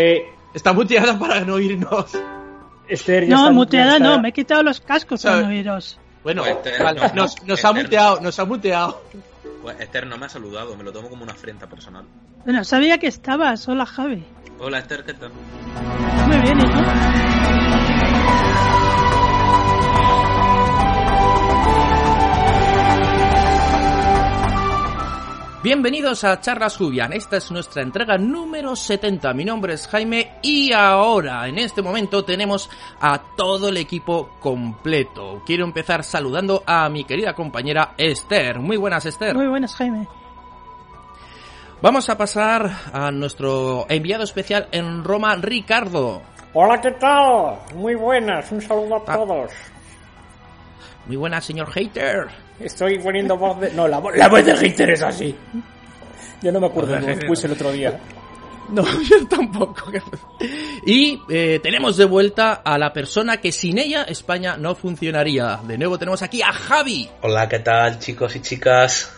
Eh, 0.00 0.24
está 0.54 0.72
muteada 0.72 1.18
para 1.18 1.40
no 1.40 1.58
irnos. 1.58 2.12
Esther 2.86 3.24
ya 3.26 3.34
No, 3.34 3.40
está- 3.42 3.52
muteada 3.52 3.92
está- 3.96 4.04
no, 4.04 4.20
me 4.20 4.28
he 4.28 4.32
quitado 4.32 4.62
los 4.62 4.80
cascos 4.80 5.20
¿Sabe? 5.22 5.36
para 5.38 5.48
no 5.48 5.54
oíros. 5.54 5.98
Bueno, 6.22 6.42
Pues 6.42 6.56
Esther, 6.56 6.82
vale, 6.84 7.00
no, 7.00 7.06
nos, 7.14 7.42
nos 7.44 7.58
Esther 7.58 7.66
ha 7.66 7.72
muteado, 7.82 8.20
nos 8.20 8.38
ha 8.38 8.44
muteado. 8.44 9.02
Pues 9.62 9.80
Esther 9.80 10.06
no 10.06 10.16
me 10.16 10.26
ha 10.26 10.28
saludado, 10.28 10.76
me 10.76 10.84
lo 10.84 10.92
tomo 10.92 11.08
como 11.10 11.24
una 11.24 11.32
afrenta 11.32 11.66
personal. 11.68 12.04
Bueno, 12.44 12.62
sabía 12.64 12.98
que 12.98 13.08
estabas. 13.08 13.66
Hola, 13.68 13.86
Javi. 13.86 14.24
Hola 14.60 14.78
Esther, 14.78 15.04
¿qué 15.04 15.14
tal? 15.14 15.32
Muy 16.28 16.36
bien, 16.38 16.58
¿y 16.60 16.62
tú? 16.62 16.78
Bienvenidos 25.68 26.24
a 26.24 26.40
Charlas 26.40 26.78
Jubian, 26.78 27.12
esta 27.12 27.36
es 27.36 27.50
nuestra 27.50 27.82
entrega 27.82 28.16
número 28.16 28.74
70. 28.74 29.34
Mi 29.34 29.44
nombre 29.44 29.74
es 29.74 29.86
Jaime 29.86 30.38
y 30.40 30.72
ahora, 30.72 31.46
en 31.46 31.58
este 31.58 31.82
momento, 31.82 32.24
tenemos 32.24 32.70
a 33.02 33.18
todo 33.36 33.68
el 33.68 33.76
equipo 33.76 34.30
completo. 34.40 35.42
Quiero 35.44 35.66
empezar 35.66 36.04
saludando 36.04 36.62
a 36.64 36.88
mi 36.88 37.04
querida 37.04 37.34
compañera 37.34 37.92
Esther. 37.98 38.60
Muy 38.60 38.78
buenas, 38.78 39.04
Esther. 39.04 39.34
Muy 39.36 39.46
buenas, 39.46 39.74
Jaime. 39.74 40.08
Vamos 41.82 42.08
a 42.08 42.16
pasar 42.16 42.70
a 42.90 43.10
nuestro 43.10 43.84
enviado 43.90 44.24
especial 44.24 44.68
en 44.72 45.04
Roma, 45.04 45.36
Ricardo. 45.36 46.22
Hola, 46.54 46.80
¿qué 46.80 46.92
tal? 46.92 47.58
Muy 47.74 47.94
buenas, 47.94 48.50
un 48.52 48.62
saludo 48.62 48.94
a 48.94 49.02
Ah. 49.06 49.16
todos. 49.18 49.50
Muy 51.04 51.16
buenas, 51.16 51.44
señor 51.44 51.70
Hater. 51.72 52.47
Estoy 52.60 52.98
poniendo 52.98 53.36
voz 53.36 53.60
de... 53.60 53.72
No, 53.72 53.86
la, 53.88 54.00
vo- 54.00 54.14
la 54.14 54.28
voz 54.28 54.44
de 54.44 54.56
hater 54.56 54.90
es 54.90 55.02
así. 55.02 55.34
Yo 56.42 56.52
no 56.52 56.60
me 56.60 56.66
acuerdo 56.66 56.98
cómo 57.00 57.14
puse 57.26 57.46
el 57.46 57.52
otro 57.52 57.72
día. 57.72 57.98
No, 58.70 58.82
yo 59.02 59.26
tampoco. 59.26 59.90
Y 60.84 61.22
eh, 61.30 61.58
tenemos 61.62 61.96
de 61.96 62.04
vuelta 62.04 62.52
a 62.52 62.76
la 62.76 62.92
persona 62.92 63.38
que 63.38 63.50
sin 63.50 63.78
ella 63.78 64.02
España 64.02 64.58
no 64.58 64.74
funcionaría. 64.74 65.58
De 65.66 65.78
nuevo 65.78 65.98
tenemos 65.98 66.20
aquí 66.20 66.42
a 66.42 66.52
Javi. 66.52 67.08
Hola, 67.22 67.48
¿qué 67.48 67.60
tal, 67.60 67.98
chicos 67.98 68.36
y 68.36 68.42
chicas? 68.42 69.10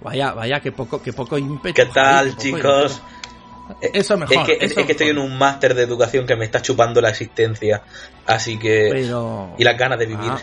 Vaya, 0.00 0.32
vaya, 0.32 0.58
qué 0.58 0.72
poco, 0.72 1.00
qué 1.00 1.12
poco 1.12 1.38
ímpetu. 1.38 1.72
¿Qué 1.76 1.86
Javi, 1.86 1.94
tal, 1.94 2.36
chicos? 2.36 3.00
ímpetu. 3.70 3.96
Eso 3.96 4.16
mejor. 4.16 4.36
es 4.38 4.44
que, 4.44 4.52
es, 4.54 4.70
eso 4.72 4.80
es 4.80 4.86
que 4.86 4.92
estoy 4.92 5.08
en 5.10 5.18
un 5.18 5.38
máster 5.38 5.74
de 5.76 5.82
educación 5.84 6.26
que 6.26 6.34
me 6.34 6.46
está 6.46 6.60
chupando 6.60 7.00
la 7.00 7.10
existencia. 7.10 7.82
Así 8.26 8.58
que... 8.58 8.88
Pero... 8.90 9.54
Y 9.56 9.62
las 9.62 9.78
ganas 9.78 10.00
de 10.00 10.06
vivir. 10.06 10.30
Ah, 10.32 10.40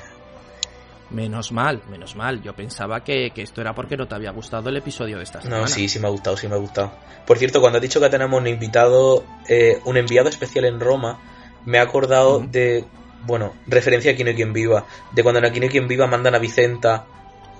menos 1.09 1.51
mal, 1.51 1.81
menos 1.89 2.15
mal. 2.15 2.41
Yo 2.41 2.53
pensaba 2.55 3.03
que, 3.03 3.31
que 3.31 3.41
esto 3.41 3.61
era 3.61 3.73
porque 3.73 3.97
no 3.97 4.07
te 4.07 4.15
había 4.15 4.31
gustado 4.31 4.69
el 4.69 4.77
episodio 4.77 5.17
de 5.17 5.23
esta 5.23 5.41
semana. 5.41 5.61
No, 5.61 5.67
sí, 5.67 5.87
sí 5.87 5.99
me 5.99 6.07
ha 6.07 6.11
gustado, 6.11 6.37
sí 6.37 6.47
me 6.47 6.55
ha 6.55 6.59
gustado. 6.59 6.93
Por 7.25 7.37
cierto, 7.37 7.61
cuando 7.61 7.77
has 7.77 7.81
dicho 7.81 7.99
que 7.99 8.09
tenemos 8.09 8.39
un 8.39 8.47
invitado, 8.47 9.23
eh, 9.47 9.79
un 9.85 9.97
enviado 9.97 10.29
especial 10.29 10.65
en 10.65 10.79
Roma, 10.79 11.19
me 11.65 11.77
he 11.77 11.81
acordado 11.81 12.39
de, 12.39 12.85
bueno, 13.25 13.53
referencia 13.67 14.11
a 14.11 14.13
Aquí 14.13 14.23
no 14.23 14.29
hay 14.29 14.35
quien 14.35 14.53
viva, 14.53 14.85
de 15.11 15.23
cuando 15.23 15.39
en 15.39 15.45
Aquí 15.45 15.59
no 15.59 15.65
hay 15.65 15.71
quien 15.71 15.87
viva 15.87 16.07
mandan 16.07 16.35
a 16.35 16.39
Vicenta 16.39 17.05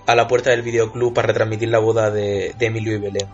a 0.06 0.16
la 0.16 0.28
puerta 0.28 0.50
del 0.50 0.62
videoclub 0.62 1.13
para 1.13 1.28
retransmitir 1.28 1.69
la 1.69 1.79
boda 1.79 2.12
de, 2.12 2.53
de 2.57 2.66
Emilio 2.66 2.96
y 2.96 3.00
Belén. 3.00 3.28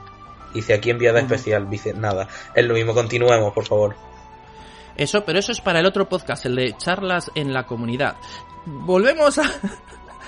Dice 0.54 0.74
aquí 0.74 0.90
enviada 0.90 1.20
especial, 1.20 1.66
Vicenta, 1.66 2.00
nada. 2.00 2.28
Es 2.56 2.66
lo 2.66 2.74
mismo, 2.74 2.94
continuemos, 2.94 3.54
por 3.54 3.66
favor. 3.66 3.96
Eso, 5.00 5.24
pero 5.24 5.40
eso 5.40 5.54
es 5.54 5.62
para 5.62 5.80
el 5.80 5.86
otro 5.86 6.10
podcast, 6.10 6.46
el 6.46 6.56
de 6.58 6.76
charlas 6.78 7.32
en 7.34 7.54
la 7.54 7.66
comunidad. 7.66 8.18
Volvemos 8.66 9.38
a. 9.38 9.44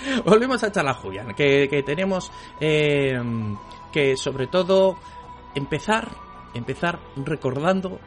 Volvemos 0.25 0.63
a 0.63 0.72
charla 0.72 0.94
Julián, 0.94 1.34
que, 1.35 1.67
que 1.69 1.84
tenemos 1.84 2.31
eh, 2.59 3.19
que 3.91 4.17
sobre 4.17 4.47
todo 4.47 4.97
empezar, 5.56 6.09
empezar 6.53 7.00
recordando, 7.17 8.00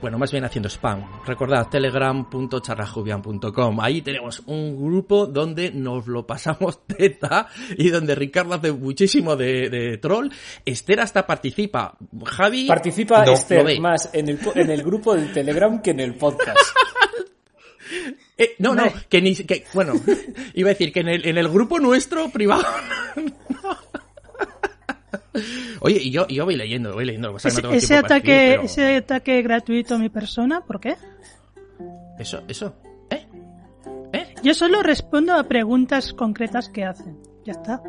bueno, 0.00 0.18
más 0.18 0.30
bien 0.30 0.44
haciendo 0.44 0.68
spam. 0.68 1.24
Recordad 1.24 1.68
telegram.charlajubian.com. 1.68 3.80
Ahí 3.80 4.02
tenemos 4.02 4.42
un 4.46 4.76
grupo 4.76 5.26
donde 5.26 5.72
nos 5.72 6.06
lo 6.06 6.26
pasamos 6.26 6.86
teta 6.86 7.48
y 7.76 7.88
donde 7.88 8.14
Ricardo 8.14 8.54
hace 8.54 8.72
muchísimo 8.72 9.36
de, 9.36 9.70
de 9.70 9.96
troll. 9.98 10.28
Esther 10.64 11.00
hasta 11.00 11.26
participa. 11.26 11.96
Javi 12.24 12.66
Participa 12.66 13.24
No, 13.24 13.32
Esther 13.32 13.80
más 13.80 14.10
en 14.12 14.28
el, 14.28 14.38
en 14.54 14.70
el 14.70 14.82
grupo 14.82 15.14
del 15.14 15.32
Telegram 15.32 15.80
que 15.80 15.92
en 15.92 16.00
el 16.00 16.14
podcast. 16.14 16.58
Eh, 18.38 18.54
no, 18.58 18.74
no, 18.74 18.84
que 19.08 19.22
ni 19.22 19.34
que, 19.34 19.64
bueno, 19.72 19.94
iba 20.54 20.68
a 20.68 20.72
decir 20.74 20.92
que 20.92 21.00
en 21.00 21.08
el, 21.08 21.26
en 21.26 21.38
el 21.38 21.48
grupo 21.48 21.78
nuestro 21.78 22.28
privado. 22.30 22.64
Oye, 25.80 26.00
y 26.02 26.10
yo, 26.10 26.26
y 26.28 26.34
yo 26.36 26.44
voy 26.44 26.56
leyendo, 26.56 26.92
voy 26.94 27.04
leyendo. 27.04 27.36
Ese, 27.36 27.48
no 27.48 27.54
tengo 27.56 27.74
ese 27.74 27.86
tiempo 27.86 28.02
para 28.08 28.14
ataque, 28.16 28.32
escribir, 28.34 28.56
pero- 28.56 28.62
ese 28.64 28.96
ataque 28.96 29.42
gratuito 29.42 29.94
a 29.94 29.98
mi 29.98 30.08
persona, 30.08 30.60
¿por 30.62 30.80
qué? 30.80 30.96
Eso, 32.18 32.42
eso. 32.48 32.74
¿Eh? 33.10 33.26
¿Eh? 34.12 34.34
Yo 34.42 34.54
solo 34.54 34.82
respondo 34.82 35.34
a 35.34 35.44
preguntas 35.44 36.12
concretas 36.12 36.68
que 36.68 36.84
hacen. 36.84 37.18
Ya 37.44 37.52
está. 37.52 37.82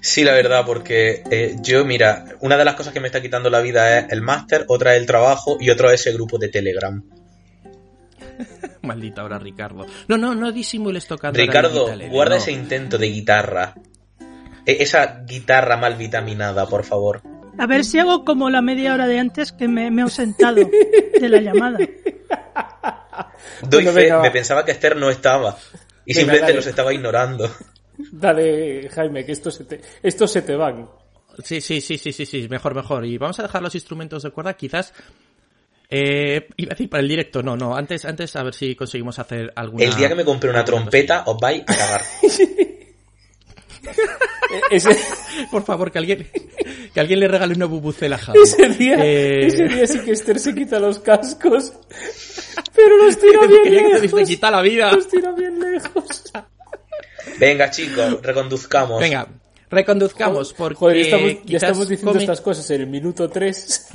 Sí, 0.00 0.24
la 0.24 0.32
verdad, 0.32 0.64
porque 0.66 1.22
eh, 1.30 1.56
yo, 1.62 1.84
mira, 1.84 2.24
una 2.40 2.56
de 2.56 2.64
las 2.64 2.74
cosas 2.74 2.92
que 2.92 2.98
me 2.98 3.06
está 3.06 3.22
quitando 3.22 3.48
la 3.50 3.60
vida 3.60 4.00
es 4.00 4.12
el 4.12 4.20
máster, 4.20 4.64
otra 4.66 4.94
es 4.94 5.00
el 5.00 5.06
trabajo 5.06 5.58
y 5.60 5.70
otro 5.70 5.90
es 5.90 6.00
ese 6.00 6.12
grupo 6.12 6.38
de 6.38 6.48
Telegram. 6.48 7.02
Maldita 8.82 9.24
hora, 9.24 9.38
Ricardo. 9.38 9.86
No, 10.08 10.16
no, 10.18 10.34
no 10.34 10.52
disimules 10.52 11.06
tocando. 11.06 11.38
Ricardo, 11.38 11.86
guitarra, 11.86 12.08
guarda 12.10 12.34
no. 12.36 12.40
ese 12.42 12.52
intento 12.52 12.98
de 12.98 13.08
guitarra. 13.08 13.74
E- 14.66 14.78
Esa 14.80 15.22
guitarra 15.24 15.76
mal 15.76 15.96
vitaminada, 15.96 16.66
por 16.66 16.84
favor. 16.84 17.22
A 17.58 17.66
ver 17.66 17.84
si 17.84 17.98
hago 17.98 18.24
como 18.24 18.48
la 18.48 18.62
media 18.62 18.94
hora 18.94 19.06
de 19.06 19.18
antes 19.18 19.52
que 19.52 19.68
me, 19.68 19.90
me 19.90 20.00
he 20.00 20.04
ausentado 20.04 20.56
de 20.56 21.28
la 21.28 21.40
llamada. 21.40 21.78
Doy 23.68 23.86
fe, 23.86 24.12
me 24.20 24.30
pensaba 24.30 24.64
que 24.64 24.72
Esther 24.72 24.96
no 24.96 25.10
estaba. 25.10 25.56
Y 26.04 26.14
Venga, 26.14 26.20
simplemente 26.20 26.40
dale. 26.40 26.54
los 26.54 26.66
estaba 26.66 26.92
ignorando. 26.92 27.48
Dale, 28.10 28.88
Jaime, 28.88 29.24
que 29.24 29.32
estos 29.32 29.54
se 29.54 29.64
te, 29.64 29.80
estos 30.02 30.32
se 30.32 30.42
te 30.42 30.56
van. 30.56 30.88
Sí, 31.44 31.60
sí, 31.60 31.80
sí, 31.80 31.98
sí, 31.98 32.12
sí, 32.12 32.26
sí, 32.26 32.48
mejor, 32.48 32.74
mejor. 32.74 33.04
Y 33.04 33.18
vamos 33.18 33.38
a 33.38 33.42
dejar 33.42 33.62
los 33.62 33.74
instrumentos 33.74 34.22
de 34.22 34.30
cuerda, 34.30 34.54
quizás. 34.54 34.92
Eh, 35.94 36.48
iba 36.56 36.70
a 36.70 36.74
decir 36.74 36.88
para 36.88 37.02
el 37.02 37.08
directo, 37.08 37.42
no, 37.42 37.54
no, 37.54 37.76
antes, 37.76 38.04
antes 38.06 38.34
a 38.36 38.42
ver 38.42 38.54
si 38.54 38.74
conseguimos 38.74 39.18
hacer 39.18 39.52
alguna. 39.54 39.84
El 39.84 39.94
día 39.94 40.08
que 40.08 40.14
me 40.14 40.24
compré 40.24 40.48
una 40.48 40.64
trompeta, 40.64 41.24
os 41.26 41.36
vais 41.38 41.62
a 41.62 41.64
cagar. 41.76 42.02
E- 43.82 44.76
Ese, 44.76 44.90
Por 45.50 45.64
favor, 45.64 45.90
que 45.90 45.98
alguien, 45.98 46.28
que 46.92 47.00
alguien 47.00 47.20
le 47.20 47.28
regale 47.28 47.54
una 47.54 47.66
bubucela 47.66 48.16
a 48.16 48.32
ese 48.42 48.68
día, 48.68 48.96
Eh, 49.00 49.46
ese 49.46 49.64
día 49.66 49.86
sí 49.86 50.00
que 50.00 50.12
Esther 50.12 50.38
se 50.38 50.54
quita 50.54 50.78
los 50.78 50.98
cascos. 50.98 51.72
Pero 52.74 52.96
los 52.98 53.18
tira 53.20 53.46
bien 53.46 53.62
quería 53.64 53.82
que 53.82 53.94
te 53.96 54.00
lejos. 54.02 54.28
quita 54.28 54.50
la 54.50 54.60
vida. 54.62 54.92
Los 54.92 55.08
tira 55.08 55.32
bien 55.32 55.58
lejos. 55.58 56.24
Venga, 57.38 57.70
chicos, 57.70 58.20
reconduzcamos. 58.22 59.00
Venga, 59.00 59.26
reconduzcamos 59.70 60.52
porque 60.52 60.76
Joder, 60.78 60.96
ya 60.96 61.02
estamos, 61.04 61.28
ya 61.32 61.40
quizás 61.42 61.62
estamos 61.62 61.88
diciendo 61.88 62.12
come- 62.12 62.22
estas 62.22 62.40
cosas 62.40 62.70
en 62.70 62.80
el 62.82 62.86
minuto 62.88 63.28
3. 63.30 63.88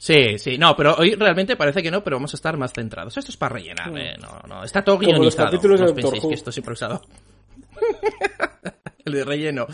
Sí, 0.00 0.38
sí, 0.38 0.56
no, 0.56 0.74
pero 0.74 0.94
hoy 0.94 1.14
realmente 1.14 1.56
parece 1.56 1.82
que 1.82 1.90
no, 1.90 2.02
pero 2.02 2.16
vamos 2.16 2.32
a 2.32 2.36
estar 2.38 2.56
más 2.56 2.72
centrados. 2.72 3.14
Esto 3.18 3.30
es 3.30 3.36
para 3.36 3.56
rellenar, 3.56 3.92
eh, 3.98 4.16
no, 4.18 4.40
no, 4.48 4.64
está 4.64 4.82
todo 4.82 4.96
Como 4.96 5.10
los 5.10 5.36
guionizado. 5.36 5.50
no 5.76 5.84
os 5.84 5.92
penséis 5.92 6.24
que 6.24 6.34
esto 6.34 6.48
es 6.48 6.56
improvisado. 6.56 7.02
El 9.04 9.12
de 9.12 9.24
relleno. 9.24 9.66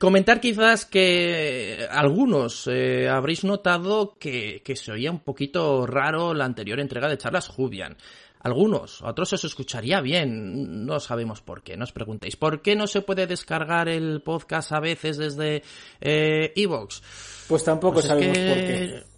Comentar 0.00 0.40
quizás 0.40 0.86
que 0.86 1.86
algunos 1.88 2.66
eh, 2.66 3.08
habréis 3.08 3.44
notado 3.44 4.16
que, 4.18 4.60
que 4.64 4.74
se 4.74 4.90
oía 4.90 5.12
un 5.12 5.20
poquito 5.20 5.86
raro 5.86 6.34
la 6.34 6.44
anterior 6.44 6.80
entrega 6.80 7.08
de 7.08 7.18
charlas 7.18 7.46
Jubian. 7.46 7.96
Algunos, 8.40 9.02
otros 9.02 9.32
os 9.34 9.44
escucharía 9.44 10.00
bien, 10.00 10.84
no 10.84 10.98
sabemos 10.98 11.42
por 11.42 11.62
qué, 11.62 11.76
no 11.76 11.84
os 11.84 11.92
preguntéis. 11.92 12.34
¿Por 12.34 12.60
qué 12.60 12.74
no 12.74 12.88
se 12.88 13.02
puede 13.02 13.28
descargar 13.28 13.88
el 13.88 14.20
podcast 14.20 14.72
a 14.72 14.80
veces 14.80 15.16
desde 15.16 15.62
Evox? 16.00 17.02
Pues 17.46 17.62
tampoco 17.62 17.94
Pues 17.94 18.06
es 18.06 18.08
sabemos 18.08 18.36
que 18.36 18.48
por 18.48 18.56
qué. 18.56 19.17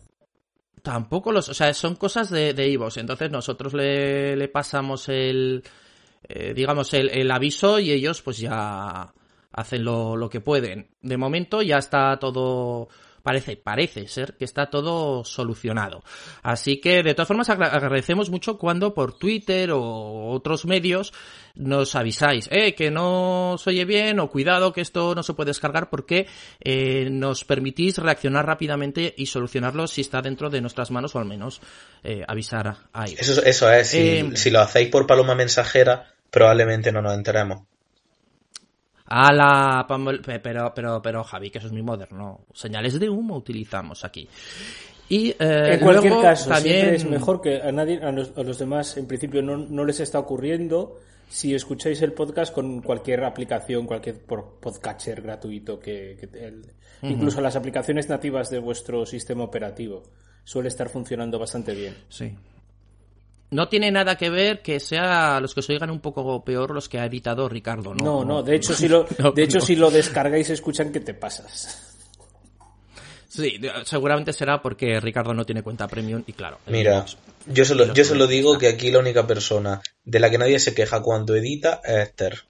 Tampoco 0.82 1.32
los, 1.32 1.48
o 1.48 1.54
sea, 1.54 1.72
son 1.74 1.96
cosas 1.96 2.30
de, 2.30 2.54
de 2.54 2.68
Ivos. 2.68 2.96
Entonces 2.96 3.30
nosotros 3.30 3.74
le, 3.74 4.36
le 4.36 4.48
pasamos 4.48 5.08
el, 5.08 5.62
eh, 6.28 6.52
digamos, 6.54 6.94
el, 6.94 7.10
el 7.10 7.30
aviso 7.30 7.78
y 7.78 7.92
ellos 7.92 8.22
pues 8.22 8.38
ya 8.38 9.12
hacen 9.52 9.84
lo, 9.84 10.16
lo 10.16 10.28
que 10.30 10.40
pueden. 10.40 10.88
De 11.02 11.16
momento 11.16 11.62
ya 11.62 11.78
está 11.78 12.18
todo, 12.18 12.88
parece, 13.22 13.56
parece 13.56 14.08
ser 14.08 14.34
que 14.36 14.44
está 14.44 14.66
todo 14.70 15.24
solucionado. 15.24 16.02
Así 16.42 16.80
que 16.80 17.02
de 17.02 17.14
todas 17.14 17.28
formas 17.28 17.50
agra- 17.50 17.68
agradecemos 17.68 18.30
mucho 18.30 18.58
cuando 18.58 18.94
por 18.94 19.18
Twitter 19.18 19.70
o 19.72 20.30
otros 20.30 20.64
medios 20.64 21.12
nos 21.54 21.94
avisáis, 21.94 22.48
eh, 22.50 22.74
que 22.74 22.90
no 22.90 23.56
se 23.58 23.70
oye 23.70 23.84
bien 23.84 24.20
o 24.20 24.30
cuidado 24.30 24.72
que 24.72 24.80
esto 24.80 25.14
no 25.14 25.22
se 25.22 25.34
puede 25.34 25.50
descargar 25.50 25.90
porque 25.90 26.26
eh, 26.60 27.08
nos 27.10 27.44
permitís 27.44 27.98
reaccionar 27.98 28.46
rápidamente 28.46 29.14
y 29.16 29.26
solucionarlo 29.26 29.86
si 29.86 30.00
está 30.00 30.22
dentro 30.22 30.48
de 30.48 30.60
nuestras 30.60 30.90
manos 30.90 31.14
o 31.14 31.18
al 31.18 31.26
menos 31.26 31.60
eh, 32.04 32.22
avisar 32.26 32.76
a, 32.92 33.04
ellos. 33.06 33.20
Eso, 33.20 33.42
eso 33.42 33.70
es, 33.72 33.88
si, 33.88 33.98
Eh, 33.98 34.30
si 34.34 34.50
lo 34.50 34.60
hacéis 34.60 34.88
por 34.88 35.06
paloma 35.06 35.34
mensajera, 35.34 36.14
probablemente 36.30 36.92
no 36.92 37.02
nos 37.02 37.14
enteremos. 37.14 37.64
A 39.10 39.32
la 39.32 39.86
Pamol- 39.88 40.22
pe- 40.22 40.38
pero, 40.38 40.72
pero, 40.74 41.02
pero, 41.02 41.22
Javi, 41.24 41.50
que 41.50 41.58
eso 41.58 41.66
es 41.66 41.72
muy 41.72 41.82
moderno. 41.82 42.46
Señales 42.54 42.98
de 42.98 43.10
humo 43.10 43.36
utilizamos 43.36 44.04
aquí. 44.04 44.28
Y, 45.08 45.30
eh, 45.30 45.34
En 45.40 45.80
cualquier 45.80 46.12
luego 46.12 46.22
caso, 46.22 46.48
también... 46.48 46.74
siempre 46.76 46.96
es 46.96 47.04
mejor 47.04 47.40
que 47.40 47.60
a 47.60 47.72
nadie, 47.72 47.98
a 48.00 48.12
los, 48.12 48.30
a 48.36 48.42
los 48.44 48.58
demás, 48.58 48.96
en 48.96 49.06
principio, 49.06 49.42
no, 49.42 49.56
no 49.56 49.84
les 49.84 49.98
está 49.98 50.20
ocurriendo 50.20 51.00
si 51.28 51.54
escucháis 51.54 52.00
el 52.02 52.12
podcast 52.12 52.54
con 52.54 52.80
cualquier 52.82 53.24
aplicación, 53.24 53.86
cualquier 53.86 54.20
podcatcher 54.20 55.20
gratuito, 55.22 55.80
que, 55.80 56.16
que 56.18 56.46
el- 56.46 56.64
incluso 57.02 57.40
las 57.40 57.56
aplicaciones 57.56 58.08
nativas 58.08 58.50
de 58.50 58.58
vuestro 58.60 59.04
sistema 59.06 59.42
operativo 59.42 60.04
suele 60.44 60.68
estar 60.68 60.88
funcionando 60.88 61.38
bastante 61.38 61.74
bien. 61.74 61.96
Sí. 62.08 62.32
No 63.50 63.68
tiene 63.68 63.90
nada 63.90 64.16
que 64.16 64.30
ver 64.30 64.62
que 64.62 64.78
sea 64.78 65.40
los 65.40 65.54
que 65.54 65.62
se 65.62 65.72
oigan 65.72 65.90
un 65.90 66.00
poco 66.00 66.44
peor 66.44 66.70
los 66.72 66.88
que 66.88 67.00
ha 67.00 67.04
editado 67.06 67.48
Ricardo, 67.48 67.94
¿no? 67.94 68.04
No, 68.04 68.24
no, 68.24 68.42
de 68.42 68.56
hecho, 68.56 68.74
si 68.74 68.88
lo, 68.88 69.06
No, 69.18 69.32
de 69.32 69.42
hecho, 69.42 69.58
no. 69.58 69.64
si 69.64 69.76
lo 69.76 69.90
descargáis, 69.90 70.50
escuchan 70.50 70.92
que 70.92 71.00
te 71.00 71.14
pasas. 71.14 71.86
Sí, 73.32 73.60
seguramente 73.84 74.32
será 74.32 74.60
porque 74.60 74.98
Ricardo 74.98 75.32
no 75.32 75.46
tiene 75.46 75.62
cuenta 75.62 75.86
premium 75.86 76.24
y 76.26 76.32
claro. 76.32 76.58
Mira, 76.66 77.06
yo 77.46 77.64
solo, 77.64 77.94
yo 77.94 78.04
solo 78.04 78.26
digo 78.26 78.58
que 78.58 78.66
aquí 78.66 78.90
la 78.90 78.98
única 78.98 79.24
persona 79.24 79.80
de 80.04 80.18
la 80.18 80.30
que 80.30 80.38
nadie 80.38 80.58
se 80.58 80.74
queja 80.74 81.00
cuando 81.00 81.36
edita 81.36 81.80
es 81.84 82.08
Esther. 82.08 82.40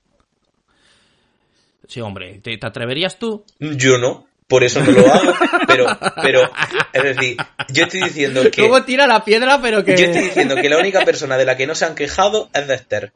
Sí, 1.87 2.01
hombre, 2.01 2.41
¿te, 2.43 2.57
te 2.57 2.67
atreverías 2.67 3.19
tú? 3.19 3.45
Yo 3.59 3.99
no, 3.99 4.27
por 4.51 4.65
eso 4.65 4.83
no 4.83 4.91
lo 4.91 5.07
hago, 5.15 5.33
pero, 5.69 5.87
pero, 6.21 6.51
es 6.93 7.03
decir, 7.05 7.37
yo 7.69 7.85
estoy 7.85 8.03
diciendo 8.03 8.43
que, 8.51 8.61
Luego 8.63 8.83
tira 8.83 9.07
la 9.07 9.25
piedra, 9.25 9.63
pero 9.63 9.85
que... 9.85 9.97
yo 9.97 10.07
estoy 10.07 10.25
diciendo 10.25 10.57
que 10.57 10.69
la 10.69 10.79
única 10.79 11.05
persona 11.05 11.39
de 11.39 11.45
la 11.45 11.57
que 11.57 11.69
no 11.69 11.77
se 11.77 11.85
han 11.85 11.95
quejado 11.95 12.51
es 12.53 12.67
de 12.67 12.75
Esther. 12.75 13.13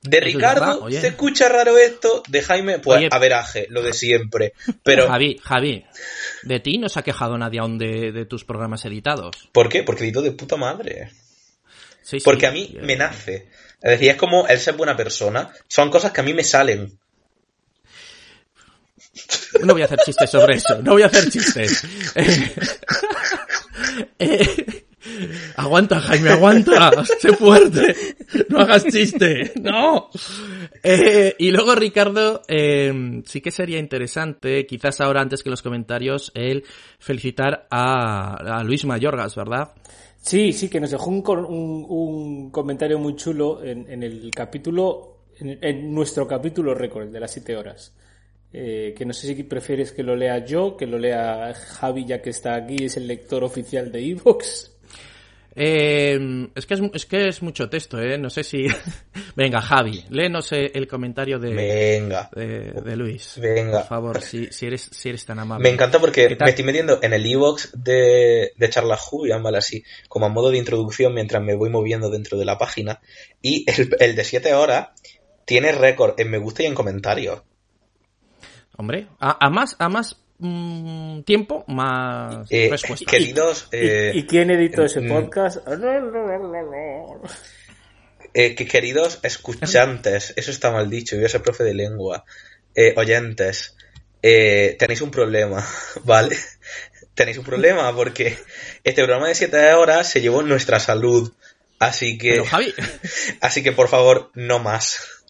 De 0.00 0.18
es 0.18 0.24
Ricardo. 0.24 0.88
¿se 0.90 1.08
escucha 1.08 1.48
raro 1.48 1.76
esto? 1.76 2.22
De 2.28 2.40
Jaime, 2.40 2.78
pues 2.78 2.98
Oye. 2.98 3.08
averaje, 3.10 3.66
lo 3.68 3.82
de 3.82 3.92
siempre. 3.92 4.52
Pero, 4.84 5.08
Javi, 5.08 5.40
Javi, 5.42 5.84
de 6.44 6.60
ti 6.60 6.78
no 6.78 6.88
se 6.88 7.00
ha 7.00 7.02
quejado 7.02 7.36
nadie 7.36 7.58
aún 7.58 7.76
de, 7.76 8.12
de 8.12 8.24
tus 8.24 8.44
programas 8.44 8.84
editados. 8.84 9.48
¿por 9.50 9.68
qué? 9.68 9.82
Porque 9.82 10.04
edito 10.04 10.22
de 10.22 10.30
puta 10.30 10.56
madre. 10.56 11.10
Sí, 12.02 12.20
sí, 12.20 12.24
Porque 12.24 12.46
a 12.46 12.52
mí 12.52 12.76
me 12.80 12.94
nace. 12.94 13.48
Es 13.82 13.90
decir, 13.90 14.10
es 14.10 14.16
como 14.16 14.46
el 14.46 14.60
ser 14.60 14.76
buena 14.76 14.96
persona. 14.96 15.52
Son 15.66 15.90
cosas 15.90 16.12
que 16.12 16.20
a 16.20 16.24
mí 16.24 16.32
me 16.32 16.44
salen. 16.44 16.98
No 19.64 19.72
voy 19.72 19.82
a 19.82 19.86
hacer 19.86 19.98
chistes 20.04 20.30
sobre 20.30 20.56
eso, 20.56 20.80
no 20.82 20.92
voy 20.92 21.02
a 21.02 21.06
hacer 21.06 21.30
chistes. 21.30 21.84
Eh, 22.16 22.54
eh, 24.18 24.84
aguanta, 25.56 26.00
Jaime, 26.00 26.30
aguanta, 26.30 26.90
sé 27.20 27.34
fuerte, 27.36 27.94
no 28.48 28.60
hagas 28.60 28.86
chiste, 28.86 29.52
no. 29.60 30.08
Eh, 30.82 31.34
y 31.38 31.50
luego, 31.50 31.74
Ricardo, 31.74 32.42
sí 32.48 33.40
que 33.40 33.50
sería 33.50 33.78
interesante, 33.78 34.64
quizás 34.66 35.00
ahora 35.00 35.20
antes 35.20 35.42
que 35.42 35.50
los 35.50 35.60
comentarios, 35.62 36.32
el 36.34 36.64
felicitar 36.98 37.66
a, 37.70 38.58
a 38.58 38.64
Luis 38.64 38.84
Mayorgas, 38.84 39.34
¿verdad? 39.34 39.72
Sí, 40.22 40.52
sí, 40.52 40.68
que 40.70 40.80
nos 40.80 40.90
dejó 40.90 41.10
un, 41.10 41.20
con- 41.22 41.44
un- 41.44 41.84
un 41.88 42.50
comentario 42.50 42.98
muy 42.98 43.14
chulo 43.16 43.62
en, 43.62 43.90
en 43.90 44.02
el 44.02 44.30
capítulo, 44.34 45.18
en, 45.38 45.58
en 45.62 45.92
nuestro 45.94 46.26
capítulo 46.26 46.74
récord, 46.74 47.02
el 47.04 47.12
de 47.12 47.20
las 47.20 47.32
7 47.32 47.56
horas. 47.56 47.92
Eh, 48.56 48.94
que 48.96 49.04
no 49.04 49.12
sé 49.12 49.26
si 49.26 49.42
prefieres 49.42 49.90
que 49.90 50.04
lo 50.04 50.14
lea 50.14 50.44
yo, 50.44 50.76
que 50.76 50.86
lo 50.86 50.96
lea 50.96 51.52
Javi, 51.54 52.06
ya 52.06 52.22
que 52.22 52.30
está 52.30 52.54
aquí, 52.54 52.84
es 52.84 52.96
el 52.96 53.08
lector 53.08 53.42
oficial 53.42 53.90
de 53.90 54.10
Evox. 54.10 54.70
Eh, 55.56 56.48
es, 56.54 56.64
que 56.64 56.74
es, 56.74 56.80
es 56.94 57.06
que 57.06 57.28
es 57.28 57.42
mucho 57.42 57.68
texto, 57.68 58.00
¿eh? 58.00 58.16
No 58.16 58.30
sé 58.30 58.44
si... 58.44 58.66
Venga, 59.36 59.60
Javi, 59.60 60.04
léenos 60.10 60.52
eh, 60.52 60.70
el 60.72 60.86
comentario 60.86 61.40
de, 61.40 61.52
Venga. 61.52 62.30
de, 62.32 62.70
de 62.80 62.96
Luis. 62.96 63.38
Venga. 63.40 63.78
Por 63.80 63.88
favor, 63.88 64.22
si, 64.22 64.46
si, 64.52 64.66
eres, 64.66 64.88
si 64.92 65.08
eres 65.08 65.24
tan 65.24 65.40
amable. 65.40 65.68
Me 65.68 65.74
encanta 65.74 65.98
porque 65.98 66.36
me 66.40 66.50
estoy 66.50 66.64
metiendo 66.64 67.00
en 67.02 67.12
el 67.12 67.26
e-box 67.26 67.72
de, 67.74 68.52
de 68.56 68.70
Charlas 68.70 69.00
Who, 69.10 69.26
llámalo 69.26 69.58
así, 69.58 69.82
como 70.08 70.26
a 70.26 70.28
modo 70.28 70.52
de 70.52 70.58
introducción 70.58 71.12
mientras 71.12 71.42
me 71.42 71.56
voy 71.56 71.70
moviendo 71.70 72.08
dentro 72.08 72.38
de 72.38 72.44
la 72.44 72.56
página. 72.56 73.00
Y 73.42 73.64
el, 73.68 73.96
el 73.98 74.14
de 74.14 74.22
7 74.22 74.54
horas 74.54 74.90
tiene 75.44 75.72
récord 75.72 76.14
en 76.20 76.30
me 76.30 76.38
gusta 76.38 76.62
y 76.62 76.66
en 76.66 76.74
comentarios. 76.76 77.42
Hombre, 78.76 79.06
a, 79.20 79.46
a 79.46 79.50
más, 79.50 79.76
a 79.78 79.88
más 79.88 80.16
mm, 80.38 81.20
tiempo, 81.22 81.64
más 81.68 82.46
Eh, 82.50 82.68
respuestas. 82.70 83.08
queridos, 83.10 83.68
¿Y- 83.72 83.76
eh, 83.76 84.12
¿Y, 84.14 84.26
quién 84.26 84.50
editó 84.50 84.84
ese 84.84 85.00
mm. 85.00 85.08
podcast? 85.08 85.58
eh, 88.34 88.54
que 88.54 88.66
queridos 88.66 89.20
escuchantes, 89.22 90.32
eso 90.36 90.50
está 90.50 90.70
mal 90.72 90.90
dicho, 90.90 91.16
yo 91.16 91.28
soy 91.28 91.40
profe 91.40 91.64
de 91.64 91.74
lengua, 91.74 92.24
eh, 92.74 92.94
oyentes, 92.96 93.76
eh, 94.22 94.76
tenéis 94.78 95.02
un 95.02 95.10
problema, 95.10 95.64
¿vale? 96.04 96.36
Tenéis 97.14 97.38
un 97.38 97.44
problema 97.44 97.94
porque 97.94 98.36
este 98.82 99.02
programa 99.04 99.28
de 99.28 99.36
7 99.36 99.74
horas 99.74 100.10
se 100.10 100.20
llevó 100.20 100.42
nuestra 100.42 100.80
salud. 100.80 101.32
Así 101.78 102.18
que, 102.18 102.30
Pero, 102.32 102.44
Javi, 102.46 102.74
así 103.40 103.62
que 103.62 103.72
por 103.72 103.88
favor, 103.88 104.30
no 104.34 104.58
más. 104.58 105.23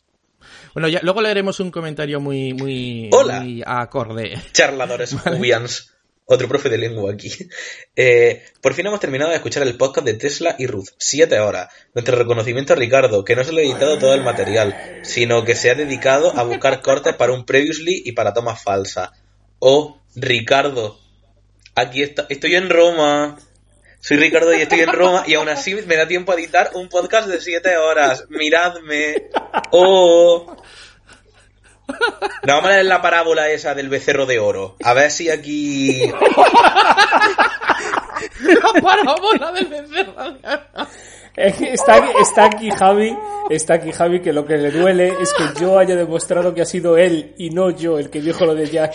Bueno, 0.75 0.88
ya, 0.88 1.00
luego 1.03 1.23
leeremos 1.23 1.61
un 1.61 1.71
comentario 1.71 2.21
muy, 2.21 2.53
muy, 2.53 3.09
Hola. 3.12 3.41
muy 3.41 3.62
acorde. 3.65 4.38
charladores 4.53 5.15
jubians. 5.25 5.91
Otro 6.26 6.49
profe 6.49 6.71
de 6.71 6.79
lengua 6.79 7.12
aquí. 7.12 7.31
Eh, 7.94 8.43
por 8.62 8.73
fin 8.73 8.87
hemos 8.87 8.99
terminado 8.99 9.31
de 9.31 9.37
escuchar 9.37 9.62
el 9.62 9.76
podcast 9.76 10.06
de 10.06 10.15
Tesla 10.15 10.56
y 10.59 10.67
Ruth. 10.67 10.88
Siete 10.97 11.38
horas. 11.38 11.69
Nuestro 11.93 12.17
reconocimiento 12.17 12.73
a 12.73 12.76
Ricardo, 12.76 13.25
que 13.25 13.37
no 13.37 13.44
solo 13.44 13.59
ha 13.59 13.62
editado 13.62 13.99
todo 13.99 14.15
el 14.15 14.23
material, 14.23 15.00
sino 15.03 15.44
que 15.44 15.55
se 15.55 15.71
ha 15.71 15.75
dedicado 15.75 16.35
a 16.35 16.43
buscar 16.43 16.81
cortes 16.81 17.15
para 17.15 17.35
un 17.35 17.44
previously 17.44 18.03
y 18.06 18.12
para 18.12 18.32
tomas 18.32 18.62
falsas. 18.62 19.11
Oh, 19.59 20.00
Ricardo. 20.17 20.99
Aquí 21.75 22.02
está, 22.02 22.25
estoy 22.31 22.54
en 22.54 22.71
Roma. 22.71 23.37
Soy 24.00 24.16
Ricardo 24.16 24.54
y 24.54 24.62
estoy 24.62 24.81
en 24.81 24.93
Roma 24.93 25.25
y 25.26 25.35
aún 25.35 25.49
así 25.49 25.75
me 25.75 25.97
da 25.97 26.07
tiempo 26.07 26.33
a 26.33 26.35
editar 26.37 26.71
un 26.75 26.88
podcast 26.88 27.28
de 27.28 27.40
siete 27.40 27.76
horas. 27.76 28.25
Miradme. 28.31 29.28
Oh. 29.73 30.57
No, 31.88 31.95
vamos 32.47 32.71
a 32.71 32.75
leer 32.75 32.87
la 32.87 33.03
parábola 33.03 33.50
esa 33.50 33.75
del 33.75 33.88
becerro 33.88 34.26
de 34.26 34.38
oro. 34.38 34.76
A 34.83 34.95
ver 34.95 35.11
si 35.11 35.29
aquí. 35.31 36.03
La 38.41 38.81
parábola 38.81 39.53
del 39.53 39.67
becerro. 39.67 40.14
Es 41.37 41.57
que 41.57 41.73
Está 41.73 41.97
aquí, 41.97 42.12
está 42.21 42.45
aquí 42.45 42.71
Javi, 42.71 43.17
está 43.50 43.75
aquí 43.75 43.93
Javi 43.93 44.23
que 44.23 44.33
lo 44.33 44.47
que 44.47 44.57
le 44.57 44.71
duele 44.71 45.14
es 45.21 45.33
que 45.35 45.61
yo 45.61 45.79
haya 45.79 45.97
demostrado 45.97 46.55
que 46.55 46.62
ha 46.62 46.67
sido 46.67 46.97
él 46.97 47.35
y 47.37 47.50
no 47.50 47.71
yo 47.71 47.99
el 47.99 48.09
que 48.09 48.21
dijo 48.21 48.47
lo 48.47 48.55
de 48.55 48.67
Jack. 48.71 48.95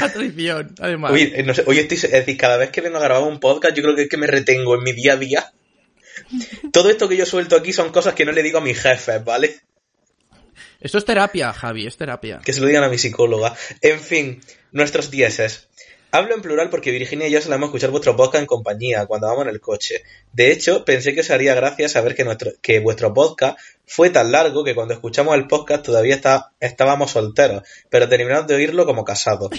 La 0.00 0.12
traición, 0.12 0.74
además. 0.80 1.12
Oye, 1.12 1.32
eh, 1.34 1.42
no 1.42 1.54
sé, 1.54 1.64
hoy 1.66 1.78
estoy. 1.78 1.96
Es 1.96 2.10
decir, 2.10 2.36
cada 2.36 2.56
vez 2.56 2.70
que 2.70 2.80
vengo 2.80 2.98
a 2.98 3.02
grabar 3.02 3.28
un 3.28 3.40
podcast, 3.40 3.76
yo 3.76 3.82
creo 3.82 3.94
que 3.94 4.02
es 4.02 4.08
que 4.08 4.16
me 4.16 4.26
retengo 4.26 4.74
en 4.74 4.82
mi 4.82 4.92
día 4.92 5.14
a 5.14 5.16
día. 5.16 5.52
Todo 6.72 6.88
esto 6.88 7.08
que 7.08 7.16
yo 7.16 7.26
suelto 7.26 7.56
aquí 7.56 7.72
son 7.72 7.90
cosas 7.90 8.14
que 8.14 8.24
no 8.24 8.32
le 8.32 8.42
digo 8.42 8.58
a 8.58 8.62
mis 8.62 8.80
jefes, 8.80 9.24
¿vale? 9.24 9.60
Esto 10.82 10.98
es 10.98 11.04
terapia, 11.04 11.52
Javi, 11.52 11.86
es 11.86 11.96
terapia. 11.96 12.40
Que 12.44 12.52
se 12.52 12.60
lo 12.60 12.66
digan 12.66 12.82
a 12.82 12.88
mi 12.88 12.98
psicóloga. 12.98 13.54
En 13.80 14.00
fin, 14.00 14.40
nuestros 14.72 15.12
dieces. 15.12 15.68
Hablo 16.10 16.34
en 16.34 16.42
plural 16.42 16.70
porque 16.70 16.90
Virginia 16.90 17.28
y 17.28 17.30
yo 17.30 17.40
solemos 17.40 17.68
escuchar 17.68 17.90
vuestro 17.90 18.16
podcast 18.16 18.42
en 18.42 18.46
compañía 18.46 19.06
cuando 19.06 19.28
vamos 19.28 19.44
en 19.44 19.50
el 19.50 19.60
coche. 19.60 20.02
De 20.32 20.50
hecho, 20.50 20.84
pensé 20.84 21.14
que 21.14 21.20
os 21.20 21.30
haría 21.30 21.54
gracia 21.54 21.88
saber 21.88 22.14
que, 22.16 22.24
nuestro, 22.24 22.50
que 22.60 22.80
vuestro 22.80 23.14
podcast 23.14 23.58
fue 23.86 24.10
tan 24.10 24.30
largo 24.32 24.64
que 24.64 24.74
cuando 24.74 24.92
escuchamos 24.92 25.36
el 25.36 25.46
podcast 25.46 25.84
todavía 25.86 26.16
está, 26.16 26.50
estábamos 26.60 27.12
solteros, 27.12 27.62
pero 27.88 28.08
terminamos 28.08 28.46
de 28.48 28.56
oírlo 28.56 28.84
como 28.84 29.04
casados. 29.04 29.50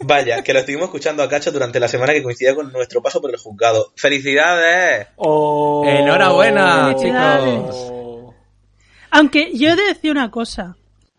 Vaya, 0.00 0.42
que 0.42 0.52
lo 0.52 0.58
estuvimos 0.58 0.86
escuchando 0.86 1.22
a 1.22 1.28
cacho 1.28 1.52
durante 1.52 1.80
la 1.80 1.88
semana 1.88 2.12
que 2.12 2.22
coincidía 2.22 2.54
con 2.54 2.70
nuestro 2.70 3.00
paso 3.00 3.22
por 3.22 3.30
el 3.30 3.38
juzgado. 3.38 3.92
¡Felicidades! 3.94 5.06
Oh. 5.16 5.84
Enhorabuena, 5.86 6.88
Felicidades. 6.88 7.60
Oh. 7.70 8.03
Aunque 9.14 9.52
yo 9.56 9.70
he 9.70 9.76
de 9.76 9.84
decir 9.84 10.10
una 10.10 10.30
cosa. 10.30 10.76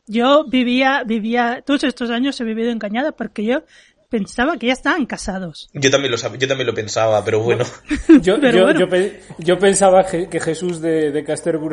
Yo 0.08 0.44
vivía, 0.46 1.04
vivía, 1.06 1.64
todos 1.66 1.84
estos 1.84 2.10
años 2.12 2.40
he 2.40 2.44
vivido 2.44 2.70
engañada 2.70 3.12
porque 3.14 3.44
yo 3.44 3.64
pensaba 4.10 4.58
que 4.58 4.68
ya 4.68 4.74
estaban 4.74 5.06
casados. 5.06 5.68
Yo 5.74 5.90
también 5.90 6.12
lo, 6.12 6.18
sab- 6.18 6.38
yo 6.38 6.48
también 6.48 6.68
lo 6.68 6.74
pensaba, 6.76 7.24
pero 7.26 7.40
bueno. 7.42 7.66
Yo, 8.22 8.38
Pero 8.42 8.58
yo, 8.60 8.64
bueno. 8.66 8.80
yo, 8.82 8.90
pe- 8.90 9.20
yo 9.40 9.58
pensaba 9.58 10.06
que, 10.06 10.30
que 10.30 10.40
Jesús 10.40 10.80
de, 10.80 11.12
de 11.12 11.26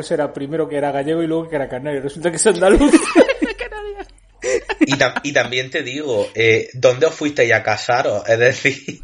era 0.09 0.33
primero 0.33 0.67
que 0.67 0.77
era 0.77 0.91
gallego 0.91 1.21
y 1.21 1.27
luego 1.27 1.47
que 1.47 1.55
era 1.57 1.69
canario. 1.69 2.01
Resulta 2.01 2.31
que 2.31 2.37
es 2.37 2.47
andaluz. 2.47 2.91
Y, 4.85 4.93
tam- 4.97 5.21
y 5.23 5.31
también 5.31 5.69
te 5.69 5.83
digo, 5.83 6.27
eh, 6.35 6.67
¿dónde 6.73 7.05
os 7.05 7.13
fuisteis 7.15 7.53
a 7.53 7.63
casaros? 7.63 8.27
Es 8.27 8.37
decir, 8.37 8.99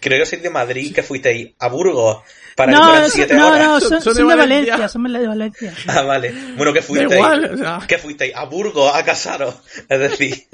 creo 0.00 0.18
que 0.18 0.26
sois 0.26 0.42
de 0.42 0.50
Madrid, 0.50 0.94
que 0.94 1.02
fuisteis 1.02 1.54
a 1.58 1.68
Burgos 1.68 2.18
para 2.66 2.72
No, 2.72 3.00
no, 3.00 3.08
siete 3.08 3.34
no, 3.34 3.48
horas. 3.48 3.68
no, 3.68 3.80
Son- 3.80 3.88
son, 3.90 4.02
son 4.02 4.12
de 4.14 4.20
son 4.20 4.28
de 4.28 4.34
Valencia. 4.36 4.72
Valencia, 4.74 4.88
son 4.88 5.12
de 5.12 5.26
Valencia. 5.26 5.74
Ah, 5.86 6.02
vale. 6.02 6.32
Bueno, 6.56 6.72
Da 6.72 6.82
fuisteis. 6.82 7.12
igual, 7.12 7.44
o 7.54 7.56
sea. 7.56 7.80
que 7.88 7.98
fuisteis 7.98 8.34
a 8.34 8.44
Burgos 8.44 8.92
a 8.94 9.04
casaros. 9.04 9.54
Es 9.88 9.98
decir, 9.98 10.34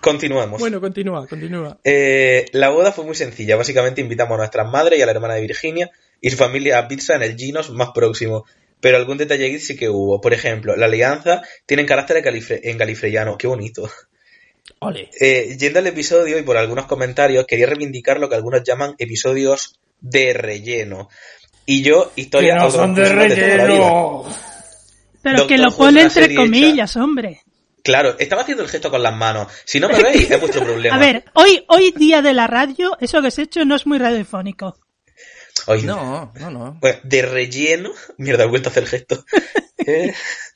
continuemos. 0.00 0.60
Bueno, 0.60 0.80
continúa, 0.80 1.26
continúa. 1.26 1.78
Eh, 1.84 2.46
la 2.52 2.70
boda 2.70 2.92
fue 2.92 3.04
muy 3.04 3.14
sencilla. 3.14 3.56
Básicamente 3.56 4.00
invitamos 4.00 4.34
a 4.34 4.38
nuestras 4.38 4.70
madres 4.70 4.98
y 4.98 5.02
a 5.02 5.06
la 5.06 5.12
hermana 5.12 5.34
de 5.34 5.42
Virginia 5.42 5.90
y 6.20 6.30
su 6.30 6.36
familia 6.36 6.78
a 6.78 6.88
pizza 6.88 7.16
en 7.16 7.22
el 7.22 7.36
Ginos 7.36 7.70
más 7.70 7.90
próximo. 7.94 8.44
pero 8.80 8.96
algún 8.96 9.18
detalle 9.18 9.48
geek 9.50 9.60
sí 9.60 9.76
que 9.76 9.88
hubo. 9.90 10.20
Por 10.20 10.32
ejemplo, 10.32 10.74
la 10.76 10.86
alianza 10.86 11.42
tiene 11.66 11.84
carácter 11.86 12.22
en, 12.62 12.78
galifreyano. 12.78 13.36
Qué 13.36 13.46
bonito. 13.46 13.90
Ole. 14.80 15.10
Eh, 15.20 15.56
yendo 15.58 15.80
al 15.80 15.86
episodio 15.86 16.38
y 16.38 16.42
por 16.42 16.56
algunos 16.56 16.86
comentarios, 16.86 17.44
quería 17.46 17.66
reivindicar 17.66 18.18
lo 18.18 18.28
que 18.28 18.36
algunos 18.36 18.62
llaman 18.64 18.94
episodios 18.98 19.78
de 20.00 20.32
relleno. 20.32 21.08
Y 21.66 21.82
yo, 21.82 22.12
Que 22.14 22.54
no 22.54 22.70
son 22.70 22.94
de 22.94 23.08
relleno. 23.08 24.24
Pero 25.22 25.36
Doctor 25.38 25.46
que 25.46 25.58
lo 25.58 25.76
pone 25.76 26.02
entre 26.02 26.34
comillas, 26.34 26.96
hombre. 26.96 27.42
Claro, 27.82 28.18
estaba 28.18 28.42
haciendo 28.42 28.62
el 28.62 28.68
gesto 28.68 28.90
con 28.90 29.02
las 29.02 29.14
manos. 29.14 29.48
Si 29.64 29.80
no 29.80 29.88
me 29.88 30.02
veis, 30.02 30.30
es 30.30 30.40
vuestro 30.40 30.64
problema. 30.64 30.96
A 30.96 30.98
ver, 30.98 31.24
hoy, 31.34 31.64
hoy 31.68 31.92
día 31.92 32.22
de 32.22 32.34
la 32.34 32.46
radio, 32.46 32.96
eso 33.00 33.20
que 33.20 33.28
has 33.28 33.38
hecho 33.38 33.64
no 33.64 33.74
es 33.74 33.86
muy 33.86 33.98
radiofónico. 33.98 34.78
Ay, 35.66 35.82
No, 35.82 36.32
no, 36.34 36.50
no. 36.50 36.78
Bueno, 36.80 36.98
de 37.02 37.22
relleno. 37.22 37.90
Mierda, 38.18 38.44
he 38.44 38.48
vuelto 38.48 38.68
a 38.68 38.70
hacer 38.70 38.84
el 38.84 38.88
gesto. 38.88 39.24
Eh, 39.78 40.12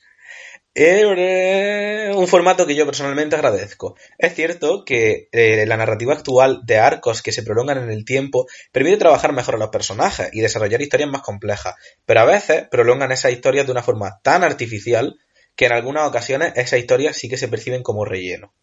un 0.77 2.27
formato 2.27 2.67
que 2.67 2.75
yo 2.75 2.85
personalmente 2.85 3.35
agradezco. 3.35 3.95
Es 4.17 4.35
cierto 4.35 4.83
que 4.83 5.29
eh, 5.31 5.65
la 5.65 5.77
narrativa 5.77 6.13
actual 6.13 6.61
de 6.65 6.79
arcos 6.79 7.21
que 7.21 7.31
se 7.31 7.43
prolongan 7.43 7.77
en 7.77 7.91
el 7.91 8.03
tiempo 8.03 8.45
permite 8.73 8.97
trabajar 8.97 9.31
mejor 9.31 9.55
a 9.55 9.59
los 9.59 9.69
personajes 9.69 10.29
y 10.33 10.41
desarrollar 10.41 10.81
historias 10.81 11.09
más 11.09 11.21
complejas, 11.21 11.75
pero 12.05 12.19
a 12.19 12.25
veces 12.25 12.65
prolongan 12.69 13.13
esas 13.13 13.31
historias 13.31 13.65
de 13.65 13.71
una 13.71 13.83
forma 13.83 14.19
tan 14.21 14.43
artificial 14.43 15.17
que 15.55 15.67
en 15.67 15.71
algunas 15.71 16.07
ocasiones 16.07 16.51
esas 16.57 16.79
historias 16.79 17.15
sí 17.15 17.29
que 17.29 17.37
se 17.37 17.47
perciben 17.47 17.81
como 17.81 18.03
relleno. 18.03 18.53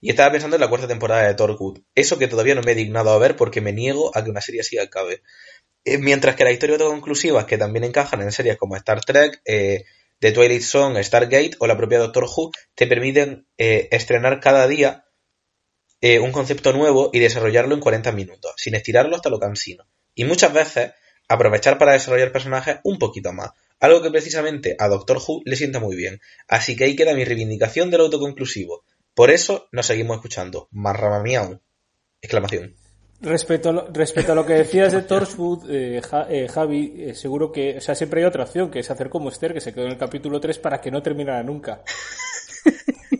Y 0.00 0.08
estaba 0.08 0.32
pensando 0.32 0.56
en 0.56 0.62
la 0.62 0.68
cuarta 0.68 0.88
temporada 0.88 1.26
de 1.26 1.34
Torchwood, 1.34 1.80
eso 1.94 2.18
que 2.18 2.26
todavía 2.26 2.54
no 2.54 2.62
me 2.62 2.72
he 2.72 2.74
dignado 2.74 3.10
a 3.10 3.18
ver 3.18 3.36
porque 3.36 3.60
me 3.60 3.74
niego 3.74 4.16
a 4.16 4.24
que 4.24 4.30
una 4.30 4.40
serie 4.40 4.62
así 4.62 4.78
acabe. 4.78 5.22
Eh, 5.84 5.98
mientras 5.98 6.36
que 6.36 6.44
las 6.44 6.54
historias 6.54 6.80
autoconclusivas 6.80 7.44
que 7.44 7.58
también 7.58 7.84
encajan 7.84 8.22
en 8.22 8.32
series 8.32 8.56
como 8.56 8.76
Star 8.76 9.04
Trek, 9.04 9.42
eh, 9.44 9.84
The 10.20 10.32
Twilight 10.32 10.62
Zone, 10.62 11.02
Stargate 11.02 11.56
o 11.58 11.66
la 11.66 11.76
propia 11.76 11.98
Doctor 11.98 12.24
Who 12.24 12.52
te 12.74 12.86
permiten 12.86 13.46
eh, 13.58 13.88
estrenar 13.90 14.40
cada 14.40 14.68
día 14.68 15.04
eh, 16.00 16.18
un 16.18 16.32
concepto 16.32 16.72
nuevo 16.72 17.10
y 17.12 17.18
desarrollarlo 17.18 17.74
en 17.74 17.80
40 17.80 18.12
minutos, 18.12 18.52
sin 18.56 18.74
estirarlo 18.74 19.16
hasta 19.16 19.28
lo 19.28 19.38
cansino. 19.38 19.86
Y 20.14 20.24
muchas 20.24 20.52
veces 20.52 20.92
aprovechar 21.28 21.78
para 21.78 21.92
desarrollar 21.92 22.32
personajes 22.32 22.78
un 22.84 22.98
poquito 22.98 23.32
más, 23.32 23.50
algo 23.78 24.02
que 24.02 24.10
precisamente 24.10 24.76
a 24.78 24.88
Doctor 24.88 25.18
Who 25.26 25.42
le 25.44 25.56
sienta 25.56 25.78
muy 25.78 25.96
bien. 25.96 26.20
Así 26.48 26.76
que 26.76 26.84
ahí 26.84 26.96
queda 26.96 27.14
mi 27.14 27.24
reivindicación 27.24 27.90
del 27.90 28.02
autoconclusivo. 28.02 28.84
Por 29.14 29.30
eso 29.30 29.68
nos 29.72 29.86
seguimos 29.86 30.16
escuchando. 30.16 30.68
Marrama 30.70 31.22
miau. 31.22 31.60
Exclamación. 32.20 32.79
Respecto 33.22 33.68
a, 33.68 33.72
lo, 33.72 33.88
respecto 33.92 34.32
a 34.32 34.34
lo 34.34 34.46
que 34.46 34.54
decías 34.54 34.92
de 34.92 35.02
Torchwood, 35.02 35.70
eh, 35.70 36.00
Ja- 36.02 36.26
eh, 36.30 36.48
Javi, 36.48 36.94
eh, 36.96 37.14
seguro 37.14 37.52
que, 37.52 37.76
o 37.76 37.80
sea, 37.80 37.94
siempre 37.94 38.20
hay 38.22 38.26
otra 38.26 38.44
opción, 38.44 38.70
que 38.70 38.78
es 38.78 38.90
hacer 38.90 39.10
como 39.10 39.28
Esther, 39.28 39.52
que 39.52 39.60
se 39.60 39.74
quedó 39.74 39.84
en 39.84 39.92
el 39.92 39.98
capítulo 39.98 40.40
3 40.40 40.58
para 40.58 40.80
que 40.80 40.90
no 40.90 41.02
terminara 41.02 41.42
nunca. 41.42 41.82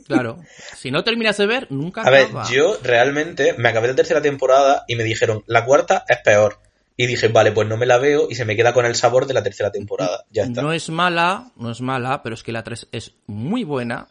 Claro. 0.07 0.39
Si 0.77 0.91
no 0.91 1.05
terminas 1.05 1.37
de 1.37 1.47
ver, 1.47 1.67
nunca 1.71 2.03
A 2.03 2.11
ver, 2.11 2.27
yo 2.51 2.77
realmente 2.83 3.55
me 3.57 3.69
acabé 3.69 3.87
la 3.87 3.95
tercera 3.95 4.21
temporada 4.21 4.85
y 4.89 4.97
me 4.97 5.05
dijeron, 5.05 5.45
la 5.47 5.65
cuarta 5.65 6.05
es 6.09 6.19
peor. 6.25 6.59
Y 6.97 7.07
dije, 7.07 7.29
vale, 7.29 7.53
pues 7.53 7.69
no 7.69 7.77
me 7.77 7.87
la 7.87 7.97
veo 7.99 8.27
y 8.29 8.35
se 8.35 8.45
me 8.45 8.57
queda 8.57 8.75
con 8.75 8.85
el 8.85 8.97
sabor 8.97 9.27
de 9.27 9.35
la 9.35 9.43
tercera 9.45 9.71
temporada. 9.71 10.25
Ya 10.31 10.43
está. 10.43 10.63
No 10.63 10.73
es 10.73 10.91
mala, 10.91 11.53
no 11.55 11.71
es 11.71 11.81
mala, 11.81 12.25
pero 12.25 12.35
es 12.35 12.43
que 12.43 12.51
la 12.51 12.65
3 12.65 12.89
es 12.91 13.15
muy 13.27 13.63
buena. 13.63 14.09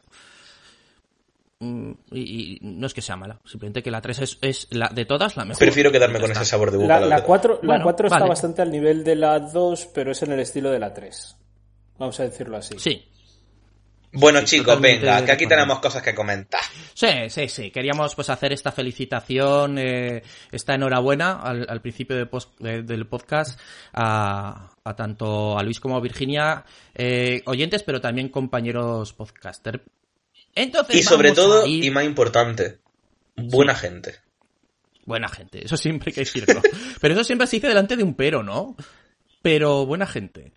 Mm, 1.61 1.91
Y, 2.11 2.21
y 2.21 2.59
no 2.61 2.87
es 2.87 2.93
que 2.93 3.01
sea 3.01 3.17
mala, 3.17 3.39
simplemente 3.45 3.83
que 3.83 3.91
la 3.91 3.99
3 4.01 4.19
es, 4.19 4.37
es 4.41 4.67
la 4.71 4.87
de 4.89 5.05
todas 5.05 5.35
la 5.35 5.43
mejor. 5.43 5.59
Prefiero 5.59 5.91
quedarme 5.91 6.19
con 6.19 6.31
está. 6.31 6.41
ese 6.43 6.51
sabor 6.51 6.71
de 6.71 6.77
boca. 6.77 6.87
La, 6.87 6.99
la 7.01 7.05
la 7.07 7.15
verdad. 7.17 7.27
4, 7.27 7.59
la 7.63 7.67
Bueno, 7.67 7.83
4 7.83 8.07
está 8.07 8.19
vale. 8.19 8.29
bastante 8.29 8.61
al 8.61 8.71
nivel 8.71 9.03
de 9.03 9.15
la 9.15 9.39
2, 9.39 9.87
pero 9.93 10.11
es 10.11 10.23
en 10.23 10.31
el 10.31 10.39
estilo 10.39 10.71
de 10.71 10.79
la 10.79 10.93
3. 10.93 11.35
Vamos 11.97 12.17
a 12.19 12.23
decirlo 12.23 12.55
así. 12.55 12.79
Sí, 12.79 13.05
Bueno, 14.13 14.39
Sí, 14.39 14.45
chicos, 14.57 14.79
venga, 14.79 15.23
que 15.25 15.33
aquí 15.33 15.45
tenemos 15.47 15.79
cosas 15.79 16.01
que 16.01 16.15
comentar. 16.15 16.61
sí, 16.93 17.07
sí, 17.29 17.49
sí. 17.49 17.71
Queríamos 17.71 18.15
pues 18.15 18.29
hacer 18.29 18.53
esta 18.53 18.71
felicitación, 18.71 19.77
eh, 19.79 20.23
esta 20.53 20.75
enhorabuena 20.75 21.41
al, 21.41 21.65
al 21.69 21.81
principio 21.81 22.15
de 22.15 22.81
del 22.83 23.05
podcast 23.07 23.59
a, 23.93 24.71
a 24.83 24.95
tanto 24.95 25.59
a 25.59 25.63
Luis 25.63 25.79
como 25.81 25.97
a 25.97 25.99
Virginia, 26.01 26.63
eh, 26.95 27.41
oyentes, 27.45 27.83
pero 27.83 27.99
también 27.99 28.29
compañeros 28.29 29.11
podcaster. 29.13 29.83
Entonces, 30.55 30.95
Y 30.95 31.03
sobre 31.03 31.31
todo, 31.31 31.65
ir- 31.65 31.83
y 31.85 31.91
más 31.91 32.03
importante, 32.05 32.79
buena 33.35 33.75
gente. 33.75 34.15
Buena 35.05 35.27
gente, 35.29 35.65
eso 35.65 35.75
siempre 35.77 36.09
hay 36.09 36.13
que 36.13 36.21
decirlo. 36.21 36.61
pero 37.01 37.13
eso 37.13 37.23
siempre 37.23 37.47
se 37.47 37.55
dice 37.57 37.67
delante 37.67 37.95
de 37.97 38.03
un 38.03 38.13
pero, 38.13 38.43
¿no? 38.43 38.75
Pero 39.41 39.85
buena 39.85 40.05
gente. 40.05 40.53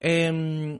Em, 0.00 0.78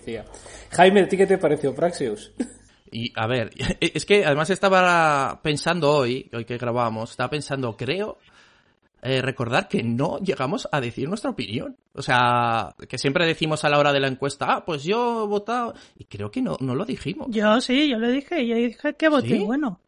Jaime, 0.72 1.02
¿a 1.02 1.08
ti 1.08 1.16
qué 1.16 1.26
te 1.26 1.38
pareció 1.38 1.74
Praxeus? 1.74 2.32
Y 2.90 3.12
a 3.16 3.26
ver, 3.26 3.50
es 3.80 4.04
que 4.04 4.24
además 4.26 4.50
estaba 4.50 5.40
pensando 5.42 5.92
hoy, 5.92 6.28
hoy 6.34 6.44
que 6.44 6.58
grabamos, 6.58 7.12
estaba 7.12 7.30
pensando, 7.30 7.76
creo, 7.76 8.18
eh, 9.04 9.20
recordar 9.20 9.68
que 9.68 9.82
no 9.82 10.18
llegamos 10.18 10.66
a 10.73 10.80
decir 10.80 11.08
nuestra 11.08 11.30
opinión. 11.30 11.76
O 11.92 12.00
sea, 12.02 12.75
que 12.88 12.96
siempre 12.99 13.26
decimos 13.26 13.62
a 13.64 13.68
la 13.68 13.78
hora 13.78 13.92
de 13.92 14.00
la 14.00 14.08
encuesta, 14.08 14.46
ah, 14.49 14.64
pues 14.64 14.82
yo 14.82 15.25
he 15.25 15.26
votado, 15.28 15.75
y 15.99 16.04
creo 16.06 16.30
que 16.30 16.40
no, 16.40 16.56
no 16.61 16.75
lo 16.75 16.84
dijimos. 16.87 17.28
Yo 17.30 17.61
sí, 17.61 17.88
yo 17.88 17.99
le 17.99 18.11
dije, 18.11 18.46
yo 18.46 18.56
dije 18.56 18.94
que 18.94 19.08
voté 19.11 19.28
¿Sí? 19.28 19.38
bueno. 19.44 19.78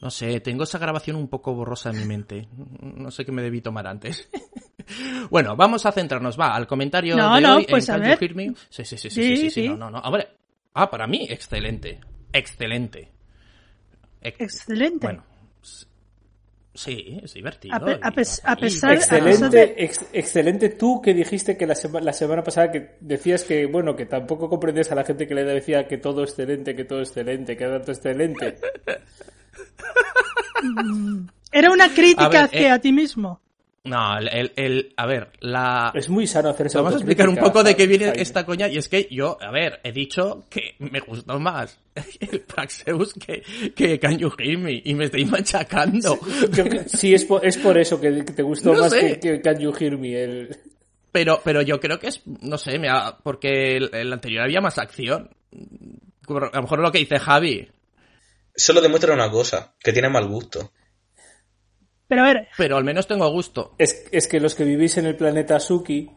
No 0.00 0.10
sé, 0.10 0.40
tengo 0.40 0.64
esa 0.64 0.78
grabación 0.78 1.16
un 1.16 1.28
poco 1.28 1.54
borrosa 1.54 1.90
en 1.90 1.98
mi 1.98 2.04
mente. 2.04 2.48
No 2.80 3.10
sé 3.10 3.24
qué 3.24 3.32
me 3.32 3.42
debí 3.42 3.60
tomar 3.60 3.86
antes. 3.86 4.28
bueno, 5.30 5.54
vamos 5.56 5.84
a 5.86 5.92
centrarnos, 5.92 6.38
va, 6.38 6.54
al 6.54 6.66
comentario 6.66 7.16
No, 7.16 7.34
de 7.36 7.40
no, 7.40 7.56
hoy 7.56 7.66
pues 7.68 7.88
en 7.88 7.94
a 7.94 7.98
ver. 7.98 8.18
Sí, 8.68 8.84
sí, 8.84 8.96
sí, 8.96 9.10
sí, 9.10 9.36
Sí, 9.36 9.50
sí, 9.50 9.68
no, 9.68 9.76
no, 9.76 9.90
no. 9.90 9.98
Hombre, 10.00 10.28
ah, 10.74 10.90
para 10.90 11.06
mí, 11.06 11.26
excelente. 11.28 12.00
Excelente. 12.32 13.12
Ex- 14.20 14.40
Excelente. 14.40 15.06
Bueno, 15.06 15.24
sí, 16.74 17.18
es 17.22 17.34
divertido. 17.34 17.74
A 17.74 17.80
pe- 17.84 17.98
a 18.02 18.08
y 18.08 18.12
pes- 18.14 18.40
para 18.40 18.52
a 18.54 18.56
pesar- 18.56 18.92
Excelente, 18.94 19.84
ex- 19.84 20.06
excelente 20.12 20.68
tú 20.70 21.00
que 21.02 21.12
dijiste 21.14 21.56
que 21.56 21.66
la, 21.66 21.74
sema- 21.74 22.00
la 22.00 22.12
semana 22.12 22.42
pasada 22.42 22.70
que 22.72 22.96
decías 23.00 23.44
que, 23.44 23.66
bueno, 23.66 23.94
que 23.96 24.06
tampoco 24.06 24.48
comprendes 24.48 24.90
a 24.90 24.94
la 24.94 25.04
gente 25.04 25.26
que 25.26 25.34
le 25.34 25.44
decía 25.44 25.86
que 25.86 25.98
todo 25.98 26.22
excelente, 26.22 26.74
que 26.74 26.84
todo 26.84 27.00
excelente, 27.00 27.56
que 27.56 27.64
tanto 27.66 27.92
excelente. 27.92 28.56
Era 31.52 31.70
una 31.70 31.88
crítica 31.92 32.24
A 32.24 32.28
ver, 32.28 32.40
hacia 32.44 32.60
eh, 32.60 32.70
a 32.70 32.78
ti 32.78 32.92
mismo. 32.92 33.40
No, 33.84 34.16
el, 34.16 34.28
el, 34.28 34.52
el- 34.54 34.94
a 34.96 35.06
ver, 35.06 35.32
la... 35.40 35.90
Es 35.94 36.08
muy 36.08 36.26
sano 36.28 36.50
hacer 36.50 36.66
esa 36.66 36.78
Vamos 36.78 36.94
a 36.94 36.96
explicar 36.98 37.28
un 37.28 37.36
poco 37.36 37.64
de 37.64 37.74
qué 37.74 37.88
viene 37.88 38.04
Jaime. 38.06 38.22
esta 38.22 38.46
coña 38.46 38.68
y 38.68 38.78
es 38.78 38.88
que 38.88 39.08
yo, 39.10 39.36
a 39.40 39.50
ver, 39.50 39.80
he 39.82 39.90
dicho 39.90 40.44
que 40.48 40.76
me 40.78 41.00
gustó 41.00 41.40
más 41.40 41.80
el 42.20 42.40
Praxeus 42.42 43.12
que, 43.14 43.42
que 43.74 43.98
Can 43.98 44.18
You 44.18 44.30
Hear 44.38 44.58
Me 44.58 44.80
y 44.84 44.94
me 44.94 45.06
estoy 45.06 45.24
machacando. 45.24 46.16
Yo 46.52 46.64
sí, 46.86 47.12
es 47.12 47.24
por, 47.24 47.44
es 47.44 47.56
por 47.58 47.76
eso 47.76 48.00
que, 48.00 48.10
te 48.22 48.42
gustó 48.44 48.72
No 48.72 48.82
más 48.82 48.94
que, 48.94 49.18
que 49.18 49.40
Can 49.40 49.58
You 49.58 49.72
Hear 49.78 49.98
Me. 49.98 50.22
El... 50.22 50.56
Pero, 51.10 51.40
pero 51.44 51.60
yo 51.62 51.80
creo 51.80 51.98
que 51.98 52.06
es, 52.06 52.22
no 52.24 52.58
sé, 52.58 52.78
me 52.78 52.88
ha- 52.88 53.16
porque 53.20 53.76
el, 53.78 53.90
el 53.94 54.12
anterior 54.12 54.44
había 54.44 54.60
más 54.60 54.78
acción. 54.78 55.28
A 56.28 56.32
lo 56.56 56.62
mejor 56.62 56.78
lo 56.78 56.92
que 56.92 57.00
dice 57.00 57.18
Javi. 57.18 57.68
solo 58.54 58.80
demuestra 58.80 59.12
una 59.12 59.28
cosa, 59.28 59.74
que 59.80 59.92
tiene 59.92 60.08
mal 60.08 60.28
gusto. 60.28 60.70
Pero 62.12 62.24
a 62.24 62.26
ver, 62.26 62.48
Pero 62.58 62.76
al 62.76 62.84
menos 62.84 63.06
tengo 63.06 63.26
gusto. 63.30 63.72
Es, 63.78 64.04
es 64.12 64.28
que 64.28 64.38
los 64.38 64.54
que 64.54 64.64
vivís 64.64 64.98
en 64.98 65.06
el 65.06 65.16
planeta 65.16 65.58
Suki, 65.58 66.10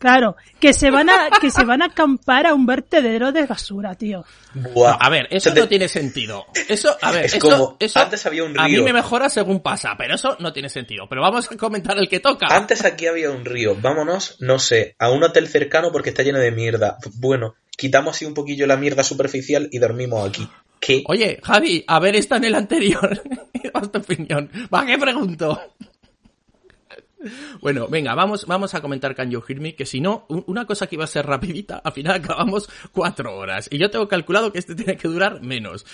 claro, 0.00 0.34
que 0.58 0.72
se 0.72 0.90
van 0.90 1.08
a, 1.10 1.28
que 1.40 1.52
se 1.52 1.64
van 1.64 1.80
a 1.80 1.84
acampar 1.84 2.44
a 2.44 2.54
un 2.54 2.66
vertedero 2.66 3.30
de 3.30 3.46
basura, 3.46 3.94
tío. 3.94 4.24
Buah. 4.52 4.96
A 4.98 5.08
ver, 5.10 5.28
eso 5.30 5.54
no 5.54 5.68
tiene 5.68 5.86
sentido. 5.86 6.46
Eso, 6.68 6.96
a 7.00 7.12
ver, 7.12 7.26
Es 7.26 7.34
eso, 7.34 7.48
como, 7.48 7.76
eso 7.78 8.00
antes 8.00 8.26
había 8.26 8.42
un 8.42 8.58
a 8.58 8.64
mí 8.64 8.74
río. 8.74 8.82
me 8.82 8.92
mejora 8.92 9.28
según 9.28 9.60
pasa, 9.60 9.94
pero 9.96 10.16
eso 10.16 10.36
no 10.40 10.52
tiene 10.52 10.68
sentido. 10.68 11.06
Pero 11.08 11.22
vamos 11.22 11.48
a 11.48 11.56
comentar 11.56 11.96
el 11.98 12.08
que 12.08 12.18
toca. 12.18 12.48
Antes 12.50 12.84
aquí 12.84 13.06
había 13.06 13.30
un 13.30 13.44
río. 13.44 13.76
Vámonos, 13.80 14.38
no 14.40 14.58
sé, 14.58 14.96
a 14.98 15.08
un 15.12 15.22
hotel 15.22 15.46
cercano 15.46 15.92
porque 15.92 16.08
está 16.08 16.24
lleno 16.24 16.40
de 16.40 16.50
mierda. 16.50 16.98
Bueno, 17.14 17.54
quitamos 17.76 18.16
así 18.16 18.24
un 18.24 18.34
poquillo 18.34 18.66
la 18.66 18.76
mierda 18.76 19.04
superficial 19.04 19.68
y 19.70 19.78
dormimos 19.78 20.28
aquí. 20.28 20.48
¿Qué? 20.84 21.04
Oye, 21.06 21.38
Javi, 21.42 21.84
a 21.86 22.00
ver 22.00 22.16
esta 22.16 22.36
en 22.38 22.44
el 22.44 22.54
anterior. 22.56 23.22
Tu 23.92 23.98
opinión. 23.98 24.50
¿Va 24.74 24.84
qué 24.84 24.98
pregunto? 24.98 25.58
Bueno, 27.60 27.86
venga, 27.86 28.16
vamos, 28.16 28.46
vamos 28.46 28.74
a 28.74 28.80
comentar 28.80 29.14
Can 29.14 29.30
You 29.30 29.40
Hear 29.48 29.60
Me, 29.60 29.76
que 29.76 29.86
si 29.86 30.00
no, 30.00 30.26
un- 30.28 30.42
una 30.48 30.66
cosa 30.66 30.88
que 30.88 30.96
iba 30.96 31.04
a 31.04 31.06
ser 31.06 31.24
rapidita, 31.24 31.76
al 31.84 31.92
final 31.92 32.16
acabamos 32.16 32.68
cuatro 32.92 33.36
horas. 33.36 33.68
Y 33.70 33.78
yo 33.78 33.90
tengo 33.90 34.08
calculado 34.08 34.52
que 34.52 34.58
este 34.58 34.74
tiene 34.74 34.96
que 34.96 35.06
durar 35.06 35.40
menos. 35.40 35.86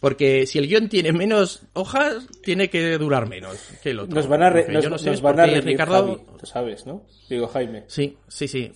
Porque 0.00 0.46
si 0.46 0.58
el 0.58 0.68
guion 0.68 0.90
tiene 0.90 1.12
menos 1.12 1.62
hojas, 1.72 2.28
tiene 2.42 2.68
que 2.68 2.98
durar 2.98 3.26
menos 3.28 3.56
que 3.82 3.90
el 3.92 4.00
otro. 4.00 4.14
nos 4.14 4.28
van 4.28 4.42
a, 4.42 4.50
re- 4.50 4.60
Porque 4.64 4.74
nos, 4.74 4.84
yo 4.84 4.90
no 4.90 4.98
sé 4.98 5.10
nos 5.10 5.20
por 5.22 5.30
van 5.36 5.40
a 5.40 5.44
qué 5.46 5.50
reñir, 5.52 5.64
Ricardo... 5.64 5.94
Javi, 5.94 6.20
tú 6.38 6.46
sabes, 6.46 6.86
¿no? 6.86 7.02
Digo, 7.30 7.48
Jaime. 7.48 7.84
Sí, 7.86 8.18
sí, 8.28 8.46
sí. 8.46 8.70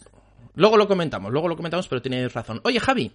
Luego 0.54 0.78
lo 0.78 0.88
comentamos, 0.88 1.30
luego 1.30 1.46
lo 1.48 1.56
comentamos, 1.56 1.86
pero 1.88 2.00
tienes 2.00 2.32
razón. 2.32 2.62
Oye, 2.64 2.80
Javi, 2.80 3.12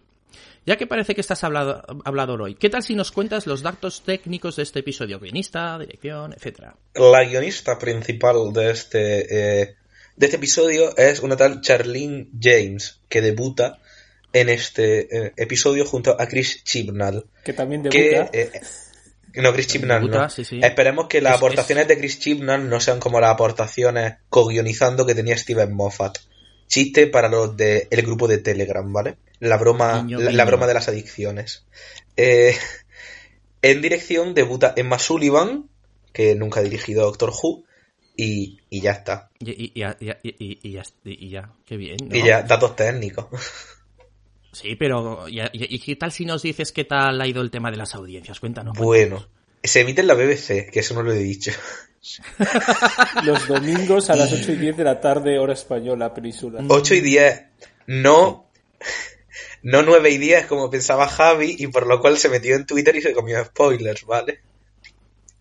ya 0.66 0.78
que 0.78 0.88
parece 0.88 1.16
que 1.16 1.22
estás 1.22 1.44
hablado, 1.44 1.84
hablador 2.06 2.42
hoy, 2.42 2.56
¿qué 2.56 2.70
tal 2.70 2.84
si 2.84 2.96
nos 2.96 3.12
cuentas 3.12 3.48
los 3.48 3.62
datos 3.62 4.02
técnicos 4.04 4.56
de 4.56 4.64
este 4.64 4.80
episodio? 4.80 5.20
Guionista, 5.20 5.78
dirección, 5.80 6.34
etcétera. 6.34 6.76
La 6.96 7.24
guionista 7.24 7.78
principal 7.80 8.54
de 8.54 8.72
este, 8.72 9.62
eh, 9.62 9.76
de 10.16 10.26
este 10.26 10.38
episodio 10.38 10.96
es 10.98 11.20
una 11.22 11.36
tal 11.36 11.62
Charlene 11.62 12.28
James, 12.40 13.00
que 13.10 13.22
debuta 13.22 13.80
en 14.32 14.50
este 14.50 15.26
eh, 15.28 15.34
episodio 15.38 15.86
junto 15.86 16.20
a 16.20 16.28
Chris 16.28 16.64
Chibnall. 16.64 17.26
Que 17.44 17.54
también 17.54 17.84
Que, 17.84 18.10
debuta. 18.10 18.30
eh, 18.34 18.52
no, 19.36 19.52
Chris 19.54 19.68
Chibnall 19.68 20.02
Debuta, 20.02 20.24
no. 20.24 20.30
sí, 20.30 20.46
sí. 20.46 20.60
Esperemos 20.64 21.08
que 21.08 21.20
las 21.22 21.34
Es- 21.34 21.38
aportaciones 21.38 21.88
de 21.88 21.98
Chris 21.98 22.20
Chibnall 22.20 22.70
no 22.70 22.80
sean 22.80 23.00
como 23.00 23.20
las 23.20 23.32
aportaciones 23.32 24.16
co-guionizando 24.30 25.06
que 25.06 25.16
tenía 25.16 25.38
Steven 25.38 25.74
Moffat. 25.74 26.18
Chiste 26.74 27.06
para 27.06 27.30
los 27.30 27.56
de 27.56 27.88
el 27.92 28.02
grupo 28.02 28.28
de 28.28 28.40
Telegram, 28.40 28.92
¿vale? 28.92 29.18
La 29.40 29.58
broma, 29.58 30.04
la, 30.10 30.44
broma 30.44 30.66
de 30.66 30.74
las 30.74 30.88
adicciones. 30.88 31.68
Eh, 32.18 32.56
en 33.62 33.80
dirección 33.80 34.34
debuta 34.34 34.74
Emma 34.76 34.98
Sullivan, 34.98 35.70
que 36.14 36.34
nunca 36.34 36.62
ha 36.62 36.64
dirigido 36.64 37.04
Doctor 37.04 37.30
Who, 37.30 37.64
y, 38.18 38.58
y 38.72 38.82
ya 38.82 38.94
está. 38.94 39.30
Y, 39.38 39.52
y, 39.52 39.72
y, 39.76 39.82
ya, 39.82 39.98
y 41.04 41.30
ya, 41.30 41.54
qué 41.64 41.78
bien. 41.78 41.98
¿no? 42.08 42.16
Y 42.16 42.26
ya, 42.26 42.42
datos 42.42 42.76
técnicos. 42.76 43.28
Sí, 44.52 44.76
pero 44.76 45.28
y, 45.30 45.78
qué 45.78 45.96
tal 45.96 46.12
si 46.12 46.26
nos 46.26 46.42
dices 46.42 46.72
qué 46.72 46.86
tal 46.86 47.22
ha 47.22 47.28
ido 47.28 47.44
el 47.44 47.52
tema 47.52 47.70
de 47.70 47.78
las 47.78 47.94
audiencias? 47.94 48.40
Cuéntanos. 48.40 48.76
Bueno, 48.76 49.28
se 49.64 49.82
emite 49.82 50.02
en 50.02 50.08
la 50.08 50.14
BBC, 50.14 50.70
que 50.70 50.80
eso 50.80 50.94
no 50.94 51.04
lo 51.04 51.14
he 51.14 51.20
dicho. 51.20 51.52
Los 53.24 53.48
domingos 53.48 54.10
a 54.10 54.16
las 54.16 54.32
8 54.32 54.52
y 54.52 54.56
10 54.58 54.78
de 54.78 54.84
la 54.84 55.00
tarde, 55.00 55.40
hora 55.40 55.54
española, 55.54 56.14
península. 56.14 56.62
8 56.68 56.96
y 56.96 57.02
10, 57.02 57.42
no, 57.88 58.50
no 59.64 59.82
9 59.84 60.10
y 60.10 60.18
10 60.18 60.48
como 60.48 60.70
pensaba 60.70 61.08
Javi, 61.08 61.56
y 61.58 61.68
por 61.68 61.88
lo 61.88 62.02
cual 62.02 62.18
se 62.18 62.30
metió 62.30 62.56
en 62.56 62.66
Twitter 62.66 62.96
y 62.96 63.02
se 63.02 63.14
comió 63.14 63.44
spoilers, 63.46 64.06
¿vale? 64.06 64.42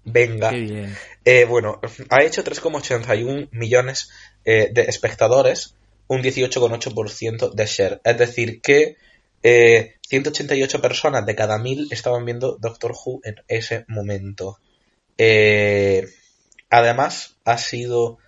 Venga. 0.04 0.50
Qué 0.50 0.60
bien. 0.60 0.96
Eh, 1.24 1.44
bueno, 1.44 1.80
ha 2.10 2.22
hecho 2.22 2.42
3,81 2.42 3.48
millones 3.52 4.10
eh, 4.44 4.70
de 4.72 4.82
espectadores, 4.82 5.74
un 6.08 6.22
18,8% 6.22 7.52
de 7.52 7.66
share. 7.66 8.00
Es 8.04 8.18
decir, 8.18 8.60
que 8.60 8.96
eh, 9.42 9.94
188 10.08 10.80
personas 10.80 11.24
de 11.26 11.34
cada 11.34 11.58
1000 11.58 11.88
estaban 11.90 12.24
viendo 12.24 12.58
Doctor 12.60 12.92
Who 12.92 13.20
en 13.24 13.36
ese 13.48 13.84
momento. 13.88 14.58
Eh, 15.16 16.06
además, 16.68 17.36
ha 17.44 17.58
sido 17.58 18.18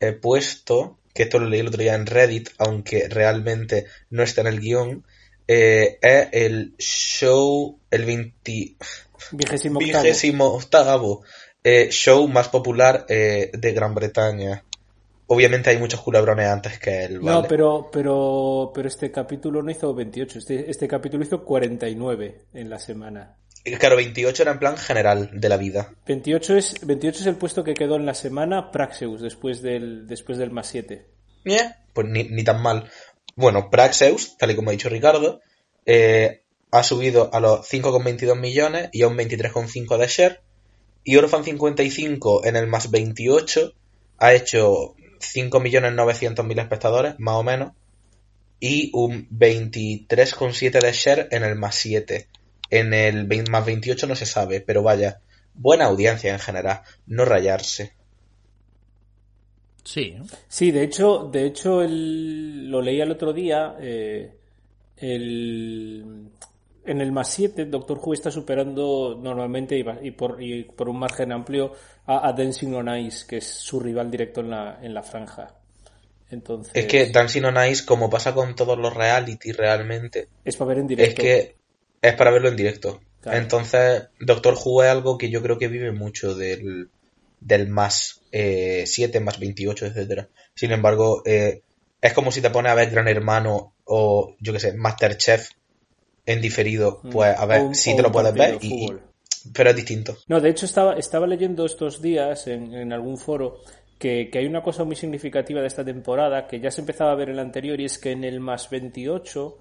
eh, 0.00 0.12
puesto, 0.12 0.98
que 1.14 1.24
esto 1.24 1.38
lo 1.38 1.48
leí 1.48 1.60
el 1.60 1.68
otro 1.68 1.82
día 1.82 1.94
en 1.94 2.06
Reddit, 2.06 2.50
aunque 2.58 3.08
realmente 3.08 3.86
no 4.10 4.22
está 4.22 4.42
en 4.42 4.46
el 4.48 4.60
guion, 4.60 5.04
eh, 5.48 5.98
es 6.00 6.28
el 6.32 6.74
show, 6.78 7.78
el 7.90 8.04
20, 8.04 8.76
Vigésimo 9.32 10.46
octavo. 10.46 11.22
eh, 11.64 11.88
show 11.90 12.26
más 12.28 12.48
popular 12.48 13.06
de 13.06 13.72
Gran 13.74 13.94
Bretaña. 13.94 14.64
Obviamente 15.32 15.70
hay 15.70 15.78
muchos 15.78 16.00
culebrones 16.00 16.48
antes 16.48 16.80
que 16.80 17.04
él, 17.04 17.20
¿vale? 17.20 17.42
No, 17.42 17.46
pero, 17.46 17.88
pero, 17.92 18.72
pero 18.74 18.88
este 18.88 19.12
capítulo 19.12 19.62
no 19.62 19.70
hizo 19.70 19.94
28. 19.94 20.40
Este, 20.40 20.68
este 20.68 20.88
capítulo 20.88 21.22
hizo 21.22 21.44
49 21.44 22.46
en 22.52 22.68
la 22.68 22.80
semana. 22.80 23.36
Claro, 23.78 23.94
28 23.94 24.42
era 24.42 24.50
en 24.50 24.58
plan 24.58 24.76
general 24.76 25.30
de 25.32 25.48
la 25.48 25.56
vida. 25.56 25.94
28 26.04 26.56
es, 26.56 26.84
28 26.84 27.20
es 27.20 27.26
el 27.26 27.36
puesto 27.36 27.62
que 27.62 27.74
quedó 27.74 27.94
en 27.94 28.06
la 28.06 28.14
semana 28.14 28.72
Praxeus 28.72 29.20
después 29.20 29.62
del, 29.62 30.08
después 30.08 30.36
del 30.36 30.50
más 30.50 30.66
7. 30.66 31.06
Eh, 31.44 31.58
Pues 31.92 32.08
ni, 32.08 32.24
ni 32.24 32.42
tan 32.42 32.60
mal. 32.60 32.90
Bueno, 33.36 33.70
Praxeus, 33.70 34.36
tal 34.36 34.50
y 34.50 34.56
como 34.56 34.70
ha 34.70 34.72
dicho 34.72 34.88
Ricardo, 34.88 35.40
eh, 35.86 36.42
ha 36.72 36.82
subido 36.82 37.32
a 37.32 37.38
los 37.38 37.70
5,22 37.70 38.36
millones 38.36 38.88
y 38.92 39.02
a 39.02 39.06
un 39.06 39.16
23,5 39.16 39.96
de 39.96 40.06
share. 40.08 40.40
Y 41.04 41.16
Orphan 41.18 41.44
55 41.44 42.44
en 42.46 42.56
el 42.56 42.66
más 42.66 42.90
28 42.90 43.74
ha 44.18 44.34
hecho 44.34 44.96
5.900.000 45.20 46.60
espectadores, 46.60 47.14
más 47.18 47.34
o 47.34 47.42
menos. 47.42 47.72
Y 48.58 48.90
un 48.92 49.28
23,7 49.30 50.80
de 50.80 50.92
share 50.92 51.28
en 51.30 51.44
el 51.44 51.56
más 51.56 51.74
7. 51.76 52.28
En 52.70 52.92
el 52.92 53.26
20 53.26 53.50
más 53.50 53.64
28 53.64 54.06
no 54.06 54.14
se 54.16 54.26
sabe, 54.26 54.60
pero 54.60 54.82
vaya, 54.82 55.20
buena 55.54 55.86
audiencia 55.86 56.32
en 56.32 56.38
general, 56.38 56.82
no 57.06 57.24
rayarse. 57.24 57.92
Sí. 59.84 60.14
¿no? 60.18 60.26
Sí, 60.48 60.70
de 60.70 60.84
hecho, 60.84 61.28
de 61.32 61.46
hecho 61.46 61.82
el, 61.82 62.70
lo 62.70 62.82
leí 62.82 63.00
el 63.00 63.10
otro 63.10 63.32
día. 63.32 63.76
eh, 63.80 64.34
el, 65.00 66.30
en 66.84 67.00
el 67.00 67.12
más 67.12 67.30
7, 67.32 67.66
Doctor 67.66 68.00
Who 68.02 68.14
está 68.14 68.30
superando 68.30 69.18
normalmente 69.20 69.78
y, 69.78 70.10
por, 70.12 70.42
y 70.42 70.64
por 70.64 70.88
un 70.88 70.98
margen 70.98 71.32
amplio 71.32 71.72
a, 72.06 72.28
a 72.28 72.32
Dancing 72.32 72.74
on 72.74 72.96
Ice, 72.98 73.26
que 73.26 73.38
es 73.38 73.46
su 73.46 73.80
rival 73.80 74.10
directo 74.10 74.40
en 74.40 74.50
la, 74.50 74.78
en 74.82 74.94
la 74.94 75.02
franja. 75.02 75.54
Entonces, 76.30 76.72
Es 76.74 76.86
que 76.86 77.06
Dancing 77.06 77.44
on 77.44 77.64
Ice, 77.68 77.84
como 77.84 78.08
pasa 78.08 78.34
con 78.34 78.54
todos 78.54 78.78
los 78.78 78.94
reality 78.94 79.52
realmente, 79.52 80.28
es 80.44 80.56
para 80.56 80.68
ver 80.68 80.78
en 80.78 80.84
es 80.84 80.88
directo. 80.88 81.22
que 81.22 81.56
es 82.00 82.14
para 82.14 82.30
verlo 82.30 82.48
en 82.48 82.56
directo. 82.56 83.00
Claro. 83.20 83.38
Entonces, 83.38 84.08
Doctor 84.18 84.56
Who 84.64 84.82
es 84.84 84.90
algo 84.90 85.18
que 85.18 85.28
yo 85.28 85.42
creo 85.42 85.58
que 85.58 85.68
vive 85.68 85.92
mucho 85.92 86.34
del, 86.34 86.88
del 87.40 87.68
más 87.68 88.22
eh, 88.32 88.84
7, 88.86 89.20
más 89.20 89.38
28, 89.38 89.86
etcétera. 89.86 90.28
Sin 90.54 90.72
embargo, 90.72 91.22
eh, 91.26 91.62
es 92.00 92.12
como 92.12 92.32
si 92.32 92.40
te 92.40 92.50
pones 92.50 92.72
a 92.72 92.76
ver 92.76 92.90
Gran 92.90 93.08
Hermano 93.08 93.74
o, 93.84 94.36
yo 94.40 94.52
que 94.52 94.60
sé, 94.60 94.72
Masterchef 94.72 95.50
en 96.26 96.40
diferido. 96.40 97.00
Pues 97.10 97.36
a 97.38 97.46
ver, 97.46 97.62
un- 97.62 97.70
o 97.70 97.96
te 97.96 98.02
lo 98.02 98.12
puedes 98.12 98.34
ver, 98.34 98.58
y- 98.62 98.88
pero 99.54 99.70
es 99.70 99.76
distinto. 99.76 100.16
No, 100.28 100.40
de 100.40 100.50
hecho 100.50 100.66
estaba, 100.66 100.94
estaba 100.94 101.26
leyendo 101.26 101.64
estos 101.64 102.02
días 102.02 102.46
en, 102.46 102.74
en 102.74 102.92
algún 102.92 103.16
foro 103.18 103.58
que, 103.98 104.28
que 104.30 104.38
hay 104.38 104.46
una 104.46 104.62
cosa 104.62 104.84
muy 104.84 104.96
significativa 104.96 105.60
de 105.60 105.66
esta 105.66 105.84
temporada 105.84 106.46
que 106.46 106.60
ya 106.60 106.70
se 106.70 106.80
empezaba 106.82 107.12
a 107.12 107.14
ver 107.16 107.30
en 107.30 107.36
la 107.36 107.42
anterior 107.42 107.80
y 107.80 107.84
es 107.86 107.98
que 107.98 108.12
en 108.12 108.24
el 108.24 108.40
más 108.40 108.68
28 108.70 109.58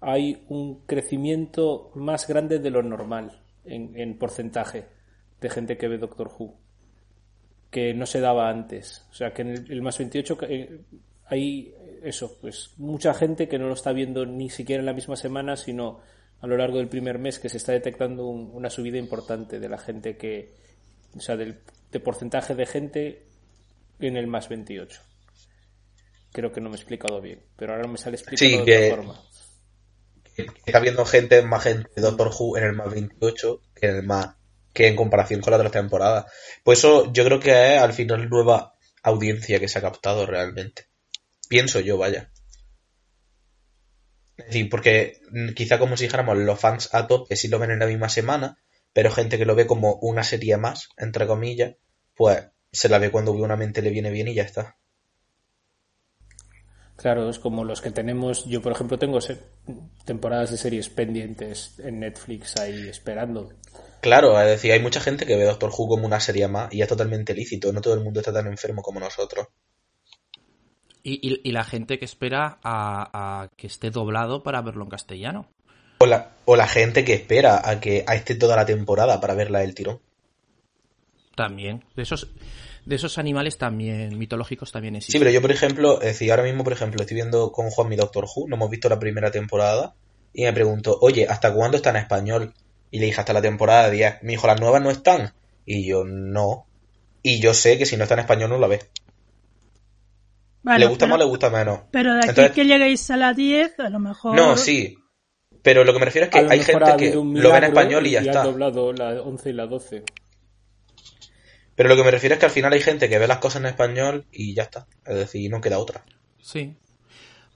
hay 0.00 0.44
un 0.48 0.80
crecimiento 0.86 1.90
más 1.94 2.26
grande 2.28 2.58
de 2.58 2.70
lo 2.70 2.82
normal 2.82 3.40
en, 3.64 3.98
en 3.98 4.18
porcentaje 4.18 4.84
de 5.40 5.50
gente 5.50 5.76
que 5.78 5.88
ve 5.88 5.96
Doctor 5.98 6.30
Who 6.38 6.54
que 7.70 7.92
no 7.94 8.06
se 8.06 8.20
daba 8.20 8.48
antes. 8.50 9.04
O 9.10 9.14
sea, 9.14 9.32
que 9.32 9.42
en 9.42 9.48
el, 9.48 9.72
el 9.72 9.82
más 9.82 9.98
28 9.98 10.38
eh, 10.48 10.78
hay 11.26 11.74
eso, 12.04 12.36
pues 12.40 12.70
mucha 12.76 13.14
gente 13.14 13.48
que 13.48 13.58
no 13.58 13.66
lo 13.68 13.74
está 13.74 13.92
viendo 13.92 14.26
ni 14.26 14.50
siquiera 14.50 14.80
en 14.80 14.86
la 14.86 14.92
misma 14.92 15.16
semana, 15.16 15.56
sino 15.56 16.00
a 16.40 16.46
lo 16.46 16.56
largo 16.56 16.78
del 16.78 16.88
primer 16.88 17.18
mes 17.18 17.38
que 17.38 17.48
se 17.48 17.56
está 17.56 17.72
detectando 17.72 18.26
un- 18.26 18.50
una 18.52 18.70
subida 18.70 18.98
importante 18.98 19.58
de 19.60 19.68
la 19.68 19.78
gente 19.78 20.16
que, 20.16 20.54
o 21.16 21.20
sea, 21.20 21.36
del 21.36 21.60
de 21.90 22.00
porcentaje 22.00 22.54
de 22.54 22.66
gente 22.66 23.26
en 24.00 24.16
el 24.16 24.26
más 24.26 24.48
28. 24.48 25.00
Creo 26.32 26.52
que 26.52 26.60
no 26.60 26.68
me 26.68 26.74
he 26.76 26.78
explicado 26.78 27.20
bien, 27.20 27.40
pero 27.56 27.74
ahora 27.74 27.86
me 27.88 27.96
sale 27.98 28.16
explicado 28.16 28.50
Sí, 28.50 28.58
de 28.58 28.64
que- 28.64 28.92
otra 28.92 28.96
forma. 28.96 29.22
Que 30.34 30.46
Está 30.66 30.80
viendo 30.80 31.04
gente, 31.06 31.42
más 31.42 31.62
gente 31.62 31.88
de 31.94 32.02
Doctor 32.02 32.32
Who 32.36 32.56
en 32.56 32.64
el 32.64 32.72
más 32.72 32.90
28 32.92 33.60
que 33.74 33.86
en 33.86 33.96
el 33.96 34.02
más 34.02 34.34
que 34.72 34.88
en 34.88 34.96
comparación 34.96 35.40
con 35.40 35.52
la 35.52 35.58
otra 35.58 35.70
temporada. 35.70 36.26
Pues 36.64 36.80
eso 36.80 37.12
yo 37.12 37.24
creo 37.24 37.38
que 37.38 37.76
es 37.76 37.80
al 37.80 37.92
final 37.92 38.28
nueva 38.28 38.74
audiencia 39.04 39.60
que 39.60 39.68
se 39.68 39.78
ha 39.78 39.82
captado 39.82 40.26
realmente. 40.26 40.86
Pienso 41.48 41.80
yo, 41.80 41.98
vaya. 41.98 42.30
Es 44.36 44.46
decir, 44.46 44.68
porque 44.68 45.20
quizá 45.54 45.78
como 45.78 45.96
si 45.96 46.04
dijéramos 46.04 46.36
los 46.38 46.58
fans 46.58 46.92
a 46.92 47.06
tope 47.06 47.36
sí 47.36 47.48
lo 47.48 47.58
ven 47.58 47.70
en 47.70 47.78
la 47.78 47.86
misma 47.86 48.08
semana, 48.08 48.58
pero 48.92 49.10
gente 49.10 49.38
que 49.38 49.44
lo 49.44 49.54
ve 49.54 49.66
como 49.66 49.94
una 49.96 50.24
serie 50.24 50.56
más, 50.56 50.88
entre 50.96 51.26
comillas, 51.26 51.76
pues 52.14 52.46
se 52.72 52.88
la 52.88 52.98
ve 52.98 53.10
cuando 53.10 53.32
una 53.32 53.56
mente 53.56 53.82
le 53.82 53.90
viene 53.90 54.10
bien 54.10 54.28
y 54.28 54.34
ya 54.34 54.42
está. 54.42 54.76
Claro, 56.96 57.28
es 57.28 57.38
como 57.38 57.64
los 57.64 57.80
que 57.80 57.90
tenemos. 57.90 58.44
Yo, 58.46 58.62
por 58.62 58.72
ejemplo, 58.72 58.98
tengo 58.98 59.18
temporadas 60.04 60.50
de 60.50 60.56
series 60.56 60.88
pendientes 60.88 61.78
en 61.78 62.00
Netflix 62.00 62.56
ahí 62.56 62.88
esperando. 62.88 63.52
Claro, 64.00 64.40
es 64.40 64.46
decir, 64.46 64.72
hay 64.72 64.80
mucha 64.80 65.00
gente 65.00 65.26
que 65.26 65.36
ve 65.36 65.44
Doctor 65.44 65.70
Who 65.70 65.88
como 65.88 66.06
una 66.06 66.20
serie 66.20 66.46
más 66.46 66.72
y 66.72 66.82
es 66.82 66.88
totalmente 66.88 67.34
lícito. 67.34 67.72
No 67.72 67.80
todo 67.80 67.94
el 67.94 68.00
mundo 68.00 68.20
está 68.20 68.32
tan 68.32 68.46
enfermo 68.46 68.82
como 68.82 69.00
nosotros. 69.00 69.48
Y, 71.04 71.20
y- 71.22 71.40
y 71.44 71.52
la 71.52 71.62
gente 71.64 71.98
que 71.98 72.04
espera 72.06 72.58
a, 72.64 73.42
a 73.42 73.48
que 73.56 73.66
esté 73.68 73.90
doblado 73.90 74.42
para 74.42 74.60
verlo 74.62 74.82
en 74.84 74.90
castellano. 74.90 75.46
O 75.98 76.06
la, 76.06 76.32
o 76.46 76.56
la 76.56 76.66
gente 76.66 77.04
que 77.04 77.12
espera 77.14 77.60
a 77.68 77.78
que 77.78 78.04
a 78.08 78.14
esté 78.16 78.34
toda 78.34 78.56
la 78.56 78.64
temporada 78.66 79.20
para 79.20 79.34
verla 79.34 79.60
del 79.60 79.74
tirón. 79.74 80.00
También. 81.36 81.84
De 81.96 82.02
esos, 82.04 82.28
de 82.84 82.94
esos 82.96 83.18
animales 83.18 83.58
también, 83.58 84.16
mitológicos 84.18 84.70
también 84.72 84.94
Sí, 84.94 84.98
existen. 84.98 85.20
pero 85.20 85.30
yo, 85.32 85.42
por 85.42 85.50
ejemplo, 85.50 85.94
es 86.00 86.06
decir, 86.08 86.30
ahora 86.30 86.44
mismo, 86.44 86.64
por 86.64 86.72
ejemplo, 86.72 87.00
estoy 87.02 87.16
viendo 87.16 87.50
con 87.52 87.70
Juan 87.70 87.88
mi 87.88 87.96
Doctor 87.96 88.24
Who, 88.24 88.48
no 88.48 88.56
hemos 88.56 88.70
visto 88.70 88.88
la 88.88 88.98
primera 88.98 89.30
temporada, 89.30 89.94
y 90.32 90.44
me 90.44 90.52
pregunto, 90.52 90.96
oye, 91.00 91.26
¿hasta 91.28 91.52
cuándo 91.52 91.76
está 91.76 91.90
en 91.90 91.96
español? 91.96 92.54
Y 92.90 92.98
le 93.00 93.06
dije, 93.06 93.20
hasta 93.20 93.32
la 93.32 93.42
temporada 93.42 93.90
10. 93.90 94.22
Me 94.22 94.30
dijo, 94.32 94.46
¿las 94.46 94.60
nuevas 94.60 94.80
no 94.82 94.90
están? 94.90 95.32
Y 95.66 95.86
yo, 95.86 96.04
no. 96.04 96.66
Y 97.22 97.40
yo 97.40 97.52
sé 97.54 97.78
que 97.78 97.86
si 97.86 97.96
no 97.96 98.04
está 98.04 98.14
en 98.14 98.20
español 98.20 98.50
no 98.50 98.58
la 98.58 98.68
ve. 98.68 98.80
Bueno, 100.64 100.78
le 100.80 100.86
gusta 100.86 101.04
pero, 101.04 101.10
más, 101.10 101.18
le 101.20 101.24
gusta 101.30 101.50
menos. 101.50 101.80
pero 101.92 102.12
de 102.14 102.18
aquí 102.20 102.28
Entonces- 102.30 102.52
que 102.52 102.64
lleguéis 102.64 103.10
a 103.10 103.16
la 103.16 103.32
10, 103.34 103.78
a 103.80 103.90
lo 103.90 103.98
mejor. 104.00 104.34
No, 104.34 104.56
sí. 104.56 104.96
Pero 105.62 105.84
lo 105.84 105.92
que 105.92 105.98
me 106.00 106.04
refiero 106.06 106.24
es 106.26 106.30
que 106.32 106.38
hay 106.40 106.62
gente 106.62 106.96
que 106.98 107.14
lo 107.14 107.52
ve 107.52 107.58
en 107.58 107.64
español 107.64 108.06
y 108.06 108.10
ya 108.10 108.18
han 108.20 108.26
está. 108.26 108.42
doblado 108.44 108.92
la 108.92 109.22
11 109.22 109.50
y 109.50 109.52
la 109.52 109.66
12. 109.66 110.02
Pero 111.74 111.88
lo 111.88 111.96
que 111.96 112.04
me 112.04 112.10
refiero 112.10 112.34
es 112.34 112.38
que 112.38 112.46
al 112.46 112.52
final 112.52 112.72
hay 112.72 112.80
gente 112.80 113.08
que 113.08 113.18
ve 113.18 113.26
las 113.26 113.38
cosas 113.38 113.60
en 113.62 113.66
español 113.66 114.26
y 114.30 114.54
ya 114.54 114.62
está. 114.64 114.86
Es 115.04 115.16
decir, 115.16 115.50
no 115.50 115.60
queda 115.60 115.78
otra. 115.78 116.04
Sí. 116.40 116.76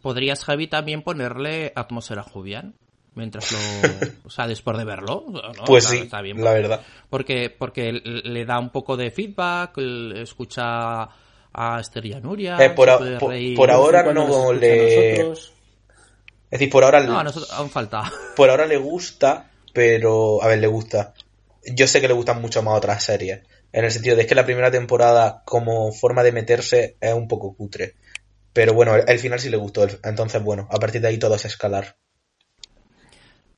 Podrías, 0.03 0.45
Javi, 0.45 0.67
también 0.67 1.03
ponerle 1.03 1.73
atmósfera 1.75 2.23
Jubian. 2.23 2.75
Mientras 3.15 3.51
lo. 3.53 3.59
o 4.25 4.31
sea, 4.31 4.47
después 4.47 4.77
de 4.79 4.85
verlo. 4.85 5.25
¿no? 5.29 5.65
Pues 5.67 5.85
Está- 5.85 5.97
sí, 5.97 6.03
está 6.03 6.21
bien. 6.23 6.43
la 6.43 6.53
verdad. 6.53 6.83
Porque, 7.11 7.51
porque 7.51 7.93
le 7.93 8.45
da 8.45 8.59
un 8.59 8.71
poco 8.71 8.97
de 8.97 9.11
feedback, 9.11 9.79
escucha 10.17 11.09
a 11.61 11.81
Esther 11.81 12.07
y 12.07 12.13
a 12.13 12.21
Nuria. 12.21 12.57
Eh, 12.65 12.71
por 12.71 12.89
a- 12.89 12.99
ahora 13.73 14.03
no 14.13 14.53
le- 14.53 15.31
Es 15.33 15.51
decir, 16.51 16.71
por 16.71 16.85
ahora, 16.85 17.01
No, 17.01 17.19
a 17.19 17.25
nosotros 17.25 17.51
aún 17.53 17.69
falta. 17.69 18.05
por 18.37 18.49
ahora 18.49 18.65
le 18.67 18.77
gusta, 18.77 19.51
pero... 19.75 20.43
A 20.43 20.47
ver, 20.47 20.61
le 20.61 20.67
gusta. 20.67 21.15
Yo 21.67 21.87
sé 21.87 22.01
que 22.01 22.09
le 22.09 22.15
gustan 22.15 22.41
mucho 22.41 22.63
más 22.63 22.77
otras 22.79 23.03
series. 23.03 23.41
En 23.73 23.85
el 23.85 23.91
sentido 23.91 24.17
de 24.17 24.27
que 24.27 24.35
la 24.35 24.47
primera 24.47 24.71
temporada, 24.71 25.43
como 25.45 25.93
forma 25.93 26.23
de 26.23 26.33
meterse, 26.33 26.97
es 27.01 27.13
un 27.13 27.29
poco 27.29 27.55
cutre. 27.55 27.97
Pero 28.53 28.73
bueno, 28.73 28.95
el, 28.97 29.05
el 29.07 29.19
final 29.19 29.39
sí 29.41 29.51
le 29.51 29.57
gustó. 29.59 29.87
Entonces, 30.05 30.43
bueno, 30.43 30.67
a 30.71 30.79
partir 30.79 31.01
de 31.03 31.09
ahí 31.09 31.19
todo 31.19 31.35
es 31.35 31.45
escalar. 31.45 31.97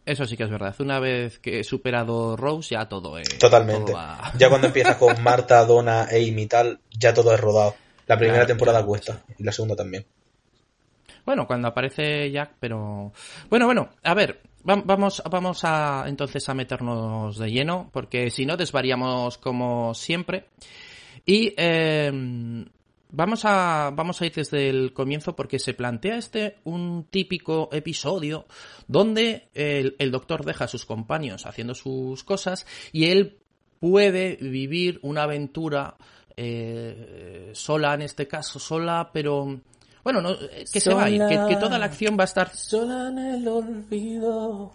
Eso 0.06 0.24
sí 0.26 0.36
que 0.36 0.42
es 0.44 0.50
verdad. 0.50 0.74
Una 0.80 0.98
vez 0.98 1.38
que 1.38 1.60
he 1.60 1.64
superado 1.64 2.36
Rose, 2.36 2.70
ya 2.74 2.88
todo 2.88 3.18
es. 3.18 3.38
Totalmente. 3.38 3.92
todo 3.92 3.94
va- 3.94 4.32
Ya 4.36 4.48
cuando 4.48 4.66
empiezas 4.68 4.96
con 4.96 5.22
Marta, 5.22 5.64
Donna, 5.64 6.04
Amy 6.10 6.42
y 6.42 6.46
tal, 6.46 6.80
ya 6.98 7.14
todo 7.14 7.32
es 7.32 7.40
rodado. 7.40 7.76
La 8.10 8.16
primera 8.16 8.38
Claro, 8.40 8.48
temporada 8.48 8.78
claro, 8.78 8.88
cuesta. 8.88 9.24
Y 9.38 9.44
la 9.44 9.52
segunda 9.52 9.76
también. 9.76 10.04
Bueno, 11.24 11.46
cuando 11.46 11.68
aparece 11.68 12.28
Jack, 12.32 12.54
pero. 12.58 13.12
Bueno, 13.48 13.66
bueno, 13.66 13.90
a 14.02 14.14
ver. 14.14 14.40
va- 14.68 14.82
Vamos, 14.84 15.22
vamos 15.30 15.60
a 15.62 16.04
entonces 16.08 16.48
a 16.48 16.54
meternos 16.54 17.38
de 17.38 17.50
lleno, 17.52 17.88
porque 17.92 18.30
si 18.30 18.46
no 18.46 18.56
desvariamos 18.56 19.38
como 19.38 19.94
siempre. 19.94 20.46
Y 21.24 21.54
eh, 21.56 22.10
vamos 23.10 23.44
a 23.44 23.92
vamos 23.94 24.20
a 24.20 24.26
ir 24.26 24.32
desde 24.34 24.68
el 24.70 24.92
comienzo 24.92 25.36
porque 25.36 25.58
se 25.60 25.74
plantea 25.74 26.16
este 26.16 26.56
un 26.64 27.04
típico 27.10 27.68
episodio 27.72 28.46
donde 28.88 29.50
el, 29.54 29.94
el 30.00 30.10
doctor 30.10 30.44
deja 30.44 30.64
a 30.64 30.68
sus 30.68 30.84
compañeros 30.84 31.46
haciendo 31.46 31.74
sus 31.74 32.24
cosas 32.24 32.66
y 32.92 33.06
él 33.06 33.38
puede 33.80 34.36
vivir 34.40 34.98
una 35.02 35.22
aventura 35.24 35.96
eh, 36.42 37.50
sola 37.52 37.92
en 37.94 38.02
este 38.02 38.26
caso 38.26 38.58
sola 38.58 39.10
pero 39.12 39.60
bueno 40.02 40.22
no 40.22 40.32
eh, 40.32 40.64
que 40.72 40.80
se 40.80 40.94
va 40.94 41.04
a 41.04 41.10
ir 41.10 41.20
que, 41.28 41.38
que 41.48 41.56
toda 41.56 41.78
la 41.78 41.84
acción 41.86 42.16
va 42.18 42.22
a 42.22 42.24
estar 42.24 42.54
Sola 42.54 43.08
en 43.08 43.18
el 43.18 43.46
olvido. 43.48 44.72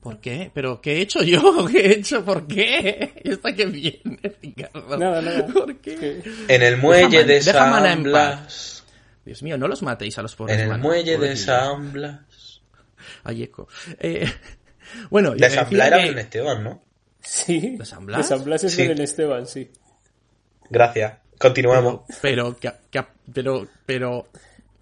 ¿Por 0.00 0.20
qué? 0.20 0.50
¿Pero 0.54 0.80
qué 0.80 0.94
he 0.98 1.00
hecho 1.02 1.22
yo? 1.22 1.66
¿Qué 1.70 1.78
he 1.80 1.92
hecho? 1.98 2.24
¿Por 2.24 2.46
qué? 2.46 3.12
¿Está 3.24 3.54
que 3.54 3.66
viene, 3.66 4.18
Ricardo? 4.40 4.96
Nada, 4.96 5.20
nada. 5.20 5.46
¿Por 5.46 5.76
qué? 5.80 6.22
En 6.48 6.62
el 6.62 6.76
muelle 6.78 7.24
Deja 7.24 7.26
de 7.26 7.40
San 7.42 8.02
Blas. 8.02 8.84
Dios 9.24 9.42
mío, 9.42 9.58
no 9.58 9.66
los 9.68 9.82
matéis 9.82 10.16
a 10.18 10.22
los 10.22 10.34
pobres 10.36 10.54
En 10.56 10.62
el 10.62 10.68
manos, 10.68 10.86
muelle 10.86 11.18
de. 11.18 11.36
San 11.36 11.92
Blas. 11.92 12.62
Ay, 13.24 13.42
eco. 13.42 13.66
Eh, 13.98 14.26
bueno, 15.10 15.32
De 15.34 15.50
San 15.50 15.68
Blas 15.68 15.86
era 15.88 15.96
que- 15.98 16.02
Belén 16.04 16.18
Esteban, 16.18 16.64
¿no? 16.64 16.82
Sí. 17.20 17.76
¿De 17.78 17.84
San 17.84 18.06
Blas? 18.06 18.18
De 18.18 18.24
San 18.36 18.44
Blas 18.44 18.64
es 18.64 18.72
Sí. 18.72 18.82
Belén 18.82 19.02
Esteban, 19.02 19.46
sí. 19.46 19.70
Gracias. 20.70 21.14
Continuemos. 21.38 22.00
Pero, 22.22 22.56
que- 22.56 22.72
que- 22.90 23.04
pero, 23.32 23.66
pero... 23.84 24.26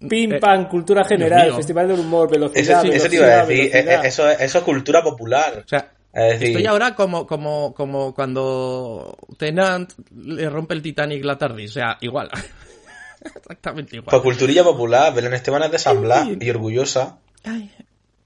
Pim, 0.09 0.33
Eh, 0.33 0.39
pam, 0.39 0.67
cultura 0.67 1.03
general. 1.05 1.53
Festival 1.55 1.87
del 1.87 1.99
humor, 2.01 2.27
Eso, 2.29 2.39
velocidad, 2.39 2.85
eso 2.85 3.09
te 3.09 3.15
iba 3.15 3.25
a 3.25 3.45
decir. 3.45 3.71
velocidad. 3.71 4.03
eh, 4.03 4.07
Eso, 4.07 4.29
es- 4.29 4.41
eso 4.41 4.57
es 4.59 4.63
cultura 4.63 5.01
popular. 5.01 5.63
O 5.65 5.67
sea, 5.67 5.91
Es 6.13 6.33
decir, 6.33 6.47
estoy 6.49 6.65
ahora 6.65 6.95
como, 6.95 7.25
como, 7.25 7.73
como 7.73 8.13
cuando 8.13 9.17
Tenant 9.37 9.91
le 10.15 10.49
rompe 10.49 10.73
el 10.75 10.81
Titanic 10.81 11.23
la 11.25 11.37
tarde. 11.37 11.65
O 11.65 11.69
sea, 11.69 11.97
igual. 12.01 12.29
Exactamente 13.21 13.95
igual. 13.95 14.09
pues 14.11 14.21
culturilla 14.23 14.63
popular. 14.63 15.13
Belén 15.13 15.33
Esteban 15.33 15.63
es 15.63 15.71
de 15.71 15.79
San 15.79 16.01
Blas 16.01 16.27
y 16.39 16.49
orgullosa. 16.49 17.17
Ay, 17.43 17.71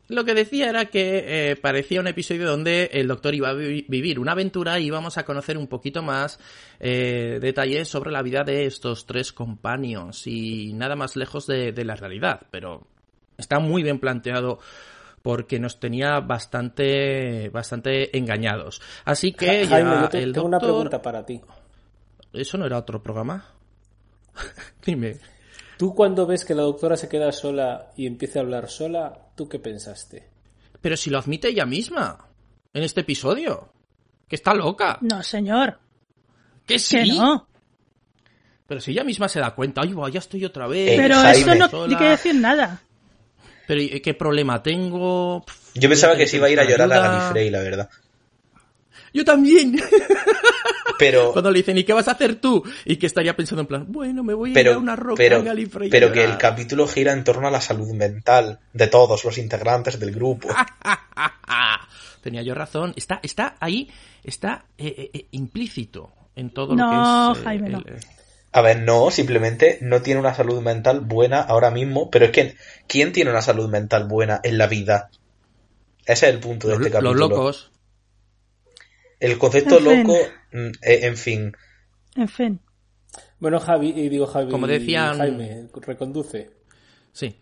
Lo 0.09 0.25
que 0.25 0.33
decía 0.33 0.69
era 0.69 0.85
que 0.85 1.51
eh, 1.51 1.55
parecía 1.55 1.99
un 2.01 2.07
episodio 2.07 2.47
donde 2.47 2.89
el 2.93 3.07
doctor 3.07 3.33
iba 3.35 3.49
a 3.49 3.53
vi- 3.53 3.85
vivir 3.87 4.19
una 4.19 4.31
aventura 4.31 4.79
y 4.79 4.87
íbamos 4.87 5.17
a 5.19 5.23
conocer 5.23 5.57
un 5.57 5.67
poquito 5.67 6.01
más 6.01 6.39
eh, 6.79 7.37
detalles 7.39 7.87
sobre 7.87 8.11
la 8.11 8.21
vida 8.23 8.43
de 8.43 8.65
estos 8.65 9.05
tres 9.05 9.31
compañeros 9.31 10.25
y 10.25 10.73
nada 10.73 10.95
más 10.95 11.15
lejos 11.15 11.45
de, 11.45 11.71
de 11.71 11.85
la 11.85 11.95
realidad, 11.95 12.41
pero 12.49 12.87
está 13.37 13.59
muy 13.59 13.83
bien 13.83 13.99
planteado 13.99 14.59
porque 15.21 15.59
nos 15.59 15.79
tenía 15.79 16.19
bastante 16.21 17.49
bastante 17.49 18.17
engañados. 18.17 18.81
Así 19.05 19.31
que 19.33 19.65
Ja- 19.65 19.75
Jaime, 19.75 19.91
ya 19.91 20.01
yo 20.01 20.09
te- 20.09 20.23
el 20.23 20.33
tengo 20.33 20.47
una 20.47 20.59
pregunta 20.59 21.01
para 21.01 21.25
ti. 21.25 21.39
¿Eso 22.33 22.57
no 22.57 22.65
era 22.65 22.77
otro 22.77 23.03
programa? 23.03 23.45
Dime. 24.85 25.17
Tú 25.79 25.95
cuando 25.95 26.27
ves 26.27 26.43
que 26.43 26.53
la 26.53 26.63
doctora 26.63 26.97
se 26.97 27.07
queda 27.07 27.31
sola 27.31 27.93
y 27.95 28.05
empieza 28.05 28.39
a 28.39 28.41
hablar 28.41 28.69
sola, 28.69 29.17
¿tú 29.33 29.47
qué 29.47 29.59
pensaste? 29.59 30.27
Pero 30.81 30.97
si 30.97 31.09
lo 31.09 31.17
admite 31.17 31.47
ella 31.47 31.65
misma 31.65 32.27
en 32.73 32.83
este 32.83 32.99
episodio. 32.99 33.71
Que 34.27 34.35
está 34.35 34.53
loca. 34.53 34.97
No, 34.99 35.23
señor. 35.23 35.79
Que 36.65 36.79
sí. 36.79 36.97
Que 36.97 37.05
no. 37.05 37.47
Pero 38.67 38.81
si 38.81 38.91
ella 38.91 39.05
misma 39.05 39.29
se 39.29 39.39
da 39.39 39.55
cuenta, 39.55 39.79
ay, 39.81 39.95
ya 40.11 40.19
estoy 40.19 40.43
otra 40.43 40.67
vez. 40.67 40.99
Pero 40.99 41.23
eso 41.23 41.55
no 41.55 41.69
Sola. 41.69 41.87
tiene 41.87 42.03
que 42.03 42.09
decir 42.09 42.35
nada. 42.35 42.81
Pero 43.65 43.81
¿y 43.81 44.01
¿qué 44.01 44.13
problema 44.15 44.61
tengo? 44.61 45.45
Pff, 45.45 45.75
Yo 45.75 45.87
pensaba 45.87 46.17
que 46.17 46.27
se 46.27 46.35
iba 46.35 46.47
a 46.47 46.49
ir 46.49 46.59
a 46.59 46.65
llorar 46.65 46.91
a. 46.91 46.99
Gallifrey, 46.99 47.49
la 47.51 47.61
verdad. 47.61 47.89
Yo 49.13 49.25
también. 49.25 49.79
Pero, 50.97 51.31
Cuando 51.31 51.49
le 51.51 51.59
dicen, 51.59 51.77
¿y 51.77 51.83
qué 51.85 51.93
vas 51.93 52.07
a 52.09 52.11
hacer 52.11 52.35
tú? 52.41 52.61
Y 52.85 52.97
que 52.97 53.05
estaría 53.07 53.35
pensando 53.35 53.61
en 53.61 53.67
plan, 53.67 53.85
bueno, 53.87 54.21
me 54.23 54.33
voy 54.33 54.53
a 54.55 54.59
ir 54.59 54.67
a 54.67 54.77
una 54.77 54.95
roca 54.97 55.15
pero, 55.17 55.37
en 55.37 55.69
pero 55.89 56.11
que 56.11 56.19
el 56.19 56.25
llorar". 56.31 56.37
capítulo 56.37 56.87
gira 56.87 57.13
en 57.13 57.23
torno 57.23 57.47
a 57.47 57.51
la 57.51 57.61
salud 57.61 57.89
mental 57.93 58.59
de 58.73 58.87
todos 58.87 59.23
los 59.23 59.37
integrantes 59.37 59.97
del 59.99 60.11
grupo. 60.11 60.49
Tenía 62.21 62.41
yo 62.41 62.53
razón. 62.53 62.93
Está, 62.97 63.19
está 63.23 63.55
ahí, 63.61 63.89
está 64.23 64.65
eh, 64.77 64.93
eh, 64.97 65.09
eh, 65.13 65.25
implícito 65.31 66.11
en 66.35 66.49
todo 66.51 66.75
No, 66.75 66.83
lo 66.83 66.89
que 67.33 67.39
es. 67.39 67.39
eh, 67.39 67.43
Jaime, 67.45 67.69
no. 67.69 67.77
el- 67.79 67.99
A 68.51 68.61
ver, 68.61 68.79
no, 68.81 69.09
simplemente 69.11 69.77
no 69.81 70.01
tiene 70.01 70.19
una 70.19 70.33
salud 70.33 70.61
mental 70.61 70.99
buena 71.01 71.39
ahora 71.41 71.71
mismo, 71.71 72.09
pero 72.09 72.25
es 72.25 72.31
que 72.31 72.55
¿quién 72.87 73.13
tiene 73.13 73.31
una 73.31 73.41
salud 73.41 73.69
mental 73.69 74.05
buena 74.07 74.41
en 74.43 74.57
la 74.57 74.67
vida? 74.67 75.09
Ese 76.05 76.27
es 76.27 76.33
el 76.33 76.39
punto 76.39 76.67
de 76.67 76.77
los, 76.77 76.85
este 76.87 77.01
los 77.01 77.13
capítulo. 77.13 77.29
locos. 77.29 77.71
El 79.19 79.37
concepto 79.37 79.77
En 79.79 79.85
fin. 79.85 80.07
loco, 80.07 80.19
mm, 80.53 80.67
eh, 80.81 80.99
en 81.03 81.17
fin, 81.17 81.53
En 82.15 82.27
fin. 82.27 82.59
Bueno, 83.39 83.59
Javi, 83.59 83.89
y 83.95 84.09
digo 84.09 84.27
Javi, 84.27 84.51
Como 84.51 84.67
decían- 84.67 85.17
Jaime, 85.17 85.67
reconduce. 85.81 86.49
Sí. 87.11 87.35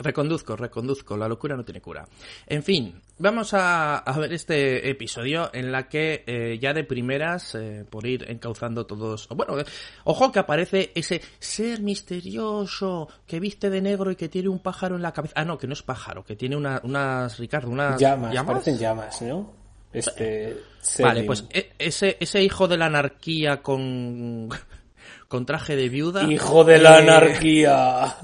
Reconduzco, 0.00 0.54
reconduzco, 0.54 1.16
la 1.16 1.26
locura 1.26 1.56
no 1.56 1.64
tiene 1.64 1.80
cura. 1.80 2.06
En 2.46 2.62
fin, 2.62 3.02
vamos 3.18 3.52
a, 3.52 3.96
a 3.98 4.16
ver 4.20 4.32
este 4.32 4.88
episodio 4.90 5.50
en 5.52 5.72
la 5.72 5.88
que 5.88 6.22
eh, 6.24 6.56
ya 6.60 6.72
de 6.72 6.84
primeras, 6.84 7.56
eh, 7.56 7.84
por 7.90 8.06
ir 8.06 8.24
encauzando 8.30 8.86
todos... 8.86 9.26
Bueno, 9.30 9.58
eh, 9.58 9.64
ojo 10.04 10.30
que 10.30 10.38
aparece 10.38 10.92
ese 10.94 11.20
ser 11.40 11.82
misterioso 11.82 13.08
que 13.26 13.40
viste 13.40 13.70
de 13.70 13.82
negro 13.82 14.12
y 14.12 14.16
que 14.16 14.28
tiene 14.28 14.48
un 14.48 14.60
pájaro 14.60 14.94
en 14.94 15.02
la 15.02 15.12
cabeza. 15.12 15.32
Ah, 15.36 15.44
no, 15.44 15.58
que 15.58 15.66
no 15.66 15.72
es 15.72 15.82
pájaro, 15.82 16.22
que 16.24 16.36
tiene 16.36 16.54
una- 16.56 16.80
unas, 16.84 17.36
Ricardo, 17.40 17.68
unas 17.68 18.00
Llamas, 18.00 18.32
llamas. 18.32 18.52
parecen 18.52 18.78
llamas, 18.78 19.20
¿no? 19.22 19.57
Este. 19.92 20.56
Vale, 21.00 21.24
pues 21.24 21.44
e- 21.50 21.72
ese, 21.78 22.16
ese 22.20 22.42
hijo 22.42 22.68
de 22.68 22.76
la 22.76 22.86
anarquía 22.86 23.62
con, 23.62 24.48
con 25.28 25.46
traje 25.46 25.76
de 25.76 25.88
viuda. 25.88 26.24
Hijo 26.24 26.64
de 26.64 26.78
la 26.78 26.98
eh, 26.98 27.02
anarquía. 27.02 28.16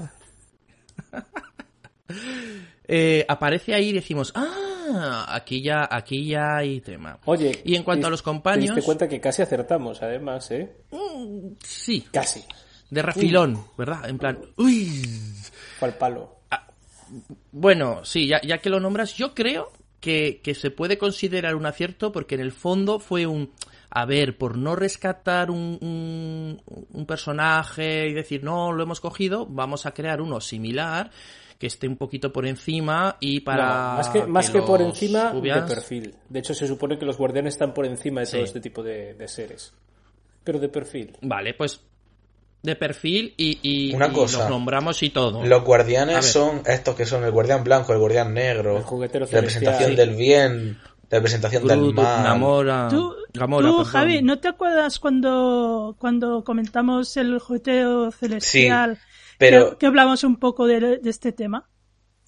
eh, 2.87 3.25
aparece 3.27 3.73
ahí 3.73 3.89
y 3.89 3.93
decimos, 3.93 4.31
ah, 4.35 5.25
aquí 5.29 5.61
ya, 5.61 5.87
aquí 5.89 6.27
ya 6.27 6.57
hay 6.57 6.81
tema. 6.81 7.19
Oye. 7.25 7.61
Y 7.63 7.75
en 7.75 7.83
cuanto 7.83 8.07
a 8.07 8.09
los 8.09 8.21
¿Te 8.21 8.25
compañeros, 8.25 8.75
diste 8.75 8.85
cuenta 8.85 9.07
que 9.07 9.19
casi 9.19 9.41
acertamos, 9.41 10.01
además, 10.01 10.49
eh? 10.51 10.75
sí, 11.63 12.07
Casi. 12.11 12.43
de 12.89 13.01
refilón, 13.01 13.65
¿verdad? 13.77 14.07
En 14.09 14.17
plan, 14.17 14.39
uy. 14.57 15.03
Fue 15.79 15.89
al 15.89 15.95
palo. 15.95 16.35
Bueno, 17.51 18.03
sí, 18.03 18.27
ya, 18.27 18.41
ya 18.41 18.57
que 18.57 18.69
lo 18.69 18.79
nombras, 18.79 19.13
yo 19.13 19.33
creo 19.33 19.71
que, 19.99 20.41
que 20.43 20.53
se 20.55 20.71
puede 20.71 20.97
considerar 20.97 21.55
un 21.55 21.65
acierto 21.65 22.11
porque 22.11 22.35
en 22.35 22.41
el 22.41 22.51
fondo 22.51 22.99
fue 22.99 23.25
un... 23.25 23.51
A 23.89 24.05
ver, 24.05 24.37
por 24.37 24.57
no 24.57 24.75
rescatar 24.75 25.49
un, 25.49 25.77
un, 25.81 26.61
un 26.91 27.05
personaje 27.05 28.07
y 28.09 28.13
decir, 28.13 28.43
no, 28.43 28.73
lo 28.73 28.83
hemos 28.83 28.99
cogido, 28.99 29.45
vamos 29.45 29.85
a 29.85 29.93
crear 29.93 30.21
uno 30.21 30.41
similar 30.41 31.11
que 31.57 31.67
esté 31.67 31.87
un 31.87 31.95
poquito 31.95 32.33
por 32.33 32.45
encima 32.45 33.15
y 33.21 33.39
para... 33.39 33.91
No, 33.91 33.97
más 33.97 34.09
que, 34.09 34.25
más 34.27 34.49
que, 34.49 34.61
por 34.61 34.81
encima 34.81 35.31
de 35.31 35.61
perfil. 35.61 36.13
De 36.27 36.39
hecho, 36.39 36.53
se 36.53 36.67
supone 36.67 36.97
que 36.99 37.05
los 37.05 37.17
guardianes 37.17 37.53
están 37.53 37.73
por 37.73 37.85
encima 37.85 38.19
de 38.19 38.25
Sí. 38.25 38.33
todo 38.33 38.43
este 38.43 38.59
tipo 38.59 38.83
de, 38.83 39.13
de 39.13 39.27
seres. 39.29 39.73
Pero 40.43 40.59
de 40.59 40.67
perfil. 40.67 41.15
Vale, 41.21 41.53
pues 41.53 41.81
de 42.65 42.75
perfil 42.75 43.33
y, 43.37 43.59
y, 43.61 43.93
Una 43.93 44.07
y 44.07 44.11
cosa. 44.11 44.39
los 44.39 44.49
nombramos 44.49 45.01
y 45.03 45.09
todo. 45.09 45.45
Los 45.45 45.63
guardianes 45.63 46.25
son 46.25 46.61
estos 46.65 46.95
que 46.95 47.05
son 47.05 47.23
el 47.23 47.31
guardián 47.31 47.63
blanco, 47.63 47.93
el 47.93 47.99
guardián 47.99 48.33
negro, 48.33 48.77
El 48.77 48.83
juguetero 48.83 49.25
representación 49.25 49.95
del 49.95 50.15
bien, 50.15 50.77
representación 51.09 51.67
del 51.67 51.93
mal. 51.93 52.23
Namora, 52.23 52.87
Tú, 52.89 53.13
Gamora, 53.33 53.67
tú. 53.69 53.83
Javi, 53.83 54.21
¿no 54.21 54.39
te 54.39 54.47
acuerdas 54.47 54.99
cuando, 54.99 55.95
cuando 55.99 56.43
comentamos 56.43 57.15
el 57.17 57.39
jugueteo 57.39 58.11
celestial? 58.11 58.97
pero- 59.37 59.71
Que, 59.71 59.77
que 59.77 59.85
hablamos 59.85 60.23
un 60.23 60.37
poco 60.37 60.65
de, 60.67 60.97
de 60.99 61.09
este 61.09 61.31
tema. 61.31 61.69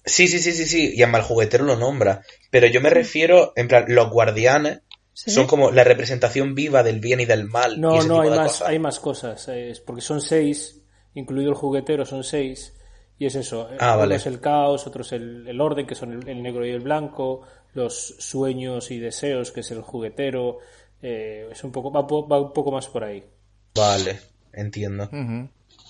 Sí, 0.04 0.26
sí, 0.28 0.38
sí, 0.38 0.52
sí, 0.52 0.64
sí, 0.64 0.92
y 0.94 1.02
además 1.02 1.22
el 1.22 1.26
juguetero 1.26 1.64
lo 1.64 1.76
nombra. 1.76 2.22
Pero 2.50 2.66
yo 2.66 2.80
me 2.80 2.88
refiero, 2.88 3.52
en 3.56 3.68
plan, 3.68 3.84
los 3.88 4.08
guardianes 4.10 4.80
¿Sí? 5.26 5.30
son 5.32 5.46
como 5.46 5.70
la 5.70 5.84
representación 5.84 6.54
viva 6.54 6.82
del 6.82 7.00
bien 7.00 7.20
y 7.20 7.24
del 7.24 7.48
mal. 7.48 7.76
y 7.76 7.80
No, 7.80 7.98
ese 7.98 8.08
no, 8.08 8.14
tipo 8.14 8.22
hay 8.22 8.30
de 8.30 8.36
más, 8.36 8.52
cosas. 8.52 8.68
hay 8.68 8.78
más 8.78 9.00
cosas. 9.00 9.48
Es 9.48 9.80
porque 9.80 10.00
son 10.02 10.20
seis, 10.20 10.80
incluido 11.14 11.50
el 11.50 11.56
juguetero, 11.56 12.04
son 12.04 12.22
seis. 12.24 12.74
Y 13.18 13.26
es 13.26 13.34
eso. 13.34 13.68
Ah, 13.80 13.92
Uno 13.94 13.98
vale. 13.98 14.14
es 14.14 14.26
el 14.26 14.40
caos, 14.40 14.86
otro 14.86 15.02
es 15.02 15.10
el, 15.12 15.48
el 15.48 15.60
orden, 15.60 15.86
que 15.86 15.96
son 15.96 16.12
el, 16.12 16.28
el 16.28 16.40
negro 16.42 16.64
y 16.64 16.70
el 16.70 16.80
blanco. 16.80 17.42
Los 17.74 18.14
sueños 18.18 18.90
y 18.92 18.98
deseos, 19.00 19.50
que 19.50 19.60
es 19.60 19.70
el 19.72 19.82
juguetero. 19.82 20.58
eh, 21.02 21.48
es 21.50 21.64
un 21.64 21.72
poco, 21.72 21.90
va, 21.92 22.02
va 22.02 22.40
un 22.40 22.52
poco 22.52 22.70
más 22.70 22.86
por 22.86 23.02
ahí. 23.04 23.24
Vale, 23.74 24.20
entiendo. 24.52 25.10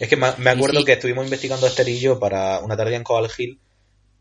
Es 0.01 0.09
que 0.09 0.17
me 0.17 0.51
acuerdo 0.51 0.81
sí. 0.81 0.85
que 0.87 0.93
estuvimos 0.93 1.25
investigando 1.25 1.67
Esther 1.67 1.89
y 1.89 1.99
yo 1.99 2.19
para 2.19 2.61
una 2.61 2.77
tarea 2.77 2.97
en 2.97 3.05
Coal 3.05 3.29
Hill, 3.37 3.61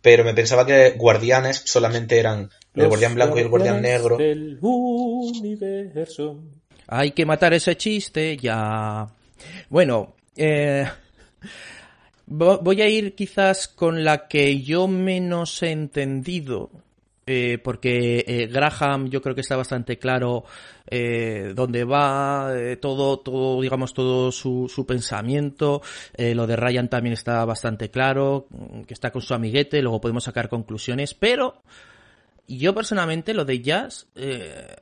pero 0.02 0.24
me 0.24 0.34
pensaba 0.34 0.66
que 0.66 0.92
guardianes 0.92 1.64
solamente 1.66 2.20
eran 2.20 2.50
el 2.78 2.84
Los 2.84 2.90
guardián 2.90 3.16
blanco 3.16 3.38
y 3.38 3.42
el 3.42 3.50
guardián 3.50 3.82
negro. 3.82 4.18
Del 4.18 4.58
universo. 4.62 6.40
Hay 6.88 7.12
que 7.12 7.26
matar 7.26 7.54
ese 7.54 7.76
chiste 7.76 8.38
ya. 8.38 9.08
Bueno, 9.70 10.16
eh, 10.36 10.86
vo- 12.28 12.60
voy 12.62 12.82
a 12.82 12.88
ir 12.90 13.14
quizás 13.16 13.68
con 13.68 14.04
la 14.04 14.28
que 14.28 14.62
yo 14.62 14.88
menos 14.88 15.62
he 15.64 15.72
entendido. 15.72 16.70
eh, 17.30 17.58
porque 17.62 18.24
eh, 18.26 18.48
Graham 18.48 19.10
yo 19.10 19.22
creo 19.22 19.36
que 19.36 19.42
está 19.42 19.58
bastante 19.58 20.00
claro 20.00 20.46
eh, 20.90 21.52
dónde 21.54 21.84
va, 21.84 22.54
eh, 22.56 22.78
todo, 22.78 23.20
todo, 23.20 23.62
digamos, 23.62 23.94
todo 23.94 24.32
su, 24.32 24.72
su 24.74 24.86
pensamiento. 24.86 25.82
Eh, 26.16 26.34
lo 26.34 26.48
de 26.48 26.56
Ryan 26.56 26.88
también 26.88 27.12
está 27.12 27.44
bastante 27.44 27.90
claro, 27.92 28.48
que 28.88 28.94
está 28.94 29.12
con 29.12 29.22
su 29.22 29.34
amiguete, 29.34 29.82
luego 29.82 30.00
podemos 30.00 30.24
sacar 30.24 30.48
conclusiones, 30.48 31.14
pero 31.14 31.56
yo 32.48 32.74
personalmente 32.74 33.34
lo 33.34 33.46
de 33.46 33.62
Jazz, 33.62 34.08
eh, 34.16 34.76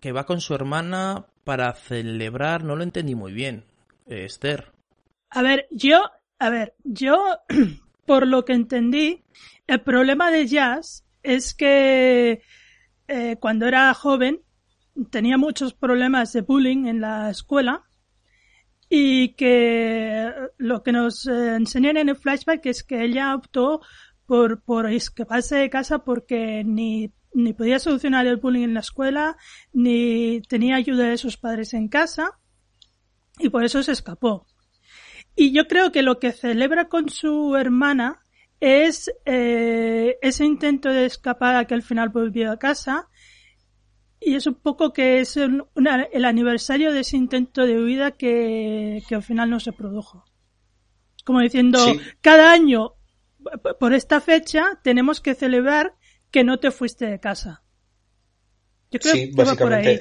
que 0.00 0.12
va 0.12 0.24
con 0.24 0.40
su 0.40 0.54
hermana 0.54 1.26
para 1.44 1.72
celebrar, 1.74 2.64
no 2.64 2.76
lo 2.76 2.82
entendí 2.82 3.14
muy 3.14 3.32
bien, 3.32 3.64
eh, 4.06 4.24
Esther. 4.24 4.72
A 5.30 5.42
ver, 5.42 5.66
yo, 5.70 6.02
a 6.38 6.50
ver, 6.50 6.74
yo, 6.84 7.16
por 8.06 8.26
lo 8.26 8.44
que 8.44 8.54
entendí, 8.54 9.22
el 9.66 9.80
problema 9.82 10.30
de 10.30 10.46
Jazz 10.46 11.04
es 11.22 11.54
que 11.54 12.42
eh, 13.08 13.36
cuando 13.40 13.66
era 13.66 13.92
joven 13.94 14.40
tenía 15.10 15.36
muchos 15.36 15.74
problemas 15.74 16.32
de 16.32 16.40
bullying 16.40 16.86
en 16.86 17.00
la 17.00 17.30
escuela 17.30 17.82
y 18.88 19.34
que 19.34 20.32
lo 20.56 20.82
que 20.82 20.92
nos 20.92 21.26
enseñan 21.26 21.96
en 21.96 22.08
el 22.08 22.16
flashback 22.16 22.64
es 22.66 22.84
que 22.84 23.04
ella 23.04 23.34
optó 23.34 23.80
por, 24.26 24.62
por 24.62 24.90
escaparse 24.90 25.56
de 25.56 25.70
casa 25.70 26.00
porque 26.04 26.62
ni, 26.64 27.12
ni 27.34 27.52
podía 27.52 27.78
solucionar 27.78 28.26
el 28.26 28.36
bullying 28.36 28.64
en 28.64 28.74
la 28.74 28.80
escuela, 28.80 29.36
ni 29.72 30.40
tenía 30.42 30.76
ayuda 30.76 31.08
de 31.08 31.18
sus 31.18 31.36
padres 31.36 31.74
en 31.74 31.88
casa, 31.88 32.38
y 33.38 33.48
por 33.50 33.64
eso 33.64 33.82
se 33.82 33.92
escapó. 33.92 34.46
Y 35.34 35.52
yo 35.52 35.66
creo 35.66 35.92
que 35.92 36.02
lo 36.02 36.18
que 36.18 36.32
celebra 36.32 36.88
con 36.88 37.08
su 37.10 37.56
hermana 37.56 38.22
es 38.58 39.10
eh, 39.26 40.16
ese 40.22 40.44
intento 40.46 40.88
de 40.88 41.04
escapar 41.04 41.56
a 41.56 41.66
que 41.66 41.74
al 41.74 41.82
final 41.82 42.08
volvió 42.08 42.50
a 42.50 42.58
casa, 42.58 43.08
y 44.18 44.34
es 44.34 44.46
un 44.46 44.54
poco 44.54 44.92
que 44.94 45.20
es 45.20 45.36
el, 45.36 45.62
una- 45.74 46.04
el 46.04 46.24
aniversario 46.24 46.90
de 46.90 47.00
ese 47.00 47.18
intento 47.18 47.66
de 47.66 47.78
huida 47.82 48.12
que, 48.12 49.02
que 49.06 49.14
al 49.14 49.22
final 49.22 49.50
no 49.50 49.60
se 49.60 49.72
produjo. 49.72 50.24
Como 51.24 51.40
diciendo, 51.40 51.78
Sí. 51.80 52.00
cada 52.22 52.50
año, 52.50 52.92
por 53.78 53.92
esta 53.94 54.20
fecha, 54.20 54.78
tenemos 54.82 55.20
que 55.20 55.34
celebrar 55.34 55.94
que 56.30 56.44
no 56.44 56.58
te 56.58 56.70
fuiste 56.70 57.06
de 57.06 57.20
casa. 57.20 57.62
Yo 58.90 58.98
creo 59.00 59.14
Sí, 59.14 59.30
que 59.34 59.44
va 59.44 59.54
por 59.54 59.72
ahí. 59.72 60.00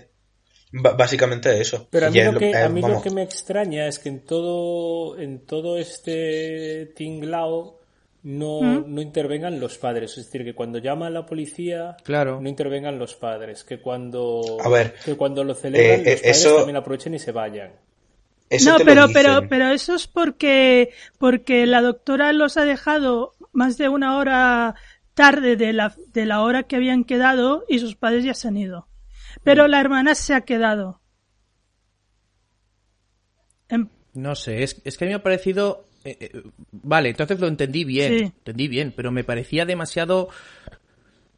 básicamente, 0.71 1.60
eso. 1.60 1.88
Pero 1.89 2.08
a 2.08 2.10
mí, 2.10 2.21
lo 2.23 2.38
que, 2.39 2.51
eh, 2.51 2.58
a 2.58 2.69
mí 2.69 2.81
lo 2.81 3.01
que 3.01 3.10
me 3.10 3.23
extraña 3.23 3.88
es 3.88 3.99
que 3.99 4.10
en 4.10 4.25
todo, 4.25 5.17
en 5.19 5.45
todo 5.45 5.77
este 5.77 6.88
tinglao 6.95 7.79
no, 8.23 8.62
¿Mm? 8.62 8.93
no 8.93 9.01
intervengan 9.01 9.60
los 9.60 9.77
padres. 9.77 10.17
Es 10.17 10.25
decir, 10.25 10.43
que 10.43 10.55
cuando 10.55 10.79
llama 10.79 11.08
a 11.08 11.10
la 11.12 11.25
policía 11.25 11.95
Claro. 12.03 12.41
no 12.41 12.49
intervengan 12.49 12.97
los 12.97 13.15
padres. 13.15 13.63
Que 13.63 13.79
cuando, 13.79 14.41
A 14.63 14.69
ver, 14.69 14.95
que 15.05 15.15
cuando 15.15 15.43
lo 15.43 15.53
celebran 15.53 15.91
eh, 15.91 15.97
los 15.99 16.08
eh, 16.08 16.15
padres 16.17 16.38
eso- 16.38 16.55
también 16.58 16.75
aprovechen 16.77 17.13
y 17.13 17.19
se 17.19 17.31
vayan. 17.31 17.71
eso 18.49 18.71
no, 18.77 18.84
pero, 18.84 19.08
pero, 19.13 19.47
pero 19.47 19.69
eso 19.69 19.93
es 19.95 20.08
porque, 20.08 20.91
porque 21.19 21.65
la 21.67 21.81
doctora 21.81 22.34
los 22.34 22.58
ha 22.58 22.65
dejado 22.65 23.34
más 23.55 23.77
de 23.77 23.89
una 23.89 24.17
hora 24.17 24.75
tarde 25.15 25.55
de 25.55 25.73
la, 25.73 25.95
de 26.13 26.25
la 26.25 26.41
hora 26.41 26.63
que 26.63 26.75
habían 26.75 27.03
quedado 27.05 27.63
y 27.69 27.79
sus 27.79 27.95
padres 27.95 28.23
ya 28.25 28.33
se 28.33 28.47
han 28.49 28.57
ido. 28.57 28.87
Pero 29.43 29.67
la 29.67 29.79
hermana 29.79 30.13
se 30.15 30.33
ha 30.33 30.41
quedado. 30.41 31.01
Em, 33.69 33.87
No 34.13 34.35
sé, 34.35 34.63
es, 34.63 34.81
es 34.85 34.97
que 34.97 35.05
a 35.05 35.07
mí 35.07 35.11
me 35.11 35.15
ha 35.17 35.23
parecido... 35.23 35.85
eh, 36.03 36.17
eh, 36.19 36.43
vale, 36.71 37.09
entonces 37.09 37.39
lo 37.39 37.47
entendí 37.47 37.83
bien, 37.83 38.11
Sí. 38.19 38.23
entendí 38.25 38.67
bien, 38.67 38.93
pero 38.95 39.11
me 39.11 39.23
parecía 39.23 39.65
demasiado 39.65 40.29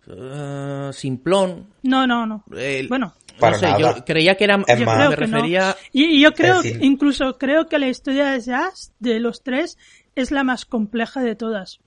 eh, 0.08 0.90
simplón. 0.94 1.68
no, 1.84 2.06
no, 2.08 2.26
no. 2.26 2.44
Eh, 2.56 2.86
Bueno, 2.90 3.14
Para 3.40 3.54
no 3.54 3.60
sé, 3.60 3.66
nada. 3.68 3.80
yo 3.98 4.06
creía 4.06 4.36
que 4.36 4.44
era... 4.44 4.58
Yo 4.58 4.86
más- 4.86 5.10
me 5.10 5.16
creo 5.16 5.28
que 5.28 5.28
no. 5.28 5.46
Y, 5.94 6.04
y 6.18 6.22
yo 6.22 6.34
creo, 6.34 6.62
incluso 6.82 7.38
creo 7.38 7.68
que 7.68 7.80
la 7.80 7.88
historia 7.90 8.32
de 8.32 8.42
Jazz, 8.42 8.94
de 9.00 9.20
los 9.20 9.44
tres, 9.44 9.78
es 10.16 10.32
la 10.32 10.44
más 10.44 10.66
compleja 10.66 11.22
de 11.22 11.36
todas. 11.36 11.80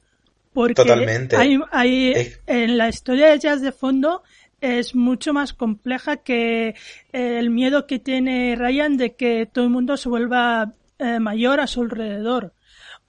Porque 0.52 0.74
Totalmente. 0.74 1.36
Hay, 1.36 1.58
hay, 1.70 2.10
Es- 2.12 2.40
en 2.46 2.76
la 2.78 2.88
historia 2.88 3.28
de 3.30 3.38
Jazz 3.38 3.60
de 3.62 3.72
fondo 3.72 4.22
es 4.60 4.94
mucho 4.94 5.32
más 5.32 5.52
compleja 5.52 6.18
que 6.18 6.74
el 7.12 7.50
miedo 7.50 7.86
que 7.86 7.98
tiene 7.98 8.56
Ryan 8.56 8.96
de 8.96 9.14
que 9.14 9.46
todo 9.46 9.64
el 9.64 9.70
mundo 9.70 9.96
se 9.96 10.08
vuelva 10.08 10.74
eh, 10.98 11.18
mayor 11.20 11.60
a 11.60 11.66
su 11.66 11.82
alrededor. 11.82 12.52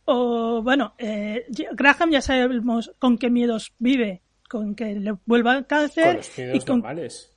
O, 0.06 0.62
bueno, 0.64 0.94
eh, 0.98 1.46
Graham 1.74 2.12
ya 2.12 2.22
sabemos 2.22 2.92
con 3.00 3.18
qué 3.18 3.30
miedos 3.30 3.74
vive. 3.80 4.22
Con 4.50 4.76
que 4.76 4.96
le 4.96 5.14
vuelva 5.26 5.54
el 5.54 5.60
Con 5.60 5.68
cáncer 5.80 6.16
los 6.18 6.38
y 6.40 6.42
miedos 6.42 6.66
con... 6.66 6.78
normales. 6.78 7.34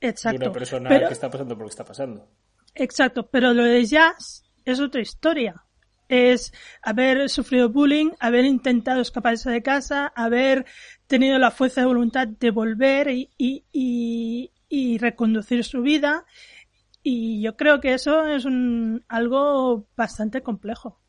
Exacto. 0.00 0.38
De 0.38 0.44
una 0.46 0.52
persona 0.52 0.88
Pero- 0.88 1.06
que 1.08 1.12
está 1.14 1.30
pasando 1.30 1.54
por 1.54 1.62
lo 1.62 1.68
que 1.68 1.72
está 1.72 1.84
pasando. 1.84 2.28
Exacto, 2.74 3.26
pero 3.28 3.54
lo 3.54 3.64
de 3.64 3.84
Jazz 3.84 4.44
es 4.64 4.80
otra 4.80 5.00
historia. 5.00 5.62
Es 6.08 6.52
haber 6.82 7.28
sufrido 7.28 7.68
bullying, 7.68 8.10
haber 8.20 8.44
intentado 8.44 9.00
escaparse 9.00 9.50
de 9.50 9.62
casa, 9.62 10.12
haber 10.14 10.66
tenido 11.06 11.38
la 11.38 11.50
fuerza 11.50 11.80
de 11.80 11.86
voluntad 11.86 12.28
de 12.28 12.50
volver 12.50 13.08
y, 13.08 13.30
y, 13.36 13.64
y, 13.72 14.52
y 14.68 14.98
reconducir 14.98 15.64
su 15.64 15.82
vida. 15.82 16.24
Y 17.02 17.40
yo 17.40 17.56
creo 17.56 17.80
que 17.80 17.94
eso 17.94 18.26
es 18.26 18.44
un, 18.44 19.04
algo 19.08 19.86
bastante 19.96 20.42
complejo. 20.42 21.00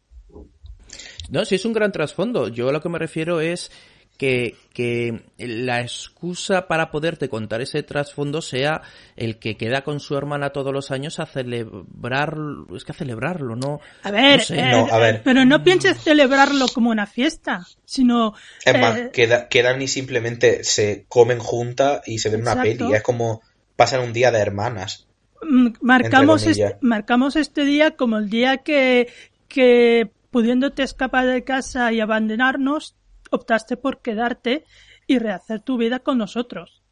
No, 1.29 1.43
sí 1.43 1.55
es 1.55 1.65
un 1.65 1.73
gran 1.73 1.91
trasfondo. 1.91 2.47
Yo 2.47 2.69
a 2.69 2.71
lo 2.71 2.81
que 2.81 2.89
me 2.89 2.99
refiero 2.99 3.41
es 3.41 3.71
que, 4.17 4.56
que 4.73 5.23
la 5.38 5.82
excusa 5.82 6.67
para 6.67 6.89
poderte 6.91 7.30
contar 7.30 7.62
ese 7.62 7.84
trasfondo 7.84 8.41
sea 8.41 8.82
el 9.15 9.38
que 9.38 9.56
queda 9.58 9.84
con 9.84 9.99
su 9.99 10.17
hermana 10.17 10.49
todos 10.49 10.73
los 10.73 10.89
años 10.91 11.19
a 11.19 11.25
celebrar, 11.25 12.36
es 12.75 12.84
que 12.84 12.91
a 12.91 12.95
celebrarlo, 12.95 13.56
¿no? 13.56 13.80
A 14.03 14.12
ver, 14.12 14.39
No 14.39 14.43
sé. 14.43 14.60
eh, 14.60 14.71
No, 14.71 14.88
a 14.91 14.97
ver. 14.97 15.21
pero 15.23 15.45
no 15.45 15.63
pienses 15.63 15.97
celebrarlo 16.01 16.65
como 16.73 16.89
una 16.89 17.06
fiesta, 17.06 17.65
sino... 17.86 18.34
Es 18.65 18.73
más, 18.80 18.97
eh, 18.97 19.10
queda- 19.13 19.47
quedan 19.49 19.82
y 19.82 19.88
simplemente 19.88 20.63
se 20.63 21.06
comen 21.08 21.39
juntas 21.39 22.01
y 22.08 22.19
se 22.19 22.30
ven 22.30 22.41
una 22.41 22.62
peli. 22.62 22.93
Es 22.93 23.03
como 23.03 23.41
pasan 23.75 24.01
un 24.01 24.13
día 24.13 24.32
de 24.32 24.39
hermanas. 24.39 25.08
Mm, 25.43 25.67
marcamos 25.82 26.47
este, 26.47 26.77
marcamos 26.82 27.36
este 27.36 27.63
día 27.63 27.91
como 27.95 28.17
el 28.17 28.30
día 28.30 28.58
que, 28.58 29.08
que 29.47 30.10
pudiéndote 30.32 30.82
escapar 30.82 31.27
de 31.27 31.43
casa 31.43 31.91
y 31.93 31.99
abandonarnos, 31.99 32.95
optaste 33.31 33.77
por 33.77 34.01
quedarte 34.01 34.65
y 35.07 35.19
rehacer 35.19 35.61
tu 35.61 35.77
vida 35.77 35.99
con 35.99 36.17
nosotros. 36.17 36.83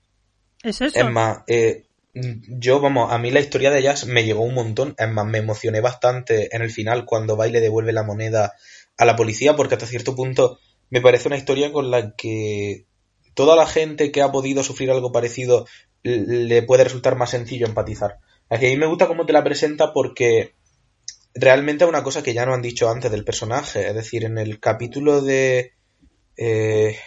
Es 0.64 0.82
eso. 0.82 1.00
Es 1.00 1.12
más, 1.12 1.40
eh, 1.48 1.86
yo, 2.14 2.80
vamos, 2.80 3.12
a 3.12 3.18
mí 3.18 3.30
la 3.30 3.42
historia 3.42 3.72
de 3.72 3.82
Jazz 3.82 4.06
me 4.08 4.24
llegó 4.24 4.44
un 4.44 4.54
montón. 4.54 4.96
Es 4.98 5.10
más, 5.10 5.26
me 5.26 5.40
emocioné 5.40 5.82
bastante 5.82 6.56
en 6.56 6.62
el 6.62 6.72
final 6.72 7.06
cuando 7.06 7.36
va 7.36 7.48
y 7.48 7.52
le 7.52 7.62
devuelve 7.62 7.92
la 7.94 8.04
moneda 8.04 8.54
a 8.98 9.06
la 9.06 9.16
policía, 9.16 9.56
porque 9.56 9.76
hasta 9.76 9.86
cierto 9.86 10.16
punto 10.16 10.60
me 10.90 11.02
parece 11.02 11.28
una 11.28 11.38
historia 11.38 11.72
con 11.72 11.92
la 11.92 12.16
que 12.16 12.86
toda 13.34 13.56
la 13.56 13.68
gente 13.68 14.12
que 14.12 14.22
ha 14.22 14.32
podido 14.32 14.64
sufrir 14.64 14.92
algo 14.92 15.12
parecido 15.12 15.68
le 16.04 16.62
puede 16.64 16.84
resultar 16.84 17.16
más 17.16 17.32
sencillo 17.32 17.66
empatizar. 17.66 18.20
A 18.50 18.58
mí 18.58 18.78
me 18.78 18.86
gusta 18.86 19.08
cómo 19.08 19.26
te 19.26 19.34
la 19.34 19.44
presenta 19.44 19.92
porque 19.92 20.54
realmente 21.34 21.84
es 21.84 21.90
una 21.90 22.04
cosa 22.04 22.24
que 22.24 22.34
ya 22.34 22.46
no 22.46 22.54
han 22.54 22.62
dicho 22.62 22.90
antes 22.90 23.12
del 23.12 23.26
personaje. 23.26 23.88
Es 23.88 23.96
decir, 23.96 24.24
en 24.24 24.38
el 24.38 24.60
capítulo 24.60 25.22
de 25.22 25.74
eh, 26.38 26.98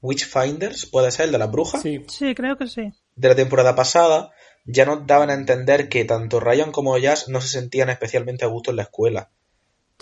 Witchfinders, 0.00 0.86
puede 0.86 1.10
ser 1.10 1.26
el 1.26 1.32
de 1.32 1.38
la 1.38 1.46
bruja 1.46 1.80
Sí, 1.80 2.04
Sí, 2.08 2.34
creo 2.34 2.56
que 2.56 2.66
sí. 2.66 2.92
de 3.14 3.28
la 3.28 3.34
temporada 3.34 3.74
pasada, 3.74 4.32
ya 4.64 4.84
nos 4.84 5.06
daban 5.06 5.30
a 5.30 5.34
entender 5.34 5.88
que 5.88 6.04
tanto 6.04 6.40
Ryan 6.40 6.72
como 6.72 6.96
Jazz 6.98 7.28
no 7.28 7.40
se 7.40 7.48
sentían 7.48 7.90
especialmente 7.90 8.44
a 8.44 8.48
gusto 8.48 8.70
en 8.70 8.76
la 8.76 8.82
escuela. 8.84 9.30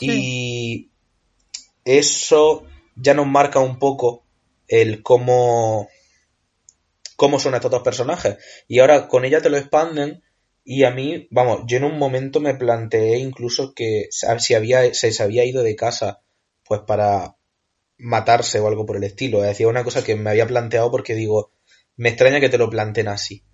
Y 0.02 0.90
eso 1.84 2.64
ya 2.96 3.12
nos 3.12 3.26
marca 3.26 3.58
un 3.58 3.78
poco 3.78 4.24
el 4.68 5.02
cómo, 5.02 5.88
cómo 7.16 7.38
son 7.38 7.54
estos 7.54 7.70
dos 7.70 7.82
personajes. 7.82 8.38
Y 8.66 8.78
ahora 8.78 9.08
con 9.08 9.26
ella 9.26 9.42
te 9.42 9.50
lo 9.50 9.58
expanden 9.58 10.22
y 10.64 10.84
a 10.84 10.90
mí, 10.90 11.26
vamos, 11.30 11.62
yo 11.66 11.76
en 11.78 11.84
un 11.84 11.98
momento 11.98 12.40
me 12.40 12.54
planteé 12.54 13.18
incluso 13.18 13.74
que 13.74 14.08
si 14.10 14.54
había, 14.54 14.94
se, 14.94 15.12
se 15.12 15.22
había 15.22 15.44
ido 15.44 15.62
de 15.62 15.76
casa 15.76 16.20
pues 16.64 16.80
para 16.86 17.36
matarse 18.00 18.60
o 18.60 18.68
algo 18.68 18.86
por 18.86 18.96
el 18.96 19.04
estilo. 19.04 19.42
Es 19.42 19.50
decir, 19.50 19.66
una 19.66 19.84
cosa 19.84 20.04
que 20.04 20.16
me 20.16 20.30
había 20.30 20.46
planteado 20.46 20.90
porque 20.90 21.14
digo, 21.14 21.52
me 21.96 22.10
extraña 22.10 22.40
que 22.40 22.48
te 22.48 22.58
lo 22.58 22.70
planteen 22.70 23.08
así. 23.08 23.44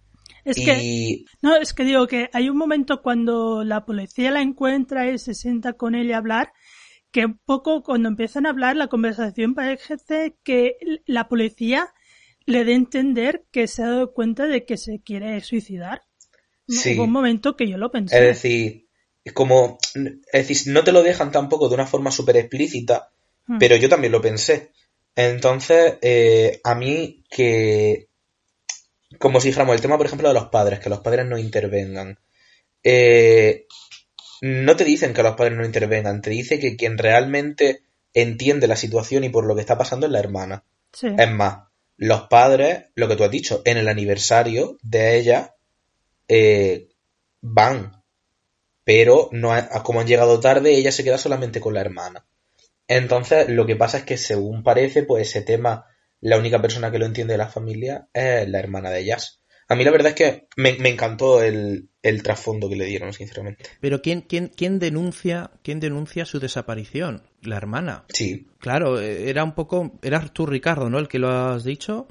Es 0.45 0.57
que, 0.57 1.25
no, 1.43 1.57
es 1.57 1.75
que 1.75 1.83
digo 1.83 2.07
que 2.07 2.31
hay 2.33 2.49
un 2.49 2.57
momento 2.57 3.03
cuando 3.03 3.65
la 3.65 3.85
policía 3.85 4.31
la 4.31 4.43
encuentra 4.43 5.11
y 5.11 5.19
se 5.19 5.35
sienta 5.35 5.73
con 5.73 5.97
ella 5.97 6.15
a 6.15 6.19
hablar, 6.19 6.53
que 7.11 7.25
un 7.27 7.41
poco 7.45 7.83
cuando 7.83 8.09
empiezan 8.09 8.47
a 8.47 8.51
hablar 8.51 8.77
la 8.77 8.87
conversación 8.87 9.55
parece 9.55 10.37
que 10.45 10.77
la 11.05 11.29
policía 11.29 11.93
le 12.45 12.65
dé 12.65 12.75
a 12.75 12.77
entender 12.77 13.45
que 13.51 13.67
se 13.67 13.83
ha 13.83 13.89
dado 13.89 14.13
cuenta 14.13 14.47
de 14.47 14.65
que 14.65 14.77
se 14.77 15.01
quiere 15.03 15.41
suicidar. 15.41 16.03
Sí. 16.69 16.95
Hubo 16.95 17.05
un 17.05 17.13
momento 17.13 17.57
que 17.57 17.69
yo 17.69 17.77
lo 17.77 17.91
pensé. 17.91 18.17
Es 18.17 18.43
decir, 18.43 18.87
es 19.25 19.33
como, 19.33 19.79
es 19.95 20.49
decir, 20.49 20.73
no 20.73 20.85
te 20.85 20.93
lo 20.93 21.03
dejan 21.03 21.33
tampoco 21.33 21.69
de 21.69 21.75
una 21.75 21.87
forma 21.87 22.13
súper 22.13 22.37
explícita, 22.37 23.13
Hmm. 23.47 23.59
pero 23.59 23.77
yo 23.77 23.89
también 23.89 24.13
lo 24.13 24.21
pensé. 24.21 24.73
Entonces, 25.15 25.97
eh, 26.03 26.61
a 26.63 26.75
mí 26.75 27.25
que, 27.31 28.09
como 29.19 29.41
si 29.41 29.49
dijéramos 29.49 29.75
el 29.75 29.81
tema, 29.81 29.97
por 29.97 30.07
ejemplo, 30.07 30.29
de 30.29 30.35
los 30.35 30.49
padres, 30.49 30.81
que 30.81 30.91
los 30.91 31.01
padres 31.01 31.27
no 31.27 31.39
intervengan. 31.39 32.19
Eh, 32.83 33.67
no 34.43 34.77
te 34.77 34.85
dicen 34.85 35.15
que 35.15 35.23
los 35.23 35.35
padres 35.35 35.57
no 35.57 35.65
intervengan, 35.65 36.21
te 36.21 36.31
dice 36.31 36.59
que 36.59 36.77
quien 36.77 36.99
realmente 36.99 37.83
entiende 38.13 38.67
la 38.67 38.77
situación 38.77 39.25
y 39.25 39.31
por 39.31 39.47
lo 39.47 39.55
que 39.55 39.63
está 39.63 39.79
pasando 39.79 40.07
es 40.07 40.13
la 40.13 40.21
hermana. 40.21 40.65
Sí. 40.93 41.09
Es 41.17 41.31
más, 41.31 41.69
los 41.97 42.23
padres, 42.23 42.85
lo 42.95 43.09
que 43.09 43.17
tú 43.17 43.25
has 43.25 43.31
dicho, 43.31 43.63
en 43.65 43.79
el 43.79 43.89
aniversario 43.89 44.79
de 44.83 45.19
ella, 45.19 45.55
eh, 46.29 46.89
van. 47.41 48.03
Pero 48.85 49.31
no 49.33 49.51
como 49.83 50.01
han 50.01 50.07
llegado 50.07 50.39
tarde, 50.41 50.75
ella 50.75 50.93
se 50.93 51.05
queda 51.05 51.19
solamente 51.19 51.61
con 51.61 51.75
la 51.75 51.81
hermana. 51.81 52.25
Entonces, 52.89 53.49
lo 53.49 53.67
que 53.67 53.77
pasa 53.77 53.99
es 53.99 54.05
que 54.05 54.17
según 54.17 54.63
parece, 54.63 55.03
pues 55.03 55.29
ese 55.29 55.43
tema, 55.43 55.87
la 56.21 56.39
única 56.39 56.63
persona 56.63 56.91
que 56.91 56.99
lo 56.99 57.07
entiende 57.07 57.35
de 57.35 57.39
la 57.39 57.49
familia 57.49 58.09
es 58.13 58.49
la 58.49 58.59
hermana 58.59 58.91
de 58.91 59.05
Jazz. 59.05 59.41
A 59.69 59.75
mí 59.75 59.83
la 59.83 59.91
verdad 59.91 60.11
es 60.11 60.15
que 60.15 60.47
me, 60.57 60.75
me 60.75 60.91
encantó 60.91 61.43
el, 61.43 61.89
el 62.03 62.23
trasfondo 62.23 62.69
que 62.69 62.77
le 62.77 62.85
dieron, 62.85 63.13
sinceramente. 63.13 63.65
Pero 63.81 64.01
¿quién, 64.01 64.21
quién, 64.21 64.53
quién 64.57 64.79
denuncia, 64.79 65.51
quién 65.65 65.81
denuncia 65.81 66.25
su 66.25 66.39
desaparición? 66.39 67.25
La 67.43 67.57
hermana. 67.57 68.05
Sí, 68.09 68.47
Claro, 68.67 69.01
eh, 69.01 69.31
era 69.31 69.45
un 69.45 69.55
poco, 69.55 69.99
eras 70.03 70.33
tú 70.33 70.45
Ricardo, 70.45 70.91
¿no? 70.91 70.99
El 70.99 71.07
que 71.07 71.21
lo 71.21 71.31
has 71.31 71.63
dicho, 71.63 72.09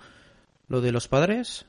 lo 0.70 0.80
de 0.80 0.94
los 0.94 1.10
padres. 1.10 1.66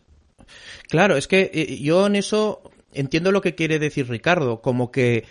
Claro, 0.88 1.16
es 1.16 1.26
que 1.26 1.50
eh, 1.52 1.78
yo 1.80 2.06
en 2.06 2.14
eso 2.14 2.62
entiendo 2.92 3.32
lo 3.32 3.40
que 3.40 3.56
quiere 3.56 3.80
decir 3.80 4.08
Ricardo, 4.08 4.62
como 4.62 4.92
que, 4.92 5.24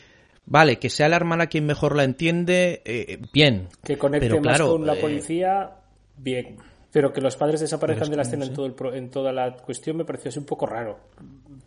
vale, 0.45 0.77
que 0.79 0.89
sea 0.89 1.09
la 1.09 1.15
hermana 1.15 1.47
quien 1.47 1.65
mejor 1.65 1.95
la 1.95 2.03
entiende, 2.03 2.81
eh, 2.85 3.19
bien. 3.33 3.67
que 3.83 3.97
conecte 3.97 4.27
Pero 4.27 4.41
más 4.41 4.57
claro, 4.57 4.71
con 4.71 4.85
la 4.85 4.93
eh, 4.93 5.01
policía, 5.01 5.71
bien. 6.17 6.57
Pero 6.91 7.11
que 7.11 7.19
los 7.19 7.35
padres 7.35 7.59
desaparezcan 7.59 8.09
de 8.09 8.15
la 8.15 8.21
escena 8.21 8.39
no 8.39 8.43
en, 8.45 8.49
sé. 8.51 8.55
todo 8.55 8.65
el 8.67 8.73
pro- 8.73 8.93
en 8.93 9.09
toda 9.09 9.33
la 9.33 9.53
cuestión 9.57 9.97
me 9.97 10.05
pareció 10.05 10.29
así 10.29 10.39
un 10.39 10.45
poco 10.45 10.65
raro. 10.65 10.97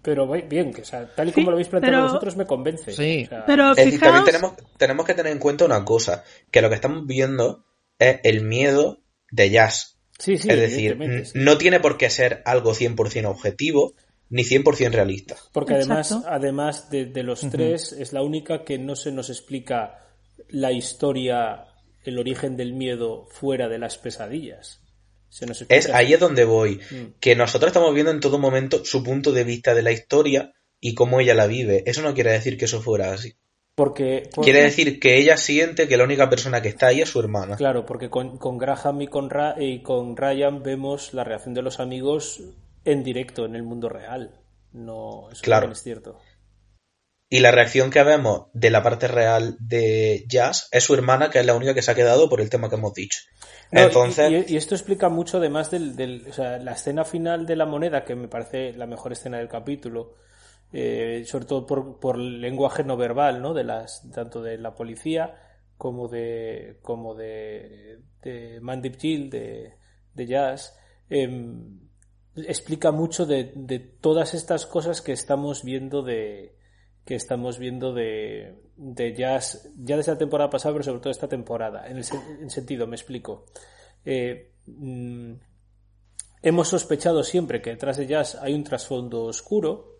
Pero 0.00 0.26
bien, 0.26 0.72
que 0.72 0.80
o 0.82 0.84
sea, 0.86 1.06
tal 1.14 1.28
y 1.28 1.30
Sí, 1.32 1.34
como 1.34 1.50
lo 1.50 1.56
habéis 1.56 1.68
planteado 1.68 1.96
pero- 1.96 2.06
vosotros 2.06 2.36
me 2.36 2.46
convence. 2.46 2.92
Sí. 2.92 3.24
O 3.26 3.28
sea, 3.28 3.44
Pero 3.44 3.70
Es 3.72 3.76
decir, 3.76 3.92
fijaos, 3.94 4.14
también 4.14 4.24
tenemos, 4.24 4.52
tenemos 4.78 5.04
que 5.06 5.14
tener 5.14 5.32
en 5.32 5.38
cuenta 5.38 5.66
una 5.66 5.84
cosa, 5.84 6.24
que 6.50 6.62
lo 6.62 6.68
que 6.70 6.76
estamos 6.76 7.06
viendo 7.06 7.64
es 7.98 8.20
el 8.22 8.42
miedo 8.42 9.00
de 9.30 9.50
Jazz. 9.50 9.98
sí, 10.18 10.38
sí, 10.38 10.48
es 10.48 10.56
decir, 10.58 10.96
sí. 11.26 11.32
no 11.38 11.58
tiene 11.58 11.78
por 11.80 11.98
qué 11.98 12.08
ser 12.08 12.40
algo 12.46 12.72
100% 12.72 13.26
objetivo 13.26 13.92
ni 14.30 14.42
100% 14.44 14.90
realista. 14.92 15.36
Porque 15.52 15.74
además, 15.74 16.10
Exacto. 16.10 16.28
además 16.30 16.90
de, 16.90 17.06
de 17.06 17.22
los 17.22 17.40
tres, 17.50 17.92
es 17.92 18.12
la 18.12 18.22
única 18.22 18.64
que 18.64 18.78
no 18.78 18.94
se 18.96 19.10
nos 19.12 19.30
explica 19.30 20.04
la 20.48 20.72
historia, 20.72 21.64
el 22.04 22.18
origen 22.18 22.56
del 22.56 22.72
miedo 22.72 23.26
fuera 23.30 23.68
de 23.68 23.78
las 23.78 23.98
pesadillas. 23.98 24.80
Se 25.30 25.44
nos 25.46 25.60
explica 25.60 25.78
Es 25.78 25.94
ahí 25.94 26.12
es 26.14 26.20
donde 26.20 26.44
voy. 26.44 26.76
Mm. 26.90 27.18
Que 27.20 27.36
nosotros 27.36 27.68
estamos 27.68 27.92
viendo 27.94 28.12
en 28.12 28.20
todo 28.20 28.38
momento 28.38 28.84
su 28.84 29.02
punto 29.02 29.32
de 29.32 29.44
vista 29.44 29.74
de 29.74 29.82
la 29.82 29.92
historia 29.92 30.52
y 30.80 30.94
cómo 30.94 31.20
ella 31.20 31.34
la 31.34 31.46
vive. 31.46 31.82
Eso 31.86 32.02
no 32.02 32.14
quiere 32.14 32.32
decir 32.32 32.56
que 32.56 32.64
eso 32.66 32.80
fuera 32.80 33.12
así. 33.12 33.34
Porque, 33.74 34.28
porque- 34.34 34.50
Quiere 34.50 34.64
decir 34.64 34.98
que 34.98 35.18
ella 35.18 35.36
siente 35.36 35.86
que 35.86 35.96
la 35.96 36.04
única 36.04 36.28
persona 36.28 36.60
que 36.62 36.68
está 36.68 36.88
ahí 36.88 37.00
es 37.00 37.10
su 37.10 37.20
hermana. 37.20 37.56
Claro, 37.56 37.84
porque 37.86 38.10
con, 38.10 38.36
con 38.38 38.58
Graham 38.58 39.02
y 39.02 39.06
con, 39.08 39.30
Ra- 39.30 39.54
y 39.58 39.82
con 39.82 40.16
Ryan 40.16 40.62
vemos 40.62 41.14
la 41.14 41.24
reacción 41.24 41.54
de 41.54 41.62
los 41.62 41.78
amigos 41.78 42.40
en 42.84 43.02
directo, 43.04 43.44
en 43.44 43.54
el 43.56 43.62
mundo 43.62 43.88
real. 43.88 44.40
No, 44.72 45.30
eso 45.30 45.42
Claro. 45.42 45.70
es 45.72 45.82
cierto. 45.82 46.18
Y 47.30 47.40
la 47.40 47.50
reacción 47.50 47.90
que 47.90 48.02
vemos 48.02 48.46
de 48.54 48.70
la 48.70 48.82
parte 48.82 49.06
real 49.06 49.56
de 49.60 50.24
Jazz 50.28 50.68
es 50.72 50.84
su 50.84 50.94
hermana, 50.94 51.28
que 51.30 51.38
es 51.40 51.46
la 51.46 51.54
única 51.54 51.74
que 51.74 51.82
se 51.82 51.90
ha 51.90 51.94
quedado 51.94 52.28
por 52.30 52.40
el 52.40 52.48
tema 52.48 52.68
que 52.70 52.76
hemos 52.76 52.94
dicho. 52.94 53.18
No, 53.70 53.82
Entonces, 53.82 54.30
y, 54.48 54.54
y 54.54 54.56
esto 54.56 54.74
explica 54.74 55.08
mucho 55.10 55.36
además 55.38 55.70
del, 55.70 55.94
del- 55.94 56.26
o 56.28 56.32
sea, 56.32 56.58
la 56.58 56.72
escena 56.72 57.04
final 57.04 57.44
de 57.46 57.56
la 57.56 57.66
moneda, 57.66 58.04
que 58.04 58.14
me 58.14 58.28
parece 58.28 58.72
la 58.72 58.86
mejor 58.86 59.12
escena 59.12 59.38
del 59.38 59.48
capítulo, 59.48 60.14
eh, 60.72 61.22
sobre 61.26 61.44
todo 61.44 61.66
por, 61.66 62.00
por 62.00 62.16
el 62.16 62.40
lenguaje 62.40 62.82
no 62.84 62.96
verbal, 62.96 63.42
¿no? 63.42 63.52
De 63.52 63.64
las, 63.64 64.08
tanto 64.10 64.42
de 64.42 64.56
la 64.58 64.74
policía 64.74 65.34
como 65.76 66.08
de, 66.08 66.78
como 66.82 67.14
de, 67.14 68.00
de 68.22 68.58
Mandip 68.62 68.96
Gill, 68.98 69.28
de, 69.30 69.74
de 70.14 70.26
Jazz, 70.26 70.78
em, 71.10 71.87
explica 72.46 72.92
mucho 72.92 73.26
de, 73.26 73.44
todas 74.00 74.34
estas 74.34 74.66
cosas 74.66 75.00
que 75.02 75.12
estamos 75.12 75.64
viendo 75.64 76.02
de 76.02 76.56
que 77.04 77.14
estamos 77.14 77.58
viendo 77.58 77.94
de, 77.94 78.54
de 78.76 79.14
jazz 79.14 79.70
ya 79.78 79.96
desde 79.96 80.12
la 80.12 80.18
temporada 80.18 80.50
pasada 80.50 80.74
pero 80.74 80.84
sobre 80.84 81.00
todo 81.00 81.10
esta 81.10 81.26
temporada 81.28 81.88
en 81.88 81.96
el 81.96 82.04
sen- 82.04 82.40
en 82.42 82.50
sentido 82.50 82.86
me 82.86 82.96
explico. 82.96 83.46
Eh, 84.04 84.52
mm, 84.66 85.32
hemos 86.42 86.68
sospechado 86.68 87.22
siempre 87.24 87.62
que 87.62 87.70
detrás 87.70 87.96
de 87.96 88.06
jazz 88.06 88.36
hay 88.40 88.54
un 88.54 88.62
trasfondo 88.64 89.24
oscuro 89.24 89.97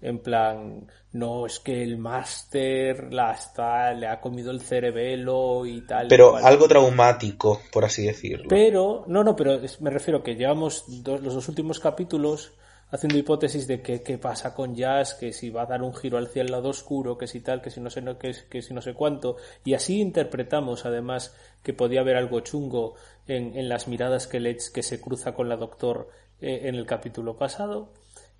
en 0.00 0.18
plan 0.20 0.86
no 1.12 1.46
es 1.46 1.58
que 1.60 1.82
el 1.82 1.98
máster 1.98 3.12
la 3.12 3.32
está 3.32 3.92
le 3.94 4.06
ha 4.06 4.20
comido 4.20 4.50
el 4.50 4.60
cerebelo 4.60 5.64
y 5.66 5.82
tal 5.86 6.06
y 6.08 6.08
pero 6.10 6.26
cual. 6.28 6.44
algo 6.44 6.68
traumático, 6.68 7.60
por 7.72 7.84
así 7.84 8.04
decirlo. 8.06 8.48
Pero, 8.48 9.04
no, 9.08 9.24
no, 9.24 9.34
pero 9.36 9.60
me 9.80 9.90
refiero 9.90 10.22
que 10.22 10.34
llevamos 10.36 10.84
dos- 11.02 11.20
los 11.22 11.34
dos 11.34 11.48
últimos 11.48 11.80
capítulos 11.80 12.52
haciendo 12.90 13.18
hipótesis 13.18 13.66
de 13.66 13.82
que, 13.82 14.02
qué 14.02 14.16
pasa 14.18 14.54
con 14.54 14.74
Jazz, 14.76 15.14
que 15.14 15.32
si 15.32 15.50
va 15.50 15.62
a 15.62 15.66
dar 15.66 15.82
un 15.82 15.92
giro 15.94 16.18
hacia 16.18 16.42
el 16.42 16.52
lado 16.52 16.68
oscuro, 16.68 17.18
que 17.18 17.26
si 17.26 17.40
tal, 17.40 17.60
que 17.60 17.70
si 17.70 17.80
no 17.80 17.90
sé, 17.90 18.00
no, 18.02 18.16
que, 18.18 18.32
que 18.48 18.62
si 18.62 18.72
no 18.74 18.80
sé 18.80 18.94
cuánto. 18.94 19.36
Y 19.64 19.74
así 19.74 20.00
interpretamos 20.00 20.86
además 20.86 21.34
que 21.64 21.72
podía 21.72 22.00
haber 22.00 22.16
algo 22.16 22.40
chungo 22.40 22.94
en, 23.26 23.56
en 23.56 23.68
las 23.68 23.88
miradas 23.88 24.28
que, 24.28 24.38
le, 24.38 24.56
que 24.72 24.82
se 24.84 25.00
cruza 25.00 25.34
con 25.34 25.48
la 25.48 25.56
doctor 25.56 26.08
eh, 26.40 26.60
en 26.64 26.76
el 26.76 26.86
capítulo 26.86 27.36
pasado. 27.36 27.90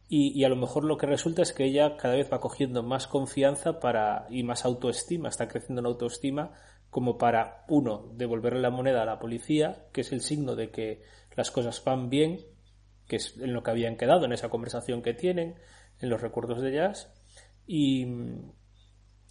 Y, 0.08 0.38
y, 0.38 0.44
a 0.44 0.48
lo 0.48 0.56
mejor 0.56 0.84
lo 0.84 0.98
que 0.98 1.06
resulta 1.06 1.42
es 1.42 1.52
que 1.52 1.64
ella 1.64 1.96
cada 1.96 2.14
vez 2.14 2.32
va 2.32 2.40
cogiendo 2.40 2.82
más 2.84 3.08
confianza 3.08 3.80
para, 3.80 4.26
y 4.30 4.44
más 4.44 4.64
autoestima, 4.64 5.28
está 5.28 5.48
creciendo 5.48 5.80
en 5.80 5.86
autoestima 5.86 6.52
como 6.90 7.18
para, 7.18 7.64
uno, 7.68 8.10
devolverle 8.14 8.60
la 8.60 8.70
moneda 8.70 9.02
a 9.02 9.06
la 9.06 9.18
policía, 9.18 9.86
que 9.92 10.02
es 10.02 10.12
el 10.12 10.20
signo 10.20 10.54
de 10.54 10.70
que 10.70 11.02
las 11.34 11.50
cosas 11.50 11.82
van 11.84 12.08
bien, 12.08 12.40
que 13.06 13.16
es 13.16 13.36
en 13.38 13.52
lo 13.52 13.62
que 13.62 13.70
habían 13.70 13.96
quedado 13.96 14.24
en 14.24 14.32
esa 14.32 14.48
conversación 14.48 15.02
que 15.02 15.12
tienen, 15.12 15.56
en 16.00 16.08
los 16.08 16.20
recuerdos 16.20 16.62
de 16.62 16.72
Jazz, 16.72 17.12
y, 17.66 18.06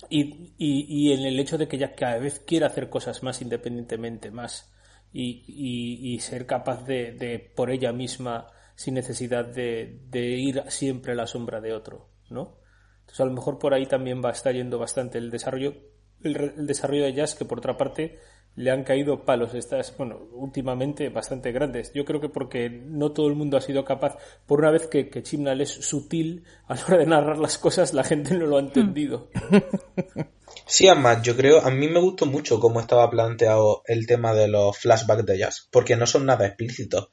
y, 0.09 0.55
y, 0.57 1.13
en 1.13 1.21
el 1.21 1.39
hecho 1.39 1.57
de 1.57 1.67
que 1.67 1.77
ella 1.77 1.95
cada 1.95 2.17
vez 2.17 2.39
quiere 2.39 2.65
hacer 2.65 2.89
cosas 2.89 3.23
más 3.23 3.41
independientemente, 3.41 4.29
más, 4.29 4.71
y, 5.11 6.19
ser 6.19 6.45
capaz 6.45 6.85
de, 6.85 7.13
de, 7.13 7.39
por 7.39 7.71
ella 7.71 7.93
misma, 7.93 8.47
sin 8.75 8.93
necesidad 8.93 9.45
de, 9.45 10.01
de, 10.09 10.21
ir 10.37 10.63
siempre 10.67 11.13
a 11.13 11.15
la 11.15 11.27
sombra 11.27 11.61
de 11.61 11.73
otro, 11.73 12.09
¿no? 12.29 12.57
Entonces 13.01 13.21
a 13.21 13.25
lo 13.25 13.33
mejor 13.33 13.59
por 13.59 13.73
ahí 13.73 13.85
también 13.85 14.21
va 14.23 14.29
a 14.29 14.51
yendo 14.51 14.79
bastante 14.79 15.17
el 15.17 15.31
desarrollo, 15.31 15.73
el, 16.21 16.53
el 16.57 16.67
desarrollo 16.67 17.03
de 17.03 17.13
Jazz, 17.13 17.35
que 17.35 17.45
por 17.45 17.59
otra 17.59 17.77
parte 17.77 18.19
le 18.55 18.71
han 18.71 18.83
caído 18.83 19.25
palos 19.25 19.53
estas, 19.53 19.95
bueno, 19.97 20.27
últimamente 20.31 21.09
bastante 21.09 21.51
grandes. 21.51 21.91
Yo 21.93 22.05
creo 22.05 22.21
que 22.21 22.29
porque 22.29 22.69
no 22.69 23.11
todo 23.11 23.27
el 23.27 23.35
mundo 23.35 23.57
ha 23.57 23.61
sido 23.61 23.83
capaz, 23.83 24.17
por 24.45 24.59
una 24.59 24.71
vez 24.71 24.87
que, 24.87 25.09
que 25.09 25.23
Chimnal 25.23 25.61
es 25.61 25.69
sutil 25.69 26.45
a 26.67 26.75
la 26.75 26.85
hora 26.85 26.97
de 26.97 27.05
narrar 27.05 27.37
las 27.37 27.57
cosas, 27.57 27.93
la 27.93 28.03
gente 28.03 28.33
no 28.35 28.45
lo 28.45 28.57
ha 28.57 28.61
entendido. 28.61 29.29
Sí, 30.67 30.87
además, 30.87 31.21
yo 31.21 31.35
creo, 31.35 31.61
a 31.61 31.69
mí 31.69 31.87
me 31.87 31.99
gustó 31.99 32.25
mucho 32.25 32.59
cómo 32.59 32.79
estaba 32.79 33.09
planteado 33.09 33.83
el 33.85 34.07
tema 34.07 34.33
de 34.33 34.47
los 34.47 34.75
flashbacks 34.77 35.25
de 35.25 35.37
Jazz, 35.37 35.67
porque 35.71 35.95
no 35.95 36.07
son 36.07 36.25
nada 36.25 36.47
explícitos. 36.47 37.11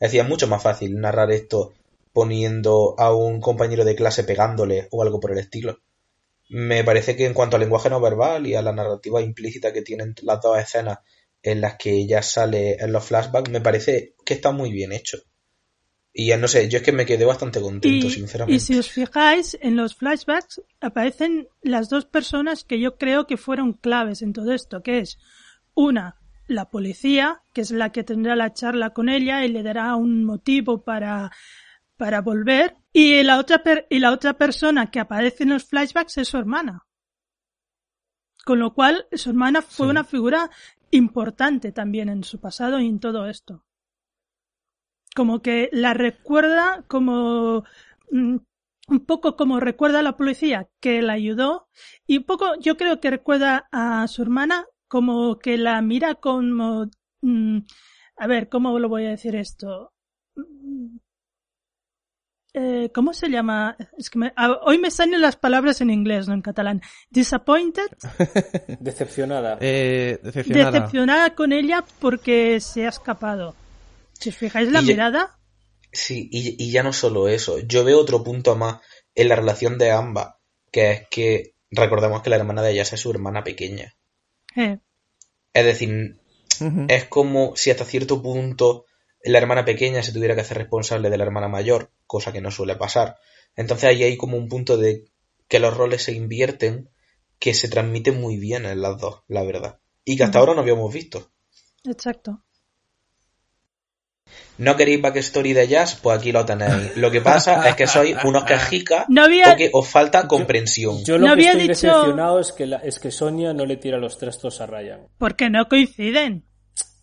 Es 0.00 0.08
decir, 0.08 0.20
es 0.20 0.28
mucho 0.28 0.48
más 0.48 0.62
fácil 0.62 0.98
narrar 0.98 1.30
esto 1.30 1.72
poniendo 2.12 2.96
a 2.98 3.14
un 3.14 3.40
compañero 3.40 3.84
de 3.84 3.94
clase 3.94 4.24
pegándole 4.24 4.88
o 4.90 5.02
algo 5.02 5.20
por 5.20 5.30
el 5.30 5.38
estilo 5.38 5.78
me 6.50 6.82
parece 6.82 7.16
que 7.16 7.26
en 7.26 7.32
cuanto 7.32 7.56
al 7.56 7.62
lenguaje 7.62 7.88
no 7.88 8.00
verbal 8.00 8.46
y 8.46 8.56
a 8.56 8.62
la 8.62 8.72
narrativa 8.72 9.22
implícita 9.22 9.72
que 9.72 9.82
tienen 9.82 10.14
las 10.22 10.40
dos 10.40 10.58
escenas 10.58 10.98
en 11.42 11.60
las 11.60 11.76
que 11.76 11.92
ella 11.92 12.22
sale 12.22 12.76
en 12.80 12.92
los 12.92 13.04
flashbacks, 13.04 13.50
me 13.50 13.60
parece 13.60 14.14
que 14.24 14.34
está 14.34 14.50
muy 14.50 14.72
bien 14.72 14.92
hecho. 14.92 15.18
Y 16.12 16.26
ya 16.26 16.36
no 16.36 16.48
sé, 16.48 16.68
yo 16.68 16.78
es 16.78 16.82
que 16.82 16.90
me 16.90 17.06
quedé 17.06 17.24
bastante 17.24 17.60
contento, 17.60 18.10
sinceramente. 18.10 18.56
Y 18.56 18.58
si 18.58 18.76
os 18.76 18.90
fijáis, 18.90 19.56
en 19.62 19.76
los 19.76 19.94
flashbacks 19.94 20.60
aparecen 20.80 21.48
las 21.62 21.88
dos 21.88 22.04
personas 22.04 22.64
que 22.64 22.80
yo 22.80 22.98
creo 22.98 23.28
que 23.28 23.36
fueron 23.36 23.72
claves 23.74 24.20
en 24.20 24.32
todo 24.32 24.52
esto, 24.52 24.82
que 24.82 24.98
es 24.98 25.18
una, 25.72 26.19
la 26.50 26.68
policía, 26.68 27.42
que 27.52 27.62
es 27.62 27.70
la 27.70 27.90
que 27.92 28.04
tendrá 28.04 28.36
la 28.36 28.52
charla 28.52 28.90
con 28.90 29.08
ella 29.08 29.44
y 29.44 29.48
le 29.48 29.62
dará 29.62 29.96
un 29.96 30.24
motivo 30.24 30.82
para 30.82 31.30
para 32.00 32.22
volver 32.22 32.78
y 32.94 33.22
la 33.22 33.38
otra 33.38 33.62
y 33.90 33.98
la 33.98 34.10
otra 34.10 34.32
persona 34.32 34.90
que 34.90 35.00
aparece 35.00 35.42
en 35.42 35.50
los 35.50 35.66
flashbacks 35.66 36.16
es 36.16 36.28
su 36.28 36.38
hermana. 36.38 36.86
Con 38.42 38.58
lo 38.58 38.72
cual 38.72 39.06
su 39.12 39.28
hermana 39.28 39.60
fue 39.60 39.86
una 39.86 40.02
figura 40.02 40.50
importante 40.90 41.72
también 41.72 42.08
en 42.08 42.24
su 42.24 42.40
pasado 42.40 42.80
y 42.80 42.88
en 42.88 43.00
todo 43.00 43.26
esto. 43.26 43.66
Como 45.14 45.42
que 45.42 45.68
la 45.72 45.92
recuerda 45.92 46.84
como 46.88 47.64
mm, 48.10 48.36
un 48.88 49.06
poco 49.06 49.36
como 49.36 49.60
recuerda 49.60 50.00
a 50.00 50.02
la 50.02 50.16
policía 50.16 50.70
que 50.80 51.02
la 51.02 51.12
ayudó 51.12 51.68
y 52.06 52.18
un 52.18 52.24
poco 52.24 52.54
yo 52.60 52.78
creo 52.78 52.98
que 53.00 53.10
recuerda 53.10 53.68
a 53.72 54.08
su 54.08 54.22
hermana 54.22 54.66
como 54.90 55.38
que 55.38 55.56
la 55.56 55.80
mira 55.82 56.16
como 56.16 56.90
mm, 57.22 57.58
a 58.16 58.26
ver, 58.26 58.48
¿cómo 58.48 58.78
lo 58.78 58.88
voy 58.88 59.06
a 59.06 59.10
decir 59.10 59.36
esto? 59.36 59.94
eh, 62.52 62.90
¿cómo 62.92 63.14
se 63.14 63.28
llama? 63.28 63.76
Es 63.96 64.10
que 64.10 64.18
me, 64.18 64.32
hoy 64.62 64.78
me 64.78 64.90
salen 64.90 65.20
las 65.20 65.36
palabras 65.36 65.80
en 65.80 65.90
inglés, 65.90 66.26
no 66.26 66.34
en 66.34 66.42
catalán. 66.42 66.82
Disappointed. 67.08 67.86
Decepcionada. 68.80 69.58
Eh, 69.60 70.18
decepcionada. 70.22 70.70
Decepcionada 70.72 71.34
con 71.34 71.52
ella 71.52 71.84
porque 72.00 72.58
se 72.60 72.86
ha 72.86 72.88
escapado. 72.88 73.54
Si 74.12 74.30
os 74.30 74.36
fijáis 74.36 74.70
la 74.72 74.82
mirada. 74.82 75.38
Sí, 75.92 76.28
y, 76.32 76.62
y, 76.62 76.70
ya 76.72 76.82
no 76.82 76.92
solo 76.92 77.28
eso. 77.28 77.60
Yo 77.60 77.84
veo 77.84 78.00
otro 78.00 78.22
punto 78.22 78.56
más 78.56 78.80
en 79.14 79.28
la 79.28 79.36
relación 79.36 79.78
de 79.78 79.92
ambas, 79.92 80.34
que 80.70 80.90
es 80.92 81.08
que 81.10 81.54
recordemos 81.70 82.22
que 82.22 82.30
la 82.30 82.36
hermana 82.36 82.62
de 82.62 82.72
ella 82.72 82.82
es 82.82 83.00
su 83.00 83.10
hermana 83.10 83.44
pequeña. 83.44 83.94
Eh. 84.56 84.78
Es 85.52 85.64
decir, 85.64 86.20
es 86.88 87.04
como 87.06 87.56
si 87.56 87.70
hasta 87.70 87.84
cierto 87.84 88.22
punto 88.22 88.84
la 89.22 89.38
hermana 89.38 89.64
pequeña 89.64 90.02
se 90.02 90.12
tuviera 90.12 90.34
que 90.34 90.42
hacer 90.42 90.58
responsable 90.58 91.10
de 91.10 91.18
la 91.18 91.24
hermana 91.24 91.48
mayor, 91.48 91.90
cosa 92.06 92.32
que 92.32 92.40
no 92.40 92.50
suele 92.50 92.76
pasar. 92.76 93.18
Entonces 93.56 93.84
ahí 93.90 94.02
hay 94.02 94.16
como 94.16 94.36
un 94.36 94.48
punto 94.48 94.76
de 94.76 95.04
que 95.48 95.58
los 95.58 95.76
roles 95.76 96.04
se 96.04 96.12
invierten 96.12 96.90
que 97.38 97.54
se 97.54 97.68
transmite 97.68 98.12
muy 98.12 98.36
bien 98.36 98.66
en 98.66 98.80
las 98.82 98.98
dos, 98.98 99.22
la 99.26 99.42
verdad. 99.42 99.80
Y 100.04 100.16
que 100.16 100.24
hasta 100.24 100.38
ahora 100.38 100.54
no 100.54 100.60
habíamos 100.60 100.92
visto. 100.92 101.30
Exacto. 101.84 102.44
¿No 104.58 104.76
queréis 104.76 105.00
backstory 105.00 105.54
de 105.54 105.68
jazz? 105.68 105.98
Pues 106.02 106.18
aquí 106.18 106.32
lo 106.32 106.44
tenéis. 106.44 106.96
Lo 106.96 107.10
que 107.10 107.22
pasa 107.22 107.66
es 107.68 107.74
que 107.76 107.86
sois 107.86 108.14
unos 108.24 108.44
quejicas 108.44 109.06
no 109.08 109.24
había... 109.24 109.46
porque 109.46 109.70
os 109.72 109.88
falta 109.88 110.28
comprensión. 110.28 111.02
Yo, 111.04 111.16
lo 111.16 111.28
no 111.28 111.34
que 111.34 111.42
estoy 111.42 111.60
dicho... 111.62 111.68
decepcionado 111.68 112.40
es 112.40 112.52
que, 112.52 112.66
la, 112.66 112.76
es 112.78 112.98
que 112.98 113.10
Sonia 113.10 113.54
no 113.54 113.64
le 113.64 113.78
tira 113.78 113.96
los 113.96 114.18
trastos 114.18 114.60
a 114.60 114.66
Ryan. 114.66 115.08
Porque 115.16 115.48
no 115.48 115.66
coinciden. 115.66 116.44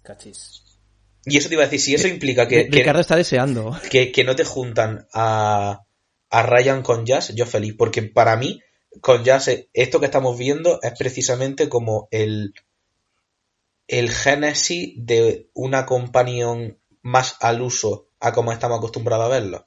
Cachis. 0.04 0.64
Y 1.26 1.38
eso 1.38 1.50
te 1.50 1.56
iba 1.56 1.64
a 1.64 1.66
decir, 1.66 1.82
si 1.82 1.96
eso 1.96 2.08
implica 2.08 2.48
que... 2.48 2.68
Ricardo 2.72 3.02
está 3.02 3.16
deseando. 3.16 3.78
Que, 3.90 4.12
que, 4.12 4.24
no 4.24 4.36
te 4.36 4.46
juntan 4.46 5.08
a, 5.14 5.82
a 6.30 6.44
Ryan 6.44 6.84
con 6.84 7.06
Jazz, 7.06 7.34
yo 7.36 7.46
feliz, 7.46 7.74
porque 7.78 8.04
para 8.04 8.38
mí, 8.38 8.62
con 9.02 9.24
Jazz, 9.24 9.50
esto 9.74 10.00
que 10.00 10.06
estamos 10.06 10.38
viendo 10.38 10.80
es 10.82 10.94
precisamente 10.98 11.68
como 11.68 12.08
el, 12.12 12.54
el 13.88 14.10
génesis 14.12 14.94
de 14.98 15.50
una 15.54 15.86
companión 15.86 16.78
más 17.08 17.38
al 17.40 17.62
uso 17.62 18.10
a 18.20 18.34
como 18.34 18.52
estamos 18.52 18.80
acostumbrados 18.80 19.28
a 19.28 19.30
verlo. 19.30 19.66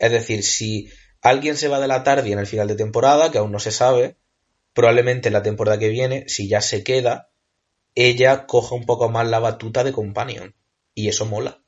Es 0.00 0.10
decir, 0.10 0.42
si 0.42 0.88
alguien 1.22 1.56
se 1.56 1.68
va 1.68 1.78
de 1.78 1.86
la 1.86 2.02
tarde 2.02 2.32
en 2.32 2.40
el 2.40 2.46
final 2.48 2.66
de 2.66 2.74
temporada, 2.74 3.30
que 3.30 3.38
aún 3.38 3.52
no 3.52 3.60
se 3.60 3.70
sabe, 3.70 4.16
probablemente 4.72 5.28
en 5.28 5.34
la 5.34 5.44
temporada 5.44 5.78
que 5.78 5.90
viene, 5.90 6.28
si 6.28 6.48
ya 6.48 6.60
se 6.60 6.82
queda, 6.82 7.30
ella 7.94 8.46
coja 8.46 8.74
un 8.74 8.84
poco 8.84 9.08
más 9.08 9.28
la 9.28 9.38
batuta 9.38 9.84
de 9.84 9.92
companion 9.92 10.56
y 10.92 11.08
eso 11.08 11.24
mola. 11.24 11.62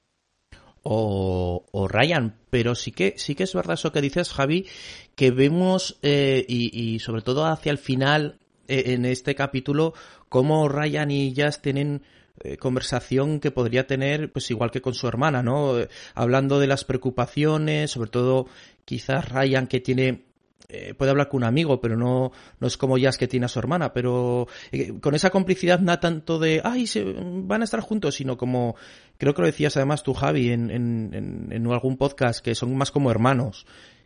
O, 0.82 1.64
o, 1.70 1.86
Ryan, 1.86 2.36
pero 2.50 2.74
sí 2.74 2.90
que 2.90 3.14
sí 3.18 3.36
que 3.36 3.44
es 3.44 3.54
verdad 3.54 3.74
eso 3.74 3.92
que 3.92 4.00
dices, 4.00 4.30
Javi, 4.30 4.66
que 5.14 5.30
vemos 5.30 5.98
eh, 6.02 6.44
y, 6.48 6.98
sobre 6.98 7.22
todo 7.22 7.46
hacia 7.46 7.70
el 7.70 7.78
final 7.78 8.40
eh, 8.66 8.94
en 8.94 9.04
este 9.04 9.36
capítulo 9.36 9.94
cómo 10.28 10.68
Ryan 10.68 11.10
y 11.10 11.32
Jazz 11.34 11.62
tienen 11.62 12.02
eh, 12.44 12.56
conversación 12.56 13.40
que 13.40 13.50
podría 13.50 13.86
tener 13.86 14.32
pues 14.32 14.50
igual 14.50 14.70
que 14.70 14.80
con 14.80 14.94
su 14.94 15.06
hermana, 15.08 15.42
¿no? 15.42 15.78
Eh, 15.78 15.88
hablando 16.14 16.58
de 16.60 16.66
las 16.66 16.84
preocupaciones, 16.84 17.90
sobre 17.90 18.10
todo 18.10 18.46
quizás 18.84 19.28
Ryan 19.28 19.66
que 19.66 19.80
tiene 19.80 20.28
eh, 20.70 20.92
puede 20.92 21.10
hablar 21.10 21.30
con 21.30 21.38
un 21.38 21.44
amigo, 21.44 21.80
pero 21.80 21.96
no, 21.96 22.30
no 22.60 22.66
es 22.66 22.76
como 22.76 22.98
Jazz 22.98 23.16
que 23.16 23.26
tiene 23.26 23.46
a 23.46 23.48
su 23.48 23.58
hermana, 23.58 23.94
pero 23.94 24.46
eh, 24.70 24.92
con 25.00 25.14
esa 25.14 25.30
complicidad 25.30 25.80
no 25.80 25.98
tanto 25.98 26.38
de, 26.38 26.60
ay, 26.62 26.86
se, 26.86 27.04
van 27.04 27.62
a 27.62 27.64
estar 27.64 27.80
juntos, 27.80 28.16
sino 28.16 28.36
como, 28.36 28.76
creo 29.16 29.32
que 29.32 29.40
lo 29.40 29.46
decías 29.46 29.78
además 29.78 30.02
tú, 30.02 30.12
Javi, 30.12 30.50
en, 30.50 30.70
en, 30.70 31.48
en 31.50 31.66
algún 31.72 31.96
podcast, 31.96 32.40
que 32.40 32.54
son 32.54 32.76
más 32.76 32.90
como 32.90 33.10
hermanos. 33.10 33.64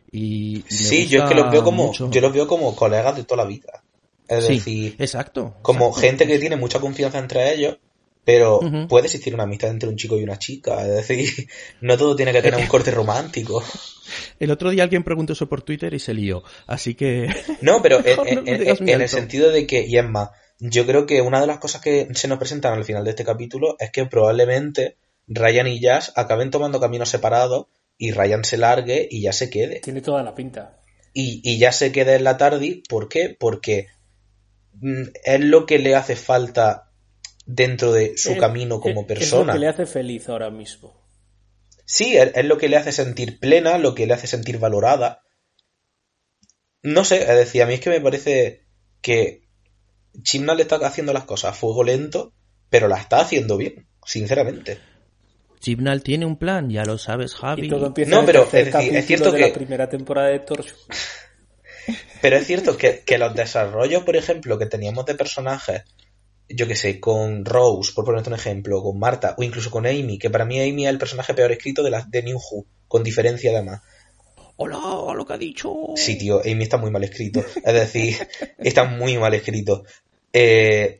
Y 0.09 0.63
sí, 0.69 1.07
yo 1.07 1.23
es 1.23 1.29
que 1.29 1.35
los 1.35 1.51
veo 1.51 1.65
como, 1.65 1.91
yo 1.91 2.21
los 2.21 2.33
veo 2.33 2.47
como 2.47 2.73
colegas 2.77 3.17
de 3.17 3.25
toda 3.25 3.43
la 3.43 3.49
vida. 3.49 3.83
Es 4.29 4.45
sí, 4.45 4.53
decir, 4.53 4.95
exacto. 4.99 5.55
Como 5.61 5.87
exacto. 5.87 6.01
gente 6.01 6.27
que 6.27 6.39
tiene 6.39 6.55
mucha 6.55 6.79
confianza 6.79 7.19
entre 7.19 7.53
ellos, 7.53 7.77
pero 8.25 8.59
uh 8.59 8.63
-huh. 8.63 8.87
puede 8.87 9.07
existir 9.07 9.33
una 9.33 9.43
amistad 9.43 9.69
entre 9.69 9.89
un 9.89 9.95
chico 9.95 10.17
y 10.17 10.23
una 10.23 10.39
chica. 10.39 10.85
Es 10.85 11.07
decir, 11.07 11.47
no 11.81 11.97
todo 11.97 12.15
tiene 12.15 12.31
que 12.31 12.41
tener 12.41 12.59
un 12.59 12.67
corte 12.67 12.91
romántico. 12.91 13.63
El 14.39 14.51
otro 14.51 14.69
día 14.69 14.83
alguien 14.83 15.03
preguntó 15.03 15.33
eso 15.33 15.47
por 15.47 15.61
Twitter 15.61 15.93
y 15.93 15.99
se 15.99 16.13
lió. 16.13 16.43
Así 16.67 16.95
que. 16.95 17.27
No, 17.61 17.81
pero 17.81 17.99
en, 18.05 18.47
en, 18.47 18.67
en, 18.67 18.89
en 18.89 19.01
el 19.01 19.09
sentido 19.09 19.49
de 19.51 19.65
que, 19.67 19.85
y 19.85 19.97
es 19.97 20.05
más, 20.05 20.29
yo 20.59 20.85
creo 20.85 21.05
que 21.05 21.21
una 21.21 21.41
de 21.41 21.47
las 21.47 21.59
cosas 21.59 21.81
que 21.81 22.07
se 22.13 22.27
nos 22.27 22.37
presentan 22.37 22.73
al 22.73 22.85
final 22.85 23.03
de 23.03 23.09
este 23.11 23.25
capítulo 23.25 23.75
es 23.79 23.91
que 23.91 24.05
probablemente 24.05 24.97
Ryan 25.27 25.67
y 25.67 25.79
Jazz 25.79 26.13
acaben 26.15 26.51
tomando 26.51 26.79
caminos 26.79 27.09
separados 27.09 27.67
y 27.97 28.11
Ryan 28.11 28.43
se 28.43 28.57
largue 28.57 29.07
y 29.09 29.21
ya 29.21 29.33
se 29.33 29.49
quede. 29.49 29.79
Tiene 29.79 30.01
toda 30.01 30.23
la 30.23 30.35
pinta. 30.35 30.79
Y, 31.13 31.41
y 31.43 31.57
ya 31.57 31.71
se 31.71 31.91
quede 31.91 32.15
en 32.15 32.23
la 32.23 32.37
tarde. 32.37 32.81
¿Por 32.87 33.07
qué? 33.09 33.35
Porque 33.37 33.87
mm, 34.73 35.03
es 35.23 35.39
lo 35.41 35.65
que 35.65 35.79
le 35.79 35.95
hace 35.95 36.15
falta 36.15 36.82
dentro 37.45 37.91
de 37.91 38.17
su 38.17 38.31
es, 38.33 38.39
camino 38.39 38.79
como 38.79 39.05
persona. 39.07 39.41
Es 39.41 39.47
lo 39.47 39.53
que 39.53 39.59
le 39.59 39.67
hace 39.67 39.85
feliz 39.85 40.29
ahora 40.29 40.49
mismo. 40.49 40.93
Sí, 41.85 42.15
es, 42.17 42.31
es 42.35 42.45
lo 42.45 42.57
que 42.57 42.69
le 42.69 42.77
hace 42.77 42.91
sentir 42.91 43.39
plena, 43.39 43.77
lo 43.77 43.93
que 43.95 44.07
le 44.07 44.13
hace 44.13 44.27
sentir 44.27 44.57
valorada. 44.59 45.21
No 46.81 47.05
sé, 47.05 47.21
es 47.21 47.27
decir, 47.37 47.63
a 47.63 47.65
mí 47.65 47.75
es 47.75 47.79
que 47.79 47.89
me 47.89 48.01
parece 48.01 48.65
que 49.01 49.43
Chimnal 50.21 50.59
está 50.59 50.75
haciendo 50.77 51.13
las 51.13 51.23
cosas 51.25 51.51
a 51.51 51.53
fuego 51.53 51.83
lento, 51.83 52.33
pero 52.69 52.87
la 52.87 52.97
está 52.97 53.19
haciendo 53.19 53.57
bien, 53.57 53.87
sinceramente. 54.05 54.79
Chibnall 55.59 56.03
tiene 56.03 56.25
un 56.25 56.37
plan, 56.37 56.69
ya 56.69 56.83
lo 56.83 56.97
sabes, 56.97 57.35
Javi. 57.35 57.67
Y 57.67 57.69
todo 57.69 57.87
empieza 57.87 58.11
No, 58.11 58.19
en 58.19 58.25
pero, 58.25 58.43
es 58.43 58.51
decir, 58.51 58.67
es 58.67 58.71
capítulo 58.73 59.01
cierto 59.03 59.31
de 59.31 59.37
que- 59.39 59.47
la 59.47 59.53
primera 59.53 59.89
temporada 59.89 60.27
de 60.27 60.39
Torchwood. 60.39 60.77
Pero 62.21 62.37
es 62.37 62.47
cierto 62.47 62.77
que, 62.77 63.01
que 63.05 63.17
los 63.17 63.33
desarrollos, 63.35 64.03
por 64.03 64.15
ejemplo, 64.15 64.57
que 64.57 64.65
teníamos 64.65 65.05
de 65.05 65.15
personajes, 65.15 65.83
yo 66.55 66.67
que 66.67 66.75
sé, 66.75 66.99
con 66.99 67.43
Rose, 67.45 67.91
por 67.93 68.05
ponerte 68.05 68.29
un 68.29 68.35
ejemplo, 68.35 68.81
con 68.81 68.97
Marta, 68.99 69.35
o 69.37 69.43
incluso 69.43 69.69
con 69.71 69.85
Amy, 69.85 70.17
que 70.17 70.29
para 70.29 70.45
mí 70.45 70.59
Amy 70.61 70.85
es 70.85 70.89
el 70.91 70.97
personaje 70.97 71.33
peor 71.33 71.51
escrito 71.51 71.83
de, 71.83 71.89
la, 71.91 72.05
de 72.09 72.23
New 72.23 72.37
Who, 72.37 72.65
con 72.87 73.03
diferencia 73.03 73.51
además. 73.51 73.81
Hola, 74.55 75.13
lo 75.15 75.25
que 75.25 75.33
ha 75.33 75.37
dicho. 75.37 75.73
Sí, 75.95 76.17
tío, 76.17 76.39
Amy 76.45 76.63
está 76.63 76.77
muy 76.77 76.91
mal 76.91 77.03
escrito. 77.03 77.43
Es 77.63 77.73
decir, 77.73 78.15
está 78.59 78.83
muy 78.85 79.17
mal 79.17 79.33
escrito. 79.33 79.83
Eh, 80.31 80.99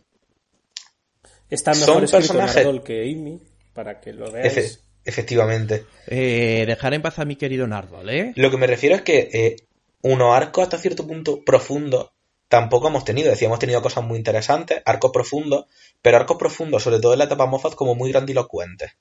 Está 1.50 1.74
Son 1.76 1.88
mejor 2.02 2.04
escrito 2.06 2.34
personajes- 2.34 2.82
que 2.84 3.12
Amy, 3.12 3.40
para 3.74 4.00
que 4.00 4.12
lo 4.14 4.32
veáis. 4.32 4.54
efe- 4.58 4.80
efectivamente. 5.06 5.86
Eh, 6.08 6.64
dejar 6.66 6.94
en 6.96 7.02
paz 7.04 7.20
a 7.20 7.26
mi 7.26 7.36
querido 7.36 7.68
Nardol, 7.68 8.10
¿eh? 8.10 8.34
Lo 8.36 8.50
que 8.50 8.58
me 8.58 8.66
refiero 8.68 8.96
es 8.96 9.04
que 9.04 9.30
eh, 9.32 9.56
unos 10.02 10.36
arcos 10.36 10.64
hasta 10.64 10.80
cierto 10.80 11.06
punto 11.06 11.44
profundos 11.46 12.10
tampoco 12.54 12.90
hemos 12.90 13.04
tenido. 13.04 13.32
Decía, 13.32 13.48
hemos 13.48 13.58
tenido 13.58 13.82
cosas 13.82 14.04
muy 14.04 14.16
interesantes, 14.16 14.84
arcos 14.86 15.10
profundos, 15.12 15.66
pero 16.04 16.18
arcos 16.18 16.38
profundos, 16.38 16.84
sobre 16.84 17.00
todo 17.00 17.14
en 17.14 17.18
la 17.18 17.26
etapa 17.26 17.48
Moffat, 17.48 17.74
como 17.74 17.96
muy 17.96 18.12
grandilocuentes. 18.12 18.92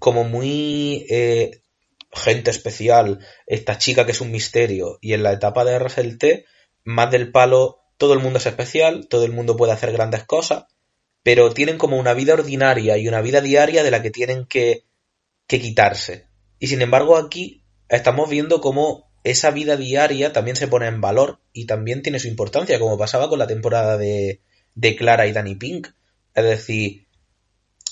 Como 0.00 0.24
muy 0.24 1.06
eh, 1.08 1.62
gente 2.12 2.50
especial, 2.50 3.24
esta 3.46 3.78
chica 3.78 4.04
que 4.04 4.10
es 4.10 4.20
un 4.20 4.32
misterio. 4.32 4.98
Y 5.00 5.12
en 5.12 5.22
la 5.22 5.34
etapa 5.34 5.64
de 5.64 5.78
Russell 5.78 6.18
T, 6.18 6.46
más 6.82 7.12
del 7.12 7.30
palo, 7.30 7.78
todo 7.96 8.12
el 8.12 8.18
mundo 8.18 8.40
es 8.40 8.46
especial, 8.46 9.06
todo 9.06 9.24
el 9.24 9.30
mundo 9.30 9.56
puede 9.56 9.70
hacer 9.70 9.92
grandes 9.92 10.24
cosas, 10.24 10.64
pero 11.22 11.54
tienen 11.54 11.78
como 11.78 11.96
una 11.96 12.12
vida 12.12 12.34
ordinaria 12.34 12.98
y 12.98 13.06
una 13.06 13.20
vida 13.20 13.40
diaria 13.40 13.84
de 13.84 13.92
la 13.92 14.02
que 14.02 14.10
tienen 14.10 14.46
que, 14.46 14.82
que 15.46 15.60
quitarse. 15.60 16.26
Y 16.58 16.66
sin 16.66 16.82
embargo 16.82 17.18
aquí 17.18 17.62
estamos 17.88 18.28
viendo 18.28 18.60
cómo 18.60 19.07
esa 19.24 19.50
vida 19.50 19.76
diaria 19.76 20.32
también 20.32 20.56
se 20.56 20.68
pone 20.68 20.86
en 20.86 21.00
valor 21.00 21.40
y 21.52 21.66
también 21.66 22.02
tiene 22.02 22.18
su 22.18 22.28
importancia, 22.28 22.78
como 22.78 22.98
pasaba 22.98 23.28
con 23.28 23.38
la 23.38 23.46
temporada 23.46 23.96
de, 23.98 24.40
de 24.74 24.96
Clara 24.96 25.26
y 25.26 25.32
Danny 25.32 25.54
Pink. 25.56 25.88
Es 26.34 26.44
decir, 26.44 27.06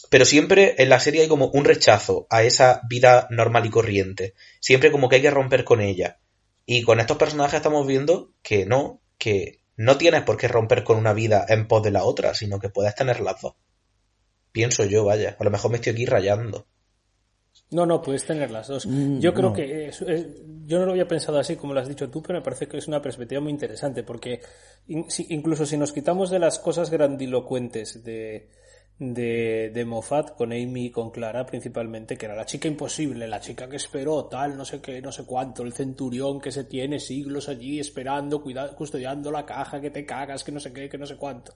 pero 0.09 0.25
siempre 0.25 0.77
en 0.79 0.89
la 0.89 1.01
serie 1.01 1.23
hay 1.23 1.29
como 1.29 1.49
un 1.49 1.65
rechazo 1.65 2.27
a 2.31 2.43
esa 2.43 2.81
vida 2.89 3.27
normal 3.31 3.67
y 3.67 3.71
corriente. 3.71 4.35
Siempre 4.61 4.93
como 4.93 5.09
que 5.09 5.17
hay 5.17 5.23
que 5.23 5.31
romper 5.31 5.65
con 5.65 5.81
ella. 5.81 6.19
Y 6.65 6.83
con 6.83 7.01
estos 7.01 7.17
personajes 7.17 7.55
estamos 7.55 7.87
viendo 7.87 8.33
que 8.43 8.67
no, 8.67 9.01
que 9.19 9.61
no 9.77 9.99
tienes 9.99 10.23
por 10.23 10.37
qué 10.37 10.49
romper 10.49 10.85
con 10.85 10.97
una 10.97 11.13
vida 11.13 11.45
en 11.49 11.69
pos 11.69 11.83
de 11.83 11.91
la 11.91 12.05
otra, 12.05 12.35
sino 12.35 12.59
que 12.59 12.69
puedes 12.69 12.95
tener 12.95 13.21
las 13.21 13.41
dos. 13.41 13.55
Pienso 14.53 14.85
yo, 14.85 15.05
vaya. 15.05 15.37
A 15.39 15.45
lo 15.45 15.51
mejor 15.51 15.71
me 15.71 15.77
estoy 15.77 15.93
aquí 15.93 16.07
rayando. 16.07 16.67
No, 17.71 17.85
no, 17.85 18.01
puedes 18.01 18.25
tener 18.25 18.51
las 18.53 18.69
dos. 18.69 18.87
Mm, 18.87 19.19
Yo 19.19 19.35
creo 19.35 19.49
no. 19.51 19.53
que 19.55 19.89
es- 19.89 20.01
es- 20.03 20.27
yo 20.67 20.79
no 20.79 20.87
lo 20.87 20.93
había 20.93 21.09
pensado 21.09 21.39
así 21.39 21.57
como 21.57 21.75
lo 21.75 21.81
has 21.81 21.89
dicho 21.89 22.09
tú, 22.11 22.23
pero 22.23 22.39
me 22.39 22.45
parece 22.45 22.69
que 22.69 22.79
es 22.79 22.87
una 22.87 23.03
perspectiva 23.03 23.41
muy 23.41 23.51
interesante 23.51 24.03
porque 24.05 24.41
in- 24.87 25.11
si- 25.11 25.27
incluso 25.31 25.67
si 25.67 25.77
nos 25.77 25.93
quitamos 25.93 26.31
de 26.31 26.39
las 26.39 26.59
cosas 26.61 26.91
grandilocuentes 26.91 28.05
de, 28.05 28.49
de, 29.01 29.71
de 29.75 29.85
Moffat 29.85 30.37
con 30.37 30.53
Amy 30.53 30.87
y 30.87 30.91
con 30.91 31.11
Clara 31.11 31.45
principalmente, 31.45 32.17
que 32.17 32.27
era 32.27 32.37
la 32.37 32.47
chica 32.47 32.69
imposible, 32.69 33.27
la 33.27 33.41
chica 33.41 33.69
que 33.69 33.77
esperó 33.77 34.27
tal, 34.27 34.57
no 34.57 34.65
sé 34.65 34.81
qué, 34.81 35.03
no 35.03 35.11
sé 35.11 35.25
cuánto, 35.25 35.63
el 35.65 35.73
centurión 35.73 36.41
que 36.41 36.53
se 36.53 36.65
tiene 36.65 37.01
siglos 37.01 37.49
allí 37.49 37.81
esperando, 37.81 38.43
cuida- 38.43 38.75
custodiando 38.77 39.31
la 39.33 39.45
caja, 39.45 39.81
que 39.81 39.91
te 39.91 40.07
cagas, 40.07 40.45
que 40.45 40.53
no 40.53 40.61
sé 40.61 40.73
qué, 40.73 40.89
que 40.89 40.99
no 40.99 41.07
sé 41.07 41.17
cuánto. 41.17 41.55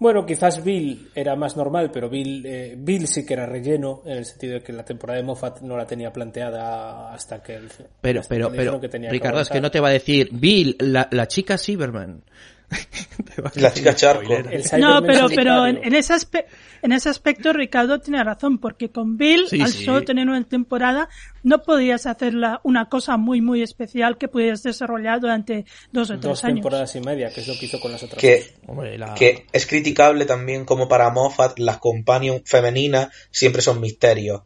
Bueno, 0.00 0.24
quizás 0.24 0.64
Bill 0.64 1.10
era 1.14 1.36
más 1.36 1.56
normal, 1.58 1.90
pero 1.92 2.08
Bill, 2.08 2.44
eh, 2.46 2.74
Bill 2.76 3.06
sí 3.06 3.24
que 3.26 3.34
era 3.34 3.44
relleno, 3.44 4.00
en 4.06 4.16
el 4.16 4.24
sentido 4.24 4.54
de 4.54 4.62
que 4.62 4.72
la 4.72 4.82
temporada 4.84 5.18
de 5.20 5.26
Moffat 5.26 5.60
no 5.60 5.76
la 5.76 5.86
tenía 5.86 6.10
planteada 6.10 7.12
hasta 7.12 7.42
que... 7.42 7.56
el- 7.56 7.68
Pero, 8.00 8.20
hasta 8.20 8.34
pero, 8.34 8.46
que 8.50 8.56
le 8.56 8.58
dijeron 8.62 8.74
pero, 8.74 8.80
que 8.80 8.88
tenía 8.88 9.10
Ricardo, 9.10 9.40
es 9.42 9.50
que 9.50 9.60
no 9.60 9.70
te 9.70 9.78
va 9.78 9.88
a 9.88 9.92
decir, 9.92 10.30
Bill, 10.32 10.74
la, 10.80 11.06
la 11.12 11.28
chica 11.28 11.58
Cyberman. 11.58 12.22
La 13.54 13.72
chica 13.72 13.94
charco. 13.94 14.32
No, 14.78 15.02
pero, 15.02 15.26
pero 15.34 15.66
en, 15.66 15.78
en 15.82 15.94
ese 15.94 16.14
aspe- 16.14 16.44
en 16.82 16.92
ese 16.92 17.08
aspecto 17.08 17.52
Ricardo 17.52 17.98
tiene 18.00 18.22
razón, 18.22 18.58
porque 18.58 18.90
con 18.90 19.16
Bill, 19.16 19.46
Sí, 19.48 19.60
al 19.60 19.68
sí. 19.72 19.84
solo 19.84 20.02
tener 20.02 20.28
una 20.28 20.42
temporada, 20.44 21.08
no 21.42 21.62
podías 21.62 22.06
hacer 22.06 22.34
la- 22.34 22.60
una 22.64 22.88
cosa 22.88 23.16
muy, 23.16 23.40
muy 23.40 23.62
especial 23.62 24.18
que 24.18 24.28
pudieras 24.28 24.62
desarrollar 24.62 25.20
durante 25.20 25.64
dos 25.92 26.10
o 26.10 26.14
tres 26.14 26.22
Dos 26.22 26.44
años. 26.44 26.56
temporadas 26.56 26.94
y 26.96 27.00
media, 27.00 27.30
que 27.32 27.40
es 27.40 27.48
lo 27.48 27.54
que 27.58 27.66
hizo 27.66 27.80
con 27.80 27.92
las 27.92 28.02
otras. 28.02 28.20
Que, 28.20 28.54
Hombre, 28.66 28.96
la- 28.98 29.14
que 29.14 29.46
es 29.52 29.66
criticable 29.66 30.24
también 30.24 30.64
como 30.64 30.86
para 30.88 31.10
Moffat 31.10 31.58
las 31.58 31.78
companion 31.78 32.42
femeninas 32.44 33.08
siempre 33.30 33.62
son 33.62 33.80
misterios. 33.80 34.42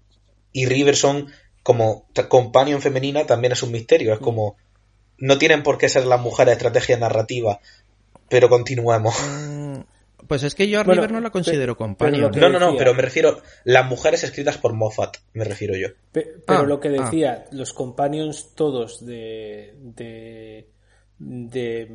Y 0.53 0.67
River 0.67 0.97
son 0.97 1.31
como 1.63 2.07
companion 2.29 2.81
femenina 2.81 3.27
también 3.27 3.53
es 3.53 3.63
un 3.63 3.73
misterio. 3.73 4.13
Es 4.13 4.19
como 4.19 4.57
no 5.17 5.39
tienen 5.39 5.63
por 5.63 5.79
qué 5.79 5.89
ser 5.89 6.07
las 6.07 6.21
mujeres 6.21 6.53
estrategia 6.55 6.97
narrativa. 6.99 7.61
Pero 8.29 8.49
continuemos. 8.49 9.15
Mm, 9.75 10.27
Pues 10.29 10.43
es 10.43 10.55
que 10.55 10.69
yo 10.69 10.81
a 10.81 10.85
Bueno, 10.85 11.03
River 11.03 11.13
no 11.13 11.21
la 11.21 11.31
considero 11.31 11.77
lo 12.23 12.31
que- 12.31 12.41
No, 12.41 12.49
no, 12.49 12.59
no, 12.59 12.77
pero 12.79 12.95
me 12.95 13.03
refiero 13.03 13.43
las 13.65 13.87
mujeres 13.87 14.25
escritas 14.25 14.57
por 14.57 14.73
Moffat, 14.73 15.17
me 15.35 15.45
refiero 15.45 15.75
yo. 15.77 15.89
Pe- 16.13 16.37
Pero 16.47 16.61
Ah, 16.61 16.63
lo 16.63 16.81
que 16.81 16.89
ah. 16.89 16.93
decía, 17.05 17.45
los 17.51 17.73
companions 17.75 18.55
todos 18.55 19.05
de, 19.05 19.75
de, 19.81 20.71
de, 21.19 21.95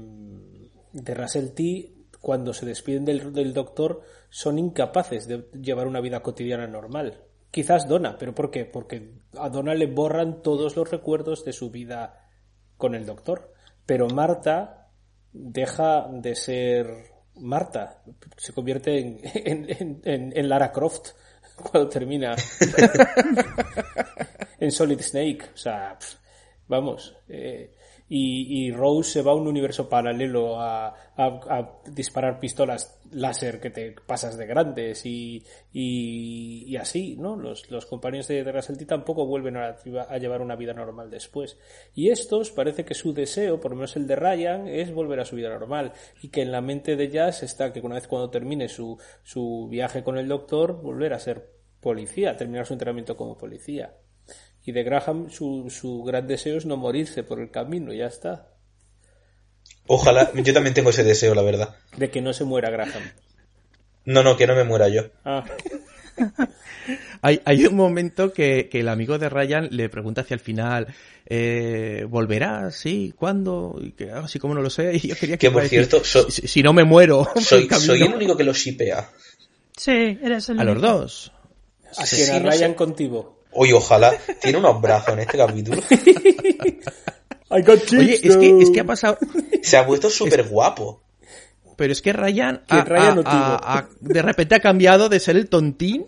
de 0.94 1.14
Russell 1.16 1.50
T, 1.56 1.92
cuando 2.22 2.54
se 2.54 2.66
despiden 2.68 3.06
del, 3.06 3.34
del 3.34 3.54
doctor, 3.54 4.02
son 4.30 4.60
incapaces 4.60 5.28
de 5.28 5.46
llevar 5.60 5.88
una 5.88 6.02
vida 6.02 6.22
cotidiana 6.22 6.68
normal. 6.68 7.22
Quizás 7.52 7.88
Donna, 7.88 8.16
pero 8.20 8.36
¿por 8.36 8.52
qué? 8.52 8.66
Porque 8.66 9.10
a 9.38 9.50
Donna 9.50 9.74
le 9.74 9.88
borran 9.88 10.44
todos 10.44 10.76
los 10.76 10.92
recuerdos 10.92 11.44
de 11.46 11.54
su 11.54 11.72
vida 11.72 12.28
con 12.78 12.94
el 12.94 13.06
doctor. 13.08 13.54
Pero 13.88 14.08
Marta 14.08 14.79
deja 15.32 16.08
de 16.12 16.36
ser 16.36 16.88
Marta, 17.36 18.02
se 18.38 18.54
convierte 18.54 19.00
en, 19.00 19.20
en, 19.34 19.66
en- 19.70 20.02
en- 20.04 20.34
en 20.38 20.50
Lara 20.50 20.72
Croft 20.72 21.10
cuando 21.56 21.88
termina 21.90 22.36
en 24.60 24.72
Solid 24.72 25.02
Snake. 25.02 25.40
O 25.54 25.58
sea, 25.58 25.98
pff, 26.00 26.16
vamos. 26.68 27.16
eh, 27.28 27.74
y, 28.10 28.66
y 28.68 28.72
Rose 28.72 29.12
se 29.12 29.22
va 29.22 29.32
a 29.32 29.36
un 29.36 29.48
universo 29.48 29.88
paralelo 29.88 30.60
a, 30.60 30.88
a- 30.88 30.96
a 31.16 31.80
disparar 31.92 32.40
pistolas 32.40 33.00
láser 33.12 33.60
que 33.60 33.70
te 33.70 33.92
pasas 34.06 34.38
de 34.38 34.46
grandes 34.48 35.06
y, 35.06 35.44
y, 35.72 36.64
y 36.68 36.76
así, 36.78 37.16
¿no? 37.18 37.36
Los, 37.36 37.70
los 37.72 37.86
compañeros 37.86 38.28
de, 38.28 38.44
de 38.44 38.86
tampoco 38.86 39.26
vuelven 39.26 39.58
a, 39.58 39.76
a 40.10 40.18
llevar 40.18 40.42
una 40.42 40.56
vida 40.56 40.74
normal 40.74 41.10
después. 41.10 41.58
Y 41.94 42.10
estos 42.10 42.52
parece 42.52 42.86
que 42.86 42.94
su 42.94 43.14
deseo, 43.14 43.60
por 43.60 43.72
lo 43.72 43.78
menos 43.78 43.96
el 43.96 44.08
de 44.08 44.16
Ryan, 44.16 44.68
es 44.68 44.94
volver 44.94 45.20
a 45.20 45.26
su 45.26 45.36
vida 45.36 45.50
normal. 45.50 45.94
Y 46.22 46.30
que 46.30 46.42
en 46.42 46.52
la 46.52 46.62
mente 46.62 46.96
de 46.96 47.10
Jazz 47.10 47.44
está 47.44 47.72
que 47.74 47.80
una 47.82 47.96
vez 47.96 48.08
cuando 48.08 48.30
termine 48.30 48.68
su, 48.70 48.98
su 49.24 49.68
viaje 49.70 50.04
con 50.04 50.18
el 50.18 50.28
doctor, 50.28 50.82
volver 50.82 51.14
a 51.14 51.20
ser 51.20 51.50
policía, 51.82 52.36
terminar 52.36 52.66
su 52.66 52.74
entrenamiento 52.74 53.16
como 53.16 53.38
policía. 53.38 53.96
Y 54.70 54.72
de 54.72 54.84
Graham 54.84 55.32
su, 55.32 55.68
su 55.72 56.04
gran 56.04 56.28
deseo 56.28 56.56
es 56.56 56.68
no 56.68 56.78
morirse 56.78 57.24
por 57.24 57.40
el 57.40 57.50
camino, 57.50 57.92
ya 57.92 58.06
está. 58.06 58.50
Ojalá, 59.88 60.32
yo 60.36 60.54
también 60.54 60.76
tengo 60.76 60.92
ese 60.92 61.04
deseo, 61.04 61.34
la 61.34 61.42
verdad. 61.42 61.76
De 61.98 62.12
que 62.12 62.22
no 62.22 62.34
se 62.34 62.44
muera 62.44 62.70
Graham. 62.70 63.02
No, 64.06 64.22
no, 64.22 64.38
que 64.38 64.46
no 64.46 64.54
me 64.56 64.64
muera 64.64 64.88
yo. 64.90 65.06
Ah, 65.26 65.44
Hay, 67.24 67.42
hay 67.46 67.66
un 67.66 67.76
momento 67.76 68.32
que, 68.32 68.70
que 68.70 68.82
el 68.82 68.90
amigo 68.90 69.18
de 69.18 69.28
Ryan 69.30 69.70
le 69.72 69.90
pregunta 69.90 70.22
hacia 70.22 70.36
el 70.36 70.40
final, 70.40 70.88
eh, 71.26 72.06
¿volverás? 72.08 72.76
¿Sí? 72.76 73.12
¿Cuándo? 73.18 73.80
Y 73.82 73.92
que, 73.94 74.12
ah, 74.12 74.28
sí, 74.28 74.38
como 74.38 74.54
no 74.54 74.62
lo 74.62 74.70
sé. 74.70 74.92
Y 75.02 75.08
yo 75.08 75.16
quería 75.16 75.38
que, 75.38 75.48
Que, 75.48 75.52
por 75.52 75.64
decir, 75.64 75.80
cierto, 75.86 76.04
so- 76.06 76.30
si, 76.30 76.48
si 76.48 76.62
no 76.62 76.74
me 76.74 76.84
muero. 76.84 77.28
Soy, 77.42 77.64
el 77.64 77.68
camino". 77.68 77.88
soy 77.94 78.02
el 78.04 78.14
único 78.14 78.38
que 78.38 78.44
lo 78.44 78.54
shipea. 78.54 79.10
Sí, 79.76 80.20
eres 80.22 80.48
el 80.50 80.60
A 80.60 80.64
los 80.64 80.80
dos. 80.80 81.32
a 81.98 82.06
Sí, 82.06 82.18
quien 82.18 82.28
sí, 82.28 82.34
a 82.36 82.40
no 82.40 82.50
Ryan 82.52 82.72
sé. 82.72 82.76
contigo. 82.76 83.39
Oye, 83.52 83.74
ojalá. 83.74 84.14
Tiene 84.42 84.58
unos 84.60 84.82
brazos 84.82 85.14
en 85.14 85.20
este 85.20 85.38
capítulo. 85.38 85.82
I 87.52 87.62
got 87.64 87.92
Oye, 87.94 88.20
es 88.22 88.38
que, 88.38 88.60
es 88.62 88.70
que 88.70 88.80
ha 88.82 88.86
pasado... 88.86 89.18
Se 89.64 89.78
ha 89.78 89.86
puesto 89.86 90.10
súper 90.10 90.44
guapo. 90.48 91.02
Pero 91.76 91.94
es 91.94 92.02
que 92.02 92.14
Ryan, 92.14 92.62
ha- 92.68 93.88
de 94.02 94.22
repente 94.22 94.56
ha 94.56 94.60
cambiado 94.60 95.10
de 95.10 95.20
ser 95.20 95.38
el 95.38 95.48
tontín, 95.50 96.08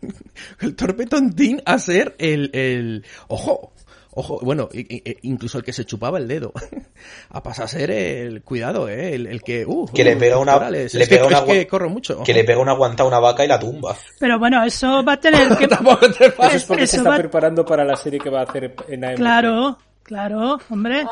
el 0.60 0.76
torpe 0.76 1.06
tontín, 1.06 1.60
a 1.66 1.78
ser 1.78 2.14
el, 2.18 2.50
el... 2.54 3.04
Ojo, 3.26 3.72
Ojo, 4.18 4.40
bueno, 4.42 4.68
i- 4.72 5.16
incluso 5.22 5.58
el 5.58 5.64
que 5.64 5.72
se 5.72 5.84
chupaba 5.84 6.18
el 6.18 6.26
dedo. 6.26 6.52
a 7.30 7.40
pasar 7.40 7.66
a 7.66 7.68
ser 7.68 7.92
el, 7.92 8.42
cuidado, 8.42 8.88
eh, 8.88 9.14
el, 9.14 9.28
el 9.28 9.42
que, 9.44 9.64
uh, 9.64 9.86
Que 9.94 10.02
le 10.02 10.16
uh, 10.16 10.18
pega 10.18 10.38
una- 10.38 10.68
le 10.70 10.86
es 10.86 10.92
que, 10.92 11.22
una 11.22 11.38
es 11.38 11.44
que 11.44 11.62
gua- 11.62 11.68
corro 11.68 11.88
mucho. 11.88 12.24
Que 12.24 12.34
le 12.34 12.42
pega 12.42 12.58
una 12.58 12.72
guanta 12.72 13.04
a 13.04 13.06
una 13.06 13.20
vaca 13.20 13.44
y 13.44 13.48
la 13.48 13.60
tumba. 13.60 13.94
Pero 14.18 14.36
bueno, 14.40 14.64
eso 14.64 15.04
va 15.04 15.12
a 15.12 15.20
tener 15.20 15.48
que... 15.56 15.68
Tampoco 15.68 16.10
te 16.10 16.26
Eso 16.26 16.42
es 16.50 16.64
porque 16.64 16.86
se 16.88 16.96
Eso 16.96 17.02
está 17.02 17.10
va- 17.10 17.16
preparando 17.18 17.64
para 17.64 17.84
la 17.84 17.94
serie 17.96 18.18
que 18.18 18.28
va 18.28 18.40
a 18.40 18.42
hacer 18.42 18.74
en 18.88 19.04
AMC. 19.04 19.16
Claro, 19.18 19.78
claro, 20.02 20.58
hombre. 20.68 21.06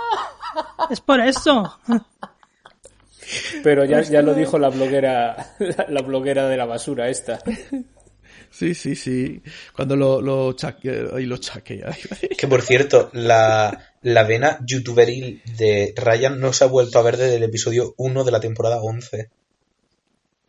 Es 0.90 1.00
por 1.00 1.20
eso. 1.20 1.78
Pero 3.62 3.84
ya, 3.84 4.02
ya 4.02 4.22
lo 4.22 4.34
dijo 4.34 4.59
la 4.59 4.68
bloguera, 4.70 5.54
la 5.88 6.02
bloguera 6.02 6.48
de 6.48 6.57
la 6.57 6.64
basura 6.64 7.09
esta. 7.09 7.38
Sí, 8.57 8.74
sí, 8.74 8.94
sí. 8.96 9.42
Cuando 9.74 9.96
lo, 9.96 10.22
lo 10.22 10.54
chaque, 10.54 11.09
ay, 11.12 11.26
lo 11.26 11.36
chaquea. 11.36 11.94
Que 12.38 12.48
por 12.48 12.62
cierto, 12.62 13.11
la, 13.12 13.92
la 14.00 14.24
vena 14.24 14.59
youtuberil 14.66 15.42
de 15.59 15.92
Ryan 15.94 16.40
no 16.40 16.54
se 16.54 16.64
ha 16.64 16.66
vuelto 16.66 16.98
a 16.98 17.02
ver 17.02 17.18
desde 17.18 17.36
el 17.36 17.42
episodio 17.42 17.92
1 17.98 18.24
de 18.24 18.30
la 18.32 18.40
temporada 18.40 18.80
11. 18.80 19.28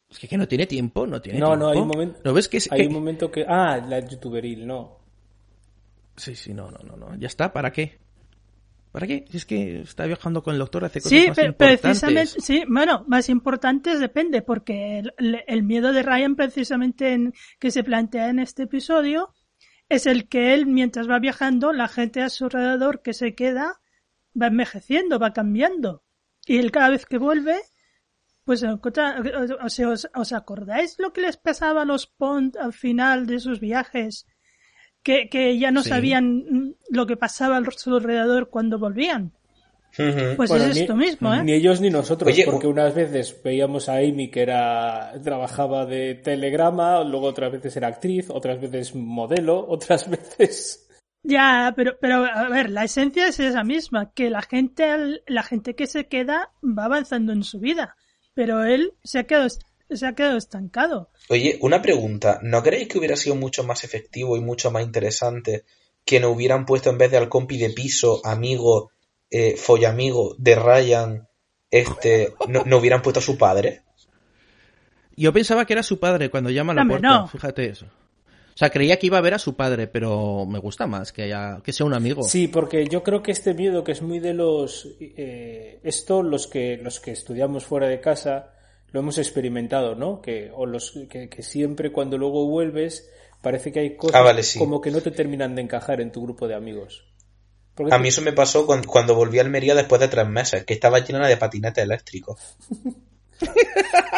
Es 0.09 0.19
que, 0.19 0.27
que 0.29 0.37
no 0.37 0.47
tiene 0.47 0.67
tiempo, 0.67 1.05
no 1.05 1.21
tiene 1.21 1.39
No, 1.39 1.47
tiempo. 1.47 1.65
no, 1.65 1.69
hay 1.71 1.79
un 1.79 1.87
momento. 1.89 2.19
¿No 2.23 2.33
ves 2.33 2.47
que, 2.47 2.57
es- 2.57 2.71
Hay 2.71 2.81
que- 2.83 2.87
un 2.87 2.93
momento 2.93 3.29
que. 3.29 3.43
Ah, 3.45 3.77
la 3.85 3.99
youtuberil, 3.99 4.65
no. 4.65 4.99
Sí, 6.15 6.33
sí, 6.33 6.53
no, 6.53 6.71
no, 6.71 6.79
no, 6.79 6.95
no. 6.95 7.15
Ya 7.19 7.27
está, 7.27 7.51
¿para 7.51 7.71
qué? 7.73 7.97
¿Para 8.91 9.05
qué? 9.07 9.25
Si 9.29 9.37
es 9.37 9.45
que 9.45 9.81
está 9.81 10.05
viajando 10.05 10.41
con 10.43 10.53
el 10.53 10.59
doctor, 10.59 10.85
hace 10.85 10.99
cosas 11.01 11.09
Sí, 11.19 11.27
más 11.27 11.35
pero 11.35 11.47
importantes. 11.49 11.81
precisamente, 11.81 12.41
sí, 12.41 12.63
bueno, 12.67 13.03
más 13.07 13.29
importantes 13.29 13.99
depende, 13.99 14.41
porque 14.41 14.99
el, 14.99 15.43
el 15.45 15.63
miedo 15.63 15.93
de 15.93 16.03
Ryan 16.03 16.35
precisamente 16.35 17.13
en, 17.13 17.33
que 17.59 17.69
se 17.71 17.83
plantea 17.83 18.29
en 18.29 18.39
este 18.39 18.63
episodio 18.63 19.33
es 19.89 20.05
el 20.05 20.27
que 20.27 20.53
él, 20.53 20.65
mientras 20.65 21.09
va 21.09 21.19
viajando, 21.19 21.73
la 21.73 21.87
gente 21.87 22.21
a 22.21 22.29
su 22.29 22.45
alrededor 22.45 23.01
que 23.01 23.13
se 23.13 23.35
queda 23.35 23.79
va 24.39 24.47
envejeciendo, 24.47 25.19
va 25.19 25.33
cambiando. 25.33 26.03
Y 26.45 26.57
él 26.57 26.71
cada 26.71 26.89
vez 26.89 27.05
que 27.05 27.17
vuelve, 27.17 27.57
pues 28.45 28.63
encuentra- 28.63 29.21
o 29.63 29.69
sea, 29.69 29.89
¿os, 29.89 30.07
os 30.13 30.33
acordáis 30.33 30.95
lo 30.99 31.11
que 31.13 31.21
les 31.21 31.37
pasaba 31.37 31.81
a 31.81 31.85
los 31.85 32.07
Pond 32.07 32.57
al 32.57 32.73
final 32.73 33.27
de 33.27 33.39
sus 33.39 33.59
viajes? 33.59 34.25
Que, 35.07 35.29
que 35.29 35.57
ya 35.57 35.71
no 35.71 35.83
Sí. 35.83 35.89
sabían 35.89 36.75
lo 36.89 37.05
que 37.07 37.15
pasaba 37.15 37.55
a 37.55 37.63
su 37.71 37.95
alrededor 37.95 38.49
cuando 38.49 38.77
volvían. 38.77 39.31
Pues 39.95 40.49
Bueno, 40.49 40.65
es 40.65 40.75
ni- 40.75 40.81
esto 40.81 40.95
mismo, 40.97 41.33
¿eh? 41.33 41.43
Ni 41.45 41.53
ellos 41.53 41.79
ni 41.79 41.89
nosotros, 41.89 42.29
Oye, 42.33 42.43
porque 42.43 42.67
unas 42.67 42.93
veces 42.93 43.39
veíamos 43.41 43.87
a 43.87 43.99
Amy 43.99 44.29
que 44.29 44.41
era 44.41 45.13
trabajaba 45.23 45.85
de 45.85 46.15
telegrama, 46.15 47.05
luego 47.05 47.27
otras 47.27 47.53
veces 47.53 47.77
era 47.77 47.87
actriz, 47.87 48.29
otras 48.29 48.59
veces 48.59 48.93
modelo, 48.95 49.65
otras 49.69 50.09
veces 50.09 50.85
Ya, 51.23 51.71
pero, 51.75 51.97
pero 52.01 52.25
a 52.25 52.49
ver, 52.49 52.69
la 52.69 52.83
esencia 52.83 53.27
es 53.29 53.39
esa 53.39 53.63
misma, 53.63 54.11
que 54.13 54.29
la 54.29 54.41
gente, 54.41 54.83
al- 54.83 55.21
la 55.25 55.43
gente 55.43 55.73
que 55.73 55.87
se 55.87 56.07
queda 56.07 56.51
va 56.61 56.83
avanzando 56.83 57.31
en 57.31 57.43
su 57.43 57.59
vida, 57.61 57.95
pero 58.33 58.65
él 58.65 58.91
se 59.05 59.19
ha 59.19 59.23
quedado, 59.23 59.47
se 59.89 60.05
ha 60.05 60.13
quedado 60.13 60.37
estancado. 60.37 61.09
Oye, 61.29 61.57
una 61.61 61.81
pregunta. 61.81 62.39
¿No 62.43 62.61
creéis 62.63 62.87
que 62.87 62.97
hubiera 62.97 63.15
sido 63.15 63.35
mucho 63.35 63.63
más 63.63 63.83
efectivo 63.83 64.37
y 64.37 64.41
mucho 64.41 64.71
más 64.71 64.83
interesante 64.83 65.63
que 66.05 66.19
no 66.19 66.29
hubieran 66.29 66.65
puesto 66.65 66.89
en 66.89 66.97
vez 66.97 67.11
de 67.11 67.17
al 67.17 67.29
compi 67.29 67.57
de 67.57 67.69
piso, 67.69 68.21
amigo, 68.23 68.91
eh, 69.29 69.55
follamigo 69.57 70.35
de 70.37 70.55
Ryan, 70.55 71.27
este, 71.69 72.33
no, 72.47 72.63
no 72.65 72.77
hubieran 72.77 73.01
puesto 73.01 73.19
a 73.19 73.23
su 73.23 73.37
padre? 73.37 73.83
Yo 75.15 75.33
pensaba 75.33 75.65
que 75.65 75.73
era 75.73 75.83
su 75.83 75.99
padre 75.99 76.29
cuando 76.29 76.49
llama 76.49 76.73
a 76.73 76.75
la 76.75 76.81
Hombre, 76.83 76.99
puerta, 76.99 77.19
no. 77.19 77.27
fíjate 77.27 77.65
eso. 77.69 77.85
O 77.85 78.57
sea, 78.57 78.71
creía 78.71 78.97
que 78.97 79.05
iba 79.05 79.19
a 79.19 79.21
ver 79.21 79.35
a 79.35 79.39
su 79.39 79.55
padre, 79.55 79.87
pero 79.87 80.45
me 80.47 80.57
gusta 80.57 80.87
más 80.87 81.11
que, 81.11 81.23
haya, 81.23 81.59
que 81.63 81.73
sea 81.73 81.85
un 81.85 81.93
amigo. 81.93 82.23
Sí, 82.23 82.47
porque 82.47 82.87
yo 82.87 83.03
creo 83.03 83.21
que 83.21 83.31
este 83.31 83.53
miedo 83.53 83.83
que 83.83 83.91
es 83.91 84.01
muy 84.01 84.19
de 84.19 84.33
los 84.33 84.87
eh, 84.99 85.79
esto 85.83 86.23
los 86.23 86.47
que 86.47 86.77
los 86.77 86.99
que 86.99 87.11
estudiamos 87.11 87.65
fuera 87.65 87.87
de 87.87 87.99
casa 87.99 88.53
lo 88.91 88.99
hemos 88.99 89.17
experimentado, 89.17 89.95
¿no? 89.95 90.21
Que 90.21 90.51
o 90.53 90.65
los 90.65 90.91
que, 91.09 91.29
que 91.29 91.43
siempre 91.43 91.91
cuando 91.91 92.17
luego 92.17 92.45
vuelves 92.47 93.09
parece 93.41 93.71
que 93.71 93.79
hay 93.79 93.95
cosas 93.95 94.15
Ah, 94.15 94.21
vale, 94.23 94.43
sí. 94.43 94.57
como 94.59 94.81
que 94.81 94.91
no 94.91 95.01
te 95.01 95.11
terminan 95.11 95.55
de 95.55 95.61
encajar 95.61 96.01
en 96.01 96.11
tu 96.11 96.23
grupo 96.23 96.47
de 96.47 96.55
amigos. 96.55 97.03
Porque 97.75 97.93
A 97.93 97.99
mí 97.99 98.07
eso 98.07 98.21
me 98.23 98.33
pasó 98.33 98.65
cuan- 98.65 98.83
cuando, 98.83 99.13
volví 99.13 99.37
a 99.37 99.41
Almería 99.41 99.75
después 99.75 100.01
de 100.01 100.07
tres 100.07 100.27
meses, 100.27 100.63
que 100.65 100.73
estaba 100.73 100.99
llena 100.99 101.27
de 101.27 101.37
patinetes 101.37 101.83
eléctricos. 101.83 102.39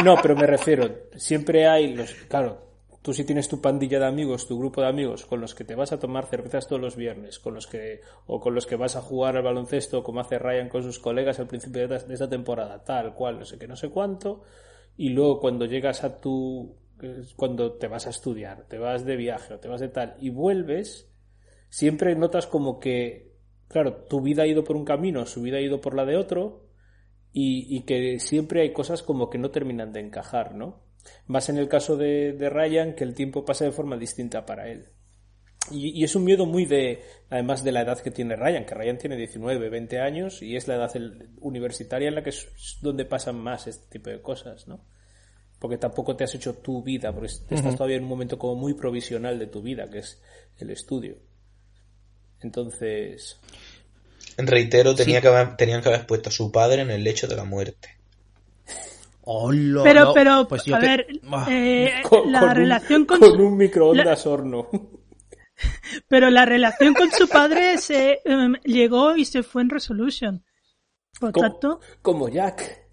No, 0.04 0.16
pero 0.22 0.34
me 0.34 0.48
refiero, 0.48 0.90
siempre 1.18 1.68
hay 1.68 1.94
los, 1.94 2.14
claro, 2.30 2.69
tú 3.02 3.14
si 3.14 3.24
tienes 3.24 3.48
tu 3.48 3.62
pandilla 3.62 4.00
de 4.00 4.06
amigos, 4.06 4.48
tu 4.48 4.58
grupo 4.58 4.82
de 4.82 4.88
amigos 4.88 5.26
con 5.26 5.40
los 5.40 5.56
que 5.56 5.64
te 5.64 5.76
vas 5.76 5.92
a 5.92 6.00
tomar 6.00 6.26
cervezas 6.26 6.68
todos 6.68 6.82
los 6.82 6.96
viernes, 6.96 7.40
con 7.40 7.54
los 7.54 7.68
que 7.68 8.02
o 8.28 8.40
con 8.40 8.54
los 8.54 8.66
que 8.66 8.76
vas 8.76 8.96
a 8.96 9.02
jugar 9.02 9.38
al 9.38 9.44
baloncesto 9.44 10.04
como 10.04 10.20
hace 10.20 10.38
Ryan 10.38 10.70
con 10.70 10.84
sus 10.84 11.00
colegas 11.00 11.40
al 11.40 11.48
principio 11.48 11.88
de 11.88 11.96
esta, 11.96 12.30
temporada, 12.30 12.84
tal 12.84 13.14
cual, 13.14 13.40
no 13.40 13.46
sé 13.46 13.58
qué, 13.58 13.68
no 13.68 13.76
sé 13.76 13.90
cuánto, 13.90 14.44
y 14.98 15.10
luego 15.10 15.40
cuando 15.40 15.66
llegas 15.66 16.04
a 16.04 16.20
tu 16.20 16.76
cuando 17.38 17.78
te 17.78 17.88
vas 17.88 18.08
a 18.08 18.10
estudiar, 18.10 18.66
te 18.68 18.78
vas 18.78 19.06
de 19.06 19.16
viaje 19.16 19.54
o 19.54 19.60
te 19.60 19.70
vas 19.70 19.80
de 19.80 19.88
tal 19.88 20.18
y 20.20 20.30
vuelves, 20.30 21.10
siempre 21.70 22.14
notas 22.16 22.46
como 22.48 22.80
que 22.80 23.30
claro, 23.70 24.04
tu 24.10 24.20
vida 24.20 24.44
ha 24.44 24.48
ido 24.48 24.66
por 24.66 24.76
un 24.76 24.84
camino, 24.84 25.26
su 25.26 25.42
vida 25.42 25.58
ha 25.58 25.62
ido 25.62 25.80
por 25.80 25.96
la 25.96 26.06
de 26.06 26.18
otro 26.18 26.66
y, 27.32 27.74
y 27.74 27.84
que 27.84 28.20
siempre 28.20 28.62
hay 28.62 28.74
cosas 28.74 29.04
como 29.04 29.30
que 29.30 29.38
no 29.38 29.52
terminan 29.52 29.94
de 29.94 30.02
encajar, 30.02 30.56
¿no? 30.56 30.89
Más 31.28 31.50
en 31.50 31.58
el 31.58 31.68
caso 31.68 31.96
de, 31.98 32.34
de 32.34 32.50
Ryan, 32.50 32.94
que 32.96 33.04
el 33.04 33.14
tiempo 33.14 33.46
pasa 33.46 33.66
de 33.66 33.72
forma 33.72 33.98
distinta 33.98 34.46
para 34.46 34.70
él. 34.70 34.86
Y, 35.72 36.00
y 36.00 36.04
es 36.04 36.16
un 36.16 36.24
miedo 36.24 36.46
muy 36.46 36.66
de, 36.66 37.04
además 37.30 37.64
de 37.64 37.72
la 37.72 37.82
edad 37.82 38.00
que 38.00 38.10
tiene 38.12 38.36
Ryan, 38.36 38.66
que 38.66 38.74
Ryan 38.74 38.98
tiene 38.98 39.16
19, 39.18 39.70
20 39.70 40.00
años 40.00 40.42
y 40.42 40.56
es 40.56 40.68
la 40.68 40.76
edad 40.76 40.96
el- 40.96 41.30
universitaria 41.42 42.08
en 42.08 42.16
la 42.16 42.24
que 42.24 42.32
es 42.32 42.48
donde 42.82 43.06
pasan 43.06 43.38
más 43.40 43.68
este 43.68 43.86
tipo 43.90 44.10
de 44.10 44.22
cosas, 44.22 44.68
¿no? 44.68 44.84
Porque 45.60 45.78
tampoco 45.78 46.16
te 46.16 46.24
has 46.24 46.34
hecho 46.34 46.56
tu 46.56 46.82
vida, 46.82 47.12
porque 47.14 47.28
estás 47.28 47.76
todavía 47.76 47.98
en 47.98 48.04
un 48.04 48.10
momento 48.10 48.40
como 48.40 48.56
muy 48.56 48.74
provisional 48.74 49.38
de 49.38 49.48
tu 49.48 49.62
vida, 49.62 49.90
que 49.90 50.00
es 50.00 50.22
el 50.58 50.70
estudio. 50.72 51.18
Entonces, 52.42 53.38
Reitero, 54.38 54.96
tenía 54.96 55.20
que 55.22 55.28
haber- 55.28 55.58
tenían 55.58 55.82
que 55.82 55.90
haber 55.90 56.08
puesto 56.08 56.30
a 56.30 56.32
su 56.32 56.52
padre 56.52 56.82
en 56.82 56.92
el 56.92 57.04
lecho 57.04 57.28
de 57.28 57.36
la 57.36 57.44
muerte. 57.44 57.99
Pero, 59.84 60.06
no. 60.06 60.14
pero, 60.14 60.48
Pues 60.48 60.64
yo 60.66 60.76
a 60.76 60.80
que- 60.80 60.88
ver, 60.88 61.08
Ah. 61.32 61.48
eh, 61.50 62.02
con, 62.10 62.32
la 62.32 62.40
con 62.40 62.50
un- 62.50 62.56
relación 62.56 63.06
con, 63.06 63.20
con 63.20 63.32
su- 63.32 63.36
un 63.44 63.58
microondas 63.58 64.26
horno. 64.26 64.70
pero 66.08 66.30
la 66.30 66.46
relación 66.46 66.94
con 66.94 67.12
su 67.12 67.28
padre 67.28 67.78
se 67.78 68.22
em, 68.26 68.54
llegó 68.64 69.16
y 69.16 69.26
se 69.26 69.44
fue 69.44 69.62
en 69.62 69.70
Resolution. 69.70 70.44
Por 71.20 71.32
Como- 71.34 71.50
tanto, 71.52 71.80
Como 72.02 72.30
Jack. 72.30 72.88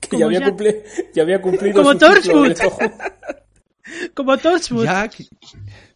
Que 0.00 0.08
Como 0.08 0.20
ya 0.20 0.26
había, 0.26 0.38
Jack. 0.40 0.48
cumple- 0.50 0.84
ya 1.14 1.22
había 1.22 1.40
cumplido 1.40 1.74
Como 1.76 1.92
su 1.92 1.98
Torchwood. 1.98 2.52
como 4.14 4.36
Torchwood, 4.38 4.84
Jack 4.84 5.14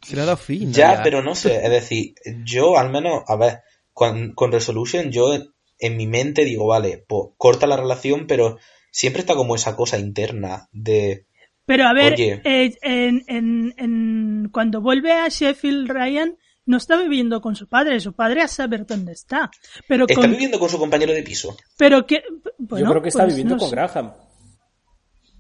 se 0.03 0.14
le 0.16 0.22
ha 0.22 0.24
dado 0.27 0.37
fin. 0.37 0.72
Ya, 0.72 1.01
pero 1.03 1.22
no 1.22 1.35
sé, 1.35 1.64
es 1.64 1.70
decir, 1.70 2.14
yo 2.45 2.79
al 2.79 2.91
menos, 2.91 3.22
a 3.27 3.37
ver, 3.37 3.61
con, 3.93 4.33
con 4.35 4.53
Resolution 4.53 5.11
yo 5.11 5.35
en, 5.35 5.53
en 5.81 5.97
mi 5.97 6.07
mente 6.07 6.45
digo, 6.45 6.66
vale, 6.68 7.05
pues 7.09 7.31
corta 7.37 7.66
la 7.66 7.77
relación, 7.77 8.27
pero 8.29 8.59
siempre 8.97 9.21
está 9.21 9.35
como 9.35 9.55
esa 9.55 9.77
cosa 9.77 9.99
interna 9.99 10.69
de... 10.73 11.27
Pero 11.67 11.87
a 11.87 11.93
ver, 11.93 12.15
Oye. 12.15 12.41
eh, 12.45 12.75
en, 12.81 13.25
en, 13.27 13.75
en- 13.77 14.49
cuando 14.53 14.81
vuelve 14.81 15.13
a 15.13 15.29
Sheffield 15.29 15.91
Ryan, 15.91 16.37
no 16.65 16.77
está 16.79 16.97
viviendo 16.97 17.41
con 17.43 17.57
su 17.57 17.69
padre, 17.69 18.01
su 18.01 18.15
padre 18.15 18.41
a 18.43 18.49
saber 18.49 18.87
dónde 18.87 19.13
está. 19.13 19.51
Pero 19.87 20.07
Está 20.09 20.21
con, 20.23 20.31
viviendo 20.31 20.59
con 20.59 20.69
su 20.71 20.79
compañero 20.79 21.13
de 21.13 21.23
piso. 21.23 21.57
pero 21.77 22.07
que, 22.07 22.23
bueno, 22.59 22.87
Yo 22.87 22.91
creo 22.93 23.03
que 23.03 23.09
está 23.11 23.25
pues 23.25 23.35
viviendo 23.35 23.55
no 23.57 23.61
con 23.61 23.69
sé. 23.69 23.75
Graham. 23.77 24.13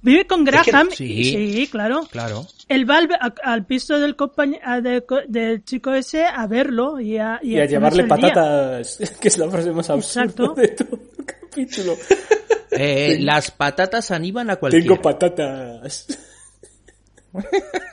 Vive 0.06 0.26
con 0.26 0.44
que- 0.44 0.50
Graham, 0.50 0.88
sí. 0.90 1.24
sí, 1.24 1.68
claro. 1.70 2.06
Claro. 2.10 2.46
Él 2.68 2.88
va 2.88 2.98
al, 2.98 3.08
al 3.42 3.66
piso 3.66 3.98
del, 3.98 4.16
compañ- 4.16 4.58
a- 4.62 4.80
de- 4.80 5.04
del 5.28 5.64
chico 5.64 5.92
ese 5.92 6.24
a 6.24 6.46
verlo 6.46 6.98
y 7.00 7.18
a, 7.18 7.38
y 7.42 7.56
Y 7.56 7.60
a 7.60 7.66
llevarle 7.66 8.02
al 8.02 8.08
día. 8.08 8.16
patatas, 8.32 8.98
que 9.20 9.28
es 9.28 9.38
la 9.38 9.50
frase 9.50 9.70
más 9.72 9.90
absurda 9.90 10.24
Exacto. 10.24 10.54
de 10.54 10.68
todo 10.68 10.98
el 11.18 11.24
capítulo. 11.24 11.96
Eh, 12.78 13.18
las 13.20 13.52
patatas 13.52 14.10
animan 14.10 14.50
a 14.50 14.56
cualquiera. 14.56 14.84
Tengo 14.84 15.00
patatas. 15.00 16.06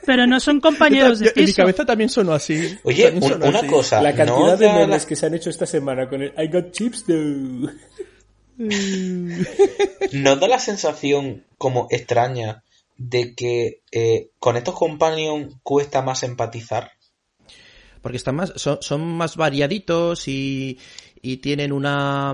Pero 0.04 0.26
no 0.26 0.40
son 0.40 0.60
compañeros 0.60 1.20
de 1.20 1.26
Yo- 1.26 1.32
en 1.36 1.40
mi 1.42 1.46
piso. 1.46 1.62
cabeza 1.62 1.84
también 1.86 2.10
sonó 2.10 2.32
así. 2.32 2.76
Oye, 2.82 3.04
También 3.04 3.24
un- 3.24 3.30
sonó 3.30 3.46
una 3.48 3.58
así. 3.60 3.66
cosa, 3.68 4.02
La 4.02 4.10
¿no 4.12 4.16
cantidad 4.16 4.58
de 4.58 4.66
da 4.66 4.72
la- 4.72 4.78
memes 4.86 5.06
que 5.06 5.16
se 5.16 5.26
han 5.26 5.34
hecho 5.34 5.48
esta 5.50 5.64
semana 5.66 6.08
con 6.08 6.20
el 6.22 6.32
I 6.36 6.48
got 6.52 6.70
chips 6.72 7.04
though. 7.04 7.70
¿Nos 8.58 10.40
da 10.40 10.48
la 10.48 10.58
sensación 10.58 11.44
como 11.58 11.86
extraña 11.90 12.62
de 12.96 13.34
que 13.34 13.80
eh, 13.90 14.30
con 14.38 14.56
estos 14.56 14.74
companions 14.74 15.54
cuesta 15.62 16.02
más 16.02 16.22
empatizar? 16.22 16.92
Porque 18.02 18.16
están 18.18 18.36
más, 18.36 18.52
son, 18.56 18.78
son 18.82 19.00
más 19.02 19.36
variaditos 19.36 20.28
y, 20.28 20.78
y 21.22 21.38
tienen 21.38 21.72
una 21.72 22.32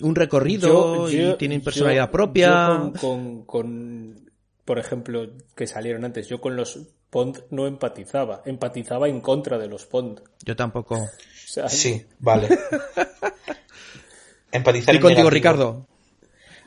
un 0.00 0.14
recorrido 0.14 1.10
y 1.10 1.34
tienen 1.36 1.62
personalidad 1.62 2.06
yo- 2.06 2.12
propia. 2.12 2.48
yo 2.48 2.76
con, 2.78 2.92
con- 2.92 3.42
con, 3.44 4.30
por 4.64 4.78
ejemplo, 4.78 5.30
que 5.56 5.66
salieron 5.66 6.04
antes, 6.04 6.28
yo 6.28 6.40
con 6.40 6.54
los 6.56 6.78
Pond 7.10 7.42
no 7.50 7.66
empatizaba, 7.66 8.42
empatizaba 8.46 9.08
en 9.08 9.20
contra 9.20 9.58
de 9.58 9.66
los 9.68 9.84
Pond. 9.84 10.22
Yo 10.44 10.56
tampoco. 10.56 10.94
O 10.96 11.08
sea, 11.46 11.68
Sí, 11.68 12.06
vale. 12.20 12.48
Empatizar 14.52 14.94
Y 14.94 15.00
contigo, 15.00 15.30
negativo. 15.30 15.30
Ricardo. 15.30 15.86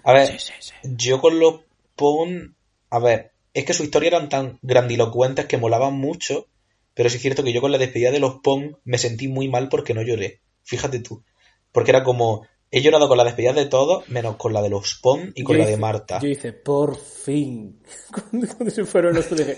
A 0.04 0.14
ver, 0.14 0.28
Sí, 0.28 0.40
sí, 0.40 0.54
sí. 0.60 0.74
yo 0.84 1.22
con 1.22 1.40
los 1.40 1.62
Pon, 1.96 2.56
a 2.90 3.00
ver, 3.00 3.32
es 3.54 3.64
que 3.64 3.74
su 3.74 3.84
historia 3.84 4.08
eran 4.10 4.28
tan 4.28 4.60
grandilocuentes 4.62 5.46
que 5.46 5.58
molaban 5.58 5.94
mucho, 5.94 6.48
pero 6.94 7.10
sí 7.10 7.16
es 7.16 7.22
cierto 7.22 7.44
que 7.44 7.54
yo 7.54 7.62
con 7.62 7.72
la 7.72 7.78
despedida 7.78 8.12
de 8.12 8.20
los 8.20 8.36
Pon 8.44 8.78
me 8.84 8.98
sentí 8.98 9.28
muy 9.30 9.48
mal 9.48 9.70
porque 9.70 9.94
no 9.94 10.02
lloré. 10.02 10.42
Fíjate 10.64 11.00
tú. 11.00 11.24
Porque 11.72 11.92
era 11.92 12.04
como, 12.04 12.46
he 12.72 12.82
llorado 12.82 13.08
con 13.08 13.18
la 13.18 13.24
despedida 13.24 13.54
de 13.54 13.66
todos, 13.66 14.08
menos 14.10 14.36
con 14.36 14.52
la 14.52 14.62
de 14.62 14.70
los 14.70 14.96
Pon 15.02 15.32
y 15.36 15.44
con 15.44 15.56
yo 15.56 15.64
la 15.64 15.70
de 15.70 15.78
Marta. 15.78 16.20
Yo 16.20 16.28
hice, 16.28 16.52
por 16.54 16.98
fin. 16.98 17.80
Cuando, 18.12 18.48
cuando 18.48 18.70
se 18.74 18.84
fueron 18.86 19.16
los 19.16 19.30
dos 19.30 19.40
dije, 19.40 19.58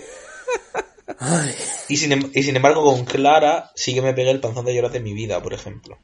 ay, 1.18 1.54
Y, 1.88 1.96
sin, 1.96 2.12
em- 2.12 2.30
y 2.34 2.42
sin 2.42 2.56
embargo 2.56 2.84
con 2.84 3.04
Clara 3.04 3.70
sí 3.74 3.94
que 3.94 4.02
me 4.02 4.14
pegué 4.14 4.30
el 4.30 4.40
panzón 4.40 4.64
de 4.64 4.74
llorar 4.74 4.92
de 4.92 5.00
mi 5.00 5.12
vida, 5.12 5.42
por 5.42 5.54
ejemplo. 5.54 5.98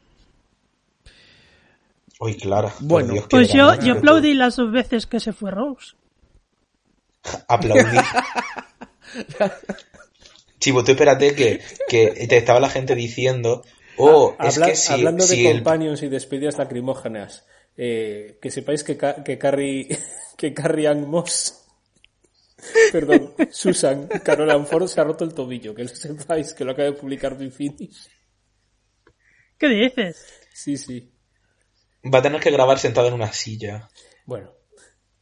Uy, 2.25 2.37
Clara. 2.39 2.72
Bueno, 2.81 3.12
Dios, 3.12 3.27
Pues 3.29 3.53
yo, 3.53 3.79
yo 3.81 3.95
aplaudí 3.95 4.33
las 4.33 4.57
dos 4.57 4.72
veces 4.72 5.07
que 5.07 5.20
se 5.20 5.35
fue 5.35 5.51
Rose. 5.51 5.95
Aplaudí. 7.49 7.99
Chivo, 10.59 10.83
tú 10.83 10.93
espérate 10.93 11.35
que, 11.35 11.61
que 11.87 12.27
te 12.27 12.39
estaba 12.39 12.61
la 12.61 12.70
gente 12.70 12.95
diciendo, 12.95 13.62
oh, 13.99 14.35
es 14.41 14.55
Habla- 14.57 14.66
que 14.68 14.77
si, 14.77 14.93
hablando 14.95 15.27
de 15.27 15.35
si 15.35 15.47
el... 15.47 15.57
companions 15.57 16.03
y 16.03 16.09
despedidas 16.09 16.57
lacrimógenas, 16.57 17.45
eh, 17.77 18.39
que 18.41 18.51
sepáis 18.51 18.83
que, 18.85 18.97
que 18.97 19.37
Carrie, 19.39 19.99
que 20.39 20.55
Carrie 20.55 20.89
Ann 20.89 21.07
Moss, 21.07 21.66
perdón, 22.93 23.35
Susan 23.51 24.07
Carolan 24.07 24.66
Ford 24.66 24.87
se 24.87 24.99
ha 24.99 25.05
roto 25.05 25.25
el 25.25 25.35
tobillo, 25.35 25.75
que 25.75 25.83
lo 25.83 25.89
sepáis, 25.91 26.55
que 26.55 26.64
lo 26.64 26.72
acaba 26.72 26.87
de 26.89 26.95
publicar 26.95 27.37
Finish. 27.37 28.09
¿Qué 29.59 29.68
dices? 29.68 30.41
Sí, 30.55 30.79
sí. 30.79 31.14
Va 32.13 32.19
a 32.19 32.23
tener 32.23 32.41
que 32.41 32.51
grabar 32.51 32.79
sentado 32.79 33.09
en 33.09 33.15
una 33.15 33.33
silla. 33.33 33.89
Bueno, 34.27 34.51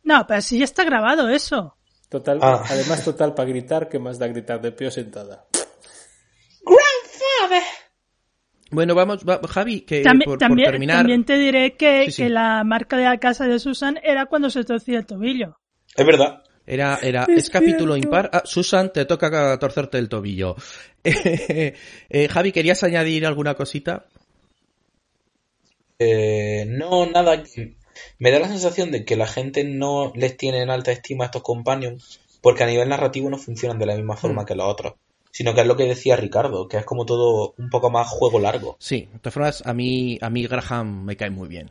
No, 0.05 0.27
pero 0.27 0.41
si 0.41 0.59
ya 0.59 0.65
está 0.65 0.85
grabado 0.85 1.29
eso. 1.29 1.77
total, 2.09 2.39
Ah. 2.43 2.63
además 2.69 3.05
total 3.05 3.35
para 3.35 3.49
gritar, 3.49 3.89
que 3.89 3.99
más 3.99 4.19
da 4.19 4.27
gritar 4.29 4.61
de 4.61 4.73
pie 4.73 4.89
o 4.89 4.91
sentada. 4.91 5.47
Bueno, 8.71 8.95
vamos, 8.95 9.23
va- 9.29 9.41
Javi, 9.49 9.83
que 9.83 10.03
Tambi- 10.03 10.25
por, 10.25 10.39
por 10.39 10.39
también, 10.39 10.71
terminar. 10.71 10.97
también 10.99 11.25
te 11.25 11.37
diré 11.37 11.77
que, 11.77 12.07
Sí, 12.07 12.13
sí. 12.13 12.23
que 12.23 12.29
la 12.31 12.65
marca 12.65 12.97
de 12.97 13.05
la 13.05 13.19
casa 13.19 13.47
de 13.47 13.59
Susan 13.59 13.99
era 14.03 14.27
cuando 14.27 14.49
se 14.49 14.65
torcía 14.65 14.99
el 14.99 15.07
tobillo. 15.07 15.59
Es 15.95 16.07
verdad. 16.07 16.43
Era, 16.65 16.99
era, 17.03 17.25
Es 17.29 17.45
es 17.45 17.51
capítulo 17.51 17.97
impar. 17.97 18.31
Ah, 18.33 18.43
Susan, 18.47 18.91
te 18.93 19.05
toca 19.05 19.59
torcerte 19.59 19.99
el 19.99 20.09
tobillo. 20.09 20.57
Eh, 21.05 22.29
Javi, 22.31 22.53
¿querías 22.53 22.83
añadir 22.85 23.27
alguna 23.27 23.55
cosita? 23.55 24.07
Eh, 26.05 26.65
no, 26.67 27.07
nada. 27.07 27.43
Me 28.19 28.31
da 28.31 28.39
la 28.39 28.49
sensación 28.49 28.91
de 28.91 29.05
que 29.05 29.17
la 29.17 29.27
gente 29.27 29.65
no 29.65 30.13
les 30.15 30.37
tiene 30.37 30.63
en 30.63 30.71
alta 30.71 30.93
estima 30.93 31.25
a 31.25 31.27
estos 31.27 31.43
companions 31.43 32.21
porque 32.41 32.65
a 32.65 32.67
nivel 32.67 32.89
narrativo 32.89 33.31
no 33.31 33.39
funcionan 33.39 33.79
de 33.79 33.87
la 33.87 33.95
misma 33.97 34.17
forma 34.17 34.43
Mm. 34.43 34.47
que 34.47 34.55
los 34.55 34.67
otros. 34.67 34.95
Sino 35.31 35.55
que 35.55 35.63
es 35.63 35.67
lo 35.67 35.77
que 35.77 35.85
decía 35.85 36.17
Ricardo, 36.17 36.69
que 36.69 36.77
es 36.77 36.85
como 36.85 37.07
todo 37.07 37.55
un 37.57 37.71
poco 37.71 37.91
más 37.91 38.09
juego 38.09 38.39
largo. 38.39 38.77
Sí, 38.79 39.09
de 39.13 39.19
todas 39.21 39.35
formas, 39.35 39.63
a 39.65 39.73
mí, 39.73 40.19
a 40.21 40.29
mí 40.29 40.47
Graham 40.47 41.05
me 41.05 41.17
cae 41.17 41.31
muy 41.31 41.49
bien. 41.49 41.71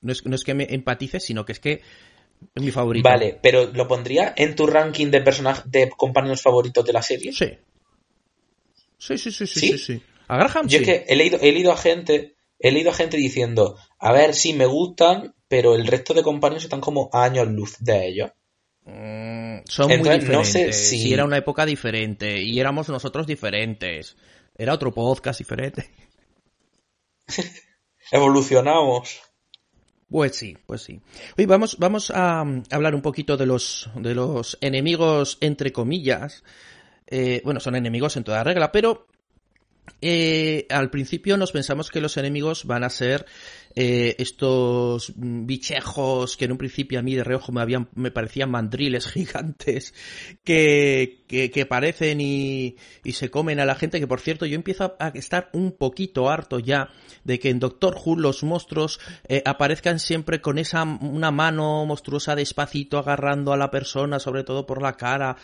No 0.00 0.12
es, 0.12 0.24
no 0.24 0.34
es 0.34 0.44
que 0.44 0.54
me 0.54 0.64
empatice, 0.72 1.20
sino 1.20 1.44
que 1.44 1.52
es 1.52 1.60
que 1.60 1.82
es 2.54 2.62
mi 2.62 2.70
favorito. 2.70 3.06
Vale, 3.08 3.38
pero 3.42 3.66
¿lo 3.72 3.86
pondría 3.86 4.32
en 4.36 4.54
tu 4.56 4.66
ranking 4.66 5.08
de 5.10 5.20
personajes 5.20 5.70
de 5.70 5.90
companions 5.90 6.40
favoritos 6.40 6.84
de 6.86 6.92
la 6.92 7.02
serie? 7.02 7.32
Sí. 7.32 7.50
Sí, 8.98 9.18
sí, 9.18 9.30
sí, 9.30 9.46
sí, 9.46 9.60
¿Sí? 9.60 9.68
sí. 9.72 9.78
sí. 9.78 10.02
A 10.28 10.36
Graham 10.38 10.66
Yo 10.68 10.78
sí. 10.78 10.84
es 10.84 10.88
que 10.88 11.04
he 11.12 11.16
leído, 11.16 11.38
he 11.42 11.52
leído 11.52 11.72
a 11.72 11.76
gente, 11.76 12.31
he 12.62 12.70
leído 12.72 12.90
a 12.90 12.94
gente 12.94 13.16
diciendo, 13.16 13.76
a 13.98 14.12
ver, 14.12 14.34
sí 14.34 14.54
me 14.54 14.66
gustan, 14.66 15.34
pero 15.48 15.74
el 15.74 15.86
resto 15.86 16.14
de 16.14 16.22
companions 16.22 16.64
están 16.64 16.80
como 16.80 17.10
a 17.12 17.24
años 17.24 17.48
luz 17.48 17.76
de 17.80 18.06
ellos. 18.06 18.30
Mm, 18.84 19.58
son 19.66 19.88
muy 19.88 19.96
Entonces, 19.96 20.28
no 20.30 20.40
diferentes. 20.42 20.48
sé 20.52 20.72
si... 20.72 20.98
si- 21.02 21.12
era 21.12 21.24
una 21.24 21.36
época 21.38 21.66
diferente 21.66 22.40
y 22.40 22.58
éramos 22.60 22.88
nosotros 22.88 23.26
diferentes. 23.26 24.16
Era 24.56 24.74
otro 24.74 24.92
podcast 24.92 25.38
diferente. 25.38 25.90
Evolucionamos. 28.10 29.20
Pues 30.08 30.36
sí, 30.36 30.56
pues 30.66 30.82
sí. 30.82 31.00
Hoy 31.38 31.46
vamos, 31.46 31.78
vamos 31.78 32.10
a 32.10 32.44
mm, 32.44 32.64
hablar 32.70 32.94
un 32.94 33.02
poquito 33.02 33.36
de 33.36 33.46
los, 33.46 33.90
de 33.96 34.14
los 34.14 34.58
enemigos, 34.60 35.38
entre 35.40 35.72
comillas. 35.72 36.44
Eh, 37.06 37.40
bueno, 37.44 37.60
son 37.60 37.76
enemigos 37.76 38.16
en 38.16 38.24
toda 38.24 38.44
regla, 38.44 38.70
pero 38.72 39.06
eh, 40.00 40.66
al 40.70 40.90
principio 40.90 41.36
nos 41.36 41.52
pensamos 41.52 41.90
que 41.90 42.00
los 42.00 42.16
enemigos 42.16 42.64
van 42.64 42.84
a 42.84 42.90
ser 42.90 43.26
eh, 43.74 44.16
estos 44.18 45.12
bichejos 45.16 46.36
que 46.36 46.44
en 46.44 46.52
un 46.52 46.58
principio 46.58 46.98
a 46.98 47.02
mí 47.02 47.14
de 47.14 47.24
reojo 47.24 47.52
me 47.52 47.62
habían 47.62 47.88
me 47.94 48.10
parecían 48.10 48.50
mandriles 48.50 49.06
gigantes 49.12 49.94
que, 50.44 51.24
que, 51.26 51.50
que 51.50 51.66
parecen 51.66 52.20
y, 52.20 52.76
y 53.02 53.12
se 53.12 53.30
comen 53.30 53.60
a 53.60 53.64
la 53.64 53.74
gente 53.74 53.98
que 53.98 54.06
por 54.06 54.20
cierto 54.20 54.44
yo 54.46 54.56
empiezo 54.56 54.96
a 54.98 55.08
estar 55.14 55.50
un 55.52 55.72
poquito 55.72 56.28
harto 56.28 56.58
ya 56.58 56.90
de 57.24 57.38
que 57.38 57.50
en 57.50 57.60
Doctor 57.60 57.96
Who 58.04 58.16
los 58.16 58.42
monstruos 58.42 59.00
eh, 59.28 59.42
aparezcan 59.44 59.98
siempre 60.00 60.40
con 60.40 60.58
esa 60.58 60.82
una 60.82 61.30
mano 61.30 61.84
monstruosa 61.86 62.36
despacito 62.36 62.98
agarrando 62.98 63.52
a 63.52 63.56
la 63.56 63.70
persona 63.70 64.18
sobre 64.18 64.44
todo 64.44 64.66
por 64.66 64.82
la 64.82 64.96
cara 64.96 65.36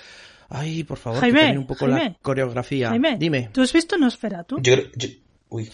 ay 0.48 0.84
por 0.84 0.98
favor 0.98 1.18
que 1.18 1.26
Jaime, 1.26 1.38
cambien 1.40 1.58
un 1.58 1.66
poco 1.66 1.86
la 1.86 2.16
coreografía 2.22 2.88
Jaime, 2.90 3.16
dime 3.18 3.50
¿tú 3.52 3.62
has 3.62 3.72
visto 3.72 3.96
Nosferatu? 3.98 4.56
Yo, 4.60 4.74
creo- 4.74 4.90
yo- 4.96 5.08
uy. 5.50 5.70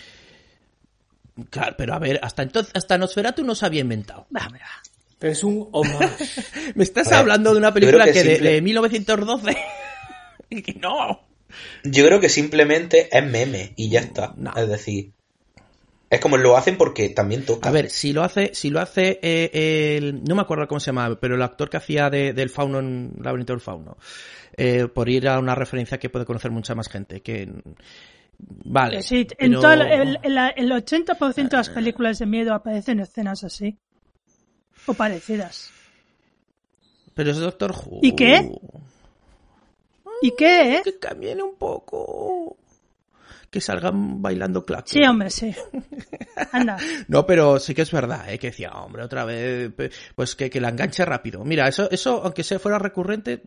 Claro, 1.51 1.75
pero 1.77 1.95
a 1.95 1.99
ver, 1.99 2.21
hasta 2.23 2.43
entonces, 2.43 2.73
hasta 2.77 2.97
Nosferatu 2.97 3.43
no 3.45 3.55
se 3.57 3.67
había 3.67 3.81
inventado. 3.81 4.27
Va, 4.35 4.47
va. 4.49 4.59
Pero 5.19 5.33
es 5.33 5.43
un. 5.43 5.69
Me 6.77 6.85
estás 6.85 7.09
ver, 7.11 7.19
hablando 7.19 7.51
de 7.53 7.59
una 7.59 7.75
película 7.75 8.05
que 8.05 8.13
que, 8.13 8.23
de, 8.23 8.35
simple- 8.37 8.51
de 8.53 8.63
1912. 8.63 9.57
Y 10.51 10.63
que 10.63 10.75
no. 10.75 11.23
Yo 11.83 12.07
creo 12.07 12.21
que 12.21 12.29
simplemente 12.29 13.09
es 13.11 13.25
meme 13.25 13.73
y 13.77 13.89
ya 13.89 14.01
está. 14.01 14.35
No. 14.37 14.53
Es 14.55 14.69
decir, 14.69 15.13
es 16.11 16.21
como 16.21 16.37
lo 16.37 16.57
hacen 16.57 16.77
porque 16.77 17.09
también 17.09 17.45
toca. 17.45 17.69
A 17.69 17.73
ver, 17.73 17.91
si 17.91 18.13
lo 18.13 18.23
hace, 18.23 18.55
si 18.55 18.71
lo 18.71 18.79
hace 18.81 19.19
eh, 19.23 19.97
el, 19.97 20.23
no 20.23 20.35
me 20.37 20.43
acuerdo 20.43 20.69
cómo 20.69 20.79
se 20.79 20.87
llama, 20.87 21.19
pero 21.21 21.35
el 21.35 21.43
actor 21.43 21.69
que 21.71 21.79
hacía 21.79 22.11
de- 22.11 22.33
del 22.33 22.51
fauno 22.51 22.79
en 22.79 23.15
Laberinto 23.21 23.53
del 23.55 23.61
Fauno, 23.61 23.97
eh, 24.57 24.87
por 24.89 25.09
ir 25.09 25.29
a 25.29 25.39
una 25.39 25.55
referencia 25.55 25.99
que 25.99 26.09
puede 26.11 26.25
conocer 26.25 26.51
mucha 26.51 26.75
más 26.75 26.89
gente, 26.89 27.21
que 27.23 27.51
vale. 28.39 29.03
Sí, 29.03 29.27
en 29.39 29.51
pero- 29.51 29.61
todo 29.61 29.73
el, 29.73 29.83
el- 29.83 30.19
el- 30.23 30.53
el 30.57 30.73
80% 30.73 31.49
de 31.51 31.57
las 31.57 31.69
películas 31.71 32.19
de 32.19 32.27
miedo 32.27 32.55
aparecen 32.55 33.01
escenas 33.01 33.45
así. 33.45 33.79
O 34.87 34.95
parecidas. 34.95 35.71
pero 37.15 37.31
es 37.31 37.39
Doctor 37.39 37.73
Who. 37.73 38.01
¿Y 38.03 38.15
qué? 38.15 38.51
¿Y 40.23 40.35
qué, 40.37 40.77
eh? 40.77 40.81
Que 40.85 40.99
cambien 40.99 41.41
un 41.43 41.55
poco. 41.57 42.57
Que 43.51 43.61
salgan 43.61 44.21
bailando 44.21 44.65
clap. 44.65 44.87
Sí, 44.87 45.03
hombre, 45.05 45.31
sí. 45.31 45.55
Anda. 46.53 46.77
No, 47.09 47.25
pero 47.25 47.59
sí 47.61 47.73
que 47.75 47.83
es 47.83 47.91
verdad, 47.93 48.29
¿eh? 48.33 48.39
que 48.39 48.49
decía, 48.49 48.71
hombre, 48.73 49.03
otra 49.05 49.25
vez, 49.25 49.71
pues 50.15 50.35
que, 50.35 50.51
que 50.51 50.61
la 50.61 50.71
enganche 50.71 51.05
rápido. 51.05 51.45
Mira, 51.45 51.69
eso, 51.69 51.89
eso, 51.91 52.21
aunque 52.25 52.43
sea 52.43 52.59
fuera 52.59 52.79
recurrente, 52.79 53.43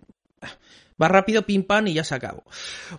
va 1.02 1.08
rápido, 1.08 1.46
pim 1.46 1.64
pam 1.64 1.88
y 1.88 1.94
ya 1.94 2.04
se 2.04 2.16
acabó. 2.16 2.44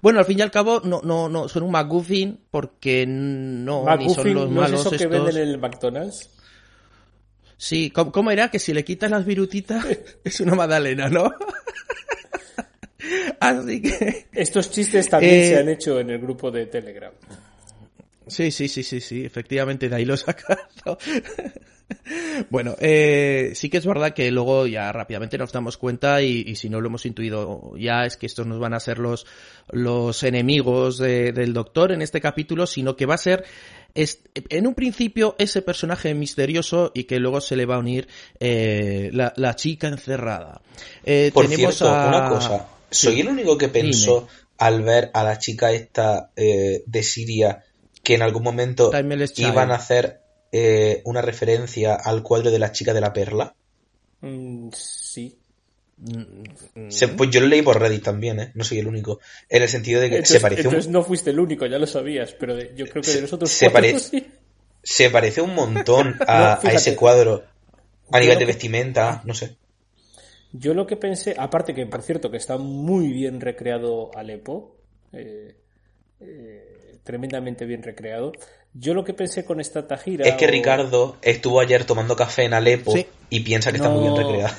Bueno, 0.03 0.19
al 0.21 0.25
fin 0.25 0.39
y 0.39 0.43
al 0.43 0.51
cabo, 0.51 0.81
no, 0.85 1.01
no, 1.03 1.29
no, 1.29 1.49
son 1.49 1.65
un 1.65 1.73
McGuffin 1.73 2.41
porque 2.51 3.05
no, 3.07 3.85
ni 3.97 4.09
son 4.11 4.25
McGuffin, 4.25 4.35
los 4.35 4.51
¿no 4.51 4.65
es 4.65 4.71
malos 4.71 4.81
eso 4.81 4.91
que 4.91 4.97
estos. 4.97 5.11
venden 5.11 5.37
en 5.37 5.49
el 5.49 5.59
McDonald's? 5.59 6.31
Sí, 7.57 7.91
¿cómo, 7.91 8.13
cómo 8.13 8.31
era? 8.31 8.51
Que 8.51 8.61
si 8.61 8.73
le 8.73 8.85
quitas 8.85 9.11
las 9.11 9.25
virutitas 9.25 9.85
es 10.25 10.41
una 10.41 10.55
magdalena, 10.55 11.09
¿no? 11.09 11.33
Así 13.41 13.83
que... 13.83 14.27
Estos 14.33 14.71
chistes 14.71 15.09
también 15.09 15.35
Eh, 15.35 15.49
se 15.49 15.59
han 15.59 15.69
hecho 15.69 15.99
en 16.01 16.11
el 16.11 16.19
grupo 16.21 16.51
de 16.51 16.67
Telegram. 16.67 17.13
Sí, 18.27 18.51
sí, 18.51 18.69
sí, 18.69 18.83
sí, 18.83 19.01
sí, 19.01 19.25
efectivamente 19.25 19.89
de 19.89 19.97
ahí 19.97 20.05
lo 20.05 20.15
he 20.15 20.19
sacado. 20.19 20.99
bueno, 22.51 22.75
eh, 22.81 23.53
sí 23.55 23.69
que 23.71 23.79
es 23.79 23.87
verdad 23.87 24.13
que 24.15 24.31
luego 24.31 24.67
ya 24.67 24.93
rápidamente 24.93 25.39
nos 25.39 25.53
damos 25.53 25.77
cuenta 25.77 26.23
y, 26.23 26.45
y 26.47 26.57
si 26.57 26.69
no 26.69 26.81
lo 26.81 26.89
hemos 26.89 27.07
intuido 27.07 27.73
ya 27.79 28.05
es 28.05 28.17
que 28.17 28.27
estos 28.27 28.47
nos 28.47 28.59
van 28.59 28.75
a 28.75 28.81
ser 28.81 28.99
los, 28.99 29.27
los 29.71 30.23
enemigos 30.23 30.99
de- 30.99 31.33
del 31.33 31.53
doctor 31.53 31.93
en 31.93 32.03
este 32.03 32.21
capítulo, 32.21 32.67
sino 32.67 32.97
que 32.97 33.07
va 33.07 33.15
a 33.15 33.19
ser 33.19 33.45
es- 33.95 34.21
en 34.35 34.67
un 34.67 34.75
principio 34.75 35.35
ese 35.39 35.63
personaje 35.63 36.13
misterioso 36.15 36.93
y 36.95 37.05
que 37.05 37.19
luego 37.19 37.41
se 37.41 37.57
le 37.57 37.65
va 37.67 37.77
a 37.77 37.79
unir 37.79 38.07
eh, 38.39 39.11
la, 39.13 39.33
la 39.37 39.57
chica 39.57 39.89
encerrada. 39.89 40.61
Eh, 41.05 41.31
Por 41.33 41.47
tenemos 41.49 41.77
cierto, 41.77 41.95
a- 41.95 42.09
una 42.09 42.29
cosa. 42.29 42.69
¿Soy 42.91 43.15
Sí. 43.15 43.21
el 43.21 43.29
único 43.29 43.59
que 43.59 43.69
pensó 43.69 44.29
al 44.59 44.83
ver 44.83 45.11
a 45.15 45.23
la 45.25 45.39
chica 45.39 45.73
esta 45.73 46.31
eh, 46.37 46.83
de 46.87 47.03
Siria 47.03 47.65
que 48.03 48.15
en 48.15 48.23
algún 48.23 48.43
momento 48.43 48.91
iban 49.37 49.71
a 49.71 49.75
hacer 49.75 50.21
eh, 50.53 51.03
una 51.05 51.21
referencia 51.23 51.95
al 51.95 52.23
cuadro 52.23 52.51
de 52.51 52.59
la 52.59 52.73
chica 52.73 52.95
de 52.95 53.01
la 53.01 53.13
perla? 53.13 53.55
Mm, 54.21 54.69
sí. 54.73 55.37
Se- 56.89 57.09
pues 57.09 57.31
yo 57.31 57.41
lo 57.41 57.49
leí 57.49 57.63
por 57.63 57.81
Reddit 57.81 58.05
también, 58.05 58.39
¿eh? 58.41 58.53
No 58.55 58.63
soy 58.65 58.79
el 58.79 58.87
único. 58.87 59.19
En 59.49 59.63
el 59.63 59.69
sentido 59.69 60.01
de 60.01 60.09
que 60.11 60.17
Entonces, 60.17 60.37
se 60.37 60.41
parece 60.41 60.63
un, 60.63 60.67
entonces 60.69 60.91
no 60.93 61.03
fuiste 61.03 61.31
el 61.31 61.41
único, 61.41 61.67
ya 61.67 61.79
lo 61.79 61.87
sabías, 61.87 62.33
pero 62.35 62.55
de- 62.55 62.73
yo 62.77 62.87
creo 62.87 63.03
que 63.03 63.13
de 63.13 63.23
nosotros 63.23 63.51
se 63.51 63.71
cuatro 63.71 63.91
pare- 63.91 63.99
sí. 63.99 64.27
se 64.83 65.11
parece 65.11 65.41
un 65.41 65.55
montón 65.55 66.17
No, 66.21 66.25
a, 66.29 66.61
ese 66.73 66.95
cuadro. 66.97 67.45
A 68.13 68.19
Yo 68.19 68.21
nivel 68.23 68.39
de 68.39 68.45
que- 68.45 68.53
vestimenta, 68.53 69.23
no 69.25 69.35
sé. 69.35 69.57
Yo 70.53 70.73
lo 70.73 70.87
que 70.87 70.97
pensé, 70.97 71.35
aparte 71.37 71.75
que 71.75 71.85
por 71.87 72.01
cierto 72.01 72.31
que 72.31 72.39
está 72.39 72.57
muy 72.57 73.09
bien 73.13 73.41
recreado 73.41 74.11
Alepo, 74.17 74.77
eh, 75.13 75.57
eh, 76.21 76.97
tremendamente 77.03 77.67
bien 77.67 77.83
recreado. 77.83 78.33
Yo 78.79 78.95
lo 78.95 79.05
que 79.05 79.13
pensé 79.15 79.45
con 79.45 79.61
esta 79.61 79.87
Tajira. 79.87 80.25
Es 80.27 80.35
que 80.37 80.47
o- 80.47 80.51
Ricardo 80.51 81.17
estuvo 81.23 81.61
ayer 81.61 81.85
tomando 81.85 82.15
café 82.15 82.45
en 82.45 82.55
Alepo 82.55 82.93
Sí. 82.93 83.07
y 83.31 83.41
piensa 83.41 83.71
que 83.73 83.79
está 83.79 83.89
muy 83.91 84.03
bien 84.03 84.15
No, 84.15 84.19
recreado. 84.19 84.55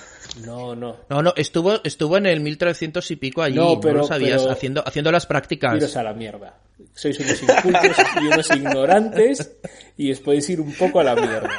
No, 0.45 0.75
no. 0.75 0.97
No, 1.09 1.21
no, 1.23 1.33
estuvo, 1.37 1.83
estuvo 1.83 2.17
en 2.17 2.25
el 2.25 2.39
1300 2.41 3.09
y 3.11 3.15
pico 3.15 3.41
allí, 3.41 3.55
No, 3.55 3.75
no, 3.75 3.79
pero- 3.79 3.99
lo 3.99 4.03
sabías, 4.03 4.41
pero- 4.41 4.51
haciendo, 4.53 4.83
haciendo 4.87 5.11
las 5.11 5.25
prácticas. 5.25 5.75
Iros 5.75 5.95
a 5.97 6.03
la 6.03 6.13
mierda. 6.13 6.55
Sois 6.93 7.19
unos 7.19 7.41
incultos 7.43 7.97
y 8.21 8.25
unos 8.27 8.49
ignorantes 8.55 9.51
y 9.97 10.11
os 10.11 10.19
podéis 10.19 10.49
ir 10.49 10.61
un 10.61 10.73
poco 10.73 10.99
a 10.99 11.03
la 11.03 11.15
mierda. 11.15 11.49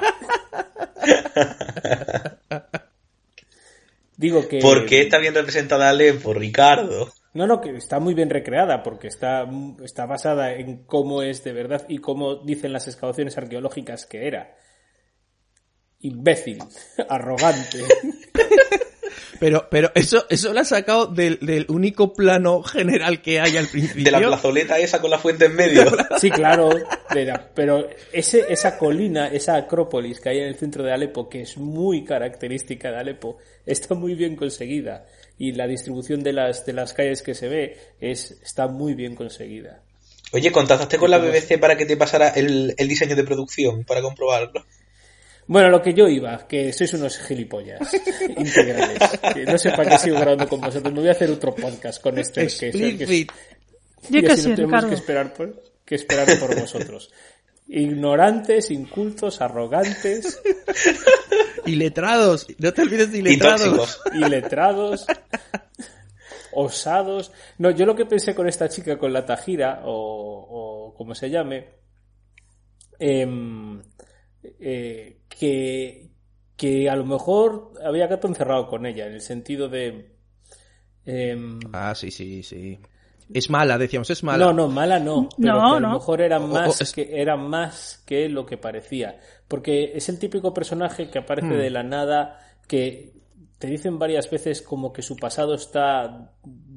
Digo 4.16 4.46
que. 4.48 4.58
¿Por 4.60 4.84
qué 4.86 5.02
está 5.02 5.18
bien 5.18 5.34
representada 5.34 5.88
Alepo, 5.88 6.34
Ricardo? 6.34 7.10
No, 7.32 7.46
no, 7.46 7.60
que 7.60 7.70
está 7.76 8.00
muy 8.00 8.14
bien 8.14 8.28
recreada 8.28 8.82
porque 8.82 9.06
está, 9.08 9.48
está 9.84 10.04
basada 10.06 10.52
en 10.54 10.84
cómo 10.84 11.22
es 11.22 11.44
de 11.44 11.52
verdad 11.52 11.84
y 11.88 11.98
cómo 11.98 12.36
dicen 12.36 12.72
las 12.72 12.88
excavaciones 12.88 13.38
arqueológicas 13.38 14.04
que 14.06 14.26
era. 14.26 14.56
Imbécil, 16.00 16.58
arrogante. 17.08 17.78
Pero, 19.38 19.68
pero 19.70 19.90
eso, 19.94 20.26
eso 20.28 20.52
lo 20.52 20.60
ha 20.60 20.64
sacado 20.64 21.06
del, 21.06 21.38
del 21.40 21.64
único 21.70 22.12
plano 22.12 22.62
general 22.62 23.22
que 23.22 23.40
hay 23.40 23.56
al 23.56 23.66
principio. 23.68 24.04
De 24.04 24.10
la 24.10 24.18
plazoleta 24.18 24.78
esa 24.78 25.00
con 25.00 25.10
la 25.10 25.18
fuente 25.18 25.46
en 25.46 25.56
medio. 25.56 25.90
Sí, 26.18 26.30
claro, 26.30 26.68
la- 27.14 27.48
pero 27.54 27.88
ese, 28.12 28.44
esa 28.52 28.76
colina, 28.76 29.28
esa 29.28 29.56
acrópolis 29.56 30.20
que 30.20 30.28
hay 30.28 30.38
en 30.40 30.48
el 30.48 30.56
centro 30.56 30.84
de 30.84 30.92
Alepo, 30.92 31.26
que 31.30 31.40
es 31.40 31.56
muy 31.56 32.04
característica 32.04 32.90
de 32.90 32.98
Alepo, 32.98 33.38
está 33.64 33.94
muy 33.94 34.14
bien 34.14 34.36
conseguida. 34.36 35.06
Y 35.40 35.52
la 35.52 35.66
distribución 35.66 36.22
de 36.22 36.34
las, 36.34 36.66
de 36.66 36.74
las 36.74 36.92
calles 36.92 37.22
que 37.22 37.34
se 37.34 37.48
ve 37.48 37.78
es, 37.98 38.32
está 38.42 38.68
muy 38.68 38.92
bien 38.92 39.14
conseguida. 39.14 39.80
Oye, 40.32 40.52
¿contactaste 40.52 40.98
con 40.98 41.10
la 41.10 41.16
BBC 41.16 41.58
para 41.58 41.78
que 41.78 41.86
te 41.86 41.96
pasara 41.96 42.28
el, 42.28 42.74
el 42.76 42.86
diseño 42.86 43.16
de 43.16 43.24
producción 43.24 43.84
para 43.84 44.02
comprobarlo? 44.02 44.66
Bueno, 45.46 45.70
lo 45.70 45.80
que 45.80 45.94
yo 45.94 46.06
iba, 46.08 46.46
que 46.46 46.74
sois 46.74 46.92
unos 46.92 47.18
gilipollas 47.18 47.80
integrales. 48.36 49.00
Que 49.32 49.44
no 49.44 49.56
sé 49.56 49.70
para 49.70 49.92
qué 49.92 49.98
sigo 49.98 50.20
grabando 50.20 50.46
con 50.46 50.60
vosotros. 50.60 50.92
Me 50.92 51.00
voy 51.00 51.08
a 51.08 51.12
hacer 51.12 51.30
otro 51.30 51.54
podcast 51.54 52.02
con 52.02 52.18
este. 52.18 52.42
Que 52.42 52.46
es 52.46 52.62
el 52.62 52.72
que 52.72 52.88
Explicit. 52.88 53.32
Yo 54.10 54.18
y 54.18 54.22
que 54.22 54.28
no 54.28 54.34
tenemos 54.36 54.58
Ricardo. 54.58 54.88
que 54.90 54.94
esperar 54.94 55.32
por, 55.32 55.62
que 55.86 55.94
esperar 55.94 56.38
por 56.38 56.60
vosotros. 56.60 57.10
Ignorantes, 57.72 58.70
incultos, 58.72 59.40
arrogantes, 59.40 60.40
Y 61.66 61.76
letrados. 61.76 62.46
No 62.58 62.72
te 62.72 62.82
olvides 62.82 63.12
de 63.12 63.18
Y 63.18 63.22
letrados. 63.22 64.00
iletrados, 64.12 65.06
osados. 66.52 67.32
No, 67.58 67.70
yo 67.70 67.86
lo 67.86 67.94
que 67.94 68.06
pensé 68.06 68.34
con 68.34 68.48
esta 68.48 68.68
chica, 68.68 68.98
con 68.98 69.12
la 69.12 69.24
Tajira, 69.24 69.82
o, 69.84 70.88
o 70.90 70.94
como 70.94 71.14
se 71.14 71.30
llame, 71.30 71.68
em, 72.98 73.80
eh, 74.42 75.20
que, 75.28 76.10
que 76.56 76.90
a 76.90 76.96
lo 76.96 77.04
mejor 77.04 77.72
había 77.84 78.06
gato 78.08 78.26
encerrado 78.26 78.66
con 78.66 78.84
ella, 78.86 79.06
en 79.06 79.12
el 79.14 79.20
sentido 79.20 79.68
de... 79.68 80.16
em, 81.04 81.60
Ah, 81.72 81.94
sí, 81.94 82.10
sí, 82.10 82.42
sí. 82.42 82.80
Es 83.32 83.48
mala, 83.50 83.78
decíamos, 83.78 84.10
es 84.10 84.22
mala. 84.24 84.46
No, 84.46 84.52
no, 84.52 84.68
mala 84.68 84.98
no. 84.98 85.28
Pero 85.40 85.54
No, 85.54 85.60
que 85.60 85.76
a 85.76 85.80
lo 85.80 85.88
no. 85.88 85.94
mejor 85.94 86.20
era 86.20 86.38
O- 86.40 86.44
o 86.44 86.48
más, 86.48 86.80
es- 86.80 86.92
que, 86.92 87.08
era 87.20 87.36
más 87.36 88.02
que 88.06 88.28
lo 88.28 88.44
que 88.44 88.56
parecía. 88.56 89.18
Porque 89.46 89.92
es 89.94 90.08
el 90.08 90.18
típico 90.18 90.52
personaje 90.52 91.08
que 91.10 91.18
aparece 91.20 91.48
Hmm. 91.54 91.58
de 91.58 91.70
la 91.70 91.82
nada, 91.82 92.38
que 92.66 93.12
te 93.58 93.66
dicen 93.68 93.98
varias 93.98 94.28
veces 94.30 94.62
como 94.62 94.92
que 94.92 95.02
su 95.02 95.16
pasado 95.16 95.54
está 95.54 96.32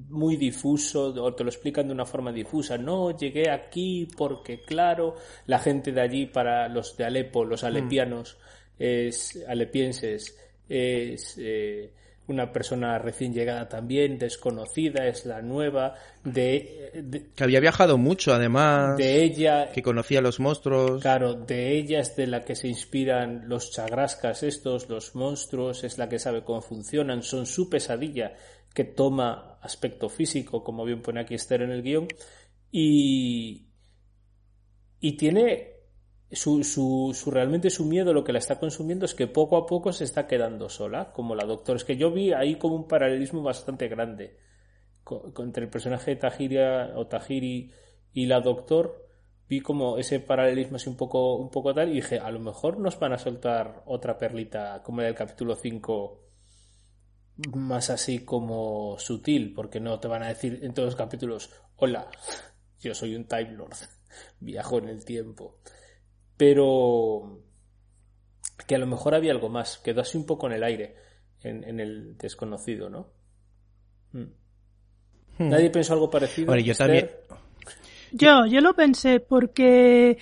muy 0.09 0.35
difuso, 0.35 1.05
o 1.23 1.33
te 1.33 1.43
lo 1.43 1.49
explican 1.49 1.87
de 1.87 1.93
una 1.93 2.05
forma 2.05 2.31
difusa. 2.31 2.77
No, 2.77 3.17
llegué 3.17 3.49
aquí 3.49 4.07
porque, 4.15 4.61
claro, 4.63 5.15
la 5.47 5.57
gente 5.59 5.91
de 5.91 6.01
allí, 6.01 6.25
para 6.27 6.67
los 6.69 6.95
de 6.97 7.05
Alepo, 7.05 7.45
Hmm. 7.45 7.49
los 7.49 7.63
alepianos, 7.63 8.37
es, 8.77 9.43
alepienses, 9.47 10.37
es... 10.69 11.35
eh, 11.39 11.93
una 12.27 12.51
persona 12.53 12.97
recién 12.99 13.33
llegada 13.33 13.67
también, 13.67 14.17
desconocida, 14.17 15.07
es 15.07 15.25
la 15.25 15.41
nueva, 15.41 15.95
de, 16.23 16.91
de, 17.03 17.31
Que 17.35 17.43
había 17.43 17.59
viajado 17.59 17.97
mucho, 17.97 18.33
además. 18.33 18.97
de 18.97 19.23
ella, 19.23 19.71
Que 19.71 19.81
conocía 19.81 20.21
los 20.21 20.39
monstruos. 20.39 21.01
claro, 21.01 21.33
de 21.33 21.77
ella 21.77 21.99
es 21.99 22.15
de 22.15 22.27
la 22.27 22.45
que 22.45 22.55
se 22.55 22.67
inspiran 22.67 23.49
los 23.49 23.71
chagrascas 23.71 24.43
estos, 24.43 24.87
los 24.89 25.15
monstruos, 25.15 25.83
es 25.83 25.97
la 25.97 26.07
que 26.07 26.19
sabe 26.19 26.43
cómo 26.43 26.61
funcionan, 26.61 27.23
son 27.23 27.45
su 27.45 27.69
pesadilla 27.69 28.33
que 28.73 28.85
toma 28.85 29.59
aspecto 29.61 30.09
físico, 30.09 30.63
como 30.63 30.85
bien 30.85 31.01
pone 31.01 31.21
aquí 31.21 31.35
Esther 31.35 31.61
en 31.61 31.71
el 31.71 31.83
guion, 31.83 32.07
y, 32.71 33.67
y 34.99 35.17
tiene 35.17 35.72
su, 36.33 36.63
su, 36.63 37.31
realmente 37.31 37.69
su 37.69 37.85
miedo 37.85 38.13
lo 38.13 38.23
que 38.23 38.33
la 38.33 38.39
está 38.39 38.59
consumiendo 38.59 39.05
es 39.05 39.13
que 39.13 39.27
poco 39.27 39.57
a 39.57 39.65
poco 39.65 39.91
se 39.91 40.03
está 40.03 40.27
quedando 40.27 40.69
sola, 40.69 41.11
como 41.13 41.35
la 41.35 41.45
doctora. 41.45 41.77
Es 41.77 41.83
que 41.83 41.97
yo 41.97 42.11
vi 42.11 42.33
ahí 42.33 42.55
como 42.55 42.75
un 42.75 42.87
paralelismo 42.87 43.41
bastante 43.41 43.87
grande 43.87 44.37
entre 45.39 45.65
el 45.65 45.69
personaje 45.69 46.11
de 46.11 46.17
Tajiria 46.17 46.93
o 46.95 47.07
Tajiri 47.07 47.71
y 48.13 48.25
la 48.25 48.41
doctor. 48.41 49.07
Vi 49.47 49.61
como 49.61 49.97
ese 49.97 50.19
paralelismo 50.19 50.77
así 50.77 50.89
un 50.89 50.97
poco, 50.97 51.35
un 51.35 51.51
poco 51.51 51.73
tal 51.73 51.89
y 51.89 51.95
dije, 51.95 52.19
a 52.19 52.31
lo 52.31 52.39
mejor 52.39 52.79
nos 52.79 52.97
van 52.97 53.13
a 53.13 53.17
soltar 53.17 53.83
otra 53.85 54.17
perlita 54.17 54.81
como 54.83 55.01
la 55.01 55.07
del 55.07 55.15
capítulo 55.15 55.55
5 55.55 56.23
más 57.55 57.89
así 57.89 58.19
como 58.19 58.97
sutil, 58.99 59.53
porque 59.53 59.79
no 59.79 59.99
te 59.99 60.07
van 60.07 60.23
a 60.23 60.27
decir 60.27 60.59
en 60.61 60.73
todos 60.73 60.87
los 60.87 60.95
capítulos, 60.95 61.49
hola, 61.77 62.07
yo 62.79 62.93
soy 62.93 63.15
un 63.15 63.25
Time 63.25 63.53
Lord, 63.53 63.75
viajo 64.39 64.77
en 64.77 64.89
el 64.89 65.03
tiempo. 65.03 65.59
Pero 66.37 67.39
que 68.67 68.75
a 68.75 68.79
lo 68.79 68.87
mejor 68.87 69.15
había 69.15 69.31
algo 69.31 69.49
más, 69.49 69.77
quedó 69.79 70.01
así 70.01 70.17
un 70.17 70.25
poco 70.25 70.47
en 70.47 70.53
el 70.53 70.63
aire, 70.63 70.95
en, 71.41 71.63
en 71.63 71.79
el 71.79 72.17
desconocido, 72.17 72.89
¿no? 72.89 73.11
Mm. 74.11 74.23
Hmm. 75.37 75.49
¿Nadie 75.49 75.69
pensó 75.69 75.93
algo 75.93 76.09
parecido? 76.09 76.47
Bueno, 76.47 76.61
yo 76.63 76.71
Esther? 76.71 76.87
también. 76.87 77.09
Yo, 78.11 78.45
yo 78.45 78.61
lo 78.61 78.75
pensé 78.75 79.19
porque 79.19 80.19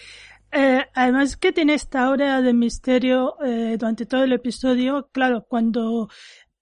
eh, 0.51 0.85
además 0.93 1.35
que 1.35 1.51
tiene 1.51 1.73
esta 1.73 2.05
aura 2.05 2.41
de 2.41 2.53
misterio 2.53 3.35
eh, 3.43 3.75
durante 3.77 4.05
todo 4.05 4.23
el 4.23 4.33
episodio, 4.33 5.09
claro, 5.11 5.45
cuando 5.47 6.09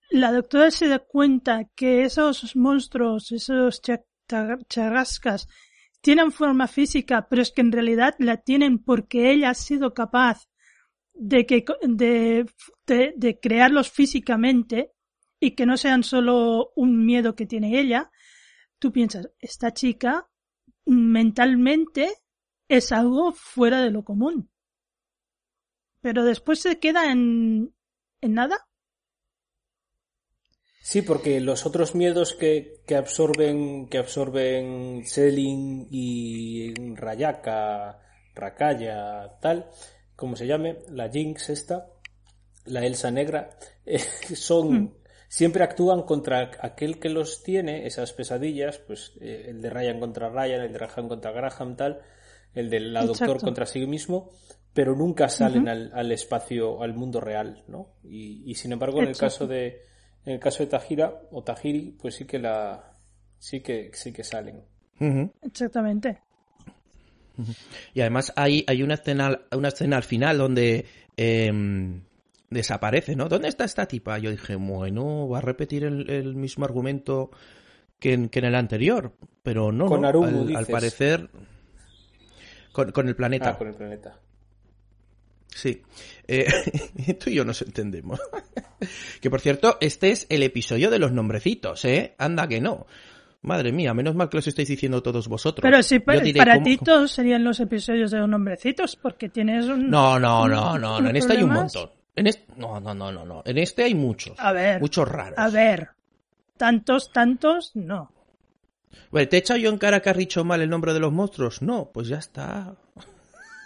la 0.10 0.32
doctora 0.32 0.72
se 0.72 0.88
da 0.88 1.00
cuenta 1.00 1.66
que 1.76 2.04
esos 2.04 2.56
monstruos, 2.56 3.32
esos 3.32 3.82
cha- 3.82 4.02
cha- 4.28 4.58
charrascas, 4.68 5.48
tienen 6.02 6.32
forma 6.32 6.68
física, 6.68 7.28
pero 7.30 7.42
es 7.42 7.52
que 7.52 7.62
en 7.62 7.72
realidad 7.72 8.16
la 8.20 8.38
tienen 8.38 8.80
porque 8.80 9.32
ella 9.32 9.50
ha 9.50 9.54
sido 9.54 9.94
capaz 9.94 10.48
de, 11.14 11.46
que, 11.46 11.66
de, 11.82 12.50
de, 12.88 13.40
crearlos 13.40 13.92
físicamente 13.92 14.94
y 15.40 15.52
que 15.52 15.66
no 15.66 15.78
sean 15.78 16.04
solo 16.04 16.72
un 16.76 17.06
miedo 17.06 17.36
que 17.36 17.46
tiene 17.46 17.80
ella, 17.80 18.12
tú 18.80 18.92
piensas, 18.92 19.30
esta 19.40 19.74
chica 19.74 20.30
mentalmente 20.86 22.10
es 22.70 22.92
algo 22.92 23.34
fuera 23.34 23.82
de 23.82 23.92
lo 23.92 24.04
común. 24.04 24.50
Pero 26.02 26.24
después 26.24 26.60
se 26.60 26.80
queda 26.80 27.12
en, 27.12 27.76
en 28.22 28.34
nada. 28.34 28.69
Sí, 30.90 31.04
porque 31.04 31.40
los 31.40 31.68
otros 31.68 31.94
miedos 31.94 32.34
que, 32.34 32.82
que 32.88 32.96
absorben 32.96 33.88
que 33.90 34.00
absorben 34.00 35.06
Selin 35.06 35.86
y 35.92 36.74
Rayaka, 36.96 38.00
Rakaya, 38.34 39.38
tal, 39.40 39.70
como 40.16 40.36
se 40.36 40.48
llame, 40.48 40.80
la 40.90 41.08
Jinx 41.08 41.52
esta, 41.52 41.92
la 42.66 42.84
Elsa 42.88 43.12
negra, 43.12 43.52
eh, 43.86 44.00
son 44.00 44.82
Mm. 44.82 44.94
siempre 45.28 45.64
actúan 45.64 46.02
contra 46.02 46.50
aquel 46.60 47.00
que 47.00 47.10
los 47.10 47.44
tiene, 47.44 47.86
esas 47.86 48.12
pesadillas, 48.14 48.80
pues 48.80 49.14
eh, 49.22 49.46
el 49.50 49.62
de 49.62 49.70
Ryan 49.70 50.00
contra 50.00 50.30
Ryan, 50.30 50.62
el 50.62 50.74
de 50.74 50.80
Graham 50.80 51.08
contra 51.08 51.32
Graham, 51.32 51.76
tal, 51.76 52.02
el 52.56 52.72
de 52.72 52.80
la 52.80 53.06
doctor 53.06 53.40
contra 53.40 53.68
sí 53.68 53.86
mismo, 53.86 54.32
pero 54.74 54.96
nunca 54.96 55.30
salen 55.30 55.68
al, 55.68 55.92
al 55.94 56.12
espacio, 56.12 56.82
al 56.82 56.96
mundo 56.96 57.22
real, 57.22 57.64
¿no? 57.68 57.94
Y, 58.04 58.50
y 58.50 58.56
sin 58.56 58.72
embargo, 58.72 59.04
en 59.04 59.10
el 59.10 59.18
caso 59.18 59.46
de 59.46 59.88
en 60.26 60.34
el 60.34 60.40
caso 60.40 60.64
de 60.64 60.68
Tajira 60.68 61.22
o 61.32 61.44
Tajiri, 61.44 61.98
pues 62.00 62.16
sí 62.16 62.26
que 62.26 62.40
la 62.40 62.98
sí 63.38 63.62
que 63.62 63.92
sí 63.94 64.12
que 64.12 64.24
salen. 64.24 64.64
Exactamente. 65.42 66.22
Y 67.94 68.02
además 68.02 68.34
hay, 68.36 68.66
hay 68.68 68.84
una 68.84 68.96
escena, 68.96 69.40
una 69.56 69.70
escena 69.70 69.98
al 69.98 70.04
final 70.04 70.38
donde 70.38 70.86
em, 71.16 72.02
desaparece, 72.50 73.16
¿no? 73.16 73.30
¿Dónde 73.30 73.48
está 73.48 73.64
esta 73.64 73.86
tipa? 73.86 74.18
Yo 74.20 74.30
dije, 74.30 74.56
bueno, 74.56 75.30
va 75.30 75.38
a 75.38 75.42
repetir 75.42 75.86
el, 75.86 76.10
el 76.10 76.36
mismo 76.36 76.66
argumento 76.66 77.32
que 78.00 78.14
en, 78.14 78.30
que 78.30 78.40
en 78.40 78.46
el 78.46 78.56
anterior, 78.56 79.14
pero 79.42 79.72
no, 79.72 79.86
Con 79.86 80.02
no, 80.02 80.08
Arumu, 80.08 80.48
al, 80.50 80.56
al 80.56 80.66
parecer 80.66 81.30
con, 82.72 82.92
con 82.92 83.08
el 83.08 83.16
planeta. 83.16 83.52
Ah, 83.52 83.58
con 83.58 83.68
el 83.68 83.76
planeta. 83.76 84.20
Sí. 85.56 85.82
Eh, 86.28 86.48
tú 87.20 87.30
y 87.30 87.36
yo 87.36 87.46
nos 87.46 87.62
entendemos. 87.62 88.20
que 89.22 89.30
por 89.30 89.42
cierto, 89.42 89.78
este 89.82 90.12
es 90.12 90.26
el 90.30 90.44
episodio 90.44 90.90
de 90.90 91.00
los 91.00 91.12
nombrecitos, 91.12 91.84
¿eh? 91.86 92.16
Anda 92.18 92.48
que 92.48 92.62
no. 92.62 92.86
Madre 93.42 93.72
mía, 93.72 93.94
menos 93.94 94.16
mal 94.16 94.30
que 94.30 94.38
los 94.38 94.48
estáis 94.48 94.68
diciendo 94.68 95.02
todos 95.02 95.28
vosotros. 95.30 95.62
Pero 95.62 95.82
sí, 95.82 96.00
diré 96.24 96.38
para 96.38 96.62
ti 96.62 96.78
todos 96.78 97.12
serían 97.12 97.44
los 97.44 97.60
episodios 97.62 98.12
de 98.12 98.20
los 98.20 98.28
nombrecitos, 98.28 98.98
porque 98.98 99.30
tienes 99.30 99.66
un... 99.66 99.90
No, 99.90 100.20
no, 100.20 100.46
no, 100.48 100.78
no, 100.78 100.78
no. 100.78 100.98
¿Unos 100.98 101.10
En 101.10 101.16
este 101.16 101.34
hay 101.34 101.44
un 101.44 101.54
montón. 101.54 101.90
En 102.16 102.28
este... 102.28 102.46
No, 102.58 102.82
no, 102.82 102.94
no, 102.94 103.12
no, 103.14 103.26
no. 103.26 103.42
En 103.46 103.58
este 103.58 103.84
hay 103.84 103.96
muchos. 103.96 104.38
A 104.40 104.52
ver, 104.52 104.82
Muchos 104.82 105.08
raros. 105.08 105.40
a 105.40 105.50
ver. 105.50 105.90
Tantos, 106.58 107.14
tantos, 107.14 107.72
no. 107.76 108.12
Bueno, 109.10 109.30
¿te 109.30 109.38
he 109.38 109.40
echado 109.40 109.58
yo 109.58 109.70
en 109.70 109.78
cara 109.78 110.02
que 110.02 110.10
has 110.10 110.18
dicho 110.18 110.44
mal 110.44 110.62
el 110.62 110.70
nombre 110.70 110.94
de 110.94 111.00
los 111.00 111.14
monstruos? 111.14 111.62
No, 111.62 111.90
pues 111.94 112.10
ya 112.10 112.18
está. 112.18 112.76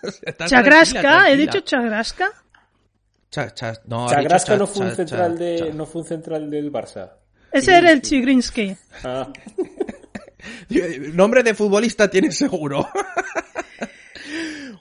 O 0.04 0.12
sea, 0.12 0.20
estás 0.26 0.50
Chagrasca, 0.50 1.02
tranquila, 1.02 1.32
he 1.32 1.38
dicho 1.38 1.60
Chagrasca. 1.62 2.30
Cha- 3.32 3.54
cha- 3.54 3.82
no, 3.86 4.06
ha 4.08 4.10
Chagrasca 4.12 4.54
dicho 4.54 4.60
no 4.64 4.68
cha- 4.68 4.74
fue 4.74 4.86
un 4.86 4.96
central 4.96 5.32
cha- 5.38 5.44
de 5.44 5.58
cha. 5.58 5.66
no 5.74 5.86
fue 5.86 6.02
un 6.02 6.08
central 6.08 6.50
del 6.50 6.72
Barça. 6.72 7.10
Ese 7.52 7.76
era 7.78 7.92
el 7.92 8.02
Chigrinsky. 8.02 8.76
Ah, 9.04 9.32
Nombre 11.14 11.44
de 11.44 11.54
futbolista 11.54 12.10
tienes 12.10 12.38
seguro. 12.38 12.88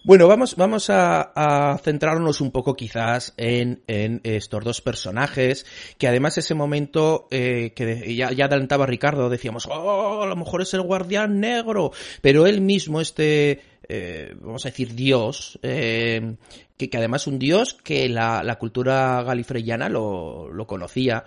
Bueno, 0.04 0.26
vamos, 0.26 0.56
vamos 0.56 0.90
a, 0.90 1.20
a 1.20 1.78
centrarnos 1.78 2.40
un 2.40 2.50
poco 2.50 2.74
quizás 2.74 3.34
en, 3.36 3.84
en 3.86 4.20
estos 4.24 4.64
dos 4.64 4.80
personajes, 4.80 5.64
que 5.96 6.08
además 6.08 6.36
ese 6.38 6.54
momento 6.54 7.28
eh, 7.30 7.72
que 7.76 8.16
ya, 8.16 8.32
ya 8.32 8.46
adelantaba 8.46 8.84
Ricardo, 8.84 9.30
decíamos, 9.30 9.68
oh, 9.70 10.22
a 10.22 10.26
lo 10.26 10.34
mejor 10.34 10.62
es 10.62 10.74
el 10.74 10.82
guardián 10.82 11.38
negro, 11.38 11.92
pero 12.20 12.48
él 12.48 12.62
mismo, 12.62 13.00
este, 13.00 13.60
eh, 13.88 14.34
vamos 14.40 14.66
a 14.66 14.70
decir, 14.70 14.96
dios, 14.96 15.60
eh, 15.62 16.34
que, 16.76 16.90
que 16.90 16.98
además 16.98 17.28
un 17.28 17.38
dios 17.38 17.74
que 17.74 18.08
la, 18.08 18.42
la 18.42 18.56
cultura 18.56 19.22
galifreyana 19.22 19.88
lo, 19.88 20.48
lo 20.52 20.66
conocía, 20.66 21.26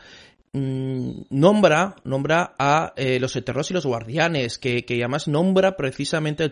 mm, 0.52 1.12
nombra, 1.30 1.96
nombra 2.04 2.56
a 2.60 2.92
eh, 2.98 3.22
los 3.22 3.38
Eternos 3.38 3.72
y 3.72 3.74
los 3.74 3.86
Guardianes, 3.86 4.58
que, 4.58 4.84
que 4.84 4.96
además 4.96 5.30
nombra 5.30 5.78
precisamente 5.78 6.44
al 6.44 6.52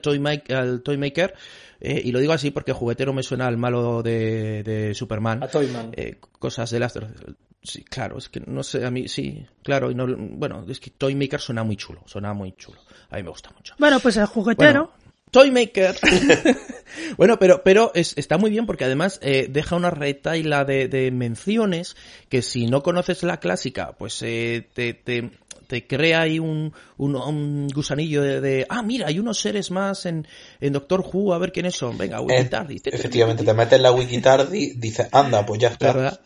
al 0.55 0.83
Toymaker 0.83 1.33
eh, 1.83 2.01
y 2.03 2.11
lo 2.11 2.19
digo 2.19 2.33
así 2.33 2.49
porque 2.51 2.71
juguetero 2.73 3.13
me 3.13 3.21
suena 3.21 3.45
al 3.47 3.57
malo 3.57 4.01
de, 4.01 4.63
de 4.63 4.93
Superman. 4.95 5.43
a 5.43 5.47
Toyman. 5.47 5.91
Eh, 5.95 6.15
cosas 6.39 6.71
de 6.71 6.79
las... 6.79 6.97
Sí, 7.61 7.83
claro, 7.83 8.17
es 8.17 8.27
que 8.27 8.41
no 8.41 8.61
sé, 8.63 8.85
a 8.85 8.91
mí 8.91 9.07
sí, 9.07 9.45
claro, 9.63 9.89
y 9.91 9.95
no, 9.95 10.05
bueno, 10.17 10.65
es 10.67 10.79
que 10.81 10.89
Toymaker 10.89 11.39
suena 11.39 11.63
muy 11.63 11.77
chulo, 11.77 12.01
suena 12.05 12.33
muy 12.33 12.51
chulo, 12.57 12.77
a 13.09 13.15
mí 13.15 13.23
me 13.23 13.29
gusta 13.29 13.51
mucho. 13.51 13.73
Bueno, 13.79 13.99
pues 14.01 14.17
el 14.17 14.25
juguetero. 14.25 14.89
Bueno, 14.89 14.91
Toymaker. 15.31 15.95
bueno, 17.17 17.39
pero, 17.39 17.63
pero 17.63 17.91
es- 17.95 18.17
está 18.17 18.37
muy 18.37 18.51
bien 18.51 18.65
porque 18.65 18.83
además 18.83 19.19
eh, 19.23 19.47
deja 19.49 19.75
una 19.75 19.89
retaila 19.91 20.65
de, 20.65 20.87
de 20.87 21.09
menciones 21.11 21.95
que 22.29 22.41
si 22.41 22.67
no 22.67 22.83
conoces 22.83 23.23
la 23.23 23.39
clásica, 23.39 23.93
pues 23.97 24.21
eh, 24.23 24.67
te, 24.73 24.93
te, 24.93 25.31
te 25.67 25.87
crea 25.87 26.21
ahí 26.21 26.39
un, 26.39 26.73
un, 26.97 27.15
un 27.15 27.67
gusanillo 27.69 28.21
de, 28.21 28.41
de, 28.41 28.65
ah, 28.69 28.81
mira, 28.83 29.07
hay 29.07 29.19
unos 29.19 29.39
seres 29.39 29.71
más 29.71 30.05
en, 30.05 30.27
en 30.59 30.73
Doctor 30.73 31.03
Who, 31.11 31.33
a 31.33 31.37
ver 31.37 31.51
quiénes 31.51 31.75
son. 31.75 31.97
Venga, 31.97 32.17
Eh, 32.17 32.21
Wikitardi. 32.21 32.81
efectivamente, 32.85 33.43
te 33.43 33.53
metes 33.53 33.73
en 33.73 33.83
la 33.83 33.91
Wikitardi, 33.91 34.73
dices, 34.75 35.07
anda, 35.11 35.45
pues 35.45 35.59
ya 35.61 35.69
está. 35.69 35.93
¿Verdad? 35.93 36.19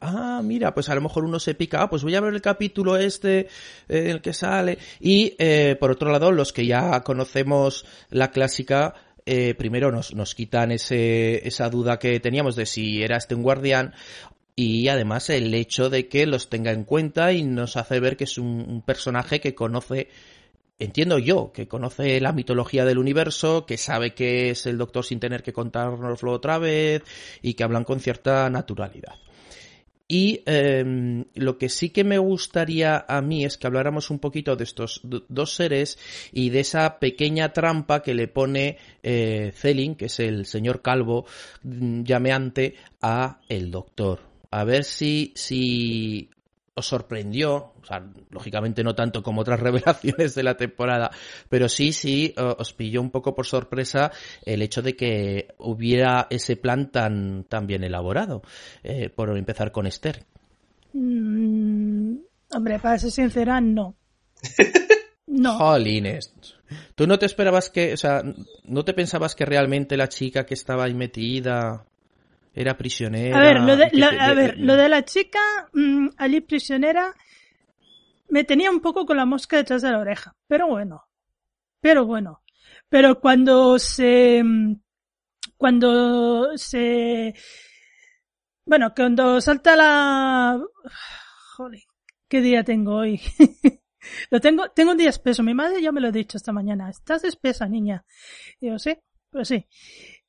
Ah, 0.00 0.42
mira, 0.44 0.74
pues 0.74 0.88
a 0.90 0.94
lo 0.94 1.00
mejor 1.00 1.24
uno 1.24 1.38
se 1.40 1.54
pica, 1.54 1.82
ah, 1.82 1.88
pues 1.90 2.02
voy 2.02 2.14
a 2.14 2.20
ver 2.20 2.34
el 2.34 2.42
capítulo 2.42 2.96
este, 2.98 3.48
eh, 3.88 4.10
el 4.10 4.20
que 4.20 4.34
sale. 4.34 4.78
Y 5.00 5.34
eh, 5.38 5.76
por 5.80 5.90
otro 5.90 6.10
lado, 6.12 6.32
los 6.32 6.52
que 6.52 6.66
ya 6.66 7.00
conocemos 7.02 7.86
la 8.10 8.30
clásica, 8.30 8.94
eh, 9.24 9.54
primero 9.54 9.90
nos, 9.90 10.14
nos 10.14 10.34
quitan 10.34 10.70
ese, 10.70 11.46
esa 11.48 11.68
duda 11.70 11.98
que 11.98 12.20
teníamos 12.20 12.56
de 12.56 12.66
si 12.66 13.02
era 13.02 13.16
este 13.16 13.34
un 13.34 13.42
guardián. 13.42 13.94
Y 14.58 14.88
además 14.88 15.28
el 15.28 15.52
hecho 15.52 15.90
de 15.90 16.08
que 16.08 16.24
los 16.24 16.48
tenga 16.48 16.72
en 16.72 16.84
cuenta 16.84 17.34
y 17.34 17.42
nos 17.44 17.76
hace 17.76 18.00
ver 18.00 18.16
que 18.16 18.24
es 18.24 18.38
un, 18.38 18.82
personaje 18.86 19.38
que 19.38 19.54
conoce 19.54 20.08
entiendo 20.78 21.18
yo, 21.18 21.52
que 21.52 21.68
conoce 21.68 22.20
la 22.20 22.32
mitología 22.32 22.84
del 22.84 22.98
universo, 22.98 23.66
que 23.66 23.76
sabe 23.76 24.14
que 24.14 24.50
es 24.50 24.66
el 24.66 24.78
doctor 24.78 25.04
sin 25.04 25.20
tener 25.20 25.42
que 25.42 25.52
contárnoslo 25.52 26.32
otra 26.32 26.58
vez 26.58 27.02
y 27.42 27.54
que 27.54 27.64
hablan 27.64 27.84
con 27.84 28.00
cierta 28.00 28.48
naturalidad. 28.50 29.14
Y 30.08 30.42
em, 30.46 31.24
lo 31.34 31.58
que 31.58 31.68
sí 31.68 31.90
que 31.90 32.04
me 32.04 32.18
gustaría 32.18 33.04
a 33.08 33.20
mí 33.20 33.44
es 33.44 33.58
que 33.58 33.66
habláramos 33.66 34.10
un 34.10 34.20
poquito 34.20 34.54
de 34.54 34.64
estos 34.64 35.00
do- 35.02 35.24
dos 35.28 35.54
seres 35.54 35.98
y 36.32 36.50
de 36.50 36.60
esa 36.60 36.98
pequeña 37.00 37.52
trampa 37.52 38.02
que 38.02 38.14
le 38.14 38.28
pone 38.28 38.78
eh, 39.02 39.52
que 39.98 40.04
es 40.04 40.20
el 40.20 40.46
señor 40.46 40.80
calvo 40.80 41.26
mm, 41.62 42.04
llameante, 42.04 42.76
a 43.02 43.40
el 43.48 43.70
doctor. 43.70 44.35
A 44.56 44.64
ver 44.64 44.84
si, 44.84 45.34
si 45.36 46.30
os 46.72 46.86
sorprendió, 46.86 47.74
o 47.78 47.84
sea, 47.86 48.02
lógicamente 48.30 48.82
no 48.82 48.94
tanto 48.94 49.22
como 49.22 49.42
otras 49.42 49.60
revelaciones 49.68 50.34
de 50.34 50.42
la 50.42 50.56
temporada, 50.56 51.10
pero 51.50 51.68
sí, 51.68 51.92
sí, 51.92 52.34
os 52.38 52.72
pilló 52.72 53.02
un 53.02 53.10
poco 53.10 53.34
por 53.34 53.44
sorpresa 53.44 54.12
el 54.46 54.62
hecho 54.62 54.80
de 54.80 54.96
que 54.96 55.48
hubiera 55.58 56.26
ese 56.30 56.56
plan 56.56 56.90
tan, 56.90 57.44
tan 57.44 57.66
bien 57.66 57.84
elaborado, 57.84 58.40
eh, 58.82 59.10
por 59.10 59.36
empezar 59.36 59.72
con 59.72 59.86
Esther. 59.86 60.24
Mm, 60.94 62.16
hombre, 62.54 62.78
para 62.78 62.98
ser 62.98 63.10
sincera, 63.10 63.60
no. 63.60 63.94
No. 65.28 65.58
Jolines. 65.58 66.32
¿Tú 66.94 67.06
no 67.08 67.18
te 67.18 67.26
esperabas 67.26 67.68
que, 67.68 67.92
o 67.92 67.96
sea, 67.96 68.22
no 68.64 68.84
te 68.84 68.94
pensabas 68.94 69.34
que 69.34 69.44
realmente 69.44 69.96
la 69.96 70.08
chica 70.08 70.46
que 70.46 70.54
estaba 70.54 70.84
ahí 70.84 70.94
metida 70.94 71.84
era 72.56 72.76
prisionera? 72.76 73.36
A 73.36 73.40
ver, 73.40 73.60
lo 73.60 73.76
de, 73.76 73.90
la- 73.92 74.08
a 74.08 74.34
ver, 74.34 74.58
lo 74.58 74.76
de 74.76 74.88
la 74.88 75.04
chica 75.04 75.38
mm, 75.72 76.08
allí 76.16 76.40
prisionera 76.40 77.14
me 78.28 78.42
tenía 78.44 78.70
un 78.70 78.80
poco 78.80 79.06
con 79.06 79.16
la 79.16 79.24
mosca 79.26 79.56
detrás 79.58 79.82
de 79.82 79.90
la 79.92 79.98
oreja. 80.00 80.34
Pero 80.48 80.66
bueno. 80.66 81.04
Pero 81.80 82.04
bueno. 82.06 82.42
Pero 82.88 83.20
cuando 83.20 83.78
se... 83.78 84.42
mm, 84.42 84.74
Cuando 85.56 86.56
se... 86.58 87.34
Bueno, 88.64 88.92
cuando 88.96 89.40
salta 89.40 89.76
la... 89.76 90.60
Joder, 91.56 91.80
¿qué 92.28 92.40
día 92.40 92.64
tengo 92.64 92.96
hoy? 92.96 93.20
Lo 94.30 94.40
tengo, 94.40 94.68
tengo 94.70 94.92
un 94.92 94.96
día 94.98 95.10
espeso. 95.10 95.42
Mi 95.42 95.54
madre 95.54 95.80
ya 95.82 95.92
me 95.92 96.00
lo 96.00 96.08
ha 96.08 96.12
dicho 96.12 96.36
esta 96.36 96.52
mañana. 96.52 96.90
Estás 96.90 97.24
espesa, 97.24 97.68
niña. 97.68 98.04
Y 98.60 98.68
yo, 98.68 98.78
sí, 98.78 98.96
pues 99.30 99.48
sí. 99.48 99.66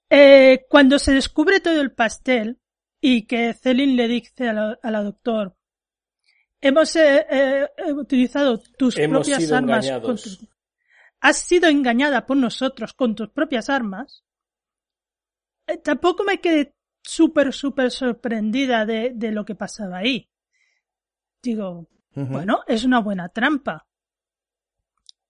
Eh, 0.09 0.65
cuando 0.69 0.99
se 0.99 1.13
descubre 1.13 1.59
todo 1.59 1.81
el 1.81 1.91
pastel 1.91 2.59
y 3.01 3.25
que 3.25 3.53
Celine 3.53 3.95
le 3.95 4.07
dice 4.07 4.49
a 4.49 4.53
la, 4.53 4.79
a 4.81 4.91
la 4.91 5.03
doctor, 5.03 5.55
hemos 6.61 6.95
eh, 6.95 7.25
eh, 7.29 7.67
utilizado 7.93 8.59
tus 8.77 8.97
Hemos 8.97 9.27
propias 9.27 9.51
armas. 9.51 9.89
con 10.01 10.17
Has 11.19 11.37
sido 11.37 11.67
engañada 11.67 12.25
por 12.25 12.37
nosotros 12.37 12.93
con 12.93 13.15
tus 13.15 13.29
propias 13.29 13.69
armas. 13.69 14.23
Eh, 15.67 15.77
tampoco 15.77 16.23
me 16.23 16.39
quedé 16.39 16.75
súper, 17.01 17.53
súper 17.53 17.91
sorprendida 17.91 18.85
de, 18.85 19.11
de 19.13 19.31
lo 19.31 19.45
que 19.45 19.55
pasaba 19.55 19.97
ahí. 19.97 20.29
Digo, 21.41 21.87
bueno, 22.13 22.61
es 22.67 22.83
una 22.83 22.99
buena 22.99 23.29
trampa. 23.29 23.86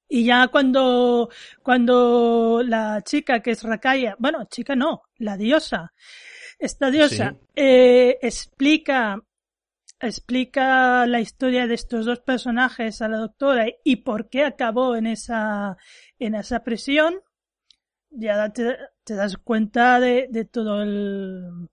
Y 0.10 0.26
ya 0.26 0.48
cuando, 0.48 1.30
cuando 1.62 2.62
la 2.66 3.02
chica 3.04 3.42
que 3.42 3.52
es 3.52 3.64
Rakaya, 3.64 4.16
bueno, 4.20 4.46
chica 4.46 4.76
no, 4.76 5.04
la 5.18 5.36
diosa, 5.38 5.94
esta 6.60 6.90
diosa, 6.90 7.32
Sí. 7.32 7.46
eh, 7.56 8.18
explica, 8.22 9.22
explica 10.00 11.06
la 11.08 11.20
historia 11.20 11.68
de 11.68 11.74
estos 11.76 12.06
dos 12.06 12.20
personajes 12.20 13.02
a 13.02 13.10
la 13.10 13.18
doctora 13.18 13.66
y 13.84 13.98
por 13.98 14.30
qué 14.30 14.46
acabó 14.46 14.96
en 14.96 15.08
esa, 15.08 15.78
en 16.20 16.36
esa 16.36 16.64
prisión, 16.64 17.16
ya 18.10 18.50
te, 18.54 18.78
te 19.04 19.16
das 19.16 19.38
cuenta 19.38 20.00
de, 20.00 20.28
de 20.30 20.46
todo 20.46 20.82
el, 20.84 21.68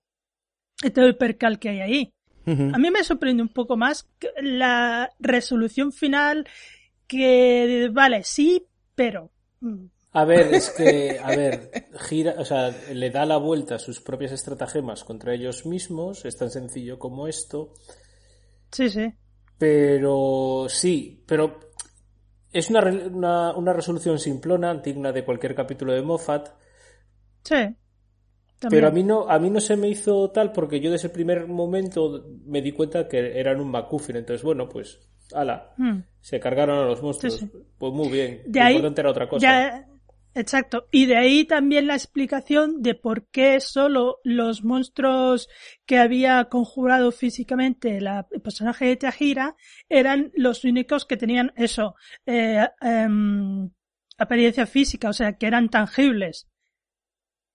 de 0.83 0.91
todo 0.91 1.07
el 1.07 1.17
percal 1.17 1.59
que 1.59 1.69
hay 1.69 1.81
ahí. 1.81 2.11
A 2.47 2.77
mí 2.79 2.91
me 2.91 3.03
sorprende 3.05 3.43
un 3.43 3.49
poco 3.49 3.75
más 3.79 4.07
la 4.43 5.09
resolución 5.19 5.93
final 5.93 6.47
que, 7.07 7.91
vale, 7.93 8.25
sí, 8.25 8.67
pero... 8.95 9.31
mm, 9.61 9.87
A 10.13 10.25
ver, 10.25 10.47
es 10.55 10.71
que, 10.71 11.19
a 11.23 11.33
ver, 11.35 11.71
gira, 12.07 12.37
o 12.39 12.45
sea, 12.47 12.71
le 12.93 13.11
da 13.11 13.27
la 13.27 13.37
vuelta 13.37 13.75
a 13.75 13.79
sus 13.79 14.01
propias 14.01 14.33
estratagemas 14.33 15.05
contra 15.05 15.35
ellos 15.35 15.67
mismos, 15.67 16.25
es 16.25 16.37
tan 16.39 16.51
sencillo 16.51 16.99
como 16.99 17.27
esto, 17.29 17.75
Sí, 18.73 18.91
sí. 18.91 19.15
pero 19.59 20.67
sí, 20.69 21.23
pero 21.27 21.61
es 22.53 22.71
una, 22.71 22.81
una, 22.83 23.57
una 23.57 23.73
resolución 23.75 24.19
simplona, 24.19 24.75
digna 24.77 25.13
de 25.13 25.25
cualquier 25.25 25.55
capítulo 25.55 25.93
de 25.95 26.03
Moffat, 26.03 26.51
Sí. 27.45 27.77
También. 28.61 28.69
Pero 28.69 28.89
a 28.89 28.91
mí 28.91 29.03
no, 29.03 29.29
a 29.29 29.39
mí 29.39 29.51
no 29.51 29.61
se 29.61 29.77
me 29.77 29.89
hizo 29.89 30.31
tal 30.31 30.53
porque 30.53 30.81
yo 30.81 30.91
desde 30.91 31.09
el 31.09 31.13
primer 31.13 31.47
momento 31.49 32.25
me 32.47 32.63
di 32.63 32.73
cuenta 32.73 33.09
que 33.09 33.39
eran 33.39 33.61
un 33.61 33.71
MacGuffin. 33.71 34.17
Entonces, 34.17 34.43
bueno, 34.43 34.69
pues, 34.69 35.01
ala, 35.33 35.75
Hmm. 35.77 36.05
Se 36.25 36.41
cargaron 36.41 36.79
a 36.79 36.87
los 36.87 37.03
monstruos. 37.03 37.37
Sí, 37.39 37.47
sí. 37.53 37.59
Pues 37.77 37.93
muy 37.93 38.09
bien. 38.09 38.41
De 38.47 38.61
ahí, 38.63 38.77
era 38.97 39.11
otra 39.11 39.29
cosa. 39.29 39.43
ya- 39.47 39.87
exacto. 40.35 40.89
Y 40.91 41.05
de 41.05 41.19
ahí 41.19 41.45
también 41.45 41.87
la 41.87 41.95
explicación 41.95 42.81
de 42.81 42.95
por 42.95 43.27
qué 43.29 43.61
solo 43.61 44.21
los 44.25 44.65
monstruos 44.65 45.51
que 45.85 45.99
había 45.99 46.47
conjurado 46.47 47.13
físicamente 47.13 48.01
la, 48.01 48.27
el 48.31 48.41
personaje 48.41 48.87
de 48.87 48.97
Tajira 48.97 49.55
eran 49.91 50.33
los 50.35 50.65
únicos 50.65 51.05
que 51.05 51.19
tenían 51.19 51.53
eso, 51.57 51.95
eh, 52.25 52.67
em, 52.81 53.69
apariencia 54.17 54.65
física, 54.67 55.11
o 55.11 55.13
sea, 55.13 55.35
que 55.37 55.47
eran 55.47 55.69
tangibles. 55.69 56.49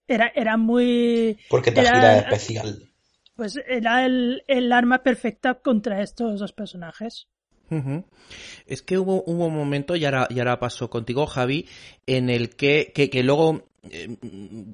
Era, 0.07 0.31
era 0.35 0.57
muy, 0.57 1.39
Porque 1.49 1.71
Era- 1.71 1.83
Tajira 1.83 2.17
es 2.17 2.23
especial. 2.25 2.91
pues 3.35 3.59
era 3.67 4.05
el, 4.05 4.43
el 4.47 4.71
arma 4.73 5.01
perfecta 5.01 5.55
contra 5.55 6.01
estos 6.03 6.39
dos 6.39 6.53
personajes. 6.53 7.27
Es 8.67 8.81
que 8.81 8.97
hubo, 8.97 9.23
hubo 9.25 9.47
un 9.47 9.55
momento, 9.55 9.95
y 9.95 10.05
ahora, 10.05 10.27
y 10.29 10.39
ahora 10.39 10.59
pasó 10.59 10.89
contigo, 10.89 11.25
Javi, 11.25 11.67
en 12.05 12.29
el 12.29 12.55
que, 12.55 12.91
que, 12.93 13.09
que 13.09 13.23
luego, 13.23 13.63
eh, 13.89 14.15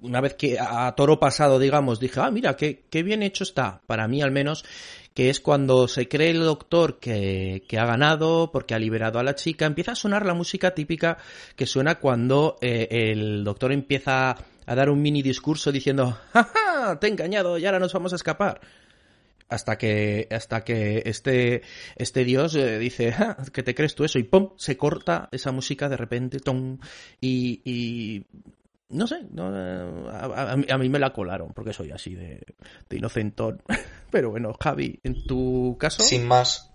una 0.01 0.21
vez 0.21 0.33
que 0.33 0.57
a, 0.59 0.93
toro 0.95 1.19
pasado, 1.19 1.59
digamos, 1.59 1.99
dije, 1.99 2.19
ah, 2.19 2.31
mira, 2.31 2.55
qué, 2.55 2.83
qué 2.89 3.03
bien 3.03 3.23
hecho 3.23 3.43
está, 3.43 3.81
para 3.87 4.07
mí 4.07 4.21
al 4.21 4.31
menos, 4.31 4.65
que 5.13 5.29
es 5.29 5.39
cuando 5.39 5.87
se 5.87 6.09
cree 6.09 6.31
el 6.31 6.41
doctor 6.41 6.99
que, 6.99 7.63
que 7.67 7.79
ha 7.79 7.85
ganado, 7.85 8.51
porque 8.51 8.73
ha 8.73 8.79
liberado 8.79 9.19
a 9.19 9.23
la 9.23 9.35
chica, 9.35 9.65
empieza 9.65 9.93
a 9.93 9.95
sonar 9.95 10.25
la 10.25 10.33
música 10.33 10.75
típica 10.75 11.17
que 11.55 11.65
suena 11.65 11.95
cuando 11.95 12.57
eh, 12.61 12.87
el 12.89 13.43
doctor 13.45 13.71
empieza 13.71 14.35
a 14.65 14.75
dar 14.75 14.89
un 14.89 15.01
mini 15.01 15.21
discurso 15.21 15.71
diciendo, 15.71 16.17
¡Ja, 16.33 16.43
ja! 16.43 16.99
Te 16.99 17.07
he 17.07 17.09
engañado 17.09 17.57
y 17.57 17.65
ahora 17.65 17.79
nos 17.79 17.93
vamos 17.93 18.11
a 18.11 18.17
escapar 18.17 18.59
hasta 19.49 19.77
que 19.77 20.27
hasta 20.31 20.63
que 20.63 21.03
este 21.05 21.61
este 21.97 22.23
dios 22.25 22.55
eh, 22.55 22.79
dice 22.79 23.11
"Ja, 23.11 23.37
que 23.53 23.63
te 23.63 23.75
crees 23.75 23.95
tú 23.95 24.03
eso 24.03 24.17
y 24.19 24.23
pum 24.23 24.51
se 24.57 24.75
corta 24.77 25.29
esa 25.31 25.51
música 25.51 25.87
de 25.89 25.97
repente 25.97 26.39
tom, 26.39 26.79
y, 27.21 27.61
y 27.63 28.25
no 28.89 29.05
sé 29.07 29.17
no, 29.31 29.51
eh, 29.55 30.09
a, 30.11 30.51
a 30.53 30.55
mí- 30.57 30.65
a 30.69 30.77
mí 30.77 30.89
me 30.89 30.99
la 30.99 31.13
colaron 31.13 31.53
porque 31.53 31.73
soy 31.73 31.91
así 31.91 32.15
de, 32.15 32.41
de 32.89 32.97
inocentón 32.97 33.61
pero 34.11 34.31
bueno 34.31 34.53
Javi 34.59 34.99
en 35.03 35.25
tu 35.27 35.77
caso 35.79 36.03
Sin 36.03 36.25
más. 36.25 36.71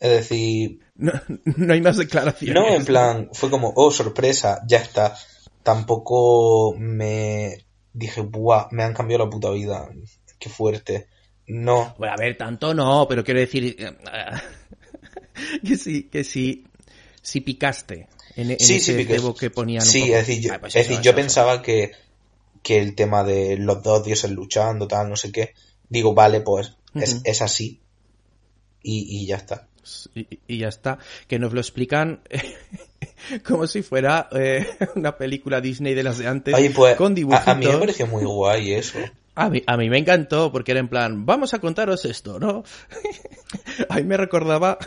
Es 0.00 0.10
decir, 0.10 0.80
no, 0.96 1.12
no 1.44 1.72
hay 1.72 1.80
más 1.80 1.96
declaraciones 1.96 2.60
no 2.60 2.68
en 2.74 2.84
plan, 2.84 3.28
fue 3.32 3.50
como, 3.50 3.72
oh, 3.76 3.92
sorpresa, 3.92 4.60
ya 4.66 4.78
está. 4.78 5.14
Tampoco 5.62 6.74
me 6.76 7.66
dije, 7.92 8.20
buah, 8.22 8.66
me 8.72 8.82
han 8.82 8.94
cambiado 8.94 9.24
la 9.26 9.30
puta 9.30 9.50
vida. 9.50 9.88
Qué 10.40 10.48
fuerte. 10.48 11.06
No. 11.48 11.94
Bueno, 11.98 12.14
a 12.14 12.16
ver, 12.16 12.36
tanto 12.36 12.72
no, 12.74 13.06
pero 13.08 13.24
quiero 13.24 13.40
decir 13.40 13.76
eh, 13.78 13.92
que 15.66 15.76
sí, 15.76 16.04
que 16.04 16.24
sí, 16.24 16.64
si 17.20 17.40
picaste 17.40 18.08
en, 18.36 18.52
en 18.52 18.58
Sí, 18.60 18.76
ese 18.76 18.96
sí, 18.96 19.04
cebo 19.04 19.34
que 19.34 19.50
ponían. 19.50 19.82
un 19.82 19.88
Sí, 19.88 20.00
poco. 20.02 20.12
es 20.16 20.26
decir, 20.26 20.42
yo, 20.44 20.54
Ah, 20.54 20.58
pues 20.60 20.76
es 20.76 20.88
decir, 20.88 21.02
yo 21.02 21.10
eso. 21.10 21.16
pensaba 21.16 21.62
que, 21.62 21.92
que 22.62 22.78
el 22.78 22.94
tema 22.94 23.24
de 23.24 23.56
los 23.58 23.82
dos 23.82 24.04
dioses 24.04 24.30
luchando, 24.30 24.86
tal, 24.88 25.08
no 25.08 25.16
sé 25.16 25.32
qué. 25.32 25.54
Digo, 25.88 26.14
vale, 26.14 26.40
pues 26.40 26.76
es, 26.94 27.42
así. 27.42 27.80
Y, 28.82 29.22
y 29.22 29.26
ya 29.26 29.36
está. 29.36 29.68
y, 30.14 30.26
y 30.46 30.58
ya 30.58 30.68
está. 30.68 30.98
Que 31.28 31.38
nos 31.38 31.52
lo 31.52 31.60
explican 31.60 32.22
como 33.44 33.66
si 33.66 33.82
fuera 33.82 34.28
eh, 34.32 34.66
una 34.96 35.16
película 35.16 35.60
Disney 35.60 35.94
de 35.94 36.02
las 36.02 36.18
de 36.18 36.26
antes 36.28 36.54
Oye, 36.54 36.70
pues 36.70 36.96
con 36.96 37.14
dibujitos. 37.14 37.46
a, 37.48 37.50
a 37.52 37.54
mí 37.54 37.66
me 37.66 37.76
pareció 37.78 38.06
muy 38.06 38.24
guay 38.24 38.72
eso. 38.74 38.98
A 39.34 39.48
mí, 39.48 39.62
a 39.66 39.76
mí 39.76 39.88
me 39.88 39.98
encantó 39.98 40.52
porque 40.52 40.72
era 40.72 40.80
en 40.80 40.88
plan, 40.88 41.24
vamos 41.24 41.54
a 41.54 41.58
contaros 41.58 42.04
esto, 42.04 42.38
¿no? 42.38 42.64
a 43.88 43.96
mí 43.96 44.02
me 44.04 44.16
recordaba... 44.16 44.78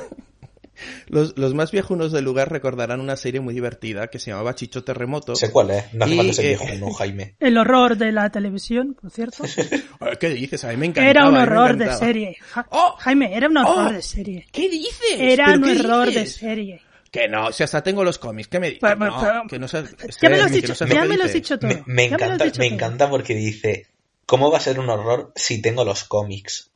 Los, 1.07 1.37
los 1.37 1.53
más 1.53 1.71
viejunos 1.71 2.11
del 2.11 2.25
lugar 2.25 2.51
recordarán 2.51 2.99
una 2.99 3.15
serie 3.15 3.39
muy 3.39 3.53
divertida 3.53 4.07
que 4.07 4.19
se 4.19 4.31
llamaba 4.31 4.55
Chicho 4.55 4.83
Terremoto. 4.83 5.33
Sé 5.33 5.49
cuál 5.49 5.71
es. 5.71 5.93
No 5.93 6.03
hace 6.03 6.15
falta 6.17 6.33
ser 6.33 6.45
eh, 6.45 6.47
viejo, 6.49 6.65
no, 6.85 6.91
Jaime. 6.93 7.35
El 7.39 7.57
horror 7.57 7.95
de 7.97 8.11
la 8.11 8.29
televisión, 8.29 8.93
por 8.99 9.09
cierto. 9.09 9.45
¿Qué 10.19 10.29
dices? 10.31 10.65
A 10.65 10.69
mí 10.71 10.75
me 10.77 10.87
encantaba. 10.87 11.09
Era 11.09 11.29
un 11.29 11.37
horror 11.37 11.77
de 11.77 11.93
serie. 11.93 12.35
Ja- 12.51 12.67
¡Oh! 12.71 12.93
Jaime, 12.99 13.37
era 13.37 13.47
un 13.47 13.55
horror 13.55 13.87
¡Oh! 13.87 13.93
de 13.93 14.01
serie. 14.01 14.47
¿Qué 14.51 14.67
dices? 14.69 15.17
Era 15.17 15.45
¿Pero 15.45 15.57
un 15.59 15.63
qué 15.63 15.71
error 15.79 16.11
de 16.11 16.25
serie. 16.25 16.81
Que 17.09 17.29
no, 17.29 17.53
si 17.53 17.63
hasta 17.63 17.81
tengo 17.81 18.03
los 18.03 18.19
cómics, 18.19 18.49
¿qué 18.49 18.59
me 18.59 18.71
dices? 18.71 18.97
No, 18.99 19.43
que 19.47 19.57
no 19.57 19.69
sé, 19.69 19.81
Ya 20.21 20.29
me 20.29 20.37
lo 20.37 20.43
has 20.43 20.51
dicho, 20.51 20.73
no 20.77 20.93
ya 20.93 21.05
me 21.05 21.15
lo 21.15 21.23
has 21.23 21.31
dices. 21.31 21.33
dicho 21.35 21.57
todo. 21.57 21.71
Me, 21.85 22.05
encanta, 22.07 22.43
dicho 22.43 22.59
me 22.59 22.65
todo. 22.67 22.75
encanta 22.75 23.09
porque 23.09 23.33
dice, 23.33 23.87
¿cómo 24.25 24.51
va 24.51 24.57
a 24.57 24.61
ser 24.61 24.79
un 24.79 24.89
horror 24.89 25.31
si 25.35 25.61
tengo 25.61 25.83
los 25.83 26.03
cómics? 26.03 26.71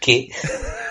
¿Qué? 0.00 0.28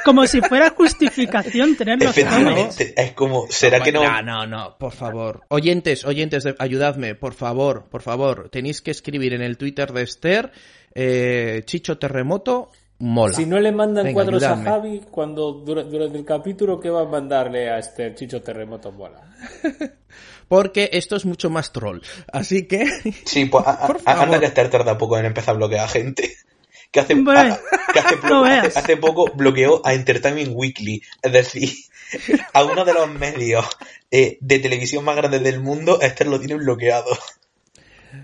Como 0.06 0.26
si 0.26 0.40
fuera 0.42 0.70
justificación 0.70 1.76
tener 1.76 2.02
los 2.02 2.14
cómics. 2.14 2.32
Efectivamente, 2.32 2.94
es 2.96 3.12
como, 3.12 3.46
¿será 3.50 3.82
que 3.82 3.92
no? 3.92 4.04
No, 4.04 4.22
no, 4.22 4.48
no, 4.48 4.78
por 4.78 4.94
favor. 4.94 5.42
Oyentes, 5.50 6.06
oyentes, 6.06 6.46
ayudadme, 6.60 7.16
por 7.16 7.34
favor, 7.34 7.90
por 7.90 8.02
favor. 8.02 8.48
Tenéis 8.50 8.82
que 8.82 8.92
escribir 8.92 9.34
en 9.34 9.42
el 9.42 9.58
Twitter 9.58 9.92
de 9.92 10.04
Esther, 10.04 10.52
eh, 10.96 11.64
Chicho 11.66 11.98
Terremoto, 11.98 12.72
mola. 13.00 13.34
Si 13.34 13.46
no 13.46 13.60
le 13.60 13.74
mandan 13.74 14.06
Venga, 14.06 14.14
cuadros 14.14 14.42
ayudadme. 14.44 14.70
a 14.70 14.72
Javi 14.74 15.02
cuando 15.12 15.52
dura- 15.52 15.84
durante 15.84 16.18
el 16.18 16.24
capítulo, 16.26 16.80
¿qué 16.80 16.90
va 16.90 17.02
a 17.02 17.06
mandarle 17.06 17.70
a 17.70 17.80
este 17.80 18.16
Chicho 18.16 18.42
Terremoto 18.42 18.94
Mola? 18.94 19.36
Porque 20.52 20.90
esto 20.92 21.16
es 21.16 21.24
mucho 21.24 21.50
más 21.50 21.72
troll. 21.72 22.02
Así 22.34 22.68
que, 22.68 22.86
Sí, 23.26 23.46
pues 23.46 23.66
a- 23.66 23.88
a- 24.04 24.22
anda 24.22 24.38
que 24.38 24.48
Esther 24.48 24.70
tarda 24.70 24.98
poco 24.98 25.18
en 25.18 25.24
empezar 25.24 25.54
a 25.56 25.58
bloquear 25.58 25.86
a 25.86 25.88
gente. 25.88 26.36
Que 26.92 27.00
hace, 27.00 27.14
a- 27.14 27.60
que 27.94 28.00
hace, 28.00 28.16
no 28.18 28.22
poco, 28.22 28.42
veas. 28.42 28.68
hace- 28.68 28.80
hace 28.80 28.98
poco 28.98 29.32
bloqueó 29.34 29.82
a 29.86 29.94
Entertainment 29.94 30.52
Weekly. 30.54 31.02
Es 31.22 31.32
decir, 31.32 31.70
a 32.52 32.66
uno 32.66 32.84
de 32.84 32.94
los 32.94 33.10
medios 33.10 33.66
eh, 34.12 34.38
de 34.42 34.60
televisión 34.60 35.06
más 35.06 35.16
grandes 35.16 35.42
del 35.42 35.62
mundo, 35.62 36.02
Esther 36.02 36.28
lo 36.28 36.38
tiene 36.38 36.56
bloqueado. 36.56 37.18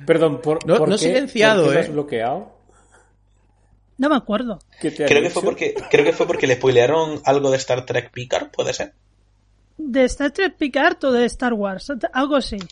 Perdón, 0.06 0.42
¿por, 0.42 0.66
No- 0.68 0.80
por 0.80 0.90
no 0.90 0.98
qué, 0.98 1.04
silenciado, 1.06 1.64
¿por 1.64 1.70
qué 1.70 1.76
lo 1.76 1.80
eh. 1.80 1.84
has 1.86 1.94
bloqueado? 1.94 2.58
No 4.00 4.10
me 4.10 4.18
acuerdo. 4.18 4.60
¿Qué 4.82 4.92
te 4.92 5.06
ha 5.06 5.08
Creo 5.08 5.22
que 5.22 5.30
fue 5.30 5.44
porque, 5.44 5.74
creo 5.90 6.04
que 6.04 6.12
fue 6.12 6.28
porque 6.28 6.46
le 6.46 6.56
spoilearon 6.56 7.22
algo 7.24 7.50
de 7.52 7.56
Star 7.58 7.86
Trek 7.86 8.12
Picard, 8.12 8.52
puede 8.52 8.74
ser. 8.74 8.92
De 9.78 10.04
Star 10.06 10.32
Trek 10.32 10.56
Picard 10.58 11.04
o 11.06 11.12
de 11.12 11.26
Star 11.26 11.54
Wars, 11.54 11.92
algo 12.14 12.36
así. 12.36 12.58
Yo, 12.58 12.66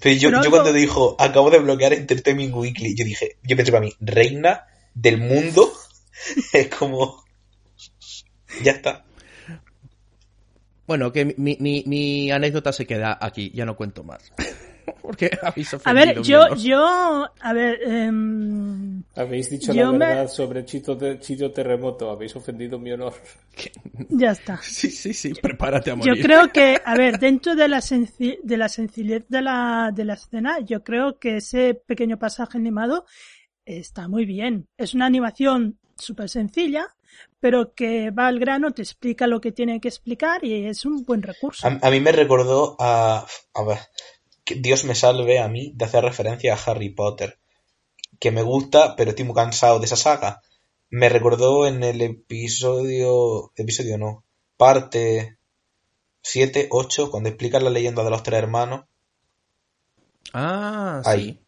Pero 0.00 0.16
yo 0.20 0.28
algo- 0.38 0.50
cuando 0.50 0.72
dijo, 0.72 1.16
acabo 1.18 1.50
de 1.50 1.58
bloquear 1.58 1.92
Entertainment 1.92 2.54
Weekly, 2.54 2.94
yo 2.96 3.04
dije, 3.04 3.36
yo 3.42 3.56
pensé 3.56 3.72
para 3.72 3.84
mí, 3.84 3.92
reina 4.00 4.66
del 4.94 5.18
mundo, 5.18 5.72
es 6.52 6.68
como, 6.68 7.24
ya 8.62 8.72
está. 8.72 9.04
bueno, 10.86 11.12
que 11.12 11.34
mi, 11.36 11.56
mi, 11.60 11.82
mi 11.86 12.30
anécdota 12.30 12.72
se 12.72 12.86
queda 12.86 13.16
aquí, 13.20 13.50
ya 13.54 13.64
no 13.64 13.76
cuento 13.76 14.04
más. 14.04 14.32
Porque 15.02 15.30
habéis 15.42 15.72
A 15.74 15.76
ofendido 15.76 16.06
ver, 16.14 16.22
yo, 16.22 16.44
menos. 16.44 16.62
yo, 16.64 17.28
a 17.40 17.52
ver, 17.52 17.78
em, 17.82 19.02
Habéis 19.16 19.50
dicho 19.50 19.72
Yo 19.72 19.92
la 19.92 19.98
me- 19.98 20.06
verdad 20.06 20.28
sobre 20.28 20.64
Chito, 20.64 20.98
Chito 21.18 21.52
Terremoto. 21.52 22.10
Habéis 22.10 22.34
ofendido 22.36 22.78
mi 22.78 22.92
honor. 22.92 23.14
ya 24.10 24.32
está. 24.32 24.58
Sí, 24.62 24.90
sí, 24.90 25.12
sí, 25.14 25.34
prepárate 25.34 25.90
a 25.90 25.94
Yo 25.94 26.00
morir. 26.10 26.22
creo 26.24 26.52
que, 26.52 26.80
a 26.84 26.96
ver, 26.96 27.18
dentro 27.18 27.54
de 27.54 27.68
la, 27.68 27.78
senci- 27.78 28.38
de 28.42 28.56
la 28.56 28.68
sencillez 28.68 29.24
de 29.28 29.42
la, 29.42 29.90
de 29.94 30.04
la 30.04 30.14
escena, 30.14 30.60
yo 30.60 30.82
creo 30.82 31.18
que 31.18 31.36
ese 31.36 31.74
pequeño 31.74 32.18
pasaje 32.18 32.58
animado 32.58 33.04
está 33.64 34.08
muy 34.08 34.24
bien. 34.24 34.66
Es 34.76 34.94
una 34.94 35.06
animación 35.06 35.78
súper 35.96 36.28
sencilla, 36.28 36.88
pero 37.40 37.72
que 37.74 38.10
va 38.10 38.26
al 38.26 38.40
grano, 38.40 38.72
te 38.72 38.82
explica 38.82 39.26
lo 39.26 39.40
que 39.40 39.52
tiene 39.52 39.80
que 39.80 39.88
explicar 39.88 40.44
y 40.44 40.66
es 40.66 40.84
un 40.84 41.04
buen 41.04 41.22
recurso. 41.22 41.66
A, 41.68 41.78
a 41.86 41.90
mí 41.90 42.00
me 42.00 42.10
recordó 42.12 42.76
a, 42.80 43.24
a 43.54 43.62
Dios 44.46 44.84
me 44.84 44.94
salve 44.94 45.38
a 45.38 45.48
mí 45.48 45.72
de 45.74 45.84
hacer 45.84 46.04
referencia 46.04 46.54
a 46.54 46.58
Harry 46.70 46.90
Potter, 46.90 47.38
que 48.20 48.30
me 48.30 48.42
gusta, 48.42 48.96
pero 48.96 49.10
estoy 49.10 49.24
muy 49.24 49.34
cansado 49.34 49.78
de 49.78 49.86
esa 49.86 49.96
saga. 49.96 50.42
Me 50.90 51.08
recordó 51.08 51.66
en 51.66 51.82
el 51.82 52.00
episodio, 52.02 53.52
episodio 53.56 53.98
no, 53.98 54.24
parte 54.56 55.38
7, 56.22 56.68
8, 56.70 57.10
cuando 57.10 57.28
explican 57.28 57.64
la 57.64 57.70
leyenda 57.70 58.02
de 58.04 58.10
los 58.10 58.22
tres 58.22 58.38
hermanos. 58.38 58.84
Ah, 60.32 61.02
Ahí. 61.04 61.40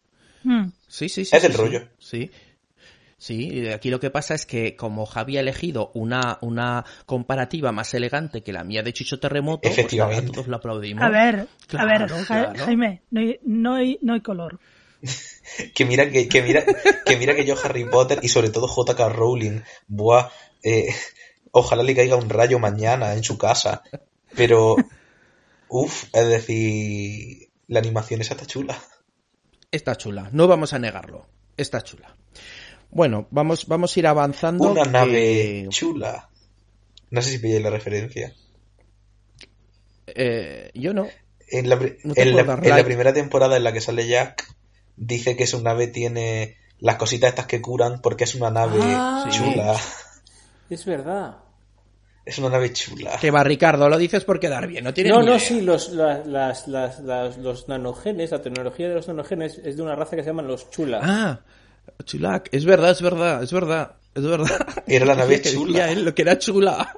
sí. 0.43 0.49
Mm. 0.49 0.71
Sí, 0.87 1.09
sí, 1.09 1.25
sí. 1.25 1.35
Es 1.35 1.41
sí, 1.43 1.49
sí. 1.49 1.57
rollo. 1.57 1.89
Sí. 1.99 2.31
Sí, 3.19 3.49
y 3.51 3.67
aquí 3.69 3.89
lo 3.89 3.99
que 3.99 4.11
pasa 4.11 4.35
es 4.35 4.45
que 4.45 4.75
como 4.75 5.05
Javi 5.07 5.37
ha 5.37 5.39
elegido 5.39 5.89
una, 5.95 6.37
una 6.41 6.85
comparativa 7.07 7.71
más 7.71 7.91
elegante 7.95 8.43
que 8.43 8.53
la 8.53 8.63
mía 8.63 8.83
de 8.83 8.93
Chicho 8.93 9.19
Terremoto, 9.19 9.61
pues 9.63 9.73
Efectivamente. 9.73 10.31
todos 10.31 10.47
lo 10.47 10.57
aplaudimos. 10.57 11.03
A 11.03 11.09
ver, 11.09 11.47
Claro, 11.67 11.89
a 11.89 11.91
ver, 11.91 12.09
Ja- 12.09 12.25
claro. 12.53 12.65
Jaime, 12.65 13.01
no 13.09 13.19
hay, 13.21 13.39
no 13.43 13.73
hay, 13.73 13.97
no 14.01 14.13
hay 14.13 14.21
color. 14.21 14.59
Que 15.73 15.85
mira 15.85 16.11
que, 16.11 16.27
que 16.27 16.41
mira, 16.43 16.63
que 17.05 17.17
mira 17.17 17.33
que 17.33 17.45
yo 17.45 17.55
Harry 17.63 17.85
Potter 17.85 18.19
y 18.21 18.27
sobre 18.27 18.49
todo 18.49 18.67
J.K. 18.67 19.09
Rowling, 19.09 19.61
buah, 19.87 20.29
eh, 20.61 20.87
ojalá 21.51 21.81
le 21.83 21.95
caiga 21.95 22.15
un 22.17 22.29
rayo 22.29 22.59
mañana 22.59 23.13
en 23.13 23.23
su 23.23 23.37
casa. 23.37 23.81
Pero, 24.35 24.75
uff, 25.69 26.03
es 26.13 26.27
decir, 26.27 27.49
la 27.67 27.79
animación 27.79 28.21
esa 28.21 28.33
está 28.35 28.45
chula. 28.45 28.77
Está 29.71 29.95
chula, 29.95 30.29
no 30.33 30.47
vamos 30.47 30.73
a 30.73 30.79
negarlo. 30.79 31.25
está 31.55 31.81
chula. 31.81 32.15
Bueno, 32.89 33.27
vamos, 33.31 33.67
vamos 33.67 33.95
a 33.95 33.99
ir 33.99 34.07
avanzando. 34.07 34.71
Una 34.71 34.83
que- 34.83 34.89
nave 34.89 35.65
chula. 35.69 36.29
No 37.11 37.21
sé 37.21 37.31
si 37.31 37.39
pilláis 37.39 37.63
la 37.63 37.69
referencia. 37.69 38.33
Eh, 40.07 40.71
yo 40.73 40.93
no. 40.93 41.07
En 41.49 41.69
la, 41.69 41.75
No 41.75 42.13
en 42.15 42.35
la- 42.35 42.79
en 42.79 42.85
primera 42.85 43.13
temporada 43.13 43.55
en 43.57 43.63
la 43.63 43.71
que 43.73 43.81
sale 43.81 44.07
Jack, 44.07 44.45
dice 44.95 45.35
que 45.37 45.47
su 45.47 45.61
nave 45.61 45.87
tiene 45.87 46.57
las 46.79 46.95
cositas 46.97 47.29
estas 47.29 47.45
que 47.45 47.61
curan 47.61 48.01
porque 48.01 48.25
es 48.25 48.35
una 48.35 48.49
nave 48.51 48.79
Ah. 48.81 49.29
chula. 49.31 49.75
Es 50.69 50.85
verdad. 50.85 51.37
Es 52.25 52.37
una 52.39 52.49
nave 52.49 52.73
chula. 52.73 53.17
Que 53.21 53.31
va, 53.31 53.41
Ricardo, 53.43 53.87
lo 53.87 53.97
dices 53.97 54.25
por 54.25 54.37
quedar 54.39 54.67
bien, 54.67 54.83
no 54.83 54.93
tienes 54.93 55.13
No, 55.13 55.21
no, 55.23 55.39
sí, 55.39 55.61
los, 55.61 55.89
la- 55.93 56.25
las, 56.25 56.67
las, 56.67 56.99
las- 56.99 57.37
los 57.37 57.69
nanogenes, 57.69 58.31
la 58.31 58.41
tecnología 58.41 58.89
de 58.89 58.95
los 58.95 59.07
nanogenes 59.07 59.57
es 59.63 59.77
de 59.77 59.81
una 59.81 59.95
raza 59.95 60.17
que 60.17 60.23
se 60.23 60.29
llaman 60.29 60.47
los 60.47 60.69
chula. 60.69 60.99
Ah, 61.01 61.39
chulac, 62.03 62.49
es 62.51 62.65
verdad, 62.65 62.91
es 62.91 63.01
verdad, 63.01 63.43
es 63.43 63.51
verdad, 63.51 63.95
es 64.15 64.23
verdad. 64.23 64.67
Era 64.87 65.05
la 65.05 65.15
nave 65.15 65.41
Que 65.41 65.49
decía 65.49 65.59
chula. 65.59 65.91
él, 65.91 66.05
lo 66.05 66.13
que 66.15 66.21
era 66.21 66.37
chula. 66.37 66.95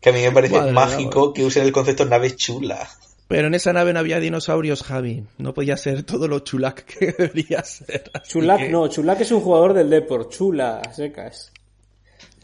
Que 0.00 0.10
a 0.10 0.12
mí 0.12 0.20
me 0.20 0.32
parece 0.32 0.54
Madre 0.58 0.72
mágico 0.72 1.32
que 1.32 1.44
usen 1.44 1.62
el 1.64 1.72
concepto 1.72 2.04
nave 2.04 2.36
chula. 2.36 2.88
Pero 3.26 3.46
en 3.48 3.54
esa 3.54 3.72
nave 3.72 3.92
no 3.94 4.00
había 4.00 4.20
dinosaurios, 4.20 4.82
Javi. 4.82 5.24
No 5.38 5.54
podía 5.54 5.76
ser 5.78 6.02
todo 6.02 6.28
lo 6.28 6.40
chulac 6.40 6.84
que 6.84 7.06
debería 7.18 7.64
ser. 7.64 8.10
Chulac, 8.28 8.58
que- 8.58 8.68
no, 8.68 8.86
Chulac 8.88 9.20
es 9.22 9.30
un 9.32 9.40
jugador 9.40 9.72
del 9.72 9.88
Deport, 9.88 10.30
chula, 10.30 10.82
secas. 10.94 11.50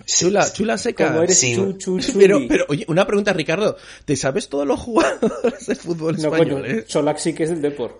Chula, 0.06 0.50
chula 0.50 0.78
seca. 0.78 1.08
Como 1.08 1.22
eres 1.24 1.38
sí. 1.38 1.54
chu, 1.54 1.74
chu, 1.74 1.98
chuli. 2.00 2.18
Pero, 2.18 2.40
pero, 2.48 2.64
oye, 2.70 2.86
una 2.88 3.06
pregunta, 3.06 3.34
Ricardo. 3.34 3.76
¿Te 4.06 4.16
sabes 4.16 4.48
todos 4.48 4.66
los 4.66 4.80
jugadores 4.80 5.66
de 5.66 5.74
fútbol 5.74 6.16
no, 6.16 6.30
coño, 6.30 6.42
españoles? 6.42 6.86
Cholac 6.86 7.18
sí 7.18 7.34
que 7.34 7.42
es 7.42 7.50
del 7.50 7.60
Deport. 7.60 7.96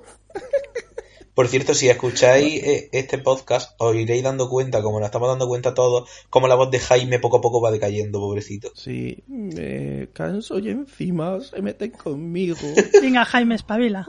Por 1.35 1.49
cierto, 1.49 1.75
si 1.75 1.89
escucháis 1.89 2.63
eh, 2.63 2.89
este 2.93 3.19
podcast, 3.19 3.73
os 3.79 3.95
iréis 3.95 4.23
dando 4.23 4.49
cuenta, 4.49 4.83
como 4.83 4.99
nos 4.99 5.07
estamos 5.07 5.29
dando 5.29 5.47
cuenta 5.47 5.75
todos, 5.75 6.09
como 6.29 6.49
la 6.49 6.55
voz 6.55 6.71
de 6.71 6.81
Jaime 6.81 7.19
poco 7.19 7.39
a 7.39 7.41
poco 7.41 7.61
va 7.61 7.71
decayendo, 7.71 8.19
pobrecito. 8.19 8.73
Sí, 8.75 9.23
me 9.29 10.09
canso 10.13 10.59
y 10.59 10.71
encima 10.71 11.41
se 11.41 11.63
meten 11.63 11.93
conmigo. 11.93 12.57
Venga, 13.03 13.25
Jaime, 13.25 13.55
espabila. 13.55 14.09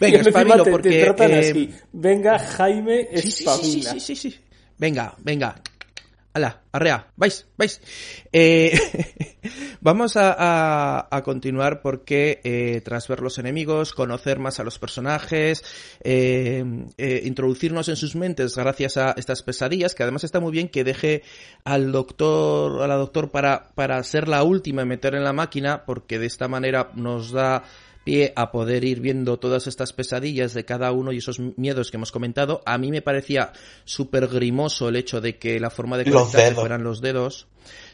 Venga, 0.00 0.20
espabilo 0.20 0.62
te, 0.62 0.70
porque... 0.70 0.90
te 0.90 1.04
tratan 1.04 1.30
eh, 1.32 1.38
así. 1.38 1.70
Venga, 1.92 2.38
Jaime, 2.38 3.08
Sí, 3.16 3.22
sí, 3.22 3.22
sí, 3.22 3.30
sí, 3.30 3.44
espabila. 3.44 3.90
sí, 3.92 4.00
sí, 4.00 4.16
sí. 4.16 4.36
Venga, 4.78 5.14
venga. 5.18 5.62
Ala, 6.32 6.62
arrea, 6.70 7.08
vais, 7.16 7.48
vais. 7.58 7.80
Eh, 8.32 8.70
vamos 9.80 10.12
a, 10.16 11.08
continuar 11.24 11.82
porque 11.82 12.40
eh, 12.44 12.80
tras 12.84 13.08
ver 13.08 13.20
los 13.20 13.38
enemigos, 13.38 13.92
conocer 13.92 14.38
más 14.38 14.60
a 14.60 14.64
los 14.64 14.78
personajes, 14.78 15.64
eh, 16.04 16.64
introducirnos 17.24 17.88
en 17.88 17.96
sus 17.96 18.14
mentes 18.14 18.56
gracias 18.56 18.96
a 18.96 19.10
estas 19.16 19.42
pesadillas, 19.42 19.96
que 19.96 20.04
además 20.04 20.22
está 20.22 20.38
muy 20.38 20.52
bien 20.52 20.68
que 20.68 20.84
deje 20.84 21.24
al 21.64 21.90
doctor, 21.90 22.80
a 22.80 22.86
la 22.86 22.94
doctor 22.94 23.32
para, 23.32 23.72
para 23.74 24.00
ser 24.04 24.28
la 24.28 24.44
última 24.44 24.82
en 24.82 24.88
meter 24.88 25.16
en 25.16 25.24
la 25.24 25.32
máquina, 25.32 25.84
porque 25.84 26.20
de 26.20 26.26
esta 26.26 26.46
manera 26.46 26.92
nos 26.94 27.32
da 27.32 27.64
pie 28.04 28.32
a 28.36 28.50
poder 28.50 28.84
ir 28.84 29.00
viendo 29.00 29.38
todas 29.38 29.66
estas 29.66 29.92
pesadillas 29.92 30.54
de 30.54 30.64
cada 30.64 30.92
uno 30.92 31.12
y 31.12 31.18
esos 31.18 31.38
miedos 31.56 31.90
que 31.90 31.96
hemos 31.96 32.12
comentado. 32.12 32.62
A 32.64 32.78
mí 32.78 32.90
me 32.90 33.02
parecía 33.02 33.52
súper 33.84 34.28
grimoso 34.28 34.88
el 34.88 34.96
hecho 34.96 35.20
de 35.20 35.38
que 35.38 35.60
la 35.60 35.70
forma 35.70 35.98
de 35.98 36.04
Los 36.06 36.14
conectarse 36.14 36.46
dedos. 36.46 36.60
fueran 36.60 36.84
los 36.84 37.00
dedos. 37.00 37.46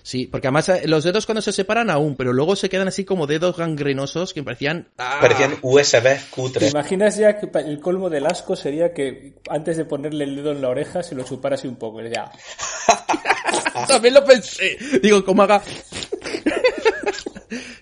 Sí, 0.03 0.27
porque 0.27 0.47
además 0.47 0.69
eh, 0.69 0.83
los 0.87 1.03
dedos 1.03 1.27
cuando 1.27 1.43
se 1.43 1.53
separan 1.53 1.91
aún, 1.91 2.15
pero 2.15 2.33
luego 2.33 2.55
se 2.55 2.69
quedan 2.69 2.87
así 2.87 3.05
como 3.05 3.27
dedos 3.27 3.57
gangrenosos 3.57 4.33
que 4.33 4.43
parecían... 4.45 4.89
¡ah! 4.99 5.19
Parecían 5.21 5.57
USB 5.61 6.03
¿Te 6.03 6.21
cutres. 6.31 6.71
imaginas 6.71 7.17
ya 7.17 7.39
que 7.39 7.51
el 7.59 7.81
colmo 7.81 8.09
del 8.09 8.27
asco 8.27 8.55
sería 8.55 8.93
que 8.95 9.35
antes 9.51 9.77
de 9.77 9.85
ponerle 9.85 10.25
el 10.25 10.37
dedo 10.37 10.53
en 10.53 10.63
la 10.63 10.69
oreja 10.69 11.03
se 11.03 11.17
lo 11.17 11.25
chupara 11.25 11.57
así 11.57 11.67
un 11.67 11.77
poco? 11.77 12.01
Ya. 12.03 12.31
También 13.89 14.15
lo 14.15 14.25
pensé. 14.25 14.77
Digo, 15.03 15.25
como 15.25 15.43
haga... 15.43 15.61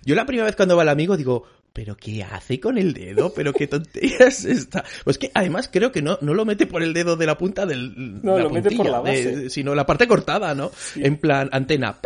Yo 0.05 0.15
la 0.15 0.27
primera 0.27 0.47
vez 0.47 0.57
cuando 0.57 0.77
va 0.77 0.83
el 0.83 0.89
amigo 0.89 1.17
digo, 1.17 1.45
¿pero 1.75 1.97
qué 1.97 2.23
hace 2.23 2.59
con 2.61 2.79
el 2.79 2.95
dedo? 2.95 3.35
¿Pero 3.35 3.53
qué 3.53 3.67
tontería 3.67 4.19
es 4.29 4.45
esta? 4.47 4.85
Pues 5.03 5.19
que 5.19 5.31
además 5.35 5.69
creo 5.71 5.91
que 5.93 6.01
no, 6.01 6.17
no 6.23 6.33
lo 6.33 6.45
mete 6.47 6.67
por 6.67 6.83
el 6.83 6.95
dedo 6.95 7.17
de 7.17 7.27
la 7.27 7.37
punta 7.37 7.67
del... 7.67 8.23
No, 8.23 8.39
la 8.39 8.45
lo 8.45 8.51
mete 8.51 8.71
por 8.77 8.89
la 8.89 9.01
base. 9.01 9.37
de- 9.37 9.51
sino 9.51 9.75
la 9.75 9.85
parte 9.85 10.07
cortada, 10.07 10.55
¿no? 10.55 10.71
En 10.95 11.19
plan, 11.19 11.49
antena. 11.53 11.99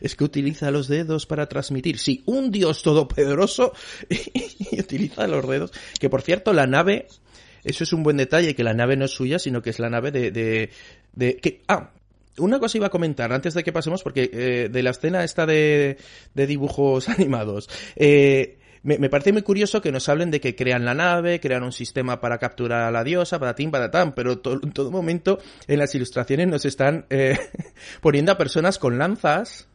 Es 0.00 0.14
que 0.14 0.22
utiliza 0.24 0.70
los 0.70 0.86
dedos 0.86 1.26
para 1.26 1.46
transmitir. 1.48 1.98
Sí, 1.98 2.22
un 2.26 2.52
dios 2.52 2.82
todopoderoso 2.82 3.72
y 4.08 4.78
utiliza 4.80 5.26
los 5.26 5.46
dedos. 5.48 5.72
Que 5.98 6.08
por 6.08 6.22
cierto, 6.22 6.52
la 6.52 6.68
nave, 6.68 7.08
eso 7.64 7.82
es 7.82 7.92
un 7.92 8.04
buen 8.04 8.16
detalle, 8.16 8.54
que 8.54 8.62
la 8.62 8.74
nave 8.74 8.96
no 8.96 9.06
es 9.06 9.10
suya, 9.10 9.40
sino 9.40 9.60
que 9.60 9.70
es 9.70 9.80
la 9.80 9.90
nave 9.90 10.12
de, 10.12 10.30
de, 10.30 10.70
de 11.14 11.36
que, 11.38 11.62
ah, 11.66 11.90
una 12.38 12.58
cosa 12.58 12.78
iba 12.78 12.86
a 12.86 12.90
comentar 12.90 13.32
antes 13.32 13.54
de 13.54 13.64
que 13.64 13.72
pasemos, 13.72 14.02
porque 14.02 14.30
eh, 14.32 14.68
de 14.70 14.82
la 14.82 14.90
escena 14.90 15.24
esta 15.24 15.46
de, 15.46 15.96
de 16.34 16.46
dibujos 16.46 17.08
animados, 17.08 17.68
eh, 17.96 18.58
me, 18.84 19.10
parece 19.10 19.32
muy 19.32 19.42
curioso 19.42 19.82
que 19.82 19.90
nos 19.92 20.08
hablen 20.08 20.30
de 20.30 20.40
que 20.40 20.54
crean 20.54 20.84
la 20.84 20.94
nave, 20.94 21.40
crean 21.40 21.64
un 21.64 21.72
sistema 21.72 22.20
para 22.20 22.38
capturar 22.38 22.82
a 22.82 22.90
la 22.90 23.02
diosa, 23.04 23.38
patatín, 23.38 23.70
patatán, 23.70 24.14
pero 24.14 24.38
to- 24.38 24.60
en 24.62 24.72
todo 24.72 24.90
momento 24.90 25.40
en 25.66 25.78
las 25.80 25.94
ilustraciones 25.94 26.46
nos 26.46 26.64
están 26.64 27.04
eh, 27.10 27.36
poniendo 28.00 28.32
a 28.32 28.38
personas 28.38 28.78
con 28.78 28.96
lanzas, 28.96 29.68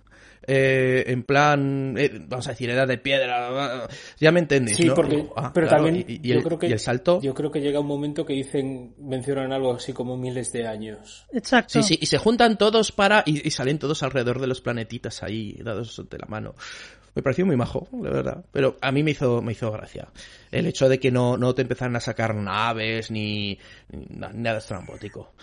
eh, 0.47 1.03
en 1.07 1.23
plan, 1.23 1.95
eh, 1.97 2.11
vamos 2.27 2.47
a 2.47 2.51
decir, 2.51 2.69
edad 2.69 2.87
de 2.87 2.97
piedra, 2.97 3.87
ya 4.19 4.31
me 4.31 4.39
entendéis, 4.39 4.77
Sí, 4.77 4.85
¿no? 4.85 4.95
porque, 4.95 5.15
Digo, 5.17 5.33
ah, 5.37 5.51
pero 5.53 5.67
claro, 5.67 5.85
también 5.85 6.05
y, 6.07 6.13
y 6.23 6.29
yo 6.29 6.35
el, 6.35 6.43
creo 6.43 6.59
que 6.59 6.67
y 6.67 6.71
el 6.71 6.79
salto. 6.79 7.19
yo 7.21 7.33
creo 7.33 7.51
que 7.51 7.61
llega 7.61 7.79
un 7.79 7.87
momento 7.87 8.25
que 8.25 8.33
dicen 8.33 8.93
mencionan 8.99 9.51
algo 9.53 9.73
así 9.73 9.93
como 9.93 10.17
miles 10.17 10.51
de 10.51 10.67
años. 10.67 11.25
Exacto. 11.31 11.73
Sí, 11.73 11.83
sí, 11.83 11.99
y 12.01 12.05
se 12.05 12.17
juntan 12.17 12.57
todos 12.57 12.91
para. 12.91 13.23
Y, 13.25 13.47
y 13.47 13.51
salen 13.51 13.79
todos 13.79 14.03
alrededor 14.03 14.39
de 14.39 14.47
los 14.47 14.61
planetitas 14.61 15.23
ahí, 15.23 15.53
dados 15.63 16.01
de 16.09 16.17
la 16.17 16.27
mano. 16.27 16.55
Me 17.15 17.21
pareció 17.21 17.45
muy 17.45 17.55
majo, 17.55 17.87
la 18.01 18.09
verdad. 18.09 18.45
Pero 18.51 18.77
a 18.81 18.91
mí 18.91 19.03
me 19.03 19.11
hizo, 19.11 19.41
me 19.41 19.51
hizo 19.51 19.71
gracia. 19.71 20.07
El 20.51 20.65
hecho 20.65 20.89
de 20.89 20.99
que 20.99 21.11
no, 21.11 21.37
no 21.37 21.53
te 21.53 21.61
empezaran 21.61 21.95
a 21.95 21.99
sacar 21.99 22.33
naves 22.35 23.11
ni, 23.11 23.59
ni 23.91 24.05
na- 24.09 24.31
nada 24.33 24.57
estrambótico. 24.57 25.33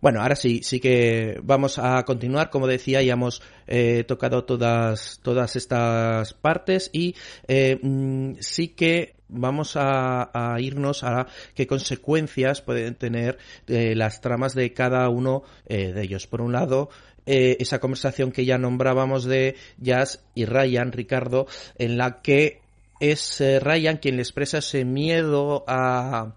Bueno, 0.00 0.22
ahora 0.22 0.34
sí, 0.34 0.62
sí 0.62 0.80
que 0.80 1.38
vamos 1.42 1.78
a 1.78 2.02
continuar. 2.04 2.48
Como 2.48 2.66
decía, 2.66 3.02
ya 3.02 3.12
hemos 3.12 3.42
eh, 3.66 4.04
tocado 4.08 4.44
todas, 4.44 5.20
todas 5.22 5.56
estas 5.56 6.32
partes 6.32 6.88
y 6.92 7.14
eh, 7.48 7.78
mm, 7.82 8.36
sí 8.40 8.68
que 8.68 9.14
vamos 9.28 9.74
a, 9.76 10.56
irnos 10.58 11.04
a 11.04 11.26
qué 11.54 11.66
consecuencias 11.66 12.62
pueden 12.62 12.94
tener 12.96 13.38
eh, 13.68 13.94
las 13.94 14.20
tramas 14.20 14.54
de 14.54 14.72
cada 14.72 15.08
uno 15.08 15.44
de 15.68 16.02
ellos. 16.02 16.26
Por 16.26 16.40
un 16.40 16.52
lado, 16.52 16.88
eh, 17.32 17.58
esa 17.60 17.78
conversación 17.78 18.32
que 18.32 18.44
ya 18.44 18.58
nombrábamos 18.58 19.24
de 19.24 19.54
Jazz 19.78 20.24
y 20.34 20.46
Ryan, 20.46 20.90
Ricardo, 20.90 21.46
en 21.78 21.96
la 21.96 22.22
que 22.22 22.60
es 22.98 23.40
eh, 23.40 23.60
Ryan 23.60 23.98
quien 23.98 24.16
le 24.16 24.22
expresa 24.22 24.58
ese 24.58 24.84
miedo 24.84 25.62
a, 25.68 26.34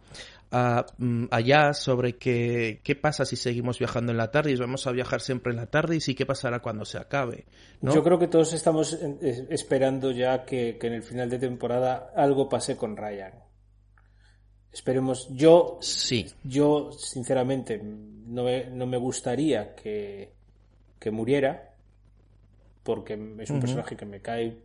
a, 0.52 0.86
mm, 1.00 1.26
a 1.32 1.42
Jazz 1.42 1.80
sobre 1.80 2.18
que, 2.18 2.80
qué 2.84 2.96
pasa 2.96 3.26
si 3.26 3.38
seguimos 3.38 3.80
viajando 3.80 4.12
en 4.12 4.20
la 4.20 4.30
tarde 4.30 4.52
y 4.52 4.56
vamos 4.56 4.86
a 4.86 4.92
viajar 4.92 5.20
siempre 5.20 5.52
en 5.52 5.58
la 5.58 5.66
tarde 5.66 5.98
y 6.06 6.14
qué 6.14 6.28
pasará 6.28 6.60
cuando 6.60 6.86
se 6.86 7.00
acabe. 7.00 7.46
¿no? 7.82 7.92
Yo 7.92 8.04
creo 8.04 8.20
que 8.20 8.28
todos 8.28 8.54
estamos 8.54 8.94
eh, 8.94 9.48
esperando 9.50 10.12
ya 10.12 10.46
que, 10.46 10.78
que 10.78 10.86
en 10.86 10.94
el 10.94 11.02
final 11.02 11.28
de 11.28 11.40
temporada 11.40 12.12
algo 12.16 12.48
pase 12.48 12.78
con 12.78 12.96
Ryan. 12.96 13.34
Esperemos. 14.72 15.28
Yo, 15.32 15.80
Sí, 15.82 16.28
yo 16.44 16.92
sinceramente, 16.92 17.82
no 17.82 18.44
me, 18.44 18.70
no 18.70 18.86
me 18.86 18.98
gustaría 18.98 19.74
que, 19.74 20.43
que 21.04 21.12
muriera, 21.12 21.76
porque 22.84 23.14
es 23.40 23.50
un 23.50 23.60
personaje 23.60 23.96
que 23.98 24.06
me 24.06 24.22
cae 24.22 24.58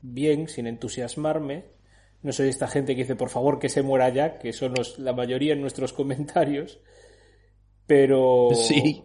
bien, 0.00 0.48
sin 0.48 0.66
entusiasmarme. 0.66 1.64
No 2.22 2.32
soy 2.32 2.48
esta 2.48 2.68
gente 2.68 2.94
que 2.94 3.02
dice, 3.02 3.16
por 3.16 3.28
favor, 3.30 3.58
que 3.58 3.68
se 3.68 3.82
muera 3.82 4.08
ya, 4.08 4.38
que 4.38 4.52
son 4.52 4.74
los- 4.74 4.98
la 4.98 5.12
mayoría 5.12 5.52
en 5.54 5.60
nuestros 5.60 5.92
comentarios. 6.00 6.78
Pero. 7.86 8.48
sí. 8.54 9.02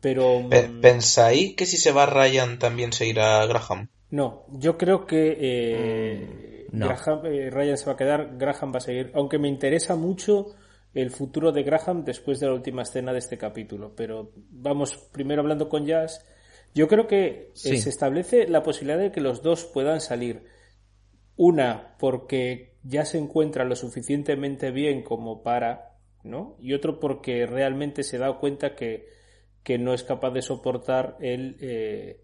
Pero. 0.00 0.42
Pe- 0.48 0.68
mm, 0.68 0.80
¿Pensáis 0.80 1.54
que 1.56 1.66
si 1.66 1.76
se 1.76 1.92
va 1.92 2.06
Ryan 2.06 2.58
también 2.58 2.92
se 2.92 3.06
irá 3.06 3.44
Graham? 3.46 3.88
No, 4.10 4.44
yo 4.52 4.78
creo 4.78 5.06
que 5.06 5.36
eh, 5.40 6.66
Mm, 6.72 6.78
no. 6.78 6.86
Graham- 6.88 7.26
eh, 7.26 7.50
Ryan 7.50 7.76
se 7.78 7.86
va 7.86 7.92
a 7.92 7.96
quedar, 7.96 8.36
Graham 8.38 8.72
va 8.72 8.78
a 8.78 8.80
seguir, 8.80 9.10
aunque 9.14 9.38
me 9.38 9.48
interesa 9.48 9.96
mucho 9.96 10.54
el 10.96 11.10
futuro 11.10 11.52
de 11.52 11.62
Graham 11.62 12.04
después 12.04 12.40
de 12.40 12.46
la 12.46 12.54
última 12.54 12.82
escena 12.82 13.12
de 13.12 13.18
este 13.18 13.36
capítulo. 13.38 13.94
Pero 13.94 14.32
vamos, 14.50 14.96
primero 15.12 15.42
hablando 15.42 15.68
con 15.68 15.84
Jazz, 15.86 16.24
yo 16.74 16.88
creo 16.88 17.06
que 17.06 17.26
eh, 17.26 17.50
Sí. 17.54 17.76
se 17.78 17.90
establece 17.90 18.48
la 18.48 18.62
posibilidad 18.62 18.98
de 18.98 19.12
que 19.12 19.20
los 19.20 19.42
dos 19.42 19.64
puedan 19.66 20.00
salir. 20.00 20.44
Una, 21.36 21.96
porque 21.98 22.76
ya 22.82 23.04
se 23.04 23.18
encuentra 23.18 23.64
lo 23.64 23.76
suficientemente 23.76 24.70
bien 24.70 25.02
como 25.02 25.42
para, 25.42 25.98
¿no? 26.24 26.56
Y 26.60 26.72
otro 26.72 26.98
porque 26.98 27.44
realmente 27.46 28.02
se 28.02 28.16
da 28.18 28.32
cuenta 28.38 28.74
que, 28.74 29.06
que 29.62 29.76
no 29.78 29.92
es 29.92 30.02
capaz 30.02 30.30
de 30.30 30.40
soportar 30.42 31.16
el, 31.20 31.56
eh, 31.60 32.22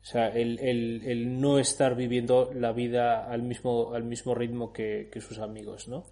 o 0.00 0.04
sea, 0.04 0.28
el, 0.28 0.60
el- 0.60 1.02
el 1.04 1.40
no 1.40 1.58
estar 1.58 1.96
viviendo 1.96 2.52
la 2.54 2.72
vida 2.72 3.26
al 3.28 3.42
mismo, 3.42 3.94
al 3.94 4.04
mismo 4.04 4.34
ritmo 4.34 4.72
que, 4.72 5.08
que 5.12 5.20
sus 5.20 5.38
amigos, 5.40 5.88
¿no? 5.88 6.04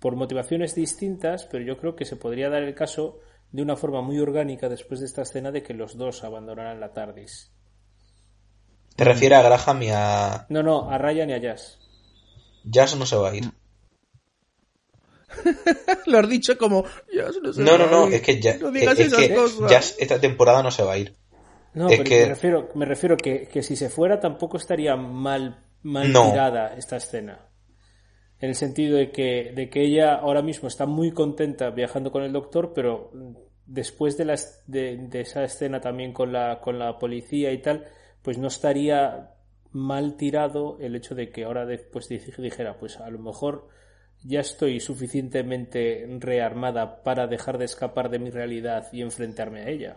Por 0.00 0.16
motivaciones 0.16 0.74
distintas, 0.74 1.46
pero 1.46 1.64
yo 1.64 1.76
creo 1.78 1.96
que 1.96 2.04
se 2.04 2.16
podría 2.16 2.48
dar 2.50 2.62
el 2.62 2.74
caso 2.74 3.18
de 3.52 3.62
una 3.62 3.76
forma 3.76 4.02
muy 4.02 4.18
orgánica 4.18 4.68
después 4.68 5.00
de 5.00 5.06
esta 5.06 5.22
escena 5.22 5.50
de 5.52 5.62
que 5.62 5.74
los 5.74 5.96
dos 5.96 6.24
abandonaran 6.24 6.80
la 6.80 6.92
TARDIS. 6.92 7.52
¿Te 8.96 9.04
refieres 9.04 9.38
a 9.38 9.42
Graham 9.42 9.82
y 9.82 9.90
a... 9.92 10.46
No, 10.48 10.62
no, 10.62 10.90
a 10.90 10.98
Ryan 10.98 11.30
y 11.30 11.32
a 11.34 11.38
Jazz. 11.38 11.78
Jazz 12.64 12.96
no 12.96 13.06
se 13.06 13.16
va 13.16 13.30
a 13.30 13.34
ir. 13.36 13.44
Lo 16.06 16.18
has 16.18 16.28
dicho 16.28 16.56
como. 16.56 16.84
Jazz 17.12 17.36
no, 17.42 17.52
se 17.52 17.62
No, 17.62 17.76
no, 17.78 17.84
va 17.84 17.90
no, 17.90 18.04
a 18.04 18.08
ir. 18.08 18.14
es 18.14 18.22
que, 18.22 18.40
ya, 18.40 18.56
No 18.58 18.70
digas 18.70 18.98
es 18.98 19.08
esas 19.08 19.18
que 19.26 19.34
cosas. 19.34 19.70
Jazz 19.70 19.96
esta 19.98 20.18
temporada 20.20 20.62
no 20.62 20.70
se 20.70 20.82
va 20.82 20.92
a 20.94 20.98
ir. 20.98 21.14
No, 21.74 21.88
Es 21.90 21.98
pero 21.98 22.08
que- 22.08 22.20
me 22.22 22.28
refiero, 22.28 22.68
me 22.74 22.84
refiero 22.86 23.16
que, 23.16 23.48
que 23.48 23.62
si 23.62 23.76
se 23.76 23.90
fuera 23.90 24.18
tampoco 24.18 24.56
estaría 24.56 24.96
mal, 24.96 25.62
mal 25.82 26.10
No. 26.12 26.30
tirada 26.30 26.74
esta 26.76 26.96
escena. 26.96 27.46
En 28.40 28.50
el 28.50 28.54
sentido 28.54 28.96
de 28.98 29.10
que, 29.10 29.52
de 29.54 29.70
que 29.70 29.82
ella 29.82 30.14
ahora 30.16 30.42
mismo 30.42 30.68
está 30.68 30.84
muy 30.86 31.12
contenta 31.12 31.70
viajando 31.70 32.12
con 32.12 32.22
el 32.22 32.32
doctor, 32.32 32.72
pero 32.74 33.10
después 33.64 34.16
de, 34.18 34.24
la 34.26 34.38
de, 34.66 34.96
de 35.08 35.20
esa 35.22 35.42
escena 35.44 35.80
también 35.80 36.12
con 36.12 36.32
la, 36.32 36.60
con 36.60 36.78
la 36.78 36.98
policía 36.98 37.52
y 37.52 37.62
tal, 37.62 37.86
pues 38.22 38.36
no 38.38 38.48
estaría 38.48 39.30
mal 39.72 40.16
tirado 40.16 40.78
el 40.80 40.96
hecho 40.96 41.14
de 41.14 41.30
que 41.30 41.44
ahora 41.44 41.64
después 41.66 42.10
dij- 42.10 42.36
dijera, 42.36 42.78
pues 42.78 42.98
a 42.98 43.08
lo 43.10 43.18
mejor 43.18 43.68
ya 44.22 44.40
estoy 44.40 44.80
suficientemente 44.80 46.06
rearmada 46.20 47.02
para 47.02 47.26
dejar 47.26 47.58
de 47.58 47.64
escapar 47.66 48.10
de 48.10 48.18
mi 48.18 48.30
realidad 48.30 48.86
y 48.92 49.02
enfrentarme 49.02 49.62
a 49.62 49.68
ella. 49.68 49.96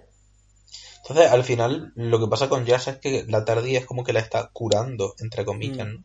Entonces, 1.01 1.31
al 1.31 1.43
final, 1.43 1.91
lo 1.95 2.19
que 2.19 2.27
pasa 2.27 2.49
con 2.49 2.65
Jazz 2.65 2.87
es 2.89 2.97
que 2.97 3.25
la 3.27 3.43
tardía 3.45 3.79
es 3.79 3.85
como 3.85 4.03
que 4.03 4.13
la 4.13 4.19
está 4.19 4.49
curando, 4.53 5.13
entre 5.19 5.45
comillas, 5.45 5.87
Mm. 5.87 5.93
¿no? 5.93 6.03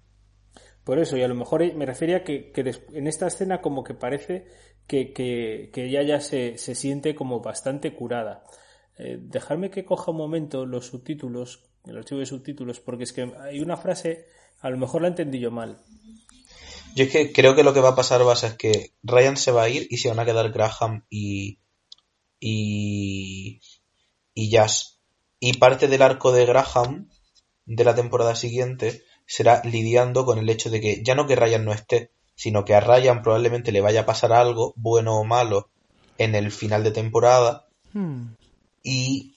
Por 0.84 0.98
eso, 0.98 1.16
y 1.16 1.22
a 1.22 1.28
lo 1.28 1.34
mejor 1.34 1.74
me 1.74 1.86
refería 1.86 2.22
que, 2.22 2.52
que 2.52 2.74
en 2.92 3.06
esta 3.06 3.26
escena 3.26 3.62
como 3.62 3.82
que 3.82 3.94
parece 3.94 4.46
que, 4.86 5.12
que, 5.14 5.70
que 5.72 5.86
ella 5.86 6.02
ya 6.02 6.20
se, 6.20 6.58
se 6.58 6.74
siente 6.74 7.14
como 7.14 7.40
bastante 7.40 7.94
curada. 7.94 8.44
Eh, 8.98 9.18
dejarme 9.20 9.70
que 9.70 9.84
coja 9.84 10.10
un 10.10 10.18
momento 10.18 10.66
los 10.66 10.86
subtítulos, 10.86 11.64
el 11.86 11.96
archivo 11.96 12.20
de 12.20 12.26
subtítulos, 12.26 12.80
porque 12.80 13.04
es 13.04 13.12
que 13.12 13.32
hay 13.40 13.60
una 13.60 13.78
frase, 13.78 14.26
a 14.60 14.68
lo 14.68 14.76
mejor 14.76 15.02
la 15.02 15.08
entendí 15.08 15.40
yo 15.40 15.50
mal. 15.50 15.78
Yo 16.94 17.04
es 17.04 17.10
que 17.10 17.32
creo 17.32 17.56
que 17.56 17.64
lo 17.64 17.72
que 17.72 17.80
va 17.80 17.90
a 17.90 17.96
pasar 17.96 18.26
va 18.26 18.34
a 18.34 18.36
ser 18.36 18.56
que 18.56 18.92
Ryan 19.02 19.36
se 19.36 19.50
va 19.50 19.64
a 19.64 19.68
ir 19.68 19.88
y 19.90 19.96
se 19.96 20.08
van 20.08 20.20
a 20.20 20.24
quedar 20.24 20.52
Graham 20.52 21.04
y. 21.10 21.58
y. 22.38 23.60
y 24.32 24.50
Jazz. 24.50 25.00
Y 25.40 25.54
parte 25.54 25.88
del 25.88 26.02
arco 26.02 26.30
de 26.30 26.46
Graham 26.46 27.08
de 27.66 27.84
la 27.84 27.94
temporada 27.94 28.36
siguiente 28.36 29.02
será 29.26 29.62
lidiando 29.64 30.24
con 30.24 30.38
el 30.38 30.48
hecho 30.50 30.70
de 30.70 30.80
que 30.80 31.02
ya 31.02 31.14
no 31.14 31.26
que 31.26 31.36
Ryan 31.36 31.64
no 31.64 31.72
esté, 31.72 32.10
sino 32.34 32.64
que 32.64 32.74
a 32.74 32.80
Ryan 32.80 33.22
probablemente 33.22 33.72
le 33.72 33.80
vaya 33.80 34.00
a 34.02 34.06
pasar 34.06 34.32
algo, 34.32 34.72
bueno 34.76 35.16
o 35.18 35.24
malo, 35.24 35.68
en 36.18 36.34
el 36.34 36.50
final 36.50 36.84
de 36.84 36.90
temporada 36.90 37.66
Hmm. 37.92 38.34
y 38.82 39.36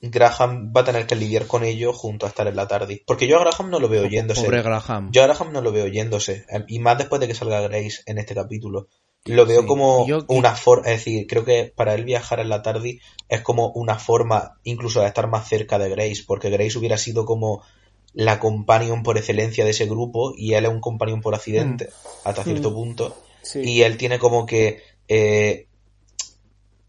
Graham 0.00 0.72
va 0.74 0.80
a 0.80 0.84
tener 0.84 1.06
que 1.06 1.14
lidiar 1.16 1.46
con 1.46 1.62
ello 1.64 1.92
junto 1.92 2.24
a 2.24 2.28
estar 2.30 2.46
en 2.46 2.56
la 2.56 2.66
tarde. 2.66 3.02
Porque 3.06 3.26
yo 3.26 3.36
a 3.36 3.40
Graham 3.40 3.68
no 3.70 3.78
lo 3.80 3.88
veo 3.88 4.06
yéndose. 4.06 4.44
Pobre 4.44 4.62
Graham. 4.62 5.10
Yo 5.12 5.22
a 5.22 5.26
Graham 5.26 5.52
no 5.52 5.60
lo 5.60 5.72
veo 5.72 5.86
yéndose, 5.88 6.46
y 6.68 6.78
más 6.78 6.96
después 6.98 7.20
de 7.20 7.26
que 7.28 7.34
salga 7.34 7.60
Grace 7.60 8.02
en 8.06 8.18
este 8.18 8.34
capítulo. 8.34 8.88
Lo 9.26 9.44
veo 9.44 9.60
Sí, 9.62 9.66
como 9.66 10.06
yo- 10.06 10.24
una 10.28 10.54
forma, 10.54 10.86
es 10.88 10.98
decir, 11.04 11.26
creo 11.26 11.44
que 11.44 11.70
para 11.76 11.94
él 11.94 12.04
viajar 12.04 12.40
en 12.40 12.48
la 12.48 12.62
tarde 12.62 13.00
es 13.28 13.42
como 13.42 13.68
una 13.74 13.96
forma 13.98 14.58
incluso 14.64 15.00
de 15.02 15.08
estar 15.08 15.28
más 15.28 15.46
cerca 15.46 15.78
de 15.78 15.90
Grace, 15.90 16.22
porque 16.26 16.48
Grace 16.48 16.78
hubiera 16.78 16.96
sido 16.96 17.26
como 17.26 17.62
la 18.12 18.38
companion 18.40 19.02
por 19.02 19.16
excelencia 19.18 19.64
de 19.64 19.70
ese 19.70 19.86
grupo 19.86 20.32
y 20.36 20.54
él 20.54 20.64
es 20.64 20.70
un 20.70 20.80
companion 20.80 21.20
por 21.20 21.34
accidente 21.34 21.90
hasta 22.24 22.42
cierto 22.44 22.70
Mm. 22.70 22.74
punto 22.74 23.16
Sí. 23.42 23.60
y 23.60 23.82
él 23.82 23.96
tiene 23.96 24.18
como 24.18 24.46
que 24.46 24.82
eh, 25.08 25.66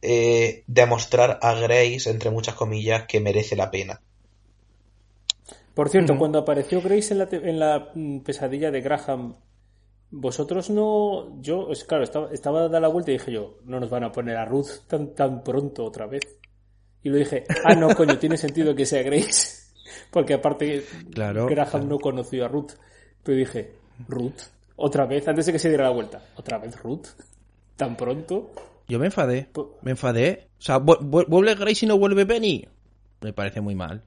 eh, 0.02 0.64
demostrar 0.68 1.40
a 1.42 1.54
Grace, 1.56 2.10
entre 2.10 2.30
muchas 2.32 2.56
comillas, 2.56 3.06
que 3.08 3.20
merece 3.20 3.56
la 3.56 3.70
pena. 3.72 4.02
Por 5.74 5.90
cierto, 5.90 6.14
Ujú. 6.14 6.20
cuando 6.20 6.40
apareció 6.40 6.82
Grace 6.82 7.14
en 7.14 7.20
la, 7.20 7.30
en 7.32 7.60
la 7.60 7.92
mm, 7.96 8.20
pesadilla 8.20 8.72
de 8.72 8.82
Graham, 8.82 9.36
vosotros 10.10 10.70
no. 10.70 11.40
Yo, 11.42 11.70
es 11.72 11.84
claro, 11.86 12.04
estaba, 12.04 12.30
estaba 12.32 12.62
dando 12.64 12.80
la 12.80 12.88
vuelta 12.90 13.12
y 13.12 13.14
dije 13.18 13.32
yo, 13.32 13.60
no 13.66 13.80
nos 13.80 13.90
van 13.90 14.04
a 14.04 14.12
poner 14.12 14.36
a 14.38 14.46
Ruth 14.46 14.86
tan, 14.88 15.16
tan 15.16 15.44
pronto 15.44 15.86
otra 15.86 16.08
vez. 16.08 16.24
Y 17.04 17.10
lo 17.10 17.18
dije, 17.18 17.46
ah, 17.64 17.74
no, 17.76 17.96
coño, 17.96 18.18
tiene 18.20 18.38
sentido 18.38 18.76
que 18.76 18.86
sea 18.86 19.02
Grace. 19.04 19.61
Porque 20.10 20.34
aparte, 20.36 20.86
Claro, 21.14 21.48
Graham 21.48 21.70
claro. 21.70 21.86
no 21.86 22.00
conoció 22.00 22.46
a 22.46 22.48
Ruth. 22.48 22.72
Pero 23.24 23.38
dije, 23.38 23.72
Ruth, 24.08 24.42
otra 24.76 25.06
vez, 25.06 25.28
antes 25.28 25.46
de 25.46 25.52
que 25.54 25.60
se 25.60 25.70
diera 25.70 25.84
la 25.86 25.90
vuelta, 25.92 26.22
otra 26.36 26.58
vez 26.58 26.76
Ruth, 26.82 27.08
tan 27.76 27.96
pronto. 27.96 28.52
Yo 28.88 29.00
me 29.00 29.06
enfadé. 29.06 29.48
Po- 29.52 29.78
Me 29.82 29.92
enfadé. 29.92 30.48
O 30.60 30.62
sea, 30.62 30.80
vu- 30.80 31.00
vu- 31.00 31.26
¿vuelve 31.28 31.56
Grace 31.56 31.86
y 31.86 31.88
no 31.88 31.98
vuelve 31.98 32.26
Benny? 32.26 32.68
Me 33.22 33.32
parece 33.34 33.62
muy 33.62 33.76
mal. 33.76 34.04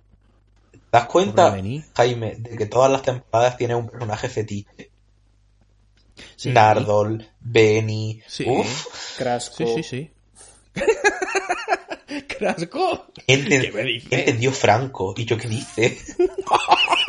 ¿Te 0.73 0.79
das 0.91 1.07
cuenta. 1.07 1.57
Jaime, 1.97 2.35
de 2.37 2.57
que 2.57 2.67
todas 2.67 2.91
las 2.91 3.03
temporadas 3.03 3.57
tienen 3.57 3.77
un 3.79 3.89
personaje 3.89 4.29
fetiche? 4.29 4.91
Sí. 6.37 6.51
Nardol, 6.51 7.27
Benny. 7.41 8.21
Sí. 8.27 8.45
Uf, 8.49 9.17
Crasco. 9.19 9.57
Sí, 9.57 9.67
sí, 9.77 9.83
sí. 9.83 10.11
¡Crasco! 12.39 13.07
enten- 13.27 13.63
¿Qué 13.63 13.73
me 13.73 13.83
dices? 13.85 14.13
entendió 14.13 14.53
Franco. 14.53 15.15
¿Y 15.17 15.25
yo 15.25 15.37
qué 15.39 15.49
dice? 15.49 15.99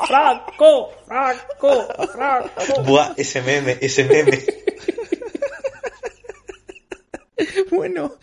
¡Franco! 0.08 0.92
¡Franco! 1.08 1.88
¡Franco! 2.14 2.82
Buah, 2.84 3.14
ese 3.18 3.42
meme, 3.42 3.78
ese 3.82 4.04
meme. 4.06 4.44
Bueno, 7.72 8.14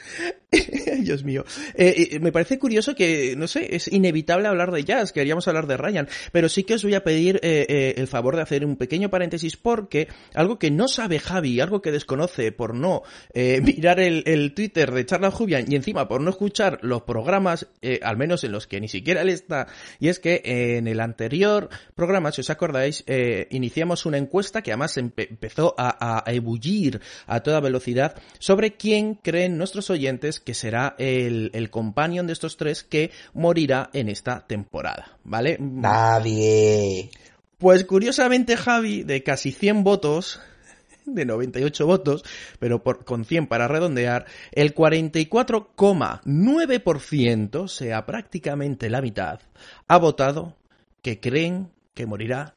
Dios 1.01 1.25
mío. 1.25 1.45
Eh, 1.75 2.19
me 2.21 2.33
parece 2.33 2.59
curioso 2.59 2.95
que, 2.95 3.35
no 3.37 3.47
sé, 3.47 3.75
es 3.75 3.89
inevitable 3.93 4.49
hablar 4.49 4.71
de 4.71 4.85
Jazz, 4.85 5.13
queríamos 5.13 5.49
hablar 5.49 5.67
de 5.67 5.77
Ryan, 5.77 6.09
pero 6.33 6.49
sí 6.49 6.65
que 6.65 6.75
os 6.75 6.83
voy 6.83 6.95
a 6.95 7.05
pedir 7.05 7.37
eh, 7.43 7.67
eh, 7.69 7.95
el 7.97 8.07
favor 8.07 8.37
de 8.37 8.43
hacer 8.43 8.65
un 8.65 8.77
pequeño 8.77 9.11
paréntesis 9.11 9.57
porque 9.57 10.09
algo 10.35 10.59
que 10.59 10.71
no 10.71 10.89
sabe 10.89 11.19
Javi, 11.19 11.61
algo 11.61 11.83
que 11.83 11.91
desconoce 11.93 12.53
por 12.53 12.75
no 12.75 13.03
mirar 13.35 14.01
el, 14.01 14.53
Twitter 14.55 14.91
de 14.93 15.05
Charla 15.07 15.31
Jubian 15.31 15.65
y 15.71 15.77
encima 15.77 16.09
por 16.09 16.21
no 16.21 16.31
escuchar 16.31 16.79
los 16.83 17.03
programas, 17.03 17.67
al 18.03 18.17
menos 18.17 18.45
en 18.45 18.53
los 18.53 18.67
que 18.67 18.81
ni 18.81 18.89
siquiera 18.89 19.23
él 19.23 19.29
está, 19.31 19.67
y 20.01 20.09
es 20.09 20.19
que 20.19 20.43
en 20.45 20.87
el 20.87 21.01
anterior 21.01 21.69
programa, 21.95 22.33
si 22.33 22.41
os 22.41 22.51
acordáis, 22.51 23.05
iniciamos 23.51 24.07
una 24.07 24.19
encuesta 24.19 24.63
que 24.63 24.73
además 24.73 24.97
empe- 24.97 25.29
empezó 25.31 25.75
a, 25.79 25.97
a- 26.19 26.23
a 26.27 26.33
ebullir 26.33 27.01
a 27.27 27.41
toda 27.41 27.61
velocidad 27.61 28.15
sobre 28.39 28.75
quién 28.75 29.02
creen 29.23 29.59
nuestros 29.59 29.91
oyentes 29.91 30.41
que 30.41 30.55
será 30.55 30.97
el, 30.99 31.51
el 31.55 31.71
companion 31.71 32.27
de 32.27 32.33
estos 32.33 32.57
tres 32.57 32.83
que 32.83 33.13
morirá 33.35 33.91
en 33.93 34.09
esta 34.09 34.47
temporada, 34.47 35.19
¿vale? 35.25 35.59
Nadie. 35.61 37.11
Pues 37.59 37.85
curiosamente 37.85 38.57
Javi, 38.57 39.03
de 39.05 39.23
casi 39.23 39.53
100 39.53 39.85
votos, 39.85 40.41
de 41.07 41.25
98 41.25 41.87
votos, 41.87 42.25
pero 42.59 42.83
por, 42.83 43.05
con 43.05 43.25
100 43.25 43.47
para 43.47 43.69
redondear, 43.69 44.27
el 44.51 44.75
44,9%, 44.75 47.57
o 47.57 47.69
sea, 47.69 48.05
prácticamente 48.07 48.91
la 48.91 49.01
mitad, 49.01 49.39
ha 49.87 49.99
votado 49.99 50.57
que 51.03 51.21
creen 51.21 51.71
que 51.95 52.07
morirá 52.07 52.57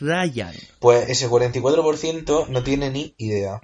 Ryan. 0.00 0.54
Pues 0.78 1.08
ese 1.08 1.28
44% 1.28 2.48
no 2.48 2.62
tiene 2.62 2.90
ni 2.90 3.14
idea. 3.18 3.60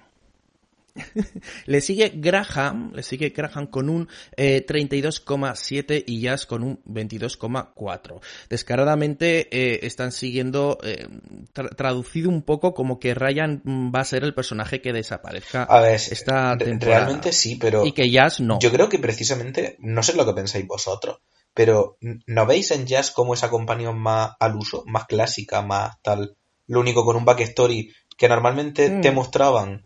Le 1.66 1.80
sigue 1.80 2.12
Graham, 2.16 2.92
le 2.94 3.02
sigue 3.02 3.30
Graham 3.30 3.66
con 3.68 3.88
un 3.88 4.08
eh, 4.36 4.64
32,7 4.66 6.04
y 6.06 6.20
Jazz 6.22 6.46
con 6.46 6.62
un 6.62 6.82
22,4. 6.84 8.20
Descaradamente 8.48 9.48
eh, 9.50 9.80
están 9.86 10.12
siguiendo, 10.12 10.78
eh, 10.82 11.08
tra- 11.54 11.74
traducido 11.74 12.28
un 12.28 12.42
poco 12.42 12.74
como 12.74 12.98
que 12.98 13.14
Ryan 13.14 13.60
mm, 13.64 13.92
va 13.94 14.00
a 14.00 14.04
ser 14.04 14.24
el 14.24 14.34
personaje 14.34 14.80
que 14.80 14.92
desaparezca 14.92 15.62
A 15.64 15.80
ver, 15.80 15.94
esta 15.94 16.54
re- 16.56 16.64
temporada. 16.66 17.00
realmente 17.00 17.32
sí, 17.32 17.56
pero 17.56 17.84
Y 17.86 17.92
que 17.92 18.10
Jazz 18.10 18.40
no. 18.40 18.58
yo 18.60 18.70
creo 18.70 18.88
que 18.88 18.98
precisamente, 18.98 19.76
no 19.80 20.02
sé 20.02 20.14
lo 20.14 20.26
que 20.26 20.32
pensáis 20.34 20.66
vosotros, 20.66 21.18
pero 21.54 21.96
¿no 22.26 22.46
veis 22.46 22.70
en 22.70 22.86
Jazz 22.86 23.10
como 23.10 23.34
esa 23.34 23.50
compañía 23.50 23.90
más 23.92 24.32
al 24.38 24.56
uso, 24.56 24.84
más 24.86 25.06
clásica, 25.06 25.62
más 25.62 26.00
tal? 26.02 26.36
Lo 26.66 26.80
único 26.80 27.04
con 27.04 27.16
un 27.16 27.24
backstory 27.24 27.92
que 28.16 28.28
normalmente 28.28 28.88
Mm. 28.90 29.00
te 29.00 29.10
mostraban. 29.10 29.84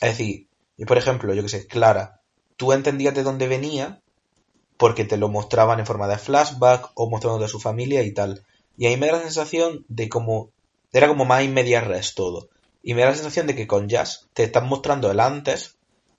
Es 0.00 0.18
decir, 0.18 0.48
y 0.76 0.84
por 0.84 0.98
ejemplo, 0.98 1.32
yo 1.34 1.42
que 1.42 1.48
sé, 1.48 1.66
Clara, 1.66 2.20
tú 2.56 2.72
entendías 2.72 3.14
de 3.14 3.22
dónde 3.22 3.48
venía 3.48 4.02
porque 4.76 5.04
te 5.04 5.16
lo 5.16 5.28
mostraban 5.28 5.80
en 5.80 5.86
forma 5.86 6.06
de 6.08 6.18
flashback 6.18 6.90
o 6.94 7.08
mostrando 7.08 7.38
de 7.40 7.48
su 7.48 7.60
familia 7.60 8.02
y 8.02 8.12
tal. 8.12 8.44
Y 8.76 8.86
ahí 8.86 8.96
me 8.96 9.06
da 9.06 9.14
la 9.14 9.22
sensación 9.22 9.84
de 9.88 10.08
como. 10.08 10.50
Era 10.92 11.08
como 11.08 11.24
más 11.24 11.42
inmedia 11.42 11.80
res 11.80 12.14
todo. 12.14 12.48
Y 12.82 12.94
me 12.94 13.02
da 13.02 13.08
la 13.08 13.14
sensación 13.14 13.46
de 13.46 13.54
que 13.56 13.66
con 13.66 13.88
Jazz 13.88 14.28
te 14.34 14.44
están 14.44 14.68
mostrando 14.68 15.10
el 15.10 15.20
antes 15.20 15.76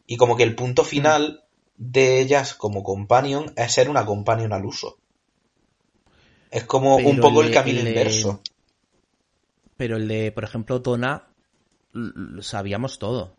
y 0.08 0.18
como 0.18 0.36
que 0.36 0.44
el 0.44 0.56
punto 0.56 0.84
final 0.84 1.44
de 1.78 2.26
Jazz 2.28 2.54
como 2.56 2.84
companion 2.84 3.54
es 3.56 3.74
ser 3.74 3.90
una 3.90 4.06
companion 4.06 4.54
al 4.54 4.66
uso. 4.66 4.98
Es 6.52 6.64
como 6.64 6.98
un 6.98 7.20
poco 7.20 7.41
el 7.41 7.52
camino 7.52 7.82
le- 7.82 7.90
inverso. 7.90 8.41
Pero 9.78 9.98
el 9.98 10.08
de, 10.08 10.32
por 10.32 10.44
ejemplo, 10.44 10.82
l- 11.94 12.41
sabíamos 12.41 12.99
todo. 12.99 13.36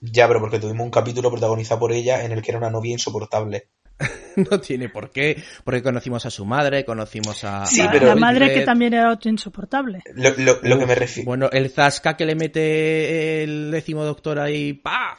Ya, 0.00 0.26
pero 0.28 0.40
porque 0.40 0.58
tuvimos 0.58 0.84
un 0.84 0.90
capítulo 0.90 1.30
protagonizado 1.30 1.80
por 1.80 1.92
ella 1.92 2.24
en 2.24 2.32
el 2.32 2.42
que 2.42 2.50
era 2.52 2.58
una 2.58 2.70
novia 2.70 2.92
insoportable. 2.92 3.68
no 4.50 4.60
tiene 4.60 4.88
por 4.88 5.10
qué, 5.10 5.42
porque 5.62 5.82
conocimos 5.82 6.24
a 6.24 6.30
su 6.30 6.46
madre, 6.46 6.84
conocimos 6.86 7.44
a... 7.44 7.66
Sí, 7.66 7.82
la, 7.82 7.90
pero- 7.90 8.06
la 8.06 8.14
madre 8.16 8.52
que 8.54 8.62
también 8.62 8.94
era 8.94 9.12
otro 9.12 9.30
insoportable. 9.30 10.02
Lo, 10.14 10.30
lo- 10.38 10.58
lo 10.62 10.78
que 10.78 10.86
me 10.86 10.94
refiero. 10.94 11.26
Bueno, 11.26 11.50
el 11.52 11.68
zasca 11.70 12.16
que 12.16 12.24
le 12.24 12.34
mete 12.34 13.42
el 13.42 13.70
décimo 13.70 14.04
doctor 14.04 14.38
ahí, 14.38 14.72
¡pa! 14.72 15.18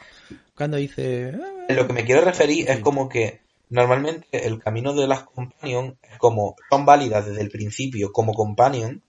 Cuando 0.56 0.76
dice... 0.78 1.32
"Ah". 1.40 1.72
Lo 1.72 1.86
que 1.86 1.92
me 1.92 2.04
quiero 2.04 2.22
referir 2.22 2.68
es 2.68 2.80
como 2.80 3.08
que 3.08 3.40
normalmente 3.70 4.46
el 4.46 4.58
camino 4.58 4.92
de 4.94 5.06
las 5.06 5.22
companion 5.22 5.96
es 6.02 6.18
como 6.18 6.56
son 6.68 6.84
válidas 6.84 7.24
desde 7.26 7.40
el 7.40 7.50
principio 7.50 8.12
como 8.12 8.34
companion 8.34 9.02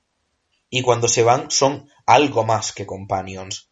y 0.70 0.82
cuando 0.84 1.08
se 1.08 1.24
van 1.24 1.50
son 1.52 1.90
algo 2.06 2.46
más 2.46 2.72
que 2.74 2.86
companions. 2.86 3.70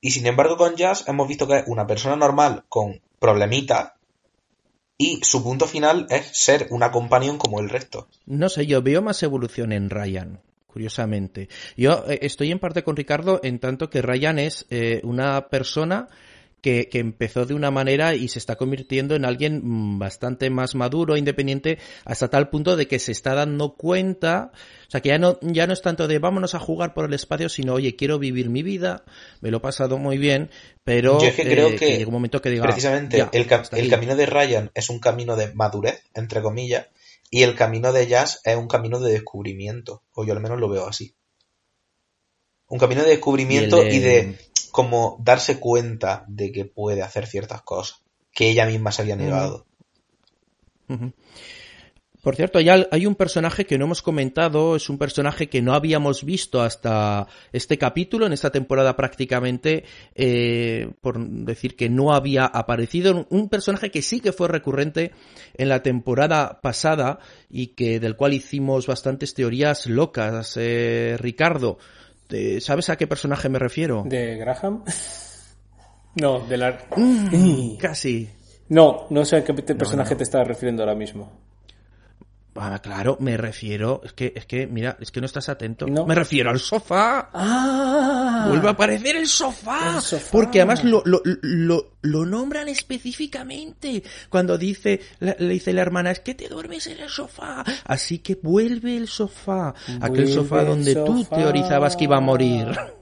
Y 0.00 0.10
sin 0.10 0.26
embargo 0.26 0.56
con 0.56 0.76
Jazz 0.76 1.04
hemos 1.08 1.28
visto 1.28 1.46
que 1.46 1.58
es 1.58 1.64
una 1.66 1.86
persona 1.86 2.16
normal 2.16 2.64
con 2.68 3.00
problemitas 3.18 3.92
y 4.96 5.20
su 5.22 5.42
punto 5.44 5.66
final 5.66 6.06
es 6.10 6.28
ser 6.32 6.66
una 6.70 6.90
companion 6.90 7.38
como 7.38 7.60
el 7.60 7.68
resto. 7.68 8.08
No 8.26 8.48
sé, 8.48 8.66
yo 8.66 8.82
veo 8.82 9.00
más 9.00 9.22
evolución 9.22 9.72
en 9.72 9.90
Ryan, 9.90 10.40
curiosamente. 10.66 11.48
Yo 11.76 12.04
eh, 12.08 12.18
estoy 12.22 12.50
en 12.50 12.58
parte 12.58 12.82
con 12.82 12.96
Ricardo 12.96 13.40
en 13.44 13.60
tanto 13.60 13.90
que 13.90 14.02
Ryan 14.02 14.40
es 14.40 14.66
eh, 14.70 15.00
una 15.04 15.48
persona 15.48 16.08
que, 16.60 16.88
que 16.88 16.98
empezó 16.98 17.46
de 17.46 17.54
una 17.54 17.70
manera 17.70 18.14
y 18.14 18.28
se 18.28 18.38
está 18.38 18.56
convirtiendo 18.56 19.14
en 19.14 19.24
alguien 19.24 19.60
mm, 19.64 19.98
bastante 19.98 20.50
más 20.50 20.74
maduro, 20.74 21.16
independiente, 21.16 21.78
hasta 22.04 22.28
tal 22.28 22.48
punto 22.50 22.76
de 22.76 22.86
que 22.88 22.98
se 22.98 23.12
está 23.12 23.34
dando 23.34 23.74
cuenta, 23.74 24.52
o 24.86 24.90
sea, 24.90 25.00
que 25.00 25.10
ya 25.10 25.18
no, 25.18 25.38
ya 25.42 25.66
no 25.66 25.72
es 25.72 25.82
tanto 25.82 26.08
de 26.08 26.18
vámonos 26.18 26.54
a 26.54 26.58
jugar 26.60 26.94
por 26.94 27.04
el 27.06 27.14
espacio, 27.14 27.48
sino 27.48 27.74
oye, 27.74 27.96
quiero 27.96 28.18
vivir 28.18 28.50
mi 28.50 28.62
vida, 28.62 29.04
me 29.40 29.50
lo 29.50 29.58
he 29.58 29.60
pasado 29.60 29.98
muy 29.98 30.18
bien, 30.18 30.50
pero 30.84 31.20
Yo 31.20 31.26
es 31.28 31.34
que 31.34 31.42
creo 31.44 31.68
eh, 31.68 31.76
que 31.76 31.88
llega 31.98 32.06
un 32.06 32.12
momento 32.14 32.40
que 32.42 32.50
diga, 32.50 32.64
Precisamente 32.66 33.18
"Ya, 33.18 33.30
el, 33.32 33.46
ca- 33.46 33.56
hasta 33.56 33.76
el 33.76 33.82
aquí". 33.82 33.90
camino 33.90 34.16
de 34.16 34.26
Ryan 34.26 34.70
es 34.74 34.90
un 34.90 34.98
camino 35.00 35.36
de 35.36 35.52
madurez, 35.54 36.02
entre 36.14 36.42
comillas, 36.42 36.86
y 37.30 37.42
el 37.42 37.54
camino 37.54 37.92
de 37.92 38.06
Jazz 38.06 38.40
es 38.44 38.56
un 38.56 38.68
camino 38.68 39.00
de 39.00 39.12
descubrimiento, 39.12 40.02
o 40.14 40.24
yo 40.24 40.32
al 40.32 40.40
menos 40.40 40.58
lo 40.58 40.68
veo 40.68 40.86
así. 40.86 41.14
Un 42.70 42.78
camino 42.78 43.02
de 43.02 43.08
descubrimiento 43.10 43.82
Y 43.82 43.98
de 44.00 44.36
como 44.78 45.16
darse 45.18 45.58
cuenta 45.58 46.24
de 46.28 46.52
que 46.52 46.64
puede 46.64 47.02
hacer 47.02 47.26
ciertas 47.26 47.62
cosas 47.62 48.00
que 48.32 48.48
ella 48.48 48.64
misma 48.64 48.92
se 48.92 49.02
había 49.02 49.16
negado. 49.16 49.66
Por 52.22 52.36
cierto, 52.36 52.60
hay, 52.60 52.68
hay 52.68 53.06
un 53.06 53.16
personaje 53.16 53.66
que 53.66 53.76
no 53.76 53.86
hemos 53.86 54.02
comentado, 54.02 54.76
es 54.76 54.88
un 54.88 54.96
personaje 54.96 55.48
que 55.48 55.62
no 55.62 55.74
habíamos 55.74 56.22
visto 56.22 56.62
hasta 56.62 57.26
este 57.52 57.76
capítulo, 57.76 58.24
en 58.26 58.32
esta 58.32 58.50
temporada 58.50 58.94
prácticamente, 58.94 59.82
eh, 60.14 60.92
por 61.00 61.18
decir 61.18 61.74
que 61.74 61.88
no 61.88 62.12
había 62.14 62.44
aparecido, 62.44 63.26
un 63.30 63.48
personaje 63.48 63.90
que 63.90 64.02
sí 64.02 64.20
que 64.20 64.32
fue 64.32 64.46
recurrente 64.46 65.10
en 65.54 65.68
la 65.68 65.82
temporada 65.82 66.60
pasada 66.60 67.18
y 67.50 67.68
que 67.74 67.98
del 67.98 68.14
cual 68.14 68.32
hicimos 68.34 68.86
bastantes 68.86 69.34
teorías 69.34 69.86
locas. 69.86 70.54
Eh, 70.56 71.16
Ricardo, 71.18 71.78
¿te- 71.78 72.07
¿sabes 72.60 72.90
a 72.90 72.96
qué 72.96 73.06
personaje 73.06 73.48
me 73.48 73.58
refiero? 73.58 74.04
¿De 74.06 74.36
Graham? 74.36 74.84
No, 76.14 76.40
de 76.40 76.56
la... 76.56 76.76
Mm, 76.96 77.76
casi. 77.76 78.28
No, 78.70 79.06
no 79.10 79.24
sé 79.24 79.36
a 79.36 79.44
qué 79.44 79.54
personaje 79.54 80.16
te 80.16 80.24
estás 80.24 80.48
refiriendo 80.48 80.82
ahora 80.82 80.96
mismo. 80.96 81.30
Ah, 82.60 82.78
claro, 82.80 83.16
me 83.20 83.36
refiero, 83.36 84.00
es 84.04 84.12
que, 84.12 84.32
es 84.34 84.46
que, 84.46 84.66
mira, 84.66 84.96
es 85.00 85.10
que 85.10 85.20
no 85.20 85.26
estás 85.26 85.48
atento. 85.48 85.86
No. 85.86 86.06
Me 86.06 86.14
refiero 86.14 86.50
al 86.50 86.58
sofá. 86.58 87.30
¡Ah! 87.32 88.46
Vuelve 88.48 88.68
a 88.68 88.72
aparecer 88.72 89.16
el 89.16 89.26
sofá. 89.26 89.96
El 89.96 90.02
sofá. 90.02 90.28
Porque 90.30 90.60
además 90.60 90.84
lo, 90.84 91.02
lo, 91.04 91.22
lo, 91.24 91.92
lo 92.02 92.26
nombran 92.26 92.68
específicamente. 92.68 94.02
Cuando 94.28 94.58
dice, 94.58 95.00
le 95.20 95.48
dice 95.48 95.72
la 95.72 95.82
hermana, 95.82 96.10
es 96.10 96.20
que 96.20 96.34
te 96.34 96.48
duermes 96.48 96.86
en 96.86 97.00
el 97.00 97.08
sofá. 97.08 97.64
Así 97.84 98.18
que 98.18 98.38
vuelve 98.42 98.96
el 98.96 99.08
sofá. 99.08 99.74
Aquel 100.00 100.28
sofá 100.28 100.64
donde 100.64 100.94
tú 100.94 101.24
teorizabas 101.24 101.96
que 101.96 102.04
iba 102.04 102.16
a 102.16 102.20
morir. 102.20 102.66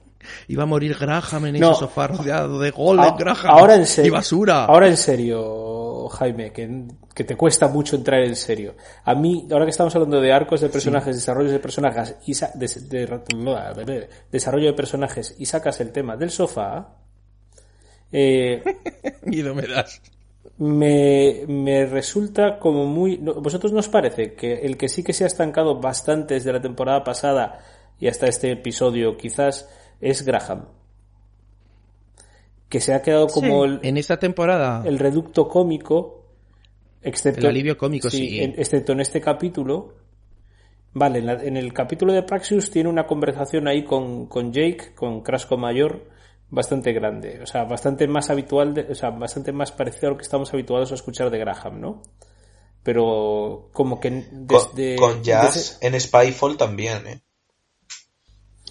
Iba 0.49 0.63
a 0.65 0.67
morir 0.67 0.97
Graham 0.99 1.47
en 1.47 1.61
No. 1.61 1.71
ese 1.73 1.81
sofá 1.81 2.07
rodeado 2.09 2.59
de 2.59 2.71
golem, 2.71 3.05
A- 3.05 3.17
Graham. 3.17 3.47
ahora 3.47 3.75
en 3.77 3.87
serio. 3.87 4.09
Y 4.09 4.13
basura. 4.13 4.65
Ahora 4.65 4.89
en 4.89 4.97
serio, 4.97 6.09
Jaime, 6.09 6.53
que, 6.53 6.85
que 7.15 7.25
te 7.25 7.37
cuesta 7.37 7.69
mucho 7.69 7.97
entrar 7.97 8.21
en 8.23 8.37
serio. 8.37 8.75
A 9.05 9.15
mí, 9.15 9.47
ahora 9.51 9.65
que 9.65 9.71
estamos 9.71 9.95
hablando 9.95 10.21
de 10.21 10.33
arcos 10.33 10.61
de 10.61 10.69
personajes, 10.69 11.17
desarrollos 11.17 11.53
de 11.53 11.59
personajes 11.59 12.17
y 12.27 12.35
de, 12.59 13.85
de- 13.85 14.09
desarrollo 14.31 14.67
de 14.67 14.73
personajes 14.75 15.35
y 15.39 15.47
sacas 15.47 15.81
el 15.81 15.93
tema 15.93 16.17
del 16.17 16.31
sofá, 16.31 16.89
eh, 18.13 18.63
Miedo 19.25 19.55
me 19.55 19.67
das. 19.67 20.01
me, 20.59 21.43
me 21.49 21.87
resulta 21.87 22.59
como 22.59 22.87
muy... 22.87 23.17
¿Vosotros 23.17 23.73
nos 23.73 23.89
parece 23.89 24.35
que 24.35 24.55
el 24.61 24.77
que 24.77 24.89
sí 24.89 25.03
que 25.03 25.13
se 25.13 25.25
ha 25.25 25.27
estancado 25.27 25.81
bastante 25.81 26.35
desde 26.35 26.53
la 26.53 26.61
temporada 26.61 27.03
pasada 27.05 27.59
y 27.99 28.09
hasta 28.09 28.27
este 28.27 28.53
episodio 28.53 29.17
quizás 29.17 29.69
es 30.01 30.25
Graham? 30.25 30.67
Que 32.69 32.81
se 32.81 32.95
ha 32.95 33.03
quedado 33.03 33.29
como 33.29 33.65
Sí. 33.65 33.71
el, 33.71 33.81
En 33.83 33.97
esta 33.97 34.19
temporada. 34.19 34.83
el 34.85 34.99
reducto 34.99 35.49
cómico, 35.49 36.25
excepto... 37.03 37.41
El 37.43 37.47
alivio 37.47 37.77
cómico, 37.79 38.11
sí. 38.11 38.41
en- 38.41 38.55
excepto 38.59 38.93
en 38.93 39.01
este 39.01 39.21
capítulo. 39.21 39.95
Vale, 40.93 41.19
en, 41.21 41.27
la- 41.27 41.43
en 41.45 41.57
el 41.57 41.73
capítulo 41.73 42.13
de 42.13 42.23
Praxius 42.23 42.71
tiene 42.71 42.89
una 42.89 43.07
conversación 43.07 43.69
ahí 43.69 43.85
con, 43.85 44.27
con 44.27 44.53
Jake, 44.53 44.95
con 44.95 45.21
Crasco 45.23 45.57
Mayor, 45.57 46.09
bastante 46.51 46.93
grande. 46.93 47.41
O 47.43 47.47
sea, 47.47 47.65
bastante 47.65 48.09
más 48.09 48.31
habitual, 48.31 48.75
de- 48.75 48.91
o 48.91 48.95
sea, 48.95 49.11
bastante 49.11 49.53
más 49.53 49.71
parecido 49.73 50.09
a 50.09 50.11
lo 50.13 50.17
que 50.17 50.23
estamos 50.25 50.53
habituados 50.53 50.91
a 50.91 50.95
escuchar 50.97 51.31
de 51.31 51.39
Graham, 51.39 51.81
¿no? 51.81 52.03
Pero 52.83 53.69
como 53.73 54.01
que 54.01 54.11
Con, 54.11 54.47
desde... 54.47 54.97
con 54.97 55.23
Jazz 55.23 55.79
desde- 55.81 55.87
en 55.95 56.01
Spyfall 56.01 56.57
también, 56.57 57.07
¿eh? 57.07 57.23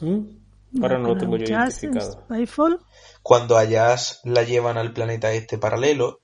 ¿Mm? 0.02 0.45
Ahora 0.82 0.98
no 0.98 1.10
lo 1.10 1.18
tengo 1.18 1.38
yo 1.38 1.46
identificado. 1.46 2.12
Spyfall. 2.26 2.80
Cuando 3.22 3.58
a 3.58 3.64
Jazz 3.64 4.22
la 4.24 4.44
llevan 4.44 4.78
al 4.78 4.94
planeta 4.94 5.32
este 5.32 5.58
paralelo, 5.58 6.22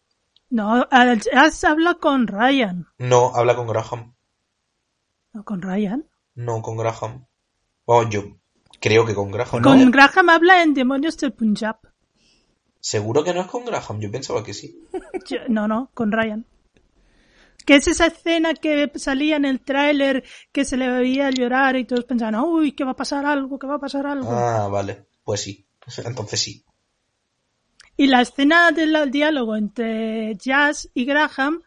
No, 0.50 0.88
Jazz 0.90 1.64
habla 1.64 1.96
con 1.96 2.28
Ryan. 2.28 2.88
no 2.98 3.32
habla 3.36 3.56
con 3.56 3.68
Graham. 3.68 4.16
No, 5.34 5.44
con 5.46 5.62
Ryan. 5.62 6.06
No 6.36 6.62
con 6.62 6.76
Graham. 6.78 7.26
Bueno, 7.86 8.10
yo 8.10 8.22
creo 8.82 9.06
que 9.06 9.16
con 9.16 9.32
Graham. 9.32 9.62
Con 9.62 9.86
¿no? 9.86 9.92
Graham 9.92 10.30
habla 10.30 10.62
en 10.64 10.74
Demonios 10.74 11.18
del 11.18 11.32
Punjab. 11.34 11.78
Seguro 12.80 13.24
que 13.24 13.34
no 13.34 13.42
es 13.42 13.48
con 13.48 13.64
Graham, 13.66 14.00
yo 14.00 14.12
pensaba 14.12 14.44
que 14.44 14.54
sí. 14.54 14.88
Yo- 15.30 15.38
No, 15.48 15.68
no, 15.68 15.92
con 15.94 16.12
Ryan. 16.12 16.46
Que 17.66 17.76
es 17.76 17.88
esa 17.88 18.08
escena 18.08 18.54
que 18.54 18.92
salía 18.96 19.36
en 19.36 19.46
el 19.46 19.62
tráiler 19.62 20.24
que 20.52 20.66
se 20.66 20.78
le 20.78 20.90
veía 20.90 21.30
llorar 21.30 21.76
y 21.76 21.86
todos 21.86 22.06
pensaban, 22.06 22.36
uy, 22.36 22.72
que 22.74 22.84
va 22.84 22.92
a 22.92 22.96
pasar 22.96 23.26
algo, 23.26 23.60
que 23.60 23.68
va 23.68 23.76
a 23.76 23.80
pasar 23.80 24.08
algo. 24.08 24.32
Ah, 24.32 24.68
vale. 24.68 25.06
Pues 25.24 25.42
sí. 25.42 25.68
Entonces 26.06 26.40
sí. 26.40 26.66
Y 27.98 28.08
la 28.08 28.22
escena 28.22 28.72
del 28.72 29.12
diálogo 29.12 29.56
entre 29.56 30.36
Jazz 30.36 30.90
y 30.94 31.06
Graham 31.06 31.62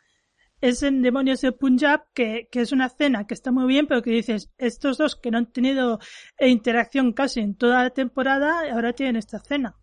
es 0.60 0.82
en 0.82 1.02
Demonios 1.02 1.42
de 1.42 1.52
Punjab, 1.52 2.04
que, 2.14 2.48
que 2.50 2.62
es 2.62 2.72
una 2.72 2.86
escena 2.86 3.26
que 3.26 3.34
está 3.34 3.52
muy 3.52 3.66
bien, 3.66 3.86
pero 3.86 4.02
que 4.02 4.10
dices, 4.10 4.50
estos 4.56 4.96
dos 4.96 5.14
que 5.14 5.30
no 5.30 5.36
han 5.36 5.52
tenido 5.52 6.00
eh, 6.38 6.48
interacción 6.48 7.12
casi 7.12 7.40
en 7.40 7.54
toda 7.54 7.82
la 7.82 7.90
temporada, 7.90 8.62
ahora 8.72 8.94
tienen 8.94 9.16
esta 9.16 9.36
escena. 9.36 9.76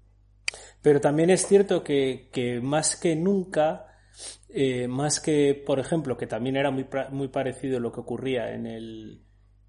Pero 0.81 0.99
también 0.99 1.29
es 1.29 1.45
cierto 1.47 1.83
que, 1.83 2.29
que 2.33 2.59
más 2.61 2.95
que 2.95 3.15
nunca, 3.15 3.90
eh, 4.53 4.87
más 4.87 5.19
que, 5.19 5.53
por 5.65 5.79
ejemplo, 5.79 6.17
que 6.17 6.27
también 6.27 6.55
era 6.57 6.71
muy, 6.71 6.85
muy 7.11 7.27
parecido 7.29 7.79
lo 7.79 7.91
que 7.91 7.99
ocurría 8.01 8.53
en 8.53 8.65
el, 8.67 9.21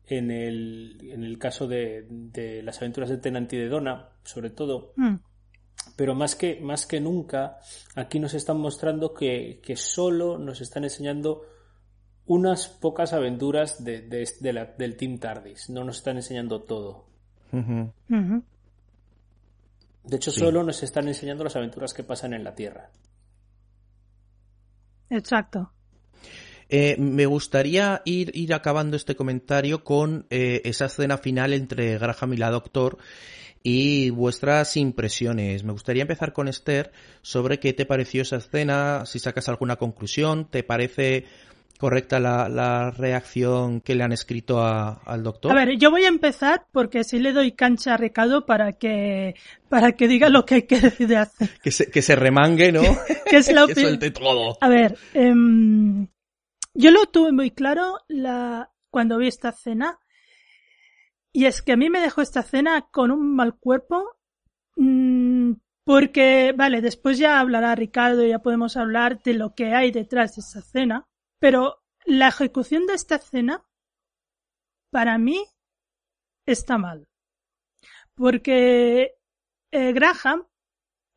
en 0.06 0.30
el, 0.30 0.98
en 1.02 1.24
el 1.24 1.38
caso 1.38 1.66
de, 1.68 2.06
de 2.10 2.62
las 2.62 2.78
aventuras 2.78 3.08
de 3.10 3.18
Tenant 3.18 3.52
y 3.52 3.56
de 3.58 3.68
Donna, 3.68 4.10
sobre 4.24 4.50
todo, 4.50 4.92
Mm. 4.96 5.16
pero 5.96 6.14
más 6.14 6.36
que, 6.36 6.60
más 6.60 6.86
que 6.86 7.00
nunca, 7.00 7.58
aquí 7.96 8.18
nos 8.20 8.34
están 8.34 8.58
mostrando 8.58 9.14
que, 9.14 9.60
que 9.62 9.76
solo 9.76 10.38
nos 10.38 10.60
están 10.60 10.84
enseñando 10.84 11.42
unas 12.26 12.68
pocas 12.68 13.12
aventuras 13.12 13.82
de, 13.84 14.02
de- 14.02 14.28
de 14.40 14.52
la- 14.52 14.66
del 14.78 14.96
Team 14.96 15.18
TARDIS, 15.18 15.70
no 15.70 15.82
nos 15.84 15.96
están 15.98 16.16
enseñando 16.16 16.62
todo. 16.62 17.06
De 20.04 20.16
hecho, 20.16 20.30
Sí. 20.30 20.40
solo 20.40 20.62
nos 20.64 20.82
están 20.82 21.06
enseñando 21.08 21.44
las 21.44 21.56
aventuras 21.56 21.94
que 21.94 22.02
pasan 22.02 22.34
en 22.34 22.44
la 22.44 22.54
Tierra. 22.54 22.90
Exacto. 25.12 25.70
Eh, 26.70 26.96
me 26.98 27.26
gustaría 27.26 28.00
ir, 28.06 28.30
ir 28.34 28.54
acabando 28.54 28.96
este 28.96 29.14
comentario 29.14 29.84
con 29.84 30.26
eh, 30.30 30.62
esa 30.64 30.86
escena 30.86 31.18
final 31.18 31.52
entre 31.52 31.98
Graham 31.98 32.32
y 32.32 32.38
la 32.38 32.50
Doctor 32.50 32.96
y 33.62 34.08
vuestras 34.08 34.78
impresiones. 34.78 35.64
Me 35.64 35.72
gustaría 35.72 36.02
empezar 36.02 36.32
con 36.32 36.48
Esther 36.48 36.90
sobre 37.20 37.60
qué 37.60 37.74
te 37.74 37.84
pareció 37.84 38.22
esa 38.22 38.36
escena, 38.36 39.04
si 39.04 39.18
sacas 39.18 39.50
alguna 39.50 39.76
conclusión, 39.76 40.48
te 40.50 40.62
parece 40.62 41.26
correcta 41.82 42.20
la, 42.20 42.48
la 42.48 42.90
reacción 42.92 43.80
que 43.80 43.94
le 43.96 44.04
han 44.04 44.12
escrito 44.12 44.60
a- 44.62 45.02
al 45.04 45.22
doctor? 45.24 45.50
A 45.50 45.54
ver, 45.54 45.76
yo 45.78 45.90
voy 45.90 46.04
a 46.04 46.08
empezar 46.08 46.66
porque 46.72 47.02
si 47.02 47.18
le 47.18 47.32
doy 47.32 47.52
cancha 47.52 47.94
a 47.94 47.96
Ricardo 47.96 48.46
para 48.46 48.72
que 48.74 49.34
para 49.68 49.92
que 49.92 50.06
diga 50.06 50.28
lo 50.28 50.46
que 50.46 50.54
hay 50.54 50.62
que 50.62 50.78
decir 50.80 51.16
hacer. 51.16 51.50
Que 51.60 51.70
se, 51.72 51.90
que 51.90 52.00
se 52.02 52.14
remangue, 52.14 52.70
¿no? 52.72 52.82
Que 53.28 53.36
es 53.38 53.52
la 53.52 53.66
que 53.66 53.74
opi- 53.74 53.80
suelte 53.82 54.10
todo. 54.12 54.56
A 54.60 54.68
ver, 54.68 54.96
em, 55.14 56.06
yo 56.74 56.90
lo 56.92 57.06
tuve 57.06 57.32
muy 57.32 57.50
claro 57.50 57.98
la, 58.08 58.70
cuando 58.90 59.18
vi 59.18 59.26
esta 59.26 59.50
cena. 59.52 59.98
Y 61.32 61.46
es 61.46 61.62
que 61.62 61.72
a 61.72 61.76
mí 61.76 61.90
me 61.90 62.00
dejó 62.00 62.22
esta 62.22 62.42
cena 62.42 62.86
con 62.92 63.10
un 63.10 63.34
mal 63.34 63.56
cuerpo. 63.58 64.04
mm, 64.76 65.52
porque, 65.84 66.54
vale, 66.56 66.80
después 66.80 67.18
ya 67.18 67.40
hablará 67.40 67.74
Ricardo 67.74 68.24
y 68.24 68.28
ya 68.28 68.38
podemos 68.38 68.76
hablar 68.76 69.20
de 69.24 69.34
lo 69.34 69.52
que 69.56 69.74
hay 69.74 69.90
detrás 69.90 70.36
de 70.36 70.40
esta 70.42 70.60
cena. 70.62 71.08
Pero 71.42 71.82
la 72.04 72.28
ejecución 72.28 72.86
de 72.86 72.94
esta 72.94 73.18
cena, 73.18 73.64
para 74.90 75.18
mí, 75.18 75.44
está 76.46 76.78
mal. 76.78 77.08
Porque 78.14 79.16
eh, 79.72 79.92
Graham 79.92 80.46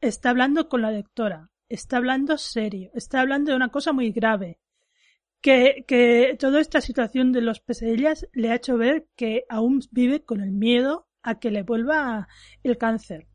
está 0.01 0.31
hablando 0.31 0.67
con 0.67 0.81
la 0.81 0.91
doctora, 0.91 1.51
está 1.69 1.97
hablando 1.97 2.39
serio, 2.39 2.89
está 2.95 3.21
hablando 3.21 3.51
de 3.51 3.57
una 3.57 3.69
cosa 3.69 3.93
muy 3.93 4.11
grave. 4.11 4.59
Que, 5.41 5.85
que 5.87 6.35
toda 6.39 6.59
esta 6.59 6.81
situación 6.81 7.31
de 7.31 7.41
los 7.41 7.59
pesadillas 7.59 8.27
le 8.33 8.49
ha 8.49 8.55
hecho 8.55 8.77
ver 8.77 9.07
que 9.15 9.45
aún 9.47 9.81
vive 9.91 10.25
con 10.25 10.41
el 10.41 10.53
miedo 10.53 11.07
a 11.21 11.37
que 11.39 11.51
le 11.51 11.61
vuelva 11.61 12.27
el 12.63 12.79
cáncer. 12.79 13.27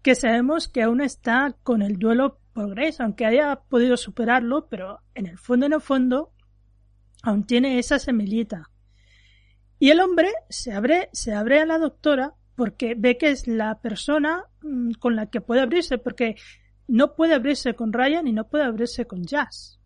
Que 0.00 0.14
sabemos 0.14 0.68
que 0.68 0.84
aún 0.84 1.02
está 1.02 1.54
con 1.62 1.82
el 1.82 1.98
duelo 1.98 2.40
por 2.54 2.70
Grace, 2.70 3.02
aunque 3.02 3.26
haya 3.26 3.56
podido 3.68 3.96
superarlo, 3.96 4.68
pero 4.68 5.00
en 5.14 5.26
el 5.26 5.36
fondo, 5.36 5.66
en 5.66 5.72
el 5.74 5.80
fondo, 5.80 6.32
aún 7.22 7.44
tiene 7.44 7.78
esa 7.78 7.98
semillita. 7.98 8.70
Y 9.78 9.90
el 9.90 10.00
hombre 10.00 10.32
se 10.48 10.72
abre, 10.72 11.10
se 11.12 11.34
abre 11.34 11.60
a 11.60 11.66
la 11.66 11.78
doctora 11.78 12.34
porque 12.54 12.94
ve 12.96 13.18
que 13.18 13.30
es 13.30 13.48
la 13.48 13.80
persona 13.80 14.44
mm, 14.62 14.92
con 14.92 15.16
la 15.16 15.26
que 15.26 15.40
puede 15.40 15.60
abrirse, 15.60 15.98
porque 15.98 16.36
no 16.86 17.16
puede 17.16 17.34
abrirse 17.34 17.74
con 17.74 17.92
Ryan 17.92 18.26
y 18.28 18.32
no 18.32 18.48
puede 18.48 18.64
abrirse 18.64 19.06
con 19.06 19.24
Jazz. 19.24 19.80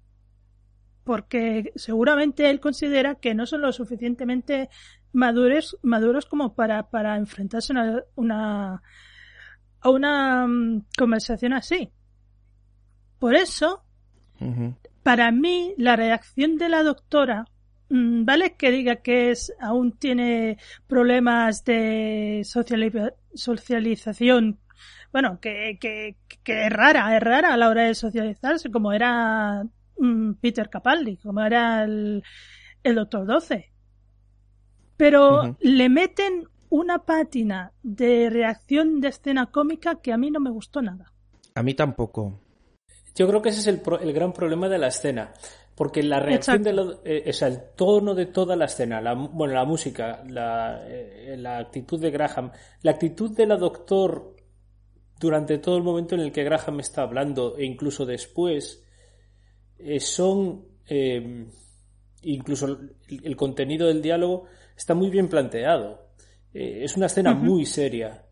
Porque 1.04 1.72
seguramente 1.76 2.50
él 2.50 2.60
considera 2.60 3.14
que 3.14 3.34
no 3.34 3.46
son 3.46 3.62
lo 3.62 3.72
suficientemente 3.72 4.68
maduros, 5.12 5.78
maduros 5.82 6.26
como 6.26 6.54
para, 6.54 6.90
para 6.90 7.16
enfrentarse 7.16 7.72
a 7.72 8.04
una, 8.14 8.82
a 9.80 9.90
una 9.90 10.46
mm, 10.46 10.84
conversación 10.98 11.54
así. 11.54 11.90
Por 13.18 13.34
eso, 13.34 13.82
para 15.02 15.30
mí, 15.32 15.74
la 15.76 15.96
reacción 15.96 16.56
de 16.58 16.68
la 16.68 16.82
doctora, 16.82 17.46
mm, 17.90 18.24
vale 18.24 18.54
que 18.56 18.70
diga 18.70 18.96
que 18.96 19.30
es, 19.30 19.52
aún 19.60 19.92
tiene 19.92 20.58
problemas 20.86 21.64
de 21.64 22.42
sociali- 22.44 23.12
socialización, 23.34 24.58
bueno, 25.12 25.40
que, 25.40 25.78
que, 25.80 26.16
que 26.44 26.66
es 26.66 26.70
rara, 26.72 27.16
es 27.16 27.22
rara 27.22 27.54
a 27.54 27.56
la 27.56 27.68
hora 27.68 27.84
de 27.84 27.94
socializarse, 27.94 28.70
como 28.70 28.92
era 28.92 29.64
mm, 29.98 30.34
Peter 30.34 30.68
Capaldi, 30.70 31.16
como 31.16 31.40
era 31.42 31.82
el, 31.84 32.22
el 32.84 32.94
Doctor 32.94 33.26
12. 33.26 33.72
Pero 34.96 35.56
le 35.60 35.88
meten 35.88 36.48
una 36.70 36.98
pátina 36.98 37.72
de 37.82 38.28
reacción 38.30 39.00
de 39.00 39.08
escena 39.08 39.46
cómica 39.46 40.00
que 40.02 40.12
a 40.12 40.18
mí 40.18 40.30
no 40.30 40.40
me 40.40 40.50
gustó 40.50 40.82
nada. 40.82 41.12
A 41.54 41.62
mí 41.62 41.74
tampoco. 41.74 42.38
Yo 43.18 43.26
creo 43.26 43.42
que 43.42 43.48
ese 43.48 43.60
es 43.60 43.66
el, 43.66 43.80
pro- 43.80 43.98
el 44.00 44.12
gran 44.12 44.32
problema 44.32 44.68
de 44.68 44.78
la 44.78 44.86
escena. 44.86 45.32
Porque 45.74 46.02
la 46.02 46.18
reacción 46.20 46.62
de 46.62 46.70
Exacto. 46.70 47.00
eh, 47.04 47.24
o 47.28 47.32
sea, 47.32 47.48
el 47.48 47.60
tono 47.76 48.14
de 48.14 48.26
toda 48.26 48.56
la 48.56 48.64
escena, 48.66 49.00
la, 49.00 49.14
bueno, 49.14 49.54
la 49.54 49.64
música, 49.64 50.24
la, 50.28 50.82
eh, 50.84 51.36
la 51.38 51.58
actitud 51.58 52.00
de 52.00 52.10
Graham, 52.10 52.50
la 52.82 52.90
actitud 52.92 53.30
de 53.36 53.46
la 53.46 53.56
doctor 53.56 54.34
durante 55.20 55.58
todo 55.58 55.76
el 55.76 55.84
momento 55.84 56.14
en 56.14 56.22
el 56.22 56.32
que 56.32 56.42
Graham 56.44 56.80
está 56.80 57.02
hablando 57.02 57.56
e 57.56 57.64
incluso 57.64 58.04
después, 58.06 58.84
eh, 59.78 60.00
son, 60.00 60.64
eh, 60.86 61.46
incluso 62.22 62.66
el, 62.66 62.96
el 63.22 63.36
contenido 63.36 63.86
del 63.86 64.02
diálogo 64.02 64.46
está 64.76 64.94
muy 64.94 65.10
bien 65.10 65.28
planteado. 65.28 66.08
Eh, 66.54 66.80
es 66.82 66.96
una 66.96 67.06
escena 67.06 67.34
muy 67.34 67.64
seria. 67.66 68.24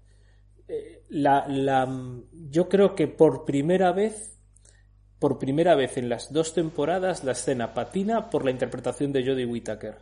La, 1.10 1.46
la, 1.46 1.86
yo 2.50 2.68
creo 2.68 2.96
que 2.96 3.06
por 3.06 3.44
primera 3.44 3.92
vez 3.92 4.35
por 5.18 5.38
primera 5.38 5.74
vez 5.74 5.96
en 5.96 6.08
las 6.08 6.32
dos 6.32 6.52
temporadas 6.54 7.24
la 7.24 7.32
escena 7.32 7.72
patina 7.74 8.28
por 8.30 8.44
la 8.44 8.50
interpretación 8.50 9.12
de 9.12 9.24
Jodie 9.24 9.46
Whittaker. 9.46 9.96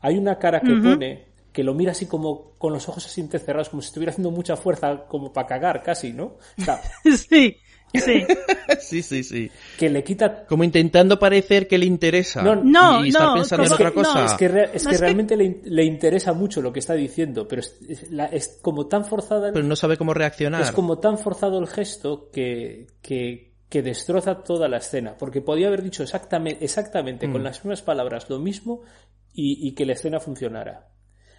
Hay 0.00 0.16
una 0.18 0.38
cara 0.38 0.60
que 0.60 0.74
pone 0.74 1.32
que 1.52 1.62
lo 1.64 1.74
mira 1.74 1.92
así 1.92 2.06
como 2.06 2.52
con 2.58 2.72
los 2.72 2.88
ojos 2.88 3.04
así 3.06 3.20
entrecerrados, 3.20 3.68
como 3.68 3.82
si 3.82 3.88
estuviera 3.88 4.10
haciendo 4.10 4.30
mucha 4.30 4.56
fuerza, 4.56 5.04
como 5.06 5.32
para 5.32 5.46
cagar 5.46 5.82
casi, 5.82 6.12
¿no? 6.12 6.38
O 6.58 6.64
sea, 6.64 6.80
sí, 7.04 7.56
sí. 7.92 8.24
sí, 8.80 9.02
sí, 9.02 9.22
sí. 9.22 9.50
que 9.78 9.90
le 9.90 10.02
quita... 10.02 10.46
Como 10.46 10.64
intentando 10.64 11.18
parecer 11.18 11.68
que 11.68 11.76
le 11.76 11.84
interesa. 11.84 12.40
No, 12.42 12.54
no, 12.56 13.02
y, 13.02 13.06
y 13.06 13.08
estar 13.10 13.26
no, 13.28 13.34
pensando 13.34 13.66
en 13.66 13.72
otra 13.72 13.90
que- 13.90 13.96
no, 13.96 14.02
cosa. 14.02 14.24
Es 14.24 14.32
que, 14.32 14.48
re- 14.48 14.70
es 14.72 14.84
No, 14.84 14.88
que 14.90 14.94
es 14.94 15.00
que- 15.00 15.04
realmente 15.06 15.36
le, 15.36 15.60
le 15.64 15.84
interesa 15.84 16.32
mucho 16.32 16.62
lo 16.62 16.72
que 16.72 16.78
está 16.80 16.94
diciendo, 16.94 17.46
pero 17.46 17.60
es, 17.60 17.76
es 17.86 18.10
la- 18.10 18.26
es 18.26 18.58
como 18.62 18.86
tan 18.86 19.04
forzada... 19.04 19.48
el- 19.48 19.52
Pero 19.52 19.66
no 19.66 19.76
sabe 19.76 19.98
cómo 19.98 20.14
reaccionar. 20.14 20.62
Es 20.62 20.72
como 20.72 20.98
tan 21.00 21.18
forzado 21.18 21.58
el 21.58 21.66
gesto 21.66 22.30
que, 22.32 22.86
que, 23.02 23.51
que 23.72 23.80
destroza 23.80 24.44
toda 24.44 24.68
la 24.68 24.76
escena. 24.76 25.16
Porque 25.18 25.40
podía 25.40 25.68
haber 25.68 25.82
dicho 25.82 26.02
exactamente, 26.02 26.62
exactamente 26.62 27.32
con 27.32 27.40
Mm. 27.40 27.44
las 27.44 27.64
mismas 27.64 27.80
palabras 27.80 28.28
lo 28.28 28.38
mismo 28.38 28.82
y, 29.32 29.66
y 29.66 29.72
que 29.72 29.86
la 29.86 29.94
escena 29.94 30.20
funcionara. 30.20 30.90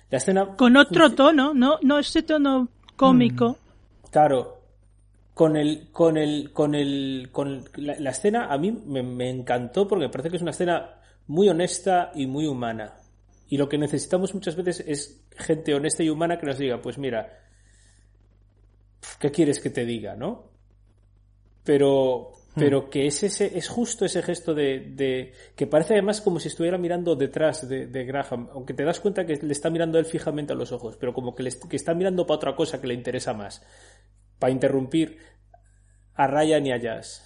La 0.09 0.17
escena. 0.17 0.55
Con 0.57 0.75
otro 0.75 1.11
tono, 1.13 1.53
no, 1.53 1.77
no 1.83 1.99
ese 1.99 2.23
tono 2.23 2.69
cómico. 2.95 3.59
Claro. 4.09 4.63
Con 5.35 5.55
el. 5.55 5.91
Con 5.91 6.17
el. 6.17 6.51
Con 6.51 6.73
el. 6.73 7.29
Con 7.31 7.65
la, 7.75 7.99
la 7.99 8.09
escena 8.09 8.51
a 8.51 8.57
mí 8.57 8.71
me, 8.71 9.03
me 9.03 9.29
encantó 9.29 9.87
porque 9.87 10.05
me 10.05 10.09
parece 10.09 10.31
que 10.31 10.37
es 10.37 10.41
una 10.41 10.51
escena 10.51 10.89
muy 11.27 11.49
honesta 11.49 12.11
y 12.15 12.25
muy 12.25 12.47
humana. 12.47 12.95
Y 13.47 13.57
lo 13.57 13.69
que 13.69 13.77
necesitamos 13.77 14.33
muchas 14.33 14.55
veces 14.55 14.83
es 14.87 15.23
gente 15.37 15.75
honesta 15.75 16.01
y 16.01 16.09
humana 16.09 16.39
que 16.39 16.47
nos 16.47 16.57
diga, 16.57 16.81
pues 16.81 16.97
mira, 16.97 17.41
¿qué 19.19 19.29
quieres 19.29 19.59
que 19.59 19.69
te 19.69 19.85
diga, 19.85 20.15
no? 20.15 20.52
Pero, 21.63 22.31
pero 22.55 22.89
que 22.89 23.07
es 23.07 23.23
ese, 23.23 23.57
es 23.57 23.67
justo 23.69 24.05
ese 24.05 24.21
gesto 24.21 24.53
de, 24.53 24.79
de- 24.91 25.33
que 25.55 25.65
parece 25.67 25.93
además 25.93 26.21
como 26.21 26.39
si 26.39 26.49
estuviera 26.49 26.77
mirando 26.77 27.15
detrás 27.15 27.67
de, 27.67 27.87
de 27.87 28.05
Graham, 28.05 28.49
aunque 28.53 28.73
te 28.73 28.83
das 28.83 28.99
cuenta 28.99 29.25
que 29.25 29.35
le 29.37 29.53
está 29.53 29.69
mirando 29.69 29.97
él 29.97 30.05
fijamente 30.05 30.53
a 30.53 30.55
los 30.55 30.71
ojos, 30.71 30.97
pero 30.99 31.13
como 31.13 31.33
que, 31.33 31.43
le, 31.43 31.51
que 31.69 31.75
está 31.75 31.93
mirando 31.93 32.25
para 32.27 32.35
otra 32.37 32.55
cosa 32.55 32.79
que 32.81 32.87
le 32.87 32.93
interesa 32.93 33.33
más, 33.33 33.61
para 34.39 34.51
interrumpir 34.51 35.17
a 36.15 36.27
Ryan 36.27 36.65
y 36.67 36.71
a 36.73 36.77
Jazz. 36.77 37.23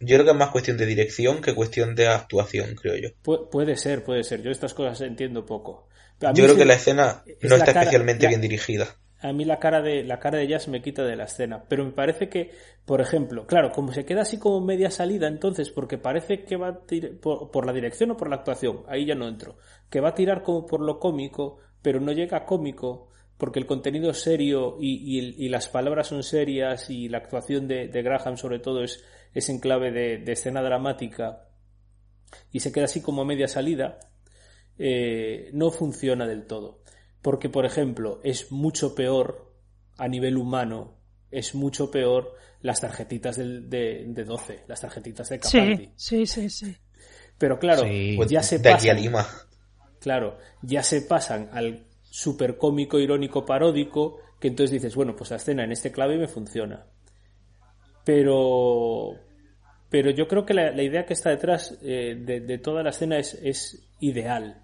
Yo 0.00 0.16
creo 0.16 0.24
que 0.24 0.30
es 0.32 0.36
más 0.36 0.50
cuestión 0.50 0.76
de 0.76 0.86
dirección 0.86 1.40
que 1.40 1.54
cuestión 1.54 1.94
de 1.94 2.08
actuación, 2.08 2.74
creo 2.74 2.96
yo. 2.96 3.08
Pu- 3.22 3.48
puede 3.50 3.76
ser, 3.76 4.02
puede 4.04 4.22
ser. 4.24 4.42
Yo 4.42 4.50
estas 4.50 4.74
cosas 4.74 5.00
entiendo 5.02 5.44
poco. 5.46 5.88
Yo 6.20 6.44
creo 6.44 6.56
que 6.56 6.64
la 6.64 6.74
escena 6.74 7.22
es 7.26 7.42
no 7.42 7.50
la 7.50 7.56
está 7.56 7.72
cara- 7.72 7.80
especialmente 7.82 8.24
la- 8.24 8.28
bien 8.28 8.40
dirigida. 8.40 8.96
A 9.20 9.32
mí 9.32 9.44
la 9.44 9.58
cara 9.58 9.80
de 9.80 10.04
la 10.04 10.18
cara 10.18 10.38
de 10.38 10.46
Jazz 10.46 10.68
me 10.68 10.82
quita 10.82 11.02
de 11.02 11.16
la 11.16 11.24
escena, 11.24 11.64
pero 11.68 11.84
me 11.84 11.92
parece 11.92 12.28
que, 12.28 12.50
por 12.84 13.00
ejemplo, 13.00 13.46
claro, 13.46 13.70
como 13.72 13.92
se 13.92 14.04
queda 14.04 14.22
así 14.22 14.38
como 14.38 14.60
media 14.60 14.90
salida, 14.90 15.28
entonces, 15.28 15.70
porque 15.70 15.96
parece 15.98 16.44
que 16.44 16.56
va 16.56 16.68
a 16.68 16.80
tirar 16.86 17.12
por, 17.20 17.64
la 17.64 17.72
dirección 17.72 18.10
o 18.10 18.16
por 18.16 18.28
la 18.28 18.36
actuación, 18.36 18.82
ahí 18.86 19.06
ya 19.06 19.14
no 19.14 19.26
entro, 19.26 19.56
que 19.88 20.00
va 20.00 20.10
a 20.10 20.14
tirar 20.14 20.42
como 20.42 20.66
por 20.66 20.80
lo 20.80 20.98
cómico, 20.98 21.58
pero 21.80 22.00
no 22.00 22.12
llega 22.12 22.38
a 22.38 22.44
cómico 22.44 23.08
porque 23.38 23.58
el 23.58 23.66
contenido 23.66 24.10
es 24.10 24.18
serio 24.18 24.76
y, 24.78 25.48
las 25.48 25.68
palabras 25.68 26.08
son 26.08 26.22
serias 26.22 26.90
y 26.90 27.08
la 27.08 27.18
actuación 27.18 27.66
de, 27.66 27.88
Graham 27.88 28.36
sobre 28.36 28.58
todo 28.58 28.84
es, 28.84 29.02
es 29.32 29.48
en 29.48 29.58
clave 29.58 29.90
de, 29.90 30.18
de 30.18 30.32
escena 30.32 30.62
dramática 30.62 31.48
y 32.52 32.60
se 32.60 32.72
queda 32.72 32.84
así 32.84 33.00
como 33.00 33.24
media 33.24 33.48
salida, 33.48 33.98
eh, 34.78 35.50
no 35.52 35.70
funciona 35.70 36.26
del 36.26 36.46
todo. 36.46 36.82
Porque, 37.24 37.48
por 37.48 37.64
ejemplo, 37.64 38.20
es 38.22 38.52
mucho 38.52 38.94
peor 38.94 39.50
a 39.96 40.08
nivel 40.08 40.36
humano, 40.36 40.98
es 41.30 41.54
mucho 41.54 41.90
peor 41.90 42.34
las 42.60 42.82
tarjetitas 42.82 43.36
del- 43.36 43.70
de, 43.70 44.04
de 44.08 44.24
12, 44.24 44.64
las 44.68 44.82
tarjetitas 44.82 45.30
de 45.30 45.38
Capaldi. 45.40 45.90
Sí, 45.96 46.26
sí, 46.26 46.48
sí, 46.50 46.66
sí. 46.66 46.76
Pero 47.38 47.58
claro, 47.58 47.82
Sí. 47.84 48.12
pues 48.18 48.28
ya 48.28 48.42
se 48.42 48.58
de 48.58 48.68
aquí 48.70 48.88
a 48.90 48.92
pasan, 48.92 49.02
Lima. 49.02 49.26
claro, 50.00 50.36
ya 50.60 50.82
se 50.82 51.00
pasan 51.00 51.48
al 51.52 51.86
super 52.02 52.58
cómico, 52.58 52.98
irónico, 52.98 53.46
paródico, 53.46 54.18
que 54.38 54.48
entonces 54.48 54.72
dices, 54.72 54.94
bueno, 54.94 55.16
pues 55.16 55.30
la 55.30 55.36
escena 55.36 55.64
en 55.64 55.72
este 55.72 55.90
clave 55.90 56.18
me 56.18 56.28
funciona. 56.28 56.84
Pero, 58.04 59.14
pero 59.88 60.10
yo 60.10 60.28
creo 60.28 60.44
que 60.44 60.52
la, 60.54 60.70
la 60.72 60.82
idea 60.82 61.06
que 61.06 61.14
está 61.14 61.30
detrás 61.30 61.78
eh, 61.82 62.16
de, 62.18 62.40
de 62.40 62.58
toda 62.58 62.82
la 62.82 62.90
escena 62.90 63.18
es, 63.18 63.34
es 63.34 63.88
ideal. 64.00 64.60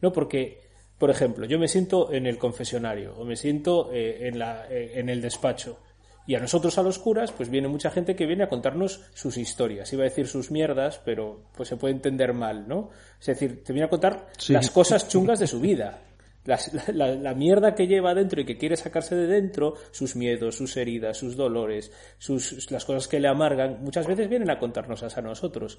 ¿No? 0.00 0.12
Porque, 0.12 0.60
por 1.00 1.08
ejemplo, 1.08 1.46
yo 1.46 1.58
me 1.58 1.66
siento 1.66 2.12
en 2.12 2.26
el 2.26 2.36
confesionario 2.36 3.14
o 3.16 3.24
me 3.24 3.34
siento 3.34 3.90
eh, 3.90 4.28
en, 4.28 4.38
la, 4.38 4.66
eh, 4.70 5.00
en 5.00 5.08
el 5.08 5.22
despacho 5.22 5.78
Y 6.26 6.34
a 6.34 6.40
nosotros, 6.40 6.76
a 6.76 6.82
los 6.82 6.98
curas, 6.98 7.32
pues 7.32 7.48
viene 7.48 7.68
mucha 7.68 7.90
gente 7.90 8.14
que 8.14 8.26
viene 8.26 8.44
a 8.44 8.48
contarnos 8.50 9.00
sus 9.14 9.38
historias. 9.38 9.90
Iba 9.94 10.02
a 10.02 10.10
decir 10.10 10.28
sus 10.28 10.50
mierdas, 10.50 11.00
pero 11.02 11.44
pues 11.56 11.70
se 11.70 11.78
puede 11.78 11.94
entender 11.94 12.34
mal, 12.34 12.68
¿no? 12.68 12.90
Es 13.18 13.26
decir, 13.28 13.64
te 13.64 13.72
viene 13.72 13.86
a 13.86 13.88
contar 13.88 14.26
las 14.48 14.68
cosas 14.70 15.08
chungas 15.08 15.38
de 15.40 15.46
su 15.46 15.58
vida. 15.58 16.02
Las- 16.44 16.70
la, 16.94 17.34
mierda 17.34 17.74
que 17.74 17.86
lleva 17.86 18.14
dentro 18.14 18.42
y 18.42 18.44
que 18.44 18.58
quiere 18.58 18.76
sacarse 18.76 19.16
de 19.16 19.26
dentro, 19.26 19.76
sus 19.92 20.16
miedos, 20.16 20.56
sus 20.56 20.76
heridas, 20.76 21.16
sus 21.16 21.34
dolores, 21.34 21.92
sus, 22.18 22.70
las 22.70 22.84
cosas 22.84 23.08
que 23.08 23.20
le 23.20 23.28
amargan, 23.28 23.82
muchas 23.82 24.06
veces 24.06 24.28
vienen 24.28 24.50
a 24.50 24.58
contarnos 24.58 25.02
a 25.02 25.22
nosotros. 25.22 25.78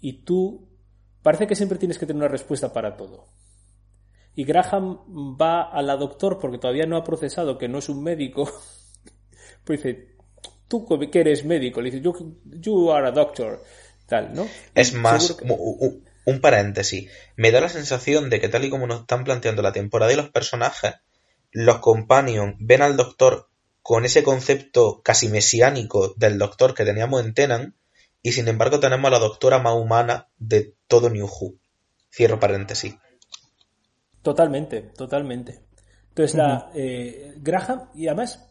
Y 0.00 0.24
tú, 0.24 0.70
parece 1.22 1.46
que 1.46 1.54
siempre 1.54 1.78
tienes 1.78 1.98
que 1.98 2.06
tener 2.06 2.22
una 2.22 2.28
respuesta 2.32 2.72
para 2.72 2.96
todo. 2.96 3.26
Y 4.38 4.44
Graham 4.44 5.00
va 5.36 5.62
a 5.62 5.82
la 5.82 5.96
doctor 5.96 6.38
porque 6.38 6.58
todavía 6.58 6.86
no 6.86 6.96
ha 6.96 7.02
procesado 7.02 7.58
que 7.58 7.66
no 7.66 7.78
es 7.78 7.88
un 7.88 8.04
médico. 8.04 8.48
Pues 9.64 9.82
dice, 9.82 10.14
tú 10.68 10.86
que 10.86 11.20
eres 11.20 11.44
médico, 11.44 11.82
le 11.82 11.90
dice, 11.90 12.02
you, 12.02 12.40
you 12.44 12.92
are 12.92 13.08
a 13.08 13.10
doctor, 13.10 13.62
tal, 14.06 14.32
¿no? 14.32 14.46
Es 14.74 14.94
más, 14.94 15.32
que- 15.34 15.44
un 15.44 16.40
paréntesis. 16.40 17.10
Me 17.36 17.50
da 17.50 17.60
la 17.60 17.68
sensación 17.68 18.30
de 18.30 18.40
que 18.40 18.48
tal 18.48 18.64
y 18.64 18.70
como 18.70 18.86
nos 18.86 19.00
están 19.00 19.24
planteando 19.24 19.60
la 19.60 19.72
temporada 19.72 20.12
y 20.12 20.16
los 20.16 20.30
personajes, 20.30 20.94
los 21.50 21.80
companions 21.80 22.54
ven 22.60 22.80
al 22.80 22.96
doctor 22.96 23.50
con 23.82 24.06
ese 24.06 24.22
concepto 24.22 25.02
casi 25.02 25.28
mesiánico 25.28 26.14
del 26.16 26.38
doctor 26.38 26.74
que 26.74 26.84
teníamos 26.84 27.24
en 27.24 27.34
Tenan, 27.34 27.76
y 28.22 28.32
sin 28.32 28.48
embargo 28.48 28.80
tenemos 28.80 29.08
a 29.08 29.10
la 29.10 29.18
doctora 29.18 29.58
más 29.58 29.74
humana 29.74 30.28
de 30.38 30.74
todo 30.86 31.10
New 31.10 31.26
Who. 31.26 31.56
Cierro 32.10 32.40
paréntesis. 32.40 32.94
Totalmente, 34.28 34.82
totalmente. 34.94 35.60
Entonces 36.10 36.36
la 36.36 36.70
eh, 36.74 37.32
Graham 37.38 37.88
y 37.94 38.08
además 38.08 38.46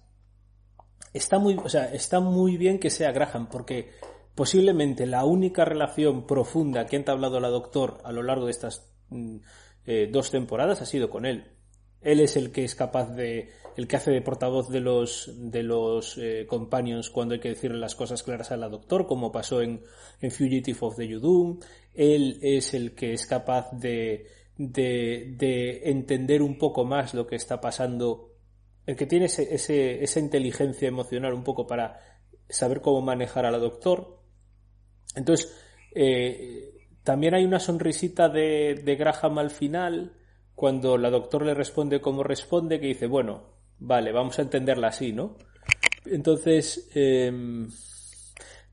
está 1.14 1.38
muy, 1.38 1.56
o 1.56 1.70
sea, 1.70 1.94
está 1.94 2.20
muy 2.20 2.58
bien 2.58 2.80
que 2.80 2.90
sea 2.90 3.12
Graham 3.12 3.48
porque 3.48 3.92
posiblemente 4.34 5.06
la 5.06 5.24
única 5.24 5.66
relación 5.66 6.26
profunda 6.26 6.88
que 6.88 6.96
ha 6.96 7.00
entablado 7.00 7.40
la 7.40 7.50
doctor 7.50 8.00
a 8.04 8.12
lo 8.12 8.24
largo 8.24 8.46
de 8.46 8.52
estas 8.52 8.90
mm, 9.10 9.36
eh, 9.86 10.10
dos 10.12 10.32
temporadas 10.32 10.82
ha 10.82 10.88
sido 10.88 11.12
con 11.12 11.28
él. 11.28 11.52
Él 12.02 12.22
es 12.22 12.38
el 12.38 12.52
que 12.52 12.64
es 12.64 12.74
capaz 12.74 13.14
de, 13.14 13.52
el 13.76 13.88
que 13.88 13.98
hace 13.98 14.10
de 14.10 14.22
portavoz 14.24 14.70
de 14.70 14.80
los 14.80 15.32
de 15.36 15.62
los 15.62 16.18
eh, 16.18 16.48
companions 16.48 17.12
cuando 17.12 17.36
hay 17.36 17.40
que 17.40 17.50
decirle 17.50 17.78
las 17.78 17.94
cosas 17.94 18.24
claras 18.24 18.52
a 18.52 18.58
la 18.58 18.68
doctor, 18.68 19.06
como 19.06 19.32
pasó 19.32 19.62
en, 19.62 19.84
en 20.22 20.32
Fugitive 20.32 20.80
of 20.82 20.96
the 20.96 21.08
Yudum. 21.08 21.60
Él 21.94 22.40
es 22.42 22.74
el 22.74 22.96
que 22.96 23.14
es 23.14 23.28
capaz 23.28 23.72
de, 23.74 24.37
de, 24.58 25.36
de 25.38 25.90
entender 25.90 26.42
un 26.42 26.58
poco 26.58 26.84
más 26.86 27.14
lo 27.14 27.28
que 27.28 27.36
está 27.36 27.62
pasando, 27.62 28.34
el 28.86 28.96
que 28.96 29.06
tiene 29.06 29.26
ese, 29.26 29.54
ese- 29.54 30.04
esa 30.04 30.20
inteligencia 30.20 30.88
emocional 30.88 31.34
un 31.34 31.44
poco 31.44 31.68
para 31.68 32.00
saber 32.50 32.82
cómo 32.82 33.02
manejar 33.02 33.46
a 33.46 33.52
la 33.52 33.58
doctor. 33.60 34.22
Entonces, 35.16 35.56
eh, 35.94 36.74
también 37.04 37.34
hay 37.34 37.46
una 37.46 37.60
sonrisita 37.60 38.30
de, 38.30 38.82
de 38.84 38.96
Graham 38.96 39.38
al 39.40 39.50
final, 39.52 40.14
cuando 40.56 40.98
la 40.98 41.10
doctor 41.10 41.46
le 41.46 41.54
responde 41.54 42.02
como 42.02 42.24
responde, 42.24 42.80
que 42.80 42.88
dice, 42.88 43.08
bueno, 43.08 43.44
vale, 43.80 44.12
vamos 44.12 44.40
a 44.40 44.42
entenderla 44.42 44.88
así, 44.88 45.14
¿no? 45.14 45.38
Entonces, 46.06 46.90
em, 46.96 47.68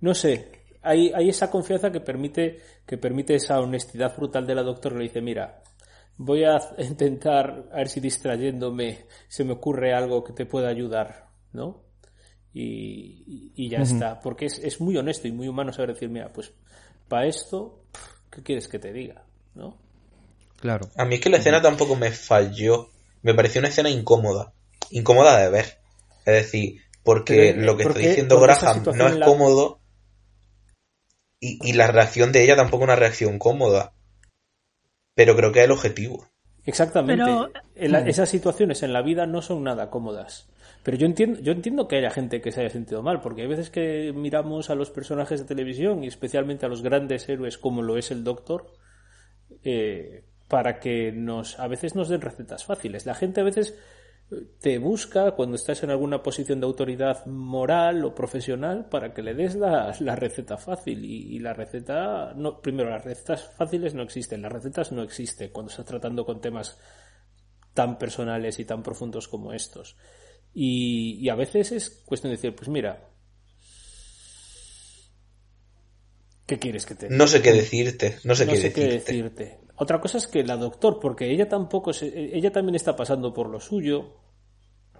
no 0.00 0.14
sé, 0.14 0.50
hay, 0.82 1.12
hay 1.14 1.28
esa 1.28 1.50
confianza 1.50 1.90
que 1.92 2.00
permite, 2.00 2.60
que 2.86 2.98
permite 2.98 3.34
esa 3.34 3.60
honestidad 3.60 4.16
brutal 4.16 4.46
de 4.46 4.54
la 4.54 4.62
doctora. 4.62 4.96
Le 4.96 5.04
dice, 5.04 5.20
mira, 5.20 5.62
voy 6.16 6.44
a 6.44 6.58
intentar, 6.78 7.68
a 7.72 7.76
ver 7.76 7.88
si 7.88 8.00
distrayéndome 8.00 9.06
se 9.28 9.44
me 9.44 9.52
ocurre 9.52 9.94
algo 9.94 10.22
que 10.24 10.32
te 10.32 10.46
pueda 10.46 10.68
ayudar, 10.68 11.28
¿no? 11.52 11.82
Y, 12.52 13.52
y- 13.56 13.68
ya 13.68 13.78
está, 13.80 14.20
porque 14.20 14.46
es, 14.46 14.58
es 14.60 14.80
muy 14.80 14.96
honesto 14.96 15.26
y 15.26 15.32
muy 15.32 15.48
humano 15.48 15.72
saber 15.72 15.94
decir, 15.94 16.08
mira, 16.08 16.32
pues 16.32 16.52
para 17.08 17.26
esto, 17.26 17.82
¿qué 18.30 18.42
quieres 18.44 18.68
que 18.68 18.78
te 18.78 18.92
diga? 18.92 19.24
¿No? 19.54 19.76
Claro. 20.60 20.88
A 20.96 21.04
mí 21.04 21.16
es 21.16 21.20
que 21.20 21.30
la 21.30 21.38
escena 21.38 21.60
tampoco 21.60 21.96
me 21.96 22.12
falló. 22.12 22.88
Me 23.22 23.34
pareció 23.34 23.58
una 23.60 23.68
escena 23.68 23.90
incómoda. 23.90 24.52
Incómoda 24.90 25.38
de 25.40 25.50
ver. 25.50 25.78
Es 26.24 26.34
decir, 26.44 26.80
porque 27.02 27.52
Pero, 27.54 27.62
lo 27.62 27.76
que 27.76 27.82
¿por 27.82 27.92
está 27.92 28.08
diciendo 28.08 28.40
Graham 28.40 28.84
no 28.94 29.08
es 29.08 29.16
la- 29.16 29.26
cómodo. 29.26 29.80
Y, 31.40 31.58
y 31.68 31.72
la 31.74 31.88
reacción 31.88 32.32
de 32.32 32.44
ella 32.44 32.56
tampoco 32.56 32.84
es 32.84 32.88
una 32.88 32.96
reacción 32.96 33.38
cómoda. 33.38 33.92
Pero 35.14 35.36
creo 35.36 35.52
que 35.52 35.60
es 35.60 35.64
el 35.66 35.72
objetivo. 35.72 36.26
Exactamente. 36.66 37.22
Pero- 37.24 37.50
la- 37.88 38.00
esas 38.08 38.28
situaciones 38.28 38.82
en 38.82 38.92
la 38.92 39.02
vida 39.02 39.26
no 39.26 39.42
son 39.42 39.62
nada 39.64 39.90
cómodas. 39.90 40.48
Pero 40.82 40.96
yo 40.96 41.06
entiendo, 41.06 41.40
yo 41.40 41.52
entiendo 41.52 41.88
que 41.88 41.96
haya 41.96 42.10
gente 42.10 42.40
que 42.40 42.52
se 42.52 42.60
haya 42.60 42.70
sentido 42.70 43.02
mal, 43.02 43.20
porque 43.20 43.42
hay 43.42 43.48
veces 43.48 43.70
que 43.70 44.12
miramos 44.14 44.70
a 44.70 44.74
los 44.74 44.90
personajes 44.90 45.40
de 45.40 45.46
televisión 45.46 46.04
y 46.04 46.08
especialmente 46.08 46.66
a 46.66 46.68
los 46.68 46.82
grandes 46.82 47.28
héroes 47.28 47.58
como 47.58 47.82
lo 47.82 47.96
es 47.96 48.10
el 48.10 48.24
Doctor, 48.24 48.66
eh, 49.62 50.24
para 50.48 50.78
que 50.80 51.10
nos, 51.12 51.58
a 51.58 51.68
veces 51.68 51.94
nos 51.94 52.08
den 52.08 52.20
recetas 52.20 52.64
fáciles. 52.64 53.06
La 53.06 53.14
gente 53.14 53.40
a 53.40 53.44
veces 53.44 53.78
te 54.60 54.78
busca 54.78 55.32
cuando 55.32 55.56
estás 55.56 55.82
en 55.82 55.90
alguna 55.90 56.22
posición 56.22 56.58
de 56.58 56.66
autoridad 56.66 57.26
moral 57.26 58.04
o 58.04 58.14
profesional 58.14 58.88
para 58.88 59.12
que 59.12 59.22
le 59.22 59.34
des 59.34 59.54
la, 59.54 59.94
la 60.00 60.16
receta 60.16 60.56
fácil 60.56 61.04
y, 61.04 61.36
y 61.36 61.38
la 61.38 61.52
receta 61.52 62.32
no 62.34 62.60
primero 62.60 62.90
las 62.90 63.04
recetas 63.04 63.44
fáciles 63.56 63.94
no 63.94 64.02
existen 64.02 64.42
las 64.42 64.52
recetas 64.52 64.92
no 64.92 65.02
existen 65.02 65.50
cuando 65.50 65.70
estás 65.70 65.86
tratando 65.86 66.24
con 66.24 66.40
temas 66.40 66.78
tan 67.74 67.98
personales 67.98 68.58
y 68.58 68.64
tan 68.64 68.82
profundos 68.82 69.28
como 69.28 69.52
estos 69.52 69.96
y, 70.54 71.18
y 71.20 71.28
a 71.28 71.34
veces 71.34 71.72
es 71.72 71.90
cuestión 72.04 72.30
de 72.30 72.36
decir 72.36 72.54
pues 72.56 72.68
mira 72.68 73.10
¿qué 76.46 76.58
quieres 76.58 76.86
que 76.86 76.94
te 76.94 77.06
diga? 77.06 77.16
No 77.16 77.26
sé 77.26 77.42
qué 77.42 77.52
decirte. 77.52 78.18
No 78.24 78.34
sé, 78.34 78.46
no 78.46 78.52
qué, 78.52 78.58
sé 78.58 78.72
qué 78.72 78.84
decirte. 78.86 79.58
Otra 79.76 80.00
cosa 80.00 80.18
es 80.18 80.26
que 80.26 80.44
la 80.44 80.56
doctor, 80.56 81.00
porque 81.00 81.30
ella 81.30 81.48
tampoco 81.48 81.92
se- 81.92 82.36
ella 82.36 82.52
también 82.52 82.76
está 82.76 82.94
pasando 82.96 83.32
por 83.34 83.48
lo 83.48 83.60
suyo, 83.60 84.14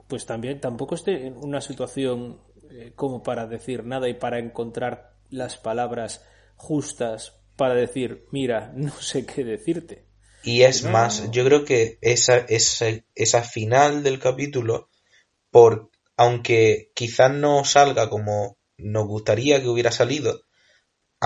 pues 0.09 0.27
también 0.27 0.61
tampoco 0.61 0.95
esté 0.95 1.27
en 1.27 1.37
una 1.37 1.61
situación 1.61 2.41
eh, 2.71 2.93
como 2.97 3.23
para 3.23 3.47
decir 3.47 3.85
nada 3.85 4.09
y 4.09 4.15
para 4.15 4.39
encontrar 4.39 5.15
las 5.31 5.57
palabras 5.57 6.25
justas 6.57 7.35
para 7.57 7.75
decir, 7.75 8.27
mira, 8.33 8.73
no 8.77 8.91
sé 8.93 9.25
qué 9.27 9.45
decirte. 9.45 10.07
Y 10.43 10.63
es 10.63 10.85
No. 10.85 10.91
más, 10.91 11.31
yo 11.31 11.45
creo 11.45 11.65
que 11.65 11.99
esa, 12.03 12.39
esa, 12.39 12.87
esa 13.15 13.43
final 13.43 14.03
del 14.03 14.19
capítulo, 14.19 14.89
por, 15.51 15.91
aunque 16.17 16.91
quizás 16.95 17.33
no 17.33 17.65
salga 17.65 18.11
como 18.11 18.57
nos 18.77 19.07
gustaría 19.07 19.63
que 19.63 19.69
hubiera 19.69 19.91
salido, 19.93 20.41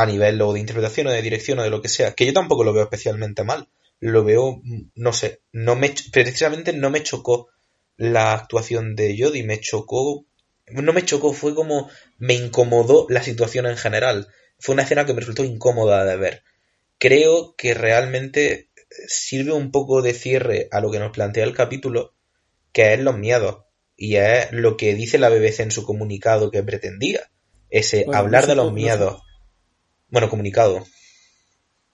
a 0.00 0.06
nivel 0.06 0.40
o 0.42 0.52
de 0.52 0.60
interpretación 0.60 1.06
o 1.08 1.10
de 1.10 1.22
dirección 1.22 1.58
o 1.58 1.62
de 1.62 1.70
lo 1.70 1.82
que 1.82 1.88
sea, 1.88 2.12
que 2.14 2.24
yo 2.26 2.32
tampoco 2.32 2.64
lo 2.64 2.72
veo 2.72 2.84
especialmente 2.84 3.44
mal. 3.44 3.68
Lo 4.00 4.22
veo, 4.24 4.62
no 4.94 5.12
sé, 5.12 5.40
no 5.52 5.74
me, 5.74 5.92
precisamente 6.12 6.72
no 6.72 6.88
me 6.90 7.02
chocó 7.02 7.48
la 7.96 8.32
actuación 8.32 8.94
de 8.94 9.16
Jodie, 9.18 9.42
me 9.42 9.58
chocó, 9.60 10.24
no 10.68 10.92
me 10.92 11.04
chocó, 11.04 11.32
fue 11.32 11.54
como, 11.54 11.90
me 12.18 12.34
incomodó 12.34 13.06
la 13.08 13.22
situación 13.22 13.66
en 13.66 13.76
general. 13.76 14.28
Fue 14.60 14.74
una 14.74 14.82
escena 14.84 15.04
que 15.04 15.14
me 15.14 15.20
resultó 15.20 15.44
incómoda 15.44 16.04
de 16.04 16.16
ver. 16.16 16.42
Creo 16.98 17.54
que 17.56 17.74
realmente 17.74 18.68
sirve 19.08 19.52
un 19.52 19.70
poco 19.72 20.00
de 20.02 20.14
cierre 20.14 20.68
a 20.70 20.80
lo 20.80 20.90
que 20.90 20.98
nos 21.00 21.10
plantea 21.12 21.44
el 21.44 21.54
capítulo, 21.54 22.14
que 22.72 22.94
es 22.94 23.00
los 23.00 23.18
miedos. 23.18 23.64
Y 23.96 24.14
es 24.16 24.52
lo 24.52 24.76
que 24.76 24.94
dice 24.94 25.18
la 25.18 25.28
BBC 25.28 25.60
en 25.64 25.70
su 25.72 25.84
comunicado 25.84 26.52
que 26.52 26.62
pretendía. 26.62 27.30
Ese 27.68 28.04
Bueno, 28.04 28.18
hablar 28.20 28.42
no 28.44 28.48
de 28.50 28.54
los 28.54 28.64
cómo- 28.66 28.76
no 28.76 28.78
sé. 28.78 28.82
miedos. 28.84 29.22
Bueno, 30.10 30.28
comunicado. 30.28 30.84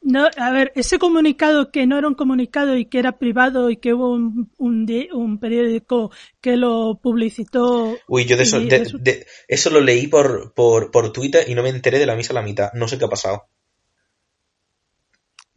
No, 0.07 0.29
a 0.37 0.51
ver, 0.53 0.71
ese 0.75 0.99
comunicado 0.99 1.71
que 1.71 1.87
no 1.87 1.97
era 1.97 2.07
un 2.07 2.15
comunicado 2.15 2.77
y 2.77 2.85
que 2.85 2.99
era 2.99 3.13
privado 3.19 3.71
y 3.71 3.79
que 3.79 3.95
hubo 3.95 4.13
un, 4.13 4.53
un, 4.59 4.87
un 5.15 5.39
periódico 5.39 6.11
que 6.43 6.59
lo 6.59 7.01
publicitó. 7.03 7.97
Uy, 8.07 8.27
yo 8.27 8.37
de 8.37 8.43
eso, 8.43 8.59
de- 8.61 9.27
eso 9.49 9.71
lo 9.71 9.81
leí 9.81 10.07
por, 10.07 10.53
por, 10.53 10.91
por 10.91 11.11
Twitter 11.11 11.49
y 11.49 11.55
no 11.55 11.63
me 11.63 11.71
enteré 11.71 11.99
de 11.99 12.05
la 12.05 12.17
misa 12.17 12.35
a 12.35 12.35
la 12.35 12.43
mitad. 12.43 12.71
No 12.75 12.87
sé 12.87 12.99
qué 12.99 13.07
ha 13.07 13.09
pasado. 13.09 13.45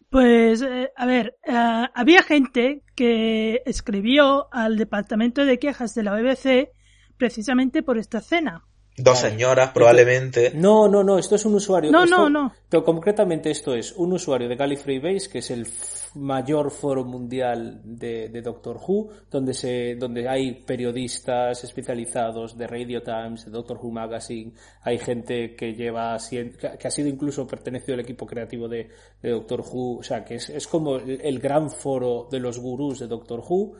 Pues, 0.09 0.61
eh, 0.61 0.91
a 0.95 1.05
ver, 1.05 1.35
eh, 1.43 1.85
había 1.93 2.23
gente 2.23 2.83
que 2.95 3.61
escribió 3.65 4.47
al 4.53 4.77
departamento 4.77 5.45
de 5.45 5.59
quejas 5.59 5.93
de 5.93 6.03
la 6.03 6.13
BBC 6.13 6.71
precisamente 7.17 7.83
por 7.83 7.97
esta 7.97 8.19
escena. 8.19 8.65
Dos 8.99 9.21
Vale. 9.21 9.29
señoras, 9.35 9.69
probablemente. 9.73 10.51
No, 10.55 10.87
no, 10.87 11.03
no, 11.03 11.19
esto 11.19 11.35
es 11.35 11.45
un 11.45 11.53
usuario. 11.53 11.91
No, 11.91 12.03
esto- 12.03 12.17
no, 12.17 12.29
no. 12.29 12.53
Pero 12.67 12.83
concretamente 12.83 13.51
esto 13.51 13.75
es 13.75 13.91
un 13.93 14.11
usuario 14.13 14.49
de 14.49 14.55
Gallifrey 14.55 14.97
Base, 14.99 15.29
que 15.29 15.37
es 15.37 15.51
el 15.51 15.67
mayor 16.15 16.71
foro 16.71 17.05
mundial 17.05 17.79
de, 17.83 18.29
de 18.29 18.41
Doctor 18.41 18.77
Who, 18.77 19.09
donde, 19.29 19.53
se, 19.53 19.95
donde 19.95 20.27
hay 20.27 20.63
periodistas 20.63 21.63
especializados 21.63 22.57
de 22.57 22.65
Radio 22.65 23.03
Times, 23.03 23.45
de 23.45 23.51
Doctor 23.51 23.77
Who 23.79 23.91
Magazine, 23.91 24.53
hay 24.81 24.97
gente 24.97 25.55
que 25.55 25.73
lleva, 25.73 26.17
que 26.29 26.49
que 26.57 26.87
ha 26.87 26.91
sido 26.91 27.07
incluso 27.07 27.45
pertenecido 27.45 27.93
al 27.93 27.99
equipo 27.99 28.25
creativo 28.25 28.67
de, 28.67 28.89
de 29.21 29.29
Doctor 29.29 29.61
Who, 29.61 29.99
o 29.99 30.03
sea, 30.03 30.25
que 30.25 30.35
es, 30.35 30.49
es 30.49 30.65
como 30.67 30.95
el, 30.95 31.21
el 31.21 31.39
gran 31.39 31.69
foro 31.69 32.27
de 32.31 32.39
los 32.39 32.57
gurús 32.59 32.97
de 32.99 33.07
Doctor 33.07 33.43
Who. 33.47 33.75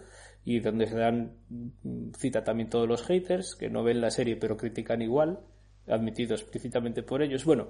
Y 0.48 0.61
donde 0.61 0.88
se 0.88 0.95
dan 0.95 1.34
mm, 1.49 2.11
cita 2.18 2.41
también 2.41 2.69
todos 2.69 2.88
los 2.88 3.03
haters 3.03 3.53
que 3.53 3.69
no 3.69 3.84
ven 3.84 3.99
la 3.99 4.10
serie 4.10 4.38
pero 4.38 4.56
critican 4.56 5.02
igual, 5.02 5.41
admitido 5.88 6.36
explícitamente 6.36 7.03
por 7.03 7.22
ellos. 7.22 7.44
Bueno, 7.44 7.68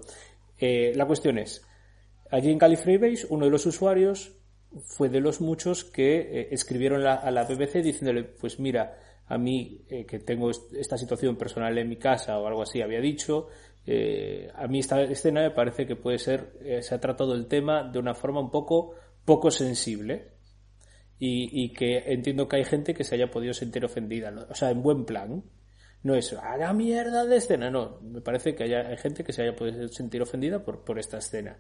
eh, 0.60 0.94
la 0.96 1.08
cuestión 1.08 1.40
es, 1.40 1.66
allí 2.30 2.52
en 2.52 2.60
Califraybase 2.60 3.26
uno 3.32 3.46
de 3.46 3.52
los 3.52 3.66
usuarios 3.66 4.32
fue 4.84 5.10
de 5.10 5.20
los 5.20 5.42
muchos 5.42 5.86
que 5.86 6.20
eh, 6.20 6.48
escribieron 6.52 7.08
a 7.08 7.32
la 7.32 7.46
BBC 7.46 7.82
diciéndole, 7.82 8.26
pues 8.26 8.60
mira, 8.60 9.00
a 9.26 9.40
mí 9.40 9.82
eh, 9.90 10.06
que 10.06 10.20
tengo 10.20 10.52
esta 10.52 11.00
situación 11.00 11.36
personal 11.36 11.76
en 11.80 11.90
mi 11.90 11.98
casa 11.98 12.38
o 12.38 12.46
algo 12.46 12.62
así, 12.62 12.84
había 12.84 13.02
dicho, 13.02 13.48
a 14.54 14.68
mí 14.68 14.80
esta 14.80 15.02
escena 15.02 15.42
me 15.42 15.52
parece 15.52 15.88
que 15.88 15.96
puede 15.96 16.20
ser, 16.20 16.52
se 16.82 16.94
ha 16.94 17.00
tratado 17.00 17.34
el 17.34 17.48
tema 17.48 17.90
de 17.90 17.98
una 17.98 18.14
forma 18.14 18.42
un 18.42 18.52
poco 18.52 18.94
poco 19.26 19.50
sensible 19.50 20.37
y, 21.20 21.74
que 21.74 22.04
entiendo 22.08 22.48
que 22.48 22.58
hay 22.58 22.64
gente 22.64 22.94
que 22.94 23.04
se 23.04 23.16
haya 23.16 23.32
podido 23.32 23.54
sentir 23.54 23.84
ofendida, 23.84 24.34
o 24.50 24.56
sea, 24.56 24.72
en 24.72 24.84
buen 24.84 25.06
plan. 25.06 25.44
No 26.04 26.16
es, 26.16 26.32
a 26.34 26.56
la 26.58 26.74
mierda 26.74 27.26
de 27.26 27.38
escena, 27.38 27.72
no, 27.72 28.00
me 28.02 28.22
parece 28.22 28.56
que 28.56 28.64
haya, 28.64 28.88
hay 28.88 28.98
gente 28.98 29.24
que 29.24 29.34
se 29.34 29.42
haya 29.42 29.56
podido 29.56 29.88
sentir 29.88 30.22
ofendida 30.22 30.64
por, 30.64 30.84
por 30.84 31.00
esta 31.00 31.18
escena. 31.18 31.60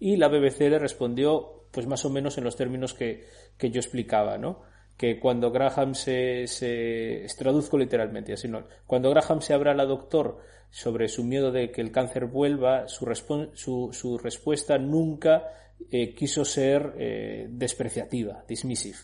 Y 0.00 0.16
la 0.16 0.28
BBC 0.28 0.60
le 0.70 0.78
respondió, 0.78 1.68
pues 1.70 1.86
más 1.86 2.04
o 2.04 2.10
menos 2.10 2.38
en 2.38 2.44
los 2.44 2.56
términos 2.56 2.94
que, 2.94 3.26
que 3.58 3.70
yo 3.70 3.80
explicaba, 3.80 4.38
¿no? 4.38 4.62
que 4.96 5.18
cuando 5.18 5.50
Graham 5.50 5.94
se, 5.94 6.46
se, 6.46 7.26
traduzco 7.36 7.76
literalmente 7.76 8.32
así 8.32 8.46
no 8.48 8.64
cuando 8.86 9.10
Graham 9.10 9.40
se 9.40 9.52
abra 9.52 9.72
al 9.72 9.88
doctor 9.88 10.38
sobre 10.70 11.08
su 11.08 11.24
miedo 11.24 11.52
de 11.52 11.70
que 11.70 11.80
el 11.80 11.92
cáncer 11.92 12.26
vuelva 12.26 12.88
su, 12.88 13.06
su, 13.54 13.90
su 13.92 14.18
respuesta 14.18 14.78
nunca 14.78 15.44
eh, 15.90 16.14
quiso 16.14 16.44
ser 16.44 16.94
eh, 16.98 17.46
despreciativa, 17.50 18.44
dismissive. 18.48 18.98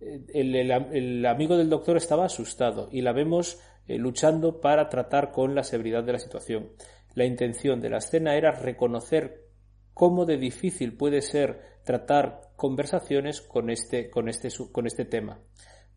Eh, 0.00 0.20
el, 0.34 1.26
amigo 1.26 1.56
del 1.56 1.68
doctor 1.68 1.96
estaba 1.96 2.26
asustado 2.26 2.88
y 2.92 3.00
la 3.00 3.12
vemos 3.12 3.58
luchando 3.88 4.60
para 4.60 4.88
tratar 4.88 5.32
con 5.32 5.56
la 5.56 5.64
severidad 5.64 6.04
de 6.04 6.12
la 6.12 6.18
situación. 6.18 6.70
La 7.14 7.24
intención 7.24 7.80
de 7.80 7.90
la 7.90 7.98
escena 7.98 8.36
era 8.36 8.52
reconocer 8.52 9.48
cómo 9.92 10.24
de 10.24 10.38
difícil 10.38 10.96
puede 10.96 11.20
ser 11.20 11.60
tratar 11.84 12.52
conversaciones 12.56 13.40
con 13.40 13.70
este, 13.70 14.08
con 14.08 14.28
este, 14.28 14.48
con 14.70 14.86
este 14.86 15.04
tema. 15.04 15.40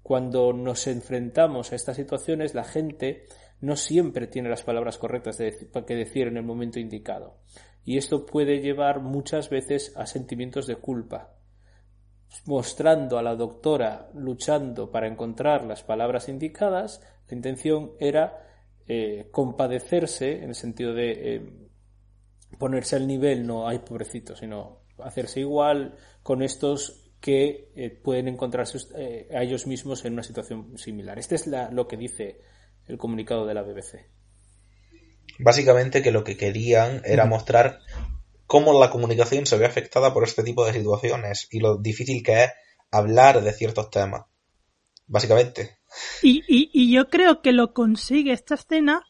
Cuando 0.01 0.51
nos 0.53 0.87
enfrentamos 0.87 1.71
a 1.71 1.75
estas 1.75 1.95
situaciones, 1.95 2.55
la 2.55 2.63
gente 2.63 3.25
no 3.61 3.75
siempre 3.75 4.27
tiene 4.27 4.49
las 4.49 4.63
palabras 4.63 4.97
correctas 4.97 5.37
que 5.37 5.95
decir 5.95 6.27
en 6.27 6.37
el 6.37 6.43
momento 6.43 6.79
indicado 6.79 7.37
y 7.85 7.97
esto 7.97 8.25
puede 8.25 8.59
llevar 8.59 8.99
muchas 8.99 9.49
veces 9.49 9.93
a 9.95 10.07
sentimientos 10.07 10.65
de 10.65 10.75
culpa. 10.75 11.35
Mostrando 12.45 13.19
a 13.19 13.23
la 13.23 13.35
doctora 13.35 14.09
luchando 14.15 14.91
para 14.91 15.07
encontrar 15.07 15.63
las 15.63 15.83
palabras 15.83 16.27
indicadas, 16.27 17.01
la 17.29 17.35
intención 17.35 17.91
era 17.99 18.41
eh, 18.87 19.29
compadecerse 19.31 20.43
en 20.43 20.49
el 20.49 20.55
sentido 20.55 20.93
de 20.93 21.35
eh, 21.35 21.41
ponerse 22.57 22.95
al 22.95 23.05
nivel, 23.05 23.45
no 23.45 23.67
hay 23.67 23.79
pobrecito, 23.79 24.35
sino 24.35 24.81
hacerse 24.97 25.41
igual 25.41 25.95
con 26.23 26.41
estos 26.41 27.13
que 27.21 27.71
eh, 27.75 27.89
pueden 27.91 28.27
encontrarse 28.27 28.79
a 29.33 29.43
ellos 29.43 29.67
mismos 29.67 30.03
en 30.05 30.13
una 30.13 30.23
situación 30.23 30.77
similar. 30.77 31.19
Este 31.19 31.35
es 31.35 31.47
lo 31.47 31.87
que 31.87 31.97
dice 31.97 32.41
el 32.87 32.97
comunicado 32.97 33.45
de 33.45 33.53
la 33.53 33.61
BBC. 33.61 34.24
Básicamente 35.39 36.01
que 36.01 36.11
lo 36.11 36.23
que 36.23 36.37
querían 36.37 37.01
era 37.05 37.25
mostrar 37.25 37.79
cómo 38.47 38.79
la 38.79 38.89
comunicación 38.89 39.45
se 39.45 39.57
ve 39.57 39.65
afectada 39.65 40.13
por 40.13 40.23
este 40.23 40.43
tipo 40.43 40.65
de 40.65 40.73
situaciones 40.73 41.47
y 41.51 41.59
lo 41.59 41.77
difícil 41.77 42.23
que 42.23 42.43
es 42.43 42.51
hablar 42.91 43.43
de 43.43 43.53
ciertos 43.53 43.89
temas. 43.89 44.23
Básicamente. 45.07 45.77
Y, 46.21 46.43
y, 46.47 46.91
yo 46.91 47.09
creo 47.09 47.41
que 47.41 47.51
lo 47.51 47.73
consigue 47.73 48.33
esta 48.33 48.55
escena, 48.55 49.03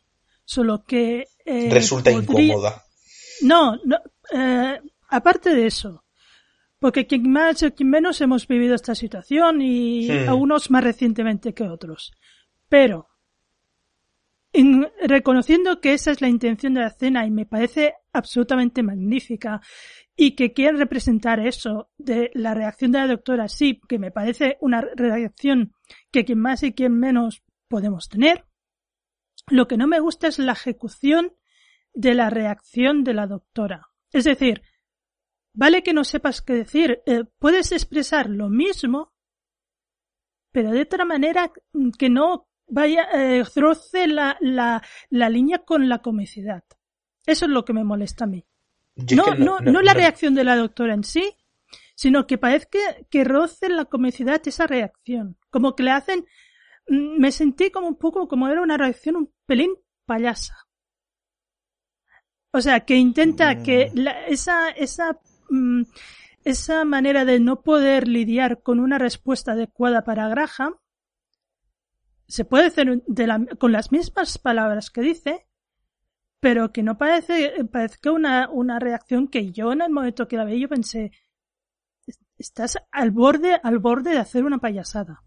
solo 0.43 0.83
que... 0.85 1.27
Eh, 1.45 1.69
Resulta 1.71 2.11
incómoda. 2.11 2.83
No, 3.41 3.77
no 3.85 3.97
eh, 4.33 4.79
aparte 5.09 5.55
de 5.55 5.67
eso, 5.67 6.03
porque 6.79 7.07
quien 7.07 7.31
más 7.31 7.63
o 7.63 7.73
quien 7.73 7.89
menos 7.89 8.19
hemos 8.21 8.47
vivido 8.47 8.75
esta 8.75 8.95
situación 8.95 9.61
y 9.61 10.09
hmm. 10.09 10.29
algunos 10.29 10.69
más 10.69 10.83
recientemente 10.83 11.53
que 11.53 11.63
otros. 11.63 12.11
Pero 12.69 13.07
reconociendo 15.07 15.81
que 15.81 15.93
esa 15.93 16.11
es 16.11 16.21
la 16.21 16.29
intención 16.29 16.73
de 16.73 16.81
la 16.81 16.87
escena 16.87 17.25
y 17.25 17.31
me 17.31 17.45
parece 17.45 17.95
absolutamente 18.13 18.83
magnífica 18.83 19.61
y 20.15 20.35
que 20.35 20.53
quiere 20.53 20.77
representar 20.77 21.39
eso 21.39 21.89
de 21.97 22.31
la 22.33 22.53
reacción 22.53 22.91
de 22.91 22.99
la 22.99 23.07
doctora, 23.07 23.47
sí, 23.47 23.81
que 23.87 23.99
me 23.99 24.11
parece 24.11 24.57
una 24.61 24.81
reacción 24.81 25.73
que 26.11 26.23
quien 26.23 26.39
más 26.39 26.63
y 26.63 26.73
quien 26.73 26.97
menos 26.97 27.43
podemos 27.67 28.07
tener. 28.07 28.45
Lo 29.47 29.67
que 29.67 29.77
no 29.77 29.87
me 29.87 29.99
gusta 29.99 30.27
es 30.27 30.39
la 30.39 30.53
ejecución 30.53 31.33
de 31.93 32.13
la 32.13 32.29
reacción 32.29 33.03
de 33.03 33.13
la 33.13 33.27
doctora. 33.27 33.89
Es 34.11 34.23
decir, 34.23 34.61
vale 35.53 35.83
que 35.83 35.93
no 35.93 36.03
sepas 36.03 36.41
qué 36.41 36.53
decir, 36.53 37.01
eh, 37.05 37.25
puedes 37.39 37.71
expresar 37.71 38.29
lo 38.29 38.49
mismo, 38.49 39.13
pero 40.51 40.71
de 40.71 40.81
otra 40.81 41.03
manera 41.03 41.51
que 41.99 42.09
no 42.09 42.47
vaya, 42.67 43.07
eh, 43.13 43.43
roce 43.55 44.07
la, 44.07 44.37
la, 44.41 44.81
la, 45.09 45.29
línea 45.29 45.59
con 45.59 45.89
la 45.89 45.99
comicidad. 45.99 46.63
Eso 47.25 47.45
es 47.45 47.51
lo 47.51 47.65
que 47.65 47.73
me 47.73 47.83
molesta 47.83 48.25
a 48.25 48.27
mí. 48.27 48.45
No, 48.95 49.35
no, 49.35 49.59
no, 49.59 49.81
la 49.81 49.93
reacción 49.93 50.35
de 50.35 50.43
la 50.43 50.55
doctora 50.55 50.93
en 50.93 51.03
sí, 51.03 51.35
sino 51.95 52.27
que 52.27 52.37
parece 52.37 52.67
que 53.09 53.23
roce 53.23 53.69
la 53.69 53.85
comicidad 53.85 54.41
esa 54.45 54.67
reacción. 54.67 55.37
Como 55.49 55.75
que 55.75 55.83
le 55.83 55.91
hacen, 55.91 56.25
mm, 56.87 57.19
me 57.19 57.31
sentí 57.31 57.71
como 57.71 57.87
un 57.87 57.97
poco 57.97 58.27
como 58.27 58.47
era 58.47 58.61
una 58.61 58.77
reacción 58.77 59.17
un 59.17 59.33
pelín 59.45 59.71
payasa. 60.05 60.55
O 62.51 62.61
sea, 62.61 62.85
que 62.85 62.95
intenta 62.95 63.63
que 63.63 63.91
mm. 63.93 63.99
la, 63.99 64.25
esa, 64.27 64.69
esa, 64.69 65.19
mm, 65.49 65.83
esa 66.45 66.85
manera 66.85 67.25
de 67.25 67.39
no 67.39 67.61
poder 67.61 68.07
lidiar 68.07 68.61
con 68.61 68.79
una 68.79 68.97
respuesta 68.97 69.53
adecuada 69.53 70.03
para 70.05 70.29
Graham, 70.29 70.75
se 72.27 72.45
puede 72.45 72.67
hacer 72.67 73.03
con 73.59 73.71
las 73.71 73.91
mismas 73.91 74.37
palabras 74.37 74.89
que 74.89 75.01
dice, 75.01 75.47
pero 76.39 76.71
que 76.71 76.83
no 76.83 76.97
parece, 76.97 77.65
parece 77.71 78.09
una, 78.09 78.49
una 78.49 78.79
reacción 78.79 79.27
que 79.27 79.51
yo 79.51 79.71
en 79.73 79.81
el 79.81 79.91
momento 79.91 80.27
que 80.27 80.37
la 80.37 80.45
veía 80.45 80.61
yo 80.61 80.69
pensé, 80.69 81.11
estás 82.37 82.77
al 82.91 83.11
borde, 83.11 83.59
al 83.63 83.79
borde 83.79 84.11
de 84.11 84.19
hacer 84.19 84.43
una 84.43 84.59
payasada. 84.59 85.23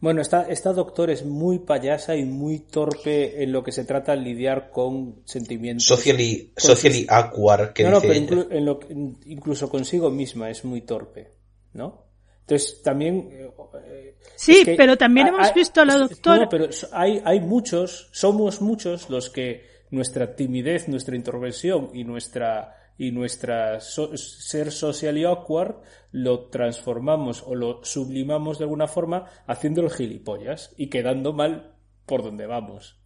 Bueno, 0.00 0.20
esta, 0.20 0.42
esta 0.42 0.72
doctor 0.72 1.10
es 1.10 1.24
muy 1.24 1.60
payasa 1.60 2.16
y 2.16 2.24
muy 2.24 2.60
torpe 2.60 3.42
en 3.42 3.52
lo 3.52 3.62
que 3.62 3.72
se 3.72 3.84
trata 3.84 4.12
de 4.12 4.22
lidiar 4.22 4.70
con 4.70 5.22
sentimientos. 5.24 5.86
Socially, 5.86 6.52
socially 6.56 7.06
awkward, 7.08 7.72
que 7.72 7.84
no, 7.84 8.00
dice 8.00 8.20
no, 8.20 8.26
pero 8.28 8.50
en 8.50 8.64
lo, 8.64 8.80
incluso 9.26 9.70
consigo 9.70 10.10
misma 10.10 10.50
es 10.50 10.64
muy 10.64 10.82
torpe, 10.82 11.34
¿no? 11.72 12.09
Entonces, 12.50 12.82
también... 12.82 13.28
Eh, 13.30 14.16
sí, 14.34 14.64
pero 14.76 14.96
también 14.96 15.28
hemos 15.28 15.54
visto 15.54 15.82
a 15.82 15.84
la 15.84 15.96
doctora... 15.96 16.44
No, 16.44 16.48
pero 16.48 16.68
hay, 16.92 17.22
hay 17.24 17.38
muchos, 17.38 18.08
somos 18.10 18.60
muchos 18.60 19.08
los 19.08 19.30
que 19.30 19.64
nuestra 19.90 20.34
timidez, 20.34 20.88
nuestra 20.88 21.14
introversión 21.14 21.90
y 21.94 22.02
nuestra 22.02 22.76
y 22.98 23.12
nuestra 23.12 23.80
ser 23.80 24.70
social 24.70 25.16
y 25.16 25.24
awkward 25.24 25.76
lo 26.12 26.50
transformamos 26.50 27.42
o 27.46 27.54
lo 27.54 27.82
sublimamos 27.82 28.58
de 28.58 28.64
alguna 28.64 28.88
forma 28.88 29.24
haciendo 29.46 29.80
el 29.80 29.90
gilipollas 29.90 30.74
y 30.76 30.90
quedando 30.90 31.32
mal 31.32 31.76
por 32.04 32.22
donde 32.22 32.46
vamos. 32.46 33.00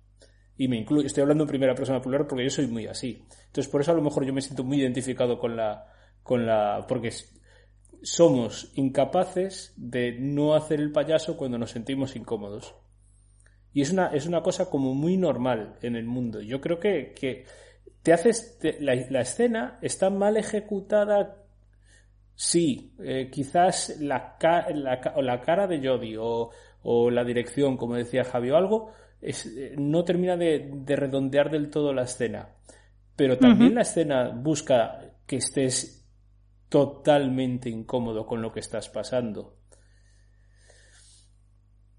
Y 0.56 0.66
me 0.66 0.78
incluyo, 0.78 1.06
estoy 1.06 1.22
hablando 1.22 1.44
en 1.44 1.48
primera 1.48 1.76
persona 1.76 2.00
plural 2.00 2.26
porque 2.26 2.42
yo 2.42 2.50
soy 2.50 2.66
muy 2.66 2.88
así. 2.88 3.24
Entonces, 3.46 3.68
por 3.68 3.82
eso 3.82 3.92
a 3.92 3.94
lo 3.94 4.02
mejor 4.02 4.24
yo 4.24 4.32
me 4.32 4.40
siento 4.40 4.64
muy 4.64 4.80
identificado 4.80 5.38
con 5.38 5.54
la, 5.54 5.86
con 6.24 6.44
la, 6.44 6.84
porque 6.88 7.12
somos 8.04 8.70
incapaces 8.74 9.72
de 9.76 10.12
no 10.12 10.54
hacer 10.54 10.78
el 10.78 10.92
payaso 10.92 11.36
cuando 11.36 11.58
nos 11.58 11.70
sentimos 11.70 12.16
incómodos. 12.16 12.74
Y 13.72 13.80
es 13.82 13.90
una, 13.90 14.08
es 14.08 14.26
una 14.26 14.42
cosa 14.42 14.70
como 14.70 14.94
muy 14.94 15.16
normal 15.16 15.76
en 15.82 15.96
el 15.96 16.04
mundo. 16.04 16.40
Yo 16.40 16.60
creo 16.60 16.78
que, 16.78 17.12
que 17.12 17.44
te 18.02 18.12
haces. 18.12 18.58
la, 18.80 19.20
escena 19.20 19.78
está 19.82 20.10
mal 20.10 20.36
ejecutada. 20.36 21.38
Sí, 22.36 22.94
eh, 23.00 23.30
quizás 23.32 23.96
la, 24.00 24.36
la, 24.74 25.14
la, 25.16 25.40
cara 25.40 25.66
de 25.66 25.80
Jodie 25.86 26.18
o, 26.18 26.50
o, 26.82 27.10
la 27.10 27.24
dirección, 27.24 27.76
como 27.76 27.94
decía 27.94 28.24
Javi, 28.24 28.50
o 28.50 28.56
algo, 28.56 28.92
es, 29.20 29.46
eh, 29.46 29.74
no 29.78 30.04
termina 30.04 30.36
de, 30.36 30.70
de, 30.72 30.96
redondear 30.96 31.50
del 31.50 31.70
todo 31.70 31.92
la 31.92 32.02
escena. 32.02 32.48
Pero 33.16 33.38
también 33.38 33.76
la 33.76 33.82
escena 33.82 34.30
busca 34.30 35.00
que 35.26 35.36
estés 35.36 35.93
totalmente 36.74 37.70
incómodo 37.70 38.26
con 38.26 38.42
lo 38.42 38.50
que 38.52 38.58
estás 38.58 38.88
pasando. 38.88 39.54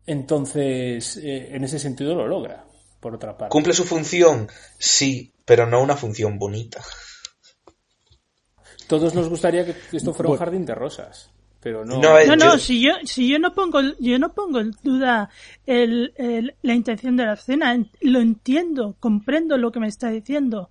Entonces, 0.05 1.15
eh, 1.15 1.55
en 1.55 1.63
ese 1.63 1.79
sentido 1.79 2.13
lo 2.13 2.27
logra, 2.27 2.65
por 2.99 3.15
otra 3.15 3.37
parte. 3.37 3.51
¿Cumple 3.53 3.71
su 3.73 3.85
función? 3.85 4.49
Sí, 4.77 5.31
pero 5.45 5.65
no 5.65 5.81
una 5.81 5.95
función 5.95 6.37
bonita. 6.37 6.81
Todos 8.89 9.15
nos 9.15 9.29
gustaría 9.29 9.65
que 9.65 9.75
esto 9.93 10.13
fuera 10.13 10.31
un 10.33 10.37
jardín 10.37 10.65
de 10.65 10.75
rosas. 10.75 11.31
pero 11.61 11.83
no. 11.85 11.99
No, 11.99 12.19
eh, 12.19 12.27
No, 12.27 12.35
yo- 12.35 12.59
si 12.59 12.79
yo, 12.79 12.91
si 13.05 13.27
yo 13.27 13.39
no 13.39 13.55
pongo, 13.55 13.79
yo 13.99 14.19
no 14.19 14.33
pongo 14.33 14.59
en 14.59 14.71
duda 14.83 15.29
el, 15.65 16.13
el- 16.17 16.53
la 16.61 16.73
intención 16.75 17.15
de 17.15 17.25
la 17.25 17.33
escena, 17.33 17.73
En- 17.73 17.89
lo 18.01 18.19
entiendo, 18.19 18.97
comprendo 18.99 19.57
lo 19.57 19.71
que 19.71 19.79
me 19.79 19.87
está 19.87 20.09
diciendo. 20.09 20.69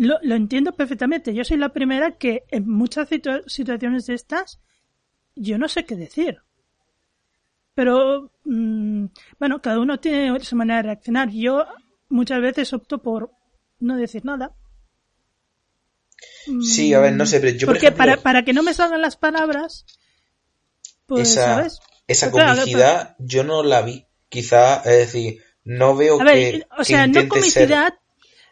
Lo, 0.00 0.18
lo 0.22 0.34
entiendo 0.34 0.72
perfectamente. 0.72 1.34
Yo 1.34 1.44
soy 1.44 1.58
la 1.58 1.74
primera 1.74 2.16
que 2.16 2.44
en 2.50 2.66
muchas 2.66 3.10
situa- 3.10 3.42
situaciones 3.46 4.06
de 4.06 4.14
estas, 4.14 4.58
yo 5.36 5.58
no 5.58 5.68
sé 5.68 5.84
qué 5.84 5.94
decir. 5.94 6.38
Pero, 7.74 8.30
mm, 8.44 9.04
bueno, 9.38 9.60
cada 9.60 9.78
uno 9.78 10.00
tiene 10.00 10.40
su 10.40 10.56
manera 10.56 10.78
de 10.78 10.82
reaccionar. 10.84 11.28
Yo 11.30 11.66
muchas 12.08 12.40
veces 12.40 12.72
opto 12.72 13.02
por 13.02 13.30
no 13.78 13.96
decir 13.96 14.24
nada. 14.24 14.54
Sí, 16.62 16.94
a 16.94 17.00
ver, 17.00 17.12
no 17.12 17.26
sé, 17.26 17.40
pero 17.40 17.52
yo 17.56 17.66
por 17.66 17.74
Porque 17.74 17.88
ejemplo, 17.88 17.98
para, 17.98 18.16
para 18.16 18.44
que 18.44 18.52
no 18.54 18.62
me 18.62 18.72
salgan 18.74 19.02
las 19.02 19.16
palabras, 19.16 19.84
pues, 21.06 21.30
esa, 21.30 21.56
¿sabes? 21.56 21.78
esa 22.06 22.30
Claro, 22.30 22.54
comicidad 22.54 23.16
yo 23.18 23.44
no 23.44 23.62
la 23.62 23.82
vi. 23.82 24.06
Quizá, 24.30 24.76
es 24.78 25.12
decir, 25.12 25.42
no 25.64 25.94
veo 25.96 26.20
A 26.20 26.24
ver, 26.24 26.60
que, 26.60 26.66
o 26.78 26.84
sea, 26.84 27.02
que 27.04 27.08
no 27.08 27.20
ser- 27.20 27.28
comicidad. 27.28 27.94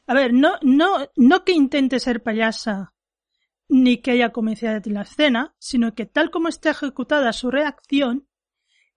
A 0.08 0.14
ver, 0.14 0.32
no, 0.32 0.54
no, 0.62 1.06
no 1.16 1.44
que 1.44 1.52
intente 1.52 2.00
ser 2.00 2.22
payasa 2.22 2.94
ni 3.68 3.98
que 3.98 4.12
haya 4.12 4.32
en 4.34 4.94
la 4.94 5.02
escena, 5.02 5.54
sino 5.58 5.94
que 5.94 6.06
tal 6.06 6.30
como 6.30 6.48
está 6.48 6.70
ejecutada 6.70 7.34
su 7.34 7.50
reacción, 7.50 8.26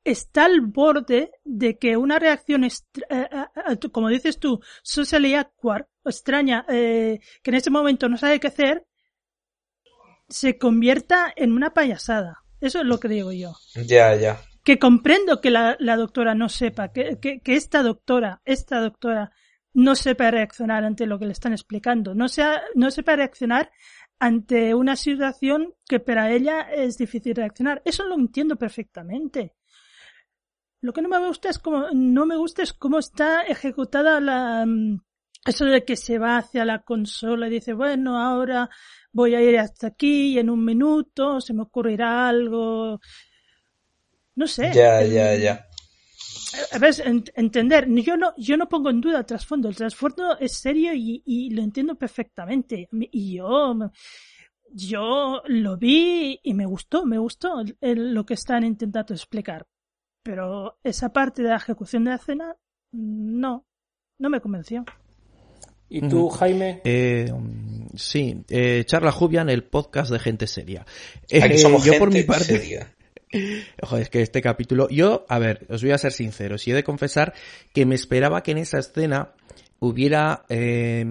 está 0.05 0.45
al 0.45 0.61
borde 0.61 1.31
de 1.43 1.77
que 1.77 1.97
una 1.97 2.17
reacción, 2.17 2.63
eh, 2.63 2.69
eh, 3.09 3.27
eh, 3.29 3.89
como 3.91 4.07
dices 4.07 4.39
tú, 4.39 4.61
socially 4.83 5.35
awkward, 5.35 5.87
extraña, 6.05 6.65
eh, 6.69 7.19
que 7.43 7.51
en 7.51 7.55
ese 7.55 7.69
momento 7.69 8.07
no 8.07 8.17
sabe 8.17 8.39
qué 8.39 8.47
hacer, 8.47 8.87
se 10.29 10.57
convierta 10.57 11.33
en 11.35 11.51
una 11.51 11.73
payasada. 11.73 12.37
Eso 12.61 12.79
es 12.79 12.85
lo 12.85 13.01
que 13.01 13.09
digo 13.09 13.33
yo 13.33 13.53
Ya, 13.85 14.15
ya. 14.15 14.39
que 14.63 14.79
comprendo 14.79 15.41
que 15.41 15.49
la, 15.51 15.75
la 15.79 15.97
doctora 15.97 16.35
no 16.35 16.47
sepa, 16.47 16.93
que, 16.93 17.17
que, 17.19 17.41
que 17.41 17.55
esta 17.55 17.83
doctora, 17.83 18.41
esta 18.45 18.79
doctora 18.79 19.33
no 19.73 19.95
sepa 19.95 20.31
reaccionar 20.31 20.83
ante 20.83 21.05
lo 21.05 21.17
que 21.19 21.25
le 21.25 21.31
están 21.31 21.53
explicando, 21.53 22.13
no, 22.13 22.27
sea, 22.27 22.61
no 22.75 22.91
sepa 22.91 23.15
reaccionar 23.15 23.71
ante 24.19 24.75
una 24.75 24.95
situación 24.95 25.73
que 25.87 25.99
para 25.99 26.31
ella 26.31 26.61
es 26.61 26.97
difícil 26.97 27.33
reaccionar. 27.33 27.81
Eso 27.85 28.03
lo 28.03 28.13
entiendo 28.15 28.55
perfectamente. 28.55 29.55
Lo 30.81 30.93
que 30.93 31.01
no 31.01 31.09
me 31.09 31.25
gusta 31.25 31.49
es 31.49 31.57
cómo, 31.57 31.87
no 31.93 32.25
me 32.25 32.37
gusta 32.37 32.61
es 32.61 32.73
cómo 32.73 32.99
está 32.99 33.41
ejecutada 33.43 34.19
la, 34.19 34.65
mm, 34.65 34.99
eso 35.45 35.65
de 35.65 35.83
que 35.83 35.95
se 35.95 36.19
va 36.19 36.37
hacia 36.37 36.65
la 36.65 36.83
consola 36.83 37.47
y 37.47 37.51
dice, 37.51 37.73
bueno, 37.73 38.19
ahora 38.19 38.69
voy 39.11 39.33
a 39.33 39.41
ir 39.41 39.57
hasta 39.57 39.87
aquí 39.87 40.33
y 40.33 40.39
en 40.39 40.49
un 40.49 40.63
minuto 40.63 41.41
se 41.41 41.53
me 41.53 41.63
ocurrirá 41.63 42.29
algo. 42.29 42.99
No 44.35 44.47
sé. 44.47 44.71
Ya, 44.73 45.03
ya, 45.03 45.35
ya. 45.35 45.67
A 46.71 46.77
ver, 46.79 46.93
ent- 47.05 47.31
entender, 47.35 47.87
yo 47.89 48.17
no, 48.17 48.33
yo 48.37 48.57
no 48.57 48.67
pongo 48.67 48.89
en 48.89 49.01
duda 49.01 49.19
el 49.19 49.25
trasfondo, 49.25 49.69
el 49.69 49.75
trasfondo 49.75 50.37
es 50.39 50.53
serio 50.53 50.93
y, 50.93 51.21
y 51.25 51.49
lo 51.51 51.61
entiendo 51.61 51.95
perfectamente. 51.95 52.87
Y 52.91 53.35
yo, 53.37 53.73
yo 54.73 55.41
lo 55.45 55.77
vi 55.77 56.39
y 56.43 56.53
me 56.53 56.65
gustó, 56.65 57.05
me 57.05 57.17
gustó 57.17 57.61
el- 57.61 57.77
el- 57.81 58.13
lo 58.13 58.25
que 58.25 58.33
están 58.35 58.63
intentando 58.63 59.13
explicar. 59.13 59.65
Pero 60.23 60.77
esa 60.83 61.11
parte 61.11 61.41
de 61.41 61.49
la 61.49 61.55
ejecución 61.57 62.03
de 62.03 62.11
la 62.11 62.15
escena, 62.17 62.55
no, 62.91 63.65
no 64.19 64.29
me 64.29 64.39
convenció. 64.41 64.85
¿Y 65.89 66.07
tú, 66.07 66.29
Jaime? 66.29 66.79
Eh, 66.85 67.29
sí, 67.95 68.45
eh, 68.49 68.83
Charla 68.85 69.11
Jubian, 69.11 69.49
el 69.49 69.63
podcast 69.65 70.09
de 70.11 70.19
gente 70.19 70.47
seria. 70.47 70.81
Aquí 71.23 71.35
Eh, 71.55 71.57
somos 71.57 71.83
yo 71.83 71.93
gente 71.93 71.99
por 71.99 72.13
mi 72.13 72.23
parte, 72.23 72.45
seria. 72.45 72.95
Ojo, 73.81 73.97
es 73.97 74.09
que 74.09 74.21
este 74.21 74.41
capítulo, 74.41 74.87
yo, 74.89 75.25
a 75.29 75.39
ver, 75.39 75.65
os 75.69 75.81
voy 75.81 75.91
a 75.91 75.97
ser 75.97 76.11
sincero, 76.11 76.57
si 76.57 76.71
he 76.71 76.75
de 76.75 76.83
confesar 76.83 77.33
que 77.73 77.85
me 77.85 77.95
esperaba 77.95 78.43
que 78.43 78.51
en 78.51 78.57
esa 78.59 78.79
escena 78.79 79.31
hubiera 79.83 80.43
eh, 80.47 81.03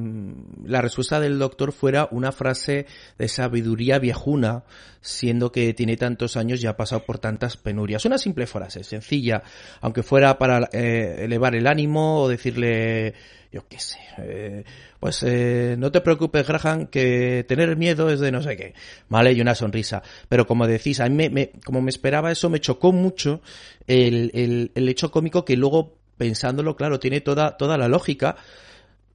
la 0.64 0.80
respuesta 0.80 1.18
del 1.18 1.40
doctor 1.40 1.72
fuera 1.72 2.06
una 2.12 2.30
frase 2.30 2.86
de 3.18 3.28
sabiduría 3.28 3.98
viejuna, 3.98 4.62
siendo 5.00 5.50
que 5.50 5.74
tiene 5.74 5.96
tantos 5.96 6.36
años 6.36 6.62
y 6.62 6.68
ha 6.68 6.76
pasado 6.76 7.04
por 7.04 7.18
tantas 7.18 7.56
penurias. 7.56 8.04
Una 8.04 8.16
simple 8.16 8.46
frase, 8.46 8.84
sencilla, 8.84 9.42
aunque 9.80 10.04
fuera 10.04 10.38
para 10.38 10.68
eh, 10.72 11.16
elevar 11.24 11.56
el 11.56 11.66
ánimo 11.66 12.20
o 12.22 12.28
decirle, 12.28 13.14
yo 13.50 13.66
qué 13.68 13.80
sé, 13.80 13.98
eh, 14.18 14.64
pues 15.00 15.24
eh, 15.26 15.74
no 15.76 15.90
te 15.90 16.00
preocupes, 16.00 16.46
Graham, 16.46 16.86
que 16.86 17.44
tener 17.48 17.76
miedo 17.76 18.08
es 18.08 18.20
de 18.20 18.30
no 18.30 18.40
sé 18.40 18.56
qué, 18.56 18.74
¿vale? 19.08 19.32
Y 19.32 19.40
una 19.40 19.56
sonrisa. 19.56 20.02
Pero 20.28 20.46
como 20.46 20.68
decís, 20.68 21.00
a 21.00 21.08
mí 21.08 21.16
me, 21.16 21.28
me- 21.28 21.50
como 21.64 21.82
me 21.82 21.90
esperaba 21.90 22.30
eso, 22.30 22.48
me 22.48 22.60
chocó 22.60 22.92
mucho 22.92 23.40
el, 23.88 24.30
el, 24.34 24.70
el 24.76 24.88
hecho 24.88 25.10
cómico 25.10 25.44
que 25.44 25.56
luego, 25.56 25.98
pensándolo, 26.20 26.76
claro, 26.76 27.00
tiene 27.00 27.22
toda, 27.22 27.56
toda 27.56 27.78
la 27.78 27.88
lógica, 27.88 28.36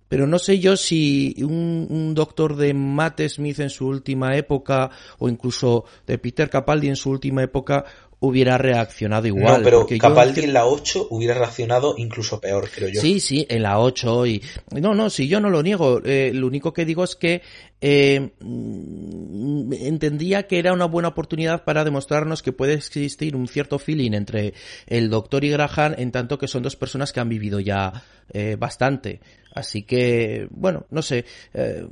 pero 0.09 0.25
no 0.25 0.39
sé 0.39 0.57
yo 0.57 0.75
si 0.75 1.35
un, 1.43 1.85
un 1.87 2.15
doctor 2.15 2.55
de 2.55 2.73
Matt 2.73 3.21
Smith 3.27 3.59
en 3.59 3.69
su 3.69 3.85
última 3.85 4.35
época, 4.35 4.89
o 5.19 5.29
incluso 5.29 5.85
de 6.07 6.17
Peter 6.17 6.49
Capaldi 6.49 6.87
en 6.87 6.95
su 6.95 7.11
última 7.11 7.43
época, 7.43 7.85
hubiera 8.19 8.57
reaccionado 8.57 9.27
igual. 9.27 9.57
no, 9.59 9.63
pero 9.63 9.87
yo- 9.87 9.97
Capaldi 9.97 10.41
en 10.43 10.53
la 10.53 10.65
8 10.65 11.07
hubiera 11.11 11.33
reaccionado 11.35 11.95
incluso 11.97 12.39
peor, 12.39 12.69
creo 12.73 12.89
yo. 12.89 13.01
Sí, 13.01 13.19
sí, 13.19 13.45
en 13.49 13.63
la 13.63 13.79
8 13.79 14.25
y... 14.25 14.41
No, 14.71 14.95
no, 14.95 15.09
sí, 15.09 15.27
yo 15.27 15.39
no 15.39 15.49
lo 15.49 15.61
niego. 15.61 16.01
Eh, 16.03 16.31
lo 16.33 16.47
único 16.47 16.73
que 16.73 16.85
digo 16.85 17.03
es 17.03 17.15
que 17.15 17.41
eh, 17.81 18.31
mm, 18.39 19.73
entendía 19.73 20.47
que 20.47 20.59
era 20.59 20.73
una 20.73 20.85
buena 20.85 21.09
oportunidad 21.09 21.63
para 21.63 21.83
demostrarnos 21.83 22.41
que 22.41 22.51
puede 22.51 22.73
existir 22.73 23.35
un 23.35 23.47
cierto 23.47 23.79
feeling 23.79 24.13
entre 24.13 24.53
el 24.87 25.09
doctor 25.09 25.43
y 25.43 25.49
Graham 25.49 25.95
en 25.97 26.11
tanto 26.11 26.37
que 26.37 26.47
son 26.47 26.63
dos 26.63 26.75
personas 26.75 27.11
que 27.13 27.19
han 27.19 27.29
vivido 27.29 27.59
ya 27.59 28.03
eh, 28.33 28.55
bastante. 28.57 29.19
Así 29.53 29.83
que, 29.83 30.47
bueno, 30.51 30.85
no 30.89 31.01
sé. 31.01 31.25
eh, 31.53 31.85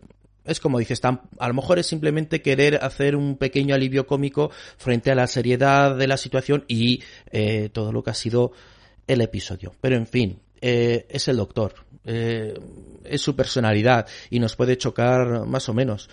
es 0.45 0.59
como 0.59 0.79
dices, 0.79 1.01
a 1.03 1.47
lo 1.47 1.53
mejor 1.53 1.79
es 1.79 1.87
simplemente 1.87 2.41
querer 2.41 2.83
hacer 2.83 3.15
un 3.15 3.37
pequeño 3.37 3.75
alivio 3.75 4.05
cómico 4.05 4.51
frente 4.77 5.11
a 5.11 5.15
la 5.15 5.27
seriedad 5.27 5.95
de 5.95 6.07
la 6.07 6.17
situación 6.17 6.65
y 6.67 7.01
eh, 7.31 7.69
todo 7.71 7.91
lo 7.91 8.03
que 8.03 8.11
ha 8.11 8.15
sido 8.15 8.51
el 9.07 9.21
episodio. 9.21 9.73
Pero 9.81 9.95
en 9.95 10.07
fin, 10.07 10.39
eh, 10.61 11.05
es 11.09 11.27
el 11.27 11.37
doctor, 11.37 11.73
eh, 12.05 12.53
es 13.03 13.21
su 13.21 13.35
personalidad 13.35 14.07
y 14.29 14.39
nos 14.39 14.55
puede 14.55 14.77
chocar 14.77 15.45
más 15.45 15.69
o 15.69 15.73
menos. 15.73 16.09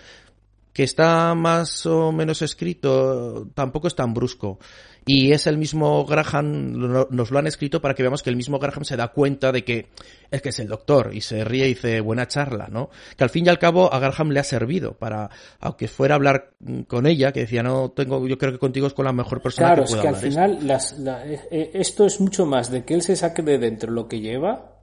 Que 0.73 0.83
está 0.83 1.35
más 1.35 1.85
o 1.85 2.13
menos 2.13 2.41
escrito, 2.41 3.47
tampoco 3.53 3.89
es 3.89 3.95
tan 3.95 4.13
brusco. 4.13 4.57
Y 5.03 5.31
es 5.31 5.47
el 5.47 5.57
mismo 5.57 6.05
Graham, 6.05 6.73
lo- 6.75 7.07
nos 7.09 7.31
lo 7.31 7.39
han 7.39 7.47
escrito 7.47 7.81
para 7.81 7.95
que 7.95 8.03
veamos 8.03 8.21
que 8.21 8.29
el 8.29 8.35
mismo 8.35 8.59
Graham 8.59 8.83
se 8.85 8.95
da 8.95 9.07
cuenta 9.07 9.51
de 9.51 9.63
que 9.63 9.87
es 10.29 10.41
que 10.43 10.49
es 10.49 10.59
el 10.59 10.67
doctor 10.67 11.09
y 11.13 11.21
se 11.21 11.43
ríe 11.43 11.65
y 11.65 11.69
dice 11.69 12.01
buena 12.01 12.27
charla, 12.27 12.67
¿no? 12.71 12.91
Que 13.17 13.23
al 13.23 13.31
fin 13.31 13.45
y 13.47 13.49
al 13.49 13.57
cabo 13.57 13.91
a 13.91 13.97
Graham 13.99 14.29
le 14.29 14.39
ha 14.39 14.43
servido 14.43 14.93
para, 14.93 15.31
aunque 15.59 15.87
fuera 15.87 16.13
a 16.13 16.17
hablar 16.17 16.51
mm, 16.59 16.81
con 16.81 17.07
ella, 17.07 17.31
que 17.31 17.41
decía 17.41 17.63
no 17.63 17.89
tengo, 17.89 18.27
yo 18.27 18.37
creo 18.37 18.51
que 18.51 18.59
contigo 18.59 18.85
es 18.85 18.93
con 18.93 19.05
la 19.05 19.11
mejor 19.11 19.41
persona 19.41 19.69
Claro, 19.69 19.81
que 19.81 19.85
es 19.85 19.89
puedo 19.91 20.01
que 20.03 20.07
al 20.09 20.15
final 20.15 20.67
las, 20.67 20.99
la- 20.99 21.25
eh, 21.25 21.39
eh, 21.49 21.71
esto 21.73 22.05
es 22.05 22.21
mucho 22.21 22.45
más 22.45 22.69
de 22.69 22.85
que 22.85 22.93
él 22.93 23.01
se 23.01 23.15
saque 23.15 23.41
de 23.41 23.57
dentro 23.57 23.91
lo 23.91 24.07
que 24.07 24.19
lleva 24.19 24.77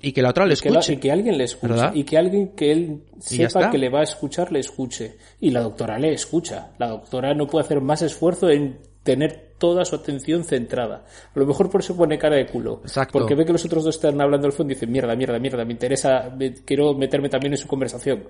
Y 0.00 0.12
que 0.12 0.22
la 0.22 0.30
otra 0.30 0.46
le 0.46 0.56
que 0.56 0.70
la- 0.70 0.80
escuche. 0.80 0.94
y 0.94 0.96
que 1.00 1.12
alguien 1.12 1.36
le 1.36 1.44
escuche 1.44 1.74
¿Verdad? 1.74 1.94
y 1.94 2.04
que 2.04 2.16
alguien 2.16 2.48
que 2.56 2.72
él 2.72 3.02
sepa 3.20 3.70
que 3.70 3.76
le 3.78 3.90
va 3.90 4.00
a 4.00 4.04
escuchar 4.04 4.50
le 4.52 4.60
escuche 4.60 5.18
y 5.38 5.50
la 5.50 5.60
doctora 5.60 5.98
le 5.98 6.14
escucha 6.14 6.70
la 6.78 6.88
doctora 6.88 7.34
no 7.34 7.46
puede 7.46 7.66
hacer 7.66 7.82
más 7.82 8.00
esfuerzo 8.00 8.48
en 8.48 8.78
tener 9.02 9.54
toda 9.58 9.84
su 9.84 9.94
atención 9.96 10.44
centrada 10.44 11.04
a 11.34 11.38
lo 11.38 11.46
mejor 11.46 11.70
por 11.70 11.80
eso 11.80 11.96
pone 11.96 12.18
cara 12.18 12.36
de 12.36 12.46
culo 12.46 12.80
Exacto. 12.84 13.12
porque 13.18 13.34
ve 13.34 13.44
que 13.44 13.52
los 13.52 13.64
otros 13.64 13.84
dos 13.84 13.94
están 13.96 14.20
hablando 14.20 14.46
al 14.46 14.52
fondo 14.52 14.72
y 14.72 14.74
dice 14.74 14.86
mierda 14.86 15.14
mierda 15.16 15.38
mierda 15.38 15.64
me 15.64 15.72
interesa 15.72 16.30
me- 16.36 16.54
quiero 16.64 16.94
meterme 16.94 17.28
también 17.28 17.52
en 17.54 17.58
su 17.58 17.66
conversación 17.68 18.24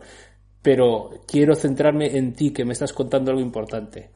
pero 0.63 1.11
quiero 1.27 1.55
centrarme 1.55 2.17
en 2.17 2.35
ti 2.35 2.53
que 2.53 2.65
me 2.65 2.73
estás 2.73 2.93
contando 2.93 3.31
algo 3.31 3.43
importante 3.43 4.11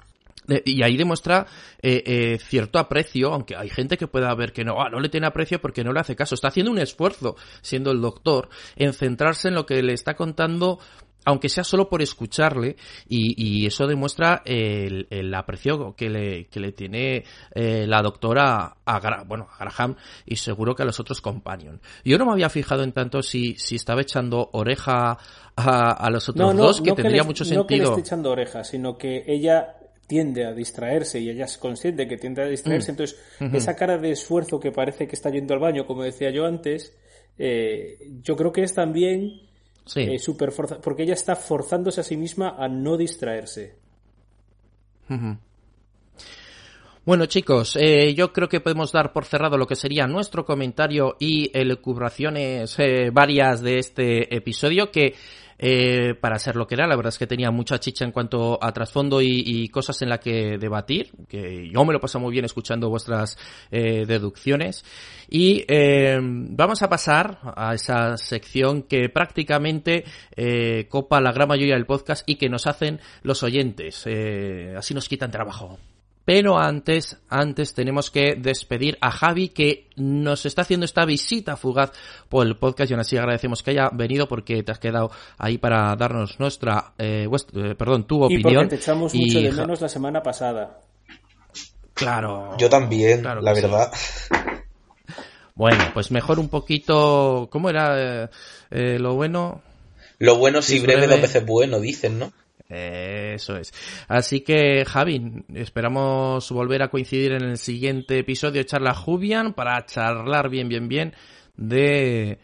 Eh, 0.48 0.62
Y 0.64 0.82
ahí 0.84 0.96
demuestra 0.96 1.44
eh, 1.82 2.02
eh, 2.06 2.38
cierto 2.38 2.78
aprecio, 2.78 3.32
aunque 3.32 3.56
hay 3.56 3.68
gente 3.68 3.96
que 3.96 4.06
pueda 4.06 4.32
ver 4.36 4.52
que 4.52 4.64
no, 4.64 4.80
ah, 4.80 4.88
no 4.88 5.00
le 5.00 5.08
tiene 5.08 5.26
aprecio 5.26 5.60
porque 5.60 5.82
no 5.82 5.92
le 5.92 5.98
hace 5.98 6.14
caso. 6.14 6.36
Está 6.36 6.48
haciendo 6.48 6.70
un 6.70 6.78
esfuerzo, 6.78 7.34
siendo 7.62 7.90
el 7.90 8.00
doctor, 8.00 8.48
en 8.76 8.92
centrarse 8.92 9.48
en 9.48 9.54
lo 9.56 9.66
que 9.66 9.82
le 9.82 9.92
está 9.92 10.14
contando, 10.14 10.78
aunque 11.26 11.50
sea 11.50 11.62
solo 11.64 11.90
por 11.90 12.00
escucharle, 12.00 12.76
y, 13.08 13.34
y 13.62 13.66
eso 13.66 13.86
demuestra 13.86 14.40
el, 14.46 15.06
el 15.10 15.34
aprecio 15.34 15.94
que 15.94 16.08
le, 16.08 16.46
que 16.46 16.58
le 16.60 16.72
tiene 16.72 17.24
eh, 17.54 17.84
la 17.86 18.00
doctora 18.00 18.78
a, 18.86 19.00
Gra- 19.00 19.26
bueno, 19.26 19.46
a 19.58 19.64
Graham 19.66 19.96
y 20.24 20.36
seguro 20.36 20.74
que 20.74 20.82
a 20.84 20.86
los 20.86 20.98
otros 20.98 21.20
companions. 21.20 21.80
Yo 22.04 22.16
no 22.16 22.24
me 22.24 22.32
había 22.32 22.48
fijado 22.48 22.82
en 22.82 22.92
tanto 22.92 23.22
si, 23.22 23.54
si 23.58 23.76
estaba 23.76 24.00
echando 24.00 24.48
oreja 24.54 25.18
a, 25.56 25.90
a 25.90 26.10
los 26.10 26.28
otros 26.30 26.56
dos, 26.56 26.80
que 26.80 26.90
no 26.90 26.96
tendría 26.96 27.22
le- 27.22 27.26
mucho 27.26 27.44
No 27.44 27.66
que 27.66 27.74
le 27.76 27.80
sentido. 27.84 27.90
esté 27.90 28.00
echando 28.00 28.30
orejas, 28.30 28.68
sino 28.70 28.96
que 28.96 29.22
ella 29.26 29.74
tiende 30.06 30.46
a 30.46 30.52
distraerse 30.52 31.18
y 31.18 31.28
ella 31.30 31.46
es 31.46 31.58
consciente 31.58 32.06
que 32.06 32.16
tiende 32.16 32.42
a 32.42 32.46
Mm. 32.46 32.50
distraerse. 32.50 32.90
Entonces, 32.92 33.18
esa 33.52 33.74
cara 33.74 33.98
de 33.98 34.12
esfuerzo 34.12 34.60
que 34.60 34.70
parece 34.70 35.08
que 35.08 35.16
está 35.16 35.30
yendo 35.30 35.52
al 35.54 35.58
baño, 35.60 35.84
como 35.86 36.04
decía 36.04 36.30
yo 36.30 36.46
antes, 36.46 36.96
eh, 37.38 37.98
yo 38.22 38.36
creo 38.36 38.52
que 38.52 38.62
es 38.62 38.72
también 38.72 39.40
Sí. 39.86 40.00
eh, 40.00 40.18
forza- 40.50 40.80
porque 40.80 41.04
ella 41.04 41.14
está 41.14 41.34
forzándose 41.36 42.00
a 42.00 42.04
sí 42.04 42.16
misma 42.16 42.56
a 42.58 42.68
no 42.68 42.96
distraerse. 42.96 43.76
Bueno 47.04 47.26
chicos, 47.26 47.76
eh, 47.80 48.14
yo 48.14 48.32
creo 48.32 48.48
que 48.48 48.60
podemos 48.60 48.90
dar 48.90 49.12
por 49.12 49.24
cerrado 49.24 49.56
lo 49.56 49.68
que 49.68 49.76
sería 49.76 50.08
nuestro 50.08 50.44
comentario 50.44 51.16
y 51.20 51.56
elucubraciones 51.56 52.76
eh, 52.80 53.10
varias 53.12 53.62
de 53.62 53.78
este 53.78 54.34
episodio 54.34 54.90
que 54.90 55.14
eh, 55.58 56.14
para 56.20 56.38
ser 56.38 56.56
lo 56.56 56.66
que 56.66 56.74
era, 56.74 56.86
la 56.86 56.96
verdad 56.96 57.08
es 57.08 57.18
que 57.18 57.26
tenía 57.26 57.50
mucha 57.50 57.78
chicha 57.80 58.04
en 58.04 58.12
cuanto 58.12 58.58
a 58.62 58.72
trasfondo 58.72 59.20
y, 59.22 59.68
cosas 59.68 60.00
en 60.02 60.08
la 60.08 60.18
que 60.18 60.58
debatir, 60.58 61.12
que 61.28 61.68
yo 61.68 61.84
me 61.84 61.92
lo 61.92 62.00
paso 62.00 62.20
muy 62.20 62.32
bien 62.32 62.44
escuchando 62.44 62.88
vuestras 62.88 63.36
eh, 63.70 64.04
deducciones. 64.06 64.84
Y 65.28 65.64
eh, 65.68 66.18
vamos 66.20 66.82
a 66.82 66.88
pasar 66.88 67.38
a 67.56 67.74
esa 67.74 68.16
sección 68.16 68.82
que 68.82 69.08
prácticamente 69.08 70.04
copa 70.88 71.20
la 71.20 71.32
gran 71.32 71.48
mayoría 71.48 71.74
del 71.74 71.86
podcast 71.86 72.28
y 72.28 72.36
que 72.36 72.48
nos 72.48 72.66
hacen 72.66 73.00
los 73.22 73.42
oyentes. 73.42 74.06
Así 74.76 74.94
nos 74.94 75.08
quitan 75.08 75.30
trabajo. 75.30 75.78
Pero 76.26 76.58
antes, 76.58 77.16
antes 77.30 77.72
tenemos 77.72 78.10
que 78.10 78.34
despedir 78.36 78.98
a 79.00 79.10
Javi 79.12 79.48
que 79.50 79.86
nos 79.96 80.44
está 80.44 80.62
haciendo 80.62 80.84
esta 80.84 81.04
visita 81.06 81.56
fugaz 81.56 81.92
por 82.28 82.44
el 82.46 82.56
podcast 82.56 82.90
y 82.90 82.94
aún 82.94 83.00
así 83.00 83.16
agradecemos 83.16 83.62
que 83.62 83.70
haya 83.70 83.88
venido 83.92 84.26
porque 84.28 84.62
te 84.64 84.72
has 84.72 84.80
quedado 84.80 85.10
ahí 85.38 85.56
para 85.56 85.94
darnos 85.96 86.38
nuestra, 86.40 86.92
eh, 86.98 87.26
vuest- 87.30 87.50
eh, 87.54 87.76
perdón, 87.76 88.08
tu 88.08 88.22
Y 88.22 88.24
opinión. 88.38 88.64
porque 88.64 88.68
te 88.70 88.76
echamos 88.82 89.14
Y 89.14 89.20
mucho 89.20 89.40
de 89.40 89.52
menos 89.52 89.80
la 89.80 89.88
semana 89.88 90.20
pasada. 90.22 90.80
Claro. 91.94 92.56
Yo 92.58 92.68
también, 92.68 93.20
Claro 93.22 93.40
la 93.40 93.54
sí. 93.54 93.62
verdad. 93.62 93.92
Bueno, 95.54 95.84
pues 95.94 96.10
mejor 96.10 96.38
un 96.38 96.48
poquito, 96.48 97.48
¿cómo 97.50 97.70
era 97.70 98.24
eh, 98.24 98.28
eh, 98.70 98.98
lo 98.98 99.14
bueno? 99.14 99.62
Lo 100.18 100.36
bueno 100.36 100.60
si 100.60 100.80
breve, 100.80 101.02
breve. 101.06 101.12
dos 101.14 101.22
veces 101.22 101.46
bueno, 101.46 101.78
dicen, 101.80 102.18
¿no? 102.18 102.32
Eso 102.68 103.56
es. 103.56 103.72
Así 104.08 104.40
que, 104.40 104.84
Javi, 104.84 105.44
esperamos 105.54 106.50
volver 106.50 106.82
a 106.82 106.88
coincidir 106.88 107.32
en 107.32 107.44
el 107.44 107.58
siguiente 107.58 108.18
episodio 108.18 108.54
de 108.60 108.66
Charla 108.66 108.94
Jubian 108.94 109.52
para 109.54 109.86
charlar 109.86 110.48
bien, 110.48 110.68
bien, 110.68 110.88
bien 110.88 111.14
de, 111.56 112.38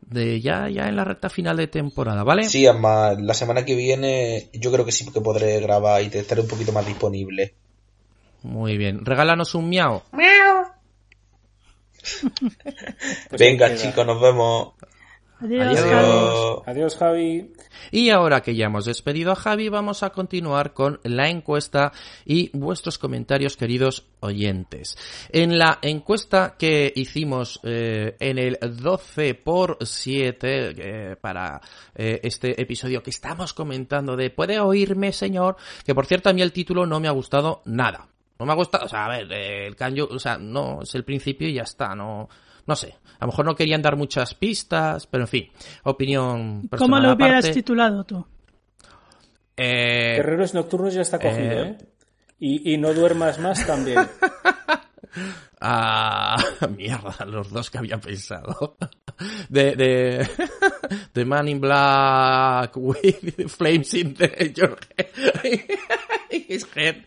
de 0.00 0.40
ya, 0.40 0.68
ya 0.68 0.88
en 0.88 0.96
la 0.96 1.04
recta 1.04 1.28
final 1.28 1.56
de 1.56 1.66
temporada, 1.66 2.24
¿vale? 2.24 2.44
Sí, 2.44 2.66
además, 2.66 3.20
la 3.20 3.34
semana 3.34 3.64
que 3.64 3.74
viene 3.74 4.48
yo 4.54 4.72
creo 4.72 4.84
que 4.84 4.92
sí 4.92 5.10
que 5.12 5.20
podré 5.20 5.60
grabar 5.60 6.02
y 6.02 6.08
te 6.08 6.18
estaré 6.20 6.40
un 6.40 6.48
poquito 6.48 6.72
más 6.72 6.86
disponible. 6.86 7.54
Muy 8.42 8.78
bien. 8.78 9.04
Regálanos 9.04 9.54
un 9.54 9.68
miau. 9.68 10.02
Pues 13.28 13.38
Venga, 13.38 13.68
queda. 13.68 13.76
chicos, 13.76 14.06
nos 14.06 14.20
vemos. 14.20 14.72
Adiós, 15.40 15.66
Adiós. 15.66 15.80
Javi. 15.80 16.62
Adiós. 16.66 16.96
Javi. 16.96 17.52
Y 17.92 18.10
ahora 18.10 18.40
que 18.40 18.56
ya 18.56 18.66
hemos 18.66 18.86
despedido 18.86 19.30
a 19.30 19.36
Javi, 19.36 19.68
vamos 19.68 20.02
a 20.02 20.10
continuar 20.10 20.74
con 20.74 20.98
la 21.04 21.28
encuesta 21.28 21.92
y 22.24 22.50
vuestros 22.56 22.98
comentarios, 22.98 23.56
queridos 23.56 24.08
oyentes. 24.20 24.98
En 25.30 25.56
la 25.56 25.78
encuesta 25.80 26.56
que 26.58 26.92
hicimos 26.94 27.60
eh, 27.62 28.16
en 28.18 28.38
el 28.38 28.58
12 28.60 29.34
por 29.34 29.78
7 29.80 30.74
eh, 30.76 31.16
para 31.20 31.60
eh, 31.94 32.18
este 32.24 32.60
episodio 32.60 33.02
que 33.02 33.10
estamos 33.10 33.52
comentando 33.54 34.16
de 34.16 34.30
¿Puede 34.30 34.58
oírme, 34.58 35.12
señor? 35.12 35.56
Que 35.84 35.94
por 35.94 36.06
cierto 36.06 36.30
a 36.30 36.32
mí 36.32 36.42
el 36.42 36.52
título 36.52 36.84
no 36.84 36.98
me 36.98 37.06
ha 37.06 37.12
gustado 37.12 37.62
nada. 37.64 38.08
No 38.38 38.46
me 38.46 38.52
ha 38.52 38.56
gustado, 38.56 38.86
o 38.86 38.88
sea, 38.88 39.06
a 39.06 39.08
ver, 39.08 39.32
eh, 39.32 39.66
el 39.66 39.74
cambio, 39.74 40.08
o 40.08 40.18
sea, 40.18 40.38
no, 40.38 40.82
es 40.82 40.94
el 40.94 41.04
principio 41.04 41.48
y 41.48 41.54
ya 41.54 41.62
está, 41.62 41.96
no, 41.96 42.28
no 42.68 42.76
sé. 42.76 42.94
A 43.18 43.24
lo 43.24 43.28
mejor 43.28 43.46
no 43.46 43.56
querían 43.56 43.82
dar 43.82 43.96
muchas 43.96 44.34
pistas, 44.34 45.06
pero 45.06 45.24
en 45.24 45.28
fin, 45.28 45.48
opinión 45.84 46.68
personal 46.68 46.78
¿Cómo 46.78 47.00
lo 47.00 47.14
hubieras 47.14 47.44
aparte. 47.44 47.54
titulado 47.54 48.04
tú? 48.04 48.24
Eh, 49.56 50.14
Guerreros 50.16 50.54
Nocturnos 50.54 50.94
ya 50.94 51.00
está 51.00 51.18
cogido, 51.18 51.64
eh. 51.64 51.76
¿eh? 51.80 51.86
Y, 52.38 52.74
y 52.74 52.78
no 52.78 52.92
duermas 52.94 53.40
más 53.40 53.66
también. 53.66 53.98
ah, 55.60 56.36
mierda, 56.76 57.24
los 57.26 57.50
dos 57.50 57.70
que 57.70 57.78
había 57.78 57.98
pensado. 57.98 58.76
De, 59.48 59.74
de, 59.74 60.28
de 61.12 61.24
Man 61.24 61.48
in 61.48 61.60
Black 61.60 62.76
with 62.76 63.48
Flames 63.48 63.92
in 63.94 64.14
the, 64.14 64.52
your 64.54 64.78
head. 64.96 65.08
His 66.30 66.64
head. 66.72 66.98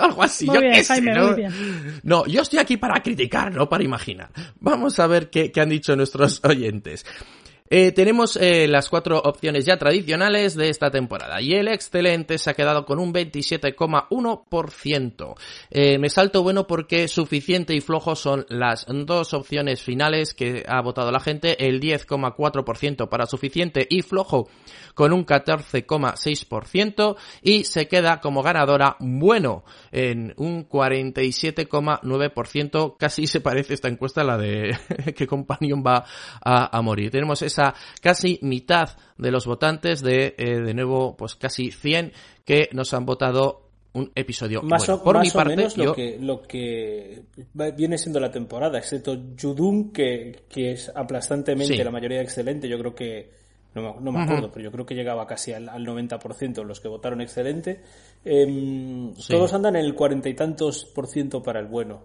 Algo 0.00 0.22
así, 0.22 0.46
Muy 0.46 0.54
yo 0.54 0.60
bien, 0.62 0.72
qué 0.72 0.84
sé, 0.84 1.02
¿no? 1.02 1.26
muy 1.26 1.36
bien. 1.36 2.00
No, 2.04 2.24
yo 2.24 2.40
estoy 2.40 2.58
aquí 2.60 2.78
para 2.78 3.02
criticar, 3.02 3.52
no 3.52 3.68
para 3.68 3.84
imaginar. 3.84 4.30
Vamos 4.60 4.98
a 4.98 5.06
ver 5.06 5.28
qué, 5.28 5.52
qué 5.52 5.60
han 5.60 5.68
dicho 5.68 5.94
nuestros 5.94 6.42
oyentes. 6.42 7.04
Eh, 7.70 7.92
tenemos 7.92 8.36
eh, 8.36 8.66
las 8.66 8.88
cuatro 8.88 9.18
opciones 9.18 9.66
ya 9.66 9.76
tradicionales 9.76 10.56
de 10.56 10.70
esta 10.70 10.90
temporada 10.90 11.42
y 11.42 11.52
el 11.52 11.68
excelente 11.68 12.38
se 12.38 12.48
ha 12.50 12.54
quedado 12.54 12.86
con 12.86 12.98
un 12.98 13.12
27,1%. 13.12 15.34
Eh, 15.70 15.98
me 15.98 16.08
salto 16.08 16.42
bueno 16.42 16.66
porque 16.66 17.06
suficiente 17.08 17.74
y 17.74 17.82
flojo 17.82 18.16
son 18.16 18.46
las 18.48 18.86
dos 18.88 19.34
opciones 19.34 19.82
finales 19.82 20.32
que 20.32 20.64
ha 20.66 20.80
votado 20.80 21.12
la 21.12 21.20
gente, 21.20 21.66
el 21.66 21.78
10,4% 21.80 23.10
para 23.10 23.26
suficiente 23.26 23.86
y 23.88 24.00
flojo 24.02 24.48
con 24.94 25.12
un 25.12 25.26
14,6% 25.26 27.16
y 27.42 27.64
se 27.64 27.86
queda 27.86 28.20
como 28.20 28.42
ganadora 28.42 28.96
bueno 28.98 29.62
en 29.92 30.32
un 30.36 30.66
47,9%. 30.68 32.96
Casi 32.98 33.26
se 33.26 33.40
parece 33.40 33.74
esta 33.74 33.88
encuesta 33.88 34.22
a 34.22 34.24
la 34.24 34.38
de 34.38 34.74
qué 35.16 35.26
companion 35.26 35.84
va 35.86 36.06
a, 36.42 36.74
a 36.76 36.82
morir. 36.82 37.10
Tenemos 37.10 37.42
esa 37.42 37.57
casi 38.00 38.38
mitad 38.42 38.90
de 39.16 39.30
los 39.30 39.46
votantes 39.46 40.02
de, 40.02 40.34
eh, 40.38 40.60
de 40.60 40.74
nuevo, 40.74 41.16
pues 41.16 41.34
casi 41.34 41.70
100 41.70 42.12
que 42.44 42.68
nos 42.72 42.94
han 42.94 43.04
votado 43.06 43.68
un 43.94 44.12
episodio. 44.14 44.62
Más, 44.62 44.86
bueno, 44.86 45.00
o, 45.00 45.04
por 45.04 45.16
más 45.16 45.24
mi 45.24 45.30
o 45.30 45.32
parte, 45.32 45.56
menos 45.56 45.74
yo... 45.74 45.84
lo, 45.84 45.92
que, 45.94 46.18
lo 46.20 46.42
que 46.42 47.22
viene 47.76 47.98
siendo 47.98 48.20
la 48.20 48.30
temporada, 48.30 48.78
excepto 48.78 49.16
Judun, 49.40 49.92
que, 49.92 50.44
que 50.48 50.72
es 50.72 50.92
aplastantemente 50.94 51.76
Sí. 51.76 51.82
la 51.82 51.90
mayoría 51.90 52.20
excelente. 52.20 52.68
Yo 52.68 52.78
creo 52.78 52.94
que, 52.94 53.30
no 53.74 53.82
me, 53.82 54.00
no 54.00 54.12
me 54.12 54.22
acuerdo, 54.22 54.52
pero 54.52 54.64
yo 54.64 54.70
creo 54.72 54.86
que 54.86 54.94
llegaba 54.94 55.26
casi 55.26 55.52
al, 55.52 55.68
al 55.68 55.84
90% 55.84 56.64
los 56.64 56.80
que 56.80 56.88
votaron 56.88 57.20
excelente. 57.20 57.82
Em, 58.24 59.14
Sí. 59.16 59.32
Todos 59.32 59.52
andan 59.54 59.76
en 59.76 59.84
el 59.84 59.94
cuarenta 59.94 60.28
y 60.28 60.34
tantos 60.34 60.84
por 60.84 61.06
ciento 61.08 61.42
para 61.42 61.58
el 61.60 61.66
bueno. 61.66 62.02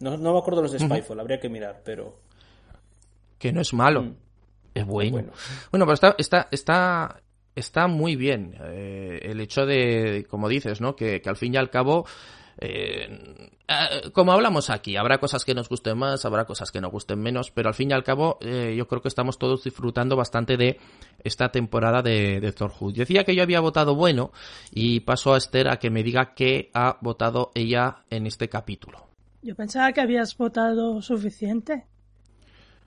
No, 0.00 0.16
no 0.16 0.32
me 0.32 0.38
acuerdo 0.38 0.62
los 0.62 0.72
de 0.72 0.78
Spyfall, 0.78 1.20
habría 1.20 1.38
que 1.38 1.48
mirar, 1.48 1.82
pero 1.84 2.16
que 3.38 3.52
no 3.52 3.60
es 3.60 3.72
malo. 3.74 4.02
Mm. 4.02 4.16
Es 4.74 4.84
bueno. 4.84 5.12
bueno. 5.12 5.32
Bueno, 5.70 5.86
pero 5.86 5.94
está, 5.94 6.14
está, 6.18 6.48
está, 6.50 7.20
está 7.54 7.86
muy 7.86 8.16
bien. 8.16 8.54
eh, 8.60 9.20
el 9.22 9.40
hecho 9.40 9.64
de, 9.66 10.26
como 10.28 10.48
dices, 10.48 10.80
¿no? 10.80 10.96
Que, 10.96 11.20
que 11.22 11.28
al 11.28 11.36
fin 11.36 11.54
y 11.54 11.56
al 11.56 11.70
cabo, 11.70 12.04
eh, 12.60 13.50
eh, 13.68 14.10
como 14.12 14.32
hablamos 14.32 14.70
aquí, 14.70 14.96
habrá 14.96 15.18
cosas 15.18 15.44
que 15.44 15.54
nos 15.54 15.68
gusten 15.68 15.96
más, 15.96 16.24
habrá 16.24 16.44
cosas 16.44 16.70
que 16.70 16.80
nos 16.80 16.90
gusten 16.90 17.20
menos, 17.20 17.50
pero 17.50 17.68
al 17.68 17.74
fin 17.74 17.90
y 17.90 17.94
al 17.94 18.02
cabo, 18.04 18.38
eh, 18.40 18.74
yo 18.76 18.86
creo 18.88 19.00
que 19.00 19.08
estamos 19.08 19.38
todos 19.38 19.64
disfrutando 19.64 20.16
bastante 20.16 20.56
de 20.56 20.78
esta 21.22 21.50
temporada 21.50 22.02
de, 22.02 22.40
de 22.40 22.52
Thor 22.52 22.70
Hood. 22.70 22.94
Yo 22.94 23.00
decía 23.02 23.24
que 23.24 23.34
yo 23.34 23.42
había 23.42 23.60
votado 23.60 23.94
bueno 23.94 24.32
y 24.72 25.00
paso 25.00 25.34
a 25.34 25.38
Esther 25.38 25.68
a 25.68 25.78
que 25.78 25.90
me 25.90 26.02
diga 26.02 26.34
qué 26.34 26.70
ha 26.74 26.98
votado 27.00 27.50
ella 27.54 27.98
en 28.10 28.26
este 28.26 28.48
capítulo. 28.48 29.06
Yo 29.42 29.54
pensaba 29.54 29.92
que 29.92 30.00
habías 30.00 30.36
votado 30.36 31.00
suficiente. 31.02 31.84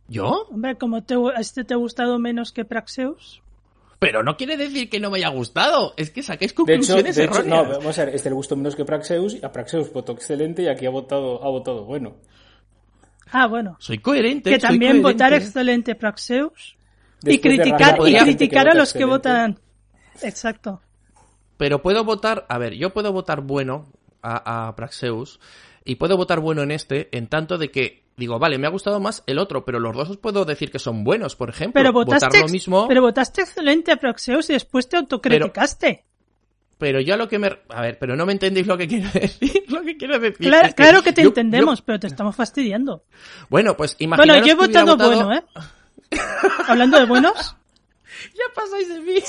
¿Yo? 0.08 0.48
Hombre, 0.50 0.78
como 0.78 1.04
te, 1.04 1.16
a 1.16 1.40
este 1.40 1.64
te 1.64 1.74
ha 1.74 1.78
gustado 1.78 2.18
menos 2.20 2.52
que 2.52 2.66
Praxeus. 2.66 3.42
Pero 4.00 4.24
no 4.24 4.38
quiere 4.38 4.58
decir 4.58 4.90
que 4.90 5.00
no 5.00 5.10
me 5.10 5.18
haya 5.18 5.30
gustado, 5.30 5.94
es 5.98 6.12
que 6.12 6.22
saquéis 6.22 6.52
De 6.52 6.56
hecho, 6.56 6.66
conclusiones 6.66 7.16
de 7.16 7.24
hecho, 7.24 7.44
no, 7.44 7.56
erróneas. 7.62 7.78
vamos 7.80 8.00
a 8.00 8.06
ver, 8.06 8.16
este 8.16 8.30
le 8.30 8.36
gustó 8.36 8.56
menos 8.56 8.76
que 8.76 8.86
Praxeus, 8.86 9.34
y 9.36 9.46
a 9.46 9.52
Praxeus 9.52 9.92
votó 9.92 10.12
excelente 10.14 10.64
y 10.64 10.68
aquí 10.68 10.86
ha 10.86 10.92
votado, 10.92 11.44
ha 11.44 11.50
votado 11.50 11.84
bueno. 11.84 12.16
Ah, 13.32 13.48
bueno. 13.48 13.76
Soy 13.80 13.98
coherente. 13.98 14.52
Que 14.52 14.60
soy 14.60 14.70
también 14.70 15.02
coherente. 15.02 15.14
votar 15.14 15.34
excelente 15.34 15.96
Praxeus. 15.96 16.78
Y 17.24 17.32
Después 17.32 17.56
criticar, 17.56 17.98
y 18.08 18.16
criticar 18.16 18.70
a 18.70 18.76
los 18.76 18.94
que 18.94 19.04
votan. 19.04 19.60
Exacto. 20.22 20.82
Pero 21.58 21.82
puedo 21.82 22.04
votar, 22.04 22.46
a 22.50 22.58
ver, 22.60 22.76
yo 22.76 22.94
puedo 22.94 23.12
votar 23.12 23.42
bueno 23.42 23.92
a, 24.22 24.68
a 24.68 24.76
Praxeus 24.76 25.40
y 25.84 25.96
puedo 25.96 26.16
votar 26.16 26.40
bueno 26.40 26.62
en 26.62 26.70
este 26.72 27.10
en 27.18 27.28
tanto 27.28 27.58
de 27.58 27.72
que 27.72 28.07
digo, 28.18 28.40
vale, 28.40 28.58
me 28.58 28.68
ha 28.68 28.72
gustado 28.72 29.00
más 29.00 29.24
el 29.28 29.40
otro, 29.40 29.64
pero 29.64 29.80
los 29.80 29.96
dos 29.96 30.10
os 30.10 30.18
puedo 30.18 30.44
decir 30.44 30.72
que 30.72 30.80
son 30.80 31.04
buenos, 31.04 31.36
por 31.36 31.50
ejemplo. 31.50 31.80
Pero 31.80 31.94
votar 31.94 32.30
lo 32.42 32.48
mismo, 32.50 32.88
pero 32.88 33.02
votaste 33.02 33.42
excelente 33.42 33.92
a 33.92 33.98
Praxeus 33.98 34.50
y 34.50 34.54
después 34.54 34.90
te 34.90 34.98
autocriticaste. 34.98 36.04
pero 36.80 37.00
yo 37.00 37.14
a 37.14 37.18
lo 37.18 37.28
que 37.28 37.40
me... 37.40 37.50
A 37.70 37.82
ver, 37.82 37.98
pero 38.00 38.16
no 38.16 38.26
me 38.26 38.34
entendéis 38.34 38.68
lo 38.68 38.78
que 38.78 38.88
quiero 38.88 39.10
decir. 39.14 39.64
Lo 39.70 39.82
que 39.84 39.96
quiero 39.98 40.20
decir 40.20 40.48
Claro, 40.48 40.68
es 40.68 40.76
claro 40.76 41.02
que 41.04 41.14
te 41.14 41.22
yo- 41.24 41.30
entendemos, 41.30 41.80
yo- 41.80 41.86
pero 41.86 42.00
te 42.00 42.08
estamos 42.08 42.36
fastidiando. 42.36 43.04
Bueno, 43.50 43.76
pues 43.78 43.96
imaginaros 44.00 44.42
Bueno, 44.42 44.46
yo 44.48 44.54
he 44.54 44.68
votado, 44.68 44.98
votado- 44.98 45.26
bueno, 45.26 45.34
¿eh? 45.34 45.44
Hablando 46.68 47.00
de 47.00 47.06
buenos. 47.06 47.56
Ya 48.34 48.44
pasáis 48.56 48.90
de 48.90 49.00
mí. 49.02 49.20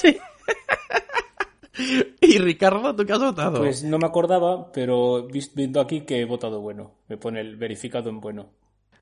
y 2.23 2.39
Ricardo, 2.39 2.97
¿tú 2.97 3.05
qué 3.05 3.13
has 3.13 3.19
votado? 3.19 3.59
Pues 3.61 3.85
no 3.85 3.99
me 3.99 4.07
acordaba, 4.07 4.73
pero 4.73 5.29
viendo 5.55 5.81
aquí 5.81 6.01
que 6.03 6.21
he 6.21 6.25
votado 6.25 6.61
bueno. 6.61 6.95
Me 7.09 7.19
pone 7.19 7.41
el 7.41 7.57
verificado 7.57 8.09
en 8.09 8.21
bueno. 8.21 8.51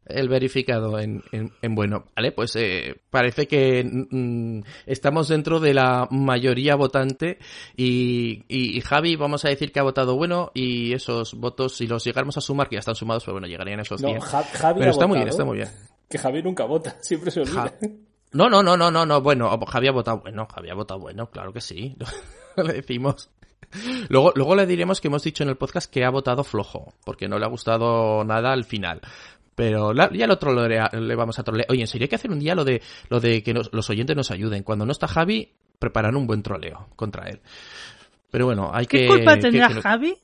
El 0.07 0.28
verificado 0.28 0.99
en, 0.99 1.23
en, 1.33 1.53
en 1.62 1.74
bueno. 1.74 2.07
Vale, 2.16 2.33
pues 2.33 2.55
eh, 2.57 2.97
parece 3.11 3.47
que 3.49 3.85
mm, 3.85 4.61
estamos 4.87 5.28
dentro 5.28 5.61
de 5.61 5.74
la 5.74 6.09
mayoría 6.11 6.77
votante 6.77 7.39
y, 7.77 8.45
y, 8.49 8.77
y 8.77 8.81
Javi 8.81 9.16
vamos 9.16 9.45
a 9.45 9.49
decir 9.49 9.73
que 9.73 9.81
ha 9.81 9.85
votado 9.85 10.16
bueno 10.16 10.51
y 10.55 10.93
esos 10.93 11.35
votos, 11.35 11.77
si 11.77 11.87
los 11.87 12.05
llegáramos 12.05 12.37
a 12.37 12.41
sumar, 12.41 12.69
que 12.69 12.77
ya 12.77 12.81
están 12.81 12.95
sumados, 12.95 13.24
pues 13.24 13.33
bueno, 13.33 13.47
llegarían 13.47 13.81
esos 13.81 14.01
No, 14.01 14.09
100. 14.09 14.20
Ja- 14.20 14.43
Javi 14.45 14.78
Pero 14.81 14.91
está 14.91 15.07
muy 15.07 15.16
bien, 15.19 15.28
está 15.28 15.45
muy 15.45 15.57
bien. 15.59 15.69
Que 16.09 16.19
Javi 16.19 16.43
nunca 16.43 16.65
vota, 16.65 16.97
siempre 17.03 17.31
se 17.31 17.41
olvida. 17.41 17.62
Ja- 17.62 17.74
No, 18.33 18.49
no, 18.51 18.62
no, 18.62 18.77
no, 18.77 18.91
no, 18.91 19.07
no, 19.07 19.20
bueno, 19.20 19.51
Javi 19.66 19.89
ha 19.89 19.93
votado 19.93 20.20
bueno, 20.20 20.47
Javi 20.55 20.70
ha 20.70 20.74
votado 20.74 21.01
bueno, 21.01 21.31
claro 21.31 21.53
que 21.53 21.61
sí, 21.61 21.97
le 22.57 22.73
decimos. 22.74 23.31
Luego, 24.09 24.33
luego 24.37 24.55
le 24.55 24.65
diremos 24.65 25.01
que 25.01 25.09
hemos 25.09 25.24
dicho 25.24 25.43
en 25.43 25.49
el 25.49 25.57
podcast 25.57 25.91
que 25.93 26.05
ha 26.05 26.11
votado 26.11 26.45
flojo, 26.45 26.95
porque 27.05 27.28
no 27.28 27.37
le 27.39 27.45
ha 27.47 27.49
gustado 27.49 28.23
nada 28.24 28.53
al 28.53 28.65
final. 28.65 29.01
Pero 29.57 29.93
la- 29.93 30.11
ya 30.12 30.27
el 30.27 30.31
otro 30.31 30.53
lo 30.53 30.69
le, 30.69 30.78
le 30.93 31.15
vamos 31.16 31.39
a 31.41 31.43
trolear. 31.43 31.66
Oye, 31.70 31.81
en 31.81 31.87
serio 31.89 32.05
hay 32.05 32.09
que 32.09 32.15
hacer 32.15 32.31
un 32.31 32.39
día 32.39 32.55
lo 32.55 32.65
de, 32.65 32.81
lo 33.09 33.19
de 33.19 33.43
que 33.43 33.53
nos- 33.53 33.73
los 33.73 33.91
oyentes 33.91 34.15
nos 34.15 34.31
ayuden. 34.31 34.62
Cuando 34.62 34.87
no 34.87 34.93
está 34.93 35.09
Javi, 35.09 35.51
preparan 35.81 36.15
un 36.15 36.27
buen 36.28 36.43
troleo 36.43 36.89
contra 36.95 37.28
él. 37.28 37.41
Pero 38.31 38.45
bueno, 38.47 38.70
hay 38.73 38.87
¿Qué 38.87 39.01
que... 39.01 39.07
culpa 39.09 39.35
que- 39.35 39.41
tendrá 39.41 39.69
que 39.69 39.81
Javi? 39.83 40.15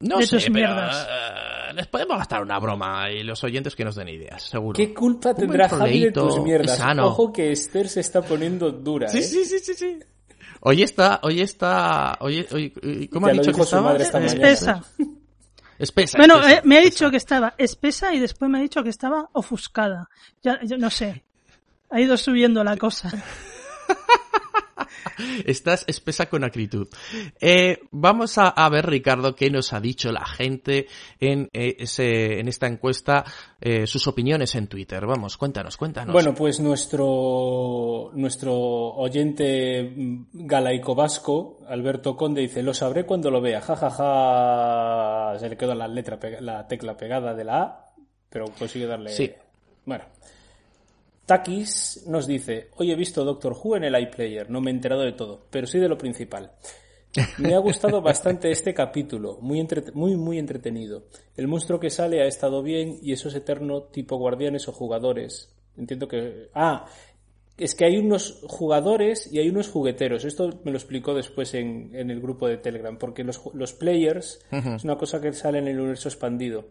No 0.00 0.16
de 0.16 0.26
sé, 0.26 0.36
tus 0.36 0.44
pero, 0.44 0.54
mierdas? 0.54 1.06
eh, 1.10 1.74
les 1.74 1.86
podemos 1.88 2.16
gastar 2.16 2.40
una 2.42 2.58
broma 2.58 3.10
y 3.10 3.22
los 3.22 3.44
oyentes 3.44 3.76
que 3.76 3.84
nos 3.84 3.94
den 3.96 4.08
ideas, 4.08 4.42
seguro. 4.42 4.74
¿Qué 4.76 4.94
culpa 4.94 5.34
tendrá 5.34 5.68
Javi 5.68 6.00
de 6.04 6.12
tus 6.12 6.40
mierdas? 6.40 6.78
sano. 6.78 7.08
Ojo 7.08 7.30
que 7.30 7.52
Esther 7.52 7.86
se 7.86 8.00
está 8.00 8.22
poniendo 8.22 8.70
dura, 8.72 9.08
Sí, 9.08 9.18
¿eh? 9.18 9.22
sí, 9.22 9.44
sí, 9.44 9.58
sí, 9.58 9.74
sí. 9.74 9.98
Hoy 10.62 10.82
está, 10.82 11.20
hoy 11.22 11.42
está, 11.42 12.16
hoy, 12.20 12.46
hoy- 12.50 13.08
¿cómo 13.12 13.26
Ya 13.26 13.32
ha 13.32 13.34
lo 13.36 13.42
dicho 13.42 13.50
dijo 13.52 13.58
que 13.64 13.68
su 13.68 13.76
estaba? 13.76 13.82
madre 13.90 14.04
esta 14.04 14.18
Eh, 14.18 14.26
mañana. 14.26 14.48
Espesa. 14.48 14.84
Espesa. 15.80 16.18
Bueno, 16.18 16.34
espesa, 16.40 16.58
eh, 16.58 16.62
me 16.64 16.76
ha 16.76 16.80
dicho 16.82 17.10
que 17.10 17.16
estaba 17.16 17.54
espesa 17.56 18.12
y 18.12 18.18
después 18.18 18.50
me 18.50 18.58
ha 18.58 18.60
dicho 18.60 18.82
que 18.82 18.90
estaba 18.90 19.30
ofuscada. 19.32 20.10
Ya, 20.42 20.60
yo 20.62 20.76
no 20.76 20.90
sé. 20.90 21.24
Ha 21.88 22.00
ido 22.00 22.18
subiendo 22.18 22.62
la 22.62 22.76
cosa. 22.76 23.10
Estás 25.44 25.84
espesa 25.86 26.26
con 26.26 26.44
acritud. 26.44 26.88
Eh, 27.40 27.80
vamos 27.90 28.38
a, 28.38 28.48
a 28.48 28.68
ver, 28.68 28.86
Ricardo, 28.86 29.34
qué 29.34 29.50
nos 29.50 29.72
ha 29.72 29.80
dicho 29.80 30.12
la 30.12 30.24
gente 30.24 30.86
en, 31.18 31.48
eh, 31.52 31.76
ese, 31.78 32.40
en 32.40 32.48
esta 32.48 32.66
encuesta, 32.66 33.24
eh, 33.60 33.86
sus 33.86 34.06
opiniones 34.06 34.54
en 34.54 34.66
Twitter. 34.66 35.04
Vamos, 35.06 35.36
cuéntanos, 35.36 35.76
cuéntanos. 35.76 36.12
Bueno, 36.12 36.34
pues 36.34 36.60
nuestro, 36.60 38.10
nuestro 38.14 38.54
oyente 38.54 39.82
mm, 39.82 40.26
galaico 40.32 40.94
vasco, 40.94 41.58
Alberto 41.68 42.16
Conde, 42.16 42.42
dice, 42.42 42.62
lo 42.62 42.74
sabré 42.74 43.04
cuando 43.04 43.30
lo 43.30 43.40
vea, 43.40 43.60
jajaja, 43.60 45.38
se 45.38 45.48
le 45.48 45.56
quedó 45.56 45.74
la 45.74 45.88
letra, 45.88 46.18
la 46.40 46.66
tecla 46.66 46.96
pegada 46.96 47.34
de 47.34 47.44
la 47.44 47.62
A, 47.62 47.92
pero 48.28 48.46
consigue 48.58 48.86
darle... 48.86 49.10
Sí. 49.10 49.30
Bueno. 49.84 50.04
Takis 51.30 52.02
nos 52.08 52.26
dice, 52.26 52.70
hoy 52.74 52.90
he 52.90 52.96
visto 52.96 53.24
Doctor 53.24 53.52
Who 53.52 53.76
en 53.76 53.84
el 53.84 53.94
iPlayer, 53.94 54.50
no 54.50 54.60
me 54.60 54.72
he 54.72 54.74
enterado 54.74 55.02
de 55.02 55.12
todo, 55.12 55.46
pero 55.48 55.64
sí 55.64 55.78
de 55.78 55.88
lo 55.88 55.96
principal. 55.96 56.50
Me 57.38 57.54
ha 57.54 57.58
gustado 57.58 58.02
bastante 58.02 58.50
este 58.50 58.74
capítulo, 58.74 59.38
muy, 59.40 59.64
muy, 59.94 60.16
muy 60.16 60.38
entretenido. 60.40 61.04
El 61.36 61.46
monstruo 61.46 61.78
que 61.78 61.88
sale 61.88 62.20
ha 62.20 62.26
estado 62.26 62.64
bien 62.64 62.98
y 63.00 63.12
eso 63.12 63.28
es 63.28 63.36
eterno 63.36 63.82
tipo 63.84 64.16
guardianes 64.16 64.66
o 64.66 64.72
jugadores. 64.72 65.54
Entiendo 65.76 66.08
que... 66.08 66.48
Ah, 66.52 66.86
es 67.56 67.76
que 67.76 67.84
hay 67.84 67.96
unos 67.98 68.42
jugadores 68.48 69.32
y 69.32 69.38
hay 69.38 69.50
unos 69.50 69.68
jugueteros. 69.68 70.24
Esto 70.24 70.50
me 70.64 70.72
lo 70.72 70.78
explicó 70.78 71.14
después 71.14 71.54
en, 71.54 71.94
en 71.94 72.10
el 72.10 72.20
grupo 72.20 72.48
de 72.48 72.56
Telegram, 72.56 72.98
porque 72.98 73.22
los, 73.22 73.40
los 73.54 73.72
players 73.72 74.44
es 74.50 74.82
una 74.82 74.96
cosa 74.96 75.20
que 75.20 75.32
sale 75.32 75.58
en 75.58 75.68
el 75.68 75.78
universo 75.78 76.08
expandido. 76.08 76.64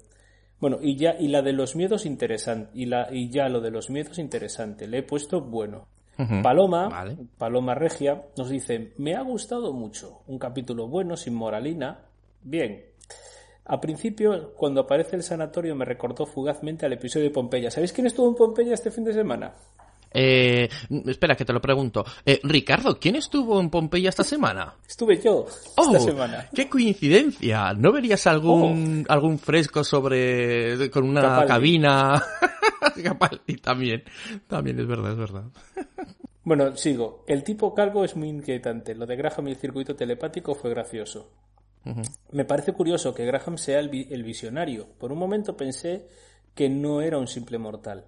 Bueno, 0.59 0.77
y 0.81 0.95
ya, 0.95 1.15
y 1.17 1.29
la 1.29 1.41
de 1.41 1.53
los 1.53 1.75
miedos 1.75 2.05
interesante, 2.05 2.71
y 2.73 2.85
la, 2.85 3.07
y 3.11 3.29
ya 3.29 3.47
lo 3.47 3.61
de 3.61 3.71
los 3.71 3.89
miedos 3.89 4.19
interesante. 4.19 4.87
Le 4.87 4.99
he 4.99 5.03
puesto 5.03 5.41
bueno. 5.41 5.87
Paloma, 6.43 6.89
Vale. 6.89 7.17
Paloma 7.37 7.75
Regia, 7.75 8.23
nos 8.35 8.49
dice, 8.49 8.91
me 8.97 9.15
ha 9.15 9.21
gustado 9.21 9.71
mucho, 9.71 10.21
un 10.27 10.37
capítulo 10.37 10.89
bueno, 10.89 11.15
sin 11.15 11.33
moralina. 11.33 12.01
Bien. 12.43 12.83
A 13.63 13.79
principio, 13.79 14.53
cuando 14.55 14.81
aparece 14.81 15.15
el 15.15 15.23
sanatorio, 15.23 15.75
me 15.75 15.85
recordó 15.85 16.25
fugazmente 16.25 16.85
al 16.85 16.91
episodio 16.91 17.27
de 17.27 17.31
Pompeya. 17.31 17.71
¿Sabéis 17.71 17.93
quién 17.93 18.07
estuvo 18.07 18.27
en 18.27 18.35
Pompeya 18.35 18.73
este 18.73 18.91
fin 18.91 19.05
de 19.05 19.13
semana? 19.13 19.53
Eh, 20.11 20.67
espera, 21.07 21.35
que 21.35 21.45
te 21.45 21.53
lo 21.53 21.61
pregunto. 21.61 22.03
Eh, 22.25 22.39
Ricardo, 22.43 22.99
¿quién 22.99 23.15
estuvo 23.15 23.59
en 23.59 23.69
Pompeya 23.69 24.09
esta 24.09 24.23
semana? 24.23 24.73
Estuve 24.87 25.21
yo 25.21 25.45
Oh, 25.77 25.83
esta 25.83 25.99
semana. 25.99 26.49
¡Qué 26.53 26.67
coincidencia! 26.67 27.73
¿No 27.73 27.91
verías 27.91 28.25
algún, 28.27 29.05
algún 29.07 29.37
fresco 29.39 29.83
sobre 29.83 30.89
con 30.89 31.03
una 31.07 31.21
Capaldi. 31.21 31.47
cabina? 31.47 32.23
Capaldi 33.03 33.55
también. 33.57 34.03
También 34.47 34.79
es 34.79 34.87
verdad, 34.87 35.11
es 35.11 35.17
verdad. 35.17 35.43
Bueno, 36.43 36.75
sigo. 36.75 37.23
El 37.27 37.43
tipo 37.43 37.73
calvo 37.75 38.03
es 38.03 38.15
muy 38.15 38.29
inquietante. 38.29 38.95
Lo 38.95 39.05
de 39.05 39.15
Graham 39.15 39.47
y 39.47 39.51
el 39.51 39.57
circuito 39.57 39.95
telepático 39.95 40.55
fue 40.55 40.69
gracioso. 40.71 41.31
Me 42.31 42.45
parece 42.45 42.73
curioso 42.73 43.15
que 43.15 43.25
Graham 43.25 43.57
sea 43.57 43.79
el, 43.79 43.89
vi- 43.89 44.07
el 44.11 44.23
visionario. 44.23 44.87
Por 44.99 45.11
un 45.11 45.17
momento 45.17 45.55
pensé 45.55 46.07
que 46.53 46.69
no 46.69 47.01
era 47.01 47.17
un 47.17 47.27
simple 47.27 47.57
mortal. 47.57 48.05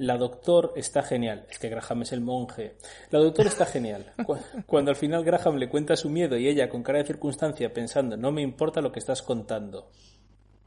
La 0.00 0.16
doctor 0.16 0.72
está 0.76 1.02
genial. 1.02 1.44
Es 1.50 1.58
que 1.58 1.68
Graham 1.68 2.02
es 2.02 2.12
el 2.12 2.20
monje. 2.22 2.76
La 3.10 3.18
doctor 3.18 3.46
está 3.46 3.66
genial. 3.66 4.12
Cu- 4.26 4.38
Cuando 4.66 4.90
al 4.90 4.96
final 4.96 5.22
Graham 5.24 5.56
le 5.56 5.68
cuenta 5.68 5.94
su 5.96 6.08
miedo 6.08 6.38
y 6.38 6.48
ella 6.48 6.68
con 6.70 6.82
cara 6.82 6.98
de 7.00 7.04
circunstancia 7.04 7.72
pensando 7.72 8.16
no 8.16 8.32
me 8.32 8.40
importa 8.40 8.80
lo 8.80 8.90
que 8.90 8.98
estás 8.98 9.20
contando. 9.22 9.90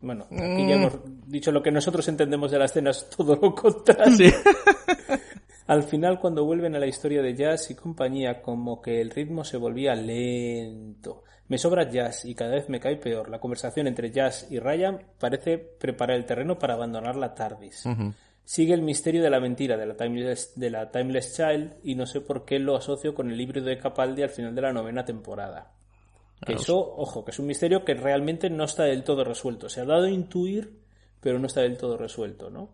Bueno, 0.01 0.25
aquí 0.29 0.67
ya 0.67 0.75
hemos 0.75 0.99
dicho 1.27 1.51
lo 1.51 1.63
que 1.63 1.71
nosotros 1.71 2.07
entendemos 2.09 2.51
de 2.51 2.59
la 2.59 2.65
escena 2.65 2.91
es 2.91 3.09
todo 3.09 3.35
lo 3.41 3.55
contrario. 3.55 4.15
Sí. 4.17 4.25
Al 5.67 5.83
final, 5.83 6.19
cuando 6.19 6.43
vuelven 6.45 6.75
a 6.75 6.79
la 6.79 6.87
historia 6.87 7.21
de 7.21 7.35
Jazz 7.35 7.71
y 7.71 7.75
compañía, 7.75 8.41
como 8.41 8.81
que 8.81 8.99
el 8.99 9.09
ritmo 9.11 9.43
se 9.45 9.55
volvía 9.57 9.95
lento. 9.95 11.23
Me 11.47 11.57
sobra 11.57 11.89
Jazz 11.89 12.25
y 12.25 12.35
cada 12.35 12.51
vez 12.55 12.67
me 12.69 12.79
cae 12.81 12.97
peor. 12.97 13.29
La 13.29 13.39
conversación 13.39 13.87
entre 13.87 14.11
Jazz 14.11 14.45
y 14.51 14.59
Ryan 14.59 14.99
parece 15.19 15.57
preparar 15.57 16.17
el 16.17 16.25
terreno 16.25 16.59
para 16.59 16.73
abandonar 16.73 17.15
la 17.15 17.33
TARDIS. 17.33 17.85
Sigue 18.45 18.73
el 18.73 18.81
misterio 18.81 19.23
de 19.23 19.29
la 19.29 19.39
mentira 19.39 19.77
de 19.77 19.85
la, 19.85 19.95
Timeless, 19.95 20.53
de 20.59 20.69
la 20.69 20.91
Timeless 20.91 21.35
Child 21.35 21.75
y 21.83 21.95
no 21.95 22.05
sé 22.05 22.21
por 22.21 22.43
qué 22.45 22.59
lo 22.59 22.75
asocio 22.75 23.15
con 23.15 23.31
el 23.31 23.39
híbrido 23.39 23.67
de 23.67 23.77
Capaldi 23.77 24.21
al 24.21 24.29
final 24.29 24.53
de 24.53 24.61
la 24.61 24.73
novena 24.73 25.05
temporada. 25.05 25.71
Que 26.45 26.53
eso, 26.53 26.77
ojo, 26.97 27.23
que 27.23 27.31
es 27.31 27.39
un 27.39 27.45
misterio 27.47 27.85
que 27.85 27.93
realmente 27.93 28.49
no 28.49 28.65
está 28.65 28.83
del 28.83 29.03
todo 29.05 29.23
resuelto. 29.23 29.69
Se 29.69 29.79
ha 29.79 29.85
dado 29.85 30.03
a 30.05 30.09
intuir, 30.09 30.77
pero 31.21 31.39
no 31.39 31.47
está 31.47 31.61
del 31.61 31.77
todo 31.77 31.95
resuelto, 31.97 32.49
¿no? 32.49 32.69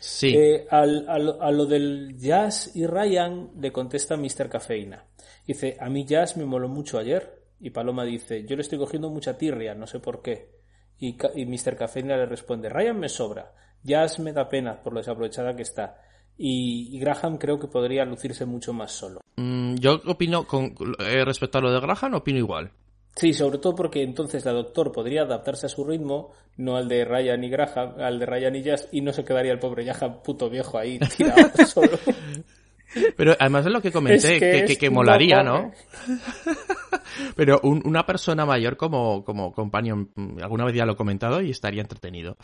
Sí. 0.00 0.34
Eh, 0.36 0.66
al- 0.70 1.08
a, 1.08 1.18
lo, 1.18 1.40
a 1.40 1.50
lo 1.52 1.66
del 1.66 2.16
Jazz 2.18 2.74
y 2.74 2.86
Ryan 2.86 3.50
le 3.60 3.70
contesta 3.70 4.16
Mr. 4.16 4.48
Cafeína. 4.48 5.04
Dice, 5.46 5.76
a 5.78 5.88
mí 5.88 6.04
Jazz 6.04 6.36
me 6.36 6.44
moló 6.44 6.68
mucho 6.68 6.98
ayer. 6.98 7.38
Y 7.60 7.70
Paloma 7.70 8.04
dice, 8.04 8.44
yo 8.46 8.56
le 8.56 8.62
estoy 8.62 8.78
cogiendo 8.78 9.10
mucha 9.10 9.36
tirria, 9.36 9.74
no 9.74 9.86
sé 9.86 10.00
por 10.00 10.22
qué. 10.22 10.48
Y, 10.98 11.16
y 11.34 11.46
Mr. 11.46 11.76
Cafeína 11.76 12.16
le 12.16 12.26
responde, 12.26 12.68
Ryan 12.70 12.98
me 12.98 13.08
sobra. 13.08 13.52
Jazz 13.82 14.18
me 14.18 14.32
da 14.32 14.48
pena 14.48 14.80
por 14.82 14.92
lo 14.92 15.00
desaprovechada 15.00 15.54
que 15.56 15.62
está. 15.62 15.96
Y, 16.36 16.88
y 16.96 16.98
Graham 17.00 17.36
creo 17.38 17.58
que 17.58 17.66
podría 17.66 18.04
lucirse 18.04 18.46
mucho 18.46 18.72
más 18.72 18.92
solo. 18.92 19.20
Mm, 19.36 19.74
yo 19.76 20.00
opino, 20.06 20.46
con, 20.46 20.74
eh, 20.98 21.24
respecto 21.24 21.58
a 21.58 21.60
lo 21.60 21.70
de 21.72 21.80
Graham, 21.80 22.14
opino 22.14 22.38
igual. 22.38 22.70
Sí, 23.16 23.34
sobre 23.34 23.58
todo 23.58 23.74
porque 23.74 24.02
entonces 24.02 24.44
la 24.44 24.52
doctor 24.52 24.92
podría 24.92 25.22
adaptarse 25.22 25.66
a 25.66 25.68
su 25.68 25.84
ritmo, 25.84 26.30
no 26.56 26.76
al 26.76 26.88
de 26.88 27.04
Ryan 27.04 27.42
y 27.44 27.50
Graham, 27.50 27.94
al 27.98 28.18
de 28.20 28.24
Ryan 28.26 28.56
y 28.56 28.62
Jazz, 28.62 28.88
y 28.92 29.00
no 29.00 29.12
se 29.12 29.24
quedaría 29.24 29.52
el 29.52 29.58
pobre 29.58 29.84
Graham 29.84 30.22
puto 30.22 30.48
viejo 30.48 30.78
ahí 30.78 30.98
tirado 31.16 31.50
solo. 31.66 31.98
Pero 33.16 33.36
además 33.38 33.66
es 33.66 33.72
lo 33.72 33.82
que 33.82 33.92
comenté, 33.92 34.36
Es 34.36 34.66
que 34.68 34.76
que, 34.78 34.90
molaría. 34.90 35.42
¿no? 35.42 35.70
Pero 37.36 37.60
un- 37.62 37.82
una 37.84 38.06
persona 38.06 38.46
mayor 38.46 38.76
como, 38.76 39.24
como 39.24 39.52
companion, 39.52 40.10
mm, 40.14 40.38
alguna 40.42 40.64
vez 40.64 40.74
ya 40.74 40.86
lo 40.86 40.92
he 40.92 40.96
comentado 40.96 41.40
y 41.40 41.50
estaría 41.50 41.82
entretenido. 41.82 42.36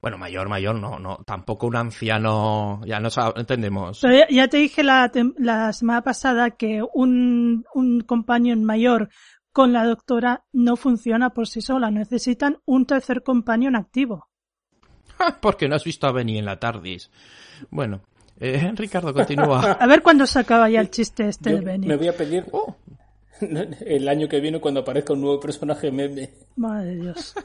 Bueno, 0.00 0.16
mayor, 0.16 0.48
mayor, 0.48 0.76
no, 0.76 0.98
no, 0.98 1.18
tampoco 1.26 1.66
un 1.66 1.74
anciano, 1.74 2.80
ya 2.86 3.00
no 3.00 3.08
entendemos. 3.34 3.98
Pero 4.00 4.14
ya, 4.14 4.26
ya 4.30 4.48
te 4.48 4.58
dije 4.58 4.84
la, 4.84 5.10
semana 5.72 6.02
pasada 6.02 6.50
que 6.52 6.82
un, 6.94 7.64
un 7.74 8.00
companion 8.02 8.62
mayor 8.64 9.08
con 9.52 9.72
la 9.72 9.84
doctora 9.84 10.44
no 10.52 10.76
funciona 10.76 11.30
por 11.30 11.48
sí 11.48 11.60
sola. 11.60 11.90
Necesitan 11.90 12.58
un 12.64 12.86
tercer 12.86 13.24
companion 13.24 13.74
activo. 13.74 14.28
Porque 15.40 15.68
no 15.68 15.74
has 15.74 15.82
visto 15.84 16.06
a 16.06 16.12
Benny 16.12 16.38
en 16.38 16.44
la 16.44 16.60
TARDIS. 16.60 17.10
Bueno, 17.70 18.02
eh, 18.38 18.72
Ricardo, 18.76 19.12
continúa. 19.12 19.72
A 19.80 19.86
ver 19.86 20.02
cuándo 20.02 20.26
se 20.26 20.38
acaba 20.38 20.70
ya 20.70 20.80
el 20.80 20.90
chiste 20.90 21.28
este 21.28 21.50
Yo 21.50 21.56
de 21.56 21.64
Benny. 21.64 21.88
me 21.88 21.96
voy 21.96 22.06
a 22.08 22.16
pedir 22.16 22.46
Oh, 22.52 22.76
el 23.86 24.08
año 24.08 24.28
que 24.28 24.40
viene 24.40 24.60
cuando 24.60 24.80
aparezca 24.80 25.12
un 25.12 25.20
nuevo 25.20 25.40
personaje 25.40 25.90
meme. 25.90 26.30
Madre 26.56 26.90
de 26.94 26.96
Dios. 27.02 27.34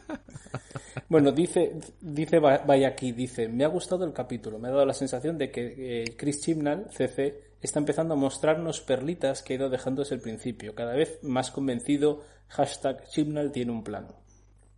Bueno, 1.10 1.32
dice, 1.32 1.74
dice 2.02 2.40
Va- 2.40 2.60
Bayaki, 2.66 3.12
dice, 3.12 3.48
me 3.48 3.64
ha 3.66 3.68
gustado 3.68 4.04
el 4.06 4.14
capítulo, 4.14 4.58
me 4.58 4.68
ha 4.68 4.72
dado 4.72 4.86
la 4.86 4.94
sensación 4.94 5.38
de 5.38 5.52
que 5.52 5.74
eh, 6.04 6.16
Chris 6.18 6.42
Chibnall, 6.42 6.88
CC, 6.92 7.40
está 7.62 7.80
empezando 7.80 8.14
a 8.14 8.18
mostrarnos 8.18 8.80
perlitas 8.82 9.44
que 9.44 9.54
ha 9.54 9.56
ido 9.58 9.70
dejando 9.70 10.02
desde 10.02 10.16
el 10.16 10.22
principio. 10.22 10.74
Cada 10.74 10.94
vez 10.94 11.20
más 11.22 11.52
convencido, 11.52 12.22
hashtag 12.48 13.08
Chibnall 13.10 13.52
tiene 13.52 13.72
un 13.72 13.84
plan. 13.84 14.08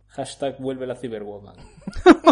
Hashtag 0.08 0.58
vuelve 0.58 0.86
la 0.86 0.96
Cyberwoman. 0.96 1.56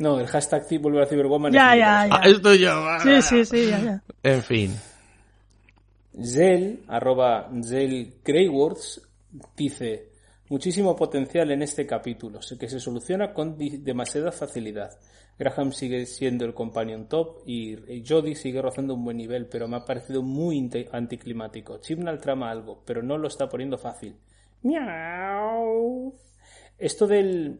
No, 0.00 0.18
el 0.20 0.26
hashtag 0.26 0.66
vuelve 0.80 1.02
a 1.02 1.06
Cyberwoman. 1.06 1.52
Ya, 1.52 1.74
es 1.74 1.78
ya, 1.80 2.00
muy 2.08 2.10
Ah, 2.10 2.22
esto 2.24 2.54
ya. 2.54 2.98
Sí, 3.02 3.22
sí, 3.22 3.44
sí, 3.44 3.66
ya, 3.70 3.78
ya. 3.80 4.02
En 4.22 4.42
fin. 4.42 4.74
Zell, 6.22 6.84
arroba 6.88 7.50
Zell 7.62 8.20
Greywords, 8.24 9.02
dice 9.56 10.10
muchísimo 10.48 10.94
potencial 10.94 11.50
en 11.50 11.62
este 11.62 11.86
capítulo, 11.86 12.40
que 12.58 12.68
se 12.68 12.78
soluciona 12.78 13.32
con 13.32 13.56
demasiada 13.58 14.30
facilidad. 14.30 14.90
Graham 15.36 15.72
sigue 15.72 16.06
siendo 16.06 16.44
el 16.44 16.54
companion 16.54 17.08
top 17.08 17.42
y 17.44 17.72
y 17.92 18.04
Jodie 18.06 18.36
sigue 18.36 18.62
rozando 18.62 18.94
un 18.94 19.04
buen 19.04 19.16
nivel, 19.16 19.46
pero 19.46 19.66
me 19.66 19.76
ha 19.76 19.84
parecido 19.84 20.22
muy 20.22 20.70
anticlimático. 20.92 21.78
Chibnall 21.78 22.20
trama 22.20 22.50
algo, 22.50 22.82
pero 22.84 23.02
no 23.02 23.18
lo 23.18 23.26
está 23.26 23.48
poniendo 23.48 23.76
fácil. 23.76 24.16
Miau. 24.62 26.14
Esto 26.78 27.06
del 27.06 27.58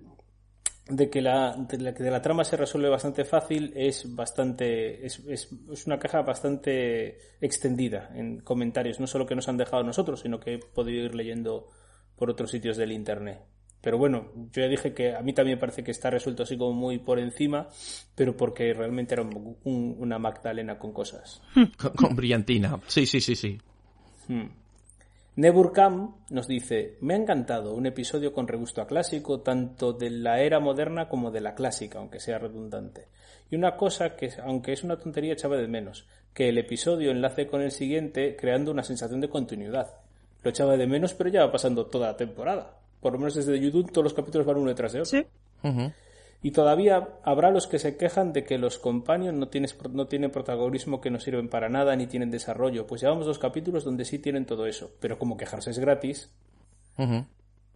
de 0.89 1.09
que 1.09 1.23
la, 1.23 1.57
de 1.57 1.79
la, 1.79 1.93
de 1.93 2.11
la 2.11 2.21
trama 2.21 2.45
se 2.45 2.57
resuelve 2.59 2.91
bastante 2.91 3.25
fácil 3.25 3.73
es 3.75 4.15
bastante 4.15 5.07
es, 5.07 5.19
es, 5.21 5.49
es 5.73 5.87
una 5.87 5.99
caja 5.99 6.21
bastante 6.23 7.19
extendida 7.41 8.11
en 8.15 8.41
comentarios 8.41 9.01
no 9.01 9.07
solo 9.07 9.25
que 9.27 9.35
nos 9.35 9.49
han 9.49 9.57
dejado 9.57 9.83
nosotros 9.83 10.21
sino 10.21 10.39
que 10.41 10.55
he 10.55 10.59
podido 10.59 11.05
ir 11.07 11.15
leyendo 11.15 11.69
por 12.17 12.29
otros 12.29 12.51
sitios 12.51 12.77
del 12.77 12.93
internet 12.93 13.41
pero 13.81 13.97
bueno 13.97 14.31
yo 14.53 14.61
ya 14.63 14.69
dije 14.69 14.93
que 14.93 15.15
a 15.15 15.23
mí 15.23 15.33
también 15.33 15.59
parece 15.59 15.83
que 15.83 15.91
está 15.91 16.11
resuelto 16.11 16.43
así 16.43 16.59
como 16.59 16.75
muy 16.75 16.99
por 16.99 17.19
encima 17.19 17.69
pero 18.15 18.37
porque 18.37 18.75
realmente 18.75 19.15
era 19.15 19.23
un- 19.23 19.57
un- 19.65 19.97
una 19.99 20.19
magdalena 20.19 20.79
con 20.79 20.93
cosas 20.93 21.41
Con, 21.79 21.93
con 21.93 22.15
brillantina. 22.17 22.79
Sí, 22.89 23.07
sí, 23.07 23.23
sí, 23.23 23.35
sí. 23.37 23.59
Hmm. 24.29 24.49
Neburkam 25.37 26.15
nos 26.31 26.47
dice, 26.47 26.97
me 27.01 27.15
ha 27.15 27.17
encantado 27.17 27.75
un 27.75 27.87
episodio 27.87 28.33
con 28.33 28.47
regusto 28.47 28.81
a 28.81 28.87
clásico, 28.87 29.41
tanto 29.41 29.93
de 29.93 30.11
la 30.11 30.41
era 30.41 30.61
moderna 30.61 31.09
como 31.09 31.33
de 31.33 31.41
la 31.41 31.55
clásica, 31.55 31.99
aunque 31.99 32.21
sea 32.21 32.39
redundante. 32.39 33.09
Y 33.51 33.57
una 33.57 33.77
cosa 33.77 34.15
que, 34.15 34.31
aunque 34.45 34.73
es 34.73 34.85
una 34.85 34.97
tontería, 34.97 35.33
echaba 35.33 35.57
de 35.57 35.67
menos, 35.67 36.07
que 36.33 36.49
el 36.49 36.59
episodio 36.59 37.11
enlace 37.11 37.49
con 37.49 37.63
el 37.63 37.73
siguiente 37.73 38.37
creando 38.37 38.71
una 38.71 38.85
sensación 38.85 39.21
de 39.21 39.29
continuidad. 39.29 39.89
Lo 40.43 40.51
echaba 40.51 40.77
de 40.77 40.87
menos, 40.87 41.15
pero 41.15 41.31
ya 41.31 41.47
va 41.47 41.53
pasando 41.53 41.87
toda 41.87 42.09
la 42.09 42.17
temporada. 42.17 42.79
Por 43.01 43.15
lo 43.15 43.19
menos 43.19 43.35
desde 43.35 43.59
YouTube 43.59 43.91
todos 43.91 44.05
los 44.05 44.15
capítulos 44.15 44.47
van 44.47 44.59
uno 44.59 44.69
detrás 44.69 44.93
de 44.93 45.01
otro. 45.01 45.19
Sí. 45.19 45.27
Y 46.45 46.51
todavía 46.51 47.09
habrá 47.23 47.51
los 47.51 47.67
que 47.67 47.79
se 47.79 47.97
quejan 47.97 48.35
de 48.35 48.45
que 48.45 48.59
los 48.59 48.79
companions 48.79 49.39
no, 49.39 49.49
tienes- 49.49 49.75
no 49.93 50.07
tienen 50.09 50.31
protagonismo, 50.31 51.01
que 51.01 51.11
no 51.11 51.19
sirven 51.19 51.49
para 51.49 51.71
nada, 51.71 51.97
ni 51.97 52.07
tienen 52.07 52.31
desarrollo. 52.31 52.87
Pues 52.87 53.01
llevamos 53.01 53.25
dos 53.25 53.39
capítulos 53.39 53.83
donde 53.83 54.05
sí 54.05 54.19
tienen 54.19 54.45
todo 54.45 54.67
eso. 54.67 54.91
Pero 55.01 55.19
como 55.19 55.39
quejarse 55.39 55.71
es 55.71 55.79
gratis. 55.79 56.31
Ujú. 56.99 57.25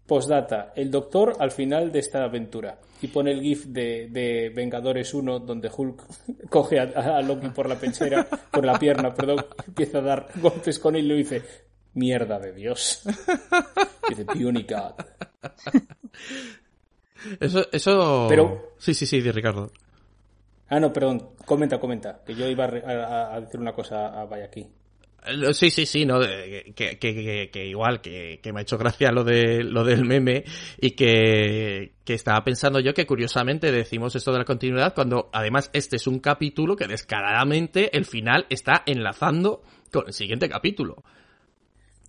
Postdata, 0.07 0.75
el 0.77 0.91
doctor 0.91 1.35
al 1.39 1.51
final 1.51 1.91
de 1.93 1.99
esta 2.01 2.23
aventura. 2.25 2.79
Y 3.01 3.09
pone 3.09 3.31
el 3.33 3.41
GIF 3.41 3.65
de, 3.69 4.09
de 4.11 4.51
Vengadores 4.55 5.15
1 5.15 5.39
donde 5.41 5.71
Hulk 5.75 6.03
coge 6.51 6.79
a, 6.79 7.17
a 7.17 7.23
Loki 7.23 7.49
por 7.49 7.71
la 7.71 7.77
pechera, 7.77 8.27
por 8.53 8.67
la 8.67 8.79
pierna, 8.79 9.15
perdón, 9.15 9.47
empieza 9.67 9.99
a 9.99 10.03
dar 10.03 10.29
golpes 10.43 10.79
con 10.79 10.95
él 10.95 11.07
y 11.07 11.09
le 11.09 11.15
dice, 11.15 11.43
mierda 11.95 12.39
de 12.39 12.53
Dios. 12.53 13.03
Dice, 14.11 14.25
Puny 14.27 14.65
God. 14.65 14.93
Eso, 17.41 17.67
eso. 17.73 18.27
Pero- 18.29 18.73
Sí, 18.79 18.95
sí, 18.95 19.07
sí, 19.07 19.21
di 19.21 19.31
Ricardo. 19.31 19.71
Ah, 20.69 20.79
no, 20.81 20.93
perdón, 20.93 21.31
comenta, 21.47 21.81
comenta, 21.81 22.21
que 22.27 22.35
yo 22.35 22.47
iba 22.49 22.65
a, 22.67 23.35
a- 23.35 23.41
decir 23.41 23.59
una 23.59 23.73
cosa 23.73 24.09
a 24.21 24.25
Vaya 24.27 24.45
aquí. 24.45 24.61
Eh, 25.27 25.53
Sí, 25.55 25.71
sí, 25.71 25.85
sí, 25.87 26.05
no, 26.07 26.23
Eh, 26.23 26.73
que, 26.77 26.99
que, 26.99 27.15
que, 27.15 27.51
que 27.53 27.67
igual, 27.67 28.01
que, 28.01 28.39
que 28.43 28.53
me 28.53 28.61
ha 28.61 28.63
hecho 28.63 28.79
gracia 28.79 29.11
lo 29.11 29.25
de 29.25 29.65
lo 29.65 29.83
del 29.83 30.05
meme 30.05 30.45
y 30.81 30.91
que, 30.93 31.95
que 32.05 32.15
estaba 32.15 32.45
pensando 32.45 32.79
yo 32.81 32.95
que 32.95 33.07
curiosamente 33.07 33.73
decimos 33.73 34.15
esto 34.15 34.31
de 34.33 34.39
la 34.39 34.45
continuidad 34.45 34.95
cuando 34.95 35.29
además 35.33 35.71
este 35.73 35.97
es 35.97 36.07
un 36.07 36.21
capítulo 36.21 36.77
que 36.77 36.87
descaradamente 36.87 37.97
el 37.97 38.05
final 38.05 38.47
está 38.51 38.83
enlazando 38.87 39.63
con 39.93 40.07
el 40.07 40.13
siguiente 40.13 40.49
capítulo. 40.49 41.03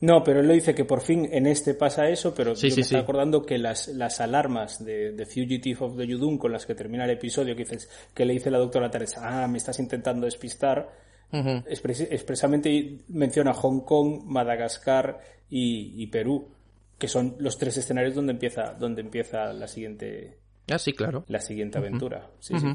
No, 0.01 0.23
pero 0.23 0.39
él 0.39 0.47
lo 0.47 0.53
dice 0.53 0.73
que 0.73 0.85
por 0.85 1.01
fin 1.01 1.27
en 1.29 1.45
este 1.45 1.73
pasa 1.73 2.07
eso, 2.09 2.33
pero 2.33 2.55
Sí, 2.55 2.69
yo 2.69 2.75
sí, 2.75 2.79
me 2.79 2.81
está 2.83 2.95
sí. 2.97 3.01
acordando 3.03 3.45
que 3.45 3.57
las, 3.57 3.89
las 3.89 4.21
alarmas 4.21 4.83
de, 4.85 5.11
de 5.11 5.25
Fugitive 5.25 5.77
of 5.81 5.97
the 5.97 6.07
Yudun 6.07 6.37
con 6.37 6.53
las 6.53 6.65
que 6.65 6.73
termina 6.73 7.03
el 7.03 7.11
episodio, 7.11 7.53
que, 7.55 7.63
dices, 7.63 7.89
que 8.13 8.23
le 8.23 8.31
dice 8.33 8.49
la 8.49 8.59
doctora 8.59 8.89
Teresa, 8.89 9.43
ah, 9.43 9.47
me 9.49 9.57
estás 9.57 9.77
intentando 9.79 10.25
despistar, 10.25 10.89
expres- 11.31 12.07
expresamente 12.09 12.99
menciona 13.09 13.53
Hong 13.53 13.81
Kong, 13.81 14.21
Madagascar 14.23 15.19
y, 15.49 16.01
y 16.01 16.07
Perú, 16.07 16.47
que 16.97 17.09
son 17.09 17.35
los 17.39 17.57
tres 17.57 17.75
escenarios 17.77 18.15
donde 18.15 18.31
empieza, 18.31 18.73
donde 18.79 19.01
empieza 19.01 19.51
la 19.51 19.67
siguiente, 19.67 20.37
Ah, 20.71 20.79
sí, 20.79 20.93
claro. 20.93 21.25
la 21.27 21.41
siguiente 21.41 21.77
aventura. 21.77 22.29
Sí, 22.39 22.53
sí. 22.57 22.67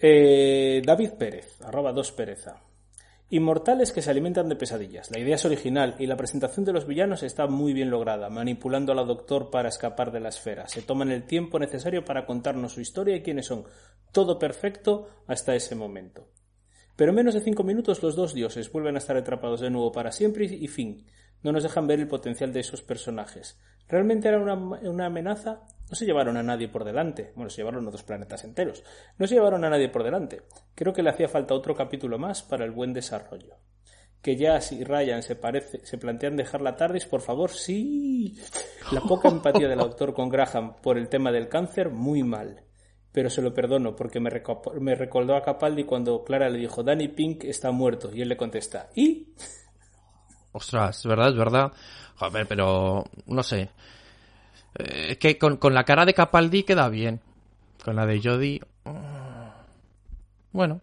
Eh, 0.00 0.82
David 0.84 1.10
Pérez, 1.18 1.60
arroba 1.62 1.92
dos 1.92 2.10
pereza. 2.12 2.60
Inmortales 3.32 3.92
que 3.92 4.02
se 4.02 4.10
alimentan 4.10 4.48
de 4.48 4.56
pesadillas. 4.56 5.12
La 5.12 5.20
idea 5.20 5.36
es 5.36 5.44
original 5.44 5.94
y 6.00 6.06
la 6.06 6.16
presentación 6.16 6.64
de 6.64 6.72
los 6.72 6.84
villanos 6.84 7.22
está 7.22 7.46
muy 7.46 7.72
bien 7.72 7.88
lograda, 7.88 8.28
manipulando 8.28 8.90
a 8.90 8.96
la 8.96 9.04
doctor 9.04 9.50
para 9.50 9.68
escapar 9.68 10.10
de 10.10 10.18
la 10.18 10.30
esfera. 10.30 10.66
Se 10.66 10.82
toman 10.82 11.12
el 11.12 11.22
tiempo 11.22 11.60
necesario 11.60 12.04
para 12.04 12.26
contarnos 12.26 12.72
su 12.72 12.80
historia 12.80 13.14
y 13.14 13.22
quiénes 13.22 13.46
son. 13.46 13.64
Todo 14.10 14.36
perfecto 14.36 15.08
hasta 15.28 15.54
ese 15.54 15.76
momento. 15.76 16.26
Pero 17.00 17.12
en 17.12 17.16
menos 17.16 17.32
de 17.32 17.40
cinco 17.40 17.64
minutos 17.64 18.02
los 18.02 18.14
dos 18.14 18.34
dioses 18.34 18.70
vuelven 18.70 18.94
a 18.94 18.98
estar 18.98 19.16
atrapados 19.16 19.60
de 19.62 19.70
nuevo 19.70 19.90
para 19.90 20.12
siempre 20.12 20.44
y 20.44 20.68
fin. 20.68 21.06
No 21.42 21.50
nos 21.50 21.62
dejan 21.62 21.86
ver 21.86 21.98
el 21.98 22.06
potencial 22.06 22.52
de 22.52 22.60
esos 22.60 22.82
personajes. 22.82 23.58
¿Realmente 23.88 24.28
era 24.28 24.38
una, 24.38 24.52
una 24.54 25.06
amenaza? 25.06 25.62
No 25.88 25.96
se 25.96 26.04
llevaron 26.04 26.36
a 26.36 26.42
nadie 26.42 26.68
por 26.68 26.84
delante. 26.84 27.32
Bueno, 27.34 27.48
se 27.48 27.62
llevaron 27.62 27.88
a 27.88 27.90
dos 27.90 28.02
planetas 28.02 28.44
enteros. 28.44 28.84
No 29.16 29.26
se 29.26 29.36
llevaron 29.36 29.64
a 29.64 29.70
nadie 29.70 29.88
por 29.88 30.04
delante. 30.04 30.42
Creo 30.74 30.92
que 30.92 31.02
le 31.02 31.08
hacía 31.08 31.26
falta 31.26 31.54
otro 31.54 31.74
capítulo 31.74 32.18
más 32.18 32.42
para 32.42 32.66
el 32.66 32.70
buen 32.70 32.92
desarrollo. 32.92 33.56
Que 34.20 34.36
Jazz 34.36 34.72
y 34.72 34.84
Ryan 34.84 35.22
se, 35.22 35.36
parece, 35.36 35.80
se 35.86 35.96
plantean 35.96 36.36
dejar 36.36 36.60
la 36.60 36.76
TARDIS, 36.76 37.06
por 37.06 37.22
favor, 37.22 37.50
sí. 37.50 38.38
La 38.92 39.00
poca 39.00 39.30
empatía 39.30 39.68
del 39.68 39.80
autor 39.80 40.12
con 40.12 40.28
Graham 40.28 40.82
por 40.82 40.98
el 40.98 41.08
tema 41.08 41.32
del 41.32 41.48
cáncer, 41.48 41.88
muy 41.88 42.22
mal. 42.22 42.66
Pero 43.12 43.28
se 43.28 43.42
lo 43.42 43.52
perdono 43.52 43.96
porque 43.96 44.20
me, 44.20 44.30
me 44.80 44.94
recordó 44.94 45.34
a 45.34 45.42
Capaldi 45.42 45.84
cuando 45.84 46.22
Clara 46.24 46.48
le 46.48 46.58
dijo 46.58 46.82
Danny 46.82 47.08
Pink 47.08 47.44
está 47.44 47.70
muerto 47.72 48.10
y 48.14 48.22
él 48.22 48.28
le 48.28 48.36
contesta 48.36 48.88
¿y? 48.94 49.28
Ostras, 50.52 50.98
es 50.98 51.06
verdad, 51.06 51.28
es 51.30 51.36
verdad. 51.36 51.72
Joder, 52.16 52.46
pero 52.46 53.04
no 53.26 53.42
sé. 53.42 53.70
Eh, 54.78 55.10
Es 55.10 55.18
que 55.18 55.38
con, 55.38 55.56
con 55.56 55.74
la 55.74 55.84
cara 55.84 56.04
de 56.04 56.14
Capaldi 56.14 56.64
queda 56.64 56.88
bien. 56.88 57.20
Con 57.84 57.96
la 57.96 58.04
de 58.06 58.20
Jodie. 58.22 58.60
mm, 58.84 59.50
Bueno. 60.52 60.80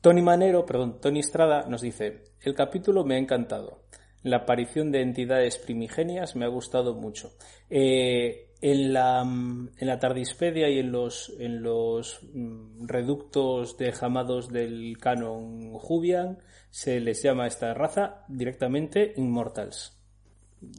Tony 0.00 0.20
Manero, 0.22 0.66
perdón, 0.66 1.00
Tony 1.00 1.20
Estrada 1.20 1.64
nos 1.68 1.80
dice, 1.82 2.24
el 2.40 2.54
capítulo 2.54 3.04
me 3.04 3.14
ha 3.14 3.18
encantado. 3.18 3.82
La 4.24 4.38
aparición 4.38 4.90
de 4.90 5.00
entidades 5.02 5.58
primigenias 5.58 6.34
me 6.34 6.44
ha 6.44 6.48
gustado 6.48 6.94
mucho. 6.94 7.32
Eh, 7.70 8.48
en 8.62 8.92
la, 8.92 9.20
en 9.22 9.70
la 9.86 9.98
Tardispedia 9.98 10.70
y 10.70 10.78
en 10.78 10.90
los, 10.92 11.32
en 11.38 11.62
los 11.62 12.20
mm, 12.32 12.86
reductos 12.86 13.76
de 13.76 13.92
jamados 13.92 14.48
del 14.50 14.96
canon 14.98 15.74
Jubian 15.74 16.38
se 16.70 17.00
les 17.00 17.22
llama 17.22 17.44
a 17.44 17.48
esta 17.48 17.74
raza 17.74 18.24
directamente 18.28 19.12
Immortals. 19.16 19.98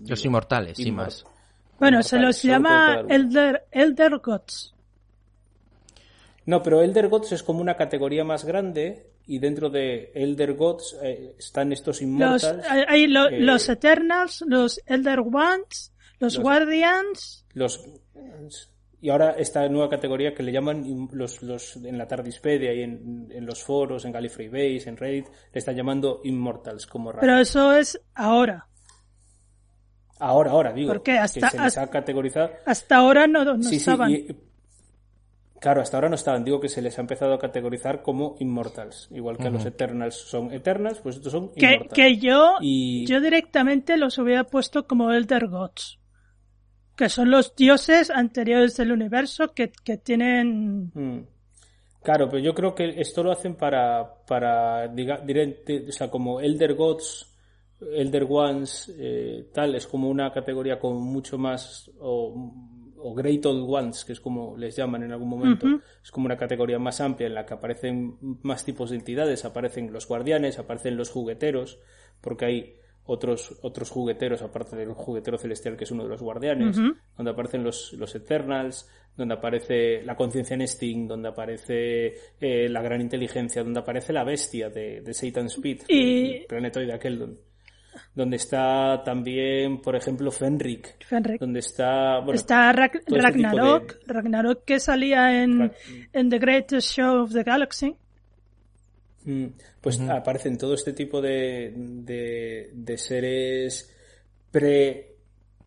Los 0.08 0.24
inmortales, 0.26 0.80
y 0.80 0.86
Inmor- 0.86 0.94
más. 0.96 1.26
Bueno, 1.78 1.98
Inmortales, 1.98 2.08
se 2.08 2.20
los 2.20 2.42
llama. 2.44 3.04
Elder, 3.10 3.66
Elder 3.70 4.18
Gods. 4.20 4.74
No, 6.46 6.62
pero 6.64 6.82
Elder 6.82 7.10
Gods 7.10 7.32
es 7.34 7.44
como 7.44 7.62
una 7.62 7.76
categoría 7.76 8.24
más 8.24 8.44
grande 8.46 9.12
y 9.28 9.40
dentro 9.40 9.70
de 9.70 10.12
Elder 10.14 10.54
Gods 10.56 10.98
eh, 11.02 11.36
están 11.38 11.72
estos 11.72 11.98
Los, 11.98 12.02
Immortals. 12.02 12.66
hay- 12.70 12.84
hay 12.88 13.08
lo- 13.08 13.28
eh, 13.30 13.40
los 13.40 13.68
Eternals, 13.70 14.44
los 14.48 14.80
Elder 14.86 15.20
Ones, 15.20 15.94
los, 16.20 16.36
Los- 16.36 16.40
Guardians. 16.44 17.43
Los 17.54 17.86
y 19.02 19.10
ahora 19.10 19.32
esta 19.38 19.68
nueva 19.68 19.90
categoría 19.90 20.34
que 20.34 20.44
le 20.44 20.52
llaman 20.54 21.10
los, 21.12 21.44
los 21.44 21.76
en 21.78 21.98
la 21.98 22.08
Tardispedia 22.08 22.74
y 22.74 22.84
en, 22.84 23.28
en 23.32 23.46
los 23.46 23.62
foros, 23.62 24.06
en 24.06 24.14
Gallifrey 24.14 24.48
Base, 24.48 24.88
en 24.90 24.96
Reddit, 24.96 25.26
le 25.28 25.60
están 25.60 25.76
llamando 25.76 26.22
Immortals 26.24 26.88
como 26.88 27.12
raza. 27.12 27.22
Pero 27.22 27.38
eso 27.38 27.74
es 27.74 28.00
ahora. 28.16 28.68
ahora, 30.20 30.52
ahora 30.52 30.74
digo, 30.74 30.94
¿Por 30.94 31.04
qué? 31.04 31.18
Hasta- 31.18 31.42
que 31.42 31.48
se 31.50 31.58
les 31.58 31.66
hasta- 31.68 31.82
ha 31.84 31.90
categorizado. 31.90 32.50
Hasta 32.66 32.96
ahora 32.96 33.28
no, 33.28 33.44
no 33.44 33.62
Sí, 33.64 33.72
sí, 33.72 33.76
estaban. 33.78 34.10
y- 34.12 34.28
claro, 35.60 35.82
hasta 35.82 35.98
ahora 35.98 36.08
no 36.08 36.16
estaban. 36.16 36.46
Digo 36.46 36.62
que 36.62 36.70
se 36.70 36.82
les 36.82 36.98
ha 36.98 37.02
empezado 37.02 37.34
a 37.34 37.40
categorizar 37.40 38.02
como 38.04 38.38
Immortals, 38.40 39.10
igual 39.12 39.38
que 39.38 39.50
los 39.50 39.66
Eternals 39.66 40.16
son 40.16 40.54
Eternals, 40.54 41.00
pues 41.02 41.18
estos 41.18 41.32
son 41.34 41.54
que, 41.54 41.66
Immortals. 41.74 41.94
que 41.94 42.18
yo, 42.20 42.54
Y- 42.62 43.06
yo 43.06 43.20
directamente 43.20 43.98
los 43.98 44.18
hubiera 44.18 44.46
puesto 44.46 44.88
como 44.88 45.12
Elder 45.12 45.48
Gods. 45.48 46.00
Que 46.96 47.10
son 47.10 47.32
los 47.32 47.56
dioses 47.56 48.10
anteriores 48.10 48.78
del 48.78 48.92
universo 48.92 49.54
que, 49.54 49.72
que 49.84 49.98
tienen... 49.98 50.92
Mm. 50.94 51.26
Claro, 52.04 52.28
pero 52.30 52.40
yo 52.44 52.54
creo 52.54 52.76
que 52.76 53.00
esto 53.00 53.24
lo 53.24 53.32
hacen 53.32 53.56
para, 53.56 54.24
para 54.28 54.88
diga, 54.90 55.24
direct- 55.24 55.88
o 55.88 55.92
sea, 55.92 56.10
como 56.12 56.42
Elder 56.42 56.74
Gods, 56.74 57.34
Elder 57.80 58.28
Ones, 58.30 58.94
eh, 59.00 59.48
tal, 59.54 59.74
es 59.76 59.88
como 59.88 60.10
una 60.10 60.32
categoría 60.32 60.78
como 60.80 61.00
mucho 61.00 61.38
más, 61.38 61.90
o 62.00 62.52
o 63.06 63.14
Great 63.14 63.46
Old 63.46 63.66
Ones, 63.70 64.06
que 64.06 64.14
es 64.14 64.22
como 64.22 64.56
les 64.56 64.78
llaman 64.78 65.04
en 65.04 65.12
algún 65.12 65.28
momento, 65.28 65.68
es 66.02 66.10
como 66.10 66.26
una 66.26 66.38
categoría 66.38 66.80
más 66.80 67.02
amplia 67.02 67.28
en 67.28 67.34
la 67.34 67.46
que 67.46 67.54
aparecen 67.54 68.18
más 68.44 68.64
tipos 68.64 68.92
de 68.92 68.96
entidades, 68.96 69.44
aparecen 69.44 69.92
los 69.92 70.08
guardianes, 70.08 70.58
aparecen 70.58 70.96
los 70.96 71.10
jugueteros, 71.10 71.80
porque 72.22 72.46
hay 72.46 72.76
otros, 73.06 73.58
otros 73.62 73.90
jugueteros, 73.90 74.42
aparte 74.42 74.76
del 74.76 74.94
juguetero 74.94 75.38
celestial 75.38 75.76
que 75.76 75.84
es 75.84 75.92
uno 75.92 76.04
de 76.04 76.10
los 76.10 76.22
guardianes, 76.22 76.78
donde 77.18 77.32
aparecen 77.32 77.64
los, 77.64 77.94
los 77.94 78.14
Eternals, 78.16 78.90
donde 79.18 79.34
aparece 79.36 80.02
la 80.04 80.16
conciencia 80.16 80.54
en 80.56 80.62
Sting, 80.62 81.08
donde 81.08 81.30
aparece 81.30 82.14
eh, 82.40 82.70
la 82.70 82.82
gran 82.82 83.02
inteligencia, 83.02 83.64
donde 83.64 83.80
aparece 83.82 84.14
la 84.14 84.24
bestia 84.24 84.70
de, 84.70 85.02
de 85.02 85.14
Satan 85.14 85.48
Speed, 85.48 85.82
Y- 85.88 86.32
el 86.38 86.46
planetoide 86.48 86.94
aquel, 86.94 87.20
don- 87.20 87.40
donde 88.16 88.38
está 88.38 89.04
también, 89.06 89.80
por 89.82 89.96
ejemplo, 89.96 90.32
Fenric, 90.32 91.06
Fenric. 91.06 91.40
donde 91.40 91.60
está, 91.60 92.20
bueno, 92.20 92.34
Está 92.34 92.72
Ra- 92.72 92.86
este 92.92 93.22
Ragnarok, 93.22 94.00
de- 94.06 94.14
Ragnarok 94.14 94.64
que 94.66 94.80
salía 94.80 95.44
en, 95.44 95.60
Ra- 95.60 95.72
en 96.14 96.30
The 96.30 96.40
Greatest 96.40 96.90
Show 96.96 97.22
of 97.24 97.34
the 97.34 97.44
Galaxy. 97.44 97.96
Mm, 99.26 99.46
Pues 99.82 100.00
aparecen 100.02 100.58
todo 100.58 100.74
este 100.74 100.94
tipo 100.94 101.22
de, 101.22 101.74
de, 101.76 102.72
de 102.74 102.98
seres 102.98 103.94
pre 104.52 105.14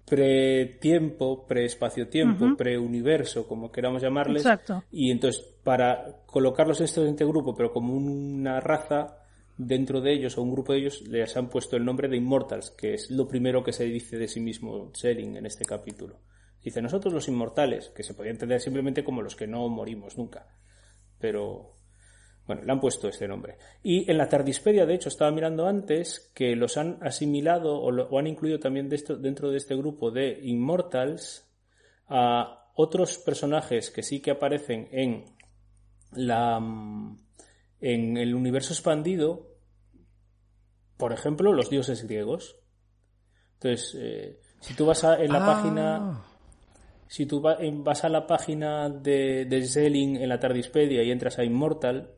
pre-tiempo, 0.07 1.45
pre-espacio-tiempo, 1.47 2.57
pre-universo, 2.57 3.47
como 3.47 3.73
queramos 3.73 4.01
llamarles. 4.01 4.43
Exacto. 4.43 4.85
Y 4.93 5.11
entonces, 5.11 5.45
para 5.65 6.23
colocarlos 6.27 6.81
en 6.81 7.09
este 7.09 7.25
grupo, 7.25 7.57
pero 7.57 7.73
como 7.73 7.93
una 7.93 8.61
raza 8.61 9.19
dentro 9.59 10.01
de 10.01 10.13
ellos 10.13 10.39
o 10.39 10.43
un 10.43 10.53
grupo 10.53 10.73
de 10.73 10.79
ellos, 10.79 11.03
les 11.09 11.37
han 11.37 11.49
puesto 11.49 11.77
el 11.77 11.85
nombre 11.85 12.09
de 12.09 12.17
Immortals, 12.19 12.71
que 12.71 12.95
es 12.95 13.11
lo 13.11 13.27
primero 13.27 13.65
que 13.65 13.73
se 13.73 13.85
dice 13.85 14.17
de 14.17 14.29
sí 14.29 14.39
mismo 14.39 14.91
Selling 14.95 15.37
en 15.37 15.47
este 15.47 15.65
capítulo. 15.65 16.21
Dice, 16.63 16.81
nosotros 16.81 17.13
los 17.13 17.29
inmortales, 17.29 17.91
que 17.91 18.03
se 18.05 18.15
podría 18.15 18.33
entender 18.33 18.61
simplemente 18.61 19.03
como 19.03 19.23
los 19.23 19.35
que 19.35 19.47
no 19.49 19.69
morimos 19.69 20.17
nunca. 20.17 20.47
Pero 21.19 21.76
bueno, 22.47 22.63
le 22.63 22.73
han 22.73 22.81
puesto 22.81 23.09
este 23.09 23.27
nombre. 23.27 23.57
Y 23.83 24.09
en 24.11 24.19
la 24.19 24.29
Tardispedia, 24.29 24.87
de 24.87 24.95
hecho, 24.95 25.09
estaba 25.09 25.31
mirando 25.33 25.67
antes 25.67 26.31
que 26.35 26.55
los 26.57 26.77
han 26.77 26.99
asimilado 27.03 27.81
o, 27.81 27.91
lo- 27.91 28.09
o 28.09 28.19
han 28.19 28.27
incluido 28.27 28.59
también 28.61 28.89
de 28.89 28.97
esto- 28.97 29.17
dentro 29.17 29.51
de 29.51 29.57
este 29.57 29.75
grupo 29.77 30.11
de 30.11 30.39
Immortals 30.43 31.49
a 32.09 32.71
otros 32.75 33.19
personajes 33.19 33.91
que 33.91 34.03
sí 34.03 34.21
que 34.21 34.31
aparecen 34.31 34.89
en 34.93 35.25
la 36.13 36.61
mm, 36.61 37.19
en 37.81 38.17
el 38.17 38.35
universo 38.35 38.73
expandido, 38.73 39.49
por 40.97 41.13
ejemplo, 41.13 41.53
los 41.53 41.69
dioses 41.69 42.05
griegos. 42.07 42.57
Entonces, 43.55 43.95
eh, 44.01 44.41
si 44.61 44.75
tú 44.75 44.87
vas 44.87 45.05
a, 45.05 45.23
en 45.23 45.33
la 45.33 45.43
Ah. 45.43 45.47
página 45.47 46.23
si 47.09 47.25
tú 47.27 47.41
vas 47.41 48.05
a 48.05 48.09
la 48.09 48.27
página 48.27 48.89
de, 48.91 49.45
de 49.45 49.67
Zelin 49.69 50.17
en 50.17 50.29
la 50.29 50.41
Tardispedia 50.41 51.05
y 51.05 51.13
entras 51.13 51.39
a 51.39 51.45
Immortal, 51.45 52.11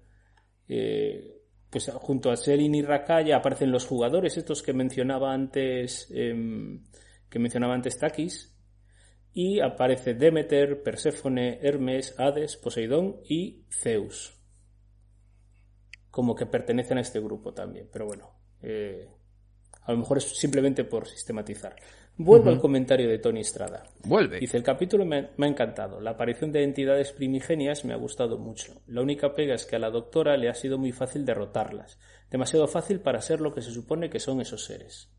eh, 0.68 1.38
pues 1.70 1.90
junto 1.94 2.30
a 2.30 2.36
Zelin 2.36 2.74
y 2.74 2.82
Rakaya 2.82 3.36
aparecen 3.36 3.70
los 3.70 3.86
jugadores 3.86 4.36
estos 4.36 4.62
que 4.62 4.72
mencionaba 4.72 5.32
antes 5.32 6.10
em, 6.10 6.84
que 7.28 7.38
mencionaba 7.38 7.74
antes 7.74 7.98
Takis 7.98 8.54
y 9.34 9.60
aparece 9.60 10.14
Demeter, 10.14 10.82
Perséfone, 10.82 11.60
Hermes, 11.62 12.18
Hades, 12.18 12.56
Poseidón 12.56 13.20
y 13.28 13.64
Zeus 13.70 14.34
como 16.10 16.34
que 16.34 16.46
pertenecen 16.46 16.98
a 16.98 17.02
este 17.02 17.20
grupo 17.20 17.52
también 17.52 17.88
pero 17.92 18.06
bueno 18.06 18.30
eh, 18.62 19.08
a 19.82 19.92
lo 19.92 19.98
mejor 19.98 20.18
es 20.18 20.24
simplemente 20.24 20.84
por 20.84 21.06
sistematizar 21.06 21.76
vuelvo 22.18 22.50
al 22.50 22.60
comentario 22.60 23.08
de 23.08 23.18
Tony 23.18 23.40
Estrada 23.40 23.84
Vuelve. 24.04 24.40
Dice, 24.40 24.56
el 24.56 24.62
capítulo 24.62 25.04
me, 25.04 25.30
me 25.36 25.46
ha 25.46 25.48
encantado. 25.48 26.00
La 26.00 26.10
aparición 26.10 26.52
de 26.52 26.64
entidades 26.64 27.12
primigenias 27.12 27.84
me 27.84 27.94
ha 27.94 27.96
gustado 27.96 28.38
mucho. 28.38 28.82
La 28.86 29.02
única 29.02 29.34
pega 29.34 29.54
es 29.54 29.64
que 29.64 29.76
a 29.76 29.78
la 29.78 29.90
doctora 29.90 30.36
le 30.36 30.48
ha 30.48 30.54
sido 30.54 30.78
muy 30.78 30.92
fácil 30.92 31.24
derrotarlas. 31.24 31.98
Demasiado 32.30 32.68
fácil 32.68 33.00
para 33.00 33.20
ser 33.20 33.40
lo 33.40 33.54
que 33.54 33.62
se 33.62 33.70
supone 33.70 34.10
que 34.10 34.20
son 34.20 34.40
esos 34.40 34.64
seres. 34.64 35.10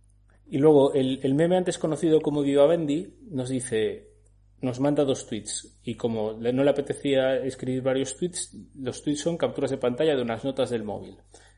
Y 0.48 0.58
luego, 0.58 0.94
el, 0.94 1.20
el 1.24 1.36
meme 1.36 1.58
antes 1.58 1.78
conocido 1.78 2.22
como 2.22 2.42
Vivavendi 2.42 3.16
nos 3.30 3.50
dice, 3.50 4.10
nos 4.62 4.80
manda 4.80 5.06
dos 5.06 5.26
tweets. 5.28 5.80
Y 5.84 5.96
como 5.96 6.34
no 6.34 6.64
le 6.64 6.70
apetecía 6.70 7.38
escribir 7.38 7.82
varios 7.82 8.18
tweets, 8.18 8.56
los 8.76 9.02
tweets 9.02 9.22
son 9.22 9.38
capturas 9.38 9.72
de 9.72 9.78
pantalla 9.78 10.16
de 10.16 10.22
unas 10.22 10.44
notas 10.44 10.70
del 10.70 10.84
móvil. 10.84 11.18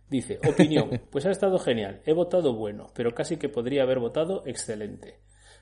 Dice, 0.09 0.39
opinión, 0.47 0.89
pues 1.09 1.26
ha 1.26 1.31
estado 1.31 1.57
genial. 1.57 2.01
He 2.05 2.13
votado 2.13 2.53
bueno, 2.53 2.88
pero 2.93 3.13
casi 3.15 3.38
que 3.38 3.49
podría 3.49 3.84
haber 3.84 3.99
votado 3.99 4.43
excelente. 4.45 5.19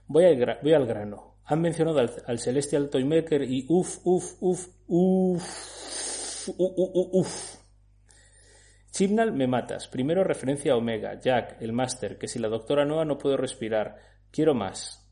Voy 0.10 0.26
al, 0.26 0.36
gra- 0.38 0.60
voy 0.62 0.74
al 0.74 0.86
grano. 0.86 1.36
Han 1.46 1.62
mencionado 1.62 2.00
al, 2.00 2.12
al 2.28 2.40
Celestial 2.40 2.90
Toymaker 2.90 3.44
y 3.44 3.66
uff, 3.70 4.00
uff, 4.04 4.34
uff, 4.42 4.68
uff, 4.88 5.44
uff, 6.48 6.58
uff, 6.58 7.08
uff. 7.14 7.56
Chibnall, 8.92 9.32
me 9.32 9.48
matas. 9.48 9.88
Primero 9.88 10.24
referencia 10.24 10.74
a 10.74 10.76
Omega, 10.76 11.20
Jack, 11.20 11.58
el 11.62 11.72
máster, 11.74 12.18
que 12.18 12.28
si 12.28 12.40
la 12.40 12.48
doctora 12.50 12.86
Noah 12.86 13.06
no 13.06 13.18
puedo 13.18 13.38
respirar. 13.38 13.98
Quiero 14.32 14.54
más. 14.54 15.08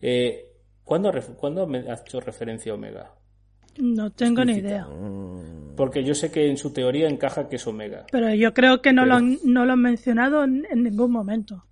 Eh, 0.00 0.52
¿cuándo, 0.84 1.10
¿Cuándo 1.36 1.66
me 1.66 1.78
ha 1.90 1.94
hecho 1.94 2.20
referencia 2.20 2.72
a 2.72 2.74
Omega? 2.76 3.14
No 3.78 4.10
tengo 4.12 4.44
ni 4.44 4.54
idea. 4.54 4.86
Porque 5.76 6.04
yo 6.04 6.14
sé 6.14 6.30
que 6.30 6.48
en 6.50 6.56
su 6.58 6.72
teoría 6.72 7.08
encaja 7.08 7.48
que 7.48 7.56
es 7.56 7.66
Omega. 7.66 8.04
Pero 8.12 8.32
yo 8.34 8.52
creo 8.52 8.82
que 8.82 8.92
no, 8.92 9.02
Pero- 9.02 9.12
lo, 9.12 9.16
han, 9.18 9.38
no 9.44 9.64
lo 9.64 9.72
han 9.72 9.80
mencionado 9.82 10.44
en, 10.44 10.66
en 10.70 10.82
ningún 10.82 11.12
momento. 11.12 11.64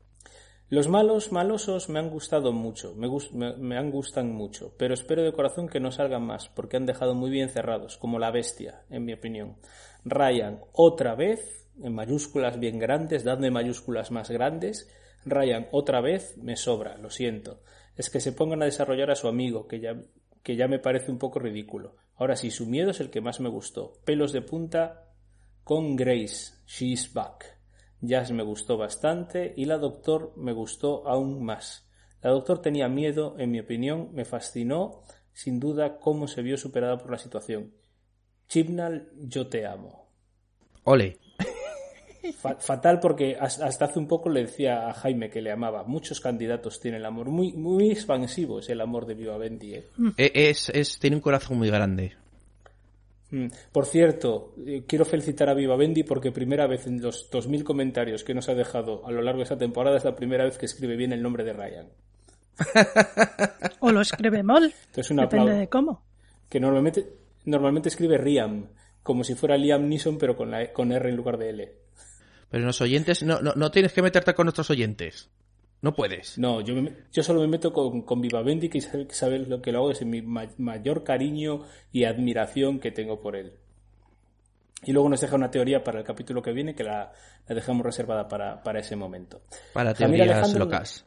Los 0.70 0.86
malos 0.88 1.32
malosos 1.32 1.88
me 1.88 1.98
han 1.98 2.10
gustado 2.10 2.52
mucho, 2.52 2.94
me, 2.94 3.06
gus- 3.06 3.32
me, 3.32 3.56
me 3.56 3.78
han 3.78 3.90
gustan 3.90 4.32
mucho, 4.34 4.74
pero 4.76 4.92
espero 4.92 5.22
de 5.22 5.32
corazón 5.32 5.66
que 5.68 5.80
no 5.80 5.90
salgan 5.90 6.22
más, 6.24 6.50
porque 6.50 6.76
han 6.76 6.84
dejado 6.84 7.14
muy 7.14 7.30
bien 7.30 7.48
cerrados, 7.48 7.96
como 7.96 8.18
la 8.18 8.30
bestia, 8.30 8.82
en 8.90 9.06
mi 9.06 9.14
opinión. 9.14 9.56
Ryan, 10.04 10.60
otra 10.72 11.14
vez, 11.14 11.66
en 11.82 11.94
mayúsculas 11.94 12.58
bien 12.60 12.78
grandes, 12.78 13.24
dadme 13.24 13.50
mayúsculas 13.50 14.10
más 14.10 14.30
grandes. 14.30 14.90
Ryan, 15.24 15.68
otra 15.72 16.02
vez, 16.02 16.36
me 16.36 16.56
sobra, 16.56 16.98
lo 16.98 17.08
siento. 17.08 17.62
Es 17.96 18.10
que 18.10 18.20
se 18.20 18.32
pongan 18.32 18.62
a 18.62 18.66
desarrollar 18.66 19.10
a 19.10 19.16
su 19.16 19.26
amigo, 19.26 19.66
que 19.66 19.80
ya, 19.80 19.96
que 20.42 20.54
ya 20.56 20.68
me 20.68 20.78
parece 20.78 21.10
un 21.10 21.18
poco 21.18 21.38
ridículo. 21.38 21.96
Ahora 22.16 22.36
sí, 22.36 22.50
su 22.50 22.66
miedo 22.66 22.90
es 22.90 23.00
el 23.00 23.10
que 23.10 23.22
más 23.22 23.40
me 23.40 23.48
gustó. 23.48 23.94
Pelos 24.04 24.32
de 24.32 24.42
punta 24.42 25.08
con 25.64 25.96
Grace, 25.96 26.52
she's 26.66 27.10
back. 27.12 27.57
Jazz 28.00 28.30
me 28.32 28.42
gustó 28.42 28.76
bastante 28.76 29.52
y 29.56 29.64
la 29.64 29.78
Doctor 29.78 30.32
me 30.36 30.52
gustó 30.52 31.06
aún 31.08 31.42
más. 31.44 31.88
La 32.22 32.30
Doctor 32.30 32.60
tenía 32.60 32.88
miedo, 32.88 33.36
en 33.38 33.50
mi 33.50 33.60
opinión, 33.60 34.10
me 34.12 34.24
fascinó, 34.24 35.02
sin 35.32 35.60
duda, 35.60 35.98
cómo 35.98 36.26
se 36.28 36.42
vio 36.42 36.56
superada 36.56 36.98
por 36.98 37.10
la 37.10 37.18
situación. 37.18 37.72
Chibnall, 38.48 39.10
yo 39.16 39.46
te 39.48 39.66
amo. 39.66 40.10
Ole. 40.84 41.18
Fa- 42.40 42.56
fatal 42.56 43.00
porque 43.00 43.36
has- 43.40 43.60
hasta 43.60 43.86
hace 43.86 43.98
un 43.98 44.06
poco 44.08 44.28
le 44.28 44.42
decía 44.42 44.88
a 44.88 44.92
Jaime 44.94 45.30
que 45.30 45.40
le 45.42 45.50
amaba. 45.50 45.84
Muchos 45.84 46.20
candidatos 46.20 46.80
tienen 46.80 47.00
el 47.00 47.06
amor. 47.06 47.28
Muy, 47.28 47.52
muy 47.52 47.90
expansivo 47.90 48.58
es 48.58 48.68
el 48.68 48.80
amor 48.80 49.06
de 49.06 49.14
Viva 49.14 49.36
Bendy. 49.38 49.74
¿eh? 49.74 49.84
E- 50.16 50.32
Es, 50.50 50.68
es, 50.70 50.98
tiene 50.98 51.16
un 51.16 51.22
corazón 51.22 51.58
muy 51.58 51.68
grande. 51.68 52.14
Mm. 53.30 53.48
Por 53.72 53.84
cierto, 53.86 54.54
eh, 54.66 54.84
quiero 54.86 55.04
felicitar 55.04 55.48
a 55.48 55.54
Viva 55.54 55.76
Bendy 55.76 56.02
porque 56.02 56.32
primera 56.32 56.66
vez 56.66 56.86
en 56.86 57.02
los 57.02 57.30
2.000 57.30 57.62
comentarios 57.62 58.24
que 58.24 58.34
nos 58.34 58.48
ha 58.48 58.54
dejado 58.54 59.06
a 59.06 59.10
lo 59.12 59.20
largo 59.22 59.38
de 59.38 59.42
esta 59.44 59.58
temporada 59.58 59.96
es 59.98 60.04
la 60.04 60.16
primera 60.16 60.44
vez 60.44 60.56
que 60.56 60.66
escribe 60.66 60.96
bien 60.96 61.12
el 61.12 61.22
nombre 61.22 61.44
de 61.44 61.52
Ryan. 61.52 61.88
O 63.80 63.92
lo 63.92 64.00
escribe 64.00 64.42
mal. 64.42 64.74
Entonces 64.86 65.10
un 65.10 65.18
Depende 65.18 65.54
de 65.54 65.68
cómo. 65.68 66.02
Que 66.48 66.58
normalmente, 66.60 67.06
normalmente 67.44 67.88
escribe 67.88 68.18
Riam, 68.18 68.68
como 69.02 69.22
si 69.24 69.34
fuera 69.34 69.56
Liam 69.56 69.88
Neeson 69.88 70.18
pero 70.18 70.36
con, 70.36 70.50
la, 70.50 70.62
E- 70.62 70.72
con 70.72 70.90
R 70.92 71.08
en 71.08 71.16
lugar 71.16 71.38
de 71.38 71.50
L. 71.50 71.72
Pero 72.50 72.64
los 72.64 72.80
oyentes, 72.80 73.22
no, 73.22 73.40
no, 73.40 73.52
no 73.54 73.70
tienes 73.70 73.92
que 73.92 74.02
meterte 74.02 74.34
con 74.34 74.46
nuestros 74.46 74.70
oyentes. 74.70 75.28
No 75.80 75.94
puedes. 75.94 76.38
No, 76.38 76.60
yo, 76.60 76.74
me- 76.74 76.92
yo 77.12 77.22
solo 77.22 77.40
me 77.40 77.46
meto 77.46 77.72
con, 77.72 78.02
con 78.02 78.20
Viva 78.20 78.42
Bendy 78.42 78.68
que 78.68 78.80
sabe 78.80 79.38
lo 79.38 79.62
que 79.62 79.70
lo 79.72 79.78
hago 79.78 79.90
es 79.92 80.04
mi 80.04 80.22
ma- 80.22 80.48
mayor 80.58 81.04
cariño 81.04 81.64
y 81.92 82.04
admiración 82.04 82.80
que 82.80 82.90
tengo 82.90 83.20
por 83.20 83.36
él. 83.36 83.52
Y 84.84 84.92
luego 84.92 85.08
nos 85.08 85.20
deja 85.20 85.34
una 85.36 85.50
teoría 85.50 85.82
para 85.82 85.98
el 86.00 86.04
capítulo 86.04 86.40
que 86.42 86.52
viene 86.52 86.74
que 86.74 86.84
la, 86.84 87.12
la 87.48 87.54
dejamos 87.54 87.84
reservada 87.84 88.28
para, 88.28 88.62
para 88.62 88.80
ese 88.80 88.94
momento. 88.96 89.42
Para 89.72 89.92
teorías 90.26 90.54
locas. 90.58 91.04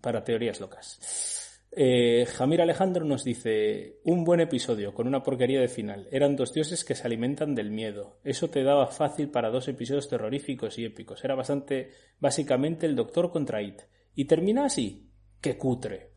Para 0.00 0.24
teorías 0.24 0.60
locas. 0.60 1.60
Eh, 1.74 2.26
Jamir 2.26 2.60
Alejandro 2.60 3.04
nos 3.04 3.24
dice, 3.24 3.96
un 4.04 4.24
buen 4.24 4.40
episodio 4.40 4.92
con 4.92 5.06
una 5.06 5.22
porquería 5.22 5.60
de 5.60 5.68
final. 5.68 6.06
Eran 6.10 6.36
dos 6.36 6.52
dioses 6.52 6.84
que 6.84 6.94
se 6.94 7.06
alimentan 7.06 7.54
del 7.54 7.70
miedo. 7.70 8.18
Eso 8.24 8.50
te 8.50 8.62
daba 8.62 8.88
fácil 8.88 9.30
para 9.30 9.50
dos 9.50 9.68
episodios 9.68 10.08
terroríficos 10.08 10.78
y 10.78 10.84
épicos. 10.84 11.24
Era 11.24 11.34
bastante, 11.34 11.90
básicamente 12.20 12.86
el 12.86 12.94
doctor 12.96 13.30
contra 13.30 13.62
It. 13.62 13.80
Y 14.14 14.26
termina 14.26 14.66
así. 14.66 15.08
¡Qué 15.40 15.56
cutre! 15.56 16.12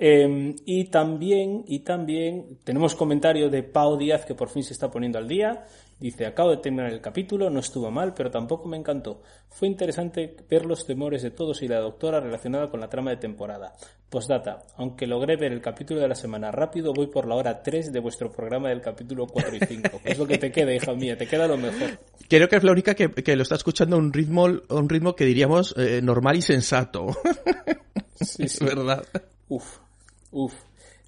Eh, 0.00 0.54
y 0.64 0.84
también, 0.84 1.64
y 1.66 1.80
también 1.80 2.58
tenemos 2.62 2.94
comentario 2.94 3.50
de 3.50 3.64
Pau 3.64 3.96
Díaz 3.96 4.24
que 4.24 4.34
por 4.34 4.48
fin 4.48 4.62
se 4.62 4.72
está 4.72 4.90
poniendo 4.90 5.18
al 5.18 5.26
día. 5.26 5.64
Dice, 5.98 6.26
acabo 6.26 6.50
de 6.50 6.58
terminar 6.58 6.92
el 6.92 7.00
capítulo, 7.00 7.50
no 7.50 7.58
estuvo 7.58 7.90
mal, 7.90 8.14
pero 8.14 8.30
tampoco 8.30 8.68
me 8.68 8.76
encantó. 8.76 9.20
Fue 9.48 9.66
interesante 9.66 10.36
ver 10.48 10.64
los 10.64 10.86
temores 10.86 11.22
de 11.22 11.32
todos 11.32 11.60
y 11.62 11.66
la 11.66 11.80
doctora 11.80 12.20
relacionada 12.20 12.70
con 12.70 12.78
la 12.78 12.88
trama 12.88 13.10
de 13.10 13.16
temporada. 13.16 13.72
Postdata, 14.08 14.62
aunque 14.76 15.08
logré 15.08 15.36
ver 15.36 15.50
el 15.50 15.60
capítulo 15.60 16.00
de 16.00 16.06
la 16.06 16.14
semana 16.14 16.52
rápido, 16.52 16.92
voy 16.94 17.08
por 17.08 17.26
la 17.26 17.34
hora 17.34 17.60
3 17.60 17.92
de 17.92 17.98
vuestro 17.98 18.30
programa 18.30 18.68
del 18.68 18.80
capítulo 18.80 19.26
4 19.26 19.56
y 19.56 19.58
5. 19.66 20.00
Es 20.04 20.16
lo 20.16 20.26
que 20.28 20.38
te 20.38 20.52
queda, 20.52 20.72
hija 20.72 20.94
mía, 20.94 21.18
te 21.18 21.26
queda 21.26 21.48
lo 21.48 21.56
mejor. 21.56 21.98
Creo 22.28 22.48
que 22.48 22.56
es 22.56 22.62
la 22.62 22.70
única 22.70 22.94
que, 22.94 23.10
que 23.10 23.34
lo 23.34 23.42
está 23.42 23.56
escuchando 23.56 23.96
a 23.96 23.98
un 23.98 24.12
ritmo, 24.12 24.46
a 24.46 24.74
un 24.74 24.88
ritmo 24.88 25.16
que 25.16 25.24
diríamos 25.24 25.74
eh, 25.76 26.00
normal 26.02 26.36
y 26.36 26.42
sensato. 26.42 27.08
Sí, 28.20 28.42
es 28.42 28.58
verdad. 28.58 29.04
Uf, 29.48 29.78
uf. 30.30 30.52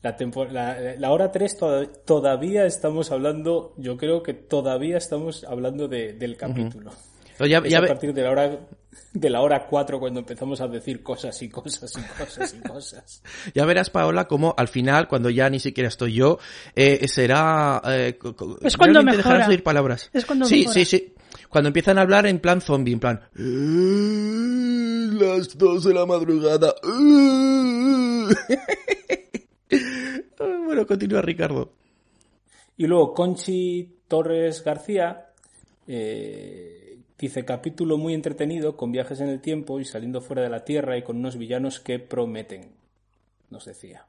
La, 0.02 0.16
tempo- 0.16 0.46
la, 0.46 0.94
la 0.98 1.10
hora 1.10 1.30
3 1.30 1.58
toda- 1.58 1.86
todavía 1.86 2.64
estamos 2.64 3.10
hablando, 3.12 3.74
yo 3.76 3.98
creo 3.98 4.22
que 4.22 4.32
todavía 4.32 4.96
estamos 4.96 5.44
hablando 5.44 5.88
de- 5.88 6.14
del 6.14 6.38
capítulo. 6.38 6.90
Pero 7.36 7.48
ya, 7.48 7.78
a 7.78 7.86
partir 7.86 8.12
de 8.14 8.22
la 8.22 8.30
hora 8.30 8.58
de 9.12 9.30
la 9.30 9.40
hora 9.42 9.66
4 9.66 9.98
cuando 10.00 10.20
empezamos 10.20 10.60
a 10.60 10.68
decir 10.68 11.02
cosas 11.02 11.40
y 11.42 11.48
cosas 11.50 11.92
y 11.96 12.02
cosas 12.22 12.54
y 12.54 12.60
cosas. 12.68 13.22
Ya 13.54 13.64
verás, 13.66 13.90
Paola, 13.90 14.26
como 14.26 14.54
al 14.56 14.68
final, 14.68 15.06
cuando 15.08 15.28
ya 15.30 15.48
ni 15.50 15.58
siquiera 15.60 15.88
estoy 15.88 16.14
yo, 16.14 16.38
eh, 16.76 17.06
será... 17.08 17.80
eh, 17.86 18.18
Es 18.62 18.76
cuando 18.76 18.94
realmente 19.00 19.16
dejarás 19.18 19.38
mejora. 19.38 19.46
de 19.48 19.50
oír 19.54 19.62
palabras. 19.62 20.10
Es 20.14 20.24
cuando 20.24 20.44
sí, 20.46 20.60
mejora. 20.60 20.74
sí, 20.74 20.84
sí. 20.86 21.14
Cuando 21.48 21.68
empiezan 21.68 21.98
a 21.98 22.02
hablar 22.02 22.26
en 22.26 22.40
plan 22.40 22.60
zombie, 22.60 22.92
en 22.94 23.00
plan... 23.00 23.20
"Eh, 23.36 25.08
Las 25.12 25.56
dos 25.58 25.84
de 25.84 25.94
la 25.94 26.04
madrugada. 26.06 26.74
eh". 30.72 30.74
bueno, 30.76 30.86
continúa 30.86 31.22
Ricardo. 31.22 31.72
Y 32.76 32.86
luego 32.86 33.12
Conchi 33.12 33.98
Torres 34.08 34.64
García 34.64 35.26
eh, 35.86 36.98
dice 37.18 37.44
capítulo 37.44 37.98
muy 37.98 38.14
entretenido 38.14 38.76
con 38.76 38.92
viajes 38.92 39.20
en 39.20 39.28
el 39.28 39.40
tiempo 39.40 39.80
y 39.80 39.84
saliendo 39.84 40.20
fuera 40.20 40.42
de 40.42 40.48
la 40.48 40.64
Tierra 40.64 40.96
y 40.96 41.02
con 41.02 41.18
unos 41.18 41.36
villanos 41.36 41.80
que 41.80 41.98
prometen, 41.98 42.72
nos 43.50 43.66
decía. 43.66 44.06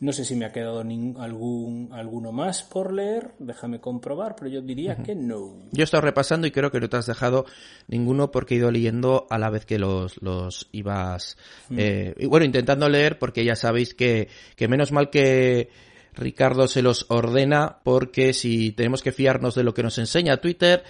No 0.00 0.12
sé 0.12 0.24
si 0.24 0.36
me 0.36 0.44
ha 0.44 0.52
quedado 0.52 0.80
algún, 0.80 1.88
alguno 1.92 2.30
más 2.30 2.62
por 2.62 2.92
leer, 2.92 3.32
déjame 3.40 3.80
comprobar, 3.80 4.36
pero 4.36 4.48
yo 4.48 4.62
diría 4.62 4.96
que 4.96 5.16
no. 5.16 5.56
Yo 5.72 5.82
he 5.82 5.84
estado 5.84 6.02
repasando 6.02 6.46
y 6.46 6.52
creo 6.52 6.70
que 6.70 6.78
no 6.78 6.88
te 6.88 6.96
has 6.96 7.06
dejado 7.06 7.46
ninguno 7.88 8.30
porque 8.30 8.54
he 8.54 8.58
ido 8.58 8.70
leyendo 8.70 9.26
a 9.28 9.38
la 9.38 9.50
vez 9.50 9.66
que 9.66 9.78
los, 9.78 10.22
los 10.22 10.68
ibas, 10.70 11.36
eh, 11.76 12.14
y 12.16 12.26
bueno, 12.26 12.46
intentando 12.46 12.88
leer 12.88 13.18
porque 13.18 13.44
ya 13.44 13.56
sabéis 13.56 13.94
que, 13.94 14.28
que 14.54 14.68
menos 14.68 14.92
mal 14.92 15.10
que 15.10 15.68
Ricardo 16.14 16.68
se 16.68 16.82
los 16.82 17.06
ordena 17.08 17.78
porque 17.82 18.32
si 18.34 18.70
tenemos 18.72 19.02
que 19.02 19.12
fiarnos 19.12 19.54
de 19.54 19.64
lo 19.64 19.74
que 19.74 19.82
nos 19.82 19.98
enseña 19.98 20.36
Twitter, 20.36 20.84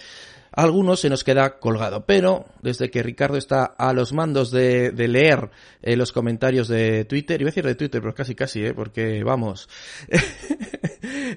alguno 0.51 0.95
se 0.95 1.09
nos 1.09 1.23
queda 1.23 1.59
colgado. 1.59 2.05
Pero 2.05 2.45
desde 2.61 2.89
que 2.89 3.03
Ricardo 3.03 3.37
está 3.37 3.65
a 3.65 3.93
los 3.93 4.13
mandos 4.13 4.51
de, 4.51 4.91
de 4.91 5.07
leer 5.07 5.49
eh, 5.81 5.95
los 5.95 6.11
comentarios 6.11 6.67
de 6.67 7.05
Twitter, 7.05 7.39
iba 7.41 7.49
a 7.49 7.51
decir 7.51 7.65
de 7.65 7.75
Twitter, 7.75 8.01
pero 8.01 8.13
casi 8.13 8.35
casi, 8.35 8.65
eh, 8.65 8.73
porque 8.73 9.23
vamos, 9.23 9.69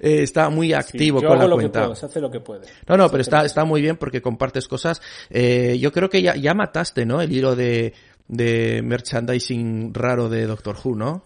eh, 0.02 0.22
está 0.22 0.48
muy 0.50 0.68
Sí, 0.68 0.74
activo 0.74 1.20
yo 1.20 1.28
con 1.28 1.38
hago 1.38 1.42
la 1.42 1.48
lo 1.48 1.56
cuenta. 1.56 1.80
que 1.80 1.84
puedo, 1.86 1.94
se 1.96 2.06
hace 2.06 2.20
lo 2.20 2.30
que 2.30 2.40
puede. 2.40 2.66
No, 2.88 2.96
no, 2.96 3.04
Se 3.04 3.10
pero 3.10 3.22
está, 3.22 3.44
está 3.44 3.64
muy 3.64 3.80
bien 3.82 3.96
porque 3.96 4.22
compartes 4.22 4.68
cosas. 4.68 5.00
Eh, 5.30 5.78
yo 5.80 5.92
creo 5.92 6.08
que 6.10 6.22
ya, 6.22 6.34
ya 6.36 6.54
mataste, 6.54 7.06
¿no? 7.06 7.20
El 7.20 7.32
hilo 7.32 7.54
de, 7.56 7.94
de 8.28 8.82
merchandising 8.82 9.92
raro 9.94 10.28
de 10.28 10.46
Doctor 10.46 10.76
Who, 10.82 10.96
¿no? 10.96 11.24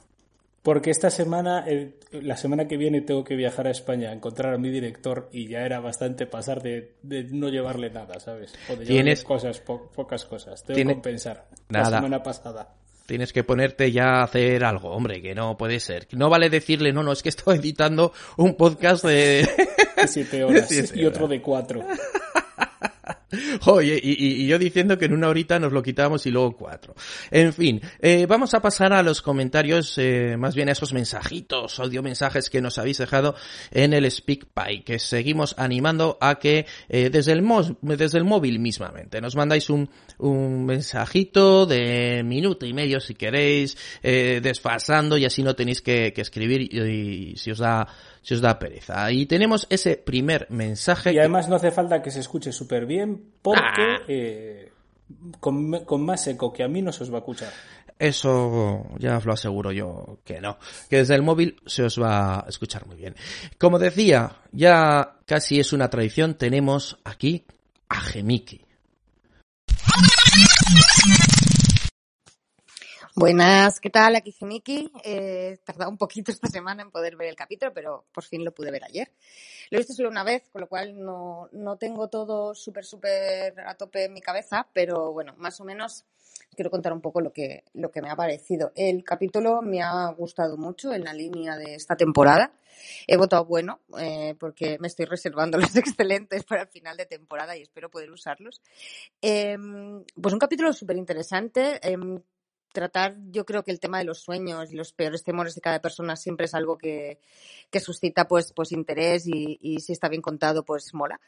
Porque 0.67 0.91
esta 0.91 1.11
semana, 1.11 1.65
el- 1.65 1.95
la 2.11 2.37
semana 2.37 2.67
que 2.67 2.77
viene 2.77 3.01
tengo 3.01 3.23
que 3.23 3.37
viajar 3.37 3.69
a 3.69 3.71
España 3.71 4.11
a 4.11 4.13
encontrar 4.13 4.53
a 4.53 4.59
mi 4.59 4.69
director 4.69 5.29
y 5.31 5.47
ya 5.47 5.61
era 5.61 5.79
bastante 5.79 6.27
pasar 6.27 6.61
de, 6.61 6.95
de 7.03 7.23
no 7.23 7.49
llevarle 7.51 7.89
nada, 7.89 8.19
¿sabes? 8.19 8.53
O 8.69 8.73
de 8.73 8.85
llevarle 8.85 8.87
Tienes- 8.87 9.23
cosas, 9.23 9.61
po- 9.61 9.93
pocas 9.95 10.25
cosas. 10.25 10.65
Tengo 10.65 10.77
que 10.89 10.95
compensar. 10.95 11.47
La 11.69 11.85
semana 11.85 12.21
pasada. 12.21 12.75
Tienes 13.07 13.33
que 13.33 13.45
ponerte 13.45 13.93
ya 13.93 14.17
a 14.17 14.25
hacer 14.25 14.65
algo, 14.65 14.91
hombre, 14.91 15.23
que 15.23 15.37
no 15.37 15.57
puede 15.57 15.79
ser. 15.79 16.09
No 16.11 16.29
vale 16.29 16.51
decirle, 16.51 16.93
no, 16.93 17.05
no, 17.05 17.13
es 17.13 17.23
que 17.23 17.29
estoy 17.29 17.59
editando 17.59 18.13
un 18.37 18.57
podcast 18.57 19.05
de... 19.05 19.49
De 19.97 20.09
siete 20.09 20.43
horas 20.43 20.67
Siete 20.69 20.99
y 21.01 21.05
otro 21.07 21.27
horas. 21.27 21.31
de 21.39 21.43
cuatro. 21.43 21.87
Oye, 23.67 24.01
y, 24.03 24.11
y- 24.13 24.43
y 24.45 24.47
yo 24.47 24.59
diciendo 24.59 24.99
que 24.99 25.07
en 25.07 25.13
una 25.13 25.29
horita 25.29 25.59
nos 25.59 25.73
lo 25.73 25.83
quitamos 25.83 26.27
y 26.27 26.31
luego 26.31 26.57
cuatro. 26.57 26.95
En 27.31 27.53
fin, 27.53 27.81
eh, 28.01 28.27
vamos 28.27 28.55
a 28.55 28.61
pasar 28.61 28.93
a 28.93 29.03
los 29.03 29.23
comentarios, 29.23 29.95
eh, 29.99 30.37
más 30.39 30.55
bien 30.55 30.69
a 30.69 30.73
esos 30.73 30.93
mensajitos, 30.93 31.79
audio 31.81 32.03
mensajes 32.03 32.51
que 32.51 32.61
nos 32.61 32.79
habéis 32.79 32.99
dejado 32.99 33.35
en 33.71 33.93
el 33.93 34.11
SpeakPie, 34.11 34.85
que 34.85 34.99
seguimos 34.99 35.55
animando 35.59 36.19
a 36.21 36.39
que 36.39 36.67
eh, 36.89 37.11
desde, 37.11 37.33
el 37.33 37.45
desde 37.83 38.19
el 38.19 38.25
móvil 38.25 38.59
mismamente 38.59 39.21
nos 39.21 39.37
mandáis 39.37 39.71
un, 39.71 39.89
un 40.19 40.65
mensajito 40.67 41.67
de 41.67 42.23
minuto 42.25 42.67
y 42.67 42.73
medio 42.73 43.01
si 43.01 43.15
queréis, 43.15 43.77
eh, 44.03 44.41
desfasando 44.43 45.17
y 45.19 45.25
así 45.25 45.43
no 45.43 45.55
tenéis 45.55 45.83
que, 45.83 46.13
que 46.13 46.21
escribir 46.23 46.63
y, 46.63 46.81
y 47.33 47.37
si 47.37 47.51
os 47.51 47.59
da 47.59 47.87
si 48.27 48.35
os 48.35 48.41
da 48.41 48.59
pereza. 48.59 49.09
Y 49.13 49.27
tenemos 49.27 49.69
ese 49.71 49.97
primer 49.99 50.49
mensaje. 50.51 51.11
Y 51.11 51.15
que- 51.15 51.21
además 51.21 51.49
no 51.49 51.55
hace 51.55 51.71
falta 51.71 52.03
que 52.03 52.11
se 52.11 52.19
escuche 52.19 52.51
súper 52.51 52.85
bien 52.85 53.23
porque 53.41 53.83
Ah. 53.83 54.03
eh, 54.09 54.73
con, 55.39 55.85
con 55.85 56.05
más 56.05 56.27
eco 56.27 56.53
que 56.53 56.65
a 56.65 56.69
mí 56.69 56.83
no 56.83 56.91
se 56.91 57.05
os 57.05 57.13
va 57.13 57.19
a 57.19 57.21
escuchar. 57.21 57.53
Eso 58.01 58.85
ya 58.99 59.17
os 59.19 59.25
lo 59.27 59.33
aseguro 59.33 59.71
yo 59.71 60.19
que 60.25 60.41
no. 60.41 60.59
Que 60.91 60.97
desde 60.97 61.15
el 61.15 61.23
móvil 61.23 61.61
se 61.67 61.85
os 61.85 62.03
va 62.03 62.41
a 62.41 62.47
escuchar 62.49 62.85
muy 62.89 62.97
bien. 62.97 63.15
Como 63.59 63.79
decía, 63.79 64.33
ya 64.51 65.19
casi 65.25 65.61
es 65.61 65.73
una 65.73 65.89
tradición, 65.89 66.35
tenemos 66.35 66.99
aquí 67.05 67.45
a 67.89 68.01
Gemiki. 68.01 68.61
Buenas, 73.19 73.81
¿qué 73.81 73.89
tal? 73.89 74.15
Aquí 74.15 74.31
Gemiki. 74.31 74.93
Eh, 75.03 75.53
he 75.55 75.57
tardado 75.65 75.91
un 75.91 75.97
poquito 75.97 76.31
esta 76.31 76.49
semana 76.49 76.83
en 76.83 76.91
poder 76.91 77.17
ver 77.17 77.29
el 77.29 77.35
capítulo, 77.35 77.73
pero 77.73 78.05
por 78.13 78.25
fin 78.25 78.45
lo 78.45 78.53
pude 78.53 78.71
ver 78.71 78.85
ayer. 78.85 79.11
Lo 79.71 79.79
he 79.79 79.81
visto 79.81 79.95
solo 79.95 80.11
una 80.11 80.23
vez, 80.23 80.51
con 80.53 80.61
lo 80.61 80.69
cual 80.69 81.03
no, 81.03 81.49
no 81.53 81.79
tengo 81.79 82.09
todo 82.09 82.55
súper, 82.55 82.85
súper 82.85 83.59
a 83.61 83.75
tope 83.75 84.05
en 84.05 84.13
mi 84.13 84.21
cabeza, 84.21 84.69
pero 84.75 85.15
bueno, 85.15 85.33
más 85.39 85.59
o 85.63 85.65
menos 85.65 86.05
quiero 86.55 86.71
contar 86.71 86.93
un 86.93 87.01
poco 87.01 87.23
lo 87.23 87.33
que, 87.33 87.65
lo 87.73 87.91
que 87.91 88.03
me 88.03 88.11
ha 88.11 88.17
parecido. 88.17 88.73
El 88.75 89.03
capítulo 89.03 89.63
me 89.63 89.81
ha 89.81 90.09
gustado 90.11 90.59
mucho 90.59 90.93
en 90.93 91.05
la 91.05 91.15
línea 91.15 91.57
de 91.57 91.75
esta 91.75 91.97
temporada. 91.97 92.53
He 93.07 93.17
votado 93.17 93.47
bueno, 93.47 93.81
eh, 93.99 94.35
porque 94.39 94.77
me 94.79 94.89
estoy 94.89 95.07
reservando 95.07 95.57
los 95.59 95.75
excelentes 95.75 96.45
para 96.45 96.65
el 96.65 96.69
final 96.69 96.99
de 96.99 97.07
temporada 97.07 97.57
y 97.57 97.63
espero 97.63 97.91
poder 97.91 98.11
usarlos. 98.11 98.61
Em, 99.23 100.05
pues 100.21 100.35
un 100.35 100.39
capítulo 100.39 100.71
súper 100.75 100.99
interesante. 100.99 101.81
em, 101.83 102.21
tratar, 102.73 103.17
yo 103.31 103.45
creo 103.47 103.65
que 103.65 103.71
el 103.71 103.81
tema 103.81 103.99
de 103.99 104.05
los 104.05 104.21
sueños 104.21 104.73
y 104.73 104.77
los 104.77 104.93
peores 104.93 105.25
temores 105.25 105.55
de 105.55 105.61
cada 105.61 105.81
persona 105.81 106.17
siempre 106.17 106.47
es 106.47 106.55
algo 106.55 106.77
que, 106.77 107.19
que 107.71 107.81
suscita 107.81 108.29
pues, 108.29 108.53
pues 108.53 108.73
interés 108.73 109.27
y, 109.27 109.79
si 109.81 109.93
está 109.93 110.09
bien 110.09 110.23
contado, 110.23 110.65
pues 110.65 110.95
mola. 110.95 111.21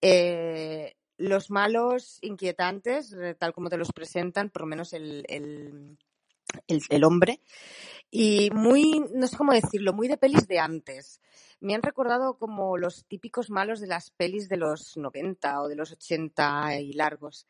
Eh, 0.00 0.96
los 1.18 1.50
malos 1.50 2.18
inquietantes, 2.22 3.12
eh, 3.12 3.34
tal 3.34 3.52
como 3.52 3.70
te 3.70 3.78
los 3.78 3.92
presentan, 3.92 4.50
por 4.50 4.62
lo 4.62 4.68
menos 4.68 4.92
el, 4.92 5.96
el, 6.66 7.04
hombre, 7.04 7.40
y 8.10 8.50
muy, 8.52 9.04
no 9.14 9.26
sé 9.26 9.36
cómo 9.36 9.52
decirlo, 9.52 9.92
muy 9.92 10.08
de 10.08 10.16
pelis 10.16 10.46
de 10.48 10.58
antes. 10.58 11.20
Me 11.60 11.74
han 11.74 11.82
recordado 11.82 12.38
como 12.38 12.76
los 12.76 13.04
típicos 13.06 13.50
malos 13.50 13.80
de 13.80 13.86
las 13.86 14.10
pelis 14.10 14.48
de 14.48 14.56
los 14.56 14.96
90 14.96 15.62
o 15.62 15.68
de 15.68 15.76
los 15.76 15.92
80 15.92 16.80
y 16.80 16.92
largos. 16.92 17.46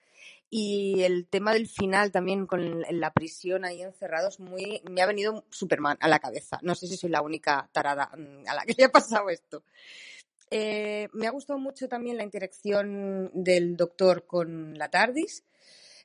Y 0.48 1.02
el 1.02 1.26
tema 1.26 1.52
del 1.52 1.66
final 1.66 2.12
también 2.12 2.46
con 2.46 2.82
la 2.88 3.12
prisión 3.12 3.64
ahí 3.64 3.82
encerrados, 3.82 4.38
muy, 4.38 4.80
me 4.88 5.02
ha 5.02 5.06
venido 5.06 5.44
Superman 5.50 5.98
a 6.00 6.08
la 6.08 6.20
cabeza. 6.20 6.60
No 6.62 6.74
sé 6.74 6.86
si 6.86 6.96
soy 6.96 7.10
la 7.10 7.22
única 7.22 7.68
tarada 7.72 8.10
mm, 8.16 8.48
a 8.48 8.54
la 8.54 8.64
que 8.64 8.74
le 8.78 8.84
ha 8.84 8.92
pasado 8.92 9.28
esto. 9.28 9.64
Eh, 10.50 11.08
me 11.12 11.26
ha 11.26 11.32
gustado 11.32 11.58
mucho 11.58 11.88
también 11.88 12.16
la 12.16 12.22
interacción 12.22 13.30
del 13.34 13.76
doctor 13.76 14.26
con 14.26 14.78
la 14.78 14.88
TARDIS. 14.88 15.42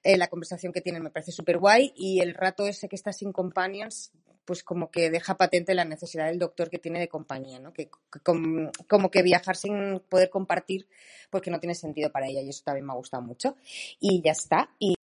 Eh, 0.03 0.17
la 0.17 0.27
conversación 0.27 0.73
que 0.73 0.81
tienen 0.81 1.03
me 1.03 1.11
parece 1.11 1.31
súper 1.31 1.57
guay 1.59 1.93
y 1.95 2.21
el 2.21 2.33
rato 2.33 2.65
ese 2.67 2.89
que 2.89 2.95
está 2.95 3.13
sin 3.13 3.31
companions 3.31 4.11
pues 4.45 4.63
como 4.63 4.89
que 4.89 5.11
deja 5.11 5.37
patente 5.37 5.75
la 5.75 5.85
necesidad 5.85 6.25
del 6.25 6.39
doctor 6.39 6.69
que 6.71 6.79
tiene 6.79 6.99
de 6.99 7.07
compañía, 7.07 7.59
¿no? 7.59 7.71
Que, 7.71 7.85
que 8.11 8.19
com- 8.23 8.71
como 8.87 9.11
que 9.11 9.21
viajar 9.21 9.55
sin 9.55 9.99
poder 10.09 10.29
compartir 10.31 10.87
pues 11.29 11.43
que 11.43 11.51
no 11.51 11.59
tiene 11.59 11.75
sentido 11.75 12.11
para 12.11 12.27
ella 12.27 12.41
y 12.41 12.49
eso 12.49 12.63
también 12.65 12.85
me 12.87 12.93
ha 12.93 12.95
gustado 12.95 13.21
mucho. 13.21 13.55
Y 13.99 14.21
ya 14.23 14.31
está. 14.31 14.71
Y, 14.79 14.95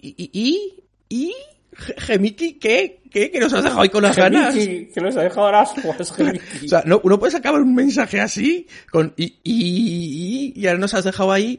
y, 0.00 0.84
y 1.08 1.34
Gemiki, 1.74 2.54
¿qué? 2.58 3.00
¿Qué? 3.10 3.30
¿Que 3.30 3.40
nos 3.40 3.52
has 3.52 3.62
dejado 3.64 3.82
ahí 3.82 3.88
con 3.90 4.02
las 4.02 4.16
ganas? 4.16 4.54
Gemiki, 4.54 4.92
que 4.92 5.00
los 5.00 5.16
ha 5.16 5.22
dejado 5.22 5.46
ahora 5.46 5.62
ascuas, 5.62 6.12
Gemiki. 6.14 6.40
O 6.66 6.68
sea, 6.68 6.82
no, 6.86 7.00
no 7.04 7.18
puedes 7.18 7.34
acabar 7.34 7.60
un 7.60 7.74
mensaje 7.74 8.20
así 8.20 8.66
con 8.90 9.12
y, 9.16 9.36
y, 9.42 10.52
y 10.56 10.66
ahora 10.66 10.78
nos 10.78 10.94
has 10.94 11.04
dejado 11.04 11.32
ahí. 11.32 11.58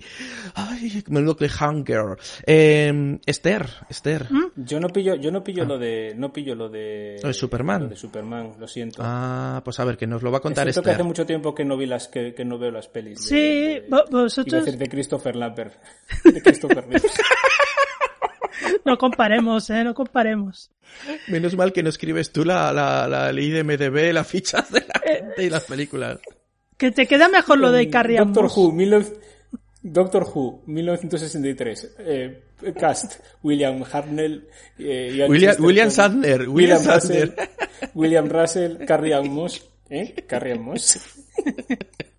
Ay, 0.55 1.03
menudo 1.09 1.35
cliffhanger. 1.37 2.17
Eh, 2.45 3.19
Esther, 3.25 3.67
Esther. 3.89 4.27
Yo 4.55 4.79
no 4.79 4.89
pillo, 4.89 5.15
yo 5.15 5.31
no 5.31 5.43
pillo 5.43 5.65
lo 5.65 5.77
de, 5.77 6.13
no 6.15 6.31
pillo 6.33 6.55
lo 6.55 6.69
de, 6.69 7.17
Lo 7.21 7.27
de 7.29 7.33
Superman. 7.33 7.83
lo 7.83 7.89
de 7.89 7.95
Superman, 7.97 8.51
lo 8.59 8.67
siento. 8.67 9.01
Ah, 9.03 9.61
pues 9.65 9.79
a 9.79 9.85
ver, 9.85 9.97
que 9.97 10.07
nos 10.07 10.21
lo 10.23 10.31
va 10.31 10.37
a 10.37 10.39
Es 10.39 10.43
contar 10.43 10.65
cierto 10.65 10.81
que 10.83 10.89
hace 10.89 10.95
Esther. 10.95 11.05
mucho 11.07 11.25
tiempo 11.25 11.53
que 11.55 11.65
no 11.65 11.77
vi 11.77 11.85
las, 11.87 12.07
que, 12.07 12.33
que 12.33 12.45
no 12.45 12.57
veo 12.59 12.71
las 12.71 12.87
pelis. 12.87 13.19
de- 13.19 13.25
Sí, 13.25 13.35
de- 13.35 14.03
vosotros 14.11 14.65
decir 14.65 14.79
de 14.79 14.87
Christopher 14.89 15.35
Lambert. 15.35 15.73
De 16.23 16.41
Christopher 16.41 16.83
Reeves. 16.87 17.11
no 18.85 18.97
comparemos, 18.97 19.69
¿eh? 19.69 19.83
No 19.83 19.93
comparemos. 19.93 20.71
Menos 21.27 21.55
mal 21.55 21.71
que 21.73 21.83
no 21.83 21.89
escribes 21.89 22.31
tú 22.31 22.43
la, 22.45 22.71
la, 22.73 23.07
la 23.07 23.31
ley 23.31 23.49
de 23.49 23.63
MDB, 23.63 24.13
las 24.13 24.27
fichas 24.27 24.71
de 24.71 24.81
la 24.81 25.01
gente 25.03 25.43
y 25.43 25.49
las 25.49 25.65
películas. 25.65 26.19
Que 26.77 26.91
te 26.91 27.07
queda 27.07 27.29
mejor 27.29 27.59
lo 27.59 27.71
de 27.71 27.89
Carrie 27.89 28.17
Doctor. 28.17 28.45
Who, 28.45 28.75
19 28.75 29.19
Doctor 29.81 30.23
Who, 30.33 30.63
1963. 30.65 31.95
Eh, 31.99 32.43
cast, 32.79 33.19
William 33.41 33.83
Hartnell. 33.83 34.47
eh, 34.79 35.13
Ian 35.15 35.29
William, 35.29 35.55
William 35.59 35.91
Sadler, 35.91 36.47
William. 36.49 36.81
Russell, 36.83 37.31
William 37.93 38.29
Russell, 38.29 38.85
Carrie 38.85 39.19
Moss. 39.29 39.61
¿Eh? 39.89 40.23
Carrie 40.27 40.55
Moss. 40.55 40.99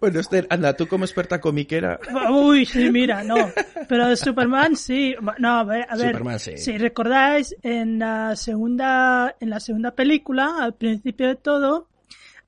Bueno, 0.00 0.20
Esther, 0.20 0.46
anda, 0.50 0.74
tú 0.74 0.86
como 0.86 1.04
experta 1.04 1.40
comiquera. 1.40 2.00
Uy, 2.30 2.64
sí, 2.64 2.90
mira, 2.90 3.22
no. 3.22 3.50
Pero 3.88 4.08
de 4.08 4.16
Superman 4.16 4.76
sí. 4.76 5.14
No, 5.38 5.58
a 5.58 5.64
ver, 5.64 5.86
a 5.88 5.96
ver. 5.96 6.12
Superman, 6.12 6.38
sí. 6.38 6.56
Si 6.56 6.78
recordáis, 6.78 7.54
en 7.62 7.98
la 7.98 8.36
segunda, 8.36 9.36
en 9.40 9.50
la 9.50 9.60
segunda 9.60 9.94
película, 9.94 10.56
al 10.60 10.74
principio 10.74 11.28
de 11.28 11.36
todo, 11.36 11.88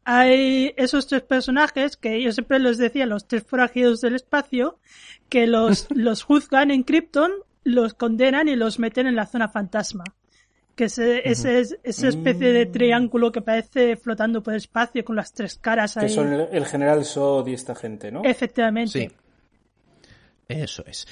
hay 0.05 0.75
esos 0.77 1.07
tres 1.07 1.23
personajes 1.23 1.97
que 1.97 2.23
yo 2.23 2.33
siempre 2.33 2.59
les 2.59 2.79
decía, 2.79 3.07
los 3.07 3.29
tres 3.29 3.45
forajidos 3.45 4.01
del 4.01 4.17
espacio, 4.17 4.79
que 5.29 5.47
los, 5.47 5.87
los 5.95 6.23
juzgan 6.23 6.71
en 6.71 6.83
Krypton, 6.83 7.31
los 7.65 7.95
condenan 7.95 8.49
y 8.49 8.57
los 8.57 8.79
meten 8.79 9.07
en 9.07 9.17
la 9.17 9.27
zona 9.27 9.49
fantasma. 9.49 10.05
Que 10.75 10.85
ese, 10.85 11.29
ese 11.29 11.61
es- 11.61 11.77
esa 11.83 12.09
especie 12.09 12.53
de 12.53 12.67
triángulo 12.67 13.31
que 13.31 13.43
parece 13.43 13.97
flotando 13.97 14.43
por 14.43 14.55
el 14.55 14.59
espacio 14.59 15.05
con 15.05 15.17
las 15.17 15.33
tres 15.35 15.57
caras 15.57 15.95
Que 15.95 16.07
ahí. 16.07 16.09
son 16.09 16.33
el, 16.33 16.49
el 16.51 16.65
general 16.67 17.05
Sod 17.05 17.47
y 17.49 17.55
esta 17.55 17.75
gente, 17.75 18.11
¿no? 18.11 18.23
Efectivamente. 18.25 18.91
Sí. 18.91 19.11
Eso 20.49 20.85
es. 20.87 21.07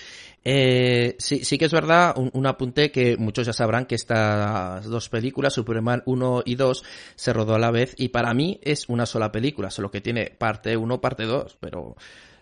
Eh, 0.45 1.17
sí, 1.19 1.45
sí 1.45 1.57
que 1.59 1.67
es 1.67 1.73
verdad, 1.73 2.15
un, 2.17 2.31
un 2.35 2.47
apunte 2.47 2.91
que 2.91 3.17
muchos 3.17 3.47
ya 3.47 3.53
sabrán 3.53 3.87
que 3.87 3.95
estas 3.95 4.85
dos 4.87 5.09
películas, 5.09 5.53
Superman 5.55 6.03
1 6.07 6.43
y 6.47 6.55
2, 6.57 6.85
se 7.15 7.33
rodó 7.33 7.55
a 7.55 7.59
la 7.59 7.71
vez 7.71 7.95
y 7.97 8.09
para 8.09 8.33
mí 8.35 8.59
es 8.63 8.89
una 8.89 9.07
sola 9.07 9.31
película, 9.33 9.71
solo 9.71 9.91
que 9.91 10.01
tiene 10.01 10.27
parte 10.37 10.77
1, 10.77 11.01
parte 11.01 11.25
2, 11.25 11.57
pero 11.61 11.97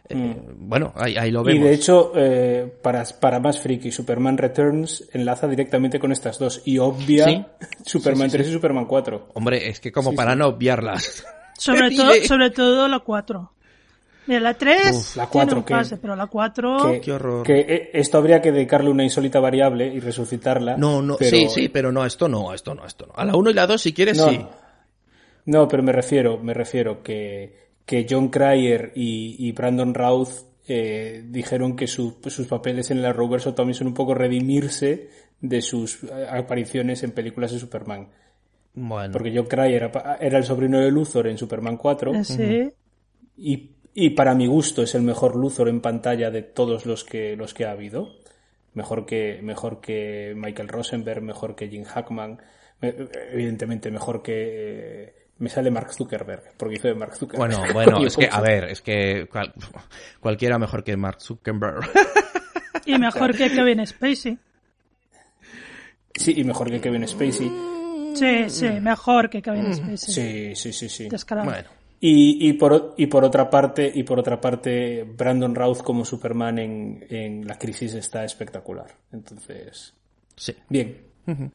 eh, 0.09 0.36
bueno, 0.56 0.93
ahí, 0.97 1.16
ahí 1.16 1.30
lo 1.30 1.43
Mm. 1.44 1.48
Y 1.48 1.52
vemos. 1.52 1.68
de 1.68 1.74
hecho, 1.74 2.12
eh, 2.16 2.72
para, 2.82 3.05
para 3.20 3.40
más 3.40 3.59
friki, 3.60 3.90
Superman 3.93 4.39
Returns 4.39 5.09
enlaza 5.12 5.47
directamente 5.48 5.98
con 6.01 6.12
estas 6.12 6.39
dos 6.39 6.62
y 6.64 6.78
obvia 6.78 7.24
Sí. 7.26 7.44
Superman 7.86 8.30
3 8.30 8.48
y 8.48 8.52
Superman 8.52 8.86
4. 8.86 9.28
Hombre, 9.35 9.68
es 9.68 9.80
que 9.80 9.93
como 9.93 10.14
para 10.14 10.35
no 10.35 10.47
obviarlas. 10.48 11.24
Sobre 11.59 11.89
¿Qué 11.90 11.97
todo, 11.97 12.14
sobre 12.26 12.51
todo 12.51 12.89
la 12.89 13.01
4. 13.01 13.52
Mira, 14.28 14.40
la 14.40 14.55
3 14.55 14.93
Uf, 14.94 15.16
la 15.16 15.26
tiene 15.26 15.47
4 15.47 15.56
un 15.59 15.64
que- 15.64 15.74
pase, 15.74 15.97
pero 15.97 16.14
la 16.14 16.26
4... 16.26 16.90
Que, 16.93 17.01
qué 17.01 17.12
horror. 17.12 17.43
que, 17.47 17.60
eh, 17.60 17.90
esto 17.94 18.18
habría 18.18 18.43
que 18.43 18.52
dedicarle 18.52 18.90
una 18.90 19.02
insólita 19.02 19.40
variable 19.40 19.86
y 19.86 20.01
resucitarla. 20.01 20.76
No, 20.76 21.01
no, 21.01 21.16
pero- 21.16 21.30
sí, 21.30 21.48
sí, 21.48 21.68
pero 21.70 21.90
no, 21.93 22.05
esto 22.05 22.28
no, 22.28 22.52
esto 22.52 22.74
no, 22.74 22.85
esto 22.86 23.06
no. 23.06 23.14
A 23.16 23.24
la 23.24 23.35
1 23.35 23.51
y 23.51 23.55
la 23.55 23.66
2 23.66 23.80
si 23.80 23.94
quieres 23.94 24.18
No, 24.18 24.28
sí. 24.28 24.44
no, 25.47 25.66
pero 25.66 25.82
me 25.82 25.93
refiero, 25.93 26.36
me 26.39 26.52
refiero 26.52 27.02
que, 27.02 27.68
que 27.89 28.06
John 28.09 28.28
Cryer 28.28 28.93
y, 28.94 29.35
y 29.48 29.52
Brandon 29.52 29.94
Routh 29.94 30.28
eh, 30.69 31.24
dijeron 31.27 31.74
que 31.74 31.86
su- 31.86 32.19
sus 32.27 32.47
papeles 32.47 32.90
en 32.90 32.98
el 32.98 33.06
Arrowverso 33.06 33.55
también 33.55 33.73
son 33.74 33.86
un 33.86 33.94
poco 33.94 34.12
redimirse 34.12 35.09
de 35.40 35.62
sus 35.62 36.05
eh, 36.05 36.27
apariciones 36.31 37.02
en 37.02 37.12
películas 37.12 37.51
de 37.52 37.59
Superman. 37.59 38.09
Bueno, 38.74 39.10
Porque 39.10 39.32
John 39.35 39.47
Cryer 39.47 39.90
era, 40.20 40.36
el 40.36 40.44
sobrino 40.44 40.78
de 40.78 40.90
Luthor 40.90 41.28
en 41.28 41.39
Superman 41.39 41.78
4 41.78 42.15
eh, 42.15 42.24
sí. 42.24 42.69
y, 43.39 43.70
y 43.94 44.10
para 44.10 44.35
mi 44.35 44.47
gusto 44.47 44.82
es 44.82 44.94
el 44.94 45.01
mejor 45.02 45.35
Luthor 45.35 45.70
en 45.70 45.81
pantalla 45.81 46.31
de 46.31 46.43
todos 46.43 46.85
los 46.85 47.05
que, 47.05 47.36
los 47.36 47.55
que 47.55 47.65
ha 47.65 47.70
habido. 47.70 48.10
Mejor 48.74 49.06
que, 49.06 49.40
mejor 49.43 49.81
que 49.81 50.35
Michael 50.36 50.69
Rosenberg, 50.69 51.23
mejor 51.23 51.56
que 51.56 51.69
Jim 51.69 51.85
Hackman, 51.85 52.39
me- 52.82 52.94
evidentemente 53.32 53.90
mejor 53.90 54.23
que... 54.23 55.18
me 55.39 55.48
sale 55.48 55.70
Mark 55.70 55.93
Zuckerberg, 55.93 56.55
porque 56.56 56.77
hizo 56.77 56.89
de 56.89 56.94
Mark 56.94 57.16
Zuckerberg. 57.16 57.55
bueno, 57.56 57.73
bueno, 57.73 57.98
es 58.06 58.16
que, 58.16 58.28
¿cómo 58.28 58.39
a 58.39 58.40
ver, 58.47 58.65
es 58.65 58.81
que 58.82 59.28
cual- 59.31 59.52
cualquiera 60.20 60.59
mejor 60.59 60.82
que 60.85 60.97
Mark 60.97 61.20
Zuckerberg. 61.20 61.81
Y 62.86 62.98
mejor 62.98 63.36
que 63.36 63.51
Kevin 63.51 63.86
Spacey. 63.86 64.39
Sí, 66.15 66.35
y 66.36 66.44
mejor 66.44 66.70
que 66.70 66.81
Kevin 66.81 67.06
Spacey. 67.06 67.51
Sí, 68.15 68.51
sí, 68.51 68.69
mejor 68.81 69.28
que 69.31 69.40
Kevin 69.43 69.73
Spacey. 69.74 69.97
Sí, 70.15 70.56
sí, 70.56 70.73
sí, 70.73 70.89
sí. 70.89 71.09
Descarado. 71.09 71.48
bueno, 71.48 71.69
Y, 72.01 72.48
y, 72.48 72.52
por, 72.55 72.94
y 72.97 73.06
por 73.06 73.24
otra 73.24 73.48
parte, 73.48 73.90
y 73.94 74.02
por 74.02 74.19
otra 74.19 74.40
parte, 74.40 75.05
Brandon 75.05 75.55
Routh 75.55 75.82
como 75.82 76.05
Superman 76.05 76.59
en, 76.59 77.06
en 77.10 77.47
La 77.47 77.56
Crisis 77.59 77.94
está 77.94 78.24
espectacular. 78.24 78.86
Entonces, 79.12 79.94
sí. 80.36 80.55
bien. 80.69 81.07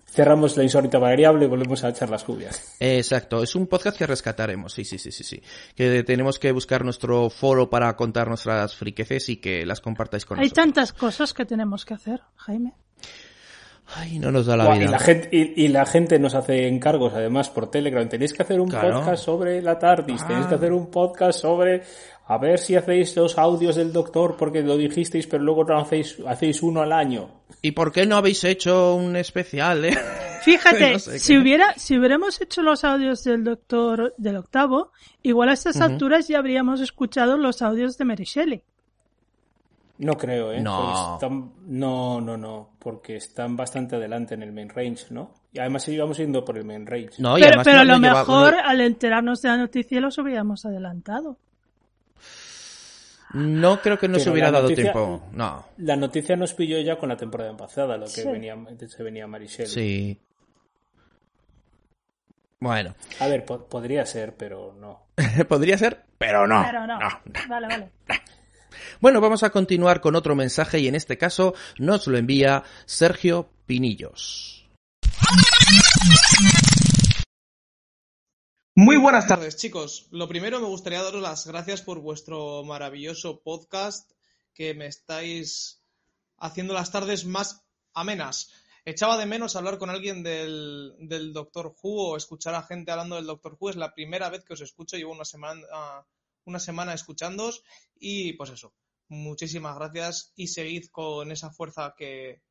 Cerramos 0.05 0.55
la 0.57 0.63
insólita 0.63 0.99
variable 0.99 1.45
y 1.45 1.47
volvemos 1.47 1.83
a 1.83 1.89
echar 1.89 2.09
las 2.09 2.25
lluvias. 2.27 2.75
Exacto, 2.79 3.41
es 3.41 3.55
un 3.55 3.67
podcast 3.67 3.97
que 3.97 4.05
rescataremos, 4.07 4.71
sí, 4.73 4.85
sí, 4.85 4.97
sí, 4.97 5.11
sí, 5.11 5.23
sí. 5.23 5.41
Que 5.75 6.03
tenemos 6.03 6.37
que 6.39 6.51
buscar 6.51 6.83
nuestro 6.85 7.29
foro 7.29 7.69
para 7.69 7.95
contar 7.95 8.27
nuestras 8.27 8.75
friqueces 8.75 9.29
y 9.29 9.37
que 9.37 9.65
las 9.65 9.81
compartáis 9.81 10.25
con 10.25 10.37
Hay 10.37 10.45
nosotros. 10.45 10.63
tantas 10.65 10.93
cosas 10.93 11.33
que 11.33 11.45
tenemos 11.45 11.85
que 11.85 11.93
hacer, 11.95 12.21
Jaime. 12.35 12.73
Ay, 13.95 14.17
no 14.17 14.31
nos 14.31 14.45
da 14.45 14.55
la 14.55 14.63
Buah, 14.65 14.75
vida. 14.77 14.85
y, 14.85 14.91
la 14.91 14.99
gente, 14.99 15.29
y, 15.31 15.65
y 15.65 15.67
la 15.67 15.85
gente 15.85 16.17
nos 16.17 16.35
hace 16.35 16.67
encargos 16.67 17.13
además 17.13 17.49
por 17.49 17.69
Telegram. 17.69 18.07
Tenéis 18.07 18.31
que 18.33 18.41
hacer 18.41 18.61
un 18.61 18.69
Claro. 18.69 18.99
podcast 18.99 19.23
sobre 19.25 19.61
la 19.61 19.77
TARDIS. 19.77 20.21
Ah. 20.23 20.27
Tenéis 20.27 20.47
que 20.47 20.55
hacer 20.55 20.71
un 20.71 20.89
podcast 20.89 21.39
sobre 21.41 21.83
a 22.25 22.37
ver 22.37 22.57
si 22.59 22.75
hacéis 22.75 23.15
los 23.17 23.37
audios 23.37 23.75
del 23.75 23.91
doctor 23.91 24.35
porque 24.37 24.61
lo 24.61 24.77
dijisteis, 24.77 25.27
pero 25.27 25.43
luego 25.43 25.63
no 25.65 25.77
hacéis, 25.79 26.17
hacéis 26.27 26.63
uno 26.63 26.81
al 26.81 26.91
año. 26.93 27.29
¿Y 27.61 27.71
por 27.71 27.91
qué 27.91 28.05
no 28.05 28.15
habéis 28.17 28.43
hecho 28.43 28.95
un 28.95 29.15
especial, 29.15 29.85
eh? 29.85 29.97
Fíjate, 30.43 30.93
No 30.93 30.99
sé 30.99 31.19
si 31.19 31.33
qué. 31.33 31.39
hubiera, 31.39 31.73
si 31.77 31.97
hubiéramos 31.97 32.39
hecho 32.41 32.61
los 32.61 32.83
audios 32.83 33.23
del 33.23 33.43
doctor 33.45 34.13
del 34.17 34.35
octavo, 34.37 34.91
igual 35.21 35.49
a 35.49 35.53
estas 35.53 35.79
alturas 35.79 36.27
ya 36.27 36.39
habríamos 36.39 36.81
escuchado 36.81 37.37
los 37.37 37.61
audios 37.61 37.97
de 37.97 38.05
Mary 38.05 38.25
Shelley. 38.25 38.63
No 39.99 40.17
creo, 40.17 40.51
¿eh? 40.51 40.59
No. 40.59 41.13
Están- 41.15 41.51
no, 41.67 42.19
no, 42.19 42.35
no. 42.35 42.71
Porque 42.79 43.15
están 43.17 43.55
bastante 43.55 43.95
adelante 43.95 44.33
en 44.33 44.43
el 44.43 44.51
main 44.51 44.67
range, 44.69 45.05
¿no? 45.11 45.31
Y 45.53 45.59
además 45.59 45.87
íbamos 45.87 46.17
yendo 46.17 46.43
por 46.43 46.57
el 46.57 46.65
main 46.65 46.85
range. 46.87 47.11
No, 47.19 47.37
y 47.37 47.41
pero 47.41 47.61
a 47.79 47.83
lo 47.85 47.95
lleva- 47.97 48.19
mejor 48.19 48.55
al 48.55 48.81
enterarnos 48.81 49.41
de 49.41 49.49
la 49.49 49.57
noticia 49.57 50.01
los 50.01 50.17
hubiéramos 50.17 50.65
adelantado. 50.65 51.37
No 53.33 53.81
creo 53.81 53.97
que 53.97 54.07
nos 54.07 54.19
Pero 54.21 54.31
hubiera 54.33 54.51
dado 54.51 54.63
noticia- 54.69 54.91
tiempo. 54.93 55.27
No, 55.31 55.65
La 55.77 55.95
noticia 55.95 56.35
nos 56.35 56.53
pilló 56.53 56.79
ya 56.81 56.97
con 56.97 57.09
la 57.09 57.17
temporada 57.17 57.55
pasada, 57.57 57.97
lo 57.97 58.05
que 58.05 58.21
Sí. 58.21 58.27
venía, 58.27 58.55
se 58.87 59.03
venía 59.03 59.25
Marichelle. 59.27 59.67
sí. 59.69 60.19
Bueno, 62.59 62.95
A 63.19 63.27
ver, 63.27 63.43
po- 63.43 63.65
podría 63.67 64.05
ser, 64.05 64.35
pero 64.37 64.73
no. 64.79 65.07
podría 65.49 65.77
ser, 65.77 66.03
pero 66.17 66.47
no. 66.47 66.63
pero 66.65 66.87
no. 66.87 66.97
no. 66.99 67.09
Vale, 67.49 67.67
vale. 67.67 67.91
Bueno, 69.01 69.19
vamos 69.19 69.43
a 69.43 69.49
continuar 69.49 69.99
con 69.99 70.15
otro 70.15 70.33
mensaje 70.35 70.79
y 70.79 70.87
en 70.87 70.95
este 70.95 71.17
caso 71.17 71.53
nos 71.77 72.07
lo 72.07 72.17
envía 72.17 72.63
Sergio 72.85 73.49
Pinillos. 73.65 74.65
Muy 78.75 78.97
buenas 78.97 79.27
tardes, 79.27 79.55
chicos. 79.55 80.07
Lo 80.09 80.27
primero 80.27 80.59
me 80.59 80.65
gustaría 80.65 81.03
daros 81.03 81.21
las 81.21 81.45
gracias 81.45 81.83
por 81.83 81.99
vuestro 81.99 82.63
maravilloso 82.63 83.43
podcast 83.43 84.11
que 84.51 84.73
me 84.73 84.87
estáis 84.87 85.83
haciendo 86.39 86.73
las 86.73 86.91
tardes 86.91 87.23
más 87.23 87.67
amenas. 87.93 88.51
Echaba 88.83 89.19
de 89.19 89.27
menos 89.27 89.55
hablar 89.55 89.77
con 89.77 89.91
alguien 89.91 90.23
del, 90.23 90.95
del 90.97 91.33
Doctor 91.33 91.75
Who 91.83 92.13
o 92.13 92.17
escuchar 92.17 92.55
a 92.55 92.63
gente 92.63 92.89
hablando 92.89 93.15
del 93.15 93.27
Doctor 93.27 93.57
Who. 93.59 93.69
Es 93.69 93.75
la 93.75 93.93
primera 93.93 94.31
vez 94.31 94.43
que 94.43 94.53
os 94.53 94.61
escucho, 94.61 94.97
llevo 94.97 95.11
una 95.11 95.23
semana, 95.23 95.61
una 96.45 96.59
semana 96.59 96.95
escuchándoos 96.95 97.63
y 97.99 98.33
pues 98.33 98.49
eso, 98.49 98.73
muchísimas 99.07 99.75
gracias 99.75 100.33
y 100.35 100.47
seguid 100.47 100.87
con 100.89 101.31
esa 101.31 101.51
fuerza 101.51 101.93
que, 101.95 102.41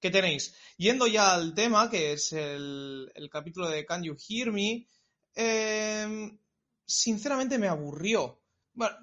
que 0.00 0.12
tenéis. 0.12 0.54
Yendo 0.76 1.08
ya 1.08 1.34
al 1.34 1.52
tema, 1.52 1.90
que 1.90 2.12
es 2.12 2.32
el, 2.32 3.10
el 3.12 3.28
capítulo 3.28 3.68
de 3.68 3.84
Can 3.84 4.04
You 4.04 4.16
Hear 4.16 4.52
Me, 4.52 4.86
eh, 5.34 6.38
sinceramente 6.86 7.58
me 7.58 7.68
aburrió. 7.68 8.40
Bueno, 8.72 8.96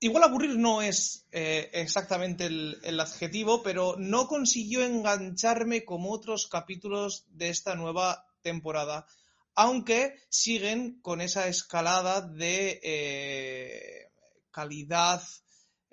igual 0.00 0.24
aburrir 0.24 0.56
no 0.56 0.82
es 0.82 1.26
eh, 1.32 1.70
exactamente 1.72 2.46
el, 2.46 2.78
el 2.82 3.00
adjetivo, 3.00 3.62
pero 3.62 3.96
no 3.98 4.28
consiguió 4.28 4.84
engancharme 4.84 5.84
como 5.84 6.12
otros 6.12 6.46
capítulos 6.46 7.24
de 7.28 7.48
esta 7.48 7.74
nueva 7.74 8.26
temporada. 8.42 9.06
Aunque 9.54 10.14
siguen 10.28 11.00
con 11.00 11.20
esa 11.20 11.48
escalada 11.48 12.20
de 12.20 12.80
eh, 12.82 14.12
calidad 14.52 15.20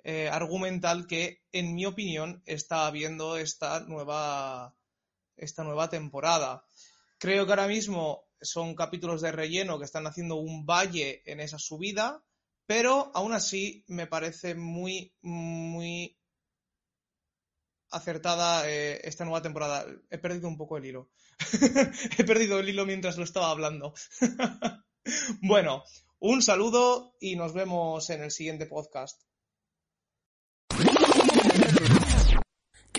eh, 0.04 0.28
argumental 0.28 1.08
que, 1.08 1.42
en 1.50 1.74
mi 1.74 1.84
opinión, 1.84 2.42
está 2.46 2.86
habiendo 2.86 3.36
esta 3.36 3.80
nueva, 3.80 4.76
esta 5.36 5.64
nueva 5.64 5.88
temporada. 5.88 6.64
Creo 7.18 7.44
que 7.44 7.52
ahora 7.52 7.66
mismo 7.66 8.25
son 8.40 8.74
capítulos 8.74 9.20
de 9.20 9.32
relleno 9.32 9.78
que 9.78 9.84
están 9.84 10.06
haciendo 10.06 10.36
un 10.36 10.66
valle 10.66 11.22
en 11.24 11.40
esa 11.40 11.58
subida, 11.58 12.22
pero 12.66 13.10
aún 13.14 13.32
así 13.32 13.84
me 13.88 14.06
parece 14.06 14.54
muy, 14.54 15.14
muy 15.22 16.18
acertada 17.90 18.68
eh, 18.68 19.00
esta 19.04 19.24
nueva 19.24 19.42
temporada. 19.42 19.86
He 20.10 20.18
perdido 20.18 20.48
un 20.48 20.56
poco 20.56 20.76
el 20.76 20.84
hilo. 20.84 21.10
He 22.18 22.24
perdido 22.24 22.58
el 22.58 22.68
hilo 22.68 22.86
mientras 22.86 23.16
lo 23.16 23.24
estaba 23.24 23.50
hablando. 23.50 23.94
bueno, 25.42 25.84
un 26.18 26.42
saludo 26.42 27.14
y 27.20 27.36
nos 27.36 27.52
vemos 27.52 28.10
en 28.10 28.22
el 28.22 28.30
siguiente 28.30 28.66
podcast. 28.66 29.22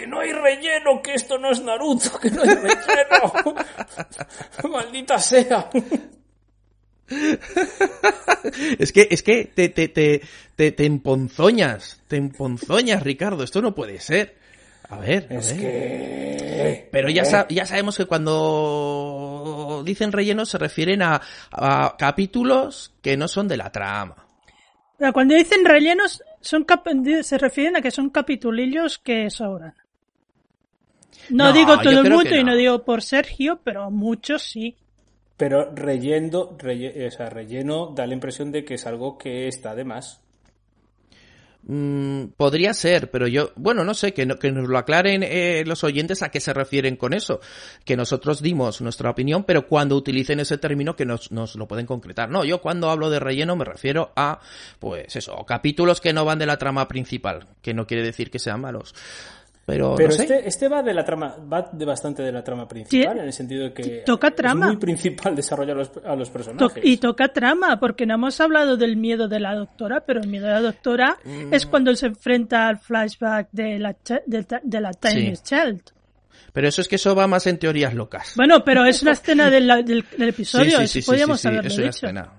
Que 0.08 0.12
no 0.12 0.20
hay 0.22 0.32
relleno, 0.32 1.02
que 1.02 1.14
esto 1.16 1.38
no 1.38 1.52
es 1.52 1.62
Naruto, 1.62 2.18
que 2.20 2.32
no 2.32 2.42
hay 2.44 2.50
relleno. 2.50 3.56
Maldita 4.72 5.20
sea. 5.20 5.70
es 8.80 8.92
que, 8.92 9.08
es 9.12 9.24
que 9.24 9.46
te, 9.46 9.70
te, 9.70 9.88
te, 9.90 10.22
te, 10.56 10.72
te 10.72 10.86
emponzoñas, 10.86 12.02
te 12.08 12.16
emponzoñas, 12.18 13.04
Ricardo, 13.04 13.44
esto 13.44 13.62
no 13.62 13.76
puede 13.76 14.00
ser. 14.00 14.36
A 14.90 14.98
ver, 15.00 15.28
a 15.30 15.36
Es 15.36 15.52
ver. 15.52 15.60
que... 15.60 16.90
Pero 16.92 17.10
ya, 17.10 17.26
sa- 17.26 17.48
ya 17.50 17.66
sabemos 17.66 17.98
que 17.98 18.06
cuando 18.06 19.84
dicen 19.86 20.14
relleno 20.14 20.46
se 20.46 20.58
refieren 20.58 21.02
a, 21.02 21.20
a 21.52 21.96
capítulos 21.98 22.94
que 23.02 23.18
no 23.18 23.28
son 23.28 23.48
de 23.50 23.58
la 23.58 23.70
trama. 23.72 24.16
Cuando 25.14 25.36
dicen 25.36 25.66
rellenos, 25.66 26.24
son 26.42 26.64
cap- 26.64 26.88
se 27.22 27.38
refieren 27.38 27.76
a 27.76 27.82
que 27.82 27.92
son 27.92 28.10
capitulillos 28.10 28.98
que 28.98 29.30
sobran. 29.30 29.76
No, 31.30 31.46
No, 31.46 31.54
digo 31.54 31.78
todo 31.80 31.90
el 32.02 32.10
mundo 32.10 32.36
y 32.36 32.44
no 32.44 32.52
no. 32.52 32.58
digo 32.58 32.84
por 32.86 33.02
Sergio, 33.02 33.60
pero 33.64 33.90
muchos 33.92 34.42
sí. 34.44 34.76
Pero 35.36 35.72
relleno, 35.76 36.58
relle- 36.58 37.08
o 37.08 37.12
sea, 37.12 37.30
relleno 37.30 37.94
da 37.96 38.08
la 38.08 38.14
impresión 38.14 38.52
de 38.52 38.64
que 38.66 38.76
es 38.76 38.88
algo 38.88 39.18
que 39.18 39.48
está 39.48 39.76
de 39.76 39.84
más. 39.84 40.22
Mm, 41.70 42.28
podría 42.38 42.74
ser, 42.74 43.12
pero 43.12 43.28
yo, 43.28 43.52
bueno, 43.58 43.84
no 43.84 43.94
sé, 43.94 44.14
que, 44.14 44.26
no- 44.26 44.40
que 44.40 44.52
nos 44.54 44.70
lo 44.70 44.78
aclaren 44.78 45.22
eh, 45.22 45.64
los 45.66 45.84
oyentes 45.84 46.24
a 46.24 46.30
qué 46.30 46.40
se 46.40 46.54
refieren 46.54 46.96
con 46.96 47.14
eso. 47.14 47.42
Que 47.84 47.98
nosotros 47.98 48.42
dimos 48.42 48.80
nuestra 48.80 49.10
opinión, 49.10 49.44
pero 49.44 49.68
cuando 49.68 49.98
utilicen 49.98 50.40
ese 50.40 50.58
término 50.58 50.96
que 50.96 51.06
nos, 51.06 51.30
nos 51.32 51.56
lo 51.56 51.68
pueden 51.68 51.86
concretar. 51.86 52.30
No, 52.30 52.46
yo 52.46 52.62
cuando 52.62 52.90
hablo 52.90 53.10
de 53.10 53.20
relleno 53.20 53.58
me 53.58 53.66
refiero 53.66 54.14
a, 54.16 54.40
pues 54.80 55.14
eso, 55.18 55.36
capítulos 55.46 56.00
que 56.00 56.14
no 56.14 56.24
van 56.24 56.40
de 56.40 56.46
la 56.46 56.58
trama 56.58 56.88
principal, 56.88 57.48
que 57.62 57.74
no 57.74 57.86
quiere 57.86 58.04
decir 58.04 58.32
que 58.32 58.40
sean 58.40 58.62
malos. 58.62 58.96
Pero, 59.70 59.96
Pero 59.98 60.08
no 60.12 60.16
sé. 60.16 60.22
este, 60.24 60.48
este 60.48 60.70
va 60.70 60.82
de 60.82 60.94
la 60.94 61.04
trama, 61.04 61.36
va 61.52 61.70
de 61.74 61.84
bastante 61.84 62.24
de 62.24 62.32
la 62.32 62.42
trama 62.42 62.66
principal, 62.70 63.18
en 63.20 63.26
el 63.26 63.34
sentido 63.34 63.66
de 63.66 63.74
que 63.74 63.84
toca 64.06 64.32
trama. 64.32 64.68
es 64.68 64.72
muy 64.72 64.78
principal 64.80 65.36
desarrollar 65.36 65.76
los- 65.76 65.92
a 66.06 66.16
los 66.16 66.30
To- 66.30 66.34
personajes. 66.34 66.84
y 66.86 66.96
toca 66.96 67.28
trama, 67.34 67.78
porque 67.78 68.06
no 68.06 68.14
hemos 68.14 68.40
hablado 68.40 68.78
del 68.78 68.96
miedo 68.96 69.28
de 69.28 69.42
la 69.42 69.54
doctora, 69.56 70.06
pero 70.06 70.22
el 70.22 70.30
miedo 70.30 70.48
de 70.48 70.54
la 70.54 70.62
doctora 70.62 71.18
Mm. 71.26 71.54
es 71.54 71.66
cuando 71.66 71.92
él 71.92 71.98
se 71.98 72.06
enfrenta 72.06 72.70
al 72.70 72.78
flashback 72.80 73.50
de 73.52 73.78
la, 73.78 73.94
de, 74.26 74.80
la 74.82 74.92
Timeless 74.94 75.44
Child. 75.44 75.82
Pero 76.54 76.70
eso 76.70 76.80
es 76.80 76.88
que 76.88 76.96
eso 76.96 77.14
va 77.14 77.28
más 77.28 77.46
en 77.46 77.60
teorías 77.60 77.94
locas. 77.94 78.36
Bueno, 78.38 78.64
pero 78.64 78.86
es 78.86 79.02
una 79.02 79.12
escena 79.12 79.50
del, 79.50 79.68
del- 79.86 80.06
del 80.18 80.30
episodio, 80.30 80.64
Sí, 80.64 80.70
sí, 80.78 80.84
eso 80.84 80.94
sí, 80.94 81.02
sí, 81.02 81.06
podríamos 81.08 81.42
sí, 81.42 81.42
sí, 81.42 81.48
haberlo 81.50 81.68
es 81.68 81.78
una 81.78 81.84
dicho. 81.88 82.06
escena. 82.08 82.32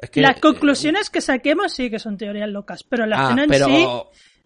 Es 0.00 0.10
que, 0.10 0.20
Las 0.20 0.36
eh, 0.36 0.40
conclusiones 0.40 1.10
que 1.10 1.20
saquemos 1.20 1.72
sí 1.72 1.90
que 1.90 1.98
son 1.98 2.16
teorías 2.16 2.48
locas, 2.48 2.84
pero 2.84 3.04
la 3.04 3.18
ah, 3.18 3.22
escena 3.24 3.42
en 3.42 3.50
pero 3.50 3.66
sí 3.66 3.86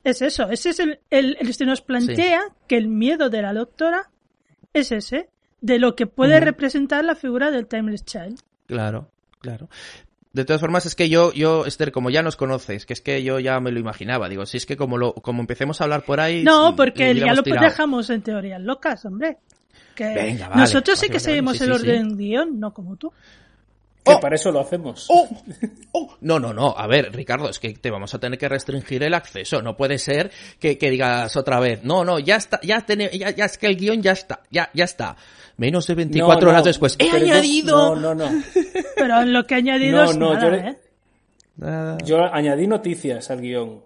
es 0.05 0.23
eso. 0.23 0.49
Ese 0.51 0.71
es 0.71 0.81
el, 0.81 1.01
el, 1.11 1.37
el 1.41 1.55
se 1.55 1.65
nos 1.65 1.81
plantea 1.81 2.43
que 2.67 2.77
el 2.77 2.89
miedo 2.89 3.31
de 3.31 3.43
la 3.43 3.53
doctora 3.53 4.11
es 4.73 4.93
ese, 4.93 5.29
de 5.61 5.79
lo 5.79 5.95
que 5.95 6.07
puede 6.07 6.41
representar 6.41 7.05
la 7.05 7.15
figura 7.15 7.51
del 7.51 7.67
Timeless 7.67 8.05
Child. 8.05 8.41
Claro, 8.67 9.11
claro. 9.41 9.69
De 10.33 10.47
todas 10.47 10.61
formas, 10.61 10.87
es 10.87 10.95
que 10.95 11.11
yo, 11.11 11.33
yo, 11.35 11.67
Esther, 11.67 11.93
como 11.93 12.09
ya 12.09 12.23
nos 12.23 12.37
conoces, 12.37 12.87
que 12.87 12.95
es 12.95 13.03
que 13.03 13.23
yo 13.23 13.39
ya 13.39 13.61
me 13.61 13.71
lo 13.71 13.79
imaginaba, 13.79 14.31
digo, 14.31 14.47
si 14.47 14.57
es 14.57 14.65
que 14.65 14.79
como 14.79 14.97
lo, 14.97 15.13
como 15.15 15.41
empecemos 15.41 15.81
a 15.81 15.85
hablar 15.85 16.05
por 16.05 16.21
ahí. 16.21 16.43
No, 16.43 16.75
porque 16.75 17.15
ya 17.15 17.35
lo 17.35 17.43
tirado. 17.43 17.67
dejamos 17.67 18.09
en 18.09 18.23
teorías 18.23 18.61
locas, 18.61 19.05
hombre. 19.05 19.39
Que 19.95 20.07
Venga, 20.15 20.49
vale, 20.49 20.63
nosotros 20.63 20.99
sí 20.99 21.11
que 21.11 21.21
seguimos 21.21 21.59
sí, 21.59 21.65
el 21.65 21.75
sí, 21.75 21.81
sí. 21.81 21.83
orden 21.83 22.17
guion, 22.17 22.59
no 22.59 22.73
como 22.73 22.97
tú. 22.97 23.13
Que 24.05 24.15
¡Oh! 24.15 24.21
para 24.21 24.35
eso 24.35 24.51
lo 24.51 24.59
hacemos. 24.61 25.07
¡Oh! 25.11 25.29
¡Oh! 25.93 26.17
No, 26.23 26.41
no, 26.41 26.53
no. 26.53 26.75
A 26.77 26.87
ver, 26.89 27.13
Ricardo, 27.15 27.49
es 27.49 27.59
que 27.61 27.73
te 27.75 27.91
vamos 27.91 28.13
a 28.15 28.19
tener 28.19 28.37
que 28.39 28.49
restringir 28.49 29.03
el 29.05 29.15
acceso. 29.15 29.63
No 29.63 29.77
puede 29.77 29.99
ser 29.99 30.31
que, 30.59 30.77
que 30.77 30.91
digas 30.91 31.37
otra 31.37 31.61
vez. 31.61 31.85
No, 31.85 32.05
no, 32.05 32.19
ya 32.19 32.37
está, 32.37 32.59
ya, 32.63 32.81
tiene, 32.81 33.11
ya, 33.17 33.31
ya 33.31 33.45
es 33.45 33.59
que 33.59 33.67
el 33.69 33.77
guion 33.77 34.03
ya 34.03 34.13
está, 34.13 34.41
ya, 34.51 34.71
ya 34.75 34.85
está. 34.85 35.17
Menos 35.57 35.87
de 35.87 35.95
24 35.95 36.35
No, 36.41 36.47
no, 36.47 36.51
horas 36.51 36.65
después. 36.65 36.97
¡He 36.99 37.11
añadido! 37.11 37.95
No, 37.95 38.15
no, 38.15 38.29
no. 38.31 38.43
Pero 38.97 39.25
lo 39.25 39.45
que 39.45 39.55
he 39.55 39.59
añadido 39.59 40.03
No, 40.05 40.11
es 40.11 40.17
no, 40.17 40.35
nada, 40.35 40.43
yo 40.45 40.51
le- 40.51 40.69
¿eh? 40.69 40.77
Nada. 41.57 41.99
Yo 42.05 42.25
añadí 42.35 42.67
noticias 42.67 43.31
al 43.31 43.41
guion. 43.41 43.83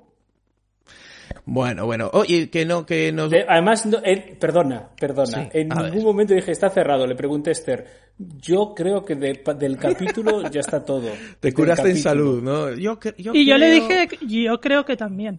Bueno, 1.48 1.86
bueno. 1.86 2.10
Oye, 2.12 2.50
que 2.50 2.66
no, 2.66 2.84
que 2.84 3.12
nos. 3.12 3.30
De- 3.30 3.46
además, 3.48 3.86
no- 3.86 4.00
eh, 4.04 4.36
perdona, 4.38 4.90
perdona. 5.00 5.44
Sí, 5.44 5.48
en 5.52 5.68
ningún 5.68 5.92
ver. 5.92 6.02
momento 6.02 6.34
dije 6.34 6.50
está 6.50 6.68
cerrado. 6.70 7.06
Le 7.06 7.14
pregunté 7.14 7.50
a 7.50 7.52
Esther. 7.52 7.86
Yo 8.18 8.74
creo 8.74 9.04
que 9.04 9.14
de- 9.14 9.36
pa- 9.36 9.54
del 9.54 9.76
capítulo 9.78 10.42
ya 10.50 10.60
está 10.60 10.84
todo. 10.84 11.08
Te 11.38 11.52
curaste 11.52 11.90
en 11.90 11.98
salud, 11.98 12.42
¿no? 12.42 12.72
Yo, 12.74 12.98
yo 13.16 13.32
Y 13.32 13.46
yo 13.46 13.56
le 13.58 13.66
creo- 13.78 13.88
dije, 13.88 14.08
que- 14.08 14.26
yo 14.26 14.60
creo 14.60 14.84
que 14.84 14.96
también. 14.96 15.38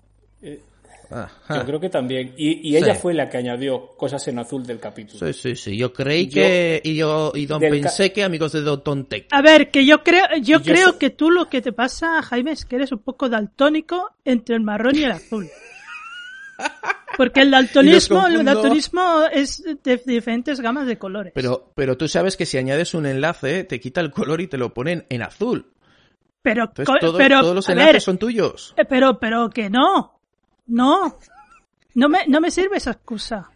Ajá. 1.10 1.56
Yo 1.60 1.66
creo 1.66 1.80
que 1.80 1.90
también. 1.90 2.34
Y, 2.38 2.70
y 2.70 2.76
ella 2.76 2.94
Sí. 2.94 3.02
fue 3.02 3.14
la 3.14 3.30
que 3.30 3.38
añadió 3.38 3.88
cosas 3.96 4.28
en 4.28 4.40
azul 4.40 4.66
del 4.66 4.78
capítulo. 4.80 5.26
Sí, 5.28 5.34
sí, 5.34 5.56
sí. 5.56 5.78
Yo 5.78 5.94
creí 5.94 6.28
Yo- 6.28 6.34
que. 6.42 6.82
Y 6.84 6.96
yo 6.96 7.32
y 7.34 7.46
don 7.46 7.62
pensé 7.62 8.12
que 8.12 8.24
amigos 8.24 8.52
de 8.52 8.62
Don 8.62 9.06
Tech. 9.06 9.26
A 9.32 9.42
ver, 9.42 9.72
que 9.72 9.86
yo 9.86 10.04
creo, 10.04 10.24
yo 10.42 10.60
Yo 10.60 10.62
creo 10.64 10.98
que 11.00 11.10
tú 11.10 11.32
lo 11.32 11.48
que 11.50 11.62
te 11.62 11.72
pasa, 11.72 12.22
Jaime, 12.22 12.52
es 12.52 12.66
que 12.66 12.76
eres 12.76 12.92
un 12.92 13.00
poco 13.00 13.30
daltónico 13.30 14.12
entre 14.26 14.56
el 14.56 14.62
marrón 14.62 14.96
y 14.98 15.04
el 15.04 15.12
azul. 15.12 15.48
Porque 17.18 17.42
el 17.42 17.52
daltonismo, 17.52 18.28
el 18.28 18.44
daltonismo 18.46 19.24
es 19.32 19.64
de 19.84 20.02
diferentes 20.06 20.60
gamas 20.60 20.86
de 20.88 20.98
colores. 20.98 21.34
Pero, 21.36 21.72
pero 21.76 21.98
tú 21.98 22.08
sabes 22.08 22.38
que 22.38 22.46
si 22.46 22.58
añades 22.58 22.94
un 22.94 23.06
enlace, 23.06 23.64
te 23.64 23.80
quita 23.80 24.02
el 24.02 24.12
color 24.12 24.42
y 24.42 24.48
te 24.48 24.58
lo 24.58 24.74
ponen 24.74 25.06
en 25.10 25.22
azul. 25.24 25.72
pero, 26.42 26.66
Entonces 26.66 26.86
co- 26.94 27.00
todo- 27.00 27.18
pero, 27.18 27.42
todos 27.42 27.56
los 27.56 27.70
enlaces 27.70 27.94
ver, 27.94 28.02
son 28.02 28.18
tuyos. 28.18 28.74
eh, 28.78 28.86
pero, 28.86 29.20
pero 29.20 29.50
que 29.50 29.70
no, 29.70 30.20
no, 30.68 31.18
no 31.96 32.10
me, 32.10 32.28
no 32.28 32.40
me 32.40 32.52
sirve 32.52 32.78
esa 32.78 32.92
excusa. 32.92 33.50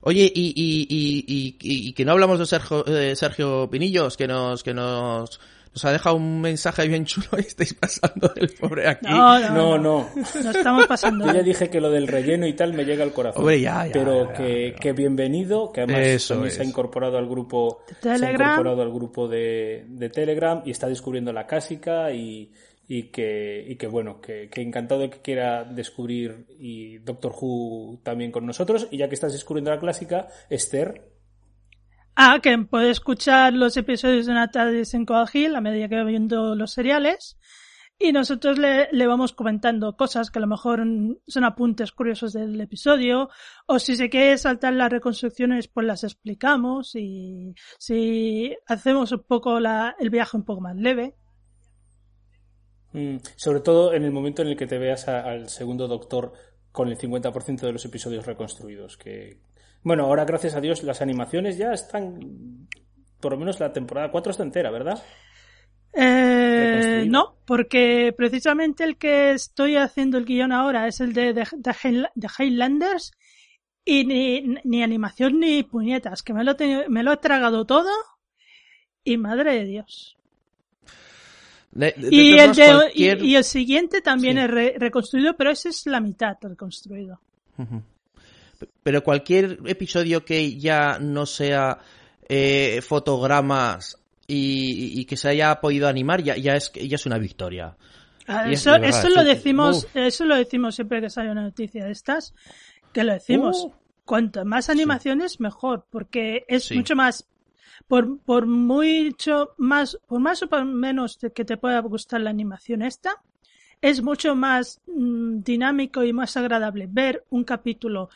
Oye, 0.00 0.30
y, 0.34 0.48
y, 0.54 0.86
y, 0.88 1.24
y, 1.26 1.56
y- 1.60 1.88
y 1.88 1.92
que 1.92 2.04
no 2.04 2.12
hablamos 2.12 2.38
de 2.38 2.46
Sergio, 2.46 2.84
Sergio 3.16 3.68
Pinillos, 3.70 4.16
que 4.16 4.28
nos, 4.28 4.62
que 4.62 4.72
nos, 4.74 5.40
nos 5.76 5.84
ha 5.84 5.92
dejado 5.92 6.16
un 6.16 6.40
mensaje 6.40 6.88
bien 6.88 7.04
chulo 7.04 7.28
y 7.36 7.40
estáis 7.42 7.74
pasando 7.74 8.28
del 8.34 8.48
pobre 8.58 8.88
aquí. 8.88 9.04
No, 9.10 9.38
no, 9.38 9.48
No, 9.50 9.78
no, 9.78 9.78
no. 9.78 10.08
no 10.42 10.50
estamos 10.50 10.86
pasando. 10.86 11.26
Yo 11.26 11.34
ya 11.34 11.42
dije 11.42 11.68
que 11.68 11.82
lo 11.82 11.90
del 11.90 12.08
relleno 12.08 12.46
y 12.46 12.54
tal 12.54 12.72
me 12.72 12.84
llega 12.86 13.04
al 13.04 13.12
corazón. 13.12 13.42
Hombre, 13.42 13.60
ya, 13.60 13.86
ya, 13.86 13.92
pero 13.92 14.26
ya, 14.32 14.32
que, 14.32 14.92
bienvenido, 14.96 15.70
que 15.72 15.82
además 15.82 16.00
Eso 16.06 16.34
también 16.34 16.54
se 16.54 16.62
ha 16.62 16.64
incorporado 16.64 17.18
al 17.18 17.28
grupo 17.28 17.82
De 17.88 17.94
se 18.00 18.08
ha 18.08 18.14
Telegram. 18.14 18.52
incorporado 18.52 18.80
al 18.82 18.90
grupo 18.92 19.28
de, 19.28 19.84
de 19.86 20.08
Telegram 20.08 20.62
y 20.64 20.70
está 20.70 20.88
descubriendo 20.88 21.30
la 21.34 21.46
cásica 21.46 22.10
y, 22.10 22.50
y 22.88 23.04
que, 23.10 23.62
y 23.68 23.76
que 23.76 23.86
bueno, 23.86 24.18
que, 24.22 24.48
que 24.48 24.62
encantado 24.62 25.02
de 25.02 25.10
que 25.10 25.18
quiera 25.20 25.64
descubrir 25.64 26.46
y 26.58 26.96
Doctor 26.98 27.34
Who 27.38 27.98
también 28.02 28.32
con 28.32 28.46
nosotros. 28.46 28.88
Y 28.90 28.96
ya 28.96 29.08
que 29.08 29.14
estás 29.14 29.34
descubriendo 29.34 29.70
la 29.70 29.78
clásica, 29.78 30.28
Esther, 30.48 31.02
Ah, 32.18 32.40
que 32.42 32.56
puede 32.56 32.88
escuchar 32.88 33.52
los 33.52 33.76
episodios 33.76 34.24
de 34.24 34.32
una 34.32 34.50
tarde 34.50 34.84
Coagil 35.06 35.54
a 35.54 35.60
medida 35.60 35.86
que 35.86 35.96
va 35.96 36.04
viendo 36.04 36.54
los 36.54 36.72
seriales. 36.72 37.36
Y 37.98 38.12
nosotros 38.12 38.58
le, 38.58 38.88
le 38.90 39.06
vamos 39.06 39.34
comentando 39.34 39.96
cosas 39.98 40.30
que 40.30 40.38
a 40.38 40.40
lo 40.40 40.46
mejor 40.46 40.82
son 41.26 41.44
apuntes 41.44 41.92
curiosos 41.92 42.32
del 42.32 42.58
episodio. 42.58 43.28
O 43.66 43.78
si 43.78 43.96
se 43.96 44.08
quiere 44.08 44.38
saltar 44.38 44.72
las 44.72 44.90
reconstrucciones, 44.90 45.68
pues 45.68 45.86
las 45.86 46.04
explicamos. 46.04 46.94
Y 46.94 47.54
si 47.78 48.56
hacemos 48.66 49.12
un 49.12 49.22
poco 49.24 49.60
la, 49.60 49.94
el 49.98 50.08
viaje 50.08 50.38
un 50.38 50.44
poco 50.44 50.62
más 50.62 50.76
leve. 50.76 51.16
mm, 52.92 53.16
sobre 53.36 53.60
todo 53.60 53.92
en 53.92 54.04
el 54.04 54.10
momento 54.10 54.40
en 54.40 54.48
el 54.48 54.56
que 54.56 54.66
te 54.66 54.78
veas 54.78 55.06
al 55.08 55.50
segundo 55.50 55.86
Doctor 55.86 56.32
con 56.72 56.88
el 56.88 56.96
50% 56.96 57.60
de 57.60 57.72
los 57.72 57.84
episodios 57.84 58.24
reconstruidos. 58.24 58.96
Que, 58.96 59.38
bueno, 59.86 60.04
ahora 60.06 60.24
gracias 60.24 60.56
a 60.56 60.60
Dios 60.60 60.82
las 60.82 61.00
animaciones 61.00 61.56
ya 61.56 61.72
están, 61.72 62.18
por 63.20 63.32
lo 63.32 63.38
menos 63.38 63.60
la 63.60 63.72
temporada 63.72 64.10
4 64.10 64.32
está 64.32 64.42
entera, 64.42 64.70
¿verdad? 64.72 65.00
Eh, 65.92 67.04
no, 67.08 67.36
porque 67.46 68.12
precisamente 68.16 68.82
el 68.84 68.96
que 68.98 69.30
estoy 69.30 69.76
haciendo 69.76 70.18
el 70.18 70.24
guion 70.24 70.50
ahora 70.52 70.88
es 70.88 71.00
el 71.00 71.12
de, 71.12 71.32
de, 71.32 71.46
de 71.56 72.08
de 72.14 72.28
Highlanders 72.38 73.12
y 73.84 74.04
ni, 74.04 74.56
ni 74.64 74.82
animación 74.82 75.38
ni 75.38 75.62
puñetas, 75.62 76.22
que 76.22 76.34
me 76.34 76.42
lo, 76.42 76.56
he 76.58 76.88
me 76.88 77.02
lo 77.04 77.12
he 77.12 77.16
tragado 77.18 77.64
todo 77.64 77.90
y 79.04 79.16
madre 79.16 79.54
de 79.54 79.64
Dios. 79.66 80.16
De- 81.70 81.94
de- 81.96 82.10
de 82.10 82.16
Y 82.16 82.32
el, 82.32 82.40
modos, 82.48 82.56
de, 82.56 82.66
cualquier- 82.66 83.22
y, 83.22 83.26
y 83.30 83.36
el 83.36 83.44
siguiente 83.44 84.00
también 84.02 84.36
Sí. 84.36 84.42
es 84.42 84.50
re- 84.50 84.74
reconstruido, 84.78 85.36
pero 85.36 85.50
ese 85.50 85.68
es 85.68 85.86
la 85.86 86.00
mitad 86.00 86.36
reconstruido. 86.42 87.20
Pero 88.82 89.02
cualquier 89.02 89.58
episodio 89.66 90.24
que 90.24 90.56
ya 90.58 90.98
no 90.98 91.26
sea 91.26 91.78
eh, 92.28 92.80
fotogramas 92.82 93.98
y, 94.26 95.00
y 95.00 95.04
que 95.04 95.16
se 95.16 95.28
haya 95.28 95.60
podido 95.60 95.88
animar 95.88 96.22
ya, 96.22 96.36
ya 96.36 96.56
es 96.56 96.72
ya 96.72 96.96
es 96.96 97.06
una 97.06 97.18
victoria. 97.18 97.76
Ah, 98.26 98.50
es 98.50 98.60
Eso, 98.60 98.74
eso 98.76 99.08
lo 99.08 99.22
decimos, 99.22 99.86
eso 99.94 100.24
lo 100.24 100.36
decimos 100.36 100.74
siempre 100.74 101.00
que 101.00 101.10
sale 101.10 101.30
una 101.30 101.42
noticia 101.42 101.84
de 101.84 101.92
estas, 101.92 102.34
que 102.92 103.04
lo 103.04 103.12
decimos. 103.12 103.64
Uh. 103.64 103.72
Cuanto 104.04 104.44
más 104.44 104.70
animaciones, 104.70 105.40
mejor, 105.40 105.84
porque 105.90 106.44
es 106.46 106.66
Sí. 106.66 106.76
mucho 106.76 106.94
más, 106.94 107.26
por, 107.88 108.20
por 108.20 108.46
mucho 108.46 109.54
más, 109.58 109.98
por 110.06 110.20
más 110.20 110.42
o 110.44 110.48
por 110.48 110.64
menos 110.64 111.18
de 111.18 111.32
que 111.32 111.44
te 111.44 111.56
pueda 111.56 111.80
gustar 111.80 112.20
la 112.20 112.30
animación 112.30 112.82
esta, 112.82 113.20
es 113.80 114.02
mucho 114.02 114.36
más 114.36 114.80
mm, 114.86 115.40
dinámico 115.40 116.04
y 116.04 116.12
más 116.12 116.36
agradable 116.36 116.86
ver 116.88 117.24
un 117.30 117.42
capítulo 117.42 118.08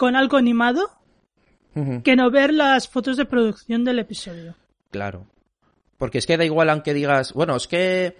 con 0.00 0.16
algo 0.16 0.38
animado 0.38 0.88
que 2.04 2.16
no 2.16 2.30
ver 2.30 2.54
las 2.54 2.88
fotos 2.88 3.18
de 3.18 3.26
producción 3.26 3.84
del 3.84 3.98
episodio. 3.98 4.56
Claro. 4.90 5.26
Porque 5.98 6.16
es 6.16 6.26
que 6.26 6.38
da 6.38 6.44
igual 6.46 6.70
aunque 6.70 6.94
digas, 6.94 7.34
bueno, 7.34 7.54
es 7.54 7.66
que... 7.66 8.16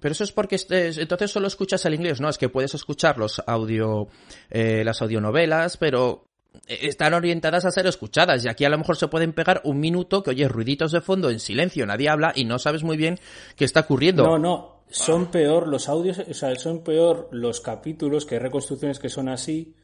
Pero 0.00 0.12
eso 0.12 0.22
es 0.22 0.30
porque 0.30 0.54
este- 0.54 1.00
entonces 1.02 1.32
solo 1.32 1.48
escuchas 1.48 1.84
el 1.86 1.94
inglés, 1.94 2.20
¿no? 2.20 2.28
Es 2.28 2.38
que 2.38 2.48
puedes 2.48 2.72
escuchar 2.74 3.18
los 3.18 3.42
audio, 3.48 4.06
eh, 4.48 4.84
las 4.84 5.02
audionovelas, 5.02 5.76
pero 5.76 6.28
eh, 6.68 6.78
están 6.82 7.14
orientadas 7.14 7.64
a 7.64 7.72
ser 7.72 7.88
escuchadas 7.88 8.44
y 8.44 8.48
aquí 8.48 8.64
a 8.64 8.68
lo 8.68 8.78
mejor 8.78 8.96
se 8.96 9.08
pueden 9.08 9.32
pegar 9.32 9.60
un 9.64 9.80
minuto 9.80 10.22
que 10.22 10.30
oyes 10.30 10.50
ruiditos 10.52 10.92
de 10.92 11.00
fondo 11.00 11.30
en 11.30 11.40
silencio, 11.40 11.84
nadie 11.84 12.08
habla 12.10 12.32
y 12.36 12.44
no 12.44 12.60
sabes 12.60 12.84
muy 12.84 12.96
bien 12.96 13.18
qué 13.56 13.64
está 13.64 13.80
ocurriendo. 13.80 14.22
No, 14.22 14.38
no, 14.38 14.84
son 14.88 15.32
peor 15.32 15.66
los 15.66 15.88
audios, 15.88 16.20
o 16.20 16.32
sea, 16.34 16.54
son 16.54 16.84
peor 16.84 17.28
los 17.32 17.60
capítulos 17.60 18.24
que 18.24 18.36
hay 18.36 18.40
reconstrucciones 18.40 19.00
que 19.00 19.08
son 19.08 19.28
así 19.28 19.74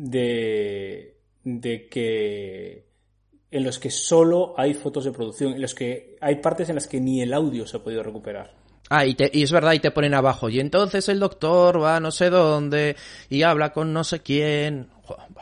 de, 0.00 1.16
de 1.44 1.88
que 1.88 2.84
en 3.50 3.64
los 3.64 3.78
que 3.78 3.90
solo 3.90 4.54
hay 4.56 4.74
fotos 4.74 5.04
de 5.04 5.12
producción, 5.12 5.54
en 5.54 5.62
los 5.62 5.74
que 5.74 6.16
hay 6.20 6.36
partes 6.36 6.68
en 6.68 6.76
las 6.76 6.86
que 6.86 7.00
ni 7.00 7.20
el 7.22 7.32
audio 7.34 7.66
se 7.66 7.78
ha 7.78 7.82
podido 7.82 8.02
recuperar. 8.02 8.52
Ah, 8.90 9.04
y, 9.04 9.14
te- 9.14 9.30
y 9.32 9.42
es 9.42 9.52
verdad, 9.52 9.72
y 9.72 9.80
te 9.80 9.90
ponen 9.90 10.14
abajo. 10.14 10.48
Y 10.48 10.60
entonces 10.60 11.08
el 11.08 11.18
doctor 11.18 11.82
va 11.82 11.96
a 11.96 12.00
no 12.00 12.10
sé 12.10 12.30
dónde 12.30 12.96
y 13.28 13.42
habla 13.42 13.72
con 13.72 13.92
no 13.92 14.04
sé 14.04 14.20
quién. 14.20 14.88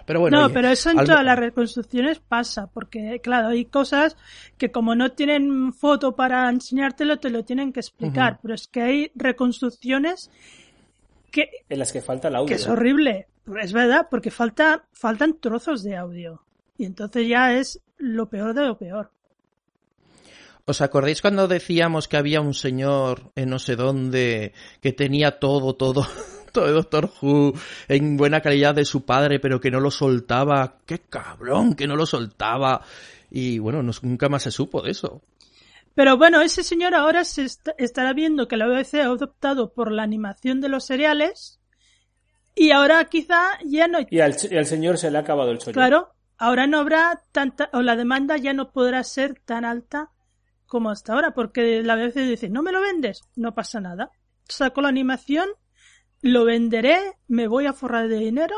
Pero 0.05 0.21
bueno. 0.21 0.39
no, 0.39 0.45
oye, 0.47 0.55
pero 0.55 0.69
eso 0.69 0.91
en 0.91 1.05
todas 1.05 1.25
las 1.25 1.39
reconstrucciones 1.39 2.21
pasa, 2.21 2.69
porque 2.73 3.21
claro, 3.21 3.49
hay 3.49 3.65
cosas 3.65 4.17
que 4.57 4.71
como 4.71 4.95
no 4.95 5.13
tienen 5.13 5.73
foto 5.73 6.15
para 6.15 6.49
enseñártelo, 6.49 7.19
te 7.19 7.31
lo 7.31 7.45
tienen 7.45 7.73
que 7.73 7.81
explicar, 7.81 8.39
pero 8.41 8.55
es 8.55 8.69
que 8.69 8.83
hay 8.83 9.11
reconstrucciones 9.17 10.31
que, 11.33 11.51
En 11.69 11.81
las 11.81 11.93
que 11.93 12.01
falta 12.01 12.29
el 12.29 12.37
audio. 12.37 12.47
que 12.47 12.55
es 12.55 12.67
horrible, 12.69 13.27
es 13.63 13.73
verdad, 13.73 14.09
porque 14.11 14.31
falta, 14.31 14.85
faltan 14.93 15.39
trozos 15.41 15.83
de 15.83 15.97
audio. 15.97 16.43
Y 16.79 16.85
entonces 16.85 17.29
ya 17.29 17.55
es 17.55 17.81
lo 17.99 18.29
peor 18.29 18.55
de 18.55 18.67
lo 18.67 18.77
peor. 18.79 19.11
¿Os 20.69 20.81
acordáis 20.81 21.23
cuando 21.23 21.47
decíamos 21.47 22.09
que 22.09 22.17
había 22.17 22.41
un 22.41 22.53
señor 22.55 23.31
en 23.37 23.51
no 23.51 23.59
sé 23.61 23.77
dónde 23.77 24.53
que 24.81 24.93
tenía 24.93 25.39
todo, 25.39 25.75
todo, 25.77 26.07
todo 26.53 26.67
de 26.67 26.73
Doctor 26.73 27.11
Who 27.23 27.53
en 27.89 28.17
buena 28.17 28.41
calidad 28.41 28.75
de 28.75 28.85
su 28.85 29.05
padre, 29.05 29.39
pero 29.39 29.61
que 29.61 29.71
no 29.71 29.79
lo 29.81 29.91
soltaba? 29.93 30.79
¡Qué 30.85 30.99
cabrón! 31.09 31.75
Que 31.75 31.87
no 31.87 31.95
lo 31.95 32.05
soltaba. 32.05 32.83
Y 33.31 33.59
bueno, 33.61 33.83
no- 33.83 33.93
nunca 34.03 34.29
más 34.29 34.43
se 34.43 34.51
supo 34.51 34.83
de 34.83 34.91
eso. 34.91 35.23
Pero 35.95 36.17
bueno, 36.19 36.41
ese 36.43 36.63
señor 36.65 36.95
ahora 36.95 37.25
se 37.25 37.45
est- 37.45 37.69
estará 37.79 38.13
viendo 38.13 38.49
que 38.49 38.57
la 38.57 38.67
BBC 38.67 39.01
ha 39.03 39.13
optado 39.13 39.73
por 39.73 39.93
la 39.93 40.03
animación 40.03 40.61
de 40.61 40.69
los 40.69 40.85
seriales 40.85 41.61
y 42.57 42.71
ahora 42.73 43.05
quizá 43.05 43.59
ya 43.65 43.87
no 43.87 43.99
Y 44.11 44.21
al, 44.21 44.35
y 44.51 44.57
al 44.57 44.67
señor 44.67 44.99
se 44.99 45.11
le 45.11 45.19
ha 45.19 45.21
acabado 45.21 45.53
el 45.53 45.59
chollo. 45.59 45.75
Claro, 45.75 46.15
ahora 46.39 46.67
no 46.67 46.81
habrá 46.81 47.23
tanta, 47.31 47.71
o 47.73 47.83
la 47.83 47.95
demanda 47.95 48.37
ya 48.39 48.53
no 48.53 48.73
podrá 48.73 49.05
ser 49.05 49.39
tan 49.45 49.65
alta 49.65 50.11
como 50.67 50.91
hasta 50.91 51.13
ahora, 51.13 51.33
porque 51.33 51.83
la 51.85 51.95
BBC 51.95 52.17
dice, 52.29 52.49
no 52.49 52.63
me 52.63 52.73
lo 52.73 52.81
vendes, 52.81 53.21
no 53.37 53.55
pasa 53.55 53.81
nada. 53.81 54.11
Saco 54.49 54.81
la 54.81 54.89
animación, 54.89 55.49
lo 56.23 56.45
venderé, 56.45 56.99
me 57.29 57.47
voy 57.47 57.67
a 57.67 57.73
forrar 57.73 58.09
de 58.09 58.17
dinero 58.19 58.57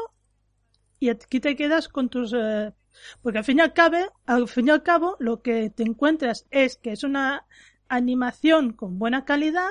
y 1.00 1.10
aquí 1.10 1.40
te 1.40 1.56
quedas 1.56 1.88
con 1.88 2.08
tus... 2.08 2.32
eh, 2.32 2.72
Porque 3.20 3.38
al 3.38 3.44
fin, 3.44 3.58
y 3.58 3.60
al, 3.60 3.72
cabo, 3.72 3.96
al 4.26 4.48
fin 4.48 4.68
y 4.68 4.70
al 4.70 4.82
cabo 4.82 5.16
lo 5.18 5.42
que 5.42 5.70
te 5.70 5.82
encuentras 5.82 6.46
es 6.50 6.76
que 6.76 6.92
es 6.92 7.04
una 7.04 7.46
animación 7.88 8.72
con 8.72 8.98
buena 8.98 9.24
calidad 9.24 9.70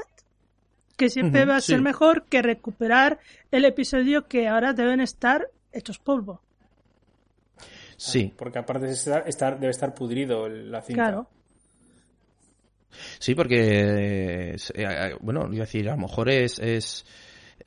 que 0.97 1.09
siempre 1.09 1.45
va 1.45 1.57
a 1.57 1.61
ser 1.61 1.77
sí. 1.77 1.83
mejor 1.83 2.25
que 2.25 2.41
recuperar 2.41 3.19
el 3.51 3.65
episodio 3.65 4.27
que 4.27 4.47
ahora 4.47 4.73
deben 4.73 4.99
estar 4.99 5.49
hechos 5.71 5.99
polvo. 5.99 6.41
Sí, 7.95 8.33
Porque 8.37 8.59
aparte 8.59 8.85
de 8.87 8.93
estar, 8.93 9.27
estar- 9.27 9.59
debe 9.59 9.71
estar 9.71 9.93
pudrido 9.95 10.45
el- 10.45 10.71
la 10.71 10.81
cinta. 10.81 11.03
Claro. 11.03 11.29
sí, 13.19 13.33
porque, 13.35 13.55
eh, 14.53 14.55
eh, 14.75 15.15
bueno, 15.21 15.47
iba 15.51 15.63
a 15.63 15.65
decir, 15.65 15.87
a 15.89 15.95
lo 15.95 16.01
mejor 16.01 16.29
es, 16.29 16.59
es, 16.59 17.05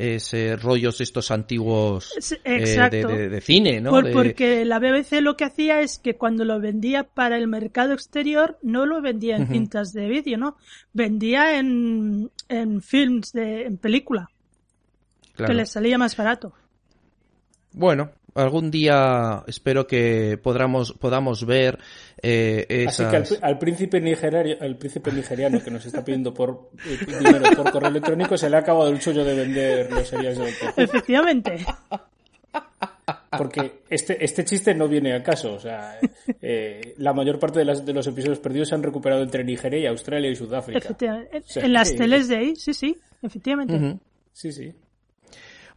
es, 0.00 0.32
eh, 0.34 0.56
rollos 0.56 1.00
estos 1.00 1.30
antiguos 1.30 2.12
eh, 2.44 2.60
de, 2.90 3.04
de- 3.04 3.28
de 3.28 3.40
cine, 3.40 3.80
¿no? 3.80 3.90
Por- 3.90 4.10
Porque 4.12 4.64
la 4.64 4.78
BBC 4.78 5.20
lo 5.20 5.36
que 5.36 5.44
hacía 5.44 5.80
es 5.80 5.98
que 5.98 6.16
cuando 6.16 6.44
lo 6.44 6.58
vendía 6.60 7.04
para 7.04 7.36
el 7.36 7.46
mercado 7.48 7.92
exterior 7.92 8.58
no 8.62 8.86
lo 8.86 9.00
vendía 9.02 9.36
en 9.36 9.46
cintas 9.48 9.92
de 9.92 10.08
vídeo, 10.08 10.38
¿no? 10.38 10.56
Vendía 10.92 11.58
en, 11.58 12.30
en 12.48 12.80
films, 12.82 13.32
de, 13.32 13.62
en 13.66 13.76
película, 13.78 14.28
claro. 15.34 15.50
que 15.52 15.56
le 15.56 15.66
salía 15.66 15.98
más 15.98 16.16
barato. 16.16 16.52
Bueno, 17.72 18.10
algún 18.34 18.70
día 18.70 19.44
espero 19.46 19.86
que 19.86 20.38
podamos, 20.42 20.92
podamos 20.92 21.44
ver 21.44 21.78
eh, 22.22 22.86
Así 22.88 23.04
que 23.04 23.16
al, 23.16 23.26
al 23.40 23.58
príncipe 23.58 24.00
nigeriano, 24.00 24.56
al 24.60 24.76
príncipe 24.76 25.10
nigeriano 25.12 25.62
que 25.62 25.70
nos 25.70 25.86
está 25.86 26.04
pidiendo 26.04 26.34
por 26.34 26.70
eh, 26.86 26.98
dinero 27.06 27.56
por 27.56 27.72
correo 27.72 27.90
electrónico 27.90 28.36
se 28.36 28.50
le 28.50 28.56
ha 28.56 28.60
acabado 28.60 28.88
el 28.88 29.00
chollo 29.00 29.24
de 29.24 29.34
vender 29.34 29.90
los 29.90 30.06
seriales 30.06 30.38
de 30.38 30.44
Doctor 30.44 30.68
Who. 30.76 30.82
Efectivamente. 30.82 31.66
Porque 33.36 33.82
este, 33.88 34.22
este 34.24 34.44
chiste 34.44 34.74
no 34.74 34.88
viene 34.88 35.12
al 35.12 35.22
caso. 35.22 35.54
O 35.54 35.60
sea, 35.60 35.98
eh, 36.42 36.94
la 36.98 37.12
mayor 37.12 37.38
parte 37.38 37.60
de, 37.60 37.64
las, 37.64 37.84
de 37.84 37.92
los 37.92 38.06
episodios 38.06 38.38
perdidos 38.40 38.68
se 38.68 38.74
han 38.74 38.82
recuperado 38.82 39.22
entre 39.22 39.44
Nigeria 39.44 39.78
y 39.78 39.86
Australia 39.86 40.30
y 40.30 40.36
Sudáfrica. 40.36 40.78
efectivamente. 40.78 41.42
sea, 41.46 41.64
en 41.64 41.72
las 41.72 41.94
teles 41.94 42.28
de 42.28 42.36
ahí, 42.36 42.56
sí, 42.56 42.74
sí, 42.74 42.96
efectivamente. 43.22 43.98
Sí, 44.32 44.52
sí. 44.52 44.72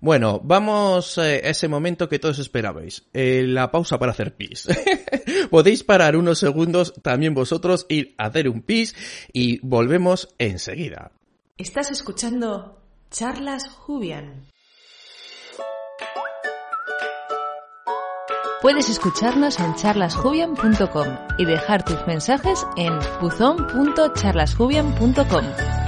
Bueno, 0.04 0.40
vamos 0.44 1.18
eh, 1.18 1.42
a 1.46 1.50
ese 1.52 1.70
momento 1.70 2.10
que 2.10 2.20
todos 2.20 2.38
esperabais. 2.38 3.06
eh, 3.14 3.46
la 3.48 3.72
pausa 3.72 3.98
para 3.98 4.12
hacer 4.12 4.36
pis. 4.36 4.68
Podéis 5.50 5.86
parar 5.86 6.18
unos 6.18 6.40
segundos 6.40 6.94
también 7.02 7.34
vosotros, 7.34 7.86
ir 7.88 8.14
a 8.18 8.26
hacer 8.26 8.50
un 8.50 8.64
pis 8.64 8.98
y 9.32 9.66
volvemos 9.66 10.36
enseguida. 10.40 11.14
Estás 11.58 11.90
escuchando 11.90 12.82
Charlas 13.12 13.70
Jubian. 13.70 14.44
Puedes 18.62 18.90
escucharnos 18.90 19.58
en 19.62 19.74
charlasjubian.com 19.76 21.08
y 21.38 21.46
dejar 21.46 21.86
tus 21.86 22.06
mensajes 22.08 22.68
en 22.76 23.00
buzón.charlasjubian.com. 23.22 25.83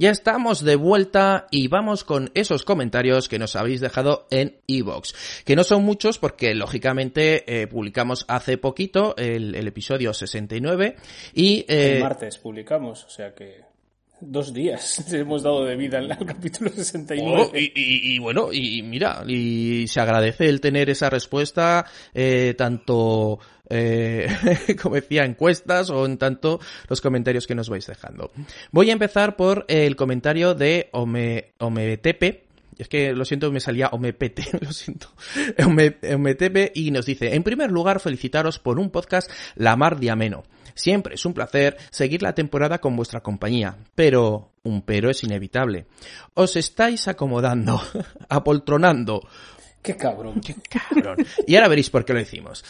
Ya 0.00 0.10
estamos 0.10 0.62
de 0.62 0.76
vuelta 0.76 1.48
y 1.50 1.66
vamos 1.66 2.04
con 2.04 2.30
esos 2.34 2.64
comentarios 2.64 3.28
que 3.28 3.40
nos 3.40 3.56
habéis 3.56 3.80
dejado 3.80 4.28
en 4.30 4.58
iVoox, 4.68 5.42
que 5.44 5.56
no 5.56 5.64
son 5.64 5.82
muchos 5.82 6.20
porque 6.20 6.54
lógicamente 6.54 7.62
eh, 7.62 7.66
publicamos 7.66 8.24
hace 8.28 8.58
poquito 8.58 9.16
el, 9.16 9.56
el 9.56 9.66
episodio 9.66 10.14
69 10.14 10.94
y... 11.34 11.64
eh, 11.66 11.96
El 11.96 12.02
martes 12.04 12.38
publicamos, 12.38 13.06
o 13.06 13.10
sea 13.10 13.34
que 13.34 13.66
dos 14.20 14.52
días 14.54 15.04
hemos 15.12 15.42
dado 15.42 15.64
de 15.64 15.74
vida 15.74 15.98
al, 15.98 16.10
al 16.12 16.24
capítulo 16.26 16.70
69. 16.70 17.50
Oh, 17.52 17.56
y, 17.56 17.64
y- 17.74 18.14
y 18.14 18.18
bueno, 18.20 18.52
y 18.52 18.82
mira, 18.82 19.24
y 19.26 19.86
se 19.88 20.00
agradece 20.00 20.44
el 20.48 20.60
tener 20.60 20.90
esa 20.90 21.10
respuesta, 21.10 21.84
eh, 22.14 22.54
tanto, 22.56 23.38
eh, 23.70 24.28
como 24.82 24.94
decía, 24.96 25.24
encuestas 25.24 25.90
o 25.90 26.06
en 26.06 26.18
tanto 26.18 26.60
los 26.88 27.00
comentarios 27.00 27.46
que 27.46 27.54
nos 27.54 27.68
vais 27.68 27.86
dejando. 27.86 28.30
Voy 28.70 28.90
a 28.90 28.92
empezar 28.92 29.36
por 29.36 29.64
el 29.68 29.96
comentario 29.96 30.54
de 30.54 30.88
Ome, 30.92 31.52
Ometepe, 31.58 32.44
es 32.78 32.88
que 32.88 33.12
lo 33.12 33.24
siento, 33.24 33.50
me 33.50 33.58
salía 33.60 33.88
Omepete, 33.88 34.44
lo 34.60 34.72
siento. 34.72 35.08
Ome- 35.58 35.96
Ometepe 36.14 36.70
y 36.74 36.90
nos 36.92 37.06
dice, 37.06 37.34
en 37.34 37.42
primer 37.42 37.70
lugar, 37.72 37.98
felicitaros 38.00 38.58
por 38.60 38.78
un 38.78 38.90
podcast 38.90 39.30
La 39.56 39.74
Mar 39.76 39.98
de 39.98 40.10
Ameno. 40.10 40.44
Siempre 40.74 41.16
es 41.16 41.26
un 41.26 41.34
placer 41.34 41.76
seguir 41.90 42.22
la 42.22 42.36
temporada 42.36 42.78
con 42.80 42.94
vuestra 42.94 43.20
compañía, 43.20 43.76
pero 43.96 44.52
un 44.62 44.82
pero 44.82 45.10
es 45.10 45.24
inevitable. 45.24 45.86
Os 46.34 46.54
estáis 46.54 47.08
acomodando, 47.08 47.82
apoltronando, 48.28 49.26
Qué 49.82 49.96
cabrón. 49.96 50.40
Cabrón. 50.68 51.16
Y 51.46 51.56
ahora 51.56 51.68
veréis 51.68 51.90
por 51.90 52.04
qué 52.04 52.12
lo 52.12 52.18
decimos. 52.20 52.64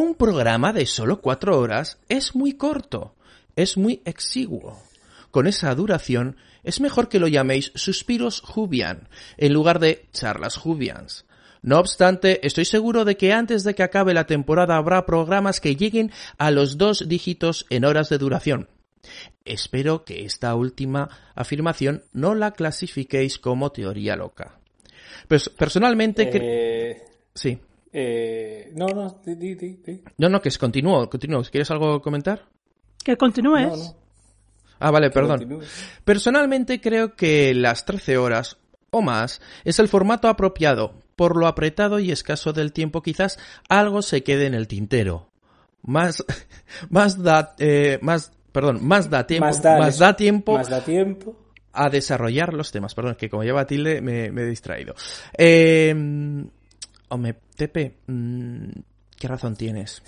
Un 0.00 0.14
programa 0.14 0.72
de 0.72 0.86
solo 0.86 1.20
cuatro 1.20 1.60
horas 1.60 1.98
es 2.08 2.34
muy 2.34 2.54
corto, 2.54 3.14
es 3.54 3.76
muy 3.76 4.00
exiguo. 4.06 4.82
Con 5.30 5.46
esa 5.46 5.74
duración, 5.74 6.38
es 6.64 6.80
mejor 6.80 7.10
que 7.10 7.18
lo 7.18 7.28
llaméis 7.28 7.70
Suspiros 7.74 8.40
Jubian, 8.40 9.10
en 9.36 9.52
lugar 9.52 9.78
de 9.78 10.06
Charlas 10.14 10.56
Jubians. 10.56 11.26
No 11.60 11.78
obstante, 11.78 12.46
estoy 12.46 12.64
seguro 12.64 13.04
de 13.04 13.18
que 13.18 13.34
antes 13.34 13.62
de 13.62 13.74
que 13.74 13.82
acabe 13.82 14.14
la 14.14 14.24
temporada 14.24 14.78
habrá 14.78 15.04
programas 15.04 15.60
que 15.60 15.76
lleguen 15.76 16.12
a 16.38 16.50
los 16.50 16.78
dos 16.78 17.06
dígitos 17.06 17.66
en 17.68 17.84
horas 17.84 18.08
de 18.08 18.16
duración. 18.16 18.70
Espero 19.44 20.06
que 20.06 20.24
esta 20.24 20.54
última 20.54 21.10
afirmación 21.34 22.04
no 22.14 22.34
la 22.34 22.52
clasifiquéis 22.52 23.38
como 23.38 23.70
teoría 23.70 24.16
loca. 24.16 24.60
Pues 25.28 25.50
personalmente 25.50 26.30
Eh, 26.32 27.02
Sí. 27.34 27.58
Eh, 27.92 28.72
no, 28.76 28.86
no, 28.88 29.20
di, 29.24 29.34
di, 29.34 29.54
di. 29.54 30.02
No, 30.18 30.28
no, 30.28 30.40
que 30.40 30.48
es 30.48 30.58
continúo, 30.58 31.08
continúo. 31.10 31.42
¿Quieres 31.44 31.70
algo 31.70 32.00
comentar? 32.00 32.46
Que 33.02 33.16
continúes. 33.16 33.68
No, 33.68 33.76
no. 33.76 33.96
Ah, 34.78 34.90
vale, 34.90 35.10
perdón. 35.10 35.38
continúe. 35.38 35.60
Personalmente 36.04 36.80
creo 36.80 37.14
que 37.14 37.52
las 37.54 37.84
13 37.84 38.16
horas 38.16 38.56
o 38.90 39.02
más 39.02 39.40
es 39.64 39.78
el 39.78 39.88
formato 39.88 40.28
apropiado. 40.28 40.94
Por 41.16 41.36
lo 41.36 41.46
apretado 41.46 41.98
y 41.98 42.12
escaso 42.12 42.52
del 42.52 42.72
tiempo 42.72 43.02
quizás 43.02 43.38
algo 43.68 44.00
se 44.02 44.22
quede 44.22 44.46
en 44.46 44.54
el 44.54 44.68
tintero. 44.68 45.28
Más, 45.82 46.24
más 46.90 47.22
da, 47.22 47.54
eh, 47.58 47.98
más, 48.02 48.32
perdón, 48.52 48.78
más 48.86 49.10
da 49.10 49.26
tiempo, 49.26 49.46
Más 49.46 49.60
da, 49.62 49.78
más 49.78 49.98
da 49.98 50.16
tiempo 50.16 50.54
Más 50.54 50.68
da 50.70 50.82
tiempo. 50.82 51.36
a 51.72 51.90
desarrollar 51.90 52.54
los 52.54 52.72
temas. 52.72 52.94
Perdón, 52.94 53.16
que 53.16 53.28
como 53.28 53.44
lleva 53.44 53.66
tilde 53.66 54.00
me, 54.00 54.30
me 54.30 54.42
he 54.42 54.46
distraído. 54.46 54.94
Eh, 55.36 55.94
hombre, 57.10 57.36
Tepe, 57.56 57.98
mm, 58.06 58.68
¿qué 59.18 59.28
razón 59.28 59.54
tienes? 59.56 60.02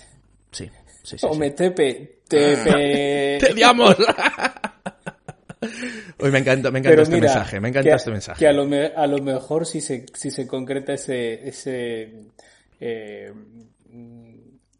Sí, 0.51 0.69
sí, 1.03 1.17
sí. 1.17 1.25
O 1.29 1.33
sí. 1.35 1.39
tepe, 1.51 2.19
tepe. 2.27 3.37
¡Te 3.39 3.51
odiamos! 3.53 3.95
Hoy 6.19 6.31
me 6.31 6.39
encanta, 6.39 6.71
me 6.71 6.79
encanta 6.79 6.89
Pero 6.91 7.03
este 7.03 7.15
mira, 7.15 7.27
mensaje, 7.33 7.59
me 7.59 7.69
encanta 7.69 7.89
que 7.91 7.95
este 7.95 8.11
mensaje. 8.11 8.39
Que 8.39 8.47
a 8.47 8.53
lo, 8.53 8.65
me- 8.65 8.87
a 8.95 9.07
lo 9.07 9.17
mejor 9.23 9.65
si 9.65 9.79
se, 9.81 10.05
si 10.13 10.29
se 10.31 10.45
concreta 10.47 10.93
ese, 10.93 11.47
ese, 11.47 12.13
eh, 12.79 13.33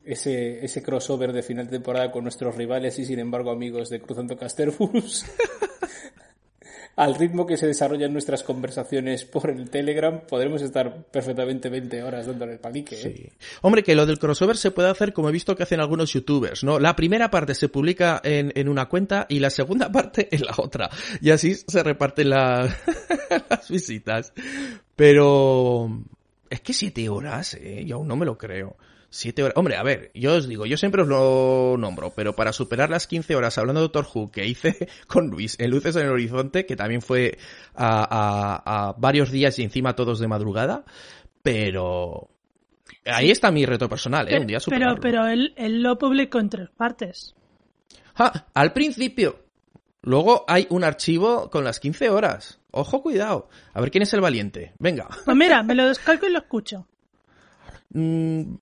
ese, 0.03 0.63
ese 0.65 0.83
crossover 0.83 1.31
de 1.31 1.41
final 1.43 1.65
de 1.67 1.71
temporada 1.73 2.11
con 2.11 2.23
nuestros 2.23 2.55
rivales 2.55 2.99
y 2.99 3.05
sin 3.05 3.19
embargo 3.19 3.51
amigos 3.51 3.89
de 3.89 4.01
Cruzando 4.01 4.37
Casterbus, 4.37 5.25
al 6.95 7.15
ritmo 7.15 7.47
que 7.47 7.57
se 7.57 7.65
desarrollan 7.67 8.13
nuestras 8.13 8.43
conversaciones 8.43 9.25
por 9.25 9.49
el 9.49 9.69
Telegram, 9.69 10.21
podremos 10.27 10.61
estar 10.61 11.03
perfectamente 11.05 11.69
20 11.69 12.03
horas 12.03 12.27
dándole 12.27 12.53
el 12.53 12.59
palique. 12.59 12.95
¿eh? 12.95 13.13
Sí. 13.15 13.29
Hombre, 13.61 13.81
que 13.83 13.95
lo 13.95 14.05
del 14.05 14.19
crossover 14.19 14.57
se 14.57 14.71
puede 14.71 14.89
hacer 14.89 15.11
como 15.13 15.29
he 15.29 15.31
visto 15.31 15.55
que 15.55 15.63
hacen 15.63 15.79
algunos 15.79 16.13
youtubers, 16.13 16.63
¿no? 16.63 16.79
La 16.79 16.95
primera 16.95 17.31
parte 17.31 17.55
se 17.55 17.67
publica 17.69 18.21
en, 18.23 18.51
en 18.55 18.69
una 18.69 18.87
cuenta 18.89 19.25
y 19.27 19.39
la 19.39 19.49
segunda 19.49 19.91
parte 19.91 20.27
en 20.31 20.41
la 20.45 20.53
otra. 20.57 20.89
Y 21.21 21.31
así 21.31 21.55
se 21.55 21.81
reparten 21.81 22.29
la- 22.29 22.75
las 23.49 23.69
visitas. 23.69 24.31
Pero 24.95 25.89
es 26.49 26.61
que 26.61 26.73
siete 26.73 27.09
horas, 27.09 27.55
¿eh? 27.55 27.83
Yo 27.85 27.95
aún 27.95 28.07
no 28.07 28.15
me 28.15 28.25
lo 28.25 28.37
creo. 28.37 28.75
Siete 29.15 29.43
horas. 29.43 29.55
Hombre, 29.57 29.75
a 29.75 29.83
ver, 29.83 30.09
yo 30.15 30.33
os 30.33 30.47
digo, 30.47 30.65
yo 30.65 30.75
siempre 30.75 31.03
os 31.03 31.07
lo 31.07 31.75
nombro, 31.77 32.11
pero 32.15 32.35
para 32.35 32.51
superar 32.51 32.89
las 32.89 33.05
15 33.05 33.35
horas 33.35 33.59
hablando 33.59 33.81
de 33.81 33.85
Doctor 33.87 34.07
Who 34.11 34.31
que 34.31 34.47
hice 34.47 34.87
con 35.07 35.27
Luis 35.27 35.55
en 35.59 35.69
Luces 35.69 35.95
en 35.97 36.07
el 36.07 36.11
Horizonte, 36.11 36.65
que 36.65 36.75
también 36.75 37.03
fue 37.03 37.37
a, 37.75 38.01
a- 38.65 38.87
a 38.89 38.93
varios 38.93 39.29
días 39.29 39.59
y 39.59 39.63
encima 39.63 39.95
todos 39.95 40.17
de 40.19 40.27
madrugada, 40.27 40.83
pero 41.43 42.29
ahí 43.05 43.29
está 43.29 43.51
mi 43.51 43.65
reto 43.67 43.87
personal, 43.87 44.27
¿eh? 44.33 44.39
Un 44.39 44.47
día 44.47 44.57
pero 44.57 44.61
superarlo. 44.61 45.01
pero 45.01 45.27
él, 45.27 45.53
él 45.57 45.83
lo 45.83 45.97
publicó 45.99 46.39
en 46.39 46.49
tres 46.49 46.69
partes. 46.75 47.35
Ah, 48.15 48.47
al 48.55 48.73
principio. 48.73 49.43
Luego 50.01 50.43
hay 50.47 50.65
un 50.71 50.83
archivo 50.83 51.49
con 51.51 51.63
las 51.63 51.79
15 51.79 52.09
horas. 52.09 52.59
Ojo, 52.71 53.01
cuidado. 53.03 53.47
A 53.73 53.79
ver 53.79 53.91
quién 53.91 54.01
es 54.01 54.13
el 54.13 54.21
valiente. 54.21 54.73
Venga. 54.79 55.07
Pues 55.23 55.37
mira, 55.37 55.61
me 55.63 55.75
lo 55.75 55.87
descargo 55.87 56.25
y 56.27 56.31
lo 56.31 56.39
escucho. 56.39 56.87
Mm, 57.91 58.55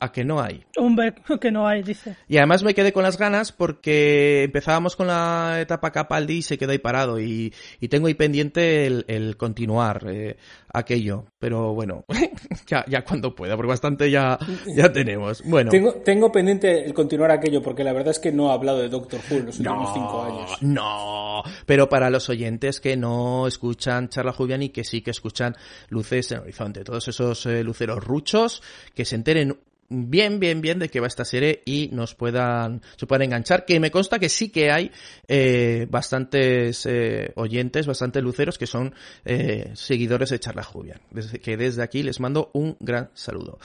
a 0.00 0.12
que 0.12 0.24
no 0.24 0.40
hay. 0.40 0.64
Hombre, 0.76 1.14
que 1.40 1.50
no 1.50 1.66
hay, 1.66 1.82
dice. 1.82 2.16
Y 2.28 2.36
además 2.36 2.62
me 2.62 2.74
quedé 2.74 2.92
con 2.92 3.02
las 3.02 3.18
ganas 3.18 3.52
porque 3.52 4.44
empezábamos 4.44 4.96
con 4.96 5.08
la 5.08 5.58
etapa 5.60 5.90
Capaldi 5.90 6.38
y 6.38 6.42
se 6.42 6.58
quedó 6.58 6.72
ahí 6.72 6.78
parado. 6.78 7.20
Y, 7.20 7.52
y 7.80 7.88
tengo 7.88 8.06
ahí 8.06 8.14
pendiente 8.14 8.86
el, 8.86 9.04
el 9.08 9.36
continuar 9.36 10.06
eh, 10.08 10.36
aquello. 10.72 11.26
Pero 11.38 11.74
bueno, 11.74 12.04
ya, 12.66 12.84
ya 12.88 13.04
cuando 13.04 13.34
pueda, 13.34 13.56
porque 13.56 13.68
bastante 13.68 14.10
ya, 14.10 14.38
ya 14.66 14.92
tenemos. 14.92 15.42
Bueno. 15.44 15.70
Tengo, 15.70 15.94
tengo 15.94 16.30
pendiente 16.30 16.84
el 16.84 16.94
continuar 16.94 17.30
aquello 17.30 17.62
porque 17.62 17.84
la 17.84 17.92
verdad 17.92 18.10
es 18.10 18.18
que 18.18 18.32
no 18.32 18.50
he 18.50 18.52
hablado 18.52 18.78
de 18.78 18.88
Doctor 18.88 19.20
Who 19.28 19.36
en 19.38 19.46
los 19.46 19.58
últimos 19.58 19.92
cinco 19.92 20.22
años. 20.22 20.62
No, 20.62 21.42
pero 21.66 21.88
para 21.88 22.10
los 22.10 22.28
oyentes 22.28 22.80
que 22.80 22.96
no 22.96 23.46
escuchan 23.46 24.08
Charla 24.08 24.32
Julián 24.32 24.62
y 24.62 24.68
que 24.70 24.84
sí 24.84 25.02
que 25.02 25.10
escuchan 25.10 25.56
Luces 25.88 26.30
en 26.30 26.38
el 26.38 26.42
Horizonte, 26.44 26.84
todos 26.84 27.08
esos 27.08 27.46
eh, 27.46 27.64
luceros 27.64 28.02
ruchos 28.02 28.62
que 28.94 29.04
se 29.04 29.16
enteren 29.16 29.56
bien, 29.88 30.40
bien, 30.40 30.60
bien 30.60 30.78
de 30.78 30.88
qué 30.88 31.00
va 31.00 31.06
esta 31.06 31.24
serie 31.24 31.62
y 31.64 31.88
nos 31.92 32.14
puedan, 32.14 32.82
se 32.96 33.06
puedan 33.06 33.22
enganchar, 33.22 33.64
que 33.64 33.80
me 33.80 33.90
consta 33.90 34.18
que 34.18 34.28
sí 34.28 34.50
que 34.50 34.70
hay 34.70 34.90
eh, 35.26 35.86
bastantes 35.90 36.86
eh, 36.86 37.32
oyentes, 37.36 37.86
bastantes 37.86 38.22
luceros 38.22 38.58
que 38.58 38.66
son 38.66 38.94
eh, 39.24 39.70
seguidores 39.74 40.30
de 40.30 40.40
Charla 40.40 40.62
Julián, 40.62 41.00
desde, 41.10 41.40
que 41.40 41.56
desde 41.56 41.82
aquí 41.82 42.02
les 42.02 42.20
mando 42.20 42.50
un 42.54 42.76
gran 42.80 43.10
saludo. 43.14 43.58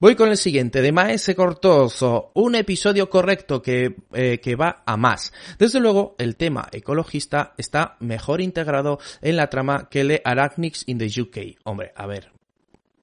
Voy 0.00 0.16
con 0.16 0.28
el 0.28 0.36
siguiente, 0.36 0.82
de 0.82 0.92
Maese 0.92 1.36
Cortoso, 1.36 2.32
un 2.34 2.56
episodio 2.56 3.08
correcto 3.08 3.62
que, 3.62 3.94
eh, 4.12 4.38
que 4.38 4.56
va 4.56 4.82
a 4.84 4.96
más. 4.96 5.32
Desde 5.58 5.80
luego, 5.80 6.16
el 6.18 6.36
tema 6.36 6.68
ecologista 6.72 7.54
está 7.56 7.96
mejor 8.00 8.40
integrado 8.40 8.98
en 9.22 9.36
la 9.36 9.48
trama 9.48 9.88
que 9.88 10.00
el 10.00 10.20
Arachnids 10.24 10.82
in 10.88 10.98
the 10.98 11.08
UK. 11.20 11.58
Hombre, 11.64 11.92
a 11.94 12.06
ver. 12.06 12.32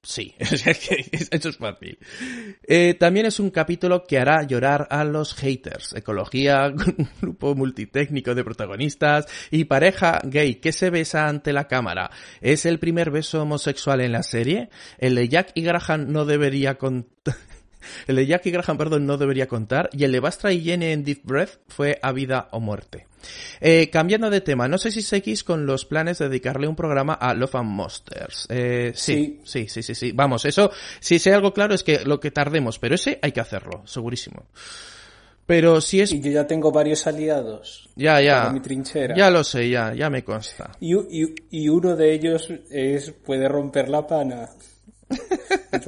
Sí, 0.04 0.34
eso 0.38 1.48
es 1.48 1.56
fácil. 1.56 1.96
Eh, 2.64 2.94
también 2.94 3.26
es 3.26 3.38
un 3.38 3.50
capítulo 3.50 4.04
que 4.04 4.18
hará 4.18 4.42
llorar 4.42 4.88
a 4.90 5.04
los 5.04 5.34
haters. 5.34 5.94
Ecología, 5.94 6.72
grupo 7.20 7.54
multitécnico 7.54 8.34
de 8.34 8.42
protagonistas 8.42 9.26
y 9.52 9.64
pareja 9.64 10.20
gay 10.24 10.56
que 10.56 10.72
se 10.72 10.90
besa 10.90 11.28
ante 11.28 11.52
la 11.52 11.68
cámara. 11.68 12.10
¿Es 12.40 12.66
el 12.66 12.80
primer 12.80 13.12
beso 13.12 13.42
homosexual 13.42 14.00
en 14.00 14.10
la 14.10 14.24
serie? 14.24 14.70
El 14.98 15.14
de 15.14 15.28
Jack 15.28 15.52
y 15.54 15.62
Graham 15.62 16.10
no 16.10 16.24
debería 16.24 16.78
contar. 16.78 17.36
El 18.06 18.16
de 18.16 18.26
Jack 18.26 18.46
y 18.46 18.50
Graham, 18.50 18.78
perdón, 18.78 19.06
no 19.06 19.16
debería 19.16 19.46
contar. 19.48 19.88
Y 19.92 20.04
el 20.04 20.12
de 20.12 20.20
Bastra 20.20 20.52
y 20.52 20.62
Jenny 20.62 20.86
en 20.86 21.04
Deep 21.04 21.20
Breath 21.24 21.58
fue 21.68 21.98
a 22.02 22.12
vida 22.12 22.48
o 22.52 22.60
muerte. 22.60 23.06
Eh, 23.60 23.88
cambiando 23.90 24.30
de 24.30 24.40
tema, 24.40 24.66
no 24.66 24.78
sé 24.78 24.90
si 24.90 25.00
seguís 25.00 25.44
con 25.44 25.64
los 25.64 25.84
planes 25.84 26.18
de 26.18 26.28
dedicarle 26.28 26.66
un 26.66 26.74
programa 26.74 27.14
a 27.14 27.34
Love 27.34 27.54
and 27.54 27.70
Monsters. 27.70 28.46
Eh, 28.50 28.92
sí, 28.96 29.40
sí, 29.44 29.68
sí, 29.68 29.82
sí, 29.82 29.94
sí. 29.94 30.10
Vamos, 30.12 30.44
eso, 30.44 30.70
si 30.98 31.18
sé 31.20 31.32
algo 31.32 31.52
claro 31.54 31.72
es 31.74 31.84
que 31.84 32.00
lo 32.04 32.18
que 32.18 32.32
tardemos, 32.32 32.78
pero 32.80 32.96
ese 32.96 33.18
hay 33.22 33.30
que 33.30 33.40
hacerlo, 33.40 33.82
segurísimo. 33.86 34.46
Pero 35.46 35.80
si 35.80 36.00
es... 36.00 36.12
Y 36.12 36.20
yo 36.20 36.30
ya 36.32 36.46
tengo 36.46 36.70
varios 36.72 37.06
aliados. 37.06 37.88
Ya, 37.96 38.20
ya. 38.20 38.50
mi 38.50 38.60
trinchera. 38.60 39.14
Ya 39.16 39.30
lo 39.30 39.44
sé, 39.44 39.68
ya, 39.68 39.92
ya 39.94 40.08
me 40.10 40.24
consta. 40.24 40.72
Y, 40.80 40.94
y- 40.94 41.34
y 41.50 41.68
uno 41.68 41.94
de 41.96 42.12
ellos 42.14 42.48
es 42.70 43.10
puede 43.10 43.48
romper 43.48 43.88
la 43.88 44.06
pana. 44.06 44.48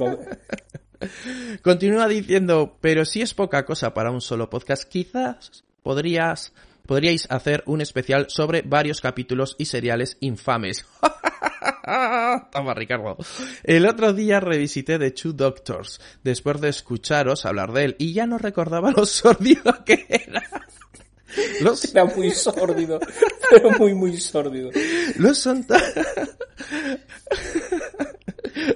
Continúa 1.61 2.07
diciendo, 2.07 2.77
pero 2.81 3.05
si 3.05 3.21
es 3.21 3.33
poca 3.33 3.65
cosa 3.65 3.93
para 3.93 4.11
un 4.11 4.21
solo 4.21 4.49
podcast, 4.49 4.83
quizás 4.83 5.63
podrías, 5.83 6.53
podríais 6.85 7.27
hacer 7.29 7.63
un 7.65 7.81
especial 7.81 8.27
sobre 8.29 8.61
varios 8.61 9.01
capítulos 9.01 9.55
y 9.57 9.65
seriales 9.65 10.17
infames. 10.19 10.85
Toma, 12.51 12.73
Ricardo. 12.73 13.17
El 13.63 13.85
otro 13.85 14.13
día 14.13 14.39
revisité 14.39 14.97
The 14.97 15.11
Two 15.11 15.33
Doctors, 15.33 16.01
después 16.23 16.59
de 16.59 16.69
escucharos 16.69 17.45
hablar 17.45 17.71
de 17.73 17.85
él, 17.85 17.95
y 17.99 18.13
ya 18.13 18.25
no 18.25 18.37
recordaba 18.37 18.91
lo 18.91 19.05
sordido 19.05 19.83
que 19.85 20.05
era. 20.09 20.43
Los, 21.61 21.83
Era 21.93 22.05
muy 22.05 22.31
sórdido, 22.31 22.99
pero 23.49 23.71
muy, 23.71 23.93
muy 23.93 24.17
sórdido. 24.17 24.71
los 25.17 25.37
sonta... 25.37 25.79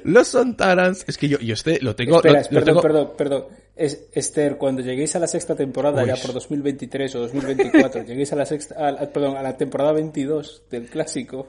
Los 0.03 0.27
Sontarans... 0.29 1.05
Es 1.07 1.17
que 1.17 1.27
yo, 1.27 1.39
yo 1.39 1.53
este 1.53 1.79
lo 1.81 1.95
tengo... 1.95 2.17
Espera, 2.17 2.41
lo- 2.41 2.49
perdón, 2.49 2.65
tengo- 2.65 2.81
perdón, 2.81 3.11
perdón. 3.17 3.45
Es, 3.75 4.07
Esther, 4.13 4.57
cuando 4.57 4.81
lleguéis 4.81 5.15
a 5.15 5.19
la 5.19 5.27
sexta 5.27 5.55
temporada, 5.55 6.01
Uy. 6.03 6.07
ya 6.09 6.15
por 6.15 6.33
2023 6.33 7.15
o 7.15 7.19
2024, 7.19 8.03
lleguéis 8.07 8.33
a 8.33 8.35
la 8.35 8.45
sexta, 8.45 8.75
a 8.75 8.91
la- 8.91 9.09
perdón, 9.11 9.37
a 9.37 9.41
la 9.43 9.55
temporada 9.57 9.93
22 9.93 10.63
del 10.69 10.87
clásico, 10.87 11.47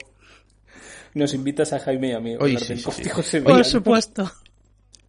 nos 1.15 1.35
invitas 1.35 1.73
a 1.73 1.81
Jaime 1.81 2.11
y 2.11 2.13
a 2.13 2.21
mí. 2.21 2.35
a 2.35 2.59
sí, 2.61 3.41
Por 3.43 3.65
supuesto. 3.65 4.31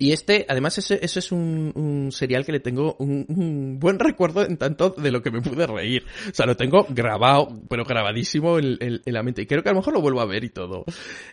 Y 0.01 0.13
este, 0.13 0.47
además, 0.49 0.75
ese, 0.79 0.99
ese 1.03 1.19
es 1.19 1.31
un, 1.31 1.71
un 1.75 2.11
serial 2.11 2.43
que 2.43 2.51
le 2.51 2.59
tengo 2.59 2.95
un, 2.97 3.23
un 3.29 3.79
buen 3.79 3.99
recuerdo 3.99 4.43
en 4.43 4.57
tanto 4.57 4.89
de 4.89 5.11
lo 5.11 5.21
que 5.21 5.29
me 5.29 5.41
pude 5.41 5.67
reír. 5.67 6.03
O 6.27 6.33
sea, 6.33 6.47
lo 6.47 6.57
tengo 6.57 6.87
grabado, 6.89 7.49
pero 7.69 7.85
grabadísimo 7.85 8.57
en, 8.57 8.77
en- 8.79 9.01
en 9.05 9.13
la 9.13 9.21
mente. 9.21 9.43
Y 9.43 9.45
creo 9.45 9.61
que 9.61 9.69
a 9.69 9.73
lo 9.73 9.77
mejor 9.79 9.93
lo 9.93 10.01
vuelvo 10.01 10.19
a 10.21 10.25
ver 10.25 10.43
y 10.43 10.49
todo. 10.49 10.85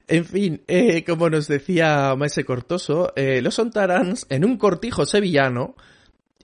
En 0.06 0.26
fin, 0.26 0.62
eh, 0.68 1.02
como 1.02 1.30
nos 1.30 1.48
decía 1.48 2.14
Maese 2.14 2.44
Cortoso, 2.44 3.10
eh, 3.16 3.40
los 3.40 3.55
Sontarans 3.55 4.26
en 4.28 4.44
un 4.44 4.58
cortijo 4.58 5.06
sevillano. 5.06 5.74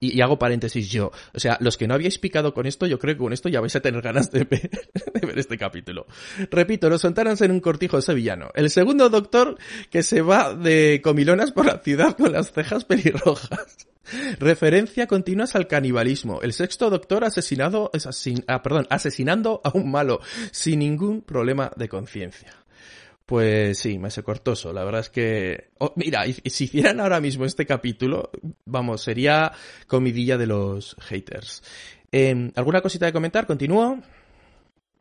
Y, 0.00 0.20
hago 0.20 0.39
paréntesis 0.39 0.90
yo. 0.90 1.12
O 1.32 1.40
sea, 1.40 1.56
los 1.60 1.76
que 1.76 1.86
no 1.86 1.94
habíais 1.94 2.18
picado 2.18 2.52
con 2.52 2.66
esto, 2.66 2.86
yo 2.86 2.98
creo 2.98 3.14
que 3.14 3.18
con 3.23 3.32
esto 3.32 3.48
ya 3.48 3.60
vais 3.60 3.74
a 3.76 3.81
tener 3.81 4.02
ganas 4.02 4.31
de 4.31 4.44
ver, 4.44 4.70
de 5.14 5.26
ver 5.26 5.39
este 5.39 5.56
capítulo. 5.56 6.06
Repito, 6.50 6.90
los 6.90 7.00
Sontarans 7.00 7.40
en 7.40 7.50
un 7.52 7.60
cortijo 7.60 8.00
sevillano. 8.00 8.50
El 8.55 8.70
segundo 8.70 9.08
doctor 9.08 9.56
que 9.90 10.02
se 10.02 10.20
va 10.20 10.55
de 10.55 11.00
comilonas 11.02 11.52
por 11.52 11.66
la 11.66 11.78
ciudad 11.78 12.16
con 12.16 12.32
las 12.32 12.52
cejas 12.52 12.84
pelirrojas. 12.84 13.89
Referencia 14.39 15.06
continuas 15.06 15.55
al 15.55 15.66
canibalismo. 15.66 16.42
El 16.42 16.52
sexto 16.52 16.90
doctor 16.90 17.24
asesinado, 17.24 17.90
asesin- 17.92 18.44
ah, 18.48 18.62
perdón, 18.62 18.86
asesinando 18.90 19.60
a 19.64 19.70
un 19.74 19.90
malo 19.90 20.20
sin 20.50 20.81
ningún 20.81 21.23
problema 21.23 21.70
de 21.76 21.89
conciencia. 21.89 22.52
Pues 23.26 23.78
sí, 23.78 23.98
me 23.98 24.10
cortoso. 24.10 24.72
La 24.72 24.84
verdad 24.84 25.00
es 25.00 25.10
que... 25.10 25.70
oh, 25.78 25.92
mira, 25.96 26.24
si 26.46 26.64
hicieran 26.64 27.00
ahora 27.00 27.20
mismo 27.20 27.44
este 27.44 27.64
capítulo, 27.64 28.30
vamos, 28.66 29.02
sería 29.02 29.52
comidilla 29.86 30.36
de 30.36 30.46
los 30.46 30.94
haters. 31.00 31.62
Em, 32.12 32.52
¿Alguna 32.54 32.82
cosita 32.82 33.06
de 33.06 33.12
comentar? 33.12 33.46
¿Continúo? 33.46 33.98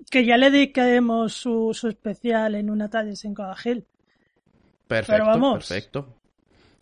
Que 0.10 0.26
ya 0.26 0.38
le 0.38 0.52
dedicaremos 0.52 1.34
su, 1.34 1.72
su 1.74 1.88
especial 1.90 2.56
en 2.56 2.70
una 2.70 2.90
tarde 2.90 3.14
en 3.24 3.34
Codagil. 3.34 3.86
Perfecto, 4.88 5.26
vamos. 5.26 5.68
perfecto. 5.68 6.16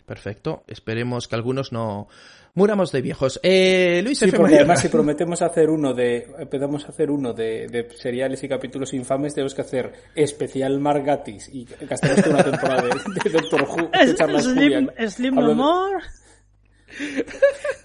Perfecto. 0.05 0.63
Esperemos 0.67 1.27
que 1.27 1.35
algunos 1.35 1.71
no 1.71 2.07
muramos 2.53 2.91
de 2.91 3.01
viejos. 3.01 3.39
Eh, 3.43 4.01
Luis 4.03 4.19
Sí, 4.19 4.25
F. 4.25 4.37
porque 4.37 4.55
además 4.55 4.81
si 4.81 4.87
prometemos 4.89 5.41
hacer 5.41 5.69
uno 5.69 5.93
de 5.93 6.27
empezamos 6.39 6.85
a 6.85 6.89
hacer 6.89 7.09
uno 7.11 7.33
de, 7.33 7.67
de 7.67 7.89
seriales 7.97 8.43
y 8.43 8.49
capítulos 8.49 8.93
infames 8.93 9.33
tenemos 9.33 9.53
que 9.55 9.61
hacer 9.61 9.93
especial 10.15 10.79
Margatis 10.79 11.49
y 11.53 11.65
gastamos 11.87 12.17
toda 12.23 12.35
una 12.35 12.43
temporada 12.43 12.81
de, 12.83 12.89
de 13.23 13.29
Doctor 13.29 13.61
Who 13.63 13.89
de 13.89 14.03
Es- 14.03 14.15
charlas 14.15 14.43
Slim. 14.43 14.89
Slim 15.07 15.35
No 15.39 15.53
More. 15.55 16.03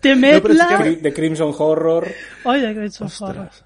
que 0.03 0.15
de 0.97 1.13
Crimson 1.13 1.55
Horror 1.57 2.09
Oye, 2.45 2.75
que 2.75 2.91
son 2.91 3.07
Ostras. 3.07 3.35
forros. 3.37 3.65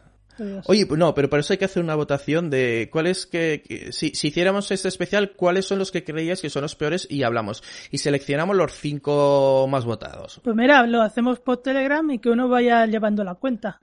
Oye, 0.67 0.87
pues 0.87 0.99
no, 0.99 1.15
pero 1.15 1.29
para 1.29 1.41
eso 1.41 1.53
hay 1.53 1.59
que 1.59 1.67
hacer 1.67 1.83
una 1.83 1.95
votación 1.95 2.49
de 2.51 2.89
cuáles 2.91 3.27
que, 3.27 3.63
que- 3.67 3.93
si, 3.93 4.11
si 4.15 4.29
hiciéramos 4.29 4.71
este 4.71 4.89
especial, 4.89 5.33
cuáles 5.37 5.67
son 5.67 5.79
los 5.79 5.91
que 5.91 6.03
creíais 6.05 6.41
que 6.41 6.49
son 6.51 6.63
los 6.63 6.75
peores 6.77 7.07
y 7.11 7.23
hablamos. 7.25 7.63
Y 7.91 7.99
seleccionamos 7.99 8.57
los 8.57 8.73
cinco 8.73 9.67
más 9.69 9.85
votados. 9.85 10.41
Pues 10.43 10.57
mira, 10.57 10.87
lo 10.87 11.03
hacemos 11.03 11.41
por 11.41 11.59
Telegram 11.59 12.11
y 12.11 12.19
que 12.19 12.31
uno 12.31 12.49
vaya 12.49 12.87
llevando 12.87 13.23
la 13.23 13.35
cuenta. 13.35 13.81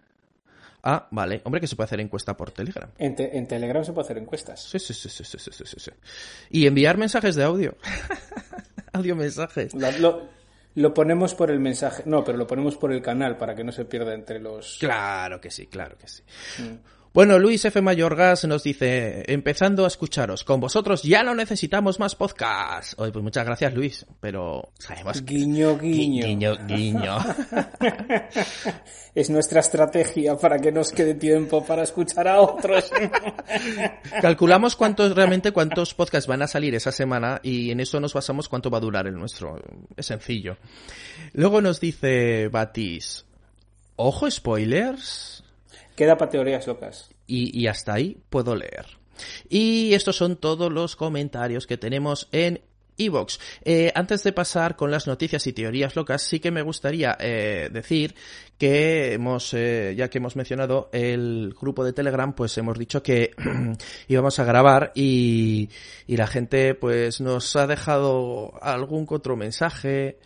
Ah, 0.84 1.08
vale. 1.11 1.42
Hombre, 1.43 1.59
que 1.59 1.67
se 1.67 1.76
puede 1.76 1.85
hacer 1.85 2.00
encuesta 2.00 2.38
por 2.38 2.51
Telegram. 2.51 2.90
en, 2.98 3.16
te- 3.16 3.38
en 3.38 3.48
Telegram 3.48 3.84
se 3.84 3.92
puede 3.93 4.06
hacer 4.06 4.17
encuestas 4.19 4.64
Sí, 4.64 4.80
sí, 4.80 4.93
sí, 4.93 5.09
sí, 5.09 5.24
sí, 5.26 5.38
sí, 5.38 5.51
sí, 5.51 5.76
sí. 5.77 5.92
Y 6.50 6.66
enviar 6.66 6.98
mensajes 6.98 7.35
de 7.35 7.43
audio. 7.43 7.76
audio 8.93 9.16
mensajes. 9.16 9.74
La- 9.74 9.92
lo, 9.98 10.27
lo 10.77 10.93
ponemos 10.93 11.33
por 11.33 11.49
el 11.49 11.59
mensaje 11.59 12.03
no 12.06 12.23
pero 12.23 12.38
lo 12.38 12.45
ponemos 12.45 12.77
por 12.77 12.93
el 12.93 13.01
canal 13.01 13.35
para 13.35 13.56
que 13.56 13.64
no 13.64 13.72
se 13.72 13.85
pierda 13.85 14.14
entre 14.14 14.39
los 14.39 14.77
Claro 14.80 15.41
que 15.41 15.49
sí, 15.49 15.65
claro 15.67 15.97
que 15.97 16.07
sí. 16.07 16.22
Mm. 16.59 16.97
Bueno, 17.17 17.39
Luis 17.39 17.65
F. 17.65 17.81
Mayorgas 17.81 18.45
nos 18.45 18.61
dice, 18.61 19.23
empezando 19.25 19.85
a 19.85 19.87
escucharos, 19.87 20.43
con 20.43 20.59
vosotros 20.59 21.01
ya 21.01 21.23
no 21.23 21.33
necesitamos 21.33 21.99
más 21.99 22.13
podcast. 22.13 22.93
Oye, 22.99 23.11
pues 23.11 23.23
muchas 23.23 23.43
gracias, 23.43 23.73
Luis, 23.73 24.05
pero 24.19 24.69
sabemos 24.77 25.23
que... 25.23 25.33
guiño 25.33 25.79
guiño 25.79 26.27
Guiño, 26.27 26.55
guiño. 26.67 27.17
es 29.15 29.31
nuestra 29.31 29.61
estrategia 29.61 30.37
para 30.37 30.59
que 30.59 30.71
nos 30.71 30.91
quede 30.91 31.15
tiempo 31.15 31.65
para 31.65 31.81
escuchar 31.81 32.27
a 32.27 32.39
otros 32.39 32.91
Calculamos 34.21 34.75
cuántos 34.75 35.15
realmente 35.15 35.51
cuántos 35.51 35.95
podcasts 35.95 36.27
van 36.27 36.43
a 36.43 36.47
salir 36.47 36.75
esa 36.75 36.91
semana 36.91 37.39
y 37.41 37.71
en 37.71 37.79
eso 37.79 37.99
nos 37.99 38.13
basamos 38.13 38.47
cuánto 38.47 38.69
va 38.69 38.77
a 38.77 38.81
durar 38.81 39.07
el 39.07 39.15
nuestro. 39.15 39.59
Es 39.95 40.05
sencillo. 40.05 40.57
Luego 41.33 41.61
nos 41.61 41.79
dice 41.79 42.47
Batis, 42.49 43.25
ojo 43.95 44.29
spoilers. 44.29 45.36
Queda 45.98 46.17
para 46.17 46.32
teorías 46.32 46.66
locas 46.67 47.09
Y, 47.26 47.67
hasta 47.67 47.95
ahí 47.95 48.17
puedo 48.30 48.56
leer. 48.56 48.85
Y 49.50 49.93
estos 49.93 50.16
son 50.16 50.38
todos 50.38 50.72
los 50.72 50.95
comentarios 50.95 51.66
que 51.66 51.77
tenemos 51.77 52.30
en 52.32 52.61
Evox. 53.00 53.40
Eh, 53.66 53.92
antes 53.95 54.24
de 54.24 54.32
pasar 54.32 54.76
con 54.76 54.92
las 54.92 55.08
noticias 55.08 55.45
y 55.48 55.53
teorías 55.53 55.95
locas, 55.95 56.22
sí 56.22 56.40
que 56.40 56.51
me 56.51 56.61
gustaría 56.61 57.17
eh, 57.19 57.69
decir 57.72 58.16
que 58.59 59.14
hemos, 59.14 59.53
eh, 59.56 59.95
ya 59.98 60.08
que 60.09 60.19
hemos 60.19 60.35
mencionado 60.35 60.90
el 60.93 61.56
grupo 61.59 61.84
de 61.84 61.93
Telegram, 61.93 62.34
pues 62.34 62.58
hemos 62.59 62.77
dicho 62.77 63.01
que 63.01 63.32
íbamos 64.08 64.38
a 64.38 64.43
grabar 64.45 64.92
y, 64.93 65.69
y 66.06 66.16
la 66.16 66.27
gente 66.27 66.76
pues 66.76 67.22
nos 67.22 67.56
ha 67.56 67.66
dejado 67.66 68.53
algún 68.61 69.08
otro 69.09 69.35
mensaje. 69.35 70.19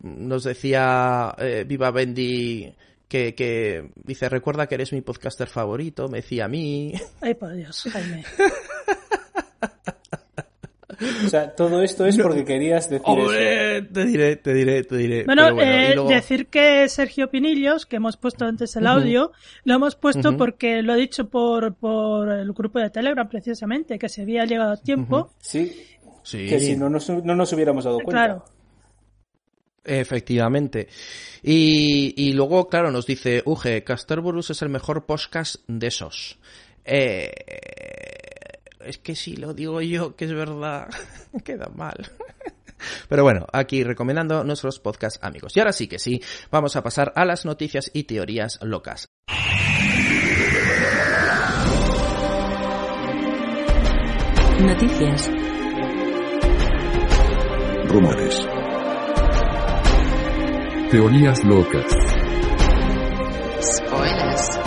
Nos 0.00 0.44
decía 0.44 1.34
Viva 1.66 1.90
Bendy 1.90 2.72
que, 3.08 3.34
que 3.34 3.90
dice, 4.04 4.28
recuerda 4.28 4.66
que 4.66 4.74
eres 4.76 4.92
mi 4.92 5.00
podcaster 5.00 5.48
favorito, 5.48 6.08
me 6.08 6.18
decía 6.18 6.44
a 6.44 6.48
mí. 6.48 6.92
Ay, 7.20 7.34
por 7.34 7.52
Dios, 7.54 7.82
Jaime. 7.92 8.24
o 11.24 11.28
sea 11.28 11.54
todo 11.54 11.80
esto 11.82 12.06
es 12.06 12.18
porque 12.18 12.44
querías 12.44 12.90
decir 12.90 13.18
eso 13.18 13.86
te 13.92 14.04
diré, 14.04 14.36
te 14.36 14.52
diré, 14.52 14.82
te 14.82 14.96
diré. 14.96 15.24
Bueno, 15.24 15.48
eh, 15.60 15.92
luego- 15.94 16.08
decir 16.10 16.46
que 16.48 16.88
Sergio 16.88 17.30
Pinillos, 17.30 17.86
que 17.86 17.96
hemos 17.96 18.16
puesto 18.16 18.44
antes 18.46 18.74
el 18.76 18.86
audio, 18.86 19.30
lo 19.64 19.74
hemos 19.74 19.94
puesto 19.94 20.36
porque 20.36 20.82
lo 20.82 20.92
ha 20.92 20.96
dicho 20.96 21.28
por, 21.28 21.74
por 21.74 22.30
el 22.32 22.52
grupo 22.52 22.80
de 22.80 22.90
Telegram 22.90 23.28
precisamente, 23.28 23.98
que 23.98 24.08
se 24.08 24.22
había 24.22 24.44
llegado 24.44 24.72
a 24.72 24.76
tiempo. 24.76 25.30
sí 25.40 25.84
Sí, 26.24 26.46
que 26.46 26.60
si 26.60 26.76
no 26.76 26.90
nos, 26.90 27.08
no 27.08 27.34
nos 27.34 27.50
hubiéramos 27.54 27.84
dado 27.84 28.00
cuenta 28.00 28.10
Claro. 28.26 28.44
Efectivamente. 29.88 30.88
Y, 31.42 32.14
y 32.16 32.32
luego, 32.32 32.68
claro, 32.68 32.90
nos 32.90 33.06
dice, 33.06 33.42
Uge, 33.44 33.82
Casterburus 33.84 34.50
es 34.50 34.62
el 34.62 34.68
mejor 34.68 35.06
podcast 35.06 35.56
de 35.66 35.86
esos. 35.86 36.38
Eh, 36.84 37.30
es 38.84 38.98
que 38.98 39.14
si 39.14 39.36
lo 39.36 39.52
digo 39.54 39.80
yo, 39.80 40.16
que 40.16 40.24
es 40.24 40.32
verdad, 40.32 40.88
queda 41.44 41.68
mal. 41.74 42.10
Pero 43.08 43.22
bueno, 43.22 43.46
aquí 43.52 43.82
recomendando 43.84 44.44
nuestros 44.44 44.78
podcast 44.78 45.22
amigos. 45.22 45.56
Y 45.56 45.60
ahora 45.60 45.72
sí 45.72 45.88
que 45.88 45.98
sí, 45.98 46.22
vamos 46.50 46.76
a 46.76 46.82
pasar 46.82 47.12
a 47.16 47.24
las 47.24 47.44
noticias 47.44 47.90
y 47.92 48.04
teorías 48.04 48.58
locas. 48.62 49.08
Noticias. 54.60 55.30
Rumores. 57.88 58.57
Teorías 60.90 61.44
locas. 61.44 61.84
Spoilers. 63.60 64.58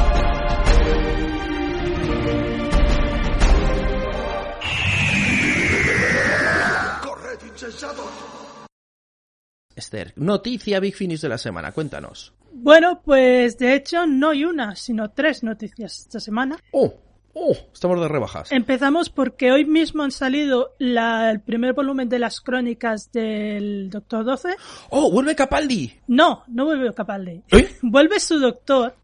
Esther, 9.76 10.14
noticia 10.16 10.80
Big 10.80 10.94
Finish 10.94 11.22
de 11.22 11.30
la 11.30 11.40
semana, 11.40 11.72
cuéntanos. 11.72 12.36
Bueno, 12.54 13.02
pues 13.04 13.58
de 13.58 13.74
hecho 13.74 14.06
no 14.06 14.30
hay 14.30 14.46
una, 14.46 14.76
sino 14.76 15.10
tres 15.10 15.42
noticias 15.42 16.02
esta 16.02 16.20
semana. 16.20 16.60
Oh, 16.72 16.94
oh, 17.34 17.56
estamos 17.74 18.00
de 18.02 18.08
rebajas. 18.08 18.52
Empezamos 18.52 19.10
porque 19.10 19.52
hoy 19.52 19.66
mismo 19.66 20.04
han 20.04 20.12
salido 20.12 20.76
la- 20.80 21.32
el 21.32 21.42
primer 21.42 21.74
volumen 21.74 22.10
de 22.10 22.20
las 22.20 22.42
crónicas 22.42 23.12
del 23.12 23.90
Doctor 23.90 24.24
12. 24.26 24.56
Oh, 24.90 25.12
vuelve 25.12 25.36
Capaldi. 25.36 25.94
No, 26.08 26.44
no 26.48 26.66
vuelve 26.66 26.94
Capaldi. 26.94 27.44
¿Eh? 27.52 27.76
Vuelve 27.82 28.20
su 28.20 28.40
doctor. 28.40 28.96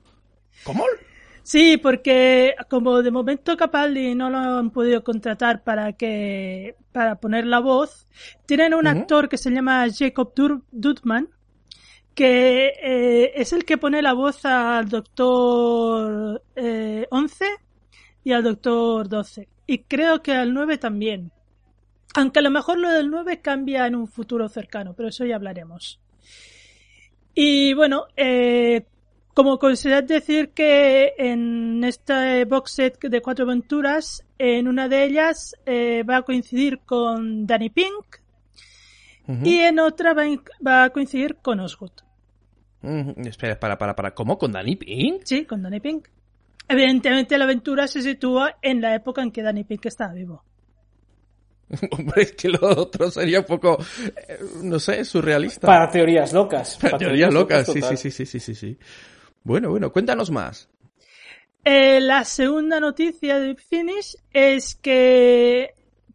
¿Cómo? 0.63 0.83
Sí, 1.43 1.77
porque 1.77 2.55
como 2.69 3.01
de 3.01 3.09
momento 3.11 3.55
Capaldi 3.55 4.15
no 4.15 4.29
lo 4.29 4.37
han 4.37 4.69
podido 4.71 5.01
contratar 5.03 5.63
para 5.63 5.93
que 5.93 6.75
para 6.91 7.15
poner 7.21 7.45
la 7.45 7.59
voz, 7.59 8.05
tienen 8.45 8.73
un 8.73 8.85
actor 8.87 9.29
que 9.29 9.37
se 9.37 9.51
llama 9.51 9.85
Jacob 9.95 10.33
Dur- 10.35 10.63
Dudman, 10.71 11.29
que 12.15 12.73
eh, 12.83 13.31
es 13.35 13.53
el 13.53 13.63
que 13.63 13.77
pone 13.77 14.01
la 14.01 14.13
voz 14.13 14.43
al 14.45 14.89
Doctor 14.89 16.43
eh, 16.55 17.05
11 17.11 17.45
y 18.27 18.33
al 18.33 18.43
Doctor 18.43 19.07
12. 19.07 19.47
Y 19.67 19.79
creo 19.79 20.21
que 20.21 20.33
al 20.33 20.53
9 20.53 20.77
también. 20.77 21.31
Aunque 22.15 22.39
a 22.39 22.41
lo 22.41 22.51
mejor 22.51 22.77
lo 22.77 22.89
del 22.91 23.09
9 23.09 23.41
cambia 23.41 23.87
en 23.87 23.95
un 23.95 24.07
futuro 24.07 24.49
cercano, 24.49 24.93
pero 24.93 25.09
eso 25.09 25.25
ya 25.25 25.35
hablaremos. 25.35 25.99
Y 27.33 27.73
bueno, 27.73 28.05
eh, 28.15 28.85
Como 29.33 29.59
curiosidad 29.59 30.03
decir 30.03 30.49
que 30.49 31.13
en 31.17 31.83
este 31.83 32.43
box 32.45 32.71
set 32.71 32.99
de 32.99 33.21
cuatro 33.21 33.45
aventuras, 33.45 34.25
en 34.39 34.67
una 34.67 34.89
de 34.89 35.03
ellas 35.05 35.53
eh, 35.67 36.01
va 36.03 36.17
a 36.17 36.21
coincidir 36.23 36.79
con 36.79 37.45
Danny 37.45 37.69
Pink 37.69 38.17
y 39.45 39.59
en 39.59 39.77
otra 39.79 40.13
va, 40.15 40.23
a- 40.23 40.43
va 40.65 40.83
a 40.85 40.89
coincidir 40.89 41.35
con 41.35 41.59
Osgood. 41.59 41.91
Espera, 43.27 43.59
para, 43.59 43.77
para, 43.77 43.95
para. 43.95 44.15
¿Cómo? 44.15 44.39
¿Con 44.39 44.51
Danny 44.53 44.75
Pink? 44.75 45.21
Sí, 45.25 45.45
con 45.45 45.61
Danny 45.61 45.79
Pink. 45.81 46.07
Evidentemente 46.67 47.37
la 47.37 47.45
aventura 47.45 47.87
se 47.87 48.01
sitúa 48.01 48.57
en 48.61 48.81
la 48.81 48.93
época 48.95 49.21
en 49.21 49.31
que 49.31 49.41
Danny 49.41 49.63
Pink 49.63 49.85
estaba 49.85 50.13
vivo. 50.13 50.43
Hombre, 51.91 52.23
es 52.23 52.31
que 52.33 52.49
lo 52.49 52.59
otro 52.61 53.11
sería 53.11 53.39
un 53.41 53.45
poco, 53.45 53.77
eh, 54.27 54.39
no 54.63 54.79
sé, 54.79 55.03
surrealista. 55.03 55.67
Para 55.67 55.89
teorías 55.89 56.33
locas. 56.33 56.77
Para 56.81 56.97
teorías 56.97 57.33
locas, 57.33 57.67
sí, 57.71 57.81
sí, 57.81 57.97
sí, 57.97 58.11
sí, 58.11 58.25
sí, 58.25 58.39
sí, 58.39 58.55
sí. 58.55 58.77
Bueno, 59.43 59.69
bueno, 59.69 59.91
cuéntanos 59.91 60.31
más. 60.31 60.69
Eh, 61.63 61.99
la 61.99 62.23
segunda 62.23 62.79
noticia 62.79 63.39
de 63.39 63.55
Finish 63.55 64.15
es 64.31 64.75
que 64.75 65.73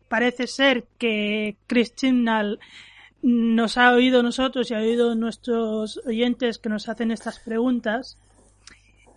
parece 0.09 0.47
ser 0.47 0.85
que 0.99 1.57
Chris 1.67 1.95
Chibnall 1.95 2.59
nos 3.23 3.79
ha 3.79 3.93
oído 3.93 4.21
a 4.21 4.23
nosotros 4.23 4.71
y 4.71 4.75
ha 4.75 4.79
oído 4.79 5.15
nuestros 5.15 6.01
oyentes 6.07 6.59
que 6.59 6.69
nos 6.69 6.89
hacen 6.89 7.11
estas 7.11 7.39
preguntas. 7.39 8.19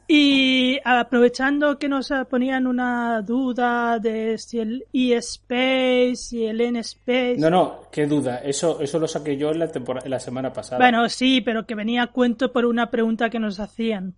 Y 0.08 0.80
aprovechando 0.86 1.80
que 1.80 1.90
nos 1.90 2.12
ponían 2.30 2.68
una 2.68 3.22
duda 3.24 3.98
de 4.00 4.38
si 4.38 4.60
el 4.60 4.86
E-Space 4.94 6.36
y 6.38 6.46
el 6.46 6.62
N-Space. 6.62 7.38
No, 7.40 7.50
no, 7.50 7.82
qué 7.92 8.06
duda. 8.06 8.38
Eso, 8.44 8.80
eso 8.82 9.00
lo 9.00 9.08
saqué 9.08 9.36
yo 9.36 9.50
en 9.52 9.60
la, 9.60 9.68
tempora- 9.72 10.02
en 10.04 10.12
la 10.12 10.20
semana 10.20 10.54
pasada. 10.54 10.78
Bueno, 10.78 11.10
sí, 11.10 11.42
pero 11.42 11.66
que 11.66 11.74
venía 11.76 12.04
a 12.04 12.08
cuento 12.08 12.52
por 12.54 12.66
una 12.66 12.92
pregunta 12.92 13.30
que 13.32 13.40
nos 13.40 13.60
hacían. 13.60 14.14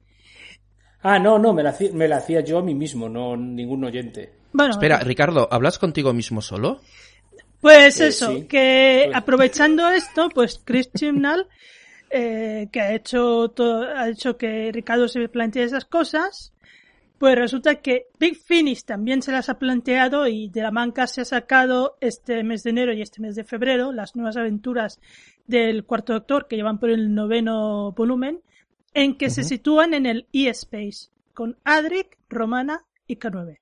Ah, 1.03 1.19
no, 1.19 1.40
no, 1.40 1.53
me 1.53 1.64
la, 1.64 1.69
hacía- 1.69 1.91
me 1.93 2.07
la 2.07 2.17
hacía 2.17 2.41
yo 2.41 2.57
a 2.57 2.64
mí 2.64 2.74
mismo, 2.75 3.07
no 3.07 3.38
ningún 3.38 3.83
oyente. 3.85 4.33
Bueno, 4.51 4.72
Espera, 4.72 4.99
Ricardo, 4.99 5.48
¿hablas 5.51 5.80
contigo 5.80 6.11
mismo 6.11 6.41
solo? 6.41 6.82
Pues 7.61 8.01
Eh, 8.01 8.07
eso, 8.07 8.32
sí. 8.33 8.45
que 8.48 9.03
Pues- 9.06 9.16
aprovechando 9.17 9.90
esto, 9.90 10.27
pues 10.33 10.59
Chris 10.66 10.91
Chibnall, 10.91 11.48
eh, 12.09 12.69
que 12.71 12.81
ha 12.81 12.93
hecho, 12.93 13.49
todo, 13.49 13.83
ha 13.83 14.09
hecho 14.09 14.37
que 14.37 14.71
Ricardo 14.71 15.07
se 15.07 15.27
plantee 15.29 15.63
esas 15.63 15.85
cosas, 15.85 16.53
pues 17.17 17.35
resulta 17.35 17.75
que 17.75 18.07
Big 18.19 18.37
Finish 18.37 18.83
también 18.83 19.21
se 19.21 19.31
las 19.31 19.49
ha 19.49 19.57
planteado 19.57 20.27
y 20.27 20.49
de 20.49 20.61
la 20.61 20.71
manca 20.71 21.07
se 21.07 21.21
ha 21.21 21.25
sacado 21.25 21.97
este 21.99 22.43
mes 22.43 22.63
de 22.63 22.69
enero 22.69 22.93
y 22.93 23.01
este 23.01 23.21
mes 23.21 23.35
de 23.35 23.43
febrero 23.43 23.91
las 23.91 24.15
nuevas 24.15 24.37
aventuras 24.37 24.99
del 25.47 25.83
cuarto 25.83 26.13
doctor 26.13 26.47
que 26.47 26.55
llevan 26.55 26.79
por 26.79 26.89
el 26.89 27.13
noveno 27.13 27.91
volumen, 27.93 28.41
en 28.93 29.17
que 29.17 29.29
se 29.29 29.43
sitúan 29.43 29.93
en 29.93 30.05
el 30.05 30.27
E-Space, 30.31 31.09
con 31.33 31.57
Adric, 31.63 32.17
Romana 32.29 32.85
y 33.05 33.17
K9. 33.17 33.59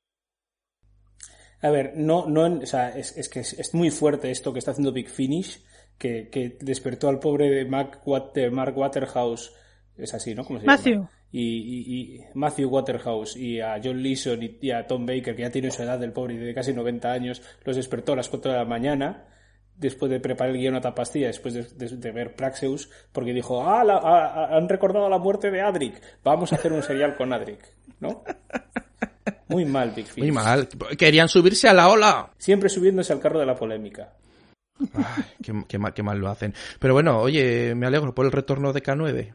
A 1.62 1.70
ver, 1.70 1.94
no, 1.96 2.28
no, 2.28 2.60
o 2.60 2.66
sea, 2.66 2.90
es, 2.90 3.18
es 3.18 3.30
que 3.30 3.40
es, 3.40 3.54
es 3.54 3.74
muy 3.74 3.90
fuerte 3.90 4.30
esto 4.30 4.54
que 4.54 4.60
está 4.60 4.72
haciendo 4.72 4.92
Big 4.92 5.10
Finish, 5.10 5.64
que, 5.98 6.30
que 6.30 6.58
despertó 6.60 7.10
al 7.10 7.20
pobre 7.20 7.50
de 7.50 7.64
de 7.64 8.50
Mark 8.52 8.78
Waterhouse, 8.78 9.54
es 9.98 10.14
así, 10.14 10.36
¿no? 10.36 10.44
¿Cómo 10.46 10.60
se 10.60 10.66
Matthew. 10.66 10.94
llama? 10.96 11.10
Y, 11.32 11.42
y- 11.42 12.16
y 12.16 12.22
Matthew 12.34 12.70
Waterhouse 12.70 13.36
y 13.36 13.60
a 13.60 13.80
John 13.84 14.02
Leeson 14.02 14.42
y, 14.42 14.58
y 14.62 14.72
a 14.72 14.88
Tom 14.88 15.06
Baker, 15.06 15.36
que 15.36 15.42
ya 15.42 15.50
tiene 15.52 15.72
su 15.72 15.84
edad 15.84 16.00
del 16.00 16.14
pobre 16.14 16.36
y 16.36 16.38
de 16.38 16.54
casi 16.54 16.72
90 16.74 17.12
años, 17.12 17.42
los 17.66 17.76
despertó 17.76 18.14
a 18.14 18.16
las 18.16 18.30
4 18.30 18.52
de 18.54 18.58
la 18.58 18.66
mañana, 18.66 19.26
después 19.76 20.10
de 20.10 20.22
preparar 20.22 20.54
el 20.56 20.62
guion 20.62 20.76
a 20.76 20.82
tapastilla, 20.82 21.28
después 21.28 21.54
de, 21.54 21.64
de- 21.64 21.98
de 21.98 22.12
ver 22.12 22.36
Praxeus, 22.36 22.90
porque 23.12 23.34
dijo, 23.34 23.68
ah, 23.68 23.84
la- 23.84 24.48
han 24.56 24.70
recordado 24.70 25.10
la 25.10 25.18
muerte 25.18 25.52
de 25.52 25.62
Adric, 25.62 26.02
vamos 26.24 26.54
a 26.54 26.56
hacer 26.56 26.72
un 26.72 26.84
serial 26.84 27.16
con 27.18 27.34
Adric, 27.34 27.60
¿no? 28.00 28.24
Muy 29.48 29.66
mal, 29.66 29.92
Big 29.92 30.08
Finish. 30.08 30.32
Muy 30.32 30.44
mal. 30.44 30.68
Querían 30.98 31.28
subirse 31.28 31.68
a 31.68 31.74
la 31.74 31.90
ola. 31.90 32.32
Siempre 32.38 32.70
subiéndose 32.70 33.12
al 33.14 33.20
carro 33.20 33.40
de 33.40 33.46
la 33.46 33.56
polémica. 33.56 34.14
Ay, 34.94 35.24
qué, 35.42 35.54
qué 35.68 35.78
mal, 35.78 35.94
qué 35.94 36.04
mal 36.04 36.20
lo 36.20 36.30
hacen. 36.30 36.54
Pero 36.80 36.94
bueno, 36.94 37.20
oye, 37.20 37.74
me 37.76 37.86
alegro 37.88 38.14
por 38.14 38.26
el 38.26 38.32
retorno 38.32 38.74
de 38.74 38.84
K9. 38.84 39.34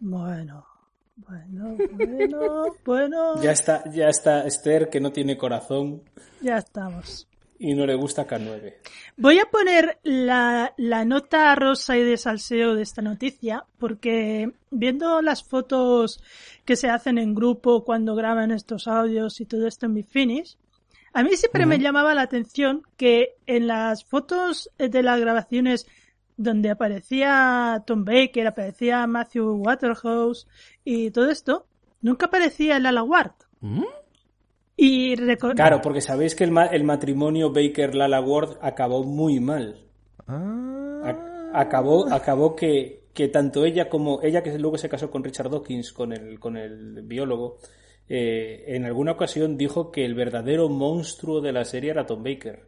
Bueno, 0.00 0.66
bueno, 1.16 1.76
bueno, 1.92 2.64
bueno. 2.84 3.42
Ya 3.42 3.52
está, 3.52 3.84
ya 3.92 4.08
está 4.08 4.46
Esther 4.46 4.88
que 4.88 5.00
no 5.00 5.12
tiene 5.12 5.36
corazón 5.36 6.02
Ya 6.40 6.56
estamos. 6.58 7.28
y 7.58 7.74
no 7.74 7.86
le 7.86 7.94
gusta 7.94 8.26
K9. 8.26 8.74
Voy 9.18 9.38
a 9.38 9.44
poner 9.44 9.98
la, 10.02 10.72
la 10.76 11.04
nota 11.04 11.54
rosa 11.54 11.96
y 11.96 12.02
de 12.02 12.16
salseo 12.16 12.74
de 12.74 12.82
esta 12.82 13.02
noticia, 13.02 13.64
porque 13.78 14.52
viendo 14.70 15.20
las 15.22 15.44
fotos 15.44 16.20
que 16.64 16.74
se 16.76 16.88
hacen 16.88 17.18
en 17.18 17.34
grupo 17.34 17.84
cuando 17.84 18.14
graban 18.16 18.50
estos 18.50 18.88
audios 18.88 19.40
y 19.40 19.46
todo 19.46 19.66
esto 19.68 19.86
en 19.86 19.92
mi 19.92 20.02
finish, 20.02 20.56
a 21.12 21.22
mí 21.22 21.36
siempre 21.36 21.66
me 21.66 21.78
llamaba 21.78 22.14
la 22.14 22.22
atención 22.22 22.82
que 22.96 23.34
en 23.46 23.66
las 23.66 24.04
fotos 24.04 24.70
de 24.78 25.02
las 25.02 25.20
grabaciones 25.20 25.86
donde 26.36 26.70
aparecía 26.70 27.82
Tom 27.86 28.04
Baker, 28.04 28.46
aparecía 28.46 29.06
Matthew 29.06 29.62
Waterhouse 29.64 30.48
y 30.84 31.10
todo 31.10 31.30
esto, 31.30 31.66
nunca 32.00 32.26
aparecía 32.26 32.76
el 32.76 32.86
Ala 32.86 33.02
Ward. 33.02 33.32
¿Mm? 33.60 33.84
Y 34.76 35.14
Claro, 35.54 35.80
porque 35.82 36.00
sabéis 36.00 36.34
que 36.34 36.44
el, 36.44 36.50
ma- 36.50 36.66
el 36.66 36.82
matrimonio 36.84 37.52
Baker-Lala 37.52 38.20
Ward 38.20 38.56
acabó 38.62 39.04
muy 39.04 39.38
mal. 39.38 39.78
Ah. 40.26 41.50
Acabó, 41.54 42.10
acabó 42.10 42.56
que, 42.56 43.04
que 43.12 43.28
tanto 43.28 43.64
ella 43.66 43.88
como 43.90 44.20
ella, 44.22 44.42
que 44.42 44.58
luego 44.58 44.78
se 44.78 44.88
casó 44.88 45.10
con 45.10 45.22
Richard 45.22 45.50
Dawkins, 45.50 45.92
con 45.92 46.12
el, 46.12 46.40
con 46.40 46.56
el 46.56 47.02
biólogo, 47.02 47.58
eh, 48.08 48.64
en 48.68 48.84
alguna 48.84 49.12
ocasión 49.12 49.56
dijo 49.56 49.90
que 49.90 50.04
el 50.04 50.14
verdadero 50.14 50.68
monstruo 50.68 51.40
de 51.40 51.52
la 51.52 51.64
serie 51.64 51.90
era 51.90 52.06
Tom 52.06 52.22
Baker. 52.22 52.66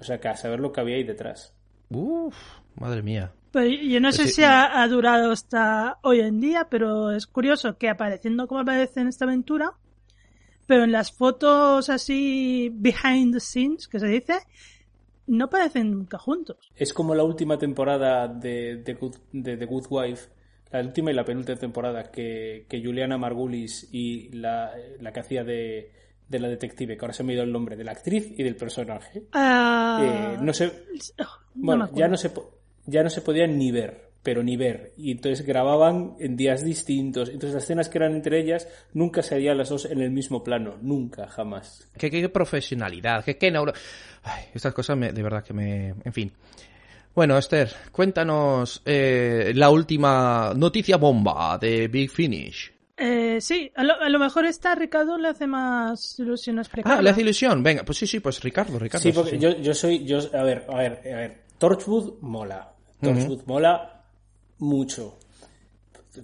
O 0.00 0.04
sea, 0.04 0.20
que 0.20 0.28
a 0.28 0.36
saber 0.36 0.60
lo 0.60 0.72
que 0.72 0.80
había 0.80 0.96
ahí 0.96 1.04
detrás. 1.04 1.54
Uf, 1.90 2.36
madre 2.76 3.02
mía. 3.02 3.32
Pero 3.50 3.66
yo 3.68 4.00
no 4.00 4.12
sé 4.12 4.22
Pues 4.22 4.28
sí. 4.34 4.34
si 4.36 4.42
ha, 4.44 4.82
ha 4.82 4.88
durado 4.88 5.32
hasta 5.32 5.98
hoy 6.02 6.20
en 6.20 6.40
día, 6.40 6.68
pero 6.70 7.10
es 7.10 7.26
curioso 7.26 7.76
que 7.78 7.88
apareciendo 7.88 8.46
como 8.46 8.60
aparece 8.60 9.00
en 9.00 9.08
esta 9.08 9.24
aventura, 9.24 9.72
pero 10.66 10.84
en 10.84 10.92
las 10.92 11.10
fotos 11.12 11.88
así 11.88 12.70
behind 12.74 13.32
the 13.34 13.40
scenes, 13.40 13.88
que 13.88 13.98
se 13.98 14.06
dice, 14.06 14.34
no 15.26 15.48
parecen 15.48 15.90
nunca 15.90 16.18
juntos. 16.18 16.58
Es 16.76 16.92
como 16.92 17.14
la 17.14 17.24
última 17.24 17.58
temporada 17.58 18.28
de, 18.28 18.76
de, 18.84 18.94
Good, 18.94 19.16
de 19.32 19.56
The 19.56 19.64
Good 19.66 19.86
Wife, 19.90 20.28
la 20.70 20.80
última 20.80 21.10
y 21.10 21.14
la 21.14 21.24
penúltima 21.24 21.56
temporada, 21.58 22.10
que, 22.10 22.66
que 22.68 22.82
Juliana 22.82 23.16
Margulis 23.18 23.88
y 23.92 24.30
la, 24.36 24.72
la 25.00 25.12
que 25.12 25.20
hacía 25.20 25.44
de, 25.44 25.90
de 26.28 26.38
la 26.38 26.48
detective, 26.48 26.96
que 26.96 27.04
ahora 27.04 27.14
se 27.14 27.22
me 27.24 27.32
ha 27.32 27.36
ido 27.36 27.44
el 27.44 27.52
nombre, 27.52 27.76
de 27.76 27.84
la 27.84 27.92
actriz 27.92 28.32
y 28.36 28.42
del 28.42 28.56
personaje. 28.56 29.22
Ah, 29.32 29.98
Eh, 30.00 30.36
no 30.40 30.52
sé, 30.52 30.66
oh, 30.66 31.22
no 31.22 31.26
bueno, 31.54 31.90
ya 31.94 32.08
no 32.08 32.16
se 32.16 32.30
po- 32.30 32.54
ya 32.86 33.02
no 33.02 33.10
se 33.10 33.20
podían 33.22 33.58
ni 33.58 33.70
ver, 33.70 34.08
pero 34.22 34.42
ni 34.42 34.56
ver. 34.56 34.92
Y 34.96 35.12
entonces 35.12 35.44
grababan 35.46 36.16
en 36.20 36.36
días 36.36 36.62
distintos. 36.64 37.28
Entonces 37.28 37.54
las 37.54 37.64
escenas 37.64 37.88
que 37.88 37.98
eran 37.98 38.14
entre 38.14 38.40
ellas 38.40 38.68
nunca 38.94 39.22
se 39.22 39.34
harían 39.34 39.56
las 39.58 39.68
dos 39.70 39.84
en 39.86 40.00
el 40.00 40.10
mismo 40.10 40.42
plano, 40.44 40.76
nunca, 40.82 41.26
jamás. 41.28 41.88
Qué, 41.98 42.10
qué 42.10 42.28
profesionalidad, 42.28 43.24
qué, 43.24 43.36
qué 43.36 43.50
neuro... 43.50 43.72
Ay, 44.22 44.44
estas 44.54 44.74
cosas 44.74 44.96
me- 44.98 45.12
de 45.12 45.22
verdad 45.22 45.42
que 45.44 45.52
me... 45.54 45.88
En 46.04 46.12
fin. 46.12 46.32
Bueno, 47.18 47.36
Esther, 47.36 47.68
cuéntanos 47.90 48.80
eh, 48.84 49.50
la 49.56 49.70
última 49.70 50.52
noticia 50.54 50.98
bomba 50.98 51.58
de 51.58 51.88
Big 51.88 52.12
Finish. 52.12 52.72
Eh, 52.96 53.38
sí, 53.40 53.72
a 53.74 53.82
lo, 53.82 54.00
a 54.00 54.08
lo 54.08 54.20
mejor 54.20 54.46
esta 54.46 54.70
a 54.70 54.74
Ricardo 54.76 55.18
le 55.18 55.26
hace 55.26 55.48
más 55.48 56.16
ilusión 56.20 56.58
Ah, 56.58 56.62
explicarla. 56.62 57.02
le 57.02 57.10
hace 57.10 57.22
ilusión. 57.22 57.60
Venga, 57.60 57.82
pues 57.82 57.98
sí, 57.98 58.06
sí, 58.06 58.20
pues 58.20 58.40
Ricardo, 58.40 58.78
Ricardo. 58.78 59.02
Sí, 59.02 59.10
porque 59.10 59.32
sí. 59.32 59.38
Yo, 59.40 59.50
yo 59.58 59.74
soy, 59.74 60.04
yo, 60.04 60.20
a 60.32 60.44
ver, 60.44 60.64
a 60.68 60.76
ver, 60.76 60.92
a 61.12 61.16
ver, 61.16 61.42
Torchwood 61.58 62.20
mola. 62.20 62.72
Torchwood 63.00 63.42
mola 63.46 64.04
mucho. 64.58 65.18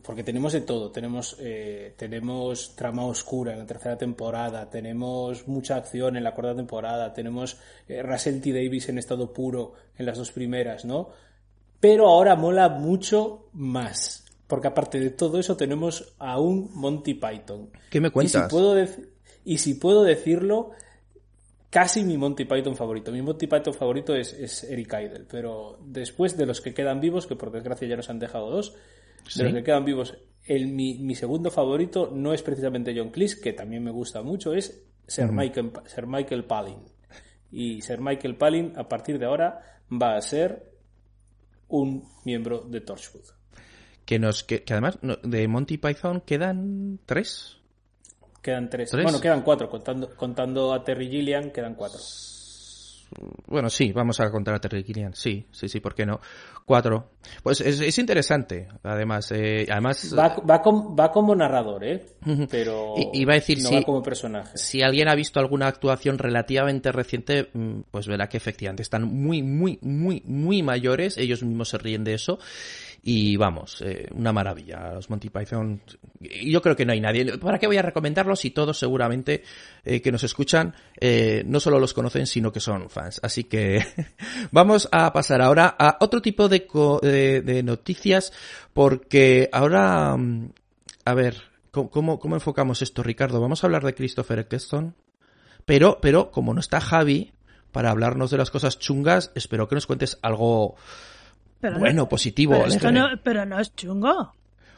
Porque 0.02 0.24
tenemos 0.24 0.52
de 0.52 0.62
todo. 0.62 0.90
Tenemos, 0.90 1.36
eh, 1.40 1.94
tenemos 1.96 2.74
trama 2.74 3.04
oscura 3.06 3.52
en 3.52 3.58
la 3.60 3.66
tercera 3.66 3.96
temporada. 3.96 4.68
Tenemos 4.68 5.46
mucha 5.48 5.76
acción 5.76 6.16
en 6.16 6.24
la 6.24 6.34
cuarta 6.34 6.56
temporada. 6.56 7.12
Tenemos 7.12 7.58
eh, 7.88 8.02
Russell 8.02 8.40
T. 8.40 8.52
Davis 8.52 8.88
en 8.88 8.98
estado 8.98 9.32
puro 9.32 9.74
en 9.96 10.06
las 10.06 10.18
dos 10.18 10.30
primeras, 10.32 10.84
¿no? 10.84 11.10
Pero 11.80 12.08
ahora 12.08 12.36
mola 12.36 12.68
mucho 12.68 13.48
más. 13.52 14.24
Porque 14.46 14.68
aparte 14.68 15.00
de 15.00 15.10
todo 15.10 15.38
eso 15.38 15.56
tenemos 15.56 16.14
a 16.18 16.38
un 16.40 16.70
Monty 16.74 17.14
Python. 17.14 17.70
¿Qué 17.90 18.00
me 18.00 18.08
Y 18.08 18.10
si 18.10 18.12
cuentas? 18.12 18.50
puedo, 18.50 18.76
y 19.44 19.58
si 19.58 19.74
puedo 19.74 20.02
decirlo, 20.02 20.70
casi 21.74 22.04
mi 22.04 22.16
Monty 22.16 22.44
Python 22.44 22.76
favorito. 22.76 23.10
Mi 23.10 23.20
Monty 23.20 23.48
Python 23.48 23.74
favorito 23.74 24.14
es, 24.14 24.32
es 24.32 24.62
Eric 24.64 24.92
Idle, 24.92 25.24
pero 25.28 25.78
después 25.84 26.36
de 26.36 26.46
los 26.46 26.60
que 26.60 26.72
quedan 26.72 27.00
vivos, 27.00 27.26
que 27.26 27.34
por 27.34 27.50
desgracia 27.50 27.88
ya 27.88 27.96
nos 27.96 28.08
han 28.10 28.20
dejado 28.20 28.48
dos, 28.48 28.76
Sí. 29.26 29.38
de 29.40 29.44
los 29.44 29.54
que 29.54 29.62
quedan 29.64 29.84
vivos, 29.84 30.16
el, 30.46 30.68
mi, 30.68 30.98
mi 30.98 31.14
segundo 31.14 31.50
favorito 31.50 32.10
no 32.12 32.32
es 32.34 32.42
precisamente 32.42 32.94
John 32.96 33.10
Cleese, 33.10 33.40
que 33.40 33.52
también 33.52 33.82
me 33.82 33.90
gusta 33.90 34.22
mucho, 34.22 34.52
es 34.54 34.82
Sir, 35.06 35.32
Michael, 35.32 35.72
Sir 35.86 36.06
Michael 36.06 36.44
Palin. 36.44 36.76
Y 37.50 37.80
Sir 37.82 38.00
Michael 38.00 38.36
Palin, 38.36 38.72
a 38.76 38.88
partir 38.88 39.18
de 39.18 39.26
ahora, 39.26 39.60
va 39.90 40.16
a 40.16 40.20
ser 40.20 40.70
un 41.68 42.04
miembro 42.24 42.60
de 42.60 42.80
Torchwood. 42.80 43.24
que 44.04 44.18
nos 44.18 44.44
que, 44.44 44.62
que 44.64 44.72
además 44.74 44.98
no- 45.02 45.16
de 45.22 45.48
Monty 45.48 45.78
Python 45.78 46.20
quedan 46.26 46.98
tres. 47.06 47.56
Quedan 48.42 48.68
tres. 48.68 48.90
¿Tres? 48.90 49.02
Bueno, 49.04 49.20
quedan 49.20 49.40
cuatro. 49.42 49.70
Contando, 49.70 50.14
contando 50.14 50.74
a 50.74 50.84
Terry 50.84 51.08
Gilliam, 51.08 51.50
quedan 51.50 51.74
cuatro. 51.74 52.00
Bueno, 53.46 53.70
sí, 53.70 53.92
vamos 53.92 54.18
a 54.20 54.30
contar 54.30 54.54
a 54.54 54.60
Terry 54.60 54.82
Gilliam. 54.82 55.12
Sí, 55.14 55.46
sí, 55.52 55.68
sí, 55.68 55.80
¿por 55.80 55.94
qué 55.94 56.04
no? 56.04 56.20
Cuatro. 56.66 57.10
Pues 57.42 57.60
es, 57.60 57.80
es 57.80 57.98
interesante, 57.98 58.68
además. 58.82 59.30
eh, 59.32 59.66
además 59.70 60.14
Va, 60.16 60.36
va, 60.48 60.62
com- 60.62 60.96
va 60.98 61.10
como 61.10 61.34
narrador, 61.34 61.84
¿eh? 61.84 62.06
Pero 62.50 62.94
iba 63.12 63.32
a 63.32 63.36
decir, 63.36 63.62
no 63.62 63.70
va 63.72 63.82
como 63.82 64.02
personaje. 64.02 64.56
si 64.56 64.82
alguien 64.82 65.08
ha 65.08 65.14
visto 65.14 65.40
alguna 65.40 65.66
actuación 65.66 66.16
relativamente 66.18 66.90
reciente, 66.92 67.48
mm, 67.52 67.80
pues 67.90 68.06
verá 68.06 68.28
que 68.28 68.36
efectivamente 68.38 68.82
están 68.82 69.04
muy, 69.04 69.42
muy, 69.42 69.78
muy, 69.82 70.22
muy 70.26 70.62
mayores. 70.62 71.18
Ellos 71.18 71.42
mismos 71.42 71.68
se 71.68 71.78
ríen 71.78 72.04
de 72.04 72.14
eso. 72.14 72.38
Y 73.06 73.36
vamos, 73.36 73.82
eh, 73.82 74.08
una 74.14 74.32
maravilla. 74.32 74.92
Los 74.94 75.10
Monty 75.10 75.28
Python. 75.28 75.82
y 76.20 76.50
Yo 76.50 76.62
creo 76.62 76.74
que 76.74 76.86
no 76.86 76.92
hay 76.94 77.02
nadie. 77.02 77.36
¿Para 77.36 77.58
qué 77.58 77.66
voy 77.66 77.76
a 77.76 77.82
recomendarlos? 77.82 78.42
Y 78.46 78.50
todos 78.50 78.78
seguramente 78.78 79.42
eh, 79.84 80.00
que 80.00 80.10
nos 80.10 80.24
escuchan 80.24 80.74
eh, 80.98 81.42
no 81.46 81.60
solo 81.60 81.78
los 81.78 81.92
conocen, 81.92 82.26
sino 82.26 82.50
que 82.50 82.60
son 82.60 82.88
fans. 82.88 83.20
Así 83.22 83.44
que 83.44 83.84
vamos 84.52 84.88
a 84.90 85.12
pasar 85.12 85.42
ahora 85.42 85.76
a 85.78 85.98
otro 86.00 86.22
tipo 86.22 86.48
de, 86.48 86.53
co- 86.66 87.00
de, 87.02 87.42
de 87.42 87.62
noticias. 87.62 88.32
Porque 88.72 89.48
ahora, 89.52 90.16
mm, 90.16 90.50
a 91.04 91.14
ver, 91.14 91.42
¿cómo, 91.70 92.18
cómo, 92.18 92.34
enfocamos 92.36 92.82
esto, 92.82 93.02
Ricardo? 93.02 93.40
Vamos 93.40 93.62
a 93.62 93.66
hablar 93.66 93.84
de 93.84 93.94
Christopher 93.94 94.38
Eccleston. 94.40 94.94
Pero, 95.66 95.98
pero, 96.00 96.30
como 96.30 96.54
no 96.54 96.60
está 96.60 96.80
Javi 96.80 97.32
para 97.72 97.90
hablarnos 97.90 98.30
de 98.30 98.38
las 98.38 98.50
cosas 98.50 98.78
chungas, 98.78 99.32
espero 99.34 99.66
que 99.68 99.74
nos 99.74 99.86
cuentes 99.86 100.18
algo 100.22 100.76
Pero 101.60 101.74
no- 101.74 101.80
bueno, 101.80 102.08
positivo, 102.08 102.52
pero 102.52 102.66
esto 102.66 102.92
no, 102.92 103.08
pero 103.22 103.44
no 103.46 103.58
es 103.58 103.74
chungo. 103.74 104.32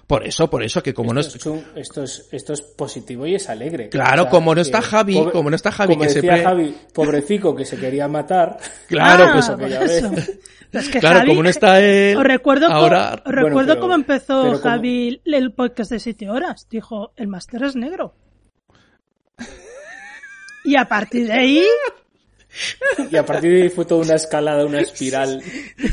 Por 0.07 0.25
eso, 0.25 0.49
por 0.49 0.62
eso, 0.62 0.81
que 0.85 0.94
como 0.94 1.12
no 1.12 1.18
esto, 1.20 1.57
es... 1.57 1.65
esto, 1.75 2.02
es, 2.05 2.28
esto 2.31 2.52
es 2.52 2.62
positivo 2.62 3.26
y 3.26 3.35
es 3.35 3.49
alegre. 3.49 3.89
Claro, 3.89 4.28
como 4.28 4.55
no 4.55 4.60
está 4.60 4.81
Javi, 4.81 5.20
como 5.33 5.51
no 5.51 5.57
está 5.57 5.73
Javi, 5.73 5.94
como 5.94 6.02
que 6.07 6.15
decía 6.15 6.20
siempre- 6.23 6.44
Javi, 6.44 6.76
pobrecico 6.94 7.57
que 7.57 7.65
se 7.65 7.76
quería 7.76 8.07
matar. 8.07 8.57
Claro, 8.86 9.25
Ah, 9.25 9.31
pues 9.33 9.49
aquella 9.49 9.81
vez. 9.81 10.39
Es 10.73 10.89
que 10.91 11.01
Claro, 11.01 11.20
Javi- 11.20 11.28
como 11.28 11.43
no 11.43 11.49
está 11.49 11.81
él, 11.81 12.17
Os 12.17 12.23
recuerdo, 12.25 12.67
co- 12.68 12.73
ahora- 12.73 13.15
os 13.15 13.23
Bueno, 13.25 13.43
recuerdo 13.49 13.68
pero- 13.73 13.81
cómo 13.81 13.94
empezó 13.94 14.43
pero 14.43 14.60
como- 14.60 14.62
Javi 14.75 15.20
el 15.25 15.52
podcast 15.52 15.91
de 15.91 15.99
7 15.99 16.31
horas. 16.31 16.68
Dijo, 16.70 17.12
el 17.17 17.26
máster 17.26 17.65
es 17.65 17.75
negro. 17.75 18.15
Y 20.65 20.76
a 20.76 20.85
partir 20.86 21.26
de 21.28 21.33
ahí, 21.33 21.65
Y 23.10 23.17
a 23.17 23.25
partir 23.26 23.52
de 23.52 23.62
ahí 23.65 23.68
fue 23.68 23.85
toda 23.85 24.02
una 24.02 24.15
escalada, 24.15 24.65
una 24.65 24.81
espiral. 24.81 25.43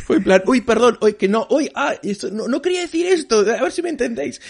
Fue 0.05 0.17
en 0.17 0.23
plan, 0.23 0.41
uy, 0.47 0.61
perdón, 0.61 0.97
uy, 1.01 1.13
que 1.13 1.27
no, 1.27 1.47
uy, 1.49 1.69
ah, 1.75 1.95
esto- 2.03 2.29
no, 2.31 2.47
no 2.47 2.61
quería 2.61 2.81
decir 2.81 3.05
esto, 3.07 3.39
a 3.39 3.61
ver 3.61 3.71
si 3.71 3.81
me 3.81 3.89
entendéis. 3.89 4.41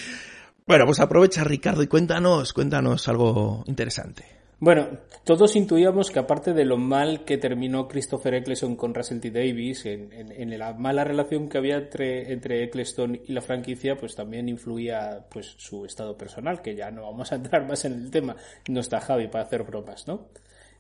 Bueno, 0.66 0.86
pues 0.86 1.00
aprovecha, 1.00 1.44
Ricardo, 1.44 1.84
y 1.84 1.88
cuéntanos, 1.88 2.54
cuéntanos 2.54 3.08
algo 3.08 3.64
interesante. 3.68 4.24
Bueno, 4.60 4.88
todos 5.26 5.58
intuíamos 5.58 6.10
que 6.10 6.20
aparte 6.20 6.54
de 6.54 6.64
lo 6.64 6.78
mal 6.78 7.26
que 7.26 7.38
terminó 7.38 7.86
Christopher 7.90 8.36
Eccleston 8.36 8.78
con 8.78 8.94
Russell 8.94 9.20
T. 9.20 9.30
Davis, 9.30 9.86
en, 9.86 10.14
en- 10.14 10.32
en 10.32 10.58
la 10.58 10.72
mala 10.74 11.04
relación 11.04 11.50
que 11.50 11.58
había 11.58 11.76
entre, 11.76 12.32
entre 12.32 12.64
Eccleston 12.64 13.20
y 13.28 13.34
la 13.34 13.42
franquicia, 13.42 13.98
pues 13.98 14.16
también 14.16 14.48
influía 14.48 15.26
pues 15.30 15.54
su 15.58 15.84
estado 15.84 16.16
personal, 16.18 16.62
que 16.62 16.76
ya 16.76 16.92
no 16.92 17.02
vamos 17.02 17.30
a 17.34 17.36
entrar 17.36 17.68
más 17.68 17.84
en 17.84 17.94
el 17.94 18.10
tema. 18.10 18.38
No 18.70 18.80
está 18.80 19.02
Javi 19.02 19.28
para 19.28 19.44
hacer 19.44 19.64
bromas, 19.64 20.08
¿no? 20.08 20.30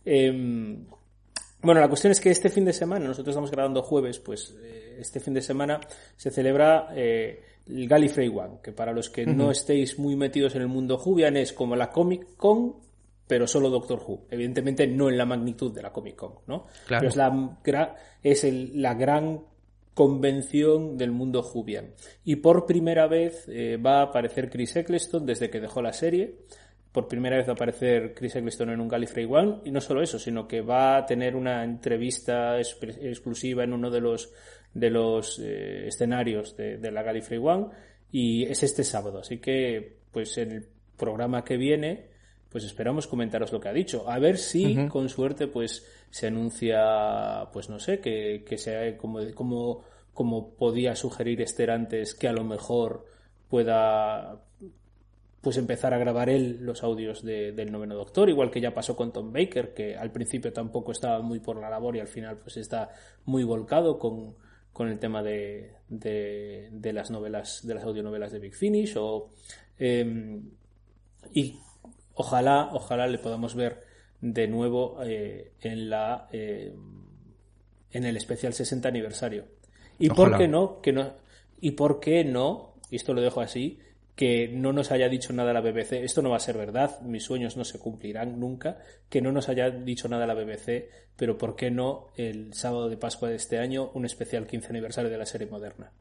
Em, 0.05 0.85
bueno, 1.63 1.81
la 1.81 1.87
cuestión 1.87 2.11
es 2.11 2.19
que 2.21 2.29
este 2.29 2.49
fin 2.49 2.65
de 2.65 2.73
semana, 2.73 3.05
nosotros 3.07 3.33
estamos 3.33 3.51
grabando 3.51 3.81
jueves, 3.81 4.19
pues 4.19 4.55
eh, 4.61 4.97
este 4.99 5.19
fin 5.19 5.33
de 5.33 5.41
semana 5.41 5.79
se 6.15 6.29
celebra 6.29 6.89
eh, 6.95 7.41
el 7.67 7.87
Gallifrey 7.87 8.27
One, 8.27 8.59
que 8.61 8.71
para 8.71 8.91
los 8.91 9.09
que 9.09 9.25
no 9.25 9.49
estéis 9.51 9.97
muy 9.97 10.15
metidos 10.15 10.55
en 10.55 10.61
el 10.63 10.67
mundo 10.67 10.97
Jubian 10.97 11.37
es 11.37 11.53
como 11.53 11.75
la 11.75 11.89
Comic 11.89 12.35
Con, 12.37 12.75
pero 13.27 13.47
solo 13.47 13.69
Doctor 13.69 14.01
Who. 14.05 14.25
Evidentemente 14.29 14.85
no 14.85 15.09
en 15.09 15.17
la 15.17 15.25
magnitud 15.25 15.73
de 15.73 15.81
la 15.81 15.91
Comic 15.93 16.15
Con, 16.17 16.33
¿no? 16.47 16.65
Claro. 16.87 16.99
Pero 17.01 17.07
es 17.09 17.15
la, 17.15 17.95
es 18.21 18.43
el- 18.43 18.81
la 18.81 18.93
gran 18.93 19.41
convención 19.93 20.97
del 20.97 21.11
mundo 21.11 21.41
Jubian. 21.43 21.91
Y 22.25 22.37
por 22.37 22.65
primera 22.65 23.07
vez 23.07 23.45
eh, 23.47 23.77
va 23.77 23.99
a 23.99 24.03
aparecer 24.05 24.49
Chris 24.49 24.75
Eccleston 24.75 25.25
desde 25.25 25.49
que 25.49 25.59
dejó 25.61 25.81
la 25.81 25.93
serie. 25.93 26.39
Por 26.93 27.09
primera 27.09 27.35
vez 27.35 27.47
va 27.47 27.51
a 27.51 27.55
aparecer 27.55 28.13
Chris 28.13 28.37
Eccleston 28.37 28.69
en 28.69 28.79
un 28.79 28.87
Gallifrey 28.87 29.25
One. 29.25 29.61
Y 29.65 29.71
no 29.71 29.81
solo 29.81 30.01
eso, 30.01 30.17
sino 30.17 30.47
que 30.47 30.61
va 30.61 30.95
a 30.95 31.05
tener 31.05 31.35
una 31.35 31.63
entrevista 31.65 32.57
exclusiva 32.59 33.65
en 33.65 33.73
uno 33.73 33.89
de 33.89 33.99
los, 33.99 34.31
de 34.73 34.89
los 34.89 35.39
eh, 35.39 35.87
escenarios 35.87 36.55
de, 36.55 36.77
de 36.77 36.91
la 36.91 37.03
Gallifrey 37.03 37.39
One. 37.43 37.67
Y 38.11 38.43
es 38.43 38.63
este 38.63 38.85
sábado. 38.85 39.19
Así 39.19 39.39
que, 39.39 39.97
pues 40.11 40.37
en 40.37 40.51
el 40.51 40.67
programa 40.95 41.43
que 41.43 41.57
viene, 41.57 42.13
pues 42.53 42.63
esperamos 42.63 43.07
comentaros 43.07 43.51
lo 43.51 43.59
que 43.59 43.69
ha 43.69 43.73
dicho. 43.73 44.07
A 44.07 44.19
ver 44.19 44.37
si, 44.37 44.87
con 44.87 45.09
suerte, 45.09 45.47
pues 45.47 45.83
se 46.11 46.27
anuncia, 46.27 47.49
pues 47.51 47.67
no 47.67 47.79
sé, 47.79 47.99
que, 47.99 48.45
que 48.47 48.59
sea 48.59 48.95
como, 48.95 49.19
como, 49.33 49.83
como 50.13 50.53
podía 50.53 50.95
sugerir 50.95 51.41
Esther 51.41 51.71
antes, 51.71 52.13
que 52.13 52.27
a 52.27 52.31
lo 52.31 52.43
mejor 52.43 53.07
pueda 53.49 54.43
pues 55.43 55.57
empezar 55.57 55.93
a 55.93 55.97
grabar 55.99 56.29
él 56.29 56.59
los 56.61 56.81
audios 56.83 57.21
de- 57.23 57.51
del 57.51 57.71
noveno 57.71 57.95
doctor, 57.95 58.29
igual 58.29 58.49
que 58.49 58.61
ya 58.61 58.73
pasó 58.73 58.95
con 58.95 59.11
Tom 59.13 59.31
Baker, 59.33 59.73
que 59.75 59.95
al 59.97 60.11
principio 60.11 60.51
tampoco 60.53 60.91
estaba 60.93 61.21
muy 61.21 61.39
por 61.39 61.59
la 61.59 61.69
labor 61.69 61.95
y 61.95 61.99
al 61.99 62.07
final 62.07 62.37
pues 62.37 62.57
está 62.57 62.89
muy 63.25 63.43
volcado 63.43 63.99
con, 63.99 64.35
con 64.71 64.87
el 64.87 64.99
tema 64.99 65.21
de, 65.21 65.73
de, 65.89 66.69
de 66.71 66.93
las 66.93 67.11
novelas, 67.11 67.59
de 67.67 67.75
las 67.75 67.83
audionovelas 67.83 68.31
de 68.31 68.39
Big 68.39 68.55
Finish, 68.55 68.95
o 68.97 69.29
eh, 69.77 70.39
y 71.33 71.57
ojalá, 72.15 72.69
ojalá 72.71 73.07
le 73.07 73.17
podamos 73.19 73.53
ver 73.55 73.83
de 74.21 74.47
nuevo 74.47 74.97
eh, 75.03 75.51
en 75.61 75.89
la 75.89 76.29
eh, 76.31 76.73
en 77.91 78.05
el 78.05 78.15
especial 78.17 78.53
60 78.53 78.87
aniversario. 78.87 79.45
¿Y 79.99 80.07
por 80.09 80.29
qué 80.37 80.47
no? 80.47 80.81
Que 80.81 80.93
no 80.93 81.13
¿Y 81.61 81.71
por 81.71 81.99
qué 81.99 82.23
no? 82.23 82.75
Y 82.89 82.95
esto 82.95 83.13
lo 83.13 83.21
dejo 83.21 83.41
así, 83.41 83.79
que 84.15 84.47
no 84.47 84.73
nos 84.73 84.91
haya 84.91 85.09
dicho 85.09 85.33
nada 85.33 85.53
la 85.53 85.61
BBC. 85.61 86.03
Esto 86.03 86.21
no 86.21 86.29
va 86.29 86.37
a 86.37 86.41
ser 86.41 86.57
verdad, 86.57 87.01
mis 87.01 87.23
sueños 87.23 87.57
no 87.57 87.63
se 87.63 87.79
cumplirán 87.79 88.39
nunca. 88.39 88.77
Que 89.09 89.21
no 89.21 89.31
nos 89.31 89.49
haya 89.49 89.69
dicho 89.69 90.07
nada 90.07 90.27
la 90.27 90.35
BBC, 90.35 90.89
pero 91.15 91.37
¿por 91.37 91.55
qué 91.55 91.71
no 91.71 92.09
el 92.15 92.53
sábado 92.53 92.89
de 92.89 92.97
Pascua 92.97 93.29
de 93.29 93.35
este 93.35 93.59
año 93.59 93.91
un 93.93 94.05
especial 94.05 94.45
15 94.45 94.69
aniversario 94.69 95.09
de 95.09 95.17
la 95.17 95.25
serie 95.25 95.47
moderna? 95.47 95.91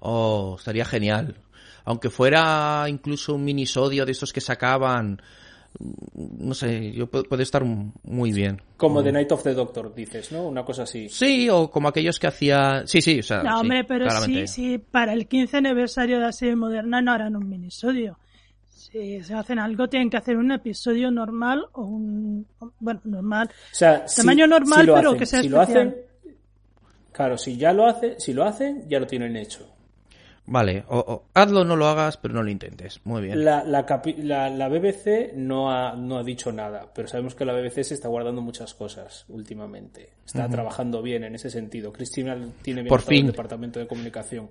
Oh, 0.00 0.56
estaría 0.58 0.84
genial. 0.84 1.36
Aunque 1.84 2.10
fuera 2.10 2.86
incluso 2.88 3.34
un 3.34 3.44
minisodio 3.44 4.06
de 4.06 4.12
esos 4.12 4.32
que 4.32 4.40
sacaban, 4.40 5.20
no 5.80 6.54
sé, 6.54 6.92
yo 6.92 7.10
pu- 7.10 7.26
puede 7.28 7.42
estar 7.42 7.64
muy 7.64 8.32
bien. 8.32 8.60
Como. 8.76 9.02
The 9.02 9.12
Night 9.12 9.32
of 9.32 9.42
the 9.42 9.54
Doctor, 9.54 9.94
dices, 9.94 10.30
¿no? 10.32 10.46
Una 10.46 10.64
cosa 10.64 10.84
así. 10.84 11.08
Sí, 11.08 11.48
o 11.50 11.70
como 11.70 11.88
aquellos 11.88 12.18
que 12.18 12.26
hacía... 12.28 12.82
Sí, 12.86 13.00
sí, 13.02 13.18
o 13.18 13.22
sea, 13.22 13.42
no, 13.42 13.50
sí, 13.56 13.60
hombre, 13.62 13.84
pero 13.84 14.06
claramente. 14.06 14.46
sí, 14.46 14.72
sí, 14.72 14.78
para 14.78 15.12
el 15.12 15.26
15 15.26 15.56
aniversario 15.58 16.16
de 16.16 16.22
la 16.22 16.32
serie 16.32 16.56
moderna 16.56 17.00
no 17.02 17.12
harán 17.12 17.34
un 17.36 17.48
minisodio. 17.48 18.18
Si 18.68 19.22
se 19.22 19.34
hacen 19.34 19.58
algo, 19.58 19.88
tienen 19.88 20.10
que 20.10 20.16
hacer 20.16 20.36
un 20.36 20.52
episodio 20.52 21.10
normal 21.10 21.66
o 21.72 21.82
un. 21.84 22.46
Bueno, 22.78 23.00
normal. 23.04 23.50
O 23.50 23.74
sea, 23.74 24.06
si- 24.06 24.20
Tamaño 24.20 24.46
normal, 24.46 24.80
si 24.82 24.86
lo 24.86 24.94
pero 24.94 25.08
hacen- 25.10 25.18
que 25.18 25.26
sea 25.26 25.42
si 25.42 25.48
lo 25.48 25.60
hacen, 25.60 25.96
claro, 27.12 27.36
si 27.38 27.56
ya 27.56 27.72
lo 27.72 27.86
hace, 27.86 28.14
si 28.20 28.32
lo 28.32 28.44
hacen, 28.44 28.88
ya 28.88 29.00
lo 29.00 29.06
tienen 29.06 29.36
hecho. 29.36 29.66
Vale, 30.46 30.84
o, 30.88 30.98
o 30.98 31.24
hazlo, 31.32 31.64
no 31.64 31.74
lo 31.74 31.86
hagas, 31.86 32.18
pero 32.18 32.34
no 32.34 32.42
lo 32.42 32.50
intentes. 32.50 33.00
Muy 33.04 33.22
bien. 33.22 33.42
La, 33.44 33.64
la, 33.64 33.86
la- 34.18 34.50
la 34.50 34.68
BBC 34.68 35.32
no 35.34 35.70
ha, 35.72 35.94
no 35.96 36.18
ha 36.18 36.22
dicho 36.22 36.52
nada, 36.52 36.86
pero 36.94 37.08
sabemos 37.08 37.34
que 37.34 37.46
la 37.46 37.54
BBC 37.54 37.82
se 37.82 37.94
está 37.94 38.08
guardando 38.08 38.42
muchas 38.42 38.74
cosas 38.74 39.24
últimamente. 39.28 40.10
Está 40.26 40.48
trabajando 40.48 41.00
bien 41.00 41.24
en 41.24 41.34
ese 41.34 41.48
sentido. 41.48 41.92
Cristina 41.92 42.36
tiene 42.62 42.82
bien 42.82 42.88
Por 42.90 43.00
montado 43.00 43.12
el 43.12 43.18
fin. 43.20 43.26
departamento 43.26 43.80
de 43.80 43.86
comunicación. 43.86 44.50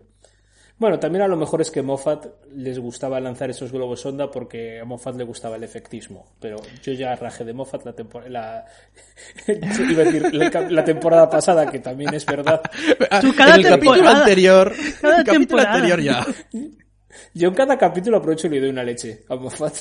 Bueno, 0.78 1.00
también 1.00 1.22
a 1.24 1.28
lo 1.28 1.38
mejor 1.38 1.62
es 1.62 1.72
que 1.72 1.82
Moffat 1.82 2.26
les 2.56 2.80
gustaba 2.80 3.20
lanzar 3.20 3.50
esos 3.50 3.72
globos 3.72 4.02
sonda 4.02 4.30
porque 4.30 4.80
a 4.80 4.86
Moffat 4.86 5.16
le 5.16 5.24
gustaba 5.24 5.56
el 5.56 5.64
efectismo. 5.64 6.26
Pero 6.40 6.58
yo 6.82 6.94
ya 6.94 7.16
rajé 7.16 7.46
de 7.46 7.54
Moffat 7.54 7.86
la 7.86 7.94
temporada. 7.94 8.30
La... 8.30 8.66
iba 9.48 10.02
a 10.02 10.06
decir, 10.06 10.34
la, 10.34 10.50
la 10.70 10.84
temporada 10.84 11.30
pasada, 11.30 11.70
que 11.70 11.80
también 11.80 12.14
es 12.14 12.26
verdad. 12.26 12.62
Tú 13.22 13.34
cada 13.36 13.56
en 13.56 13.62
el 13.62 13.68
capítulo 13.68 14.10
anterior, 14.10 14.74
Cada 15.00 15.18
el 15.20 15.24
capítulo 15.24 15.62
temporada. 15.62 15.74
anterior 15.74 16.02
ya. 16.02 16.26
Yo 17.34 17.48
en 17.50 17.54
cada 17.54 17.78
capítulo 17.78 18.18
aprovecho 18.18 18.48
y 18.48 18.50
le 18.52 18.60
doy 18.60 18.70
una 18.70 18.84
leche 18.84 19.24
a 19.30 19.36
Moffat. 19.36 19.76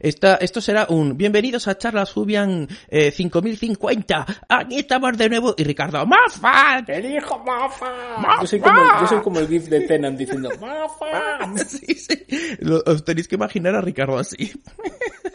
Esta, 0.00 0.36
esto 0.36 0.60
será 0.60 0.86
un 0.88 1.16
bienvenidos 1.16 1.66
a 1.68 1.76
Charlas 1.76 2.12
Jubian 2.12 2.68
eh, 2.88 3.10
5050. 3.10 4.26
Aquí 4.48 4.78
estamos 4.78 5.16
de 5.18 5.28
nuevo 5.28 5.54
y 5.56 5.64
Ricardo 5.64 6.04
Moffat. 6.06 6.86
¡Te 6.86 7.00
dijo 7.02 7.38
Moffat! 7.38 8.40
Yo 8.42 8.46
soy, 8.46 8.60
como, 8.60 8.80
yo 9.00 9.06
soy 9.08 9.20
como 9.20 9.38
el 9.40 9.48
gif 9.48 9.64
de 9.68 9.80
Tenant 9.82 10.16
diciendo 10.18 10.50
Moffat. 10.60 11.56
Sí, 11.66 11.94
sí. 11.94 12.26
Lo- 12.60 12.82
Os 12.86 13.04
tenéis 13.04 13.26
que 13.28 13.34
imaginar 13.34 13.74
a 13.74 13.80
Ricardo 13.80 14.18
así. 14.18 14.52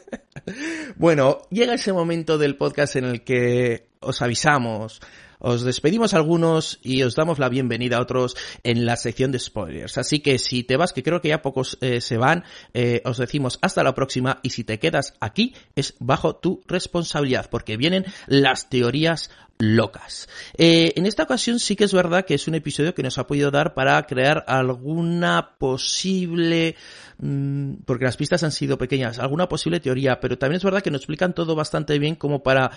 bueno, 0.95 1.39
llega 1.49 1.73
ese 1.73 1.93
momento 1.93 2.37
del 2.37 2.55
podcast 2.57 2.95
en 2.95 3.05
el 3.05 3.23
que 3.23 3.87
os 3.99 4.21
avisamos, 4.21 5.01
os 5.43 5.63
despedimos 5.63 6.13
algunos 6.13 6.79
y 6.81 7.03
os 7.03 7.15
damos 7.15 7.37
la 7.37 7.49
bienvenida 7.49 7.97
a 7.97 8.01
otros 8.01 8.35
en 8.63 8.85
la 8.85 8.95
sección 8.95 9.31
de 9.31 9.39
spoilers. 9.39 9.97
Así 9.97 10.21
que 10.21 10.39
si 10.39 10.63
te 10.63 10.77
vas, 10.77 10.93
que 10.93 11.03
creo 11.03 11.21
que 11.21 11.27
ya 11.27 11.41
pocos 11.41 11.77
eh, 11.81 11.99
se 11.99 12.17
van, 12.17 12.45
eh, 12.73 13.01
os 13.03 13.17
decimos 13.17 13.59
hasta 13.61 13.83
la 13.83 13.93
próxima 13.93 14.39
y 14.41 14.51
si 14.51 14.63
te 14.63 14.79
quedas 14.79 15.15
aquí 15.19 15.53
es 15.75 15.95
bajo 15.99 16.37
tu 16.37 16.63
responsabilidad 16.65 17.49
porque 17.49 17.75
vienen 17.75 18.05
las 18.27 18.69
teorías 18.69 19.29
locas. 19.59 20.29
Eh, 20.57 20.93
en 20.95 21.05
esta 21.05 21.23
ocasión 21.23 21.59
sí 21.59 21.75
que 21.75 21.83
es 21.83 21.93
verdad 21.93 22.25
que 22.25 22.35
es 22.35 22.47
un 22.47 22.55
episodio 22.55 22.95
que 22.95 23.03
nos 23.03 23.17
ha 23.17 23.27
podido 23.27 23.51
dar 23.51 23.73
para 23.73 24.01
crear 24.07 24.45
alguna 24.47 25.55
posible 25.57 26.75
mm, 27.19 27.73
porque 27.85 28.05
las 28.05 28.17
pistas 28.17 28.43
han 28.43 28.51
sido 28.51 28.77
pequeñas, 28.77 29.19
alguna 29.19 29.49
posible 29.49 29.81
teoría, 29.81 30.21
pero 30.21 30.37
también 30.37 30.57
es 30.57 30.63
verdad 30.63 30.81
que 30.81 30.91
nos 30.91 31.01
explican 31.01 31.33
todo 31.33 31.53
bastante 31.53 31.99
bien 31.99 32.15
como 32.15 32.43
para 32.43 32.71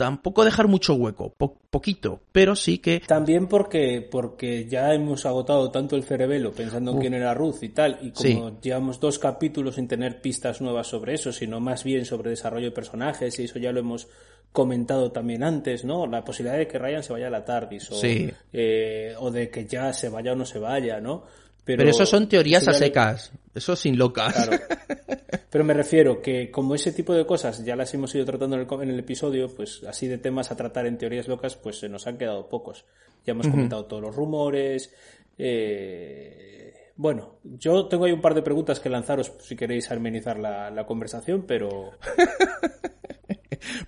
tampoco 0.00 0.46
dejar 0.46 0.66
mucho 0.66 0.94
hueco, 0.94 1.34
po- 1.36 1.58
poquito, 1.68 2.20
pero 2.32 2.56
sí 2.56 2.78
que 2.78 3.00
También 3.00 3.48
porque, 3.48 4.00
porque 4.10 4.64
ya 4.66 4.94
hemos 4.94 5.26
agotado 5.26 5.70
tanto 5.70 5.94
el 5.94 6.04
cerebelo 6.04 6.52
pensando 6.52 6.92
en 6.92 7.00
quién 7.00 7.12
era 7.12 7.34
Ruth 7.34 7.62
y 7.62 7.68
tal, 7.68 7.98
y 8.00 8.12
como 8.12 8.48
Sí. 8.48 8.54
llevamos 8.62 8.98
dos 8.98 9.18
capítulos 9.18 9.74
sin 9.74 9.88
tener 9.88 10.22
pistas 10.22 10.62
nuevas 10.62 10.86
sobre 10.86 11.12
eso, 11.12 11.32
sino 11.32 11.60
más 11.60 11.84
bien 11.84 12.06
sobre 12.06 12.30
desarrollo 12.30 12.66
de 12.66 12.72
personajes, 12.72 13.38
y 13.38 13.44
eso 13.44 13.58
ya 13.58 13.72
lo 13.72 13.80
hemos 13.80 14.08
comentado 14.52 15.12
también 15.12 15.42
antes, 15.44 15.84
¿no? 15.84 16.06
La 16.06 16.24
posibilidad 16.24 16.56
de 16.58 16.66
que 16.66 16.78
Ryan 16.78 17.02
se 17.02 17.12
vaya 17.12 17.26
a 17.26 17.30
la 17.30 17.44
TARDIS, 17.44 17.90
o, 17.90 17.94
Sí. 17.94 18.30
eh, 18.54 19.14
o 19.20 19.30
de 19.30 19.50
que 19.50 19.66
ya 19.66 19.92
se 19.92 20.08
vaya 20.08 20.32
o 20.32 20.36
no 20.36 20.46
se 20.46 20.58
vaya, 20.58 20.98
¿no? 21.00 21.24
Pero, 21.64 21.88
eso 21.88 22.06
son 22.06 22.28
teorías 22.28 22.66
a 22.68 22.72
secas, 22.72 23.32
eso 23.54 23.76
sin 23.76 23.98
locas. 23.98 24.34
Claro. 24.34 24.62
Pero 25.50 25.64
me 25.64 25.74
refiero 25.74 26.22
que 26.22 26.48
como 26.50 26.76
ese 26.76 26.92
tipo 26.92 27.12
de 27.12 27.26
cosas 27.26 27.64
ya 27.64 27.74
las 27.74 27.92
hemos 27.92 28.14
ido 28.14 28.24
tratando 28.24 28.54
en 28.56 28.62
el, 28.62 28.82
en 28.82 28.90
el 28.90 28.98
episodio, 29.00 29.52
pues 29.52 29.82
así 29.82 30.06
de 30.06 30.18
temas 30.18 30.52
a 30.52 30.56
tratar 30.56 30.86
en 30.86 30.96
teorías 30.96 31.26
locas, 31.26 31.56
pues 31.56 31.80
se 31.80 31.88
nos 31.88 32.06
han 32.06 32.18
quedado 32.18 32.48
pocos. 32.48 32.84
Ya 33.26 33.32
hemos 33.32 33.48
comentado 33.48 33.84
todos 33.86 34.00
los 34.02 34.14
rumores. 34.14 34.94
eh, 35.38 36.92
Bueno, 36.94 37.38
yo 37.42 37.86
tengo 37.86 38.04
ahí 38.04 38.12
un 38.12 38.20
par 38.20 38.34
de 38.34 38.42
preguntas 38.42 38.78
que 38.78 38.88
lanzaros 38.88 39.32
si 39.40 39.56
queréis 39.56 39.90
amenizar 39.90 40.38
la, 40.38 40.70
la 40.70 40.86
conversación, 40.86 41.44
pero, 41.48 41.92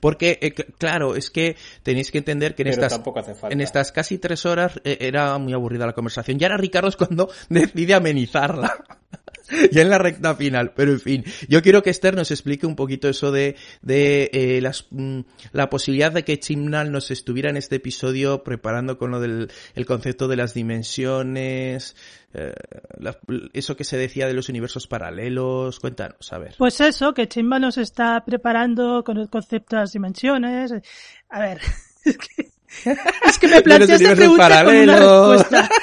Porque, 0.01 0.39
eh, 0.41 0.53
claro, 0.79 1.17
es 1.17 1.31
que 1.31 1.57
tenéis 1.83 2.11
que 2.11 2.19
entender 2.19 2.55
que 2.55 2.63
en 2.63 2.71
pero 2.71 2.87
estas, 2.87 3.01
en 3.51 3.61
estas 3.61 3.93
casi 3.93 4.19
tres 4.19 4.47
horas 4.47 4.81
eh, 4.85 4.99
era 5.01 5.37
muy 5.39 5.53
aburrida 5.53 5.87
la 5.87 5.93
conversación. 5.93 6.39
Y 6.41 6.45
ahora 6.45 6.57
Ricardo 6.57 6.89
es 6.89 6.97
cuando 6.97 7.31
decide 7.49 7.95
amenizarla. 7.95 8.75
Ya 9.71 9.83
en 9.83 9.91
la 9.91 9.99
recta 9.99 10.35
final. 10.35 10.73
Pero 10.75 10.93
en 10.93 11.01
fin, 11.01 11.25
yo 11.49 11.63
quiero 11.63 11.83
que 11.83 11.91
Esther 11.91 12.15
nos 12.17 12.31
explique 12.31 12.67
un 12.67 12.77
poquito 12.77 13.09
eso 13.09 13.31
de, 13.33 13.57
de 13.83 14.31
eh, 14.33 14.61
las, 14.61 14.87
mm, 14.91 15.21
la 15.53 15.69
posibilidad 15.71 16.13
de 16.13 16.25
que 16.25 16.39
Chimnal 16.39 16.91
nos 16.93 17.11
estuviera 17.11 17.51
en 17.51 17.57
este 17.57 17.77
episodio 17.77 18.43
preparando 18.43 18.99
con 18.99 19.11
lo 19.11 19.21
del 19.21 19.51
el 19.75 19.87
concepto 19.87 20.29
de 20.29 20.37
las 20.37 20.55
dimensiones, 20.55 21.97
eh, 22.35 22.53
la- 22.99 23.19
eso 23.53 23.77
que 23.77 23.85
se 23.85 23.97
decía 23.97 24.27
de 24.27 24.35
los 24.35 24.49
universos 24.49 24.87
paralelos. 24.87 25.81
Cuéntanos, 25.81 26.33
a 26.33 26.39
ver. 26.39 26.55
Pues 26.59 26.81
eso, 26.81 27.13
que 27.15 27.29
Chimba 27.29 27.59
nos 27.59 27.79
está 27.79 28.25
preparando 28.25 29.03
con 29.05 29.19
el 29.19 29.29
concepto 29.29 29.77
de 29.77 29.83
las 29.83 29.93
dimensiones. 29.93 30.73
A 31.29 31.41
ver, 31.41 31.61
es 32.05 32.17
que, 32.19 32.51
es 33.27 33.39
que 33.39 33.49
me 33.49 33.61
planteas 33.63 34.01
esta 34.01 34.15
pregunta 34.15 34.65
con 34.65 34.77
una 34.77 34.97
respuesta. 34.97 35.69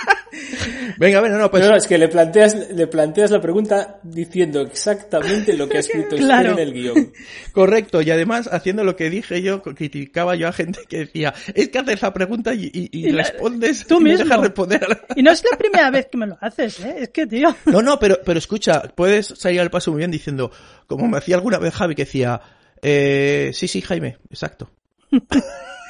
Venga, 0.97 1.19
bueno, 1.19 1.37
no, 1.37 1.49
pues 1.49 1.63
No, 1.63 1.69
no, 1.71 1.75
es 1.77 1.87
que 1.87 1.97
le 1.97 2.07
planteas, 2.07 2.55
le 2.71 2.87
planteas 2.87 3.31
la 3.31 3.41
pregunta 3.41 3.99
diciendo 4.03 4.61
exactamente 4.61 5.53
lo 5.55 5.67
que 5.67 5.77
ha 5.77 5.79
escrito 5.79 6.15
Claro. 6.17 6.51
en 6.53 6.59
el 6.59 6.73
guion. 6.73 7.11
Correcto, 7.51 8.01
y 8.01 8.11
además 8.11 8.49
haciendo 8.51 8.83
lo 8.83 8.95
que 8.95 9.09
dije 9.09 9.41
yo, 9.41 9.61
criticaba 9.61 10.35
yo 10.35 10.47
a 10.47 10.51
gente 10.53 10.81
que 10.87 10.99
decía, 10.99 11.33
es 11.53 11.69
que 11.69 11.79
haces 11.79 12.01
la 12.01 12.13
pregunta 12.13 12.53
y, 12.53 12.65
y- 12.73 12.89
y 12.91 13.07
Y 13.07 13.11
la- 13.11 13.23
respondes 13.23 13.85
tú 13.87 13.99
y 13.99 14.03
mismo. 14.05 14.23
dejas 14.25 14.39
responder. 14.41 15.01
Y 15.15 15.23
no 15.23 15.31
es 15.31 15.43
la 15.49 15.57
primera 15.57 15.89
vez 15.91 16.07
que 16.11 16.17
me 16.17 16.27
lo 16.27 16.37
haces, 16.41 16.79
¿eh? 16.81 16.95
Es 16.99 17.09
que, 17.09 17.25
tío. 17.27 17.55
No, 17.65 17.81
no, 17.81 17.97
pero, 17.99 18.19
pero 18.25 18.37
escucha, 18.39 18.81
puedes 18.95 19.27
salir 19.27 19.61
al 19.61 19.69
paso 19.71 19.91
muy 19.91 19.99
bien 19.99 20.11
diciendo, 20.11 20.51
como 20.87 21.07
me 21.07 21.17
hacía 21.17 21.35
alguna 21.35 21.57
vez 21.59 21.73
Javi 21.73 21.95
que 21.95 22.05
decía, 22.05 22.39
eh, 22.81 23.51
sí, 23.53 23.67
sí, 23.67 23.81
Jaime, 23.81 24.17
exacto. 24.29 24.69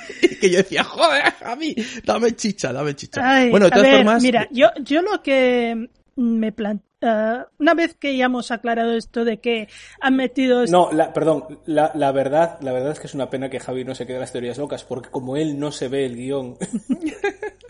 y 0.22 0.36
que 0.36 0.50
yo 0.50 0.58
decía, 0.58 0.84
joder, 0.84 1.24
Javi, 1.40 1.76
dame 2.04 2.36
chicha, 2.36 2.74
dame 2.74 2.96
chicha. 2.96 3.22
Ay, 3.24 3.50
bueno, 3.50 3.66
de 3.66 3.72
a 3.72 3.76
todas 3.76 3.84
ver, 3.92 3.98
formas, 3.98 4.24
mira, 4.24 4.48
yo, 4.52 4.68
yo 4.82 5.02
lo 5.02 5.22
que 5.22 5.90
me 6.16 6.52
plan... 6.52 6.82
eh, 7.02 7.38
una 7.60 7.74
vez 7.74 7.96
que 7.96 8.18
ya 8.18 8.26
hemos 8.26 8.52
aclarado 8.52 8.94
esto 8.94 9.24
de 9.24 9.40
que 9.40 9.68
han 10.02 10.16
metido... 10.16 10.66
No, 10.66 10.92
la, 10.92 11.14
perdón, 11.14 11.60
la, 11.66 11.92
la 11.96 12.12
verdad, 12.12 12.58
la 12.62 12.74
verdad 12.74 12.92
es 12.92 13.00
que 13.00 13.08
es 13.08 13.14
una 13.14 13.30
pena 13.30 13.50
que 13.50 13.60
Javi 13.60 13.86
no 13.86 13.96
se 13.96 14.06
quede 14.06 14.16
en 14.18 14.22
las 14.22 14.32
teorías 14.34 14.58
locas, 14.58 14.84
porque 14.84 15.10
como 15.10 15.38
él 15.38 15.58
no 15.60 15.72
se 15.72 15.88
ve 15.88 16.06
el 16.06 16.16
guion, 16.18 16.58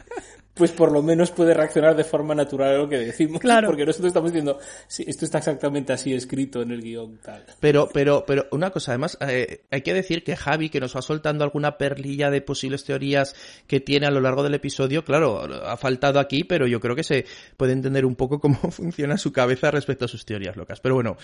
pues 0.59 0.71
por 0.71 0.91
lo 0.91 1.01
menos 1.01 1.31
puede 1.31 1.53
reaccionar 1.53 1.95
de 1.95 2.03
forma 2.03 2.35
natural 2.35 2.75
a 2.75 2.77
lo 2.79 2.89
que 2.89 2.97
decimos. 2.97 3.39
Claro. 3.39 3.69
Porque 3.69 3.85
nosotros 3.85 4.09
estamos 4.09 4.33
diciendo, 4.33 4.59
sí, 4.87 5.05
esto 5.07 5.23
está 5.23 5.37
exactamente 5.37 5.93
así 5.93 6.13
escrito 6.13 6.61
en 6.61 6.71
el 6.71 6.81
guion, 6.81 7.17
tal. 7.23 7.45
Pero, 7.61 7.87
pero, 7.93 8.25
pero 8.27 8.47
una 8.51 8.69
cosa, 8.69 8.91
además, 8.91 9.17
eh, 9.21 9.61
hay 9.71 9.81
que 9.81 9.93
decir 9.93 10.21
que 10.25 10.35
Javi, 10.35 10.69
que 10.69 10.81
nos 10.81 10.97
va 10.97 11.01
soltando 11.01 11.45
alguna 11.45 11.77
perlilla 11.77 12.29
de 12.29 12.41
posibles 12.41 12.83
teorías 12.83 13.35
que 13.67 13.79
tiene 13.79 14.05
a 14.05 14.11
lo 14.11 14.19
largo 14.19 14.43
del 14.43 14.53
episodio, 14.53 15.05
claro, 15.05 15.39
ha 15.65 15.77
faltado 15.77 16.19
aquí, 16.19 16.43
pero 16.43 16.67
yo 16.67 16.81
creo 16.81 16.93
que 16.93 17.03
se 17.03 17.25
puede 17.55 17.71
entender 17.71 18.05
un 18.05 18.15
poco 18.15 18.41
cómo 18.41 18.57
funciona 18.69 19.17
su 19.17 19.31
cabeza 19.31 19.71
respecto 19.71 20.05
a 20.05 20.07
sus 20.09 20.25
teorías 20.25 20.57
locas. 20.57 20.81
Pero 20.81 20.95
bueno, 20.95 21.15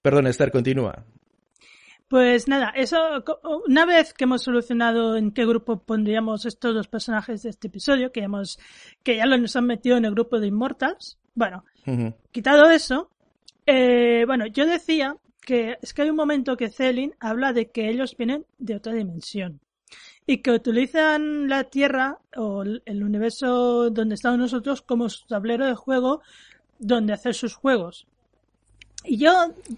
perdón, 0.00 0.28
Esther, 0.28 0.52
continúa. 0.52 1.04
Pues 2.08 2.46
nada, 2.46 2.70
eso, 2.76 3.24
una 3.66 3.84
vez 3.84 4.14
que 4.14 4.24
hemos 4.24 4.42
solucionado 4.42 5.16
en 5.16 5.32
qué 5.32 5.44
grupo 5.44 5.82
pondríamos 5.82 6.46
estos 6.46 6.72
dos 6.72 6.86
personajes 6.86 7.42
de 7.42 7.50
este 7.50 7.66
episodio, 7.66 8.12
que 8.12 8.20
ya 8.20 8.26
hemos, 8.26 8.60
que 9.02 9.16
ya 9.16 9.26
lo 9.26 9.36
nos 9.38 9.56
han 9.56 9.66
metido 9.66 9.96
en 9.96 10.04
el 10.04 10.12
grupo 10.12 10.38
de 10.38 10.46
Immortals, 10.46 11.18
bueno, 11.34 11.64
quitado 12.30 12.70
eso, 12.70 13.10
eh, 13.66 14.24
bueno, 14.24 14.46
yo 14.46 14.66
decía 14.66 15.16
que 15.40 15.78
es 15.82 15.92
que 15.92 16.02
hay 16.02 16.10
un 16.10 16.16
momento 16.16 16.56
que 16.56 16.70
Celin 16.70 17.14
habla 17.18 17.52
de 17.52 17.70
que 17.70 17.88
ellos 17.88 18.16
vienen 18.16 18.46
de 18.58 18.76
otra 18.76 18.92
dimensión 18.92 19.60
y 20.26 20.38
que 20.38 20.52
utilizan 20.52 21.48
la 21.48 21.64
Tierra 21.64 22.18
o 22.36 22.62
el 22.62 22.82
el 22.86 23.02
universo 23.02 23.90
donde 23.90 24.14
estamos 24.14 24.38
nosotros 24.38 24.80
como 24.80 25.08
su 25.08 25.26
tablero 25.26 25.66
de 25.66 25.74
juego 25.74 26.20
donde 26.78 27.12
hacer 27.12 27.34
sus 27.34 27.54
juegos. 27.54 28.06
Y 29.06 29.18
yo 29.18 29.32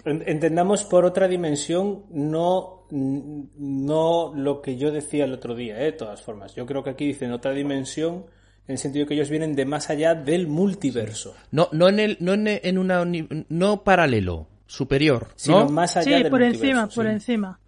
En- 0.05 0.23
Entendamos 0.27 0.85
por 0.85 1.05
otra 1.05 1.29
dimensión, 1.29 2.05
no, 2.11 2.85
no 2.91 4.33
lo 4.35 4.63
que 4.63 4.77
yo 4.77 4.91
decía 4.91 5.25
el 5.25 5.33
otro 5.33 5.55
día, 5.55 5.81
¿eh? 5.81 5.85
de 5.87 5.93
todas 5.93 6.23
formas. 6.23 6.55
Yo 6.55 6.67
creo 6.67 6.83
que 6.83 6.91
aquí 6.91 7.07
dicen 7.07 7.33
otra 7.33 7.53
dimensión, 7.53 8.27
en 8.67 8.73
el 8.73 8.79
sentido 8.79 9.07
que 9.07 9.15
ellos 9.15 9.31
vienen 9.31 9.55
de 9.55 9.65
más 9.65 9.91
allá 9.91 10.15
del 10.15 10.47
multiverso. 10.47 11.35
No, 11.51 11.69
no 11.73 11.89
en 11.89 12.01
el, 12.01 12.17
no 12.21 12.35
en, 12.35 12.47
en 12.49 12.79
una, 12.79 13.05
no 13.49 13.83
paralelo, 13.85 14.47
superior, 14.67 15.29
Sino 15.37 15.61
¿no? 15.61 15.69
más 15.71 15.97
allá 15.97 16.05
Sí, 16.19 16.23
del 16.23 16.31
por 16.31 16.41
multiverso, 16.41 16.65
encima, 16.67 16.91
sí. 16.91 16.95
por 16.97 17.07
encima. 17.07 17.61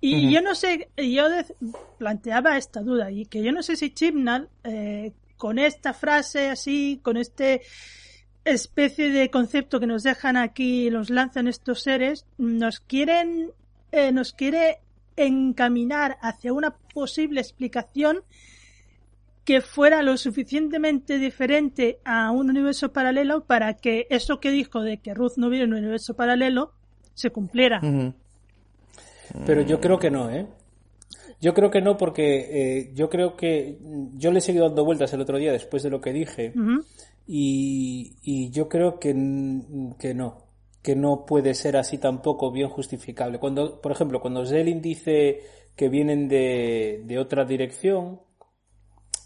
Y 0.00 0.26
Ujú. 0.26 0.34
yo 0.34 0.42
no 0.42 0.54
sé, 0.54 0.88
yo 0.96 1.28
de- 1.28 1.44
planteaba 1.98 2.56
esta 2.56 2.80
duda 2.80 3.10
y 3.10 3.26
que 3.26 3.42
yo 3.42 3.52
no 3.52 3.62
sé 3.62 3.76
si 3.76 3.90
Chibnall 3.90 4.48
eh, 4.64 5.12
con 5.36 5.58
esta 5.58 5.92
frase 5.92 6.48
así, 6.48 7.00
con 7.02 7.16
este 7.16 7.62
especie 8.44 9.10
de 9.10 9.30
concepto 9.30 9.80
que 9.80 9.86
nos 9.86 10.02
dejan 10.02 10.36
aquí, 10.36 10.90
nos 10.90 11.10
lanzan 11.10 11.48
estos 11.48 11.82
seres, 11.82 12.26
nos 12.38 12.80
quieren, 12.80 13.50
eh, 13.92 14.12
nos 14.12 14.32
quiere 14.32 14.78
encaminar 15.16 16.18
hacia 16.22 16.52
una 16.52 16.76
posible 16.94 17.40
explicación 17.40 18.22
que 19.44 19.60
fuera 19.62 20.02
lo 20.02 20.16
suficientemente 20.16 21.18
diferente 21.18 22.00
a 22.04 22.30
un 22.30 22.50
universo 22.50 22.92
paralelo 22.92 23.44
para 23.44 23.74
que 23.74 24.06
eso 24.10 24.40
que 24.40 24.50
dijo 24.50 24.82
de 24.82 24.98
que 24.98 25.14
Ruth 25.14 25.36
no 25.36 25.48
vive 25.48 25.64
en 25.64 25.72
un 25.72 25.78
universo 25.78 26.14
paralelo 26.14 26.72
se 27.14 27.30
cumpliera. 27.30 27.80
Pero 29.46 29.62
yo 29.62 29.80
creo 29.80 29.98
que 29.98 30.10
no, 30.10 30.30
¿eh? 30.30 30.46
Yo 31.40 31.54
creo 31.54 31.70
que 31.70 31.80
no 31.80 31.96
porque 31.96 32.46
eh, 32.50 32.90
yo 32.94 33.08
creo 33.08 33.36
que 33.36 33.78
yo 34.14 34.32
le 34.32 34.40
he 34.40 34.42
seguido 34.42 34.66
dando 34.66 34.84
vueltas 34.84 35.12
el 35.12 35.20
otro 35.20 35.38
día 35.38 35.52
después 35.52 35.82
de 35.82 35.90
lo 35.90 36.00
que 36.00 36.12
dije. 36.12 36.52
Y, 37.30 38.16
y 38.22 38.50
yo 38.50 38.70
creo 38.70 38.98
que, 38.98 39.10
que 39.98 40.14
no, 40.14 40.48
que 40.82 40.96
no 40.96 41.26
puede 41.26 41.52
ser 41.52 41.76
así 41.76 41.98
tampoco 41.98 42.50
bien 42.50 42.70
justificable. 42.70 43.38
Cuando, 43.38 43.82
por 43.82 43.92
ejemplo, 43.92 44.18
cuando 44.18 44.46
Zelin 44.46 44.80
dice 44.80 45.42
que 45.76 45.90
vienen 45.90 46.26
de, 46.26 47.02
de 47.04 47.18
otra 47.18 47.44
dirección, 47.44 48.22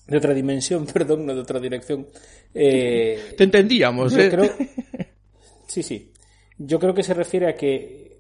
de 0.09 0.17
otra 0.17 0.35
dimensión, 0.35 0.85
perdón, 0.93 1.27
no 1.27 1.33
de 1.33 1.43
otra 1.43 1.61
dirección, 1.61 2.09
eh, 2.53 3.35
Te 3.39 3.45
entendíamos, 3.45 4.13
¿eh? 4.17 4.29
creo, 4.29 4.51
sí, 5.69 5.85
sí. 5.85 6.13
Yo 6.59 6.81
creo 6.81 6.95
que 6.95 7.05
se 7.05 7.15
refiere 7.15 7.49
a 7.49 7.55
que 7.55 8.12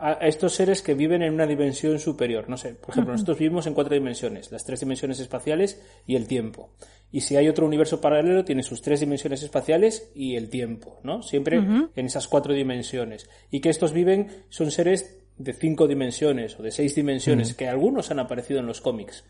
a 0.00 0.26
estos 0.26 0.54
seres 0.54 0.82
que 0.82 0.94
viven 0.94 1.22
en 1.22 1.34
una 1.34 1.46
dimensión 1.46 1.98
superior. 1.98 2.48
No 2.48 2.56
sé, 2.56 2.74
por 2.74 2.90
ejemplo, 2.90 3.12
nosotros 3.12 3.38
vivimos 3.38 3.66
en 3.66 3.74
cuatro 3.74 3.94
dimensiones, 3.94 4.50
las 4.50 4.64
tres 4.64 4.80
dimensiones 4.80 5.20
espaciales 5.20 5.82
y 6.06 6.16
el 6.16 6.26
tiempo. 6.26 6.70
Y 7.12 7.20
si 7.22 7.36
hay 7.36 7.48
otro 7.48 7.66
universo 7.66 8.00
paralelo, 8.00 8.44
tiene 8.44 8.62
sus 8.62 8.82
tres 8.82 9.00
dimensiones 9.00 9.42
espaciales 9.42 10.10
y 10.14 10.36
el 10.36 10.48
tiempo, 10.48 11.00
¿no? 11.02 11.22
Siempre 11.22 11.56
en 11.58 12.06
esas 12.06 12.28
cuatro 12.28 12.54
dimensiones. 12.54 13.28
Y 13.50 13.60
que 13.60 13.68
estos 13.68 13.92
viven, 13.92 14.28
son 14.48 14.70
seres 14.70 15.18
de 15.36 15.52
cinco 15.52 15.88
dimensiones 15.88 16.58
o 16.58 16.62
de 16.62 16.70
seis 16.70 16.94
dimensiones, 16.94 17.54
que 17.54 17.68
algunos 17.68 18.10
han 18.10 18.20
aparecido 18.20 18.60
en 18.60 18.66
los 18.66 18.80
cómics. 18.80 19.24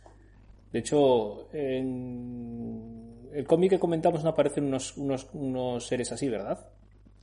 De 0.73 0.81
hecho, 0.81 1.49
en 1.53 3.29
el 3.33 3.47
cómic 3.47 3.71
que 3.71 3.79
comentamos 3.79 4.23
no 4.23 4.31
aparecen 4.31 4.65
unos, 4.65 4.97
unos, 4.97 5.29
unos 5.33 5.87
seres 5.87 6.13
así, 6.13 6.29
¿verdad? 6.29 6.69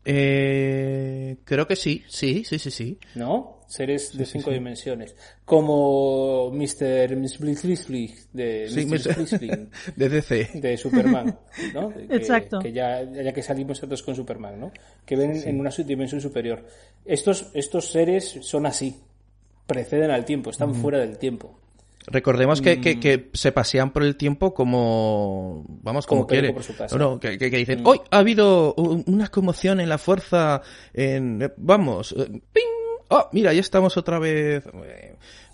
Eh, 0.10 1.36
creo 1.44 1.68
que 1.68 1.76
sí, 1.76 2.02
sí, 2.08 2.46
sí, 2.46 2.58
sí, 2.60 2.72
sí. 2.72 2.98
¿No? 3.16 3.60
Seres 3.68 4.18
de 4.18 4.26
sí, 4.26 4.32
cinco 4.34 4.52
sí. 4.52 4.54
dimensiones. 4.54 5.18
Como 5.44 6.50
Mr. 6.52 7.14
Bliss 7.38 8.30
de 8.32 8.70
Sí, 8.70 8.86
Mr. 8.86 9.68
de 9.98 10.10
DC. 10.10 10.50
de 10.62 10.78
Superman, 10.78 11.38
¿no? 11.74 11.90
De 12.08 12.16
Exacto. 12.16 12.60
Que 12.60 12.72
ya, 12.72 13.04
ya 13.04 13.34
que 13.34 13.44
salimos 13.44 13.82
todos 13.82 14.02
con 14.02 14.16
Superman, 14.16 14.58
¿no? 14.58 14.72
Que 15.06 15.18
ven 15.18 15.44
en 15.46 15.60
una 15.60 15.72
dimensión 15.72 16.22
superior. 16.22 16.66
Estos, 17.04 17.52
estos 17.54 17.92
seres 17.92 18.40
son 18.44 18.66
así. 18.66 18.96
Preceden 19.66 20.12
al 20.12 20.24
tiempo, 20.24 20.52
están 20.52 20.74
fuera 20.74 21.00
del 21.00 21.18
tiempo. 21.18 21.60
Recordemos 22.10 22.62
que, 22.62 22.78
Mm. 22.78 22.82
que, 22.82 23.00
que 23.02 23.30
se 23.34 23.52
pasean 23.52 23.92
por 23.92 24.02
el 24.04 24.16
tiempo 24.16 24.54
como. 24.54 25.66
Vamos, 25.68 26.08
como, 26.08 26.22
Como 26.22 26.28
quiere. 26.28 26.54
por 26.54 26.64
su 26.64 26.76
casa. 26.76 26.98
No, 26.98 27.12
no, 27.12 27.20
que, 27.20 27.38
que- 27.38 27.52
que 27.52 27.58
dicen: 27.58 27.84
Mm. 27.84 27.88
Hoy 27.88 28.00
ha 28.12 28.20
habido 28.20 28.74
un- 28.76 29.04
una 29.08 29.28
conmoción 29.28 29.80
en 29.82 29.90
la 29.90 29.98
fuerza. 29.98 30.62
En, 30.94 31.42
eh, 31.42 31.52
vamos, 31.58 32.14
eh, 32.18 32.28
¡ping! 32.54 32.64
Oh, 33.10 33.28
mira, 33.34 33.54
ya 33.54 33.60
estamos 33.60 33.98
otra 33.98 34.20
vez. 34.20 34.64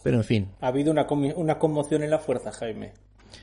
Pero 0.03 0.17
en 0.17 0.23
fin, 0.23 0.47
Ha 0.61 0.67
habido 0.67 0.91
una, 0.91 1.07
una 1.35 1.57
conmoción 1.59 2.03
en 2.03 2.09
la 2.11 2.19
fuerza, 2.19 2.51
Jaime. 2.51 2.91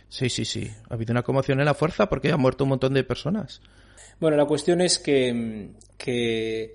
sí, 0.09 0.29
sí, 0.29 0.45
sí. 0.45 0.71
Ha 0.89 0.95
habido 0.95 1.13
una 1.13 1.23
conmoción 1.23 1.59
en 1.61 1.65
la 1.67 1.75
fuerza 1.75 2.09
porque 2.09 2.31
han 2.31 2.41
muerto 2.41 2.65
un 2.65 2.71
montón 2.71 2.95
de 2.95 3.03
personas. 3.05 3.61
Bueno, 4.21 4.37
la 4.37 4.45
cuestión 4.47 4.81
es 4.83 4.99
que, 4.99 5.71
que, 5.97 6.75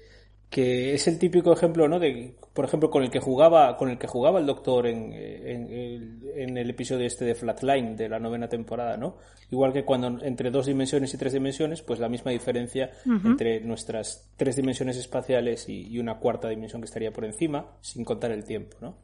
que 0.50 0.94
es 0.96 1.08
el 1.08 1.20
típico 1.20 1.54
ejemplo, 1.54 1.88
¿no? 1.88 2.00
De, 2.00 2.36
por 2.56 2.66
ejemplo, 2.66 2.90
con 2.90 3.04
el 3.04 3.12
que 3.12 3.20
jugaba, 3.20 3.78
con 3.78 3.90
el 3.90 3.98
que 4.00 4.08
jugaba 4.08 4.40
el 4.40 4.46
Doctor 4.48 4.88
en, 4.88 5.14
en, 5.14 5.72
el- 5.72 6.22
en 6.36 6.58
el 6.58 6.70
episodio 6.72 7.06
este 7.06 7.26
de 7.26 7.36
Flatline 7.36 7.96
de 7.96 8.10
la 8.10 8.18
novena 8.18 8.48
temporada, 8.50 8.98
¿no? 8.98 9.18
Igual 9.52 9.74
que 9.74 9.84
cuando 9.86 10.24
entre 10.26 10.50
dos 10.50 10.66
dimensiones 10.66 11.14
y 11.14 11.18
tres 11.18 11.34
dimensiones, 11.34 11.82
pues 11.84 12.00
la 12.00 12.10
misma 12.10 12.32
diferencia 12.32 12.90
entre 13.30 13.60
nuestras 13.62 14.30
tres 14.38 14.56
dimensiones 14.56 14.98
espaciales 14.98 15.70
y, 15.70 15.88
y 15.90 16.00
una 16.00 16.18
cuarta 16.18 16.50
dimensión 16.50 16.82
que 16.82 16.86
estaría 16.88 17.12
por 17.12 17.26
encima, 17.26 17.78
sin 17.82 18.04
contar 18.06 18.32
el 18.32 18.44
tiempo, 18.46 18.78
¿no? 18.82 18.96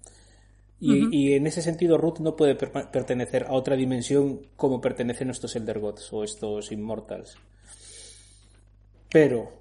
Y, 0.79 1.09
y 1.11 1.33
en 1.33 1.45
ese 1.45 1.61
sentido, 1.61 1.97
Ruth 1.97 2.19
no 2.21 2.35
puede 2.35 2.55
per- 2.55 2.89
pertenecer 2.89 3.43
a 3.47 3.53
otra 3.53 3.75
dimensión 3.75 4.47
como 4.55 4.81
pertenecen 4.81 5.29
estos 5.29 5.55
Elder 5.55 5.77
Gods 5.79 6.11
o 6.11 6.23
estos 6.23 6.71
Immortals. 6.71 7.37
Pero 9.11 9.51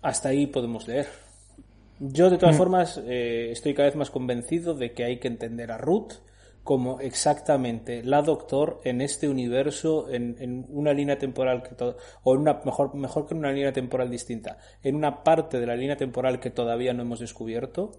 hasta 0.00 0.28
ahí 0.30 0.46
podemos 0.46 0.86
leer. 0.88 1.08
Yo, 1.98 2.28
de 2.30 2.38
todas 2.38 2.56
formas, 2.56 3.00
eh, 3.06 3.50
estoy 3.52 3.74
cada 3.74 3.88
vez 3.88 3.96
más 3.96 4.10
convencido 4.10 4.74
de 4.74 4.92
que 4.92 5.04
hay 5.04 5.18
que 5.18 5.28
entender 5.28 5.70
a 5.72 5.78
Ruth 5.78 6.14
como 6.64 6.98
exactamente 7.00 8.02
la 8.02 8.22
Doctor 8.22 8.80
en 8.84 9.00
este 9.00 9.28
universo, 9.28 10.08
en, 10.10 10.36
en 10.40 10.66
una 10.70 10.92
línea 10.94 11.18
temporal 11.18 11.62
que 11.62 11.74
to- 11.74 11.96
o 12.22 12.34
en 12.34 12.40
una 12.40 12.60
mejor 12.64 12.94
mejor 12.94 13.26
que 13.26 13.34
en 13.34 13.38
una 13.40 13.52
línea 13.52 13.72
temporal 13.72 14.10
distinta, 14.10 14.58
en 14.82 14.96
una 14.96 15.22
parte 15.24 15.60
de 15.60 15.66
la 15.66 15.76
línea 15.76 15.96
temporal 15.96 16.40
que 16.40 16.50
todavía 16.50 16.94
no 16.94 17.02
hemos 17.02 17.20
descubierto 17.20 17.92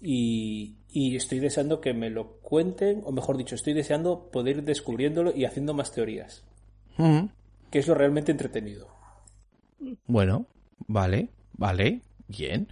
y, 0.00 0.76
y 0.90 1.16
estoy 1.16 1.38
deseando 1.38 1.80
que 1.80 1.94
me 1.94 2.10
lo 2.10 2.38
cuenten, 2.40 3.02
o 3.04 3.12
mejor 3.12 3.36
dicho, 3.36 3.54
estoy 3.54 3.72
deseando 3.72 4.30
poder 4.30 4.58
ir 4.58 4.64
descubriéndolo 4.64 5.32
y 5.34 5.44
haciendo 5.44 5.74
más 5.74 5.92
teorías, 5.92 6.44
Mm. 6.98 7.26
que 7.70 7.78
es 7.78 7.88
lo 7.88 7.94
realmente 7.94 8.32
entretenido. 8.32 8.88
Bueno, 10.06 10.46
vale, 10.86 11.28
vale, 11.54 12.00
bien. 12.36 12.68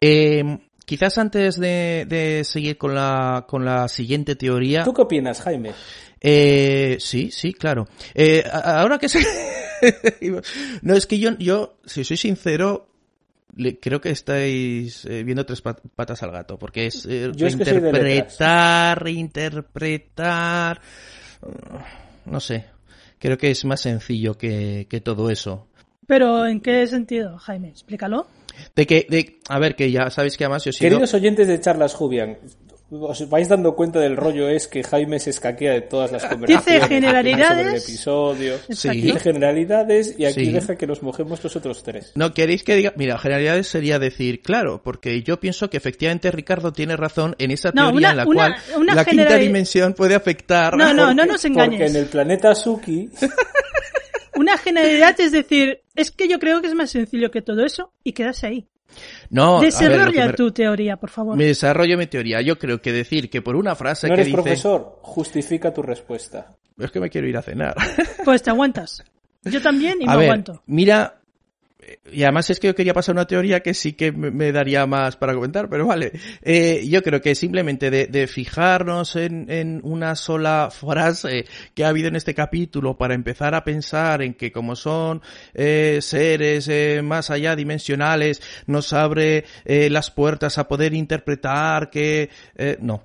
Eh, 0.00 0.58
quizás 0.84 1.16
antes 1.18 1.58
de, 1.58 2.04
de 2.08 2.44
seguir 2.44 2.76
con 2.78 2.94
la, 2.94 3.44
con 3.48 3.64
la 3.64 3.88
siguiente 3.88 4.36
teoría. 4.36 4.84
¿Tú 4.84 4.92
qué 4.92 5.02
opinas, 5.02 5.40
Jaime? 5.40 5.72
Eh, 6.20 6.96
sí, 7.00 7.30
sí, 7.30 7.52
claro. 7.54 7.86
Eh, 8.14 8.44
ahora 8.50 8.98
que 8.98 9.08
se... 9.08 9.20
no, 10.82 10.94
es 10.94 11.06
que 11.06 11.18
yo, 11.18 11.36
yo, 11.38 11.78
si 11.84 12.04
soy 12.04 12.16
sincero, 12.16 12.88
le- 13.56 13.78
creo 13.78 14.00
que 14.00 14.10
estáis 14.10 15.04
eh, 15.04 15.22
viendo 15.24 15.44
tres 15.44 15.60
pat- 15.62 15.80
patas 15.94 16.22
al 16.22 16.30
gato, 16.32 16.58
porque 16.58 16.86
es 16.86 17.06
eh, 17.06 17.30
Yo 17.34 17.46
es 17.46 17.56
que 17.56 17.64
soy 17.64 17.80
de 17.80 17.92
reinterpretar, 18.94 20.80
No 22.24 22.40
sé, 22.40 22.66
creo 23.18 23.36
que 23.38 23.50
es 23.50 23.64
más 23.64 23.80
sencillo 23.80 24.34
que, 24.36 24.86
que 24.88 25.00
todo 25.00 25.30
eso. 25.30 25.68
Pero 26.06 26.46
¿en 26.46 26.60
qué 26.60 26.86
sentido, 26.86 27.36
Jaime? 27.38 27.68
Explícalo. 27.68 28.26
De 28.74 28.86
que, 28.86 29.06
de, 29.08 29.38
a 29.48 29.58
ver, 29.58 29.74
que 29.76 29.90
ya 29.90 30.10
sabéis 30.10 30.36
que 30.36 30.44
además 30.44 30.64
yo 30.64 30.70
he 30.70 30.72
sido... 30.72 30.90
Queridos 30.90 31.14
oyentes 31.14 31.48
de 31.48 31.60
Charlas 31.60 31.94
Jubian, 31.94 32.36
os 32.88 33.28
vais 33.28 33.48
dando 33.48 33.74
cuenta 33.74 33.98
del 33.98 34.16
rollo 34.16 34.48
es 34.48 34.68
que 34.68 34.84
Jaime 34.84 35.18
se 35.18 35.30
escaquea 35.30 35.72
de 35.72 35.80
todas 35.80 36.12
las 36.12 36.24
conversaciones 36.24 36.86
generalidades. 36.86 37.56
sobre 37.56 37.70
el 37.76 37.82
episodio, 37.82 38.54
Sí. 38.70 38.88
dice 39.00 39.18
generalidades 39.18 40.14
y 40.16 40.24
aquí 40.24 40.44
Sí. 40.46 40.52
deja 40.52 40.76
que 40.76 40.86
nos 40.86 41.02
mojemos 41.02 41.42
los 41.42 41.56
otros 41.56 41.82
tres. 41.82 42.12
No, 42.14 42.32
¿queréis 42.32 42.62
que 42.62 42.76
diga? 42.76 42.92
Mira, 42.96 43.18
generalidades 43.18 43.66
sería 43.66 43.98
decir, 43.98 44.40
claro, 44.40 44.82
porque 44.84 45.22
yo 45.24 45.40
pienso 45.40 45.68
que 45.68 45.78
efectivamente 45.78 46.30
Ricardo 46.30 46.72
tiene 46.72 46.96
razón 46.96 47.34
en 47.40 47.50
esa 47.50 47.70
No, 47.74 47.90
teoría 47.90 47.98
una- 47.98 48.10
en 48.12 48.16
la 48.18 48.26
una- 48.26 48.34
cual 48.36 48.56
una 48.80 48.94
la 48.94 49.04
quinta 49.04 49.24
generali- 49.30 49.40
dimensión 49.46 49.92
puede 49.94 50.14
afectar. 50.14 50.76
No, 50.76 50.94
no, 50.94 51.06
no 51.12 51.16
Porque- 51.22 51.32
nos 51.32 51.44
engañes. 51.44 51.80
Porque 51.80 51.90
en 51.90 51.96
el 51.96 52.06
planeta 52.06 52.54
Suki, 52.54 53.10
Una 54.36 54.56
generalidad 54.58 55.18
es 55.20 55.32
decir, 55.32 55.80
es 55.94 56.10
que 56.10 56.28
yo 56.28 56.38
creo 56.38 56.60
que 56.60 56.68
es 56.68 56.74
más 56.74 56.90
sencillo 56.90 57.30
que 57.30 57.42
todo 57.42 57.64
eso 57.64 57.92
y 58.04 58.12
quedarse 58.12 58.46
ahí. 58.46 58.68
No, 59.30 59.58
a 59.58 59.60
ver, 59.60 59.72
Desarrolla 59.72 60.26
me- 60.28 60.32
tu 60.34 60.52
teoría, 60.52 60.96
por 60.96 61.10
favor. 61.10 61.36
Me 61.36 61.44
desarrollo 61.46 61.98
mi 61.98 62.06
teoría. 62.06 62.40
Yo 62.40 62.58
creo 62.58 62.80
que 62.80 62.92
decir 62.92 63.28
que 63.28 63.42
por 63.42 63.56
una 63.56 63.74
frase 63.74 64.06
no 64.08 64.14
que 64.14 64.20
eres 64.20 64.26
dice... 64.28 64.36
profesor, 64.42 64.98
justifica 65.02 65.74
tu 65.74 65.82
respuesta. 65.82 66.54
Es 66.78 66.90
que 66.92 67.00
me 67.00 67.10
quiero 67.10 67.26
ir 67.26 67.36
a 67.36 67.42
cenar. 67.42 67.74
Pues 68.24 68.42
te 68.42 68.50
aguantas. 68.50 69.02
Yo 69.44 69.60
también 69.60 69.98
y 70.00 70.04
a 70.08 70.12
me 70.12 70.16
ver, 70.18 70.24
aguanto. 70.26 70.62
mira... 70.66 71.20
Y 72.12 72.22
además 72.22 72.50
es 72.50 72.58
que 72.58 72.68
yo 72.68 72.74
quería 72.74 72.94
pasar 72.94 73.14
una 73.14 73.26
teoría 73.26 73.60
que 73.60 73.74
sí 73.74 73.92
que 73.92 74.12
me 74.12 74.52
daría 74.52 74.86
más 74.86 75.16
para 75.16 75.34
comentar, 75.34 75.68
pero 75.68 75.86
vale. 75.86 76.12
Eh, 76.42 76.84
yo 76.88 77.02
creo 77.02 77.20
que 77.20 77.34
simplemente 77.34 77.90
de, 77.90 78.06
de 78.06 78.26
fijarnos 78.26 79.16
en, 79.16 79.50
en 79.50 79.80
una 79.84 80.16
sola 80.16 80.70
frase 80.70 81.44
que 81.74 81.84
ha 81.84 81.88
habido 81.88 82.08
en 82.08 82.16
este 82.16 82.34
capítulo 82.34 82.96
para 82.96 83.14
empezar 83.14 83.54
a 83.54 83.64
pensar 83.64 84.22
en 84.22 84.34
que 84.34 84.52
como 84.52 84.76
son 84.76 85.22
eh, 85.54 85.98
seres 86.00 86.68
eh, 86.68 87.02
más 87.02 87.30
allá 87.30 87.54
dimensionales, 87.56 88.40
nos 88.66 88.92
abre 88.92 89.44
eh, 89.64 89.90
las 89.90 90.10
puertas 90.10 90.58
a 90.58 90.68
poder 90.68 90.94
interpretar 90.94 91.90
que... 91.90 92.30
eh, 92.56 92.76
no, 92.80 93.02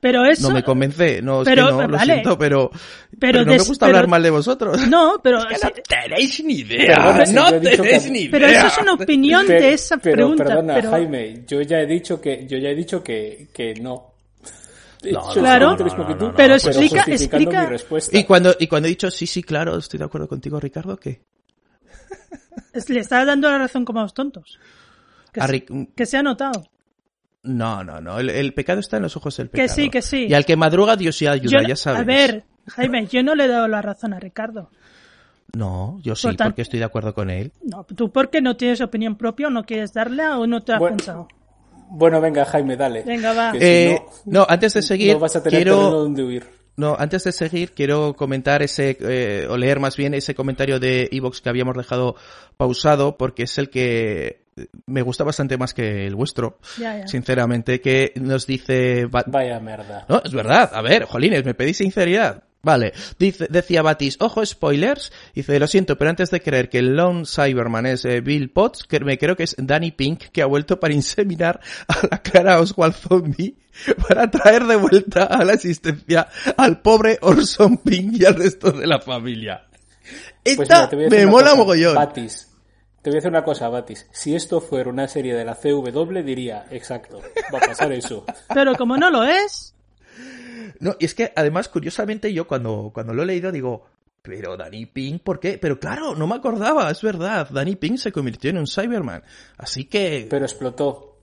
Pero 0.00 0.24
eso... 0.24 0.46
no 0.48 0.54
me 0.54 0.62
convence, 0.62 1.20
no, 1.22 1.42
es 1.42 1.48
pero, 1.48 1.66
que 1.66 1.72
no, 1.72 1.88
lo 1.88 1.98
siento, 1.98 2.38
pero, 2.38 2.70
pero, 3.18 3.40
no 3.40 3.46
me 3.46 3.52
des- 3.54 3.66
gusta 3.66 3.86
pero- 3.86 3.96
hablar 3.98 4.08
mal 4.08 4.22
de 4.22 4.30
vosotros. 4.30 4.86
No, 4.88 5.20
pero... 5.22 5.38
Es 5.50 5.60
que 5.60 5.66
no 5.66 5.72
tenéis 5.88 6.44
ni 6.44 6.54
idea, 6.54 6.94
Perdona, 6.96 7.26
si 7.26 7.34
no 7.34 7.50
tenéis 7.60 8.02
que- 8.04 8.10
ni 8.10 8.18
idea. 8.20 8.30
pero 8.30 8.46
eso 8.46 8.66
es 8.68 8.78
una 8.78 8.92
opinión 8.94 9.46
de 9.48 9.72
esa 9.72 9.96
pero 9.96 10.14
pregunta. 10.14 10.44
perdona, 10.44 10.74
pero... 10.76 10.90
Jaime, 10.90 11.44
yo 11.48 11.60
ya 11.62 11.80
he 11.80 11.86
dicho 11.86 12.20
que 12.20 12.46
yo 12.46 12.58
ya 12.58 12.68
he 12.68 12.74
dicho 12.76 13.02
que, 13.02 13.48
que 13.52 13.74
no. 13.74 14.14
He 15.02 15.10
No, 15.12 15.26
no, 15.26 15.32
Claro. 15.34 15.76
tú, 15.76 16.32
Pero 16.36 16.54
explica- 16.54 17.04
explica- 17.08 17.62
mi 17.62 17.66
respuesta. 17.68 18.16
Y 18.16 18.22
cuando, 18.24 18.54
y 18.58 18.66
cuando 18.68 18.86
he 18.86 18.90
dicho 18.90 19.10
sí, 19.10 19.26
sí, 19.26 19.42
claro, 19.42 19.76
estoy 19.78 19.98
de 19.98 20.04
acuerdo 20.04 20.28
contigo, 20.28 20.60
Ricardo, 20.60 20.96
¿qué? 20.96 21.22
Le 22.88 23.00
estás 23.00 23.26
dando 23.26 23.50
la 23.50 23.58
razón 23.58 23.84
como 23.84 23.98
a 23.98 24.02
los 24.02 24.14
tontos. 24.14 24.58
Que, 25.32 25.40
A 25.40 25.46
se- 25.46 25.52
Ric- 25.52 25.88
que 25.96 26.06
se 26.06 26.16
ha 26.16 26.22
notado. 26.22 26.68
No, 27.42 27.84
no, 27.84 28.00
no, 28.00 28.18
el, 28.18 28.30
el 28.30 28.52
pecado 28.52 28.80
está 28.80 28.96
en 28.96 29.04
los 29.04 29.16
ojos 29.16 29.36
del 29.36 29.48
Que 29.48 29.62
pecado. 29.62 29.74
sí, 29.76 29.90
que 29.90 30.02
sí. 30.02 30.26
Y 30.28 30.34
al 30.34 30.44
que 30.44 30.56
madruga, 30.56 30.96
Dios 30.96 31.16
sí 31.16 31.26
ayuda, 31.26 31.62
Yo- 31.62 31.68
ya 31.68 31.76
sabes. 31.76 32.00
A 32.00 32.04
ver, 32.04 32.44
Jaime, 32.66 33.06
yo 33.06 33.22
no 33.22 33.34
le 33.34 33.44
he 33.44 33.48
dado 33.48 33.68
la 33.68 33.80
razón 33.80 34.12
a 34.12 34.18
Ricardo. 34.20 34.70
No, 35.54 35.98
yo 36.02 36.14
sí, 36.14 36.26
Por 36.28 36.36
porque 36.36 36.62
estoy 36.62 36.78
de 36.78 36.84
acuerdo 36.84 37.14
con 37.14 37.30
él. 37.30 37.52
No, 37.62 37.84
tú 37.84 38.10
porque 38.12 38.42
no 38.42 38.56
tienes 38.56 38.80
opinión 38.82 39.16
propia 39.16 39.46
o 39.46 39.50
no 39.50 39.64
quieres 39.64 39.92
darla 39.94 40.38
o 40.38 40.46
no 40.46 40.62
te 40.62 40.72
has 40.72 40.78
Bueno, 40.78 40.96
pensado. 40.98 41.28
Bueno, 41.90 42.20
venga, 42.20 42.44
Jaime, 42.44 42.76
dale. 42.76 43.02
Venga, 43.02 43.32
va. 43.32 43.52
Que 43.52 43.58
si 43.60 43.64
Eh, 43.66 44.02
no, 44.26 44.44
antes 44.46 44.74
de 44.74 44.82
seguir, 44.82 45.14
no 45.14 45.20
vas 45.20 45.36
a 45.36 45.42
tener 45.42 45.62
quiero- 45.62 45.76
terreno 45.78 45.98
donde 46.00 46.22
huir. 46.24 46.46
No, 46.76 46.94
antes 46.98 47.24
de 47.24 47.32
seguir, 47.32 47.72
quiero 47.72 48.14
comentar 48.14 48.62
ese, 48.62 48.96
eh, 49.00 49.46
o 49.48 49.56
leer 49.56 49.80
más 49.80 49.96
bien 49.96 50.12
ese 50.14 50.34
comentario 50.34 50.78
de 50.78 51.08
Evox 51.10 51.40
que 51.40 51.48
habíamos 51.48 51.76
dejado 51.76 52.14
pausado, 52.56 53.16
porque 53.16 53.44
es 53.44 53.56
el 53.58 53.70
que 53.70 54.42
me 54.86 55.02
gusta 55.02 55.24
bastante 55.24 55.56
más 55.56 55.74
que 55.74 56.06
el 56.06 56.14
vuestro, 56.14 56.58
Ya, 56.78 56.98
ya. 57.00 57.06
sinceramente, 57.08 57.80
que 57.80 58.12
nos 58.16 58.46
dice... 58.46 59.06
Vaya 59.06 59.60
merda. 59.60 60.04
No, 60.08 60.22
es 60.24 60.32
verdad, 60.32 60.70
a 60.74 60.82
ver, 60.82 61.04
jolines, 61.04 61.44
me 61.44 61.54
pedís 61.54 61.78
sinceridad. 61.78 62.44
Vale, 62.60 62.92
dice, 63.20 63.46
decía 63.48 63.82
Batis, 63.82 64.16
ojo 64.20 64.44
spoilers, 64.44 65.12
dice, 65.32 65.60
lo 65.60 65.68
siento, 65.68 65.96
pero 65.96 66.10
antes 66.10 66.30
de 66.32 66.40
creer 66.40 66.68
que 66.68 66.78
el 66.80 66.96
Lone 66.96 67.24
Cyberman 67.24 67.86
es 67.86 68.04
eh, 68.04 68.20
Bill 68.20 68.50
Potts, 68.50 68.82
que 68.82 68.98
me 68.98 69.16
creo 69.16 69.36
que 69.36 69.44
es 69.44 69.54
Danny 69.58 69.92
Pink, 69.92 70.24
que 70.32 70.42
ha 70.42 70.46
vuelto 70.46 70.80
para 70.80 70.92
inseminar 71.02 71.60
a 71.86 72.06
la 72.10 72.18
cara 72.20 72.60
Oswald 72.60 72.94
Zombie, 72.94 73.56
para 74.08 74.28
traer 74.28 74.64
de 74.64 74.74
vuelta 74.74 75.22
a 75.24 75.44
la 75.44 75.52
existencia 75.54 76.26
al 76.56 76.80
pobre 76.82 77.18
Orson 77.22 77.76
Pink 77.78 78.20
y 78.20 78.24
al 78.24 78.34
resto 78.34 78.72
de 78.72 78.88
la 78.88 78.98
familia. 79.00 79.64
Pues 80.42 80.58
Esta 80.60 80.88
mira, 80.92 81.06
a 81.06 81.10
me 81.10 81.26
mola 81.26 81.44
cosa, 81.50 81.56
mogollón. 81.56 81.94
Batis, 81.94 82.47
te 83.08 83.10
voy 83.10 83.16
a 83.16 83.20
decir 83.20 83.30
una 83.30 83.44
cosa, 83.44 83.68
Batis. 83.68 84.06
Si 84.12 84.34
esto 84.34 84.60
fuera 84.60 84.90
una 84.90 85.08
serie 85.08 85.34
de 85.34 85.44
la 85.44 85.54
CW, 85.54 86.22
diría, 86.24 86.66
exacto, 86.70 87.20
va 87.52 87.58
a 87.58 87.66
pasar 87.68 87.92
eso. 87.92 88.24
Pero 88.54 88.74
como 88.76 88.96
no 88.96 89.10
lo 89.10 89.24
es, 89.24 89.74
No, 90.80 90.94
y 90.98 91.04
es 91.06 91.14
que 91.14 91.32
además, 91.34 91.68
curiosamente, 91.68 92.32
yo 92.32 92.46
cuando, 92.46 92.90
cuando 92.94 93.12
lo 93.14 93.22
he 93.22 93.26
leído 93.26 93.50
digo, 93.52 93.86
pero 94.22 94.56
Danny 94.56 94.84
Pink, 94.86 95.22
¿por 95.22 95.40
qué? 95.40 95.58
Pero 95.58 95.80
claro, 95.80 96.14
no 96.14 96.26
me 96.26 96.34
acordaba, 96.34 96.90
es 96.90 97.00
verdad. 97.02 97.48
Danny 97.50 97.76
Pink 97.76 97.96
se 97.96 98.12
convirtió 98.12 98.50
en 98.50 98.58
un 98.58 98.66
Cyberman. 98.66 99.22
Así 99.56 99.84
que. 99.86 100.26
Pero 100.28 100.44
explotó. 100.44 101.18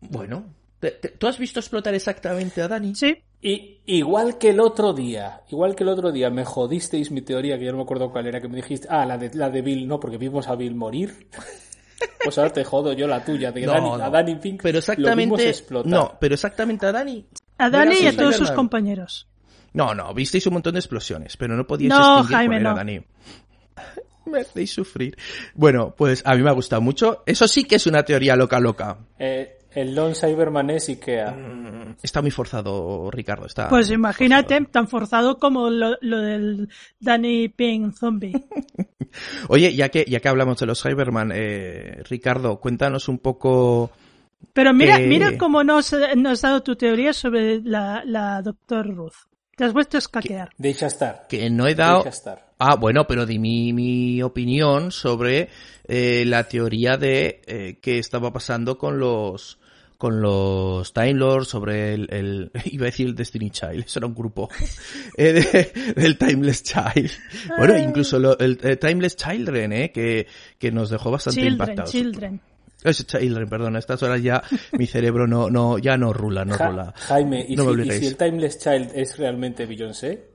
Bueno. 0.00 0.44
¿te- 0.78 0.90
te- 0.92 1.08
¿Tú 1.10 1.26
has 1.26 1.38
visto 1.38 1.60
explotar 1.60 1.94
exactamente 1.94 2.60
a 2.62 2.68
Danny? 2.68 2.94
Sí. 2.94 3.16
Y 3.42 3.78
igual 3.86 4.36
que 4.38 4.50
el 4.50 4.60
otro 4.60 4.92
día, 4.92 5.42
igual 5.50 5.74
que 5.74 5.82
el 5.82 5.88
otro 5.88 6.12
día 6.12 6.28
me 6.30 6.44
jodisteis 6.44 7.10
mi 7.10 7.22
teoría, 7.22 7.58
que 7.58 7.64
yo 7.64 7.70
no 7.72 7.78
me 7.78 7.84
acuerdo 7.84 8.10
cuál 8.12 8.26
era, 8.26 8.40
que 8.40 8.48
me 8.48 8.56
dijiste, 8.56 8.86
ah, 8.90 9.06
la 9.06 9.16
de, 9.16 9.30
la 9.34 9.48
de 9.48 9.62
Bill, 9.62 9.88
no, 9.88 9.98
porque 9.98 10.18
vimos 10.18 10.48
a 10.48 10.54
Bill 10.56 10.74
morir. 10.74 11.28
Pues 12.22 12.36
ahora 12.38 12.50
te 12.52 12.64
jodo 12.64 12.92
yo 12.94 13.06
la 13.06 13.22
tuya, 13.22 13.52
de 13.52 13.60
que 13.60 13.66
No, 13.66 13.72
Danny- 13.74 13.88
no. 13.98 14.04
a 14.04 14.08
Danny 14.10 14.34
Pink 14.36 14.62
Pero 14.62 14.78
lo 14.78 15.16
vimos 15.16 15.38
exactamente. 15.40 15.48
explotar. 15.48 15.90
No, 15.92 16.16
pero 16.18 16.34
exactamente 16.34 16.86
a 16.86 16.92
Danny. 16.92 17.26
A 17.58 17.68
Dani 17.70 17.94
y 18.00 18.06
a 18.06 18.16
todos 18.16 18.36
sus 18.36 18.50
compañeros. 18.52 19.26
No, 19.74 19.94
no, 19.94 20.12
visteis 20.14 20.46
un 20.46 20.54
montón 20.54 20.72
de 20.74 20.80
explosiones, 20.80 21.36
pero 21.36 21.56
no 21.56 21.66
podíais 21.66 21.90
No, 21.90 22.22
Jaime, 22.24 22.54
cuál 22.56 22.60
era 22.60 22.70
no. 22.70 22.76
Dani. 22.76 23.00
Me 24.26 24.40
hacéis 24.40 24.72
sufrir. 24.72 25.16
Bueno, 25.54 25.94
pues 25.96 26.22
a 26.24 26.34
mí 26.34 26.42
me 26.42 26.48
ha 26.50 26.54
gustado 26.54 26.80
mucho. 26.80 27.22
Eso 27.26 27.46
sí 27.48 27.64
que 27.64 27.76
es 27.76 27.86
una 27.86 28.02
teoría 28.02 28.34
loca, 28.36 28.60
loca. 28.60 28.98
Eh, 29.18 29.58
el 29.74 29.94
Lone 29.94 30.14
Cyberman 30.14 30.70
es 30.70 30.88
Ikea. 30.88 31.94
Está 32.02 32.22
muy 32.22 32.30
forzado, 32.30 33.10
Ricardo. 33.10 33.46
Está 33.46 33.68
Pues 33.68 33.90
imagínate, 33.90 34.60
tan 34.70 34.88
forzado 34.88 35.38
como 35.38 35.70
lo, 35.70 35.96
lo 36.00 36.18
del 36.18 36.68
Danny 36.98 37.48
Pink 37.48 37.94
zombie. 37.96 38.32
Oye, 39.48 39.74
ya 39.74 39.88
que, 39.88 40.04
ya 40.08 40.20
que 40.20 40.28
hablamos 40.28 40.58
de 40.58 40.66
los 40.66 40.82
Cyberman, 40.82 41.32
eh, 41.34 42.02
Ricardo, 42.08 42.60
cuéntanos 42.60 43.08
un 43.08 43.18
poco. 43.18 43.90
Pero 44.52 44.72
mira, 44.72 44.98
Eh. 45.00 45.06
mira 45.06 45.36
cómo 45.36 45.62
nos, 45.64 45.94
nos 46.16 46.32
has 46.32 46.42
dado 46.42 46.62
tu 46.62 46.76
teoría 46.76 47.12
sobre 47.12 47.60
la, 47.62 48.02
la 48.04 48.40
Doctor 48.42 48.86
Ruth. 48.94 49.12
Te 49.56 49.64
has 49.64 49.72
vuelto 49.72 49.96
a 49.96 49.98
escaquear. 49.98 50.50
Deja 50.56 50.86
estar. 50.86 51.26
Que 51.28 51.50
no 51.50 51.66
he 51.66 51.74
dado. 51.74 51.98
Deja 51.98 52.08
estar. 52.10 52.49
Ah, 52.60 52.76
bueno, 52.76 53.06
pero 53.06 53.24
di 53.24 53.38
mi, 53.38 53.72
mi 53.72 54.22
opinión 54.22 54.92
sobre 54.92 55.48
eh, 55.88 56.24
la 56.26 56.44
teoría 56.46 56.96
de 56.98 57.40
eh, 57.46 57.78
qué 57.80 57.98
estaba 57.98 58.32
pasando 58.32 58.76
con 58.78 58.98
los 59.00 59.58
con 59.96 60.22
los 60.22 60.94
Time 60.94 61.12
Lords, 61.14 61.48
sobre 61.48 61.92
el, 61.94 62.06
el 62.10 62.50
iba 62.66 62.84
a 62.84 62.86
decir 62.86 63.06
el 63.06 63.14
Destiny 63.14 63.50
Child, 63.50 63.84
eso 63.84 63.98
era 63.98 64.06
un 64.06 64.14
grupo 64.14 64.48
eh, 65.18 65.32
de- 65.32 65.92
del 65.94 66.16
Timeless 66.16 66.62
Child. 66.62 67.10
Bueno, 67.58 67.76
incluso 67.78 68.18
lo- 68.18 68.38
el, 68.38 68.58
eh, 68.62 68.76
Timeless 68.76 69.16
Children, 69.16 69.72
eh, 69.74 69.90
que, 69.92 70.26
que 70.58 70.70
nos 70.70 70.88
dejó 70.90 71.10
bastante 71.10 71.40
Children, 71.40 71.52
impactados. 71.52 71.90
children. 71.92 72.40
Es 72.82 73.06
Children, 73.06 73.46
perdón, 73.50 73.76
a 73.76 73.78
estas 73.78 74.02
horas 74.02 74.22
ya 74.22 74.42
mi 74.72 74.86
cerebro 74.86 75.26
no, 75.26 75.50
no, 75.50 75.76
ya 75.76 75.98
no 75.98 76.14
rula, 76.14 76.46
no 76.46 76.54
Ja- 76.56 76.68
rula. 76.70 76.94
Jaime, 76.96 77.44
¿y, 77.46 77.56
No 77.56 77.64
si, 77.74 77.80
y 77.82 77.90
si 77.90 78.06
el 78.06 78.16
Timeless 78.16 78.58
Child 78.58 78.92
es 78.94 79.18
realmente 79.18 79.66
Beyoncé? 79.66 80.29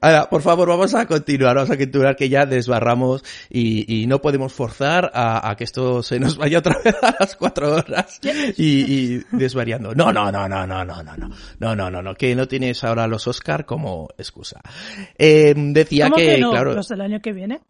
Ahora, 0.00 0.28
por 0.30 0.42
favor, 0.42 0.68
vamos 0.68 0.94
a 0.94 1.06
continuar, 1.06 1.56
vamos 1.56 1.70
a 1.70 1.76
continuar 1.76 2.16
que 2.16 2.28
ya 2.28 2.46
desbarramos 2.46 3.22
y, 3.50 4.02
y 4.02 4.06
no 4.06 4.20
podemos 4.20 4.52
forzar 4.52 5.10
a, 5.14 5.50
a 5.50 5.56
que 5.56 5.64
esto 5.64 6.02
se 6.02 6.18
nos 6.18 6.36
vaya 6.38 6.58
otra 6.58 6.78
vez 6.84 6.94
a 7.02 7.14
las 7.20 7.36
cuatro 7.36 7.74
horas 7.74 8.20
y, 8.56 9.14
y 9.16 9.22
desvariando. 9.32 9.94
No, 9.94 10.12
no, 10.12 10.32
no, 10.32 10.48
no, 10.48 10.66
no, 10.66 10.84
no, 10.84 11.02
no, 11.02 11.02
no, 11.02 11.28
no, 11.58 11.76
no, 11.76 11.90
no, 11.90 12.02
no, 12.02 12.14
que 12.14 12.34
no 12.34 12.48
tienes 12.48 12.84
ahora 12.84 13.06
los 13.06 13.26
Oscar 13.26 13.66
como 13.66 14.08
excusa. 14.16 14.60
Eh, 15.18 15.54
decía 15.56 16.06
¿Cómo 16.06 16.16
que, 16.16 16.34
que 16.36 16.40
no? 16.40 16.50
claro, 16.50 16.74
¿Los 16.74 16.88
del 16.88 17.00
año 17.02 17.20
que 17.20 17.32
viene? 17.32 17.60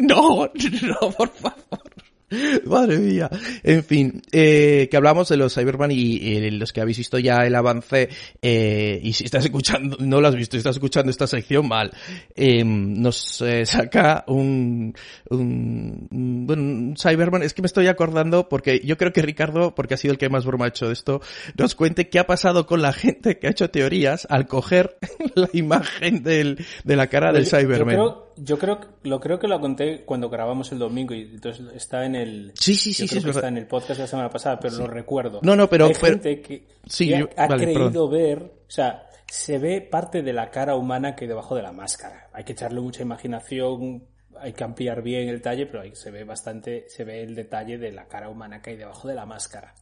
no, 0.00 0.48
no, 0.82 1.10
por 1.16 1.28
favor. 1.30 1.89
Madre 2.66 2.98
mía. 2.98 3.28
En 3.62 3.84
fin, 3.84 4.22
eh, 4.32 4.88
que 4.90 4.96
hablamos 4.96 5.28
de 5.28 5.36
los 5.36 5.54
Cyberman 5.54 5.90
y, 5.90 6.16
y 6.16 6.50
los 6.50 6.72
que 6.72 6.80
habéis 6.80 6.98
visto 6.98 7.18
ya 7.18 7.38
el 7.44 7.54
avance, 7.54 8.08
eh, 8.40 9.00
y 9.02 9.12
si 9.12 9.24
estás 9.24 9.44
escuchando, 9.44 9.96
no 10.00 10.20
lo 10.20 10.28
has 10.28 10.36
visto, 10.36 10.56
estás 10.56 10.76
escuchando 10.76 11.10
esta 11.10 11.26
sección 11.26 11.66
mal, 11.66 11.92
eh, 12.34 12.62
nos 12.64 13.40
eh, 13.42 13.66
saca 13.66 14.24
un, 14.28 14.94
un, 15.30 16.46
bueno, 16.46 16.62
un 16.62 16.94
Cyberman, 16.96 17.42
es 17.42 17.54
que 17.54 17.62
me 17.62 17.66
estoy 17.66 17.88
acordando 17.88 18.48
porque 18.48 18.80
yo 18.84 18.96
creo 18.96 19.12
que 19.12 19.22
Ricardo, 19.22 19.74
porque 19.74 19.94
ha 19.94 19.96
sido 19.96 20.12
el 20.12 20.18
que 20.18 20.28
más 20.28 20.44
broma 20.44 20.66
ha 20.66 20.68
hecho 20.68 20.86
de 20.86 20.92
esto, 20.92 21.20
nos 21.56 21.74
cuente 21.74 22.08
qué 22.08 22.18
ha 22.18 22.26
pasado 22.26 22.66
con 22.66 22.82
la 22.82 22.92
gente 22.92 23.38
que 23.38 23.48
ha 23.48 23.50
hecho 23.50 23.70
teorías 23.70 24.26
al 24.30 24.46
coger 24.46 24.98
la 25.34 25.48
imagen 25.52 26.22
del, 26.22 26.64
de 26.84 26.96
la 26.96 27.08
cara 27.08 27.32
del 27.32 27.46
Cyberman. 27.46 28.29
Yo 28.36 28.58
creo, 28.58 28.74
yo 28.76 28.80
creo, 28.80 28.90
lo 29.04 29.20
creo 29.20 29.38
que 29.38 29.48
lo 29.48 29.60
conté 29.60 30.04
cuando 30.04 30.28
grabamos 30.28 30.70
el 30.72 30.78
domingo 30.78 31.14
y 31.14 31.22
entonces 31.22 31.66
está 31.74 32.04
en 32.06 32.14
el. 32.14 32.52
Sí, 32.54 32.74
sí, 32.74 32.92
sí, 32.94 33.02
yo 33.02 33.08
sí, 33.08 33.08
creo 33.08 33.18
es 33.18 33.24
que 33.24 33.26
verdad. 33.28 33.38
está 33.40 33.48
en 33.48 33.56
el 33.58 33.66
podcast 33.66 34.00
la 34.00 34.06
semana 34.06 34.30
pasada, 34.30 34.58
pero 34.60 34.76
lo 34.76 34.86
recuerdo. 34.86 35.40
No, 35.42 35.54
no, 35.56 35.68
pero- 35.68 35.86
Hay 35.86 35.92
pero- 36.00 36.14
gente 36.14 36.40
que, 36.40 36.66
Sí, 36.86 37.08
que 37.08 37.16
ha- 37.16 37.20
yo- 37.20 37.28
ha, 37.36 37.46
vale, 37.46 37.64
creído 37.64 37.82
perdón. 37.82 38.10
ver, 38.10 38.42
o 38.42 38.70
sea, 38.70 39.06
se 39.28 39.58
ve 39.58 39.80
parte 39.80 40.22
de 40.22 40.32
la 40.32 40.50
cara 40.50 40.74
humana 40.76 41.14
que 41.14 41.24
hay 41.24 41.28
debajo 41.28 41.54
de 41.54 41.62
la 41.62 41.72
máscara. 41.72 42.28
Hay 42.32 42.44
que 42.44 42.52
echarle 42.52 42.80
mucha 42.80 43.02
imaginación, 43.02 44.04
hay 44.38 44.52
que 44.52 44.64
ampliar 44.64 45.02
bien 45.02 45.28
el 45.28 45.36
detalle, 45.36 45.66
pero 45.66 45.82
ahí 45.82 45.94
se 45.94 46.10
ve 46.10 46.24
bastante, 46.24 46.86
se 46.88 47.04
ve 47.04 47.22
el 47.22 47.34
detalle 47.34 47.78
de 47.78 47.92
la 47.92 48.06
cara 48.08 48.28
humana 48.28 48.60
que 48.62 48.70
hay 48.70 48.76
debajo 48.76 49.06
de 49.08 49.14
la 49.14 49.26
máscara. 49.26 49.74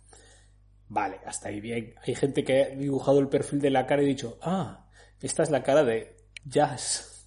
Vale, 0.88 1.18
hasta 1.26 1.48
ahí 1.50 1.60
bien. 1.60 1.94
Hay 2.06 2.14
gente 2.14 2.42
que 2.44 2.62
ha 2.62 2.68
dibujado 2.70 3.18
el 3.20 3.28
perfil 3.28 3.60
de 3.60 3.70
la 3.70 3.86
cara 3.86 4.02
y 4.02 4.06
ha 4.06 4.08
dicho, 4.08 4.38
ah, 4.42 4.86
esta 5.20 5.42
es 5.42 5.50
la 5.50 5.62
cara 5.62 5.84
de 5.84 6.16
Jazz. 6.46 7.17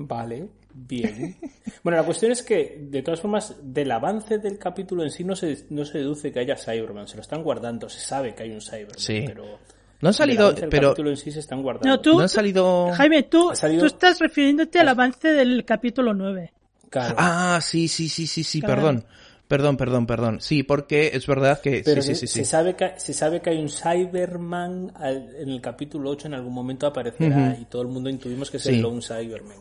Vale, 0.00 0.48
bien. 0.74 1.36
Bueno, 1.82 1.96
la 1.98 2.04
cuestión 2.04 2.32
es 2.32 2.42
que, 2.42 2.76
de 2.90 3.02
todas 3.02 3.20
formas, 3.20 3.54
del 3.62 3.90
avance 3.92 4.38
del 4.38 4.58
capítulo 4.58 5.02
en 5.04 5.10
sí 5.10 5.24
no 5.24 5.34
se, 5.36 5.66
no 5.70 5.84
se 5.84 5.98
deduce 5.98 6.30
que 6.32 6.40
haya 6.40 6.56
Cyberman. 6.56 7.06
Se 7.08 7.16
lo 7.16 7.22
están 7.22 7.42
guardando, 7.42 7.88
se 7.88 8.00
sabe 8.00 8.34
que 8.34 8.42
hay 8.42 8.50
un 8.50 8.60
Cyberman, 8.60 8.98
Sí. 8.98 9.22
pero... 9.26 9.44
No 10.00 10.08
han 10.08 10.14
salido, 10.14 10.54
pero 10.70 10.90
capítulo 10.90 11.10
en 11.10 11.16
sí 11.16 11.32
se 11.32 11.40
están 11.40 11.62
guardando. 11.62 11.88
No, 11.88 12.00
tú, 12.00 12.14
no 12.16 12.20
han 12.22 12.28
salido. 12.28 12.90
Jaime, 12.92 13.22
tú, 13.24 13.50
Ha 13.50 13.56
salido- 13.56 13.80
tú 13.80 13.86
estás 13.86 14.18
refiriéndote 14.20 14.78
al 14.78 14.88
avance 14.88 15.28
del 15.28 15.64
capítulo 15.64 16.14
9. 16.14 16.52
Claro. 16.90 17.14
Ah, 17.18 17.58
sí, 17.62 17.88
sí, 17.88 18.08
sí, 18.08 18.26
sí, 18.26 18.44
sí, 18.44 18.60
Claro. 18.60 18.74
perdón. 18.76 19.04
Perdón, 19.48 19.76
perdón, 19.78 20.06
perdón. 20.06 20.40
Sí, 20.40 20.62
porque 20.62 21.10
es 21.14 21.26
verdad 21.26 21.60
que 21.60 21.82
Pero 21.84 22.02
sí, 22.02 22.08
se, 22.08 22.14
sí, 22.14 22.26
sí, 22.26 22.38
se 22.40 22.44
sabe 22.44 22.76
que, 22.76 22.92
se 22.98 23.14
sabe 23.14 23.40
que 23.40 23.50
hay 23.50 23.58
un 23.58 23.70
Cyberman 23.70 24.92
al- 24.94 25.34
en 25.36 25.48
el 25.48 25.60
capítulo 25.60 26.10
8 26.10 26.28
en 26.28 26.34
algún 26.34 26.52
momento 26.52 26.86
aparecerá 26.86 27.56
y 27.60 27.64
todo 27.64 27.82
el 27.82 27.88
mundo 27.88 28.10
intuimos 28.10 28.50
que 28.50 28.58
es 28.58 28.66
el 28.66 28.80
Lone 28.82 29.00
Cyberman. 29.02 29.56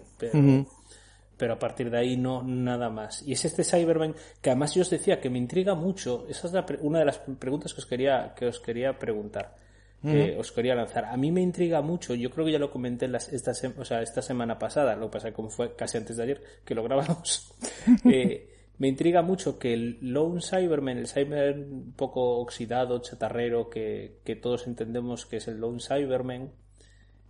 Pero, 1.37 1.53
a 1.53 1.59
partir 1.59 1.89
de 1.91 1.97
ahí 1.99 2.17
no 2.17 2.41
nada 2.43 2.89
más. 2.89 3.21
Y 3.21 3.31
es 3.33 3.45
este 3.45 3.63
Cyberman 3.63 4.15
que 4.41 4.49
además 4.49 4.73
yo 4.73 4.81
os 4.81 4.89
decía 4.89 5.21
que 5.21 5.29
me 5.29 5.37
intriga 5.37 5.75
mucho. 5.75 6.25
Esa 6.27 6.47
es 6.47 6.53
la 6.53 6.65
pre- 6.65 6.79
una 6.81 6.99
de 6.99 7.05
las 7.05 7.19
preguntas 7.19 7.73
que 7.73 7.79
os 7.81 7.85
quería, 7.85 8.33
que 8.35 8.47
os 8.47 8.59
quería 8.59 8.97
preguntar. 8.97 9.55
que 10.03 10.37
os 10.37 10.51
quería 10.51 10.75
lanzar. 10.75 11.05
A 11.05 11.17
mí 11.17 11.31
me 11.31 11.41
intriga 11.41 11.81
mucho, 11.81 12.13
yo 12.13 12.29
creo 12.29 12.45
que 12.45 12.51
ya 12.51 12.59
lo 12.59 12.69
comenté 12.71 13.07
las- 13.07 13.33
esta, 13.33 13.51
o 13.77 13.83
sea, 13.83 14.01
esta 14.03 14.21
semana 14.21 14.57
pasada, 14.59 14.95
lo 14.95 15.07
que 15.07 15.13
pasa 15.13 15.27
es 15.27 15.31
que 15.31 15.35
como 15.35 15.49
fue 15.49 15.75
casi 15.75 15.97
antes 15.97 16.15
de 16.17 16.23
ayer 16.23 16.41
que 16.63 16.75
lo 16.75 16.83
grabamos. 16.83 17.51
Eh, 18.05 18.47
me 18.79 18.87
intriga 18.87 19.21
mucho 19.21 19.57
que 19.57 19.73
el 19.73 19.97
Lone 20.01 20.41
Cyberman, 20.41 20.97
el 20.97 21.07
Cyberman 21.07 21.71
un 21.73 21.93
poco 21.93 22.39
oxidado, 22.39 22.99
chatarrero, 22.99 23.69
que, 23.69 24.19
que 24.23 24.35
todos 24.35 24.67
entendemos 24.67 25.25
que 25.25 25.37
es 25.37 25.47
el 25.47 25.57
Lone 25.59 25.79
Cyberman, 25.79 26.51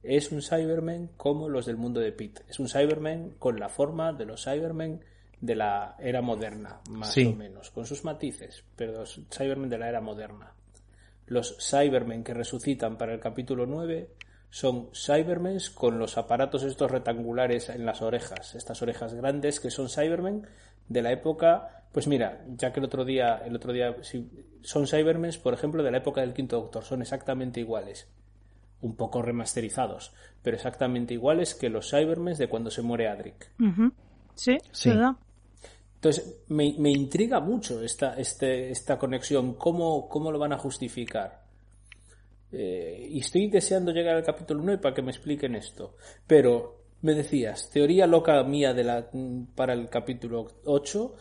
es 0.04 0.32
un 0.32 0.42
Cyberman 0.42 1.10
como 1.18 1.50
los 1.50 1.66
del 1.66 1.78
mundo 1.78 2.00
de 2.00 2.12
Pete. 2.12 2.44
Es 2.50 2.60
un 2.60 2.68
Cyberman 2.70 3.32
con 3.40 3.60
la 3.60 3.70
forma 3.70 4.14
de 4.14 4.26
los 4.26 4.44
Cybermen 4.44 5.02
de 5.40 5.56
la 5.56 5.96
era 6.00 6.22
moderna, 6.22 6.82
más 6.90 7.14
Sí. 7.14 7.26
o 7.26 7.36
menos, 7.36 7.70
con 7.72 7.86
sus 7.86 8.04
matices, 8.04 8.64
pero 8.76 9.04
es 9.04 9.20
Cybermen 9.32 9.70
de 9.70 9.78
la 9.78 9.90
era 9.90 10.02
moderna. 10.02 10.54
Los 11.28 11.58
Cybermen 11.60 12.24
que 12.24 12.34
resucitan 12.34 12.98
para 12.98 13.14
el 13.14 13.20
capítulo 13.20 13.66
9 13.66 14.10
son 14.50 14.90
Cybermen 14.94 15.60
con 15.76 16.00
los 16.00 16.18
aparatos 16.18 16.64
estos 16.64 16.90
rectangulares 16.90 17.68
en 17.70 17.86
las 17.86 18.02
orejas, 18.02 18.56
estas 18.56 18.82
orejas 18.82 19.14
grandes 19.14 19.60
que 19.60 19.70
son 19.70 19.90
Cybermen 19.90 20.48
de 20.88 21.02
la 21.02 21.12
época, 21.12 21.86
pues 21.92 22.08
mira, 22.08 22.46
ya 22.56 22.72
que 22.72 22.80
el 22.80 22.86
otro 22.86 23.06
día, 23.06 23.42
el 23.46 23.56
otro 23.56 23.74
día 23.74 23.96
sí, 24.02 24.30
son 24.62 24.88
Cybermen, 24.88 25.32
por 25.42 25.54
ejemplo, 25.54 25.84
de 25.84 25.92
la 25.92 25.98
época 25.98 26.22
del 26.22 26.34
Quinto 26.34 26.58
Doctor, 26.60 26.84
son 26.84 27.02
exactamente 27.02 27.60
iguales 27.60 28.08
un 28.82 28.96
poco 28.96 29.22
remasterizados, 29.22 30.14
pero 30.44 30.56
exactamente 30.56 31.14
iguales 31.14 31.56
que 31.56 31.70
los 31.70 31.90
Cybermen 31.90 32.38
de 32.38 32.48
cuando 32.48 32.70
se 32.70 32.82
muere 32.82 33.08
Adric. 33.08 33.52
Sí, 34.36 34.58
Sí. 34.72 34.90
¿verdad? 34.90 35.14
Entonces, 35.96 36.42
me, 36.50 36.76
me 36.78 36.92
intriga 36.92 37.40
mucho 37.40 37.82
esta, 37.82 38.14
este, 38.20 38.70
esta 38.70 39.00
conexión, 39.00 39.56
¿Cómo, 39.56 40.08
cómo 40.08 40.32
lo 40.32 40.38
van 40.38 40.54
a 40.54 40.58
justificar. 40.60 41.44
Eh, 42.52 43.08
y 43.10 43.20
estoy 43.20 43.50
deseando 43.50 43.92
llegar 43.92 44.16
al 44.16 44.24
capítulo 44.24 44.62
9 44.64 44.80
para 44.82 44.94
que 44.94 45.02
me 45.02 45.12
expliquen 45.12 45.56
esto. 45.56 45.96
Pero 46.28 46.77
me 47.02 47.14
decías, 47.14 47.70
teoría 47.70 48.08
loca 48.08 48.42
mía 48.44 48.74
de 48.74 48.84
la, 48.84 49.10
para 49.56 49.74
el 49.74 49.90
capítulo 49.90 50.48
8, 50.66 51.16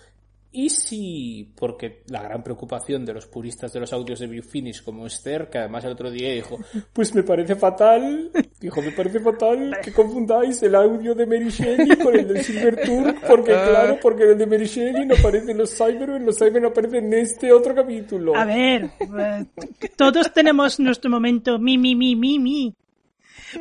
Y 0.52 0.70
si, 0.70 1.52
porque 1.54 2.02
la 2.08 2.22
gran 2.22 2.42
preocupación 2.42 3.04
de 3.04 3.12
los 3.12 3.26
puristas 3.26 3.74
de 3.74 3.80
los 3.80 3.92
audios 3.92 4.20
de 4.20 4.26
Viewfinish 4.26 4.82
como 4.82 5.06
Esther, 5.06 5.50
que 5.50 5.58
además 5.58 5.84
el 5.84 5.92
otro 5.92 6.10
día 6.10 6.32
dijo, 6.32 6.56
pues 6.94 7.14
me 7.14 7.22
parece 7.22 7.56
fatal, 7.56 8.30
dijo, 8.58 8.80
me 8.80 8.92
parece 8.92 9.20
fatal 9.20 9.76
que 9.82 9.92
confundáis 9.92 10.62
el 10.62 10.74
audio 10.74 11.14
de 11.14 11.26
Mary 11.26 11.50
Shelley 11.50 11.98
con 11.98 12.18
el 12.18 12.26
del 12.26 12.42
Silver 12.42 12.80
Turk, 12.86 13.20
porque 13.28 13.52
claro, 13.52 13.98
porque 14.00 14.22
en 14.24 14.30
el 14.30 14.38
de 14.38 14.46
Mary 14.46 14.64
Shelley 14.64 15.04
no 15.04 15.14
aparecen 15.14 15.58
los 15.58 15.76
Cybermen, 15.76 16.24
los 16.24 16.38
Cybermen 16.38 16.66
aparecen 16.66 17.12
en 17.12 17.14
este 17.20 17.52
otro 17.52 17.74
capítulo. 17.74 18.34
A 18.34 18.46
ver, 18.46 18.90
eh, 18.98 19.44
todos 19.94 20.32
tenemos 20.32 20.80
nuestro 20.80 21.10
momento 21.10 21.58
mi, 21.58 21.76
mi, 21.76 21.94
mi, 21.94 22.16
mi, 22.16 22.38
mi. 22.38 22.74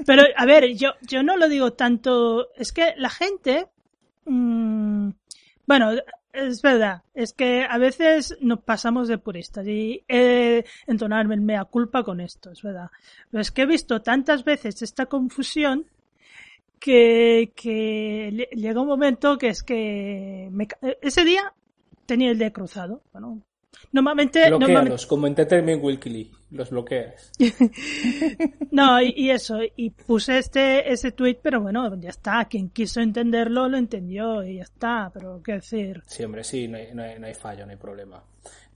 Pero, 0.06 0.24
a 0.36 0.46
ver, 0.46 0.74
yo, 0.76 0.92
yo 1.02 1.24
no 1.24 1.38
lo 1.38 1.48
digo 1.50 1.74
tanto, 1.74 2.48
es 2.56 2.72
que 2.72 2.94
la 2.98 3.10
gente, 3.10 3.68
mm, 4.26 5.10
bueno, 5.68 5.92
es 6.34 6.62
verdad, 6.62 7.04
es 7.14 7.34
que 7.34 7.66
a 7.70 7.78
veces 7.78 8.38
nos 8.42 8.60
pasamos 8.62 9.08
de 9.08 9.18
puristas 9.18 9.66
y 9.68 10.04
he 10.08 10.18
de 10.20 10.66
entonarme 10.88 11.36
el 11.36 11.42
mea 11.42 11.64
culpa 11.66 12.04
con 12.04 12.20
esto, 12.20 12.52
es 12.52 12.62
verdad. 12.62 12.90
Pero 13.32 13.42
es 13.42 13.52
que 13.52 13.62
he 13.64 13.66
visto 13.66 14.02
tantas 14.02 14.44
veces 14.44 14.82
esta 14.82 15.06
confusión 15.06 15.86
que, 16.80 17.52
que 17.56 18.30
lle- 18.34 18.50
llega 18.52 18.82
un 18.82 18.88
momento 18.88 19.38
que 19.38 19.48
es 19.50 19.64
que 19.64 20.50
me 20.52 20.68
ese 21.02 21.24
día 21.24 21.54
tenía 22.06 22.32
el 22.32 22.38
de 22.38 22.52
cruzado. 22.52 23.02
Bueno, 23.14 23.42
normalmente, 23.92 24.50
normalmente 24.50 24.96
como 25.08 25.28
Entertainment 25.28 25.84
Weekly, 25.84 26.32
los 26.52 26.70
bloqueas. 26.70 27.32
no, 28.72 29.02
y, 29.02 29.14
y 29.16 29.30
eso, 29.30 29.60
y 29.76 29.90
puse 29.90 30.38
este, 30.38 30.92
ese 30.92 31.12
tweet, 31.12 31.38
pero 31.42 31.62
bueno, 31.62 31.96
ya 32.00 32.10
está, 32.10 32.46
quien 32.46 32.70
quiso 32.70 33.02
entenderlo 33.02 33.68
lo 33.70 33.78
entendió 33.78 34.44
y 34.44 34.56
ya 34.58 34.64
está, 34.64 35.12
pero 35.14 35.42
qué 35.44 35.54
decir. 35.54 36.04
Sí, 36.06 36.24
hombre, 36.24 36.44
sí, 36.44 36.68
no 36.68 36.78
hay, 36.78 36.88
no 36.94 37.04
hay- 37.04 37.20
no 37.20 37.28
hay 37.28 37.34
fallo, 37.34 37.66
no 37.66 37.72
hay 37.72 37.78
problema. 37.78 38.24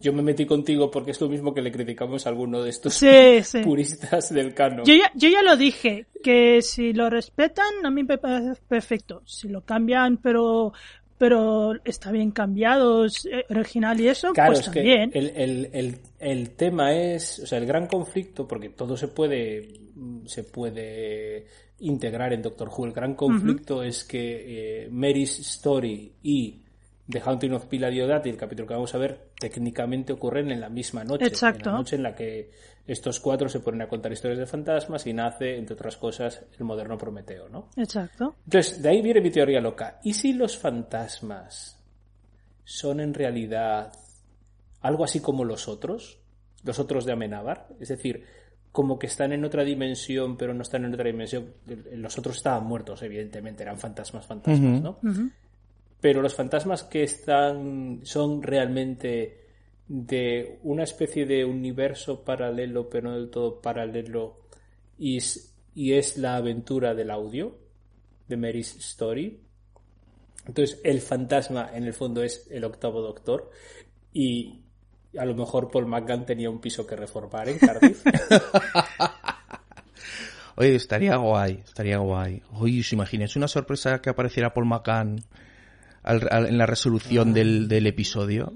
Yo 0.02 0.14
me 0.14 0.22
metí 0.22 0.46
contigo 0.46 0.90
porque 0.90 1.12
es 1.12 1.20
lo 1.20 1.28
mismo 1.28 1.54
que 1.54 1.62
le 1.62 1.74
criticamos 1.74 2.26
a 2.26 2.30
alguno 2.30 2.64
de 2.64 2.70
estos 2.70 2.94
Sí, 2.94 3.08
sí. 3.44 3.60
puristas 3.64 4.34
del 4.34 4.54
canon. 4.54 4.86
Yo 4.86 4.94
ya, 4.94 5.12
yo 5.14 5.28
ya 5.28 5.42
lo 5.42 5.58
dije, 5.58 6.06
que 6.24 6.62
si 6.62 6.94
lo 6.94 7.10
respetan, 7.10 7.66
a 7.86 7.90
mí 7.92 8.04
me 8.04 8.18
parece 8.18 8.62
perfecto. 8.68 9.22
Si 9.26 9.50
lo 9.50 9.62
cambian, 9.62 10.16
pero, 10.18 10.72
pero 11.20 11.74
está 11.84 12.12
bien 12.12 12.32
cambiado, 12.32 13.04
es 13.06 13.26
eh, 13.26 13.46
original 13.50 14.00
y 14.00 14.08
eso, 14.08 14.32
Claro, 14.32 14.54
pues 14.54 14.66
es 14.66 14.70
que 14.70 14.80
también. 14.80 15.12
el, 15.14 15.32
el, 15.36 15.70
el, 15.74 15.98
el 16.18 16.50
tema 16.52 16.96
es, 16.96 17.40
o 17.40 17.46
sea, 17.46 17.60
el 17.60 17.66
gran 17.66 17.88
conflicto, 17.88 18.48
porque 18.48 18.70
todo 18.70 18.96
se 18.96 19.10
puede, 19.10 19.82
se 20.26 20.46
puede 20.46 21.46
integrar 21.80 22.32
en 22.32 22.42
Doctor 22.42 22.70
Who. 22.70 22.86
El 22.86 22.94
gran 22.94 23.16
conflicto 23.16 23.84
es 23.84 24.06
que 24.06 24.86
eh, 24.86 24.90
Mary's 24.90 25.40
Story 25.40 26.14
y 26.24 26.62
The 27.10 27.20
Haunting 27.20 27.54
of 27.54 27.66
Pilar 27.66 27.92
Diodati, 27.92 28.30
el 28.30 28.38
capítulo 28.38 28.68
que 28.68 28.76
vamos 28.76 28.96
a 28.96 28.98
ver, 28.98 29.32
técnicamente 29.38 30.14
ocurren 30.14 30.52
en 30.52 30.62
la 30.62 30.70
misma 30.70 31.04
noche. 31.04 31.26
Exacto. 31.26 31.70
En 31.70 31.74
la 31.74 31.78
noche 31.80 31.96
en 31.98 32.04
la 32.04 32.16
que 32.16 32.52
estos 32.92 33.20
cuatro 33.20 33.48
se 33.48 33.60
ponen 33.60 33.84
a 33.84 33.88
contar 33.88 34.12
historias 34.12 34.40
de 34.40 34.46
fantasmas 34.48 35.06
y 35.06 35.14
nace, 35.14 35.58
entre 35.58 35.76
otras 35.76 35.96
cosas, 35.96 36.44
el 36.58 36.66
moderno 36.66 36.98
Prometeo, 36.98 37.48
¿no? 37.48 37.70
Exacto. 37.78 38.36
Entonces, 38.46 38.82
de 38.82 38.90
ahí 38.90 39.02
viene 39.02 39.22
mi 39.22 39.30
teoría 39.30 39.62
loca. 39.62 40.00
¿Y 40.04 40.14
si 40.14 40.34
los 40.34 40.58
fantasmas 40.58 41.80
son 42.64 43.00
en 43.00 43.14
realidad 43.14 43.94
algo 44.82 45.04
así 45.04 45.20
como 45.20 45.46
los 45.46 45.68
otros? 45.68 46.18
Los 46.64 46.80
otros 46.80 47.06
de 47.06 47.14
Amenábar. 47.14 47.68
Es 47.80 47.90
decir, 47.90 48.26
como 48.72 48.98
que 48.98 49.08
están 49.08 49.34
en 49.34 49.46
otra 49.46 49.64
dimensión, 49.64 50.36
pero 50.36 50.54
no 50.56 50.64
están 50.64 50.86
en 50.86 50.94
otra 50.94 51.06
dimensión. 51.06 51.54
Los 51.94 52.18
otros 52.18 52.38
estaban 52.38 52.66
muertos, 52.66 53.04
evidentemente, 53.04 53.62
eran 53.62 53.78
fantasmas, 53.78 54.26
fantasmas, 54.26 54.82
¿no? 54.82 55.00
Pero 56.02 56.22
los 56.22 56.34
fantasmas 56.34 56.84
que 56.84 57.04
están 57.04 58.02
son 58.04 58.42
realmente 58.42 59.49
de 59.90 60.60
una 60.64 60.84
especie 60.84 61.26
de 61.26 61.44
universo 61.44 62.24
paralelo, 62.24 62.90
pero 62.90 63.10
no 63.10 63.16
del 63.16 63.30
todo 63.30 63.60
paralelo, 63.60 64.40
y 64.98 65.18
es, 65.18 65.54
y 65.76 65.94
es 65.94 66.18
la 66.18 66.38
aventura 66.38 66.94
del 66.94 67.10
audio 67.12 67.58
de 68.28 68.38
Mary's 68.38 68.76
Story. 68.78 69.40
Entonces, 70.46 70.80
el 70.84 71.02
fantasma 71.02 71.72
en 71.74 71.84
el 71.86 71.94
fondo 71.94 72.24
es 72.24 72.48
el 72.52 72.64
octavo 72.64 73.02
doctor, 73.02 73.50
y 74.14 74.62
a 75.18 75.26
lo 75.26 75.34
mejor 75.34 75.72
Paul 75.72 75.88
McGann 75.88 76.26
tenía 76.26 76.52
un 76.52 76.62
piso 76.62 76.86
que 76.86 76.96
reformar 76.96 77.50
en 77.50 77.58
Cardiff. 77.58 78.04
Oye, 80.56 80.76
estaría 80.76 81.16
guay, 81.16 81.62
estaría 81.64 81.98
guay. 82.00 82.44
Oye, 82.54 82.82
¿os 82.82 82.92
imagináis 82.94 83.36
una 83.38 83.48
sorpresa 83.48 84.02
que 84.02 84.10
apareciera 84.10 84.54
Paul 84.54 84.66
McCann 84.68 85.24
al- 86.04 86.28
al- 86.30 86.48
en 86.48 86.58
la 86.58 86.66
resolución 86.66 87.34
del, 87.34 87.68
del 87.70 87.88
episodio? 87.88 88.52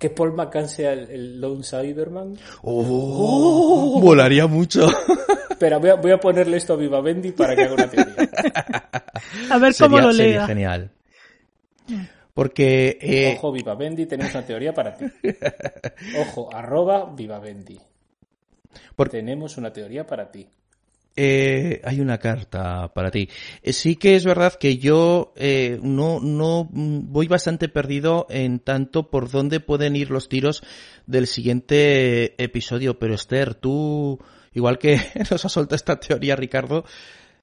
Que 0.00 0.08
Paul 0.08 0.32
McGann 0.32 0.66
sea 0.66 0.94
el, 0.94 1.10
el 1.10 1.40
Lone 1.40 1.62
Cyberman. 1.62 2.38
¡Oh! 2.62 4.00
Volaría 4.00 4.46
mucho. 4.46 4.88
Espera, 5.50 5.76
voy 5.76 5.90
a, 5.90 5.94
voy 5.96 6.10
a 6.10 6.18
ponerle 6.18 6.56
esto 6.56 6.72
a 6.72 6.76
Viva 6.76 7.02
Bendy 7.02 7.32
para 7.32 7.54
que 7.54 7.64
haga 7.64 7.74
una 7.74 7.90
teoría. 7.90 8.30
A 9.50 9.58
ver 9.58 9.74
cómo 9.78 9.96
sería, 9.98 10.06
lo 10.06 10.12
sería 10.14 10.32
lea. 10.32 10.46
genial. 10.46 10.90
Porque 12.32 12.96
eh, 12.98 13.34
Ojo, 13.36 13.52
Viva 13.52 13.74
Bendy, 13.74 14.06
tenemos 14.06 14.32
una 14.32 14.46
teoría 14.46 14.72
para 14.72 14.94
ti. 14.94 15.04
Ojo, 16.18 16.48
arroba 16.50 17.12
Viva 17.14 17.38
Bendy. 17.38 17.78
Tenemos 19.10 19.58
una 19.58 19.70
teoría 19.70 20.06
para 20.06 20.30
ti. 20.30 20.48
Eh, 21.22 21.82
hay 21.84 22.00
una 22.00 22.16
carta 22.16 22.94
para 22.94 23.10
ti. 23.10 23.28
Eh, 23.62 23.74
sí 23.74 23.96
que 23.96 24.16
es 24.16 24.24
verdad 24.24 24.54
que 24.54 24.78
yo 24.78 25.34
eh, 25.36 25.78
no, 25.82 26.18
no 26.18 26.66
mm, 26.72 27.12
voy 27.12 27.28
bastante 27.28 27.68
perdido 27.68 28.26
en 28.30 28.58
tanto 28.58 29.10
por 29.10 29.30
dónde 29.30 29.60
pueden 29.60 29.96
ir 29.96 30.10
los 30.10 30.30
tiros 30.30 30.62
del 31.06 31.26
siguiente 31.26 32.42
episodio. 32.42 32.98
Pero 32.98 33.12
Esther, 33.12 33.54
tú, 33.54 34.18
igual 34.54 34.78
que 34.78 34.98
nos 35.30 35.44
ha 35.44 35.50
soltado 35.50 35.76
esta 35.76 36.00
teoría, 36.00 36.36
Ricardo, 36.36 36.86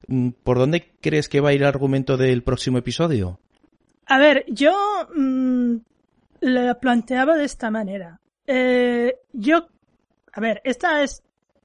mm, 0.08 0.30
¿por 0.44 0.58
dónde 0.58 0.94
crees 1.00 1.30
que 1.30 1.40
va 1.40 1.50
a 1.50 1.54
ir 1.54 1.62
el 1.62 1.68
argumento 1.68 2.18
del 2.18 2.42
próximo 2.42 2.80
episodio? 2.80 3.40
A 4.08 4.18
ver, 4.18 4.44
yo 4.48 4.74
mm, 5.16 5.76
lo 6.42 6.80
planteaba 6.80 7.38
de 7.38 7.46
esta 7.46 7.70
manera. 7.70 8.22
Eh, 8.48 9.20
yo, 9.34 9.68
a 10.34 10.42
ver, 10.42 10.62
esta 10.64 11.04
es 11.04 11.22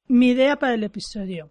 mi 0.09 0.33
idea 0.33 0.59
para 0.59 0.75
el 0.75 0.85
episodio. 0.85 1.51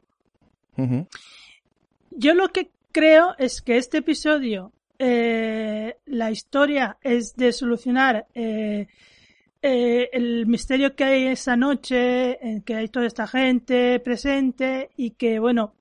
Yo 2.11 2.33
lo 2.33 2.50
que 2.50 2.72
creo 2.91 3.35
es 3.38 3.61
que 3.61 3.77
este 3.77 4.00
episodio, 4.00 4.72
eh, 5.00 5.98
la 6.06 6.32
historia 6.32 6.98
es 7.01 7.35
de 7.35 7.51
solucionar 7.53 8.27
eh, 8.33 8.88
eh, 9.61 10.09
el 10.14 10.48
misterio 10.48 10.95
que 10.95 11.03
hay 11.03 11.27
esa 11.27 11.56
noche, 11.56 12.45
en 12.45 12.61
que 12.61 12.75
hay 12.75 12.88
toda 12.88 13.06
esta 13.06 13.27
gente 13.27 14.00
presente 14.00 14.90
y 14.98 15.11
que, 15.11 15.40
bueno, 15.40 15.74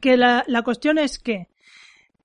que 0.00 0.16
la, 0.16 0.44
la 0.46 0.62
cuestión 0.62 0.98
es 0.98 1.18
que 1.18 1.48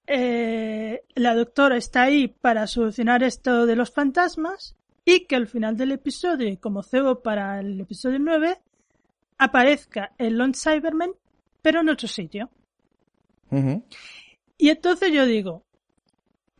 eh, 0.07 1.03
la 1.15 1.35
doctora 1.35 1.75
está 1.75 2.03
ahí 2.03 2.29
para 2.29 2.65
solucionar 2.65 3.23
esto 3.23 3.65
de 3.65 3.75
los 3.75 3.91
fantasmas 3.91 4.77
y 5.03 5.25
que 5.25 5.35
al 5.35 5.47
final 5.47 5.75
del 5.75 5.91
episodio, 5.91 6.57
como 6.61 6.81
cebo 6.81 7.21
para 7.21 7.59
el 7.59 7.81
episodio 7.81 8.17
9, 8.17 8.57
aparezca 9.38 10.11
el 10.17 10.38
Lone 10.38 10.53
Cyberman, 10.53 11.11
pero 11.61 11.82
en 11.82 11.90
otro 11.90 12.07
sitio. 12.07 12.49
Y 14.57 14.69
entonces 14.69 15.11
yo 15.11 15.25
digo, 15.25 15.64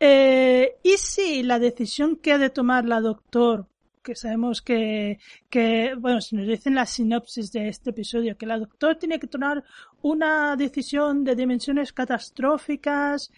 eh, 0.00 0.76
¿y 0.82 0.96
si 0.96 1.42
la 1.42 1.58
decisión 1.58 2.16
que 2.16 2.32
ha 2.32 2.38
de 2.38 2.50
tomar 2.50 2.84
la 2.84 3.00
doctor, 3.00 3.66
que 4.02 4.14
sabemos 4.14 4.62
que, 4.62 5.18
que, 5.50 5.94
bueno, 5.98 6.20
si 6.20 6.36
nos 6.36 6.46
dicen 6.46 6.74
la 6.74 6.86
sinopsis 6.86 7.52
de 7.52 7.68
este 7.68 7.90
episodio, 7.90 8.38
que 8.38 8.46
la 8.46 8.58
doctor 8.58 8.96
tiene 8.96 9.18
que 9.18 9.26
tomar 9.26 9.64
una 10.00 10.56
decisión 10.56 11.24
de 11.24 11.34
dimensiones 11.34 11.92
catastróficas, 11.92 13.30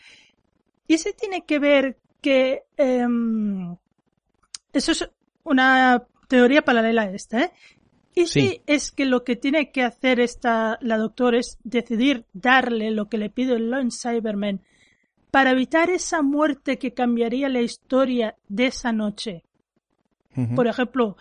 ¿y 0.87 0.99
si 0.99 1.13
tiene 1.15 1.45
que 1.45 1.59
ver 1.59 1.99
que, 2.21 2.65
em, 2.77 3.77
eso 4.73 4.93
es 4.93 5.11
una 5.43 6.07
teoría 6.29 6.63
paralela 6.63 7.03
a 7.03 7.11
esta, 7.11 7.43
¿eh? 7.43 7.53
¿Y 8.15 8.27
Sí. 8.27 8.41
si 8.41 8.63
es 8.67 8.91
que 8.91 9.05
lo 9.07 9.23
que 9.25 9.37
tiene 9.37 9.71
que 9.71 9.83
hacer 9.83 10.19
esta, 10.21 10.79
la 10.81 10.99
doctora 10.99 11.39
es 11.39 11.59
decidir 11.65 12.25
darle 12.33 12.91
lo 12.91 13.09
que 13.09 13.19
le 13.19 13.31
pide 13.31 13.55
el 13.55 13.71
Lone 13.71 13.91
Cyberman 13.91 14.61
para 15.31 15.53
evitar 15.53 15.91
esa 15.91 16.23
muerte 16.23 16.77
que 16.79 16.93
cambiaría 16.93 17.49
la 17.49 17.61
historia 17.63 18.35
de 18.49 18.67
esa 18.67 18.93
noche? 18.93 19.45
Por 20.57 20.67
ejemplo, 20.67 21.17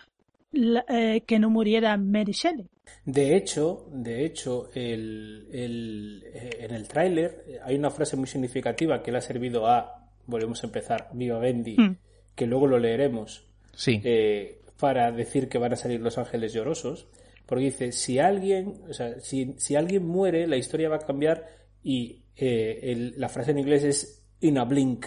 la- 0.52 0.84
eh, 0.88 1.22
que 1.26 1.38
no 1.38 1.50
muriera 1.50 1.96
Mary 1.96 2.32
Shelley. 2.32 2.66
De 3.04 3.36
hecho, 3.36 3.86
de 3.92 4.24
hecho, 4.24 4.68
el, 4.74 5.46
el- 5.52 6.24
eh, 6.32 6.50
en 6.60 6.74
el 6.74 6.88
tráiler 6.88 7.44
eh, 7.46 7.58
hay 7.62 7.76
una 7.76 7.90
frase 7.90 8.16
muy 8.16 8.26
significativa 8.26 9.00
que 9.02 9.12
le 9.12 9.18
ha 9.18 9.20
servido 9.20 9.66
a, 9.68 10.08
volvemos 10.26 10.62
a 10.62 10.66
empezar, 10.66 11.08
Viva 11.12 11.38
Bendy, 11.38 11.76
Hmm. 11.76 11.96
que 12.34 12.46
luego 12.46 12.66
lo 12.66 12.78
leeremos, 12.78 13.46
Sí. 13.74 14.00
eh, 14.04 14.59
para 14.80 15.12
decir 15.12 15.48
que 15.48 15.58
van 15.58 15.72
a 15.72 15.76
salir 15.76 16.00
los 16.00 16.18
ángeles 16.18 16.52
llorosos, 16.52 17.08
porque 17.46 17.64
dice, 17.64 17.92
si 17.92 18.18
alguien, 18.18 18.82
o 18.88 18.92
sea, 18.92 19.20
si, 19.20 19.54
si 19.58 19.76
alguien 19.76 20.06
muere, 20.06 20.46
la 20.46 20.56
historia 20.56 20.88
va 20.88 20.96
a 20.96 21.06
cambiar 21.06 21.46
y 21.82 22.24
eh, 22.36 23.12
la 23.16 23.28
frase 23.28 23.50
en 23.50 23.58
inglés 23.58 23.84
es 23.84 24.26
in 24.40 24.58
a 24.58 24.64
blink, 24.64 25.06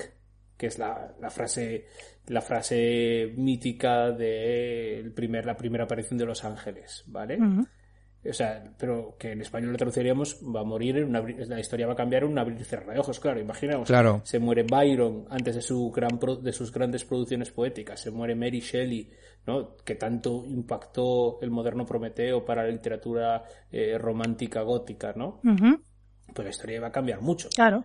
que 0.58 0.68
es 0.68 0.78
la, 0.78 1.16
la 1.20 1.30
frase 1.30 1.86
la 2.28 2.42
frase 2.42 3.34
mítica 3.36 4.12
de 4.12 5.00
el 5.00 5.12
primer, 5.12 5.46
la 5.46 5.58
primera 5.58 5.84
aparición 5.84 6.18
de 6.18 6.26
Los 6.26 6.46
Ángeles, 6.46 7.04
¿vale? 7.08 7.38
O 8.30 8.34
sea, 8.34 8.64
pero 8.78 9.16
que 9.20 9.32
en 9.34 9.42
español 9.42 9.72
lo 9.74 9.78
traduciríamos 9.78 10.40
va 10.44 10.62
a 10.62 10.64
morir 10.64 10.98
en 10.98 11.06
un 11.06 11.16
abrir- 11.16 11.46
la 11.48 11.60
historia 11.60 11.88
va 11.88 11.94
a 11.94 11.96
cambiar 11.98 12.24
en 12.24 12.30
un 12.30 12.40
abrir 12.40 12.60
y 12.60 12.64
cerrar 12.64 12.94
de 12.94 13.00
ojos, 13.00 13.20
claro, 13.20 13.40
imaginemos. 13.40 13.88
Claro. 13.88 14.22
Se 14.24 14.40
muere 14.40 14.64
Byron 14.64 15.26
antes 15.30 15.56
de 15.56 15.62
su 15.62 15.92
gran 15.92 16.18
pro- 16.20 16.38
de 16.38 16.54
sus 16.54 16.72
grandes 16.72 17.04
producciones 17.04 17.52
poéticas, 17.52 18.00
se 18.00 18.12
muere 18.12 18.34
Mary 18.36 18.62
Shelley, 18.62 19.12
¿no? 19.46 19.76
Que 19.84 19.96
tanto 19.96 20.46
impactó 20.46 21.40
el 21.42 21.52
moderno 21.52 21.86
Prometeo 21.86 22.46
para 22.46 22.64
la 22.64 22.70
literatura 22.70 23.44
eh, 23.72 23.98
romántica 23.98 24.62
gótica, 24.62 25.14
¿no? 25.18 25.42
Pues 26.34 26.46
la 26.46 26.50
historia 26.50 26.80
va 26.80 26.88
a 26.88 26.92
cambiar 26.92 27.20
mucho. 27.22 27.50
Claro. 27.54 27.84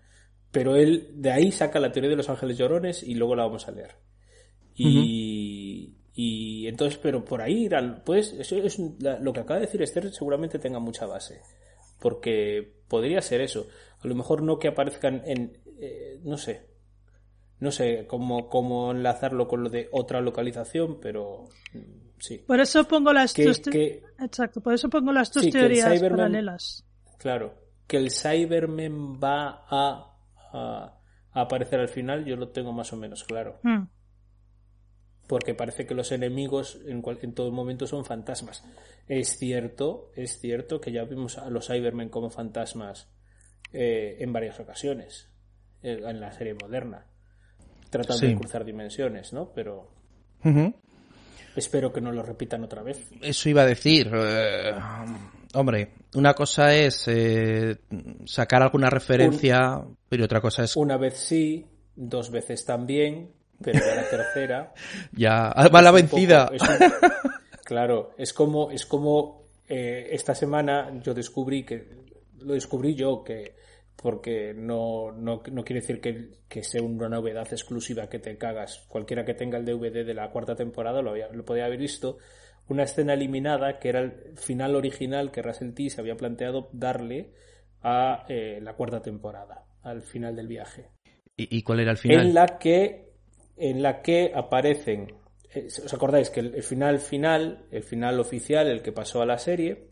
Pero 0.52 0.76
él 0.76 1.08
de 1.14 1.32
ahí 1.32 1.50
saca 1.52 1.80
la 1.80 1.90
teoría 1.92 2.10
de 2.10 2.16
los 2.16 2.28
ángeles 2.30 2.56
llorones 2.56 3.02
y 3.02 3.14
luego 3.14 3.34
la 3.34 3.44
vamos 3.44 3.66
a 3.66 3.72
leer. 3.72 3.96
Y, 4.74 4.86
y 6.20 6.66
entonces, 6.66 6.98
pero 7.00 7.24
por 7.24 7.40
ahí, 7.40 7.68
pues, 8.04 8.32
eso 8.32 8.56
es 8.56 8.76
lo 8.78 9.32
que 9.32 9.38
acaba 9.38 9.60
de 9.60 9.66
decir 9.66 9.80
Esther 9.82 10.12
seguramente 10.12 10.58
tenga 10.58 10.80
mucha 10.80 11.06
base. 11.06 11.40
Porque 12.00 12.72
podría 12.88 13.20
ser 13.22 13.40
eso. 13.40 13.68
A 14.02 14.08
lo 14.08 14.16
mejor 14.16 14.42
no 14.42 14.58
que 14.58 14.66
aparezcan 14.66 15.22
en, 15.24 15.56
eh, 15.80 16.18
no 16.24 16.36
sé, 16.36 16.66
no 17.60 17.70
sé 17.70 18.06
cómo, 18.08 18.48
cómo 18.48 18.90
enlazarlo 18.90 19.46
con 19.46 19.62
lo 19.62 19.70
de 19.70 19.88
otra 19.92 20.20
localización, 20.20 20.98
pero 21.00 21.44
mm, 21.74 21.78
sí. 22.18 22.38
Por 22.38 22.58
eso 22.58 22.82
pongo 22.88 23.12
las 23.12 23.32
Que- 23.32 23.44
dos 23.44 23.60
que- 23.60 24.02
Exacto, 24.18 24.60
por 24.60 24.74
eso 24.74 24.88
pongo 24.88 25.12
las 25.12 25.32
dos 25.32 25.44
Sí, 25.44 25.52
teorías 25.52 25.88
Cyberman- 25.88 26.16
paralelas. 26.16 26.84
Claro, 27.18 27.54
que 27.86 27.96
el 27.96 28.10
Cyberman 28.10 29.20
va 29.22 29.64
a, 29.68 30.16
a- 30.52 30.94
a 31.32 31.40
aparecer 31.40 31.78
al 31.78 31.88
final, 31.88 32.24
yo 32.24 32.34
lo 32.34 32.48
tengo 32.48 32.72
más 32.72 32.92
o 32.92 32.96
menos 32.96 33.22
claro. 33.22 33.60
Mm. 33.62 33.84
Porque 35.28 35.54
parece 35.54 35.86
que 35.86 35.94
los 35.94 36.10
enemigos 36.10 36.78
en, 36.86 37.00
cual- 37.02 37.18
en 37.22 37.32
todo 37.34 37.52
momento 37.52 37.86
son 37.86 38.04
fantasmas. 38.04 38.64
Es 39.06 39.38
cierto, 39.38 40.10
es 40.16 40.40
cierto 40.40 40.80
que 40.80 40.90
ya 40.90 41.04
vimos 41.04 41.38
a 41.38 41.48
los 41.50 41.68
Cybermen 41.68 42.08
como 42.08 42.30
fantasmas 42.30 43.08
eh, 43.72 44.16
en 44.20 44.32
varias 44.32 44.58
ocasiones 44.58 45.28
eh, 45.82 46.00
en 46.02 46.20
la 46.20 46.32
serie 46.32 46.54
moderna, 46.54 47.04
tratando 47.90 48.20
Sí. 48.20 48.26
de 48.28 48.34
cruzar 48.36 48.64
dimensiones, 48.64 49.32
¿no? 49.34 49.52
Pero 49.54 49.90
espero 51.56 51.92
que 51.92 52.00
no 52.00 52.12
lo 52.12 52.22
repitan 52.22 52.64
otra 52.64 52.82
vez. 52.82 53.08
Eso 53.20 53.48
iba 53.48 53.62
a 53.62 53.66
decir. 53.66 54.10
eh, 54.14 54.72
hombre, 55.54 55.90
una 56.14 56.34
cosa 56.34 56.74
es 56.74 57.04
eh, 57.08 57.76
sacar 58.24 58.62
alguna 58.62 58.88
referencia, 58.90 59.82
pero 60.08 60.24
otra 60.24 60.40
cosa 60.40 60.64
es 60.64 60.76
Una 60.76 60.96
vez 60.96 61.16
sí, 61.18 61.66
dos 61.96 62.30
veces 62.30 62.64
también, 62.64 63.32
pero 63.62 63.78
ya 63.80 63.94
la 63.94 64.08
tercera 64.08 64.72
ya 65.12 65.48
ah, 65.48 65.68
va 65.68 65.82
la 65.82 65.90
vencida. 65.90 66.46
poco- 66.46 66.54
es 66.56 66.62
un- 66.62 66.92
claro, 67.64 68.10
es 68.18 68.32
como, 68.32 68.70
es 68.70 68.86
como 68.86 69.44
eh, 69.68 70.08
esta 70.12 70.34
semana 70.34 70.90
yo 71.02 71.14
descubrí 71.14 71.64
que 71.64 71.86
lo 72.38 72.54
descubrí 72.54 72.94
yo 72.94 73.22
que 73.24 73.56
porque 74.00 74.54
no, 74.54 75.10
no, 75.10 75.42
no 75.50 75.64
quiere 75.64 75.80
decir 75.80 76.00
que, 76.00 76.28
que 76.48 76.62
sea 76.62 76.80
una 76.82 77.08
novedad 77.08 77.48
exclusiva 77.50 78.08
que 78.08 78.20
te 78.20 78.38
cagas. 78.38 78.84
Cualquiera 78.88 79.24
que 79.24 79.34
tenga 79.34 79.58
el 79.58 79.64
DVD 79.64 80.06
de 80.06 80.14
la 80.14 80.30
cuarta 80.30 80.54
temporada 80.54 81.02
lo, 81.02 81.10
había, 81.10 81.26
lo 81.32 81.44
podía 81.44 81.64
haber 81.64 81.80
visto. 81.80 82.18
Una 82.68 82.84
escena 82.84 83.14
eliminada 83.14 83.80
que 83.80 83.88
era 83.88 83.98
el 84.00 84.12
final 84.36 84.76
original 84.76 85.32
que 85.32 85.42
Russell 85.42 85.72
T 85.74 85.90
se 85.90 86.00
había 86.00 86.16
planteado 86.16 86.68
darle 86.72 87.32
a 87.82 88.24
eh, 88.28 88.60
la 88.62 88.74
cuarta 88.74 89.02
temporada, 89.02 89.64
al 89.82 90.02
final 90.02 90.36
del 90.36 90.46
viaje 90.46 90.90
¿Y, 91.36 91.58
y 91.58 91.62
cuál 91.62 91.80
era 91.80 91.90
el 91.90 91.96
final? 91.98 92.20
en 92.26 92.34
la 92.34 92.46
que 92.58 93.07
en 93.60 93.82
la 93.82 94.02
que 94.02 94.32
aparecen 94.34 95.14
eh, 95.54 95.68
os 95.84 95.92
acordáis 95.94 96.30
que 96.30 96.40
el, 96.40 96.62
final 96.62 96.98
final 96.98 97.66
el 97.70 97.82
final 97.82 98.20
oficial 98.20 98.68
el 98.68 98.82
que 98.82 98.92
pasó 98.92 99.22
a 99.22 99.26
la 99.26 99.38
serie 99.38 99.88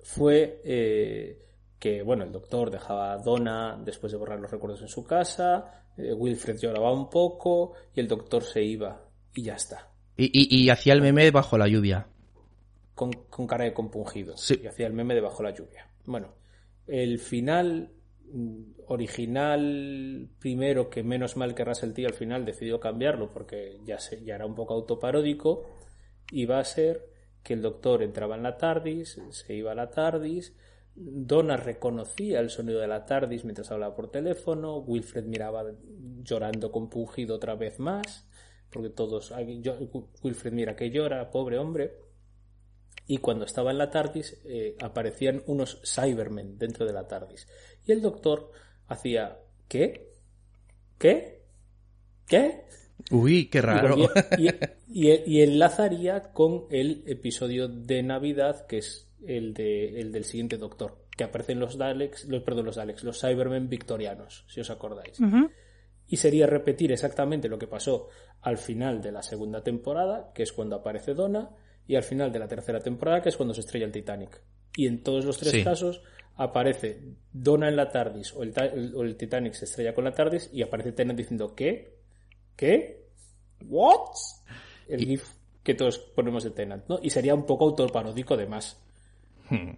fue 0.00 0.60
eh, 0.64 1.38
que 1.78 2.02
bueno 2.02 2.24
el 2.24 2.32
doctor 2.32 2.70
dejaba 2.70 3.12
a 3.12 3.18
Donna 3.18 3.80
después 3.82 4.12
de 4.12 4.18
borrar 4.18 4.40
los 4.40 4.50
recuerdos 4.50 4.82
en 4.82 4.88
su 4.88 5.04
casa 5.04 5.84
eh, 5.96 6.12
Wilfred 6.12 6.58
lloraba 6.58 6.92
un 6.92 7.08
poco 7.08 7.72
y 7.94 8.00
el 8.00 8.08
doctor 8.08 8.42
se 8.44 8.62
iba 8.62 9.04
y 9.34 9.42
ya 9.42 9.54
está 9.54 9.88
Y, 10.16 10.26
y- 10.32 10.64
y 10.64 10.70
hacía 10.70 10.92
el 10.94 11.00
meme 11.02 11.30
bajo 11.30 11.56
la 11.56 11.68
lluvia. 11.68 12.06
con, 12.94 13.12
con 13.30 13.46
cara 13.46 13.64
de 13.64 13.72
compungido 13.72 14.36
Sí. 14.36 14.60
y 14.62 14.66
hacía 14.66 14.86
el 14.86 14.92
meme 14.92 15.14
debajo 15.14 15.42
la 15.42 15.50
lluvia. 15.50 15.86
Bueno, 16.04 16.34
el 16.86 17.18
final 17.18 17.90
original 18.86 20.28
primero 20.38 20.90
que 20.90 21.02
menos 21.02 21.36
mal 21.36 21.54
que 21.54 21.64
Russell 21.64 21.92
T 21.92 22.06
al 22.06 22.14
final 22.14 22.44
decidió 22.44 22.80
cambiarlo 22.80 23.30
porque 23.32 23.78
ya, 23.84 23.98
se, 23.98 24.22
ya 24.24 24.34
era 24.34 24.46
un 24.46 24.54
poco 24.54 24.74
autoparódico 24.74 25.64
iba 26.30 26.58
a 26.58 26.64
ser 26.64 27.06
que 27.42 27.54
el 27.54 27.62
doctor 27.62 28.02
entraba 28.02 28.36
en 28.36 28.42
la 28.44 28.56
TARDIS, 28.56 29.20
se 29.30 29.54
iba 29.54 29.72
a 29.72 29.74
la 29.74 29.90
TARDIS, 29.90 30.54
Donna 30.94 31.56
reconocía 31.56 32.38
el 32.40 32.50
sonido 32.50 32.78
de 32.80 32.86
la 32.86 33.04
TARDIS 33.06 33.44
mientras 33.44 33.70
hablaba 33.72 33.96
por 33.96 34.10
teléfono, 34.10 34.78
Wilfred 34.78 35.24
miraba 35.24 35.64
llorando 36.22 36.70
compungido 36.70 37.34
otra 37.36 37.54
vez 37.56 37.78
más, 37.80 38.28
porque 38.70 38.90
todos, 38.90 39.32
"Ay, 39.32 39.60
yo- 39.60 39.76
Wilfred 40.22 40.52
mira 40.52 40.76
que 40.76 40.90
llora, 40.90 41.30
pobre 41.30 41.58
hombre, 41.58 41.96
y 43.06 43.18
cuando 43.18 43.44
estaba 43.44 43.72
en 43.72 43.78
la 43.78 43.90
TARDIS 43.90 44.42
eh, 44.44 44.76
aparecían 44.80 45.42
unos 45.46 45.80
Cybermen 45.84 46.56
dentro 46.58 46.86
de 46.86 46.92
la 46.92 47.08
TARDIS. 47.08 47.48
Y 47.86 47.92
el 47.92 48.00
doctor 48.02 48.50
hacía 48.86 49.38
¿qué? 49.68 50.10
¿Qué? 50.98 51.42
¿Qué? 52.26 52.64
Uy, 53.10 53.46
qué 53.50 53.58
Y, 53.58 53.60
raro. 53.60 53.96
y- 54.38 54.48
y- 54.88 55.22
y 55.26 55.42
enlazaría 55.42 56.32
con 56.32 56.66
el 56.70 57.02
episodio 57.06 57.68
de 57.68 58.02
Navidad 58.02 58.66
que 58.66 58.78
es 58.78 59.08
el, 59.26 59.54
de, 59.54 60.00
el 60.00 60.12
del 60.12 60.24
siguiente 60.24 60.56
doctor, 60.58 61.04
que 61.16 61.24
aparecen 61.24 61.58
los 61.60 61.76
Daleks, 61.78 62.26
los, 62.26 62.42
perdón, 62.42 62.66
los 62.66 62.76
Daleks, 62.76 63.04
los 63.04 63.20
Cybermen 63.20 63.68
victorianos, 63.68 64.44
si 64.48 64.60
os 64.60 64.70
acordáis. 64.70 65.18
Y 66.06 66.16
sería 66.16 66.46
repetir 66.46 66.92
exactamente 66.92 67.48
lo 67.48 67.58
que 67.58 67.66
pasó 67.68 68.08
al 68.42 68.58
final 68.58 69.00
de 69.00 69.12
la 69.12 69.22
segunda 69.22 69.62
temporada, 69.62 70.32
que 70.34 70.42
es 70.42 70.52
cuando 70.52 70.76
aparece 70.76 71.14
Donna, 71.14 71.50
y 71.86 71.94
al 71.96 72.02
final 72.02 72.32
de 72.32 72.38
la 72.38 72.48
tercera 72.48 72.80
temporada, 72.80 73.22
que 73.22 73.28
es 73.30 73.36
cuando 73.36 73.54
se 73.54 73.60
estrella 73.60 73.86
el 73.86 73.92
Titanic. 73.92 74.40
Y 74.76 74.86
en 74.86 75.02
todos 75.02 75.24
los 75.24 75.38
tres 75.38 75.52
Sí. 75.52 75.64
casos 75.64 76.02
aparece 76.36 77.00
Donna 77.32 77.68
en 77.68 77.76
la 77.76 77.90
TARDIS 77.90 78.32
o 78.34 78.42
el- 78.42 78.92
o 78.94 79.02
el 79.02 79.16
Titanic 79.16 79.54
se 79.54 79.64
estrella 79.66 79.94
con 79.94 80.04
la 80.04 80.12
TARDIS 80.12 80.50
y 80.52 80.62
aparece 80.62 80.92
Tennant 80.92 81.18
diciendo 81.18 81.54
¿qué? 81.54 81.96
¿qué? 82.56 83.04
¿what? 83.66 84.10
El 84.88 85.00
gif 85.06 85.24
que 85.62 85.74
todos 85.74 85.98
ponemos 85.98 86.42
de 86.44 86.50
Tennant, 86.50 86.84
¿no? 86.88 86.98
Y 87.02 87.10
sería 87.10 87.34
un 87.34 87.46
poco 87.46 87.66
autoparódico 87.66 88.34
además. 88.34 88.78
Hmm. 89.48 89.72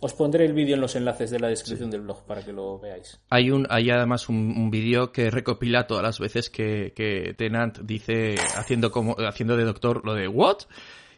Os 0.00 0.14
pondré 0.14 0.44
el 0.46 0.52
vídeo 0.52 0.74
en 0.74 0.80
los 0.80 0.96
enlaces 0.96 1.30
de 1.30 1.38
la 1.38 1.48
descripción 1.48 1.90
del 1.90 2.00
blog 2.00 2.24
para 2.24 2.42
que 2.44 2.52
lo 2.52 2.78
veáis. 2.78 3.20
Hay 3.30 3.50
un, 3.50 3.66
hay 3.70 3.90
además 3.90 4.28
un, 4.28 4.36
un 4.56 4.70
vídeo 4.70 5.12
que 5.12 5.30
recopila 5.30 5.86
todas 5.86 6.02
las 6.02 6.18
veces 6.18 6.50
que, 6.50 6.92
que 6.94 7.34
Tennant 7.36 7.80
dice, 7.80 8.36
haciendo 8.56 8.90
como, 8.90 9.14
haciendo 9.28 9.56
de 9.56 9.64
doctor 9.64 10.04
lo 10.04 10.14
de 10.14 10.26
what? 10.28 10.58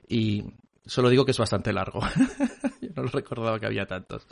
Y 0.08 0.44
solo 0.84 1.08
digo 1.08 1.24
que 1.24 1.30
es 1.30 1.38
bastante 1.38 1.72
largo. 1.72 2.00
No 3.00 3.06
lo 3.06 3.12
recordaba 3.12 3.58
que 3.58 3.64
había 3.64 3.86
tantos. 3.86 4.26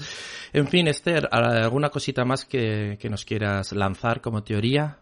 En 0.52 0.68
fin, 0.68 0.88
Esther, 0.88 1.26
¿alguna 1.30 1.88
cosita 1.88 2.26
más 2.26 2.44
que, 2.44 2.98
que 3.00 3.08
nos 3.08 3.24
quieras 3.24 3.72
lanzar 3.72 4.20
como 4.20 4.44
teoría? 4.44 4.98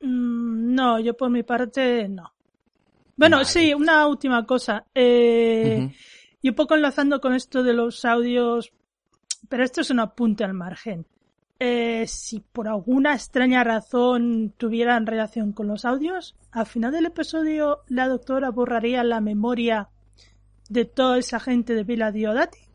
Mm, 0.00 0.74
No, 0.74 0.98
yo 0.98 1.14
por 1.14 1.28
mi 1.28 1.42
parte 1.42 2.08
no. 2.08 2.32
Bueno, 3.14 3.44
sí, 3.44 3.74
una 3.74 4.06
última 4.06 4.46
cosa. 4.46 4.86
Eh. 4.94 5.92
Y 6.40 6.48
un 6.48 6.54
poco 6.54 6.74
enlazando 6.74 7.20
con 7.20 7.34
esto 7.34 7.62
de 7.62 7.74
los 7.74 8.04
audios, 8.06 8.72
pero 9.50 9.62
esto 9.62 9.82
es 9.82 9.90
un 9.90 10.00
apunte 10.00 10.42
al 10.42 10.54
margen. 10.54 11.04
Eh, 11.60 12.06
si 12.08 12.40
por 12.40 12.66
alguna 12.66 13.12
extraña 13.14 13.62
razón 13.62 14.54
tuvieran 14.56 15.06
relación 15.06 15.52
con 15.52 15.68
los 15.68 15.84
audios, 15.84 16.34
al 16.50 16.66
final 16.66 16.92
del 16.92 17.06
episodio 17.06 17.82
la 17.88 18.08
doctora 18.08 18.50
borraría 18.50 19.04
la 19.04 19.20
memoria 19.20 19.90
de 20.70 20.86
toda 20.86 21.18
esa 21.18 21.38
gente 21.38 21.74
de 21.74 21.84
Vila 21.84 22.10
Diodati. 22.10 22.71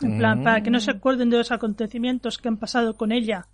En 0.00 0.18
plan, 0.18 0.42
para 0.42 0.62
que 0.62 0.70
no 0.70 0.80
se 0.80 0.90
acuerden 0.90 1.30
de 1.30 1.38
los 1.38 1.52
acontecimientos 1.52 2.38
que 2.38 2.48
han 2.48 2.56
pasado 2.56 2.96
con 2.96 3.12
ella 3.12 3.46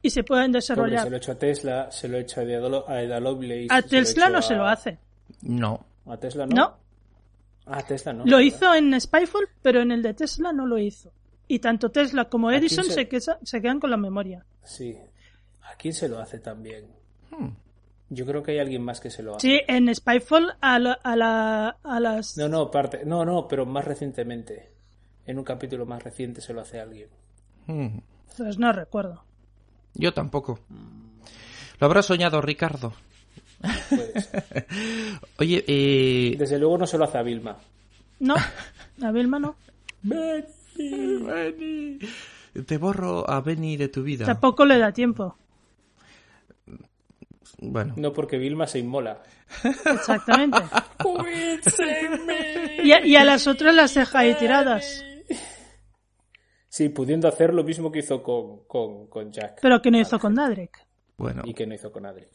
y 0.00 0.10
se 0.10 0.24
puedan 0.24 0.52
desarrollar. 0.52 1.04
se 1.04 1.10
lo 1.10 1.16
he 1.16 1.18
hecho 1.18 1.32
a 1.32 1.38
Tesla, 1.38 1.90
se 1.90 2.08
lo 2.08 2.16
he 2.16 2.20
hecho 2.20 2.40
a 2.40 2.44
Eda- 2.44 2.84
a 2.88 3.02
Eda 3.02 3.20
Lovelace. 3.20 3.66
A 3.70 3.76
se 3.76 3.80
lo 3.82 3.86
he 3.86 4.04
Tesla 4.04 4.24
hecho 4.26 4.32
no 4.32 4.42
se 4.42 4.54
lo 4.54 4.66
hace. 4.66 4.98
No. 5.42 5.84
A 6.06 6.16
Tesla 6.16 6.46
no. 6.46 6.54
No. 6.54 6.76
Ah, 7.66 7.78
a 7.78 7.82
Tesla 7.86 8.12
no. 8.12 8.24
Lo 8.24 8.40
hizo 8.40 8.74
en 8.74 8.98
Spyfall, 9.00 9.48
pero 9.60 9.80
en 9.82 9.92
el 9.92 10.02
de 10.02 10.14
Tesla 10.14 10.52
no 10.52 10.66
lo 10.66 10.78
hizo. 10.78 11.12
Y 11.46 11.58
tanto 11.58 11.90
Tesla 11.90 12.24
como 12.24 12.48
¿A 12.48 12.52
quién 12.52 12.64
Edison 12.64 12.84
se- 12.86 13.08
se 13.42 13.60
quedan 13.62 13.78
con 13.78 13.90
la 13.90 13.96
memoria. 13.96 14.44
Sí. 14.64 14.96
¿A 15.70 15.76
quién 15.76 15.92
se 15.94 16.08
lo 16.08 16.18
hace 16.18 16.38
también? 16.38 16.86
Hmm. 17.30 17.48
Yo 18.08 18.26
creo 18.26 18.42
que 18.42 18.52
hay 18.52 18.58
alguien 18.58 18.82
más 18.82 19.00
que 19.00 19.10
se 19.10 19.22
lo 19.22 19.36
hace. 19.36 19.46
Sí, 19.46 19.60
en 19.68 19.94
Spyfall 19.94 20.54
a, 20.60 20.78
la- 20.78 20.92
a, 21.02 21.16
la- 21.16 21.76
a 21.82 22.00
las... 22.00 22.36
No, 22.36 22.48
no, 22.48 22.70
parte. 22.70 23.04
No, 23.04 23.24
no, 23.24 23.46
pero 23.46 23.64
más 23.66 23.84
recientemente. 23.84 24.71
En 25.26 25.38
un 25.38 25.44
capítulo 25.44 25.86
más 25.86 26.02
reciente 26.02 26.40
se 26.40 26.52
lo 26.52 26.60
hace 26.60 26.80
alguien. 26.80 27.08
Hmm. 27.66 27.98
Pues 28.36 28.58
no 28.58 28.72
recuerdo. 28.72 29.24
Yo 29.94 30.12
tampoco. 30.12 30.58
¿Lo 31.78 31.86
habrás 31.86 32.06
soñado, 32.06 32.40
Ricardo? 32.40 32.92
Oye, 35.38 35.64
eh... 35.66 36.34
Desde 36.38 36.58
luego 36.58 36.78
no 36.78 36.86
se 36.86 36.98
lo 36.98 37.04
hace 37.04 37.18
a 37.18 37.22
Vilma. 37.22 37.56
No, 38.20 38.34
a 39.02 39.12
Vilma 39.12 39.38
no. 39.38 39.56
Benny, 40.02 41.98
te 42.66 42.78
borro 42.78 43.28
a 43.28 43.40
Benny 43.40 43.76
de 43.76 43.88
tu 43.88 44.02
vida. 44.02 44.26
Tampoco 44.26 44.64
le 44.64 44.78
da 44.78 44.92
tiempo. 44.92 45.36
Bueno, 47.58 47.94
No 47.96 48.12
porque 48.12 48.38
Vilma 48.38 48.66
se 48.66 48.80
inmola. 48.80 49.22
Exactamente. 49.62 50.58
y, 52.82 52.92
a, 52.92 53.06
y 53.06 53.16
a 53.16 53.24
las 53.24 53.46
otras 53.46 53.74
las 53.74 53.94
deja 53.94 54.20
ahí 54.20 54.34
tiradas. 54.34 55.04
Sí, 56.72 56.88
pudiendo 56.88 57.28
hacer 57.28 57.52
lo 57.52 57.64
mismo 57.64 57.92
que 57.92 57.98
hizo 57.98 58.22
con, 58.22 58.60
con, 58.66 59.06
con 59.08 59.30
Jack. 59.30 59.58
Pero 59.60 59.82
que 59.82 59.90
no 59.90 60.00
hizo 60.00 60.18
con 60.18 60.34
Dadrick. 60.34 60.86
bueno. 61.18 61.42
Y 61.44 61.52
que 61.52 61.66
no 61.66 61.74
hizo 61.74 61.92
con 61.92 62.06
Adric. 62.06 62.30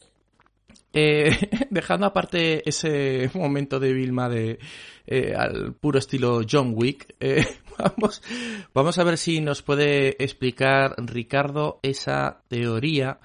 Eh, 0.92 1.30
dejando 1.70 2.06
aparte 2.06 2.62
ese 2.68 3.32
momento 3.34 3.80
de 3.80 3.92
Vilma 3.92 4.28
de 4.28 4.60
eh, 5.08 5.34
al 5.36 5.74
puro 5.74 5.98
estilo 5.98 6.42
John 6.48 6.72
Wick, 6.72 7.16
eh, 7.18 7.44
vamos, 7.78 8.22
vamos 8.72 8.96
a 9.00 9.02
ver 9.02 9.18
si 9.18 9.40
nos 9.40 9.62
puede 9.62 10.22
explicar 10.22 10.94
Ricardo 10.98 11.80
esa 11.82 12.42
teoría 12.46 13.18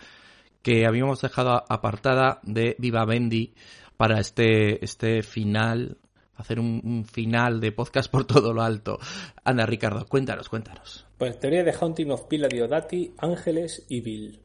que 0.63 0.87
habíamos 0.87 1.21
dejado 1.21 1.63
apartada 1.69 2.39
de 2.41 2.75
Viva 2.79 3.05
Bendy 3.05 3.53
para 3.97 4.19
este, 4.19 4.83
este 4.83 5.21
final, 5.21 5.99
hacer 6.43 6.59
un, 6.59 7.05
final 7.05 7.59
de 7.59 7.71
podcast 7.71 8.11
por 8.11 8.25
todo 8.25 8.53
lo 8.53 8.61
alto. 8.61 8.99
Anda, 9.43 9.65
Ricardo, 9.65 10.05
cuéntanos, 10.05 10.49
cuéntanos. 10.49 11.05
Pues 11.17 11.39
teoría 11.39 11.63
de 11.63 11.73
Haunting 11.73 12.11
of 12.11 12.27
Pila 12.27 12.47
Diodati, 12.47 13.13
Ángeles 13.17 13.85
y 13.89 14.01
Bill. 14.01 14.39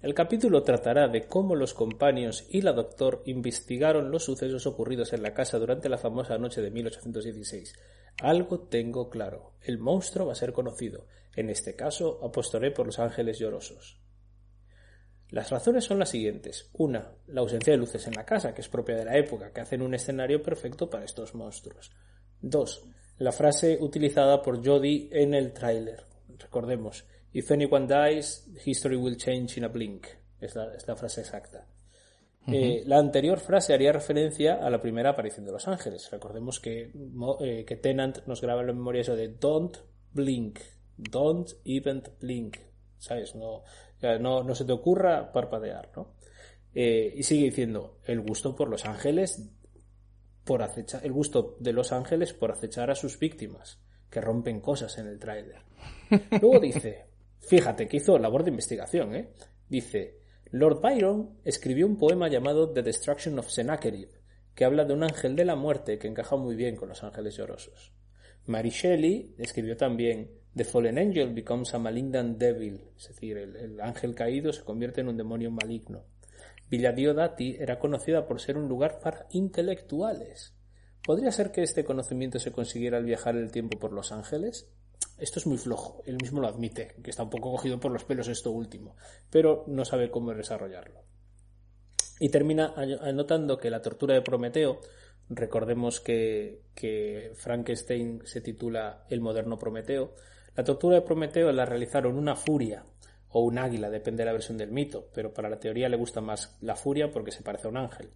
El 0.00 0.14
capítulo 0.14 0.62
tratará 0.62 1.08
de 1.08 1.26
cómo 1.26 1.56
los 1.56 1.72
companions 1.72 2.46
y 2.50 2.60
la 2.60 2.72
Doctor 2.72 3.22
investigaron 3.24 4.10
los 4.10 4.24
sucesos 4.24 4.66
ocurridos 4.66 5.12
en 5.12 5.22
la 5.22 5.32
casa 5.32 5.58
durante 5.58 5.88
la 5.88 5.98
famosa 5.98 6.36
noche 6.36 6.60
de 6.60 6.70
1816. 6.70 7.74
Algo 8.20 8.60
tengo 8.60 9.08
claro, 9.08 9.54
el 9.62 9.78
monstruo 9.78 10.26
va 10.26 10.32
a 10.32 10.36
ser 10.36 10.52
conocido. 10.52 11.06
En 11.34 11.50
este 11.50 11.74
caso, 11.74 12.20
apostaré 12.22 12.70
por 12.70 12.86
los 12.86 12.98
ángeles 12.98 13.38
llorosos. 13.38 14.03
Las 15.34 15.50
razones 15.50 15.84
son 15.84 15.98
las 15.98 16.10
siguientes. 16.10 16.70
Una, 16.74 17.10
la 17.26 17.40
ausencia 17.40 17.72
de 17.72 17.76
luces 17.76 18.06
en 18.06 18.14
la 18.14 18.24
casa, 18.24 18.54
que 18.54 18.60
es 18.60 18.68
propia 18.68 18.94
de 18.94 19.04
la 19.04 19.16
época, 19.16 19.52
que 19.52 19.62
hacen 19.62 19.82
un 19.82 19.92
escenario 19.92 20.40
perfecto 20.40 20.88
para 20.88 21.04
estos 21.04 21.34
monstruos. 21.34 21.90
Dos, 22.40 22.84
la 23.18 23.32
frase 23.32 23.76
utilizada 23.80 24.40
por 24.40 24.64
Jodie 24.64 25.08
en 25.10 25.34
el 25.34 25.52
tráiler. 25.52 26.04
Recordemos, 26.38 27.04
If 27.32 27.50
anyone 27.50 27.88
dies, 27.88 28.48
history 28.64 28.94
will 28.94 29.16
change 29.16 29.58
in 29.58 29.64
a 29.64 29.68
blink. 29.68 30.06
Es 30.40 30.54
la, 30.54 30.72
es 30.72 30.86
la 30.86 30.94
frase 30.94 31.22
exacta. 31.22 31.66
Eh, 32.46 32.84
la 32.86 32.98
anterior 32.98 33.40
frase 33.40 33.74
haría 33.74 33.90
referencia 33.90 34.64
a 34.64 34.70
la 34.70 34.80
primera 34.80 35.10
aparición 35.10 35.44
de 35.46 35.50
los 35.50 35.66
ángeles. 35.66 36.08
Recordemos 36.12 36.60
que, 36.60 36.92
eh, 37.40 37.64
que 37.66 37.76
Tennant 37.76 38.24
nos 38.26 38.40
graba 38.40 38.60
en 38.60 38.68
la 38.68 38.72
memoria 38.72 39.00
eso 39.00 39.16
de 39.16 39.30
don't 39.30 39.78
blink, 40.12 40.60
don't 40.96 41.50
even 41.64 42.04
blink. 42.20 42.58
¿Sabes? 42.98 43.34
No, 43.34 43.64
sea, 44.06 44.18
no, 44.18 44.42
no 44.42 44.54
se 44.54 44.64
te 44.64 44.72
ocurra 44.72 45.32
parpadear, 45.32 45.90
¿no? 45.96 46.14
Eh, 46.74 47.12
y 47.16 47.22
sigue 47.22 47.46
diciendo, 47.46 47.98
el 48.04 48.20
gusto 48.20 48.56
por 48.56 48.68
los 48.68 48.84
ángeles, 48.84 49.50
por 50.44 50.62
acechar, 50.62 51.04
el 51.04 51.12
gusto 51.12 51.56
de 51.60 51.72
los 51.72 51.92
ángeles 51.92 52.32
por 52.32 52.50
acechar 52.50 52.90
a 52.90 52.94
sus 52.94 53.18
víctimas, 53.18 53.80
que 54.10 54.20
rompen 54.20 54.60
cosas 54.60 54.98
en 54.98 55.06
el 55.06 55.18
tráiler. 55.18 55.62
Luego 56.40 56.60
dice, 56.60 57.06
fíjate 57.38 57.86
que 57.86 57.98
hizo 57.98 58.18
labor 58.18 58.42
de 58.42 58.50
investigación, 58.50 59.14
¿eh? 59.14 59.30
Dice, 59.68 60.18
Lord 60.50 60.80
Byron 60.80 61.38
escribió 61.44 61.86
un 61.86 61.96
poema 61.96 62.28
llamado 62.28 62.72
The 62.72 62.82
Destruction 62.82 63.38
of 63.38 63.48
Sennacherib, 63.48 64.10
que 64.54 64.64
habla 64.64 64.84
de 64.84 64.94
un 64.94 65.02
ángel 65.02 65.36
de 65.36 65.44
la 65.44 65.56
muerte 65.56 65.98
que 65.98 66.08
encaja 66.08 66.36
muy 66.36 66.54
bien 66.54 66.76
con 66.76 66.88
los 66.88 67.02
ángeles 67.02 67.36
llorosos. 67.36 67.92
Mary 68.46 68.70
Shelley 68.70 69.34
escribió 69.38 69.76
también 69.76 70.30
The 70.54 70.64
Fallen 70.64 70.98
Angel 70.98 71.34
becomes 71.34 71.74
a 71.74 71.78
malignant 71.78 72.38
devil, 72.38 72.80
es 72.96 73.08
decir, 73.08 73.36
el, 73.38 73.56
el 73.56 73.80
ángel 73.80 74.14
caído 74.14 74.52
se 74.52 74.62
convierte 74.62 75.00
en 75.00 75.08
un 75.08 75.16
demonio 75.16 75.50
maligno. 75.50 76.04
Villa 76.70 76.92
Diodati 76.92 77.56
era 77.58 77.78
conocida 77.78 78.26
por 78.26 78.40
ser 78.40 78.56
un 78.56 78.68
lugar 78.68 79.00
para 79.00 79.26
intelectuales. 79.30 80.54
¿Podría 81.04 81.32
ser 81.32 81.50
que 81.50 81.62
este 81.62 81.84
conocimiento 81.84 82.38
se 82.38 82.52
consiguiera 82.52 82.98
al 82.98 83.04
viajar 83.04 83.36
el 83.36 83.50
tiempo 83.50 83.78
por 83.78 83.92
Los 83.92 84.12
Ángeles? 84.12 84.70
Esto 85.18 85.38
es 85.38 85.46
muy 85.46 85.58
flojo, 85.58 86.02
él 86.06 86.16
mismo 86.20 86.40
lo 86.40 86.48
admite, 86.48 86.94
que 87.02 87.10
está 87.10 87.22
un 87.22 87.30
poco 87.30 87.50
cogido 87.50 87.78
por 87.78 87.92
los 87.92 88.04
pelos 88.04 88.28
esto 88.28 88.50
último, 88.50 88.96
pero 89.30 89.64
no 89.68 89.84
sabe 89.84 90.10
cómo 90.10 90.32
desarrollarlo. 90.34 91.02
Y 92.18 92.30
termina 92.30 92.74
anotando 92.76 93.58
que 93.58 93.70
la 93.70 93.82
tortura 93.82 94.14
de 94.14 94.22
Prometeo, 94.22 94.80
recordemos 95.28 96.00
que 96.00 97.32
Frankenstein 97.34 98.22
se 98.24 98.40
titula 98.40 99.04
El 99.08 99.20
moderno 99.20 99.58
Prometeo, 99.58 100.14
la 100.56 100.64
tortura 100.64 100.96
de 100.96 101.02
Prometeo 101.02 101.50
la 101.52 101.64
realizaron 101.64 102.16
una 102.16 102.36
furia 102.36 102.84
o 103.30 103.40
un 103.40 103.58
águila, 103.58 103.90
depende 103.90 104.22
de 104.22 104.26
la 104.26 104.32
versión 104.32 104.56
del 104.56 104.70
mito, 104.70 105.08
pero 105.12 105.32
para 105.32 105.48
la 105.48 105.58
teoría 105.58 105.88
le 105.88 105.96
gusta 105.96 106.20
más 106.20 106.56
la 106.60 106.76
furia 106.76 107.10
porque 107.10 107.32
se 107.32 107.42
parece 107.42 107.66
a 107.66 107.70
un 107.70 107.76
ángel. 107.76 108.10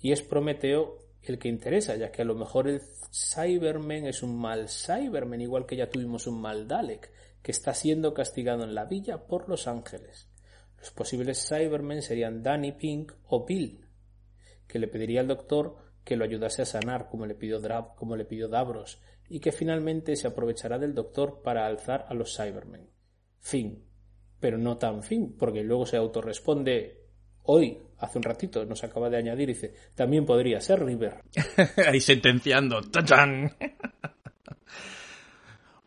Y 0.00 0.12
es 0.12 0.22
Prometeo 0.22 0.98
el 1.22 1.38
que 1.38 1.48
interesa, 1.48 1.96
ya 1.96 2.10
que 2.10 2.22
a 2.22 2.24
lo 2.24 2.34
mejor 2.34 2.68
el 2.68 2.80
Cybermen 3.12 4.06
es 4.06 4.22
un 4.22 4.38
mal 4.38 4.68
Cybermen, 4.68 5.40
igual 5.40 5.66
que 5.66 5.76
ya 5.76 5.90
tuvimos 5.90 6.26
un 6.26 6.40
mal 6.40 6.66
Dalek, 6.66 7.10
que 7.42 7.52
está 7.52 7.74
siendo 7.74 8.14
castigado 8.14 8.64
en 8.64 8.74
la 8.74 8.86
villa 8.86 9.26
por 9.26 9.48
los 9.48 9.66
ángeles. 9.66 10.28
Los 10.78 10.90
posibles 10.90 11.46
Cybermen 11.46 12.02
serían 12.02 12.42
Danny 12.42 12.72
Pink 12.72 13.12
o 13.28 13.44
Bill, 13.44 13.86
que 14.66 14.78
le 14.78 14.88
pediría 14.88 15.20
al 15.20 15.28
doctor 15.28 15.76
que 16.04 16.16
lo 16.16 16.24
ayudase 16.24 16.62
a 16.62 16.66
sanar 16.66 17.08
como 17.08 17.26
le 17.26 17.34
pidió, 17.34 17.60
Dra- 17.60 17.94
como 17.96 18.16
le 18.16 18.24
pidió 18.24 18.48
Davros, 18.48 19.00
y 19.28 19.40
que 19.40 19.52
finalmente 19.52 20.16
se 20.16 20.26
aprovechará 20.28 20.78
del 20.78 20.94
doctor 20.94 21.40
para 21.42 21.66
alzar 21.66 22.04
a 22.08 22.14
los 22.14 22.36
Cybermen. 22.36 22.88
Fin. 23.40 23.84
Pero 24.40 24.58
no 24.58 24.76
tan 24.76 25.02
fin, 25.02 25.34
porque 25.38 25.62
luego 25.62 25.86
se 25.86 25.96
autorresponde 25.96 27.00
hoy, 27.44 27.78
hace 27.98 28.18
un 28.18 28.24
ratito, 28.24 28.64
nos 28.66 28.84
acaba 28.84 29.08
de 29.08 29.16
añadir, 29.16 29.48
dice, 29.48 29.74
también 29.94 30.26
podría 30.26 30.60
ser 30.60 30.84
River. 30.84 31.22
Ahí 31.88 32.00
sentenciando. 32.00 32.82
¡Tachán! 32.82 33.50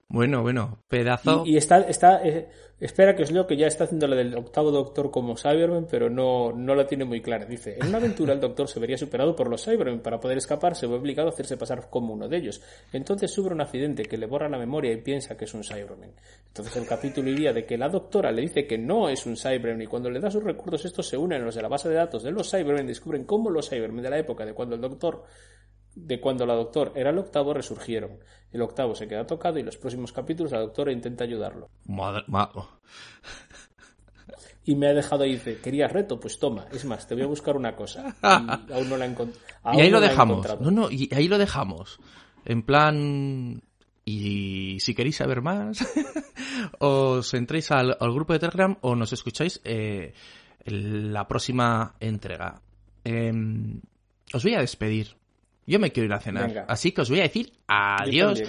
Bueno, 0.10 0.42
bueno, 0.42 0.84
pedazo. 0.88 1.44
Y, 1.46 1.54
y 1.54 1.58
está, 1.58 1.80
está 1.82 2.26
eh, 2.26 2.50
espera 2.80 3.16
que 3.16 3.24
os 3.24 3.32
leo 3.32 3.48
que 3.48 3.58
ya 3.58 3.68
está 3.68 3.86
haciendo 3.86 4.08
la 4.08 4.16
del 4.16 4.36
octavo 4.36 4.72
doctor 4.72 5.10
como 5.10 5.36
Cyberman, 5.36 5.88
pero 5.90 6.10
no, 6.10 6.52
no 6.52 6.76
la 6.76 6.86
tiene 6.86 7.06
muy 7.06 7.22
clara. 7.22 7.46
Dice, 7.46 7.78
en 7.80 7.88
una 7.88 7.98
aventura 7.98 8.34
el 8.34 8.40
doctor 8.40 8.68
se 8.68 8.80
vería 8.80 8.98
superado 8.98 9.36
por 9.36 9.50
los 9.50 9.64
Cybermen. 9.64 10.02
Para 10.02 10.20
poder 10.20 10.38
escapar 10.38 10.76
se 10.76 10.86
ve 10.86 10.96
obligado 10.96 11.30
a 11.30 11.32
hacerse 11.32 11.58
pasar 11.58 11.90
como 11.90 12.14
uno 12.14 12.28
de 12.28 12.38
ellos. 12.38 12.62
Entonces 12.94 13.32
sufre 13.32 13.54
un 13.54 13.62
accidente 13.62 14.04
que 14.04 14.18
le 14.18 14.28
borra 14.28 14.48
la 14.48 14.60
memoria 14.60 14.92
y 14.92 14.98
piensa 14.98 15.36
que 15.36 15.46
es 15.46 15.54
un 15.54 15.64
Cyberman. 15.64 16.12
Entonces 16.48 16.76
el 16.76 16.86
capítulo 16.86 17.30
iría 17.30 17.54
de 17.54 17.66
que 17.66 17.78
la 17.78 17.90
doctora 17.90 18.32
le 18.32 18.42
dice 18.42 18.68
que 18.68 18.78
no 18.78 19.10
es 19.10 19.26
un 19.26 19.36
Cyberman 19.36 19.82
y 19.82 19.88
cuando 19.88 20.10
le 20.10 20.20
da 20.20 20.30
sus 20.30 20.44
recuerdos 20.44 20.86
estos 20.86 21.08
se 21.08 21.18
unen 21.18 21.42
a 21.42 21.46
los 21.46 21.56
de 21.56 21.62
la 21.62 21.68
base 21.68 21.90
de 21.90 21.96
datos 21.96 22.24
de 22.24 22.32
los 22.32 22.50
Cybermen 22.50 22.86
descubren 22.86 23.24
cómo 23.24 23.50
los 23.50 23.70
Cybermen 23.70 24.04
de 24.04 24.10
la 24.10 24.20
época 24.20 24.46
de 24.46 24.54
cuando 24.54 24.76
el 24.76 24.82
doctor 24.82 25.24
de 26.06 26.20
cuando 26.22 26.46
la 26.46 26.54
doctor 26.56 26.92
era 26.96 27.10
el 27.10 27.18
octavo 27.18 27.54
resurgieron. 27.54 28.20
El 28.52 28.62
octavo 28.62 28.96
se 28.96 29.08
queda 29.08 29.28
tocado 29.28 29.60
y 29.60 29.64
los 29.64 29.78
próximos 29.78 30.12
capítulos 30.14 30.52
la 30.52 30.60
doctora 30.60 30.92
intenta 30.92 31.24
ayudarlo. 31.24 31.70
Madre- 31.86 32.24
ma- 32.28 32.52
Y 34.64 34.76
me 34.76 34.88
ha 34.88 34.94
dejado 34.94 35.24
ahí, 35.24 35.34
dice, 35.34 35.60
¿querías 35.62 35.92
reto? 35.92 36.20
Pues 36.20 36.40
toma, 36.40 36.66
es 36.72 36.84
más, 36.86 37.08
te 37.08 37.16
voy 37.16 37.24
a 37.24 37.28
buscar 37.28 37.56
una 37.56 37.76
cosa. 37.76 38.16
Y 38.22 38.74
aún 38.74 38.90
no 38.90 38.98
la 38.98 39.06
he 39.06 39.16
encont- 39.16 39.34
Y 39.74 39.82
ahí 39.82 39.90
no 39.90 40.00
lo 40.00 40.08
dejamos. 40.08 40.38
encontrado. 40.38 40.60
No, 40.64 40.72
no, 40.72 40.92
y 40.92 41.10
ahí 41.14 41.28
lo 41.28 41.38
dejamos. 41.38 42.00
En 42.46 42.64
plan. 42.64 43.62
Y 44.06 44.80
si 44.80 44.94
queréis 44.96 45.18
saber 45.18 45.42
más, 45.42 45.80
os 46.80 47.34
entréis 47.34 47.72
al, 47.72 47.98
al 48.00 48.14
grupo 48.14 48.32
de 48.34 48.40
Telegram 48.40 48.78
o 48.82 48.96
nos 48.96 49.12
escucháis 49.12 49.60
eh, 49.66 50.14
la 50.66 51.28
próxima 51.28 51.96
entrega. 52.00 52.62
Em, 53.04 53.82
os 54.34 54.44
voy 54.44 54.54
a 54.56 54.60
despedir. 54.62 55.16
Yo 55.68 55.80
me 55.80 55.92
quiero 55.92 56.08
ir 56.08 56.14
a 56.14 56.20
cenar. 56.20 56.48
Venga. 56.48 56.66
Así 56.68 56.94
que 56.94 57.02
os 57.02 57.10
voy 57.10 57.20
a 57.20 57.24
decir 57.24 57.54
adiós. 57.68 58.42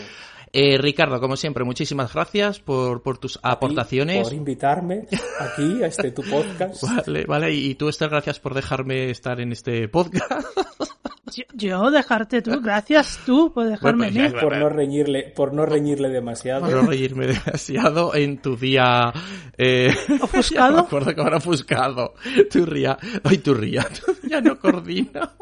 Eh, 0.52 0.78
Ricardo, 0.78 1.20
como 1.20 1.36
siempre, 1.36 1.64
muchísimas 1.64 2.14
gracias 2.14 2.60
por, 2.60 3.02
por 3.02 3.18
tus 3.18 3.38
A 3.42 3.52
aportaciones. 3.52 4.22
Por 4.22 4.32
invitarme 4.32 5.06
aquí 5.40 5.82
a 5.82 5.88
este 5.88 6.10
tu 6.12 6.22
podcast. 6.22 6.82
Vale, 7.06 7.26
vale, 7.26 7.52
y 7.52 7.74
tú, 7.74 7.88
Esther, 7.88 8.08
gracias 8.08 8.40
por 8.40 8.54
dejarme 8.54 9.10
estar 9.10 9.40
en 9.40 9.52
este 9.52 9.88
podcast. 9.88 10.46
Yo, 11.34 11.44
yo 11.54 11.90
dejarte 11.90 12.42
tú, 12.42 12.60
gracias 12.60 13.20
tú 13.24 13.52
por 13.52 13.68
dejarme 13.68 14.10
Bueno, 14.10 14.30
pues 14.30 14.42
Por 14.42 14.56
no 14.56 14.68
reñirle, 14.68 15.32
por 15.34 15.52
no 15.52 15.66
reñirle 15.66 16.08
demasiado. 16.08 16.66
Por 16.66 16.74
no 16.74 16.82
reírme 16.82 17.26
demasiado 17.26 18.14
en 18.14 18.38
tu 18.38 18.56
día... 18.56 19.12
Eh, 19.56 19.94
¿Ofuscado? 20.20 20.74
me 20.74 20.80
acuerdo 20.80 21.14
que 21.14 21.20
ahora 21.20 21.38
ofuscado. 21.38 22.14
Tu 22.50 22.64
ría... 22.64 22.96
Ay, 23.24 23.38
tu 23.38 23.54
ría. 23.54 23.86
ya 24.28 24.40
no 24.40 24.58
coordina. 24.58 25.32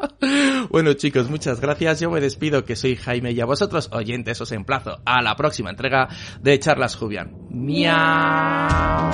bueno, 0.69 0.93
chicos, 0.93 1.29
muchas 1.29 1.61
gracias. 1.61 1.99
Yo 1.99 2.09
me 2.09 2.21
despido, 2.21 2.65
que 2.65 2.75
soy 2.75 2.95
Jaime, 2.95 3.31
y 3.31 3.41
a 3.41 3.45
vosotros, 3.45 3.89
oyentes, 3.93 4.39
os 4.41 4.51
emplazo 4.51 4.99
a 5.05 5.21
la 5.21 5.35
próxima 5.35 5.69
entrega 5.69 6.07
de 6.41 6.59
Charlas 6.59 6.95
Jubian. 6.95 7.35
¡Miau! 7.49 9.07